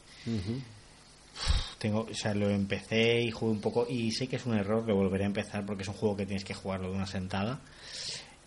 Tengo, 1.78 2.02
o 2.12 2.14
sea, 2.14 2.34
lo 2.34 2.50
empecé 2.50 3.22
y 3.22 3.32
jugué 3.32 3.54
un 3.54 3.62
poco 3.62 3.88
y 3.90 4.12
sé 4.12 4.28
que 4.28 4.36
es 4.36 4.46
un 4.46 4.58
error, 4.58 4.86
lo 4.86 4.98
volveré 4.98 5.24
a 5.24 5.28
empezar 5.28 5.66
porque 5.66 5.84
es 5.84 5.88
un 5.88 5.96
juego 5.96 6.18
que 6.18 6.26
tienes 6.26 6.44
que 6.44 6.54
jugarlo 6.54 6.90
de 6.90 6.98
una 6.98 7.08
sentada. 7.08 7.62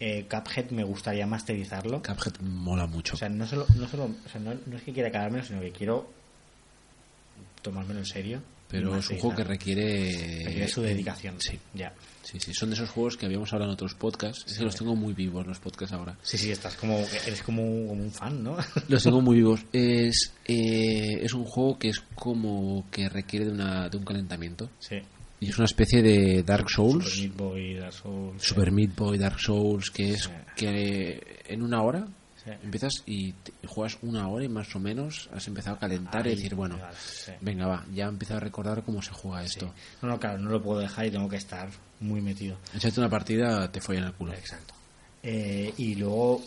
Eh, 0.05 0.27
Cuphead 0.29 0.71
me 0.71 0.83
gustaría 0.83 1.27
masterizarlo. 1.27 2.03
Cuphead 2.03 2.41
mola 2.41 2.87
mucho. 2.87 3.15
O 3.15 3.17
sea, 3.17 3.29
no, 3.29 3.47
solo, 3.47 3.67
no, 3.77 3.87
solo, 3.89 4.05
o 4.27 4.29
sea, 4.29 4.41
no, 4.41 4.53
no 4.67 4.77
es 4.77 4.83
que 4.83 4.93
quiera 4.93 5.09
acabármelo, 5.11 5.45
sino 5.45 5.61
que 5.61 5.71
quiero 5.71 6.11
tomármelo 7.63 8.01
en 8.01 8.07
serio. 8.07 8.43
pero 8.69 8.97
es 8.97 9.09
un 9.11 9.19
juego 9.19 9.37
que 9.37 9.45
requiere... 9.45 10.43
Requiere 10.45 10.69
su 10.69 10.83
dedicación. 10.83 11.37
Sí. 11.41 11.59
Ya. 11.75 11.93
Sí, 12.23 12.41
sí, 12.41 12.55
son 12.55 12.71
de 12.71 12.75
esos 12.77 12.89
juegos 12.91 13.17
que 13.17 13.27
habíamos 13.27 13.53
hablado 13.53 13.71
en 13.71 13.75
otros 13.75 13.95
podcasts. 13.95 14.45
Es 14.51 14.59
que 14.59 14.65
los 14.65 14.75
tengo 14.75 14.97
muy 14.97 15.13
vivos 15.13 15.47
los 15.47 15.59
podcasts 15.61 15.93
ahora. 15.95 16.17
Sí, 16.23 16.39
sí, 16.39 16.51
estás 16.51 16.75
como, 16.77 16.97
eres 17.27 17.43
como, 17.43 17.63
un- 17.63 17.87
como 17.89 18.03
un 18.03 18.11
fan, 18.11 18.43
¿no? 18.43 18.57
Los 18.89 19.03
tengo 19.03 19.21
muy 19.21 19.37
vivos. 19.37 19.61
Es, 19.73 20.33
eh, 20.47 21.19
es 21.23 21.35
un 21.35 21.45
juego 21.45 21.79
que 21.79 21.91
es 21.91 22.01
como 22.15 22.87
que 22.91 23.09
requiere 23.09 23.45
de, 23.47 23.53
una, 23.53 23.89
de 23.89 23.97
un 23.99 24.05
calentamiento. 24.05 24.71
sí. 24.81 24.97
Y 25.43 25.49
es 25.49 25.57
una 25.59 25.65
especie 25.65 26.03
de 26.03 26.43
Dark 26.45 26.71
Souls. 26.71 27.05
Super 27.11 27.21
Meat 27.21 27.37
Boy, 27.37 27.75
Dark 27.75 27.93
Souls. 27.93 28.43
sí. 28.43 28.49
Super 28.49 28.71
Meat 28.71 28.95
Boy, 28.95 29.19
Dark 29.19 29.41
Souls, 29.41 29.91
que 29.91 30.13
es 30.13 30.23
Sí. 30.25 30.31
que 30.57 31.43
en 31.49 31.63
una 31.63 31.83
hora 31.83 32.07
Sí. 32.45 32.51
empiezas 32.63 33.03
y 33.07 33.33
te- 33.33 33.53
juegas 33.67 33.99
una 34.03 34.29
hora 34.29 34.45
y 34.45 34.49
más 34.49 34.75
o 34.77 34.79
menos 34.81 35.29
has 35.33 35.47
empezado 35.49 35.77
a 35.77 35.79
calentar 35.81 36.25
Ahí, 36.27 36.33
y 36.33 36.37
decir, 36.37 36.55
bueno, 36.55 36.77
vale, 36.79 37.39
venga, 37.41 37.67
va, 37.67 37.85
ya 37.93 38.07
empiezo 38.07 38.37
a 38.37 38.41
recordar 38.41 38.83
cómo 38.85 39.03
se 39.03 39.11
juega 39.13 39.43
esto. 39.45 39.73
No, 40.01 40.09
no, 40.09 40.21
claro, 40.21 40.39
no 40.39 40.51
lo 40.51 40.63
puedo 40.63 40.79
dejar 40.81 41.07
y 41.07 41.11
tengo 41.11 41.29
que 41.29 41.37
estar 41.37 41.69
muy 42.01 42.21
metido. 42.21 42.57
Echarte 42.75 43.01
una 43.01 43.09
partida, 43.11 43.71
te 43.71 43.81
follan 43.81 44.05
el 44.05 44.13
culo. 44.13 44.33
Exacto. 44.35 44.75
Eh, 45.25 45.73
y 45.77 45.95
luego 45.97 46.43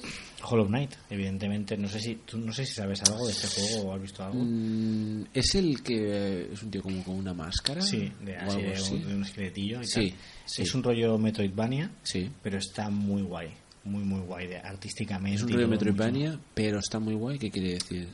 Hollow 0.46 0.68
Knight, 0.68 0.92
evidentemente, 1.10 1.76
no 1.78 1.88
sé 1.90 2.00
si 2.00 2.16
tú 2.26 2.38
no 2.38 2.54
sé 2.54 2.66
si 2.66 2.74
sabes 2.74 3.02
algo 3.04 3.26
de 3.26 3.32
este 3.34 3.48
juego 3.48 3.90
o 3.90 3.94
has 3.96 4.02
visto 4.02 4.24
algo. 4.24 4.40
Mm, 4.44 5.26
¿Es 5.34 5.56
el 5.56 5.82
que 5.84 6.50
es 6.54 6.64
un 6.64 6.72
tío 6.72 6.82
como 6.82 7.04
con 7.04 7.16
una 7.16 7.34
máscara? 7.34 7.82
Sí, 7.82 8.12
de, 8.24 8.36
así 8.38 8.58
algo 8.58 8.72
de, 8.74 8.82
un, 8.82 9.08
de 9.08 9.16
un 9.16 9.24
esqueletillo 9.24 9.82
y 9.82 9.88
Sí, 9.88 10.10
tal. 10.12 10.20
sí. 10.46 10.62
Es 10.62 10.74
un 10.76 10.84
rollo 10.84 11.18
Metroidvania, 11.18 11.92
Sí. 12.04 12.30
pero 12.44 12.58
está 12.58 12.90
muy 12.90 13.22
guay, 13.24 13.50
muy 13.84 14.04
muy 14.04 14.22
guay 14.22 14.48
de, 14.48 14.58
artísticamente. 14.58 15.36
Es 15.38 15.44
un 15.44 15.50
rollo 15.54 15.68
Metroidvania, 15.68 16.40
pero 16.54 16.80
está 16.80 17.00
muy 17.00 17.16
guay. 17.16 17.38
¿Qué 17.40 17.50
quiere 17.52 17.74
decir? 17.74 18.08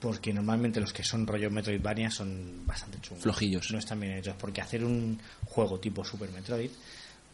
Porque 0.00 0.32
normalmente 0.32 0.80
los 0.80 0.92
que 0.92 1.04
son 1.04 1.26
rollo 1.26 1.50
Metroidvania 1.50 2.10
son 2.10 2.66
bastante 2.66 2.98
chungos. 3.00 3.22
Flojillos. 3.22 3.70
No 3.70 3.78
están 3.78 4.00
bien 4.00 4.14
hechos. 4.14 4.34
Porque 4.38 4.60
hacer 4.60 4.84
un 4.84 5.18
juego 5.46 5.78
tipo 5.78 6.04
Super 6.04 6.30
Metroid 6.32 6.70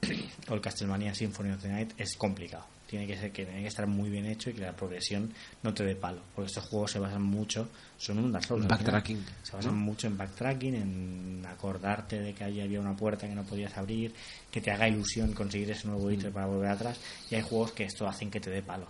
o 0.48 0.54
el 0.54 0.60
Castlevania 0.60 1.14
Symphony 1.14 1.50
of 1.50 1.62
the 1.62 1.68
Night 1.68 1.92
es 1.98 2.14
complicado. 2.16 2.66
Tiene 2.88 3.06
que 3.06 3.18
ser 3.18 3.30
que 3.32 3.44
tiene 3.44 3.60
que 3.60 3.68
estar 3.68 3.86
muy 3.86 4.08
bien 4.08 4.24
hecho 4.24 4.48
y 4.48 4.54
que 4.54 4.62
la 4.62 4.72
progresión 4.74 5.30
no 5.62 5.74
te 5.74 5.84
dé 5.84 5.94
palo. 5.94 6.22
Porque 6.34 6.46
estos 6.48 6.64
juegos 6.64 6.90
se 6.92 6.98
basan 6.98 7.22
mucho, 7.22 7.68
son 7.98 8.18
un 8.18 8.32
Dark 8.32 8.46
Souls. 8.46 8.66
Backtracking, 8.66 9.22
Se 9.42 9.56
basan 9.56 9.72
¿no? 9.74 9.80
mucho 9.80 10.06
en 10.06 10.16
backtracking, 10.16 10.74
en 10.74 11.46
acordarte 11.46 12.18
de 12.18 12.32
que 12.32 12.44
allí 12.44 12.60
había 12.62 12.80
una 12.80 12.96
puerta 12.96 13.28
que 13.28 13.34
no 13.34 13.44
podías 13.44 13.76
abrir, 13.76 14.14
que 14.50 14.60
te 14.62 14.70
haga 14.70 14.88
ilusión 14.88 15.32
conseguir 15.34 15.70
ese 15.70 15.86
nuevo 15.86 16.08
Mm. 16.08 16.12
ítem 16.12 16.32
para 16.32 16.46
volver 16.46 16.70
atrás. 16.70 16.98
Y 17.30 17.34
hay 17.34 17.42
juegos 17.42 17.72
que 17.72 17.84
esto 17.84 18.08
hacen 18.08 18.30
que 18.30 18.40
te 18.40 18.48
dé 18.50 18.62
palo. 18.62 18.86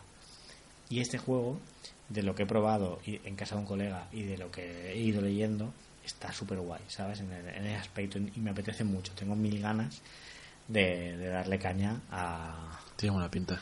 Y 0.91 1.01
este 1.01 1.19
juego, 1.19 1.59
de 2.09 2.23
lo 2.23 2.35
que 2.35 2.45
he 2.45 2.47
probado 2.47 3.01
en 3.05 3.35
casa 3.35 3.57
de 3.57 3.63
un 3.63 3.67
colega 3.67 4.07
y 4.13 4.23
de 4.23 4.39
lo 4.39 4.51
que 4.51 4.93
he 4.93 4.99
ido 4.99 5.21
leyendo, 5.21 5.75
está 6.05 6.33
súper 6.33 6.59
guay, 6.61 6.81
¿sabes? 6.89 7.19
En, 7.21 7.31
el- 7.33 7.49
en 7.49 7.67
ese 7.67 7.77
aspecto 7.77 8.19
y 8.19 8.39
me 8.41 8.51
apetece 8.53 8.85
mucho. 8.85 9.13
Tengo 9.15 9.35
mil 9.35 9.61
ganas 9.61 10.01
de, 10.69 11.17
de 11.17 11.29
darle 11.29 11.59
caña 11.59 12.01
a, 12.11 12.79
Tiene 12.97 13.13
buena 13.15 13.31
pinta. 13.31 13.61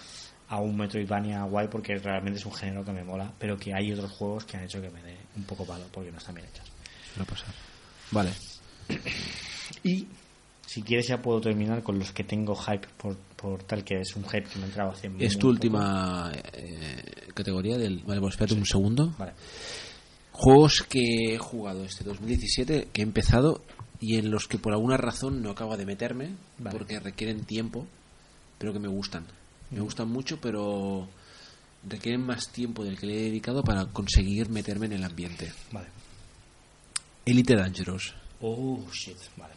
A 0.48 0.60
un 0.60 0.76
Metroidvania 0.76 1.42
guay 1.44 1.68
porque 1.68 1.96
realmente 1.98 2.38
es 2.38 2.46
un 2.46 2.54
género 2.54 2.84
que 2.84 2.92
me 2.92 3.02
mola, 3.02 3.32
pero 3.38 3.56
que 3.56 3.74
hay 3.74 3.92
otros 3.92 4.12
juegos 4.12 4.44
que 4.44 4.56
han 4.56 4.64
hecho 4.64 4.80
que 4.80 4.90
me 4.90 5.02
dé 5.02 5.16
un 5.36 5.44
poco 5.44 5.64
palo 5.64 5.84
porque 5.92 6.12
no 6.12 6.18
están 6.18 6.34
bien 6.34 6.46
hechos. 6.48 6.66
Suele 7.12 7.28
pasar. 7.28 7.54
Vale. 8.10 8.30
Y 9.82 10.06
si 10.66 10.82
quieres 10.82 11.08
ya 11.08 11.20
puedo 11.20 11.40
terminar 11.40 11.82
con 11.82 11.98
los 11.98 12.12
que 12.12 12.24
tengo 12.24 12.54
hype 12.54 12.86
por, 12.96 13.16
por 13.16 13.62
tal 13.64 13.82
que 13.82 14.00
es 14.00 14.14
un 14.14 14.24
hype 14.24 14.44
que 14.44 14.58
me 14.58 14.64
ha 14.64 14.66
entrado 14.66 14.90
hace 14.90 15.10
Es 15.18 15.38
tu 15.38 15.48
última 15.48 16.32
eh, 16.52 17.28
categoría 17.34 17.78
del... 17.78 18.02
Vale, 18.04 18.20
pues 18.20 18.34
espérate 18.34 18.54
un 18.54 18.66
segundo. 18.66 19.14
Vale. 19.18 19.32
Juegos 20.32 20.82
que 20.82 21.34
he 21.34 21.38
jugado 21.38 21.84
este 21.84 22.04
2017, 22.04 22.88
que 22.92 23.00
he 23.00 23.04
empezado 23.04 23.62
y 24.00 24.16
en 24.16 24.30
los 24.30 24.46
que 24.48 24.58
por 24.58 24.72
alguna 24.72 24.96
razón 24.98 25.42
no 25.42 25.50
acabo 25.50 25.76
de 25.76 25.86
meterme, 25.86 26.36
Vale. 26.58 26.76
porque 26.76 27.00
requieren 27.00 27.44
tiempo, 27.44 27.86
pero 28.58 28.72
que 28.72 28.78
me 28.78 28.88
gustan. 28.88 29.24
Me 29.70 29.80
gustan 29.80 30.08
mucho, 30.08 30.38
pero 30.40 31.08
requieren 31.88 32.24
más 32.24 32.48
tiempo 32.50 32.84
del 32.84 32.98
que 32.98 33.06
le 33.06 33.14
he 33.18 33.24
dedicado 33.24 33.62
para 33.62 33.86
conseguir 33.86 34.48
meterme 34.48 34.86
en 34.86 34.92
el 34.94 35.04
ambiente. 35.04 35.52
Vale. 35.72 35.88
Elite 37.24 37.56
Dangerous. 37.56 38.14
Oh, 38.40 38.84
shit. 38.92 39.16
Vale. 39.36 39.54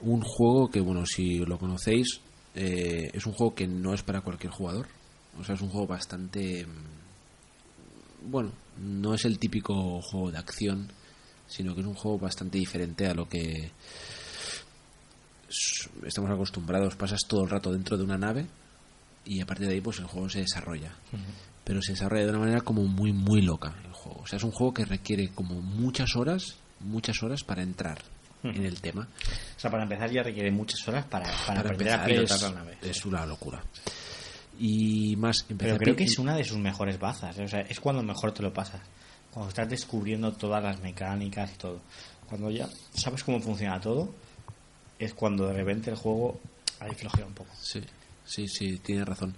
Un 0.00 0.20
juego 0.22 0.70
que, 0.70 0.80
bueno, 0.80 1.04
si 1.06 1.38
lo 1.38 1.58
conocéis, 1.58 2.20
eh, 2.54 3.10
es 3.12 3.26
un 3.26 3.32
juego 3.32 3.54
que 3.54 3.66
no 3.66 3.92
es 3.94 4.02
para 4.02 4.22
cualquier 4.22 4.52
jugador. 4.52 4.88
O 5.38 5.44
sea, 5.44 5.54
es 5.54 5.60
un 5.60 5.68
juego 5.68 5.86
bastante... 5.86 6.66
mm, 6.66 8.30
Bueno, 8.30 8.52
no 8.78 9.14
es 9.14 9.24
el 9.24 9.38
típico 9.38 10.00
juego 10.00 10.30
de 10.30 10.38
acción, 10.38 10.90
sino 11.46 11.74
que 11.74 11.80
es 11.82 11.86
un 11.86 11.94
juego 11.94 12.18
bastante 12.18 12.58
diferente 12.58 13.06
a 13.06 13.14
lo 13.14 13.28
que 13.28 13.70
estamos 16.04 16.30
acostumbrados. 16.30 16.96
Pasas 16.96 17.20
todo 17.28 17.44
el 17.44 17.50
rato 17.50 17.72
dentro 17.72 17.96
de 17.96 18.04
una 18.04 18.18
nave 18.18 18.46
y 19.26 19.40
a 19.40 19.46
partir 19.46 19.66
de 19.66 19.74
ahí 19.74 19.80
pues 19.80 19.98
el 19.98 20.06
juego 20.06 20.28
se 20.30 20.40
desarrolla. 20.40 20.94
Pero 21.64 21.82
se 21.82 21.92
desarrolla 21.92 22.24
de 22.24 22.30
una 22.30 22.38
manera 22.38 22.60
como 22.60 22.84
muy, 22.84 23.12
muy 23.12 23.42
loca 23.42 23.74
el 23.84 23.92
juego. 23.92 24.20
O 24.22 24.26
sea, 24.26 24.36
es 24.36 24.44
un 24.44 24.52
juego 24.52 24.72
que 24.72 24.84
requiere 24.84 25.28
como 25.30 25.60
muchas 25.60 26.14
horas, 26.16 26.56
muchas 26.80 27.22
horas 27.22 27.42
para 27.42 27.62
entrar 27.62 27.98
en 28.44 28.64
el 28.64 28.80
tema. 28.80 29.08
O 29.56 29.60
sea, 29.60 29.70
para 29.70 29.82
empezar 29.82 30.10
ya 30.10 30.22
requiere 30.22 30.50
muchas 30.50 30.86
horas 30.86 31.04
para, 31.06 31.26
para, 31.46 31.60
aprender 31.60 31.88
a 31.88 31.94
empezar 31.94 32.06
pilotar 32.06 32.36
es, 32.36 32.42
la 32.42 32.50
nave. 32.50 32.78
es 32.82 33.04
una 33.04 33.26
locura. 33.26 33.62
Y 34.58 35.16
más, 35.16 35.44
Pero 35.58 35.76
creo 35.76 35.96
que 35.96 36.04
es 36.04 36.18
una 36.18 36.36
de 36.36 36.44
sus 36.44 36.58
mejores 36.58 36.98
bazas. 36.98 37.36
¿eh? 37.38 37.44
O 37.44 37.48
sea, 37.48 37.60
es 37.60 37.80
cuando 37.80 38.02
mejor 38.02 38.32
te 38.32 38.42
lo 38.42 38.52
pasas. 38.52 38.80
Cuando 39.32 39.50
estás 39.50 39.68
descubriendo 39.68 40.32
todas 40.32 40.62
las 40.62 40.80
mecánicas 40.80 41.52
y 41.52 41.58
todo. 41.58 41.80
Cuando 42.28 42.50
ya 42.50 42.68
sabes 42.94 43.22
cómo 43.22 43.40
funciona 43.40 43.80
todo, 43.80 44.14
es 44.98 45.12
cuando 45.14 45.48
de 45.48 45.52
repente 45.52 45.90
el 45.90 45.96
juego 45.96 46.40
ahí 46.80 46.94
flojea 46.94 47.26
un 47.26 47.34
poco. 47.34 47.50
Sí, 47.60 47.82
sí, 48.26 48.46
sí, 48.48 48.78
tiene 48.78 49.04
razón. 49.04 49.34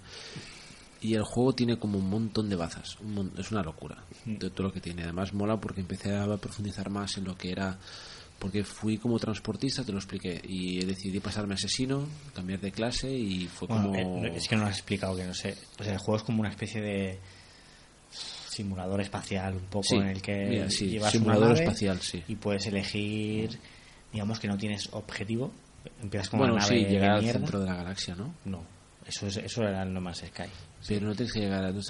Y 1.01 1.15
el 1.15 1.23
juego 1.23 1.55
tiene 1.55 1.78
como 1.78 1.98
un 1.98 2.10
montón 2.10 2.48
de 2.48 2.56
bazas. 2.56 2.98
un 3.01 3.15
mon- 3.15 3.32
es 3.39 3.52
una 3.52 3.62
locura 3.62 4.02
de 4.24 4.51
todo 4.51 4.65
lo 4.69 4.73
que 4.73 4.81
tiene. 4.81 5.05
Además 5.05 5.32
mola 5.32 5.56
porque 5.60 5.81
empecé 5.81 6.16
a 6.16 6.27
profundizar 6.39 6.90
más 6.90 7.16
en 7.19 7.24
lo 7.24 7.36
que 7.36 7.52
era... 7.52 7.78
Porque 8.40 8.62
fui 8.62 8.98
como 8.98 9.19
transportista, 9.19 9.82
te 9.85 9.90
lo 9.90 9.98
expliqué, 9.98 10.40
y 10.44 10.85
decidí 10.85 11.19
pasarme 11.19 11.55
a 11.55 11.56
asesino, 11.56 12.06
cambiar 12.35 12.60
de 12.60 12.70
clase 12.70 13.10
y 13.12 13.48
fue 13.48 13.66
Bueno, 13.66 13.90
como... 13.90 14.24
eh, 14.27 14.32
es 14.36 14.47
que 14.47 14.55
no 14.55 14.62
lo 14.62 14.69
has 14.69 14.77
explicado, 14.77 15.16
que 15.16 15.24
no 15.24 15.35
sé. 15.35 15.56
Sea, 15.81 15.93
el 15.94 15.98
juego 15.98 16.16
es 16.19 16.23
como 16.23 16.40
una 16.40 16.48
especie 16.51 16.81
de 16.81 17.19
simulador 18.10 19.01
espacial, 19.01 19.55
un 19.55 19.66
poco 19.66 19.89
Sí, 19.89 19.97
en 19.97 20.06
el 20.09 20.23
que 20.23 20.47
mira, 20.47 20.70
sí, 20.70 20.86
llevas 20.89 21.12
simulador 21.12 21.47
una 21.47 21.55
nave 21.55 21.65
espacial, 21.65 22.01
sí. 22.01 22.23
y 22.28 22.36
puedes 22.36 22.66
elegir, 22.66 23.59
digamos 24.12 24.39
que 24.40 24.48
no 24.48 24.56
tienes 24.56 24.89
objetivo. 24.93 25.52
Empiezas 26.02 26.28
con 26.31 26.39
Bueno, 26.40 26.55
una 26.55 26.62
sí, 26.65 26.74
nave 26.74 26.90
llegar 26.90 27.20
de 27.20 27.27
al 27.28 27.35
centro 27.35 27.60
de 27.60 27.66
la 27.66 27.74
galaxia, 27.77 28.15
¿no? 28.15 28.35
No, 28.44 28.62
eso, 29.09 29.26
es, 29.26 29.36
eso 29.39 29.62
era 29.62 29.82
el 29.82 29.93
No 29.93 30.01
Man's 30.01 30.18
Sky. 30.26 30.44
Pero 30.86 31.06
no 31.09 31.14
tienes 31.14 31.32
que 31.32 31.40
llegar 31.40 31.64
a, 31.64 31.72
no 31.72 31.80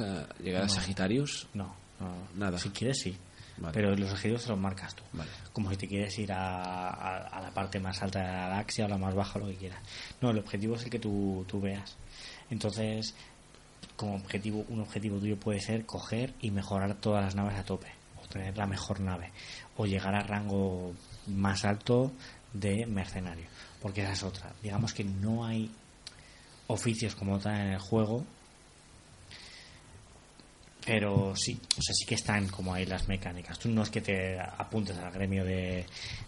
llegar 0.42 0.62
a. 0.62 0.68
Sagitarios. 0.68 1.48
No, 1.54 1.74
no, 2.00 2.14
Nada. 2.36 2.58
Si 2.58 2.70
quieres, 2.70 3.00
sí. 3.00 3.16
Vale. 3.58 3.74
Pero 3.74 3.94
los 3.96 4.12
objetivos 4.12 4.44
te 4.44 4.50
los 4.50 4.58
marcas 4.58 4.94
tú. 4.94 5.02
Vale. 5.12 5.28
Como 5.52 5.68
si 5.70 5.76
te 5.76 5.88
quieres 5.88 6.16
ir 6.18 6.32
a, 6.32 6.90
a- 6.90 7.26
a 7.26 7.40
la 7.42 7.50
parte 7.50 7.80
más 7.80 8.00
alta 8.02 8.20
de 8.20 8.26
la 8.26 8.48
galaxia 8.48 8.84
o 8.84 8.88
la 8.88 8.98
más 8.98 9.14
baja, 9.14 9.38
lo 9.40 9.46
que 9.48 9.56
quieras. 9.56 9.80
No, 10.20 10.30
el 10.30 10.38
objetivo 10.38 10.76
es 10.76 10.84
el 10.84 10.90
que 10.90 11.00
tú, 11.00 11.44
tú 11.48 11.60
veas. 11.60 11.96
Entonces, 12.50 13.14
como 13.96 14.14
objetivo, 14.14 14.64
un 14.68 14.80
objetivo 14.80 15.18
tuyo 15.18 15.36
puede 15.38 15.60
ser 15.60 15.84
coger 15.86 16.34
y 16.40 16.50
mejorar 16.52 16.94
todas 16.94 17.24
las 17.24 17.34
naves 17.34 17.58
a 17.58 17.64
tope. 17.64 17.88
O 18.22 18.26
tener 18.28 18.56
la 18.56 18.66
mejor 18.66 19.00
nave. 19.00 19.32
O 19.76 19.86
llegar 19.86 20.14
al 20.14 20.28
rango 20.28 20.94
más 21.26 21.64
alto 21.64 22.12
de 22.52 22.86
mercenario. 22.86 23.46
Porque 23.82 24.02
esa 24.02 24.12
es 24.12 24.22
otra. 24.22 24.52
Digamos 24.62 24.94
que 24.94 25.02
no 25.04 25.44
hay 25.44 25.70
oficios 26.68 27.14
como 27.14 27.38
tal 27.38 27.60
en 27.60 27.72
el 27.72 27.80
juego 27.80 28.24
pero 30.88 31.36
sí, 31.36 31.60
o 31.76 31.82
sea, 31.82 31.94
sí 31.94 32.06
que 32.06 32.14
están 32.14 32.48
como 32.48 32.72
ahí 32.72 32.86
las 32.86 33.08
mecánicas. 33.08 33.58
Tú 33.58 33.68
no 33.68 33.82
es 33.82 33.90
que 33.90 34.00
te 34.00 34.40
apuntes 34.40 34.96
al 34.96 35.12
gremio 35.12 35.44
de, 35.44 35.84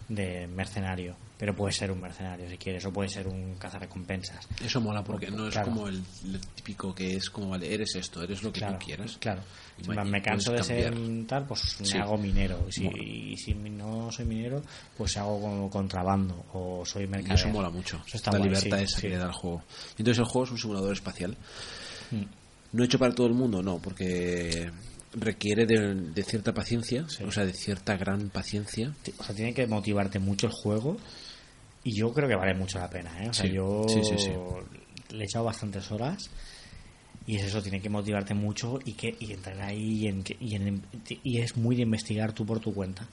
de 0.07 0.45
mercenario, 0.45 1.15
pero 1.41 1.55
puedes 1.55 1.75
ser 1.75 1.89
un 1.91 1.99
mercenario 1.99 2.47
si 2.47 2.55
quieres, 2.55 2.85
o 2.85 2.93
puedes 2.93 3.13
ser 3.13 3.27
un 3.27 3.55
cazarrecompensas. 3.55 4.47
Eso 4.63 4.79
mola 4.79 5.03
porque 5.03 5.31
no 5.31 5.47
es 5.47 5.53
Claro. 5.53 5.69
como 5.71 5.87
el, 5.87 5.95
el 6.23 6.39
típico 6.53 6.93
que 6.93 7.15
es 7.15 7.31
como, 7.31 7.49
vale, 7.49 7.73
eres 7.73 7.95
esto, 7.95 8.21
eres 8.21 8.43
lo 8.43 8.53
que 8.53 8.59
Claro, 8.59 8.77
tú 8.77 8.85
quieras. 8.85 9.17
claro. 9.19 9.41
Y 9.83 9.87
me, 9.89 10.21
canso 10.21 10.51
de 10.51 10.61
ser 10.63 10.93
tal, 11.25 11.47
pues 11.47 11.77
me 11.79 11.87
Sí. 11.87 11.97
hago 11.97 12.15
minero. 12.15 12.63
Y 12.69 12.71
si, 12.71 12.83
Mola. 12.83 13.03
y 13.03 13.37
si 13.37 13.53
no 13.55 14.11
soy 14.11 14.25
minero, 14.25 14.61
pues 14.95 15.17
hago 15.17 15.41
como 15.41 15.67
contrabando 15.71 16.45
o 16.53 16.85
soy 16.85 17.07
mercader. 17.07 17.39
eso 17.39 17.49
mola 17.49 17.71
mucho. 17.71 17.99
Eso 18.05 18.17
está 18.17 18.31
la 18.33 18.37
guay, 18.37 18.49
libertad 18.51 18.77
sí, 18.77 18.83
esa 18.83 18.95
sí. 18.97 19.01
que 19.01 19.09
le 19.09 19.17
da 19.17 19.25
el 19.25 19.31
juego. 19.31 19.63
Entonces 19.97 20.19
el 20.19 20.25
juego 20.25 20.45
es 20.45 20.51
un 20.51 20.57
simulador 20.59 20.93
espacial. 20.93 21.35
Mm. 22.11 22.21
No 22.73 22.83
hecho 22.83 22.99
para 22.99 23.15
todo 23.15 23.25
el 23.25 23.33
mundo, 23.33 23.63
no, 23.63 23.79
porque 23.79 24.69
requiere 25.15 25.65
de, 25.65 25.95
de 25.95 26.23
cierta 26.23 26.53
paciencia, 26.53 27.03
o 27.25 27.31
sea, 27.31 27.45
de 27.45 27.53
cierta 27.53 27.97
gran 27.97 28.29
paciencia. 28.29 28.93
O 29.17 29.23
sea, 29.23 29.35
tiene 29.35 29.55
que 29.55 29.65
motivarte 29.65 30.19
mucho 30.19 30.45
el 30.45 30.53
juego 30.53 30.97
y 31.83 31.95
yo 31.95 32.13
creo 32.13 32.27
que 32.27 32.35
vale 32.35 32.53
mucho 32.53 32.79
la 32.79 32.89
pena, 32.89 33.23
¿eh? 33.23 33.29
O 33.29 33.33
sea, 33.33 33.45
Sí, 33.47 33.53
yo 33.53 33.85
sí, 33.87 34.01
sí, 34.03 34.17
sí. 34.17 34.31
le 35.15 35.21
he 35.23 35.25
echado 35.25 35.45
bastantes 35.45 35.91
horas 35.91 36.29
y 37.27 37.35
es 37.37 37.43
eso, 37.43 37.61
tiene 37.61 37.81
que 37.81 37.89
motivarte 37.89 38.33
mucho 38.33 38.79
y 38.85 38.93
que 38.93 39.15
y 39.19 39.31
entrar 39.31 39.59
ahí 39.61 40.03
y, 40.03 40.07
en, 40.07 40.23
y, 40.39 40.55
en- 40.55 40.83
y 41.23 41.37
es 41.39 41.55
muy 41.57 41.75
de 41.75 41.83
investigar 41.83 42.33
tú 42.33 42.45
por 42.45 42.59
tu 42.59 42.73
cuenta 42.73 43.07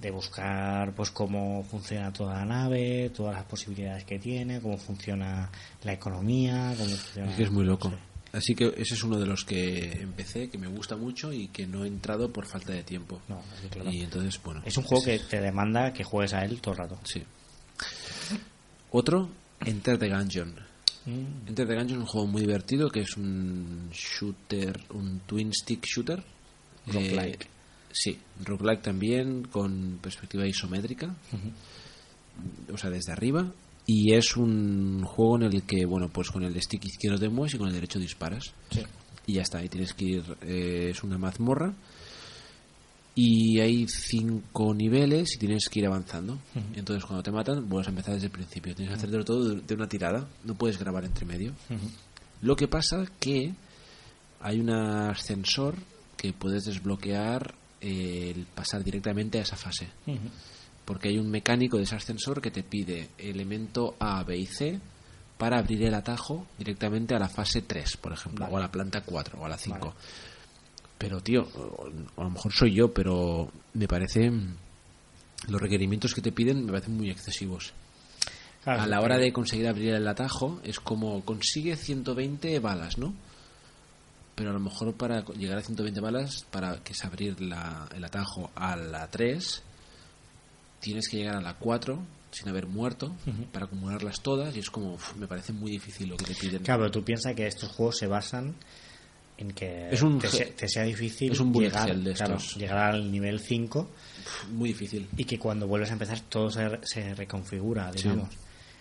de 0.00 0.10
buscar 0.12 0.92
pues 0.94 1.10
cómo 1.10 1.64
funciona 1.64 2.12
toda 2.12 2.34
la 2.34 2.44
nave, 2.44 3.10
todas 3.10 3.34
las 3.34 3.44
posibilidades 3.44 4.04
que 4.04 4.18
tiene, 4.20 4.60
cómo 4.60 4.78
funciona 4.78 5.50
la 5.82 5.92
economía, 5.92 6.72
cómo 6.78 6.90
funciona... 6.90 7.30
Es 7.30 7.36
que 7.36 7.42
es 7.42 7.50
muy 7.50 7.64
loco. 7.64 7.88
Sí. 7.90 7.96
Así 8.30 8.54
que 8.54 8.66
ese 8.76 8.94
es 8.94 9.02
uno 9.02 9.18
de 9.18 9.26
los 9.26 9.44
que 9.44 9.90
empecé, 10.00 10.50
que 10.50 10.58
me 10.58 10.68
gusta 10.68 10.94
mucho 10.96 11.32
y 11.32 11.48
que 11.48 11.66
no 11.66 11.84
he 11.84 11.88
entrado 11.88 12.30
por 12.30 12.44
falta 12.46 12.72
de 12.74 12.82
tiempo. 12.84 13.20
No, 13.26 13.40
es 13.54 13.60
que 13.62 13.68
claro. 13.70 13.90
Y 13.90 14.02
entonces, 14.02 14.38
bueno. 14.44 14.62
Es 14.66 14.76
un 14.76 14.84
juego 14.84 15.02
que 15.02 15.18
te 15.18 15.40
demanda 15.40 15.92
que 15.92 16.04
juegues 16.04 16.34
a 16.34 16.44
él 16.44 16.60
todo 16.60 16.72
el 16.74 16.78
rato. 16.78 16.98
Sí. 17.04 17.24
Otro, 18.90 19.28
Enter 19.64 19.98
the 19.98 20.08
Gungeon. 20.08 20.54
Mm, 21.06 21.48
Enter 21.48 21.66
the 21.66 21.74
Gungeon 21.74 21.98
es 21.98 22.04
un 22.04 22.06
juego 22.06 22.26
muy 22.26 22.40
divertido 22.42 22.90
que 22.90 23.00
es 23.00 23.16
un 23.16 23.90
shooter, 23.92 24.80
un 24.90 25.20
twin 25.26 25.52
stick 25.52 25.84
shooter. 25.84 26.22
Roguelike. 26.86 27.44
Eh, 27.44 27.48
sí, 27.90 28.18
roguelike 28.44 28.82
también 28.82 29.44
con 29.44 29.98
perspectiva 30.02 30.46
isométrica, 30.46 31.14
o 32.72 32.78
sea, 32.78 32.90
desde 32.90 33.12
arriba. 33.12 33.52
Y 33.86 34.12
es 34.14 34.36
un 34.36 35.02
juego 35.02 35.36
en 35.36 35.42
el 35.44 35.62
que, 35.62 35.86
bueno, 35.86 36.10
pues 36.10 36.30
con 36.30 36.44
el 36.44 36.60
stick 36.60 36.84
izquierdo 36.84 37.18
te 37.18 37.28
mueves 37.30 37.54
y 37.54 37.58
con 37.58 37.68
el 37.68 37.74
derecho 37.74 37.98
disparas. 37.98 38.52
Sí. 38.70 38.82
Y 39.26 39.34
ya 39.34 39.42
está, 39.42 39.64
y 39.64 39.68
tienes 39.68 39.94
que 39.94 40.04
ir, 40.04 40.36
eh, 40.42 40.88
es 40.90 41.02
una 41.02 41.18
mazmorra. 41.18 41.74
Y 43.20 43.58
hay 43.58 43.86
cinco 43.88 44.72
niveles 44.74 45.34
y 45.34 45.38
tienes 45.38 45.68
que 45.68 45.80
ir 45.80 45.86
avanzando. 45.86 46.38
Entonces, 46.76 47.04
cuando 47.04 47.22
te 47.22 47.32
matan, 47.32 47.68
vuelves 47.68 47.88
a 47.88 47.90
empezar 47.90 48.14
desde 48.14 48.26
el 48.26 48.32
principio. 48.32 48.74
Tienes 48.76 48.92
que 48.92 48.96
hacértelo 48.98 49.24
todo 49.24 49.54
de- 49.56 49.74
una 49.74 49.88
tirada. 49.88 50.28
No 50.44 50.54
puedes 50.54 50.78
grabar 50.78 51.04
entre 51.04 51.26
medio. 51.26 51.52
Lo 52.42 52.54
que 52.54 52.68
pasa 52.68 53.04
que 53.18 53.52
hay 54.40 54.60
un 54.60 54.70
ascensor 54.70 55.74
que 56.16 56.32
puedes 56.32 56.64
desbloquear 56.66 57.54
eh, 57.80 58.32
el 58.36 58.44
pasar 58.46 58.84
directamente 58.84 59.38
a 59.38 59.42
esa 59.42 59.56
fase. 59.56 59.88
Porque 60.84 61.08
hay 61.08 61.18
un 61.18 61.28
mecánico 61.30 61.76
de 61.76 61.82
ese 61.84 61.96
ascensor 61.96 62.40
que 62.40 62.50
te 62.52 62.62
pide 62.62 63.08
elemento 63.18 63.96
A, 63.98 64.22
B 64.22 64.38
y 64.38 64.46
C 64.46 64.78
para 65.36 65.58
abrir 65.58 65.82
el 65.84 65.94
atajo 65.94 66.46
directamente 66.56 67.14
a 67.14 67.18
la 67.18 67.28
fase 67.28 67.62
3, 67.62 67.96
por 67.98 68.12
ejemplo, 68.12 68.44
Vale. 68.44 68.54
o 68.54 68.58
a 68.58 68.60
la 68.60 68.70
planta 68.70 69.00
4 69.02 69.38
o 69.40 69.44
a 69.44 69.48
la 69.48 69.58
5. 69.58 69.78
Vale. 69.78 69.92
Pero, 70.98 71.20
tío, 71.22 71.42
o- 71.54 71.88
a 72.16 72.24
lo 72.24 72.30
mejor 72.30 72.52
soy 72.52 72.74
yo, 72.74 72.92
pero 72.92 73.50
me 73.74 73.86
parece. 73.88 74.30
Los 75.48 75.60
requerimientos 75.60 76.14
que 76.14 76.20
te 76.20 76.32
piden 76.32 76.64
me 76.66 76.72
parecen 76.72 76.96
muy 76.96 77.10
excesivos. 77.10 77.72
Claro, 78.64 78.82
a 78.82 78.86
la 78.86 79.00
hora 79.00 79.16
de 79.18 79.32
conseguir 79.32 79.68
abrir 79.68 79.94
el 79.94 80.06
atajo 80.08 80.60
es 80.64 80.80
como 80.80 81.24
consigue 81.24 81.76
120 81.76 82.58
balas, 82.58 82.98
¿no? 82.98 83.14
Pero 84.34 84.50
a 84.50 84.52
lo 84.52 84.60
mejor 84.60 84.92
para 84.94 85.24
llegar 85.24 85.58
a 85.58 85.62
120 85.62 86.00
balas, 86.00 86.44
para 86.50 86.82
que 86.82 86.92
es 86.92 87.04
abrir 87.04 87.40
la- 87.40 87.88
el 87.94 88.04
atajo 88.04 88.50
a 88.56 88.76
la 88.76 89.08
3, 89.08 89.62
tienes 90.80 91.08
que 91.08 91.18
llegar 91.18 91.36
a 91.36 91.40
la 91.40 91.54
4 91.54 92.00
sin 92.30 92.48
haber 92.48 92.66
muerto 92.66 93.14
para 93.52 93.66
acumularlas 93.66 94.20
todas 94.20 94.54
y 94.54 94.58
es 94.58 94.70
como, 94.70 94.94
uf, 94.94 95.14
me 95.16 95.26
parece 95.26 95.52
muy 95.52 95.70
difícil 95.70 96.08
lo 96.10 96.16
que 96.16 96.26
te 96.26 96.34
piden. 96.34 96.62
Claro, 96.62 96.80
pero 96.82 96.90
tú 96.90 97.04
piensas 97.04 97.34
que 97.34 97.46
estos 97.46 97.70
juegos 97.70 97.96
se 97.98 98.06
basan 98.06 98.54
en 99.38 99.52
que 99.52 99.88
Es 99.90 100.02
un 100.02 100.18
te, 100.18 100.28
sea, 100.28 100.46
te 100.54 100.68
sea 100.68 100.82
difícil 100.82 101.32
es 101.32 101.40
un 101.40 101.52
bullet 101.52 101.68
llegar, 101.68 101.90
hell 101.90 102.04
de 102.04 102.12
claro, 102.14 102.36
estos. 102.36 102.56
llegar 102.56 102.78
al 102.94 103.10
nivel 103.10 103.38
5 103.40 103.80
Uf, 103.80 104.48
Muy 104.50 104.68
difícil. 104.70 105.08
y 105.16 105.24
que 105.24 105.38
cuando 105.38 105.66
vuelves 105.66 105.90
a 105.90 105.92
empezar 105.94 106.20
todo 106.28 106.50
se, 106.50 106.78
se 106.82 107.14
reconfigura, 107.14 107.90
Sí. 107.94 108.02
digamos. 108.02 108.28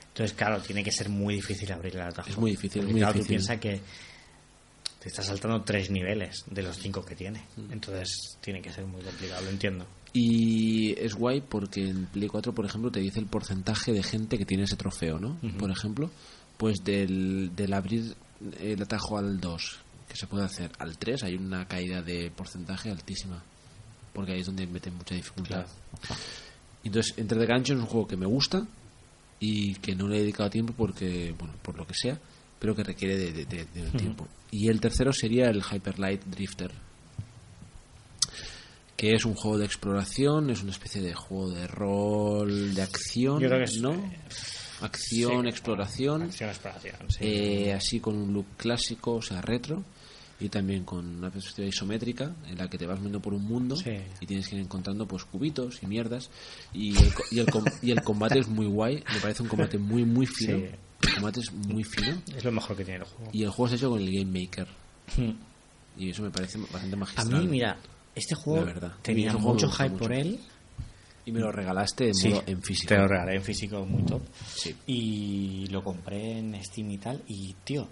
Entonces, 0.09 0.35
claro, 0.35 0.59
tiene 0.61 0.83
que 0.83 0.91
ser 0.91 1.09
muy 1.09 1.35
difícil 1.35 1.71
abrir 1.71 1.95
el 1.95 2.01
atajo. 2.01 2.27
Es 2.29 2.37
muy 2.37 2.51
difícil, 2.51 2.81
Porque, 2.81 2.91
muy 2.93 3.01
claro, 3.01 3.13
difícil. 3.13 3.27
tú 3.37 3.45
piensas 3.45 3.59
que 3.59 3.79
te 4.99 5.09
está 5.09 5.21
saltando 5.21 5.61
tres 5.61 5.91
niveles 5.91 6.43
de 6.49 6.63
los 6.63 6.75
cinco 6.79 7.05
que 7.05 7.15
tiene. 7.15 7.43
Mm. 7.55 7.71
Entonces, 7.73 8.37
tiene 8.41 8.59
que 8.61 8.71
ser 8.73 8.85
muy 8.87 9.01
complicado, 9.03 9.43
lo 9.43 9.51
entiendo. 9.51 9.85
Y 10.13 10.93
es 10.99 11.13
guay 11.13 11.41
porque 11.41 11.87
en 11.87 12.07
Play 12.07 12.27
4, 12.27 12.51
por 12.53 12.65
ejemplo, 12.65 12.89
te 12.91 12.99
dice 12.99 13.19
el 13.19 13.27
porcentaje 13.27 13.93
de 13.93 14.01
gente 14.01 14.39
que 14.39 14.45
tiene 14.45 14.63
ese 14.63 14.75
trofeo, 14.75 15.19
¿no? 15.19 15.37
Por 15.59 15.69
ejemplo, 15.69 16.09
pues 16.57 16.83
del, 16.83 17.51
del 17.55 17.73
abrir 17.73 18.15
el 18.59 18.81
atajo 18.81 19.19
al 19.19 19.39
2, 19.39 19.79
que 20.07 20.15
se 20.15 20.27
puede 20.27 20.45
hacer 20.45 20.71
al 20.79 20.97
3, 20.97 21.23
hay 21.23 21.35
una 21.35 21.67
caída 21.67 22.01
de 22.01 22.31
porcentaje 22.31 22.89
altísima. 22.91 23.43
Porque 24.13 24.31
ahí 24.33 24.39
es 24.39 24.45
donde 24.47 24.65
meten 24.67 24.95
mucha 24.95 25.13
dificultad. 25.15 25.65
Entonces, 26.83 27.13
Enter 27.17 27.37
the 27.37 27.45
Gungeon 27.45 27.77
es 27.79 27.83
un 27.83 27.89
juego 27.89 28.07
que 28.07 28.17
me 28.17 28.25
gusta 28.25 28.65
y 29.39 29.75
que 29.75 29.95
no 29.95 30.07
le 30.07 30.17
he 30.17 30.21
dedicado 30.21 30.49
tiempo 30.49 30.73
porque, 30.75 31.35
bueno, 31.37 31.53
por 31.61 31.77
lo 31.77 31.85
que 31.85 31.93
sea, 31.93 32.17
pero 32.59 32.75
que 32.75 32.83
requiere 32.83 33.15
de, 33.17 33.31
de- 33.31 33.45
de- 33.45 33.65
de 33.65 33.91
tiempo. 33.97 34.27
Y 34.49 34.69
el 34.69 34.79
tercero 34.79 35.11
sería 35.13 35.49
el 35.49 35.61
Hyper 35.61 35.99
Light 35.99 36.23
Drifter, 36.23 36.71
que 38.95 39.13
es 39.13 39.25
un 39.25 39.35
juego 39.35 39.57
de 39.59 39.65
exploración, 39.65 40.49
es 40.49 40.63
una 40.63 40.71
especie 40.71 41.01
de 41.01 41.13
juego 41.13 41.51
de 41.51 41.67
rol, 41.67 42.73
de 42.73 42.81
acción, 42.81 43.39
Yo 43.39 43.47
creo 43.47 43.59
que 43.59 43.65
es- 43.65 43.81
¿no? 43.81 44.11
Acción, 44.81 45.43
Sí, 45.43 45.49
exploración, 45.49 46.21
Acción, 46.23 46.49
exploración, 46.49 46.95
sí. 47.09 47.17
eh, 47.21 47.73
así 47.73 47.99
con 47.99 48.15
un 48.15 48.33
look 48.33 48.45
clásico, 48.57 49.15
o 49.15 49.21
sea, 49.21 49.41
retro, 49.41 49.83
y 50.39 50.49
también 50.49 50.83
con 50.83 51.05
una 51.17 51.31
perspectiva 51.31 51.67
isométrica 51.67 52.35
en 52.47 52.57
la 52.57 52.69
que 52.69 52.77
te 52.77 52.85
vas 52.85 52.97
moviendo 52.97 53.19
por 53.19 53.33
un 53.33 53.43
mundo 53.43 53.75
Sí. 53.75 53.91
y 54.21 54.25
tienes 54.27 54.47
que 54.47 54.55
ir 54.55 54.61
encontrando 54.61 55.07
pues 55.07 55.23
cubitos 55.25 55.81
y 55.81 55.87
mierdas 55.87 56.29
y 56.73 56.95
el, 56.97 57.11
y 57.31 57.39
el, 57.39 57.49
com- 57.49 57.65
y 57.81 57.91
el 57.91 58.01
combate 58.03 58.39
es 58.39 58.47
muy 58.47 58.67
guay, 58.67 59.03
me 59.13 59.19
parece 59.19 59.41
un 59.43 59.49
combate 59.49 59.77
muy 59.79 60.05
muy 60.05 60.27
fino, 60.27 60.57
Sí. 60.57 60.65
el 61.07 61.13
combate 61.15 61.39
es 61.39 61.51
muy 61.51 61.83
fino 61.83 62.21
Es 62.35 62.43
lo 62.43 62.51
mejor 62.51 62.77
que 62.77 62.85
tiene 62.85 62.99
el 62.99 63.05
juego. 63.05 63.31
y 63.33 63.43
el 63.43 63.49
juego 63.49 63.65
está 63.65 63.75
hecho 63.77 63.89
con 63.89 63.99
el 64.01 64.11
Game 64.11 64.39
Maker 64.39 64.67
y 65.97 66.09
eso 66.09 66.21
me 66.21 66.29
parece 66.29 66.59
bastante 66.59 66.95
A 66.95 66.99
magistral. 66.99 67.41
mí, 67.43 67.47
mira, 67.47 67.77
este 68.13 68.35
juego 68.35 68.65
tenía 69.01 69.29
A 69.31 69.33
juego 69.33 69.53
mucho 69.53 69.69
hype 69.71 69.89
mucho. 69.89 69.99
por 70.03 70.13
él. 70.13 70.39
Y 71.25 71.31
me 71.33 71.39
lo 71.41 71.51
regalaste 71.51 72.07
en, 72.07 72.13
Sí, 72.15 72.29
modo- 72.29 72.43
en 72.45 72.61
físico. 72.61 72.87
Te 72.87 72.97
lo 72.99 73.07
regalé 73.07 73.35
en 73.35 73.43
físico 73.43 73.85
muy 73.85 74.03
top. 74.03 74.21
Sí. 74.47 74.73
Y 74.87 75.67
lo 75.67 75.83
compré 75.83 76.37
en 76.39 76.63
Steam 76.63 76.89
y 76.91 76.97
tal. 76.99 77.21
Y, 77.27 77.53
tío, 77.65 77.85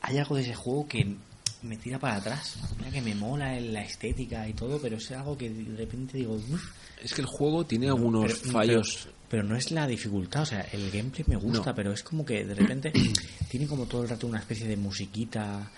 hay 0.00 0.18
algo 0.18 0.34
de 0.34 0.42
ese 0.42 0.54
juego 0.56 0.88
que 0.88 1.14
me 1.62 1.76
tira 1.76 1.98
para 1.98 2.16
atrás. 2.16 2.56
Mira 2.78 2.90
que 2.90 3.00
me 3.02 3.14
mola 3.14 3.58
la 3.60 3.82
estética 3.82 4.48
y 4.48 4.52
todo, 4.52 4.78
pero 4.80 4.96
es 4.96 5.10
algo 5.12 5.36
que 5.36 5.50
de 5.50 5.76
repente 5.76 6.18
digo, 6.18 6.34
"Uf". 6.34 6.62
Es 7.02 7.12
que 7.14 7.20
el 7.22 7.26
juego 7.26 7.64
tiene 7.64 7.88
algunos 7.88 8.32
Pero- 8.40 8.52
fallos. 8.52 9.00
Pero, 9.04 9.16
pero 9.28 9.42
no 9.42 9.56
es 9.56 9.70
la 9.72 9.86
dificultad, 9.86 10.42
o 10.42 10.46
sea, 10.46 10.60
el 10.72 10.90
gameplay 10.90 11.24
me 11.26 11.36
gusta, 11.36 11.70
No. 11.70 11.74
pero 11.74 11.92
es 11.92 12.02
como 12.02 12.24
que 12.24 12.44
de 12.44 12.54
repente 12.54 12.92
tiene 13.50 13.66
como 13.66 13.86
todo 13.86 14.02
el 14.02 14.08
rato 14.08 14.26
una 14.26 14.38
especie 14.38 14.66
de 14.68 14.76
musiquita 14.76 15.70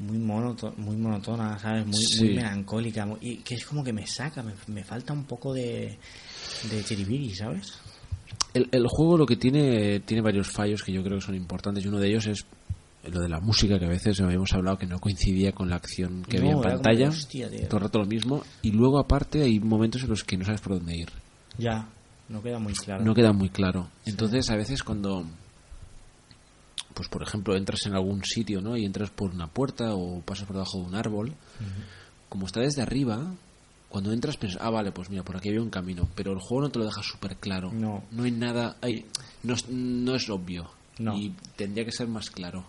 muy 0.00 0.18
monoto- 0.18 0.74
muy 0.76 0.96
monotona, 0.96 1.58
¿sabes? 1.58 1.84
Muy, 1.86 1.96
Sí. 2.00 2.24
muy 2.24 2.34
melancólica, 2.36 3.04
muy- 3.06 3.18
y 3.20 3.36
que 3.38 3.54
es 3.56 3.64
como 3.64 3.82
que 3.82 3.92
me 3.92 4.06
saca, 4.06 4.42
me, 4.42 4.52
me 4.68 4.84
falta 4.84 5.12
un 5.12 5.24
poco 5.24 5.52
de, 5.54 5.98
de 6.70 6.84
chiribiri, 6.84 7.34
¿sabes? 7.34 7.72
El, 8.54 8.68
el 8.70 8.86
juego 8.86 9.16
lo 9.18 9.26
que 9.26 9.36
tiene 9.36 10.00
tiene 10.00 10.22
varios 10.22 10.48
fallos 10.48 10.82
que 10.82 10.92
yo 10.92 11.02
creo 11.02 11.18
que 11.18 11.24
son 11.24 11.34
importantes 11.34 11.84
y 11.84 11.88
uno 11.88 11.98
de 11.98 12.08
ellos 12.08 12.26
es 12.26 12.44
lo 13.04 13.20
de 13.20 13.28
la 13.28 13.40
música 13.40 13.78
que 13.78 13.86
a 13.86 13.88
veces 13.88 14.20
habíamos 14.20 14.52
hablado 14.52 14.76
que 14.78 14.86
no 14.86 14.98
coincidía 14.98 15.52
con 15.52 15.70
la 15.70 15.76
acción 15.76 16.22
que 16.24 16.38
No, 16.38 16.42
había 16.42 16.50
en 16.50 16.56
como 16.58 16.62
pantalla 16.74 17.10
todo 17.68 17.76
el 17.78 17.82
rato 17.82 17.98
lo 18.00 18.06
mismo. 18.06 18.42
Y 18.62 18.72
luego 18.72 18.98
aparte 18.98 19.42
hay 19.42 19.60
momentos 19.60 20.02
en 20.02 20.10
los 20.10 20.24
que 20.24 20.36
no 20.36 20.44
sabes 20.44 20.60
por 20.60 20.74
dónde 20.74 20.96
ir. 20.96 21.08
Ya, 21.56 21.88
no 22.28 22.42
queda 22.42 22.58
muy 22.58 22.74
claro. 22.74 23.04
no 23.04 23.14
queda 23.14 23.32
muy 23.32 23.48
claro. 23.50 23.88
Entonces 24.04 24.50
a 24.50 24.56
veces 24.56 24.82
cuando 24.82 25.24
pues 26.94 27.08
por 27.08 27.22
ejemplo 27.22 27.56
entras 27.56 27.86
en 27.86 27.94
algún 27.94 28.24
sitio 28.24 28.60
no 28.60 28.76
y 28.76 28.84
entras 28.84 29.10
por 29.10 29.30
una 29.30 29.46
puerta 29.46 29.94
o 29.94 30.20
pasas 30.22 30.46
por 30.46 30.56
debajo 30.56 30.78
de 30.78 30.84
un 30.84 30.94
árbol 30.96 31.32
como 32.28 32.46
está 32.46 32.60
desde 32.60 32.82
arriba 32.82 33.34
cuando 33.88 34.12
entras 34.12 34.36
piensas 34.36 34.60
ah 34.62 34.70
vale 34.70 34.90
pues 34.90 35.08
mira 35.08 35.22
por 35.22 35.36
aquí 35.36 35.48
había 35.48 35.62
un 35.62 35.70
camino 35.70 36.08
pero 36.16 36.32
el 36.32 36.40
juego 36.40 36.62
no 36.62 36.70
te 36.70 36.78
lo 36.80 36.84
deja 36.86 37.02
súper 37.02 37.36
claro 37.36 37.70
No. 37.72 38.02
no 38.10 38.24
hay 38.24 38.32
nada 38.32 38.76
hay, 38.80 39.06
no, 39.44 39.54
es, 39.54 39.68
no 39.68 40.14
es 40.16 40.28
obvio. 40.28 40.70
No. 40.98 41.16
y 41.16 41.32
tendría 41.54 41.84
que 41.84 41.92
ser 41.92 42.08
más 42.08 42.30
claro 42.30 42.64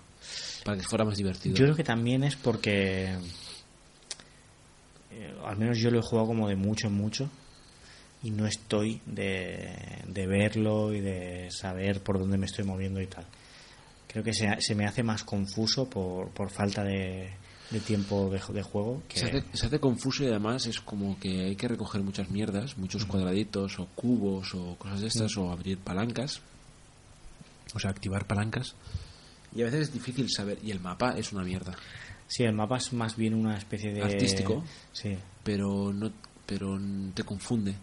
para 0.64 0.78
que 0.78 0.84
fuera 0.84 1.06
más 1.06 1.18
divertido 1.18 1.56
Yo 1.56 1.66
creo 1.66 1.76
que 1.76 1.84
también 1.84 2.24
es 2.24 2.36
porque, 2.36 3.16
eh, 5.12 5.34
al 5.46 5.58
menos 5.58 5.78
yo 5.80 5.92
lo 5.92 6.00
he 6.00 6.02
jugado 6.02 6.28
como 6.28 6.48
de 6.48 6.56
mucho 6.56 6.88
en 6.88 6.94
mucho 6.94 7.30
y 8.24 8.32
no 8.32 8.46
estoy 8.46 9.02
de, 9.06 10.04
de 10.08 10.28
verlo 10.28 10.94
y 10.94 11.00
de 11.00 11.50
saber 11.52 12.02
por 12.02 12.20
dónde 12.20 12.38
me 12.38 12.46
estoy 12.46 12.66
moviendo 12.66 13.02
y 13.02 13.08
tal. 13.08 13.26
Creo 14.08 14.24
que 14.24 14.34
se, 14.34 14.60
se 14.60 14.76
me 14.76 14.86
hace 14.86 15.04
más 15.04 15.24
confuso 15.24 15.90
por, 15.90 16.30
por 16.30 16.50
falta 16.50 16.84
de, 16.84 17.30
de 17.70 17.80
tiempo 17.80 18.30
de, 18.30 18.42
de 18.54 18.64
juego. 18.64 19.04
Que, 19.08 19.20
se 19.20 19.26
hace, 19.28 19.44
se 19.54 19.68
hace 19.68 19.80
confuso 19.80 20.24
y 20.24 20.28
además 20.28 20.66
es 20.66 20.80
como 20.80 21.20
que 21.20 21.46
hay 21.46 21.56
que 21.56 21.68
recoger 21.68 22.02
muchas 22.02 22.30
mierdas, 22.30 22.78
muchos 22.78 23.06
cuadraditos 23.06 23.80
o 23.80 23.88
cubos 23.96 24.54
o 24.56 24.76
cosas 24.78 25.02
de 25.02 25.08
estas 25.08 25.38
o 25.38 25.52
abrir 25.52 25.78
palancas, 25.78 26.42
o 27.74 27.80
sea, 27.80 27.92
activar 27.92 28.26
palancas. 28.26 28.76
Y 29.56 29.62
a 29.62 29.66
veces 29.66 29.82
es 29.90 29.94
difícil 29.94 30.30
saber, 30.30 30.60
y 30.64 30.72
el 30.72 30.80
mapa 30.80 31.18
es 31.18 31.32
una 31.34 31.44
mierda, 31.44 31.76
Sí, 32.28 32.44
el 32.44 32.54
mapa 32.54 32.78
es 32.78 32.94
más 32.94 33.16
bien 33.16 33.34
una 33.34 33.58
especie 33.58 33.92
de... 33.92 34.04
Artístico. 34.04 34.64
Sí. 34.92 35.18
pero 35.44 35.92
no 35.92 36.12
pero 36.46 36.80
te 37.14 37.24
confunde. 37.24 37.74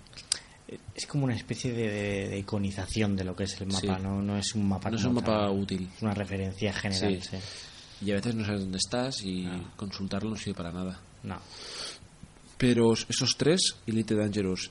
Es 0.94 1.06
como 1.06 1.24
una 1.24 1.34
especie 1.34 1.72
de, 1.72 1.88
de- 1.90 2.28
de 2.28 2.38
iconización 2.38 3.14
de 3.16 3.24
lo 3.24 3.34
que 3.34 3.44
es 3.44 3.60
el 3.60 3.66
mapa, 3.68 3.80
Sí. 3.80 4.02
no, 4.02 4.22
no 4.22 4.36
es 4.36 4.54
un 4.54 4.68
mapa 4.68 4.90
No 4.90 4.96
es 4.96 5.04
un 5.04 5.14
mapa 5.14 5.50
útil. 5.50 5.88
Es 5.96 6.02
una 6.02 6.14
referencia 6.14 6.72
general, 6.72 7.20
Sí. 7.22 7.28
sí. 7.40 8.04
Y 8.06 8.10
a 8.12 8.14
veces 8.16 8.34
no 8.36 8.44
sabes 8.44 8.60
dónde 8.62 8.78
estás 8.78 9.22
y 9.24 9.48
consultarlo 9.76 10.30
no 10.30 10.36
sirve 10.36 10.56
para 10.56 10.70
nada. 10.72 11.00
No. 11.24 11.40
Pero 12.58 12.92
esos 12.94 13.36
tres, 13.36 13.76
Elite 13.86 14.14
Dangerous, 14.14 14.70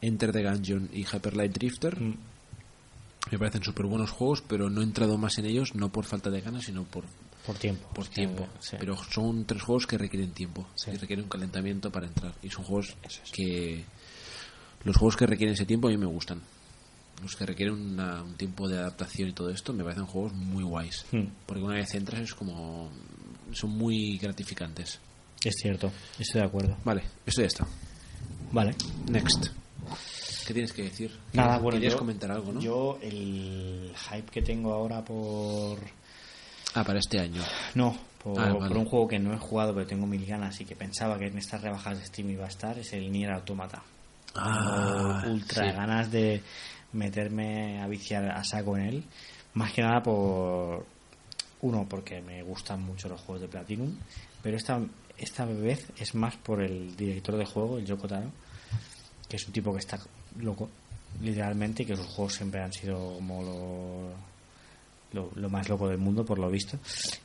Enter 0.00 0.32
the 0.32 0.42
Gungeon 0.42 0.88
y 0.92 1.04
Hyper 1.04 1.36
Light 1.36 1.52
Drifter, 1.52 2.00
Mm. 2.00 2.16
Me 3.30 3.38
parecen 3.38 3.62
súper 3.62 3.86
buenos 3.86 4.10
juegos, 4.10 4.42
pero 4.46 4.68
no 4.70 4.80
he 4.80 4.84
entrado 4.84 5.16
más 5.18 5.38
en 5.38 5.46
ellos, 5.46 5.74
no 5.74 5.90
por 5.90 6.04
falta 6.04 6.30
de 6.30 6.40
ganas, 6.40 6.64
sino 6.64 6.84
por, 6.84 7.04
Por 7.46 7.56
tiempo. 7.56 7.88
por 7.94 8.06
tiempo. 8.08 8.48
sí. 8.60 8.76
Pero 8.78 8.96
son 8.96 9.44
tres 9.44 9.62
juegos 9.62 9.86
que 9.86 9.96
requieren 9.98 10.32
tiempo 10.32 10.66
Sí. 10.74 10.90
y 10.92 10.96
requieren 10.96 11.24
un 11.24 11.30
calentamiento 11.30 11.90
para 11.90 12.06
entrar. 12.06 12.34
Y 12.42 12.50
son 12.50 12.64
juegos 12.64 12.96
es. 13.02 13.20
que. 13.32 13.84
Los 14.84 14.96
juegos 14.96 15.16
que 15.16 15.26
requieren 15.26 15.54
ese 15.54 15.66
tiempo 15.66 15.88
a 15.88 15.90
mí 15.90 15.96
me 15.98 16.06
gustan. 16.06 16.40
Los 17.22 17.36
que 17.36 17.44
requieren 17.44 17.74
una- 17.74 18.22
un 18.22 18.34
tiempo 18.34 18.66
de 18.66 18.78
adaptación 18.78 19.28
y 19.28 19.32
todo 19.34 19.50
esto 19.50 19.72
me 19.74 19.84
parecen 19.84 20.06
juegos 20.06 20.32
muy 20.32 20.64
guays. 20.64 21.04
Hmm. 21.12 21.26
Porque 21.46 21.62
una 21.62 21.74
vez 21.74 21.94
entras 21.94 22.20
es 22.22 22.34
como. 22.34 22.90
Son 23.52 23.70
muy 23.70 24.16
gratificantes. 24.18 24.98
Es 25.44 25.54
cierto, 25.60 25.90
estoy 26.18 26.40
de 26.40 26.46
acuerdo. 26.46 26.76
Vale, 26.84 27.02
esto 27.26 27.40
ya 27.42 27.46
está. 27.46 27.66
Vale. 28.52 28.74
Next. 29.10 29.48
¿Qué 30.50 30.54
tienes 30.54 30.72
que 30.72 30.82
decir? 30.82 31.16
Nada, 31.32 31.58
bueno, 31.58 31.76
Querías 31.76 31.92
yo, 31.92 31.98
comentar 32.00 32.28
algo, 32.32 32.52
¿no? 32.52 32.60
Yo 32.60 32.98
el 33.02 33.92
hype 33.94 34.32
que 34.32 34.42
tengo 34.42 34.72
ahora 34.74 35.04
por... 35.04 35.78
Ah, 36.74 36.82
para 36.82 36.98
este 36.98 37.20
año. 37.20 37.40
No, 37.76 37.96
por, 38.20 38.36
Ah, 38.36 38.52
vale. 38.54 38.66
por 38.66 38.76
un 38.78 38.84
juego 38.86 39.06
que 39.06 39.20
no 39.20 39.32
he 39.32 39.38
jugado 39.38 39.72
pero 39.72 39.86
tengo 39.86 40.08
mil 40.08 40.26
ganas 40.26 40.60
y 40.60 40.64
que 40.64 40.74
pensaba 40.74 41.20
que 41.20 41.28
en 41.28 41.38
estas 41.38 41.62
rebajas 41.62 42.00
de 42.00 42.04
Steam 42.04 42.30
iba 42.30 42.46
a 42.46 42.48
estar 42.48 42.76
es 42.80 42.92
el 42.94 43.12
Nier 43.12 43.30
Automata. 43.30 43.80
Ah, 44.34 45.20
Tengo 45.22 45.34
ultra 45.34 45.70
sí. 45.70 45.76
ganas 45.76 46.10
de 46.10 46.42
meterme 46.94 47.80
a 47.80 47.86
viciar 47.86 48.28
a 48.28 48.42
saco 48.42 48.76
en 48.76 48.82
él. 48.86 49.04
Más 49.54 49.72
que 49.72 49.82
nada 49.82 50.02
por... 50.02 50.84
Uno, 51.60 51.86
porque 51.88 52.20
me 52.22 52.42
gustan 52.42 52.82
mucho 52.82 53.08
los 53.08 53.20
juegos 53.20 53.42
de 53.42 53.46
Platinum, 53.46 53.94
pero 54.42 54.56
esta, 54.56 54.80
esta 55.16 55.44
vez 55.44 55.86
es 55.96 56.12
más 56.16 56.34
por 56.38 56.60
el 56.60 56.96
director 56.96 57.36
de 57.36 57.46
juego, 57.46 57.78
el 57.78 57.86
Yoko 57.86 58.08
Taro, 58.08 58.32
que 59.28 59.36
es 59.36 59.46
un 59.46 59.52
tipo 59.52 59.72
que 59.72 59.78
está 59.78 59.96
loco, 60.38 60.68
literalmente, 61.22 61.84
que 61.84 61.96
sus 61.96 62.06
juegos 62.06 62.34
siempre 62.34 62.62
han 62.62 62.72
sido 62.72 63.14
como 63.14 63.42
lo, 63.42 64.10
lo, 65.12 65.30
lo 65.34 65.48
más 65.50 65.68
loco 65.68 65.88
del 65.88 65.98
mundo, 65.98 66.24
por 66.24 66.38
lo 66.38 66.50
visto. 66.50 66.78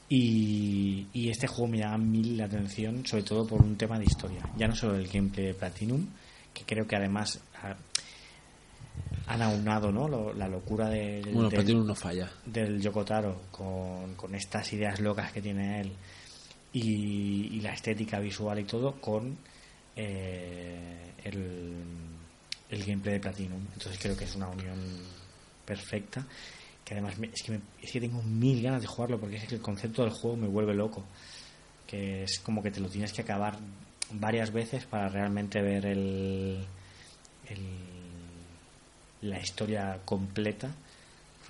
Y, 0.09 1.07
y 1.13 1.29
este 1.29 1.47
juego 1.47 1.67
me 1.71 1.77
llama 1.79 1.97
mil 1.99 2.37
la 2.37 2.45
atención, 2.45 3.05
sobre 3.05 3.23
todo 3.23 3.45
por 3.45 3.61
un 3.61 3.75
tema 3.75 3.97
de 3.99 4.05
historia. 4.05 4.41
Ya 4.57 4.67
no 4.67 4.75
solo 4.75 4.95
el 4.95 5.07
gameplay 5.07 5.47
de 5.47 5.53
Platinum, 5.53 6.05
que 6.53 6.63
creo 6.63 6.87
que 6.87 6.95
además 6.95 7.39
ha- 7.61 7.75
han 9.27 9.41
aunado 9.41 9.91
¿no? 9.91 10.07
Lo- 10.07 10.33
la 10.33 10.47
locura 10.47 10.87
de, 10.89 11.21
Bueno, 11.33 11.49
del- 11.49 11.85
no 11.87 11.95
falla. 11.95 12.31
del 12.45 12.81
Yokotaro 12.81 13.41
con, 13.51 14.15
con 14.15 14.35
estas 14.35 14.71
ideas 14.73 14.99
locas 14.99 15.31
que 15.31 15.41
tiene 15.41 15.81
él 15.81 15.91
y, 16.73 17.47
y 17.57 17.61
la 17.61 17.73
estética 17.73 18.19
visual 18.19 18.59
y 18.59 18.63
todo 18.65 18.93
con 19.01 19.37
eh, 19.95 21.13
el, 21.23 21.73
el 22.69 22.83
gameplay 22.83 23.15
de 23.15 23.19
Platinum. 23.19 23.61
Entonces 23.73 23.97
creo 24.01 24.15
que 24.17 24.25
es 24.25 24.35
una 24.35 24.47
unión 24.47 24.79
perfecta. 25.65 26.25
Que 26.83 26.93
además 26.93 27.17
me- 27.17 27.27
es, 27.33 27.41
que 27.41 27.51
me- 27.53 27.61
es 27.81 27.91
que 27.91 27.99
tengo 27.99 28.21
mil 28.21 28.61
ganas 28.61 28.81
de 28.81 28.87
jugarlo 28.87 29.19
porque 29.19 29.37
es 29.37 29.45
que 29.45 29.55
el 29.55 29.61
concepto 29.61 30.03
del 30.03 30.11
juego 30.11 30.37
me 30.37 30.47
vuelve 30.47 30.73
loco. 30.73 31.03
Que 31.87 32.23
es 32.23 32.39
como 32.39 32.61
que 32.61 32.71
te 32.71 32.79
lo 32.79 32.89
tienes 32.89 33.11
que 33.13 33.21
acabar 33.21 33.57
varias 34.11 34.51
veces 34.51 34.85
para 34.85 35.09
realmente 35.09 35.61
ver 35.61 35.85
el, 35.87 36.63
el- 37.49 39.29
la 39.29 39.39
historia 39.39 39.99
completa 40.05 40.69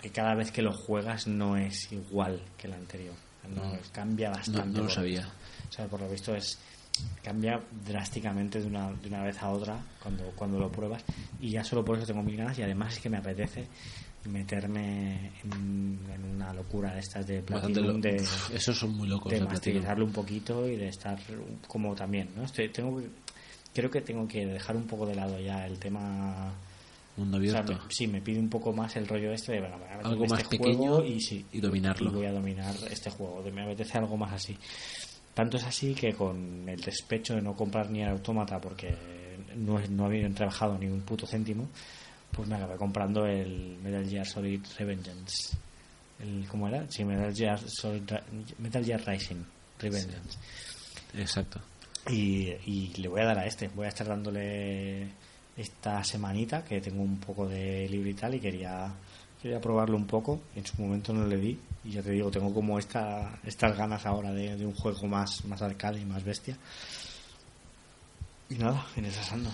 que 0.01 0.09
cada 0.11 0.35
vez 0.35 0.51
que 0.51 0.61
lo 0.61 0.71
juegas 0.71 1.27
no 1.27 1.57
es 1.57 1.91
igual 1.91 2.41
que 2.57 2.67
el 2.67 2.73
anterior. 2.73 3.15
No, 3.53 3.63
Mm. 3.63 3.77
cambia 3.91 4.29
No, 4.29 4.35
bastante. 4.37 4.67
no 4.67 4.73
por 4.73 4.83
lo 4.83 4.89
sabía. 4.89 5.19
visto. 5.21 5.33
O 5.69 5.71
sea, 5.73 5.87
por 5.87 5.99
lo 6.01 6.09
visto 6.09 6.35
es 6.35 6.57
cambia 7.23 7.59
drásticamente 7.85 8.59
de 8.61 8.67
una, 8.67 8.91
de 8.91 9.07
una 9.07 9.23
vez 9.23 9.41
a 9.41 9.49
otra 9.49 9.77
cuando, 10.01 10.23
cuando 10.35 10.59
lo 10.59 10.71
pruebas 10.71 11.03
y 11.41 11.49
ya 11.51 11.63
solo 11.63 11.83
por 11.83 11.97
eso 11.97 12.05
tengo 12.07 12.21
mil 12.23 12.37
ganas 12.37 12.57
y 12.59 12.63
además 12.63 12.93
es 12.93 12.99
que 12.99 13.09
me 13.09 13.17
apetece 13.17 13.67
meterme 14.29 15.31
en, 15.43 15.99
en 16.13 16.23
una 16.35 16.53
locura 16.53 16.93
de 16.93 16.99
estas 16.99 17.27
de 17.27 17.41
Platinum 17.41 18.01
de, 18.01 18.15
Esos 18.53 18.77
son 18.77 18.95
muy 18.95 19.07
locos. 19.07 19.31
de 19.31 19.37
Platinum. 19.37 19.53
masterizarlo 19.53 20.05
un 20.05 20.11
poquito 20.11 20.67
y 20.67 20.75
de 20.75 20.87
estar 20.89 21.17
como 21.67 21.93
también, 21.95 22.29
¿no? 22.35 22.43
Estoy- 22.43 22.69
tengo 22.69 23.01
creo 23.73 23.91
que 23.91 24.01
tengo 24.01 24.27
que 24.27 24.45
dejar 24.45 24.75
un 24.77 24.87
poco 24.87 25.05
de 25.05 25.15
lado 25.15 25.39
ya 25.39 25.65
el 25.67 25.77
tema 25.77 26.53
Mundo 27.17 27.37
o 27.37 27.41
sea, 27.41 27.59
abierto. 27.59 27.83
me- 27.85 27.93
sí, 27.93 28.07
me 28.07 28.21
pide 28.21 28.39
un 28.39 28.49
poco 28.49 28.73
más 28.73 28.95
el 28.95 29.07
rollo 29.07 29.31
este 29.31 29.53
de 29.53 29.59
bueno, 29.61 29.77
Algo 30.03 30.23
este 30.25 30.35
más 30.35 30.43
juego 30.43 30.63
pequeño 30.63 31.05
y, 31.05 31.21
sí, 31.21 31.45
y 31.51 31.61
dominarlo. 31.61 32.09
y 32.09 32.13
voy 32.13 32.25
a 32.25 32.31
dominar 32.31 32.75
este 32.89 33.09
juego. 33.11 33.41
de- 33.43 33.51
Me 33.51 33.63
apetece 33.63 33.97
algo 33.97 34.17
más 34.17 34.33
así. 34.33 34.57
Tanto 35.35 35.57
es 35.57 35.65
así 35.65 35.93
que 35.93 36.13
con 36.13 36.67
el 36.67 36.79
despecho 36.79 37.35
de 37.35 37.41
no 37.41 37.55
comprar 37.55 37.91
ni 37.91 38.01
el 38.01 38.09
autómata 38.09 38.59
porque 38.59 38.95
no, 39.55 39.79
no 39.89 40.05
había 40.05 40.27
trabajado 40.29 40.77
ni 40.79 40.87
un 40.87 41.01
puto 41.01 41.27
céntimo, 41.27 41.67
pues 42.31 42.47
me 42.47 42.55
acabé 42.55 42.77
comprando 42.77 43.25
el 43.27 43.77
Metal 43.83 44.09
Gear 44.09 44.25
Solid 44.25 44.61
Revengeance. 44.79 45.57
El, 46.19 46.47
¿Cómo 46.47 46.69
era? 46.69 46.89
Sí, 46.89 47.03
Metal 47.03 47.35
Gear, 47.35 47.59
Solid, 47.59 48.01
Metal 48.59 48.83
Gear 48.83 49.05
Rising 49.05 49.43
Revengeance. 49.77 50.37
Exacto. 51.13 51.59
Y, 52.09 52.53
y 52.65 52.93
le 52.95 53.09
voy 53.09 53.21
a 53.21 53.25
dar 53.25 53.39
a 53.39 53.45
este. 53.45 53.67
Voy 53.67 53.85
a 53.85 53.89
estar 53.89 54.07
dándole 54.07 55.09
esta 55.57 56.03
semanita 56.03 56.63
que 56.63 56.79
tengo 56.79 57.03
un 57.03 57.19
poco 57.19 57.47
de 57.47 57.87
libre 57.89 58.11
y 58.11 58.13
tal 58.13 58.35
y 58.35 58.39
quería 58.39 58.89
quería 59.45 59.61
probarlo 59.61 59.95
un 59.95 60.07
poco. 60.07 60.41
En 60.55 60.65
su 60.65 60.81
momento 60.81 61.13
no 61.13 61.27
le 61.27 61.37
di 61.37 61.55
y 61.83 61.91
ya 61.91 62.01
te 62.01 62.09
digo, 62.09 62.31
tengo 62.31 62.51
como 62.51 62.79
esta, 62.79 63.37
estas 63.43 63.77
ganas 63.77 64.03
ahora 64.07 64.33
de, 64.33 64.55
de 64.57 64.65
un 64.65 64.73
juego 64.73 65.05
más, 65.05 65.45
más 65.45 65.61
arcade 65.61 66.01
y 66.01 66.05
más 66.05 66.23
bestia. 66.23 66.57
Y 68.49 68.55
nada, 68.55 68.87
vienes 68.95 69.15
asando. 69.19 69.51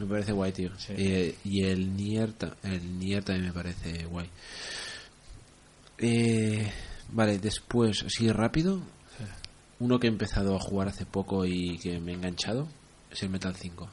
Me 0.00 0.06
parece 0.06 0.32
guay, 0.32 0.50
tío. 0.50 0.76
Sí. 0.76 0.94
Eh, 0.96 1.36
y 1.44 1.62
el 1.62 1.96
Nier, 1.96 2.34
el 2.64 2.98
Nier 2.98 3.22
también 3.22 3.46
me 3.46 3.52
parece 3.52 4.06
guay. 4.06 4.28
Eh, 5.98 6.68
vale, 7.12 7.38
después, 7.38 8.02
así 8.02 8.28
rápido, 8.32 8.82
uno 9.78 10.00
que 10.00 10.08
he 10.08 10.10
empezado 10.10 10.56
a 10.56 10.60
jugar 10.60 10.88
hace 10.88 11.06
poco 11.06 11.46
y 11.46 11.78
que 11.78 12.00
me 12.00 12.10
ha 12.10 12.16
enganchado 12.16 12.66
es 13.08 13.22
el 13.22 13.30
Metal 13.30 13.54
5. 13.54 13.88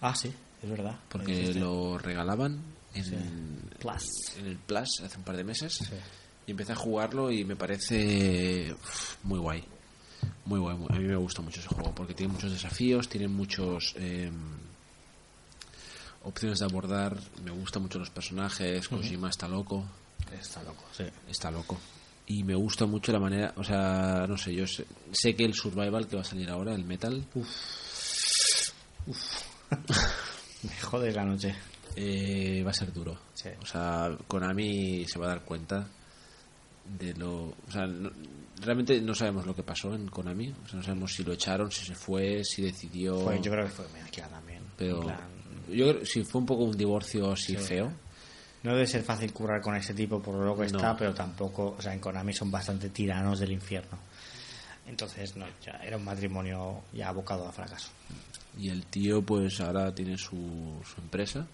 Ah, 0.00 0.14
sí, 0.14 0.32
es 0.62 0.70
verdad. 0.70 0.98
Porque 1.10 1.52
lo 1.52 1.98
regalaban 1.98 2.79
en, 2.94 3.04
Sí. 3.04 3.16
Plus. 3.78 4.08
en 4.38 4.46
el 4.46 4.56
Plus 4.58 5.00
hace 5.00 5.16
un 5.16 5.24
par 5.24 5.36
de 5.36 5.44
meses. 5.44 5.74
Sí. 5.74 5.94
Y 6.46 6.50
empecé 6.52 6.72
a 6.72 6.76
jugarlo 6.76 7.30
y 7.30 7.44
me 7.44 7.56
parece 7.56 8.72
uf, 8.72 9.16
muy 9.22 9.38
guay. 9.38 9.64
Muy 10.46 10.58
guay. 10.58 10.76
A 10.88 10.94
mí 10.94 11.04
me 11.04 11.16
gusta 11.16 11.42
mucho 11.42 11.60
ese 11.60 11.68
juego 11.68 11.94
porque 11.94 12.14
tiene 12.14 12.32
muchos 12.32 12.50
desafíos, 12.52 13.08
tiene 13.08 13.28
muchos 13.28 13.94
eh, 13.96 14.30
opciones 16.24 16.58
de 16.58 16.64
abordar. 16.64 17.16
Me 17.44 17.50
gustan 17.50 17.82
mucho 17.82 17.98
los 17.98 18.10
personajes. 18.10 18.88
Kojima 18.88 19.30
está 19.30 19.46
loco. 19.48 19.84
Está 20.32 20.62
loco, 20.62 20.84
sí. 20.92 21.04
Está 21.28 21.50
loco. 21.50 21.78
Y 22.26 22.44
me 22.44 22.54
gusta 22.54 22.86
mucho 22.86 23.12
la 23.12 23.18
manera. 23.18 23.52
O 23.56 23.64
sea, 23.64 24.24
no 24.28 24.36
sé, 24.36 24.54
yo 24.54 24.66
sé, 24.66 24.86
sé 25.12 25.34
que 25.34 25.44
el 25.44 25.54
survival 25.54 26.06
que 26.06 26.16
va 26.16 26.22
a 26.22 26.24
salir 26.24 26.48
ahora, 26.50 26.74
el 26.74 26.84
metal, 26.84 27.24
Me 30.62 30.80
jode 30.82 31.12
la 31.12 31.24
noche. 31.24 31.54
Eh, 31.96 32.62
va 32.64 32.70
a 32.70 32.74
ser 32.74 32.92
duro. 32.92 33.16
Sí. 33.34 33.48
O 33.62 33.66
sea, 33.66 34.16
Konami 34.26 35.04
se 35.06 35.18
va 35.18 35.26
a 35.26 35.28
dar 35.30 35.40
cuenta 35.44 35.86
de 36.98 37.14
lo. 37.14 37.44
O 37.48 37.70
sea, 37.70 37.86
no- 37.86 38.10
realmente 38.62 39.00
no 39.00 39.14
sabemos 39.14 39.46
lo 39.46 39.54
que 39.54 39.62
pasó 39.62 39.94
en 39.94 40.08
Konami. 40.08 40.50
O 40.64 40.68
sea, 40.68 40.78
no 40.78 40.82
sabemos 40.82 41.14
si 41.14 41.22
lo 41.24 41.32
echaron, 41.32 41.70
si 41.70 41.84
se 41.84 41.94
fue, 41.94 42.42
si 42.44 42.62
decidió. 42.62 43.18
Fue- 43.20 43.40
yo 43.40 43.50
creo 43.50 43.64
que 43.64 43.70
fue 43.70 43.86
mezcla 43.92 44.28
también. 44.28 44.60
pero 44.76 45.00
plan, 45.00 45.20
yo 45.68 45.90
creo 45.92 46.06
si 46.06 46.24
fue 46.24 46.40
un 46.40 46.46
poco 46.46 46.64
un 46.64 46.76
divorcio 46.76 47.32
así 47.32 47.54
Sí. 47.56 47.62
feo. 47.62 47.92
No 48.62 48.72
debe 48.74 48.86
ser 48.86 49.02
fácil 49.02 49.32
currar 49.32 49.60
con 49.62 49.74
ese 49.76 49.92
tipo 49.94 50.20
por 50.22 50.34
lo 50.34 50.54
que 50.54 50.66
No. 50.70 50.78
está, 50.78 50.96
pero 50.96 51.12
tampoco, 51.14 51.74
o 51.78 51.82
sea, 51.82 51.92
en 51.94 51.98
Konami 52.00 52.32
son 52.32 52.50
bastante 52.50 52.88
tiranos 52.90 53.38
del 53.40 53.52
infierno. 53.52 53.98
Entonces, 54.86 55.36
no, 55.36 55.46
ya 55.64 55.72
era 55.84 55.96
un 55.96 56.04
matrimonio 56.04 56.82
ya 56.92 57.08
abocado 57.08 57.46
a 57.46 57.52
fracaso. 57.52 57.90
Y 58.58 58.68
el 58.68 58.86
tío, 58.86 59.22
pues 59.22 59.60
ahora 59.60 59.94
tiene 59.94 60.18
su, 60.18 60.80
su 60.84 61.00
empresa. 61.00 61.46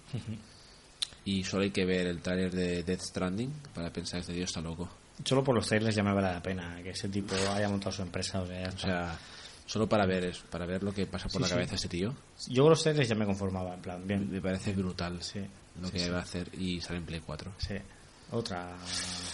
Y 1.25 1.43
solo 1.43 1.63
hay 1.63 1.71
que 1.71 1.85
ver 1.85 2.07
el 2.07 2.21
tráiler 2.21 2.51
de 2.53 2.83
Death 2.83 3.01
Stranding 3.01 3.51
para 3.73 3.91
pensar 3.91 4.17
que 4.19 4.21
este 4.21 4.33
tío 4.33 4.45
está 4.45 4.61
loco. 4.61 4.89
Solo 5.25 5.43
por 5.43 5.55
los 5.55 5.67
trailers 5.67 5.95
ya 5.95 6.03
me 6.03 6.13
vale 6.13 6.31
la 6.31 6.41
pena 6.41 6.81
que 6.81 6.91
ese 6.91 7.09
tipo 7.09 7.35
haya 7.53 7.67
montado 7.69 7.91
su 7.91 8.01
empresa. 8.01 8.41
O 8.41 8.47
sea, 8.47 8.61
ya 8.61 8.69
O 8.69 8.77
sea, 8.79 9.19
solo 9.65 9.87
para 9.89 10.05
ver 10.05 10.25
es 10.25 10.39
para 10.39 10.65
ver 10.65 10.83
lo 10.83 10.93
que 10.93 11.05
pasa 11.05 11.25
por 11.25 11.33
Sí, 11.33 11.39
la 11.41 11.47
sí. 11.47 11.53
cabeza 11.53 11.71
de 11.71 11.75
este 11.75 11.87
tío. 11.89 12.15
yo 12.47 12.63
con 12.63 12.69
los 12.71 12.81
trailers 12.83 13.09
ya 13.09 13.15
me 13.15 13.25
conformaba, 13.25 13.73
en 13.73 13.81
plan, 13.81 14.07
bien. 14.07 14.29
Me 14.31 14.41
parece 14.41 14.73
brutal 14.73 15.21
Sí, 15.21 15.39
lo 15.81 15.87
sí, 15.87 15.93
que 15.93 15.99
sí. 15.99 16.09
va 16.09 16.19
a 16.19 16.21
hacer 16.21 16.49
y 16.57 16.79
sale 16.81 16.99
en 16.99 17.05
Play 17.05 17.21
4. 17.25 17.51
Sí. 17.57 17.75
Otra, 18.31 18.75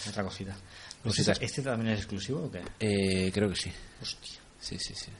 otra 0.09 0.23
cosita. 0.23 0.55
¿Este, 1.03 1.45
este 1.45 1.61
también 1.61 1.93
es 1.93 1.99
exclusivo 1.99 2.43
o 2.45 2.51
qué? 2.51 2.61
Eh, 2.79 3.31
creo 3.33 3.49
que 3.49 3.55
sí. 3.55 3.71
Hostia. 4.01 4.39
Sí, 4.59 4.77
sí, 4.79 4.93
sí. 4.95 5.11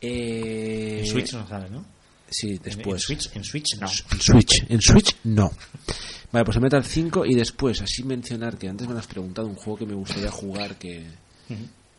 Eh, 0.00 1.00
En 1.00 1.06
Switch 1.06 1.32
no 1.34 1.46
sale, 1.46 1.70
¿no? 1.70 1.84
Sí, 2.28 2.58
después. 2.62 3.02
En 3.10 3.16
Switch, 3.16 3.36
en 3.36 3.44
Switch 3.44 3.78
no. 3.80 3.86
En 3.88 4.20
Switch. 4.20 4.64
En 4.68 4.80
Switch, 4.80 5.16
no. 5.24 5.50
Vale, 6.32 6.44
pues 6.44 6.56
el 6.56 6.62
Metal 6.62 6.84
5 6.84 7.26
y 7.26 7.34
después, 7.34 7.80
así 7.82 8.04
mencionar 8.04 8.56
que 8.56 8.68
antes 8.68 8.88
me 8.88 8.96
has 8.98 9.06
preguntado, 9.08 9.48
un 9.48 9.56
juego 9.56 9.78
que 9.78 9.86
me 9.86 9.94
gustaría 9.94 10.30
jugar 10.30 10.76
que, 10.78 11.04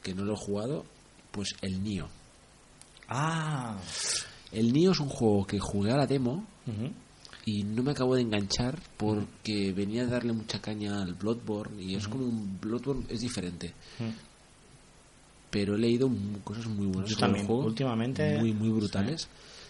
que 0.01 0.13
no 0.15 0.23
lo 0.23 0.33
he 0.33 0.37
jugado, 0.37 0.85
pues 1.31 1.53
el 1.61 1.83
Nio. 1.83 2.07
Ah. 3.09 3.77
El 4.53 4.71
Nio 4.71 4.91
es 4.91 4.99
un 5.01 5.09
juego 5.09 5.45
que 5.45 5.59
jugué 5.59 5.91
a 5.91 5.97
la 5.97 6.07
demo 6.07 6.45
y 7.45 7.63
no 7.63 7.83
me 7.83 7.91
acabo 7.91 8.15
de 8.15 8.21
enganchar 8.21 8.79
porque 8.95 9.73
venía 9.73 10.03
a 10.03 10.07
darle 10.07 10.31
mucha 10.31 10.61
caña 10.61 11.01
al 11.01 11.13
Bloodborne 11.15 11.81
y 11.83 11.95
es 11.95 12.07
como 12.07 12.23
un 12.25 12.57
Bloodborne, 12.61 13.05
es 13.09 13.19
diferente. 13.19 13.73
Pero 15.51 15.75
he 15.75 15.77
leído 15.77 16.09
cosas 16.43 16.65
muy 16.65 16.87
buenas 16.87 17.09
Yo 17.09 17.15
sobre 17.15 17.19
también. 17.19 17.41
el 17.41 17.47
juego. 17.47 17.65
Últimamente- 17.65 18.39
Muy, 18.39 18.53
muy 18.53 18.69
brutales. 18.69 19.27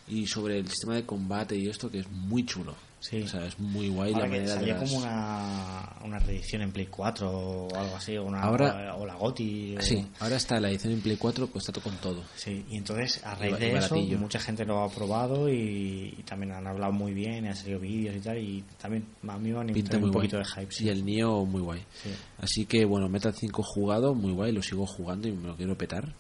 Y 0.08 0.27
sobre 0.27 0.58
el 0.60 0.68
sistema 0.68 0.95
de 0.95 1.06
combate 1.06 1.58
y 1.58 1.68
esto 1.68 1.90
que 1.92 2.00
es 2.00 2.10
muy 2.10 2.45
chulo. 2.45 2.76
Sí. 3.01 3.23
O 3.23 3.27
sea, 3.27 3.43
es 3.47 3.57
muy 3.59 3.89
guay 3.89 4.13
Ahora 4.13 4.27
la 4.27 4.33
que 4.39 4.47
salía 4.47 4.75
las- 4.77 4.83
como 4.91 5.01
una, 5.03 5.89
una 6.05 6.19
reedición 6.19 6.61
en 6.61 6.71
Play 6.71 6.85
4 6.85 7.30
o 7.31 7.75
algo 7.75 7.95
así, 7.95 8.15
o, 8.15 8.23
una, 8.25 8.41
Ahora- 8.43 8.95
o 8.95 9.05
la 9.07 9.15
GOTI. 9.15 9.75
o- 9.77 9.81
Sí, 9.81 10.07
ahora 10.19 10.35
está 10.38 10.59
la 10.59 10.69
edición 10.69 10.93
en 10.93 11.01
Play 11.01 11.17
4, 11.17 11.47
pues 11.47 11.63
está 11.63 11.71
todo 11.71 11.83
con 11.83 11.97
todo. 11.97 12.23
Sí, 12.35 12.63
y 12.69 12.77
entonces 12.77 13.19
a 13.25 13.33
Y 13.33 13.39
raíz 13.39 13.55
y 13.57 13.59
de 13.59 13.67
eso 13.77 13.95
baratillo. 13.95 14.17
mucha 14.19 14.39
gente 14.39 14.65
lo 14.65 14.83
ha 14.83 14.89
probado 14.91 15.49
y, 15.49 16.13
y 16.15 16.23
también 16.23 16.51
han 16.51 16.67
hablado 16.67 16.93
muy 16.93 17.13
bien, 17.13 17.43
y 17.43 17.47
han 17.47 17.55
salido 17.55 17.80
vídeos 17.80 18.15
y 18.15 18.19
tal, 18.19 18.38
y 18.38 18.63
también 18.80 19.03
a 19.27 19.38
mí 19.39 19.51
me 19.51 19.59
han 19.59 19.67
Pinta 19.73 19.97
muy 19.97 20.09
un 20.09 20.13
poquito 20.13 20.38
guay. 20.38 20.45
de 20.55 20.61
hype. 20.61 20.71
Sí. 20.71 20.85
Y 20.85 20.89
el 20.89 21.03
Nio 21.03 21.43
muy 21.45 21.61
guay. 21.61 21.83
Sí. 22.03 22.09
Así 22.38 22.65
que 22.67 22.85
bueno, 22.85 23.09
Metal 23.09 23.33
5 23.33 23.63
jugado, 23.63 24.13
muy 24.13 24.31
guay, 24.31 24.51
lo 24.51 24.61
sigo 24.61 24.85
jugando 24.85 25.27
y 25.27 25.31
me 25.31 25.47
lo 25.47 25.55
quiero 25.57 25.75
petar. 25.75 26.13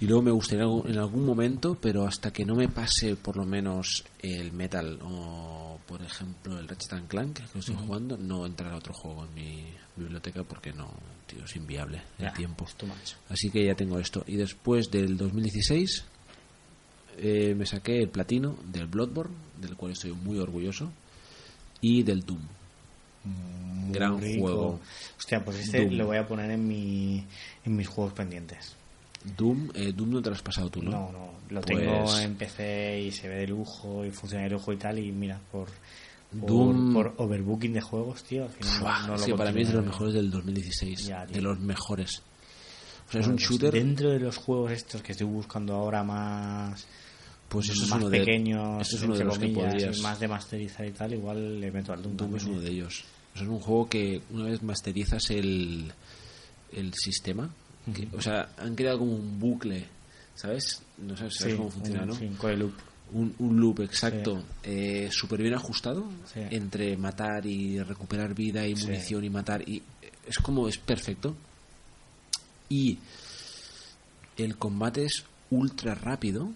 Y 0.00 0.06
luego 0.06 0.22
me 0.22 0.30
gustaría 0.30 0.64
en 0.64 0.98
algún 0.98 1.24
momento, 1.24 1.78
pero 1.80 2.06
hasta 2.06 2.30
que 2.32 2.44
no 2.44 2.54
me 2.54 2.68
pase 2.68 3.16
por 3.16 3.36
lo 3.36 3.46
menos 3.46 4.04
el 4.20 4.52
Metal 4.52 4.98
o 5.02 5.78
por 5.86 6.02
ejemplo 6.02 6.58
el 6.58 6.68
Ratchet 6.68 6.92
and 6.92 7.08
Clank 7.08 7.40
que 7.50 7.58
estoy 7.58 7.76
jugando, 7.76 8.18
no 8.18 8.44
entrará 8.44 8.76
otro 8.76 8.92
juego 8.92 9.24
en 9.24 9.34
mi 9.34 9.64
biblioteca 9.96 10.42
porque 10.42 10.72
no, 10.72 10.90
tío, 11.26 11.44
es 11.44 11.56
inviable 11.56 12.02
el 12.18 12.32
tiempo. 12.34 12.66
Así 13.30 13.50
que 13.50 13.64
ya 13.64 13.74
tengo 13.74 13.98
esto. 13.98 14.22
Y 14.26 14.36
después 14.36 14.90
del 14.90 15.16
2016 15.16 16.04
eh, 17.18 17.54
me 17.54 17.64
saqué 17.64 18.02
el 18.02 18.10
platino 18.10 18.56
del 18.70 18.86
Bloodborne, 18.86 19.34
del 19.60 19.76
cual 19.76 19.92
estoy 19.92 20.12
muy 20.12 20.38
orgulloso, 20.38 20.92
y 21.80 22.02
del 22.02 22.20
Doom. 22.20 22.40
Muy 23.24 23.92
Gran 23.92 24.20
rico. 24.20 24.42
juego. 24.42 24.80
Hostia, 25.16 25.42
pues 25.42 25.60
este 25.60 25.86
Doom. 25.86 25.94
lo 25.94 26.06
voy 26.06 26.18
a 26.18 26.26
poner 26.26 26.50
en, 26.50 26.68
mi, 26.68 27.24
en 27.64 27.76
mis 27.76 27.88
juegos 27.88 28.12
pendientes. 28.12 28.76
Doom, 29.36 29.70
eh, 29.74 29.92
Doom 29.92 30.10
no 30.10 30.22
te 30.22 30.30
lo 30.30 30.36
has 30.36 30.42
pasado 30.42 30.70
tú, 30.70 30.82
¿no? 30.82 30.90
No, 30.90 31.12
no, 31.12 31.30
lo 31.50 31.60
Pues- 31.60 31.78
tengo 31.78 32.18
en 32.18 32.34
PC 32.36 33.00
y 33.00 33.10
se 33.12 33.28
ve 33.28 33.36
de 33.36 33.46
lujo 33.48 34.04
y 34.04 34.10
funciona 34.10 34.44
de 34.44 34.50
lujo 34.50 34.72
y 34.72 34.76
tal, 34.76 34.98
y 34.98 35.10
mira, 35.12 35.40
por, 35.50 35.68
por, 36.40 36.50
Doom- 36.50 36.92
por 36.92 37.14
overbooking 37.18 37.72
de 37.72 37.80
juegos, 37.80 38.22
tío, 38.24 38.44
al 38.44 38.50
final 38.50 38.74
no- 38.74 38.80
Buah, 38.84 39.00
no, 39.06 39.12
lo 39.14 39.18
sí, 39.18 39.32
para 39.32 39.52
mí 39.52 39.62
es 39.62 39.68
de 39.68 39.74
los 39.74 39.84
mejores 39.86 40.14
del 40.14 40.30
2016. 40.30 41.06
Ya, 41.06 41.26
de 41.26 41.40
los 41.40 41.58
mejores. 41.58 42.22
O 43.08 43.12
sea, 43.12 43.20
es 43.20 43.26
Bueno, 43.26 43.28
un 43.28 43.36
pues 43.36 43.48
shooter. 43.48 43.72
Dentro 43.72 44.10
de 44.10 44.18
los 44.20 44.36
juegos 44.36 44.72
estos 44.72 45.02
que 45.02 45.12
estoy 45.12 45.26
buscando 45.28 45.74
ahora 45.74 46.02
más 46.02 46.86
Pues 47.48 47.68
eso 47.68 47.84
es 47.84 47.90
más 47.90 48.00
uno 48.00 48.10
de- 48.10 48.18
pequeños, 48.18 48.86
eso 48.86 48.96
es 48.96 49.02
uno 49.04 49.16
de 49.16 49.24
los 49.24 49.38
que 49.38 49.52
comillas, 49.52 49.72
podrías- 49.74 49.98
y 49.98 50.02
más 50.02 50.18
de 50.20 50.28
masterizar 50.28 50.86
y 50.86 50.90
tal, 50.90 51.12
igual 51.14 51.60
le 51.60 51.70
meto 51.70 51.92
al 51.92 52.02
Doom. 52.02 52.16
Doom 52.16 52.36
es 52.36 52.44
uno 52.44 52.58
¿eh? 52.60 52.64
de 52.64 52.70
ellos. 52.70 53.04
O 53.34 53.38
sea, 53.38 53.42
es 53.44 53.48
un 53.52 53.60
juego 53.60 53.88
que 53.88 54.20
una 54.30 54.44
vez 54.46 54.62
masterizas 54.64 55.30
el, 55.30 55.92
el 56.72 56.92
sistema, 56.94 57.48
que- 57.94 58.08
o 58.16 58.20
sea, 58.20 58.48
han 58.58 58.74
creado 58.74 58.98
como 59.00 59.14
un 59.14 59.38
bucle, 59.38 59.86
¿sabes? 60.34 60.82
No 60.98 61.16
sabes, 61.16 61.34
sabes 61.36 61.52
Sí, 61.52 61.58
cómo 61.58 61.70
funciona, 61.70 62.02
un- 62.02 62.08
¿no? 62.08 62.14
sí, 62.14 62.24
un 62.26 62.58
loop. 62.58 62.74
un, 63.12 63.34
un 63.38 63.60
loop 63.60 63.80
exacto, 63.82 64.42
eh, 64.64 65.08
súper 65.12 65.40
bien 65.42 65.54
ajustado 65.54 66.08
entre 66.50 66.96
matar 66.96 67.46
y 67.46 67.80
recuperar 67.80 68.34
vida 68.34 68.66
y 68.66 68.74
munición 68.74 69.22
y 69.24 69.30
matar. 69.30 69.62
y 69.68 69.82
Es 70.26 70.38
como 70.38 70.66
es 70.68 70.76
perfecto. 70.78 71.36
Y 72.68 72.98
el 74.36 74.56
combate 74.56 75.04
es 75.04 75.24
ultra 75.50 75.94
rápido 75.94 76.50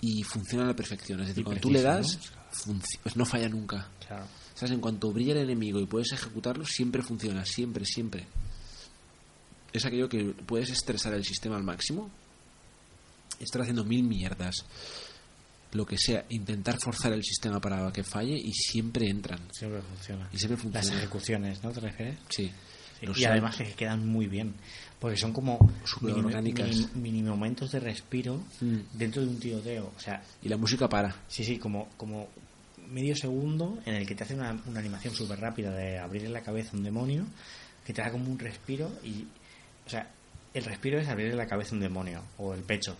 y 0.00 0.24
funciona 0.24 0.64
a 0.64 0.68
la 0.68 0.74
perfección. 0.76 1.20
Es 1.20 1.28
decir, 1.28 1.42
Y 1.42 1.44
cuando 1.44 1.60
tú 1.60 1.70
le 1.70 1.80
preciso, 1.80 2.18
das, 2.18 2.32
funci- 2.66 2.98
pues 3.02 3.16
no 3.16 3.24
falla 3.24 3.48
nunca. 3.48 3.86
Claro. 4.06 4.26
¿Sabes? 4.54 4.72
En 4.72 4.80
cuanto 4.80 5.12
brilla 5.12 5.32
el 5.32 5.38
enemigo 5.38 5.78
y 5.80 5.86
puedes 5.86 6.10
ejecutarlo, 6.12 6.64
siempre 6.66 7.02
funciona, 7.02 7.46
siempre, 7.46 7.84
siempre. 7.86 8.26
Es 9.72 9.84
aquello 9.84 10.08
que 10.08 10.34
puedes 10.46 10.70
estresar 10.70 11.14
el 11.14 11.24
sistema 11.24 11.56
al 11.56 11.62
máximo, 11.62 12.10
estar 13.40 13.62
haciendo 13.62 13.84
mil 13.84 14.02
mierdas, 14.02 14.64
lo 15.72 15.86
que 15.86 15.96
sea, 15.96 16.26
intentar 16.28 16.78
forzar 16.78 17.12
el 17.14 17.24
sistema 17.24 17.60
para 17.60 17.90
que 17.92 18.04
falle 18.04 18.36
y 18.36 18.52
siempre 18.52 19.08
entran. 19.08 19.40
Siempre 19.52 19.80
funciona. 19.82 20.28
Y 20.32 20.36
siempre 20.38 20.56
Las 20.56 20.62
funciona. 20.82 20.98
ejecuciones, 20.98 21.62
¿no 21.64 21.70
te 21.70 21.80
refieres? 21.80 22.16
Sí. 22.28 22.50
Y 23.16 23.24
además 23.24 23.56
que 23.56 23.72
quedan 23.72 24.06
muy 24.06 24.26
bien. 24.26 24.54
Porque 25.00 25.16
son 25.16 25.32
como 25.32 25.58
mini, 26.02 26.20
orgánicas. 26.20 26.68
mini- 26.68 26.88
mini 26.94 27.22
momentos 27.22 27.72
de 27.72 27.80
respiro 27.80 28.44
Mm. 28.60 28.76
dentro 28.92 29.22
de 29.22 29.28
un 29.28 29.40
tiroteo. 29.40 29.92
O 29.96 29.98
sea, 30.00 30.22
Y 30.42 30.48
la 30.48 30.56
música 30.56 30.88
para. 30.88 31.16
sí, 31.26 31.42
sí, 31.42 31.58
como, 31.58 31.88
como 31.96 32.28
medio 32.88 33.16
segundo 33.16 33.80
en 33.86 33.94
el 33.94 34.06
que 34.06 34.14
te 34.14 34.22
hace 34.22 34.34
una, 34.34 34.62
una 34.66 34.78
animación 34.78 35.12
súper 35.14 35.40
rápida 35.40 35.72
de 35.74 35.98
abrirle 35.98 36.28
la 36.28 36.42
cabeza 36.42 36.70
a 36.74 36.76
un 36.76 36.84
demonio, 36.84 37.24
que 37.84 37.92
te 37.92 38.02
da 38.02 38.12
como 38.12 38.30
un 38.30 38.38
respiro 38.38 38.92
y... 39.02 39.24
O 39.86 39.90
sea, 39.90 40.08
el 40.54 40.64
respiro 40.64 40.98
es 40.98 41.08
abrirle 41.08 41.34
la 41.36 41.46
cabeza 41.46 41.70
a 41.72 41.74
un 41.74 41.80
demonio 41.80 42.22
o 42.38 42.54
el 42.54 42.62
pecho 42.62 42.96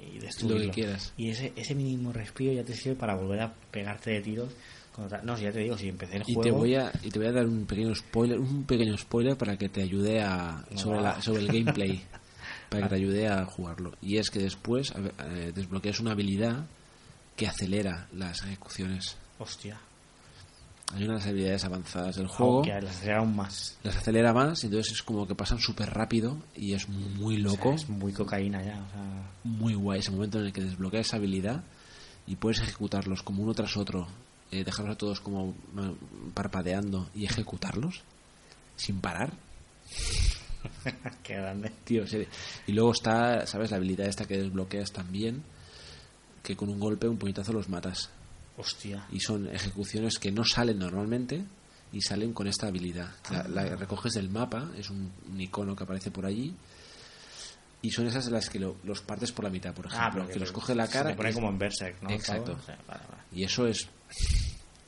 y 0.00 0.18
destruirlo. 0.18 0.58
Lo 0.66 0.70
que 0.70 0.74
quieras. 0.82 1.12
Y 1.16 1.30
ese, 1.30 1.52
ese 1.56 1.74
mínimo 1.74 2.12
respiro 2.12 2.52
ya 2.52 2.64
te 2.64 2.74
sirve 2.74 2.96
para 2.96 3.14
volver 3.14 3.40
a 3.40 3.52
pegarte 3.70 4.10
de 4.10 4.20
tiros. 4.20 4.52
ta- 5.08 5.22
No, 5.22 5.36
si 5.36 5.44
ya 5.44 5.52
te 5.52 5.60
digo, 5.60 5.76
si 5.78 5.88
empecé 5.88 6.16
el 6.16 6.22
Y 6.26 6.34
juego... 6.34 6.42
te 6.42 6.50
voy 6.50 6.74
a 6.74 6.90
y 7.02 7.10
te 7.10 7.18
voy 7.18 7.28
a 7.28 7.32
dar 7.32 7.46
un 7.46 7.66
pequeño 7.66 7.94
spoiler, 7.94 8.38
un 8.38 8.64
pequeño 8.64 8.96
spoiler 8.98 9.36
para 9.36 9.56
que 9.56 9.68
te 9.68 9.82
ayude 9.82 10.20
a 10.22 10.64
No 10.70 10.78
sobre, 10.78 11.00
la- 11.02 11.22
sobre 11.22 11.42
el 11.42 11.48
gameplay, 11.48 12.02
para 12.70 12.84
que 12.84 12.88
te 12.88 12.94
ayude 12.96 13.28
a 13.28 13.44
jugarlo. 13.44 13.92
Y 14.02 14.16
es 14.18 14.30
que 14.30 14.40
después 14.40 14.92
eh, 14.96 15.52
desbloqueas 15.54 16.00
una 16.00 16.12
habilidad 16.12 16.64
que 17.36 17.46
acelera 17.46 18.08
las 18.12 18.42
ejecuciones. 18.42 19.16
Hostia. 19.38 19.78
Hay 20.94 21.04
unas 21.04 21.26
habilidades 21.26 21.64
avanzadas 21.64 22.16
del 22.16 22.28
juego, 22.28 22.58
Aunque 22.58 22.80
las 22.80 22.96
acelera 22.96 23.18
aún 23.18 23.36
más. 23.36 23.76
las 23.82 23.96
acelera 23.96 24.32
más, 24.32 24.62
y 24.62 24.66
entonces 24.66 24.92
es 24.92 25.02
como 25.02 25.26
que 25.26 25.34
pasan 25.34 25.58
súper 25.58 25.90
rápido 25.90 26.38
y 26.54 26.74
es 26.74 26.88
muy 26.88 27.34
O 27.44 27.50
sea, 27.50 27.50
loco, 27.50 27.72
es 27.72 27.88
muy 27.88 28.12
cocaína 28.12 28.62
ya. 28.62 28.82
O 28.82 28.90
sea, 28.90 29.30
muy 29.44 29.74
guay 29.74 29.98
ese 29.98 30.12
momento 30.12 30.38
en 30.38 30.46
el 30.46 30.52
que 30.52 30.62
desbloqueas 30.62 31.06
esa 31.06 31.16
habilidad 31.16 31.62
y 32.26 32.36
puedes 32.36 32.60
ejecutarlos 32.60 33.22
como 33.22 33.42
uno 33.42 33.52
tras 33.52 33.76
otro, 33.76 34.06
eh, 34.52 34.64
dejarlos 34.64 34.94
a 34.94 34.98
todos 34.98 35.20
como 35.20 35.50
eh, 35.78 35.94
parpadeando 36.34 37.08
y 37.14 37.24
ejecutarlos 37.24 38.02
sin 38.76 39.00
parar. 39.00 39.32
qué 41.22 41.34
grande. 41.34 41.72
Tío, 41.84 42.06
serio. 42.06 42.28
Y 42.66 42.72
luego 42.72 42.92
está, 42.92 43.46
¿sabes? 43.46 43.70
La 43.70 43.76
habilidad 43.76 44.06
esta 44.06 44.26
que 44.26 44.38
desbloqueas 44.38 44.92
también, 44.92 45.42
que 46.42 46.56
con 46.56 46.68
un 46.68 46.78
golpe, 46.78 47.08
un 47.08 47.18
puñetazo 47.18 47.52
los 47.52 47.68
matas. 47.68 48.10
Hostia. 48.58 49.06
Y 49.12 49.20
son 49.20 49.48
ejecuciones 49.48 50.18
que 50.18 50.32
no 50.32 50.44
salen 50.44 50.78
normalmente 50.78 51.44
y 51.92 52.00
salen 52.02 52.32
con 52.32 52.46
esta 52.46 52.66
habilidad. 52.68 53.10
La, 53.30 53.44
la 53.48 53.76
recoges 53.76 54.14
del 54.14 54.28
mapa, 54.30 54.70
es 54.76 54.90
un, 54.90 55.10
un 55.30 55.40
icono 55.40 55.76
que 55.76 55.84
aparece 55.84 56.10
por 56.10 56.26
allí. 56.26 56.54
Y 57.82 57.90
son 57.90 58.06
esas 58.06 58.26
las 58.30 58.48
que 58.50 58.58
lo- 58.58 58.76
los 58.84 59.00
partes 59.02 59.30
por 59.32 59.44
la 59.44 59.50
mitad, 59.50 59.72
por 59.74 59.86
ejemplo. 59.86 60.06
Ah, 60.08 60.10
pero 60.12 60.28
que 60.28 60.38
los 60.40 60.50
coge 60.50 60.74
la 60.74 60.86
se 60.86 60.92
cara. 60.94 61.10
te 61.10 61.16
pone 61.16 61.30
y- 61.30 61.34
como 61.34 61.48
en 61.50 61.58
Berserk, 61.58 62.02
¿no? 62.02 62.10
Exacto. 62.10 62.52
Todo, 62.52 62.56
o 62.60 62.62
sea, 62.64 62.76
vale, 62.88 63.02
vale. 63.08 63.22
Y 63.32 63.44
eso 63.44 63.66
es 63.66 63.88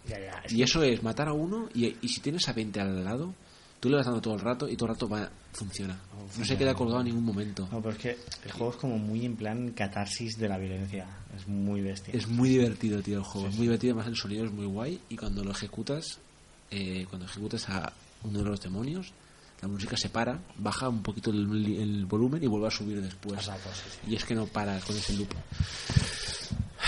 Ya, 0.08 0.18
ya. 0.18 0.42
es 0.44 0.52
y 0.52 0.62
eso 0.62 0.82
es 0.82 1.02
matar 1.02 1.28
a 1.28 1.32
uno 1.32 1.68
y, 1.74 1.96
y 2.00 2.08
si 2.08 2.20
tienes 2.20 2.48
a 2.48 2.52
20 2.54 2.80
al 2.80 3.04
lado, 3.04 3.34
tú 3.80 3.88
le 3.88 3.96
vas 3.96 4.06
dando 4.06 4.20
todo 4.20 4.34
el 4.34 4.40
rato 4.40 4.68
y 4.68 4.76
todo 4.76 4.88
el 4.88 4.94
rato 4.94 5.08
va, 5.08 5.28
funciona. 5.52 5.98
No 6.36 6.44
se 6.44 6.56
queda 6.56 6.74
colgado 6.74 7.00
en 7.00 7.06
ningún 7.06 7.24
momento. 7.24 7.68
No, 7.70 7.80
pero 7.80 7.92
es 7.92 7.98
que 7.98 8.18
el 8.44 8.52
juego 8.52 8.72
es 8.72 8.78
como 8.78 8.98
muy 8.98 9.24
en 9.24 9.36
plan 9.36 9.70
catarsis 9.72 10.36
de 10.36 10.48
la 10.48 10.58
violencia. 10.58 11.06
Es 11.36 11.46
muy 11.46 11.80
bestia. 11.80 12.12
Es 12.14 12.28
muy 12.28 12.50
divertido, 12.50 13.00
tío, 13.02 13.18
el 13.18 13.24
juego. 13.24 13.48
Es 13.48 13.54
muy 13.56 13.66
divertido, 13.66 13.94
además 13.94 14.08
el 14.08 14.16
sonido 14.16 14.44
es 14.44 14.52
muy 14.52 14.66
guay. 14.66 15.00
Y 15.08 15.16
cuando 15.16 15.42
lo 15.42 15.52
ejecutas, 15.52 16.18
eh, 16.70 17.06
cuando 17.08 17.26
ejecutas 17.26 17.68
a 17.68 17.92
uno 18.24 18.38
de 18.40 18.44
los 18.44 18.60
demonios, 18.60 19.12
la 19.62 19.68
música 19.68 19.96
se 19.96 20.08
para, 20.10 20.38
baja 20.56 20.88
un 20.88 21.02
poquito 21.02 21.30
el, 21.30 21.76
el 21.76 22.06
volumen 22.06 22.42
y 22.42 22.46
vuelve 22.46 22.68
a 22.68 22.70
subir 22.70 23.00
después. 23.00 23.44
Sí. 23.44 24.10
Y 24.10 24.16
es 24.16 24.24
que 24.24 24.34
no 24.34 24.46
para 24.46 24.78
con 24.80 24.96
ese 24.96 25.14
loop. 25.14 25.32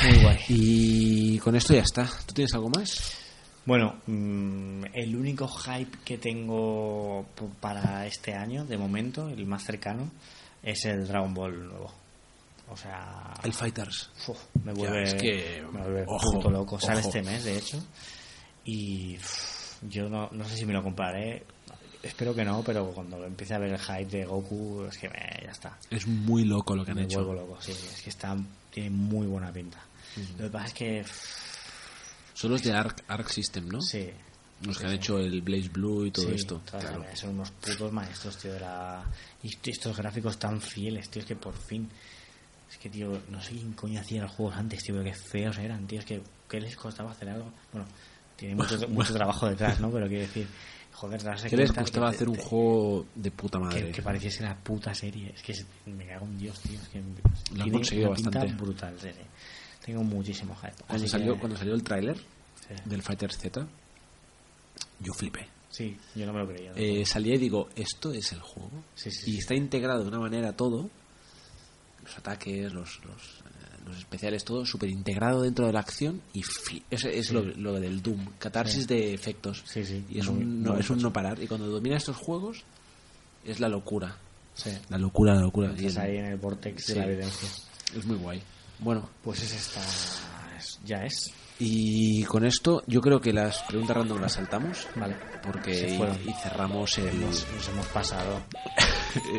Muy 0.03 0.23
guay. 0.23 0.39
Y 0.49 1.39
con 1.39 1.57
esto 1.57 1.75
ya 1.75 1.83
está. 1.83 2.09
¿Tú 2.27 2.35
tienes 2.35 2.55
algo 2.55 2.69
más? 2.69 3.20
Bueno, 3.67 3.97
mm, 4.07 4.85
el 4.95 5.15
único 5.17 5.47
hype 5.47 5.99
que 6.05 6.19
tengo 6.19 7.27
para 7.61 8.07
este 8.07 8.35
año, 8.35 8.65
de 8.65 8.79
momento, 8.79 9.29
el 9.29 9.47
más 9.47 9.65
cercano, 9.65 10.11
es 10.63 10.85
el 10.87 11.07
Dragon 11.07 11.33
Ball 11.35 11.69
nuevo. 11.69 11.93
O 12.71 12.77
sea, 12.77 13.35
El 13.43 13.53
Fighters. 13.53 14.11
uf, 14.29 14.39
me 14.65 14.73
vuelve, 14.73 15.03
es 15.03 15.15
que, 15.15 15.63
me 15.73 15.81
vuelve 15.83 16.05
ojo, 16.07 16.33
puto 16.33 16.51
loco. 16.51 16.79
Sale 16.81 17.01
este 17.01 17.23
mes, 17.23 17.45
de 17.45 17.59
hecho. 17.59 17.83
Y 18.65 19.17
uf, 19.17 19.83
yo 19.89 20.09
no, 20.09 20.29
no 20.33 20.45
sé 20.45 20.57
si 20.57 20.65
me 20.67 20.73
lo 20.73 20.83
compraré. 20.83 21.45
Espero 22.03 22.35
que 22.35 22.45
no, 22.45 22.63
pero 22.63 22.87
cuando 22.93 23.23
empiece 23.27 23.55
a 23.55 23.59
ver 23.59 23.73
el 23.73 23.79
hype 23.79 24.05
de 24.19 24.25
Goku, 24.25 24.85
es 24.89 24.97
que 24.97 25.09
me- 25.09 25.41
ya 25.45 25.51
está. 25.51 25.79
Es 25.91 26.07
muy 26.07 26.45
loco 26.45 26.75
lo 26.75 26.85
que 26.85 26.93
han 26.93 26.97
me 26.99 27.05
hecho. 27.05 27.25
vuelvo 27.25 27.43
loco, 27.43 27.61
sí, 27.61 27.73
es 27.73 28.01
que 28.03 28.11
está, 28.11 28.37
tiene 28.71 28.89
muy 28.91 29.27
buena 29.27 29.53
pinta. 29.53 29.79
Lo 30.39 30.45
que 30.47 30.51
pasa 30.51 30.67
es 30.67 30.75
que, 30.75 31.01
uf, 31.03 31.40
Son 32.41 32.51
los 32.51 32.63
de 32.63 32.73
Arc, 32.73 33.05
Arc 33.09 33.29
System, 33.29 33.69
¿no? 33.69 33.81
sí, 33.83 34.09
Los 34.63 34.77
que 34.79 34.83
Sí, 34.85 34.87
han 34.87 34.91
sí. 34.93 34.97
hecho 34.97 35.19
el 35.19 35.43
Blaze 35.43 35.69
Blue 35.69 36.07
y 36.07 36.11
todo 36.11 36.27
Sí, 36.29 36.35
esto. 36.37 36.63
Claro. 36.71 37.05
Son 37.15 37.31
unos 37.31 37.51
putos 37.51 37.93
maestros, 37.93 38.37
tío, 38.39 38.53
de 38.55 38.61
la... 38.61 39.05
Y 39.43 39.51
estos 39.71 39.97
gráficos 39.97 40.39
tan 40.39 40.61
fieles, 40.61 41.09
tío, 41.11 41.21
es 41.23 41.29
que 41.29 41.37
por 41.37 41.55
fin... 41.55 41.89
Es 42.71 42.79
que, 42.79 42.89
tío, 42.89 43.21
no 43.31 43.43
sé 43.43 43.53
quién 43.53 43.73
coño 43.73 44.01
hacía 44.01 44.23
los 44.23 44.31
juegos 44.31 44.57
antes, 44.57 44.83
tío, 44.83 44.95
pero 44.95 45.05
qué 45.05 45.15
feos 45.15 45.59
eran, 45.59 45.87
tío. 45.87 45.99
Es 45.99 46.05
que, 46.07 46.23
¿qué 46.49 46.61
les 46.61 46.77
costaba 46.77 47.11
hacer 47.11 47.29
algo? 47.31 47.51
Bueno, 47.73 47.87
tiene 48.37 48.55
mucho, 48.55 48.79
mucho 48.89 49.13
trabajo 49.13 49.49
detrás, 49.49 49.81
¿no? 49.81 49.91
Pero 49.91 50.07
quiero 50.07 50.23
decir, 50.23 50.47
joder, 50.93 51.23
darse 51.23 51.49
¿Qué 51.49 51.57
les 51.57 51.73
costaba 51.73 52.11
que 52.11 52.17
hacer 52.17 52.29
un 52.29 52.37
juego 52.37 53.07
de 53.15 53.31
puta 53.33 53.59
madre? 53.59 53.87
Que, 53.87 53.93
que 53.93 54.03
pareciese 54.03 54.45
la 54.45 54.57
puta 54.57 54.95
serie. 54.95 55.33
Es 55.35 55.43
que 55.43 55.53
se- 55.55 55.67
me 55.87 56.07
cago 56.07 56.27
en 56.27 56.39
Dios, 56.39 56.61
tío. 56.61 56.81
Es 56.81 56.89
que 56.89 57.03
Lo 57.57 57.65
han 57.65 57.71
conseguido 57.71 58.11
bastante. 58.11 58.47
brutal, 58.55 59.01
serie. 59.01 59.25
Tengo 59.85 60.03
muchísimo 60.05 60.55
hype. 60.57 60.75
Cuando 60.87 61.09
salió, 61.09 61.35
que- 61.35 61.41
cuando 61.41 61.57
salió 61.59 61.75
el 61.75 61.83
tráiler 61.83 62.17
sí. 62.17 62.75
del 62.85 63.03
Fighter 63.03 63.33
Z, 63.33 63.67
yo 65.01 65.13
flipé. 65.15 65.47
Sí, 65.71 65.97
yo 66.17 66.27
no 66.27 66.33
me 66.33 66.41
lo 66.41 66.49
creía. 66.49 66.73
Eh, 66.75 67.07
salía 67.07 67.35
y 67.37 67.39
digo, 67.39 67.69
esto 67.77 68.13
es 68.13 68.33
el 68.33 68.41
juego. 68.41 68.71
Sí, 68.95 69.11
sí, 69.11 69.33
y 69.35 69.39
está 69.39 69.55
integrado 69.55 70.03
de 70.03 70.09
una 70.09 70.19
manera 70.19 70.53
todo. 70.55 70.91
Los 72.05 72.19
ataques, 72.19 72.73
los, 72.73 72.99
los, 73.05 73.23
eh, 73.47 73.81
los 73.87 73.99
especiales, 73.99 74.45
todo 74.45 74.67
súper 74.67 74.91
integrado 74.91 75.43
dentro 75.43 75.67
de 75.67 75.73
la 75.73 75.81
acción. 75.81 76.21
Y 76.33 76.41
es 76.91 77.01
Sí. 77.27 77.33
lo, 77.33 77.43
lo 77.45 77.79
del 77.79 78.03
Doom, 78.03 78.27
catarsis 78.39 78.87
de 78.89 79.15
efectos. 79.15 79.63
Sí, 79.65 79.85
sí, 79.85 80.05
Y 80.11 80.19
es 80.19 80.29
muy- 80.29 80.43
un, 80.43 80.63
no, 80.63 80.77
es 80.77 80.91
un 80.91 81.01
no 81.01 81.13
parar. 81.13 81.41
Y 81.41 81.47
cuando 81.47 81.69
domina 81.69 81.97
estos 81.97 82.17
juegos, 82.17 82.65
es 83.45 83.61
la 83.61 83.69
locura. 83.69 84.17
Sí. 84.55 84.71
La 84.89 84.99
locura, 84.99 85.35
la 85.35 85.43
locura. 85.43 85.73
Y 85.79 85.87
Estás 85.87 86.05
ahí 86.05 86.17
en 86.17 86.27
el 86.27 86.37
vortex 86.37 86.87
de 86.89 86.95
la 86.97 87.07
evidencia. 87.07 87.49
es 87.97 88.05
muy 88.05 88.17
guay. 88.17 88.43
Bueno, 88.81 89.09
Pues 89.23 89.43
es 89.43 89.53
esta. 89.55 89.81
es- 90.59 90.79
ya 90.85 91.05
es. 91.05 91.33
y 91.59 92.25
con 92.25 92.45
esto 92.47 92.83
yo 92.87 93.01
creo 93.03 93.21
que 93.21 93.33
las 93.35 93.59
preguntas 93.65 93.95
random 93.97 94.21
las 94.21 94.33
saltamos. 94.33 94.87
Vale. 94.97 95.15
Porque 95.43 95.91
y, 95.93 95.97
fueron. 95.99 96.19
y 96.27 96.33
cerramos 96.43 96.97
el... 96.99 97.21
Nos, 97.21 97.47
nos 97.55 97.69
hemos 97.69 97.87
pasado. 97.89 98.41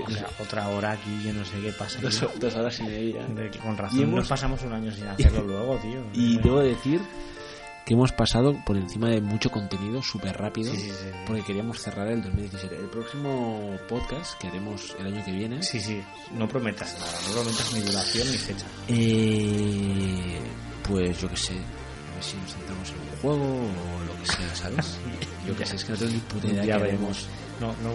O 0.05 0.11
sea, 0.11 0.27
otra 0.41 0.67
hora 0.67 0.91
aquí, 0.91 1.21
yo 1.23 1.31
no 1.33 1.45
sé 1.45 1.59
qué 1.61 1.71
pasa. 1.71 1.97
dos, 2.01 2.55
horas 2.55 2.77
y 2.81 2.83
media. 2.83 3.25
De- 3.27 3.49
Con 3.57 3.77
razón, 3.77 3.99
Y 3.99 4.03
hemos- 4.03 4.15
nos 4.19 4.27
pasamos 4.27 4.61
un 4.63 4.73
año 4.73 4.91
sin 4.91 5.07
hacerlo 5.07 5.43
luego, 5.43 5.77
tío. 5.77 6.03
Y 6.13 6.37
debo 6.39 6.59
decir 6.59 6.99
que 7.85 7.93
hemos 7.95 8.11
pasado 8.11 8.55
por 8.65 8.77
encima 8.77 9.09
de 9.09 9.21
mucho 9.21 9.49
contenido 9.49 10.01
súper 10.03 10.37
rápido 10.37 10.71
Sí, 10.73 10.79
sí, 10.81 10.89
sí. 10.91 11.07
porque 11.25 11.43
queríamos 11.43 11.79
cerrar 11.81 12.07
el 12.09 12.21
2017. 12.21 12.75
El 12.75 12.89
próximo 12.89 13.75
podcast 13.89 14.37
que 14.39 14.47
haremos 14.47 14.95
el 14.99 15.07
año 15.07 15.25
que 15.25 15.31
viene 15.31 15.63
Sí, 15.63 15.79
sí. 15.79 16.01
No 16.31 16.47
prometas 16.47 16.93
nada. 16.99 17.11
No 17.27 17.33
prometas 17.41 17.73
ni 17.73 17.79
duración 17.81 18.27
ni 18.31 18.37
fecha. 18.37 18.65
eh, 18.87 20.39
pues 20.87 21.21
yo 21.21 21.29
que 21.29 21.37
sé, 21.37 21.53
a 21.53 22.15
ver 22.15 22.23
si 22.23 22.37
nos 22.37 22.53
centramos 22.53 22.89
en 22.89 22.95
un 22.99 23.21
juego 23.21 23.45
o 23.65 24.05
lo 24.05 24.21
que 24.21 24.25
sea, 24.31 24.55
¿sabes? 24.55 24.97
yo 25.47 25.55
que 25.55 25.65
sé, 25.65 25.75
es 25.75 25.85
que 25.85 25.91
no 25.93 25.97
tengo 25.97 26.11
ni 26.13 26.19
puta 26.19 26.47
idea 26.47 26.63
ya 26.65 26.77
veremos. 26.77 27.27
No, 27.59 27.67
no, 27.83 27.93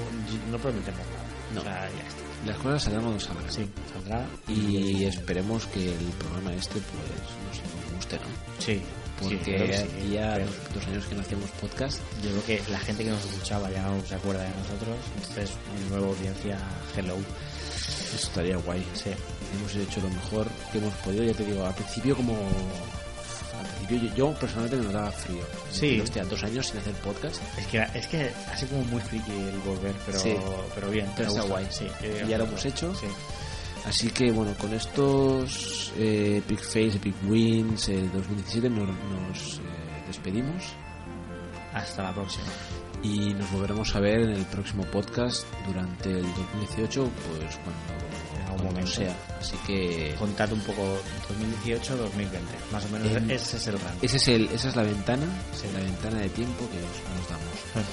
no 0.51 0.59
prometemos 0.59 1.01
nada. 1.01 1.27
No. 1.55 1.61
O 1.61 1.65
sea, 1.65 1.89
ya 1.91 2.07
está. 2.09 2.23
Las 2.47 2.57
cosas 2.59 2.83
saldrán 2.83 3.03
cuando 3.05 3.21
salgan. 3.21 3.51
Sí, 3.53 3.69
saldrá. 3.93 4.27
Y 4.49 5.05
esperemos 5.05 5.67
que 5.67 5.89
el 5.89 6.05
programa 6.19 6.53
este 6.55 6.75
pues 6.81 7.63
nos 7.83 7.95
guste, 7.97 8.17
¿no? 8.17 8.23
Sí. 8.59 8.83
Porque 9.20 9.39
sí, 9.45 10.11
ya 10.12 10.35
pero 10.35 10.47
dos, 10.75 10.86
años 10.89 11.07
que 11.07 11.15
no 11.15 11.20
hacíamos 11.23 11.51
podcast 11.53 12.01
Yo 12.23 12.31
creo 12.31 12.45
que 12.45 12.70
la 12.70 12.78
gente 12.78 13.03
que 13.05 13.11
nos 13.11 13.25
escuchaba 13.25 13.70
ya 13.70 13.83
no 13.83 14.05
se 14.07 14.15
acuerda 14.15 14.43
de 14.43 14.51
nosotros. 14.51 14.97
Entonces, 15.17 15.51
una 15.89 15.97
nueva 15.97 16.09
audiencia, 16.12 16.59
hello. 16.97 17.17
Eso 17.17 18.17
estaría 18.28 18.57
guay. 18.59 18.85
Sí. 18.95 19.11
hemos 19.59 19.75
hecho 19.75 20.01
lo 20.01 20.11
mejor 20.11 20.47
que 20.70 20.78
hemos 20.78 20.95
podido. 20.97 21.25
Ya 21.25 21.33
te 21.35 21.45
digo, 21.45 21.65
al 21.65 21.75
principio 21.75 22.17
como... 22.17 22.35
Al 22.35 23.67
principio 23.86 24.11
yo, 24.11 24.15
yo 24.33 24.35
personalmente 24.39 24.77
me 24.77 24.85
notaba 24.85 25.11
frío. 25.12 25.43
Sí. 25.70 25.99
Hostia, 26.01 26.25
dos 26.25 26.43
años 26.45 26.67
sin 26.67 26.78
hacer 26.78 26.93
podcast. 26.95 27.41
Es 27.59 27.67
que, 27.69 27.86
es 27.95 28.07
que 28.07 28.31
así 28.53 28.67
como 28.67 28.85
muy 28.85 29.01
friki 29.01 29.33
el 29.33 29.59
volver, 29.61 29.95
pero, 30.05 30.20
Sí. 30.20 30.35
pero 30.75 30.91
bien. 30.91 31.11
Pero 31.17 31.28
está 31.31 31.43
guay. 31.43 31.67
Sí, 31.70 31.86
Y 32.03 32.28
ya 32.28 32.36
lo 32.39 32.45
hemos 32.45 32.65
hecho. 32.65 32.95
Sí. 32.95 33.07
Así 33.87 34.09
que 34.11 34.33
bueno, 34.33 34.53
con 34.59 34.75
estos 34.75 35.93
eh, 35.97 36.39
Epic 36.39 36.61
Fails, 36.61 36.97
Epic 36.97 37.15
Wins 37.29 37.89
eh, 37.89 38.09
2017 38.13 38.69
nos, 38.69 38.89
nos, 38.89 39.59
eh, 39.59 40.03
despedimos 40.09 40.65
Hasta 41.73 42.03
la 42.03 42.13
próxima. 42.13 42.47
y 43.05 43.33
nos 43.35 43.49
volveremos 43.53 43.95
a 43.95 44.01
ver 44.01 44.21
en 44.23 44.31
el 44.31 44.45
próximo 44.47 44.83
podcast 44.87 45.45
durante 45.69 46.11
el 46.11 46.23
2018, 46.23 47.05
pues 47.05 47.57
cuando, 47.63 48.35
En 48.35 48.43
algún 48.43 48.57
cuando 48.57 48.65
momento. 48.73 48.91
sea. 48.91 49.17
Así 49.41 49.57
que 49.65 50.17
Contad 50.19 50.53
un 50.53 50.61
poco 50.63 50.83
2018-2020. 51.63 52.73
Más 52.73 52.85
o 52.85 52.89
menos 52.89 53.07
En- 53.09 53.31
ese 53.31 53.57
es 53.57 53.67
el 53.69 53.75
rango. 53.79 53.99
ese 54.03 54.17
es 54.17 54.29
el, 54.29 54.47
esa 54.49 54.69
es 54.71 54.75
la 54.77 54.83
ventana, 54.83 55.27
Sí. 55.55 55.69
la 55.73 55.79
ventana 55.79 56.19
de 56.19 56.29
tiempo 56.31 56.69
que 56.71 56.77
nos, 56.81 57.21
nos 57.21 57.29
damos. 57.29 57.87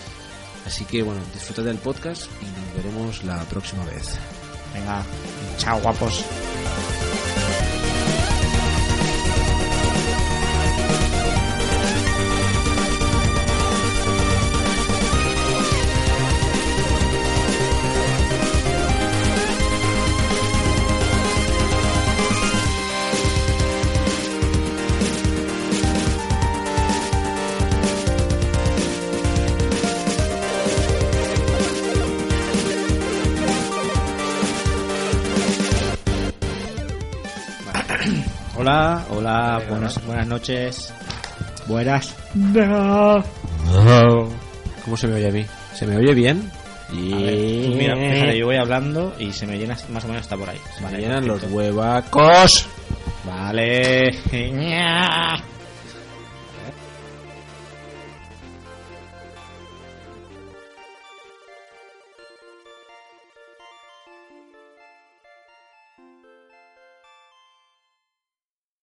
Así 0.66 0.86
que 0.86 1.04
bueno, 1.04 1.22
disfrutad 1.34 1.64
del 1.66 1.78
podcast 1.78 2.24
y 2.42 2.46
nos 2.46 2.76
veremos 2.84 3.24
la 3.26 3.44
próxima 3.44 3.86
vez. 3.86 4.18
Venga, 4.74 5.04
chao 5.58 5.80
guapos. 5.80 6.26
Hola, 38.64 39.06
hola, 39.10 39.62
buenas, 39.68 40.06
buenas 40.06 40.26
noches. 40.26 40.94
Buenas. 41.68 42.16
¿Cómo 44.86 44.96
se 44.96 45.06
me 45.06 45.16
oye 45.16 45.28
a 45.28 45.32
mí? 45.32 45.46
¿Se 45.74 45.86
me 45.86 45.98
oye 45.98 46.14
bien? 46.14 46.50
Y 46.94 47.12
A 47.12 47.18
ver, 47.18 47.36
pues 47.36 47.76
mira, 47.76 47.98
fíjate, 47.98 48.38
yo 48.38 48.46
voy 48.46 48.56
hablando 48.56 49.14
y 49.20 49.34
se 49.34 49.46
me 49.46 49.58
llena 49.58 49.76
más 49.90 50.06
o 50.06 50.08
menos 50.08 50.22
hasta 50.22 50.38
por 50.38 50.50
ahí. 50.50 50.60
Se 50.78 50.82
me 50.82 50.98
llenan 50.98 51.28
los 51.28 51.44
huevacos. 51.52 52.66
Vale. 53.26 54.18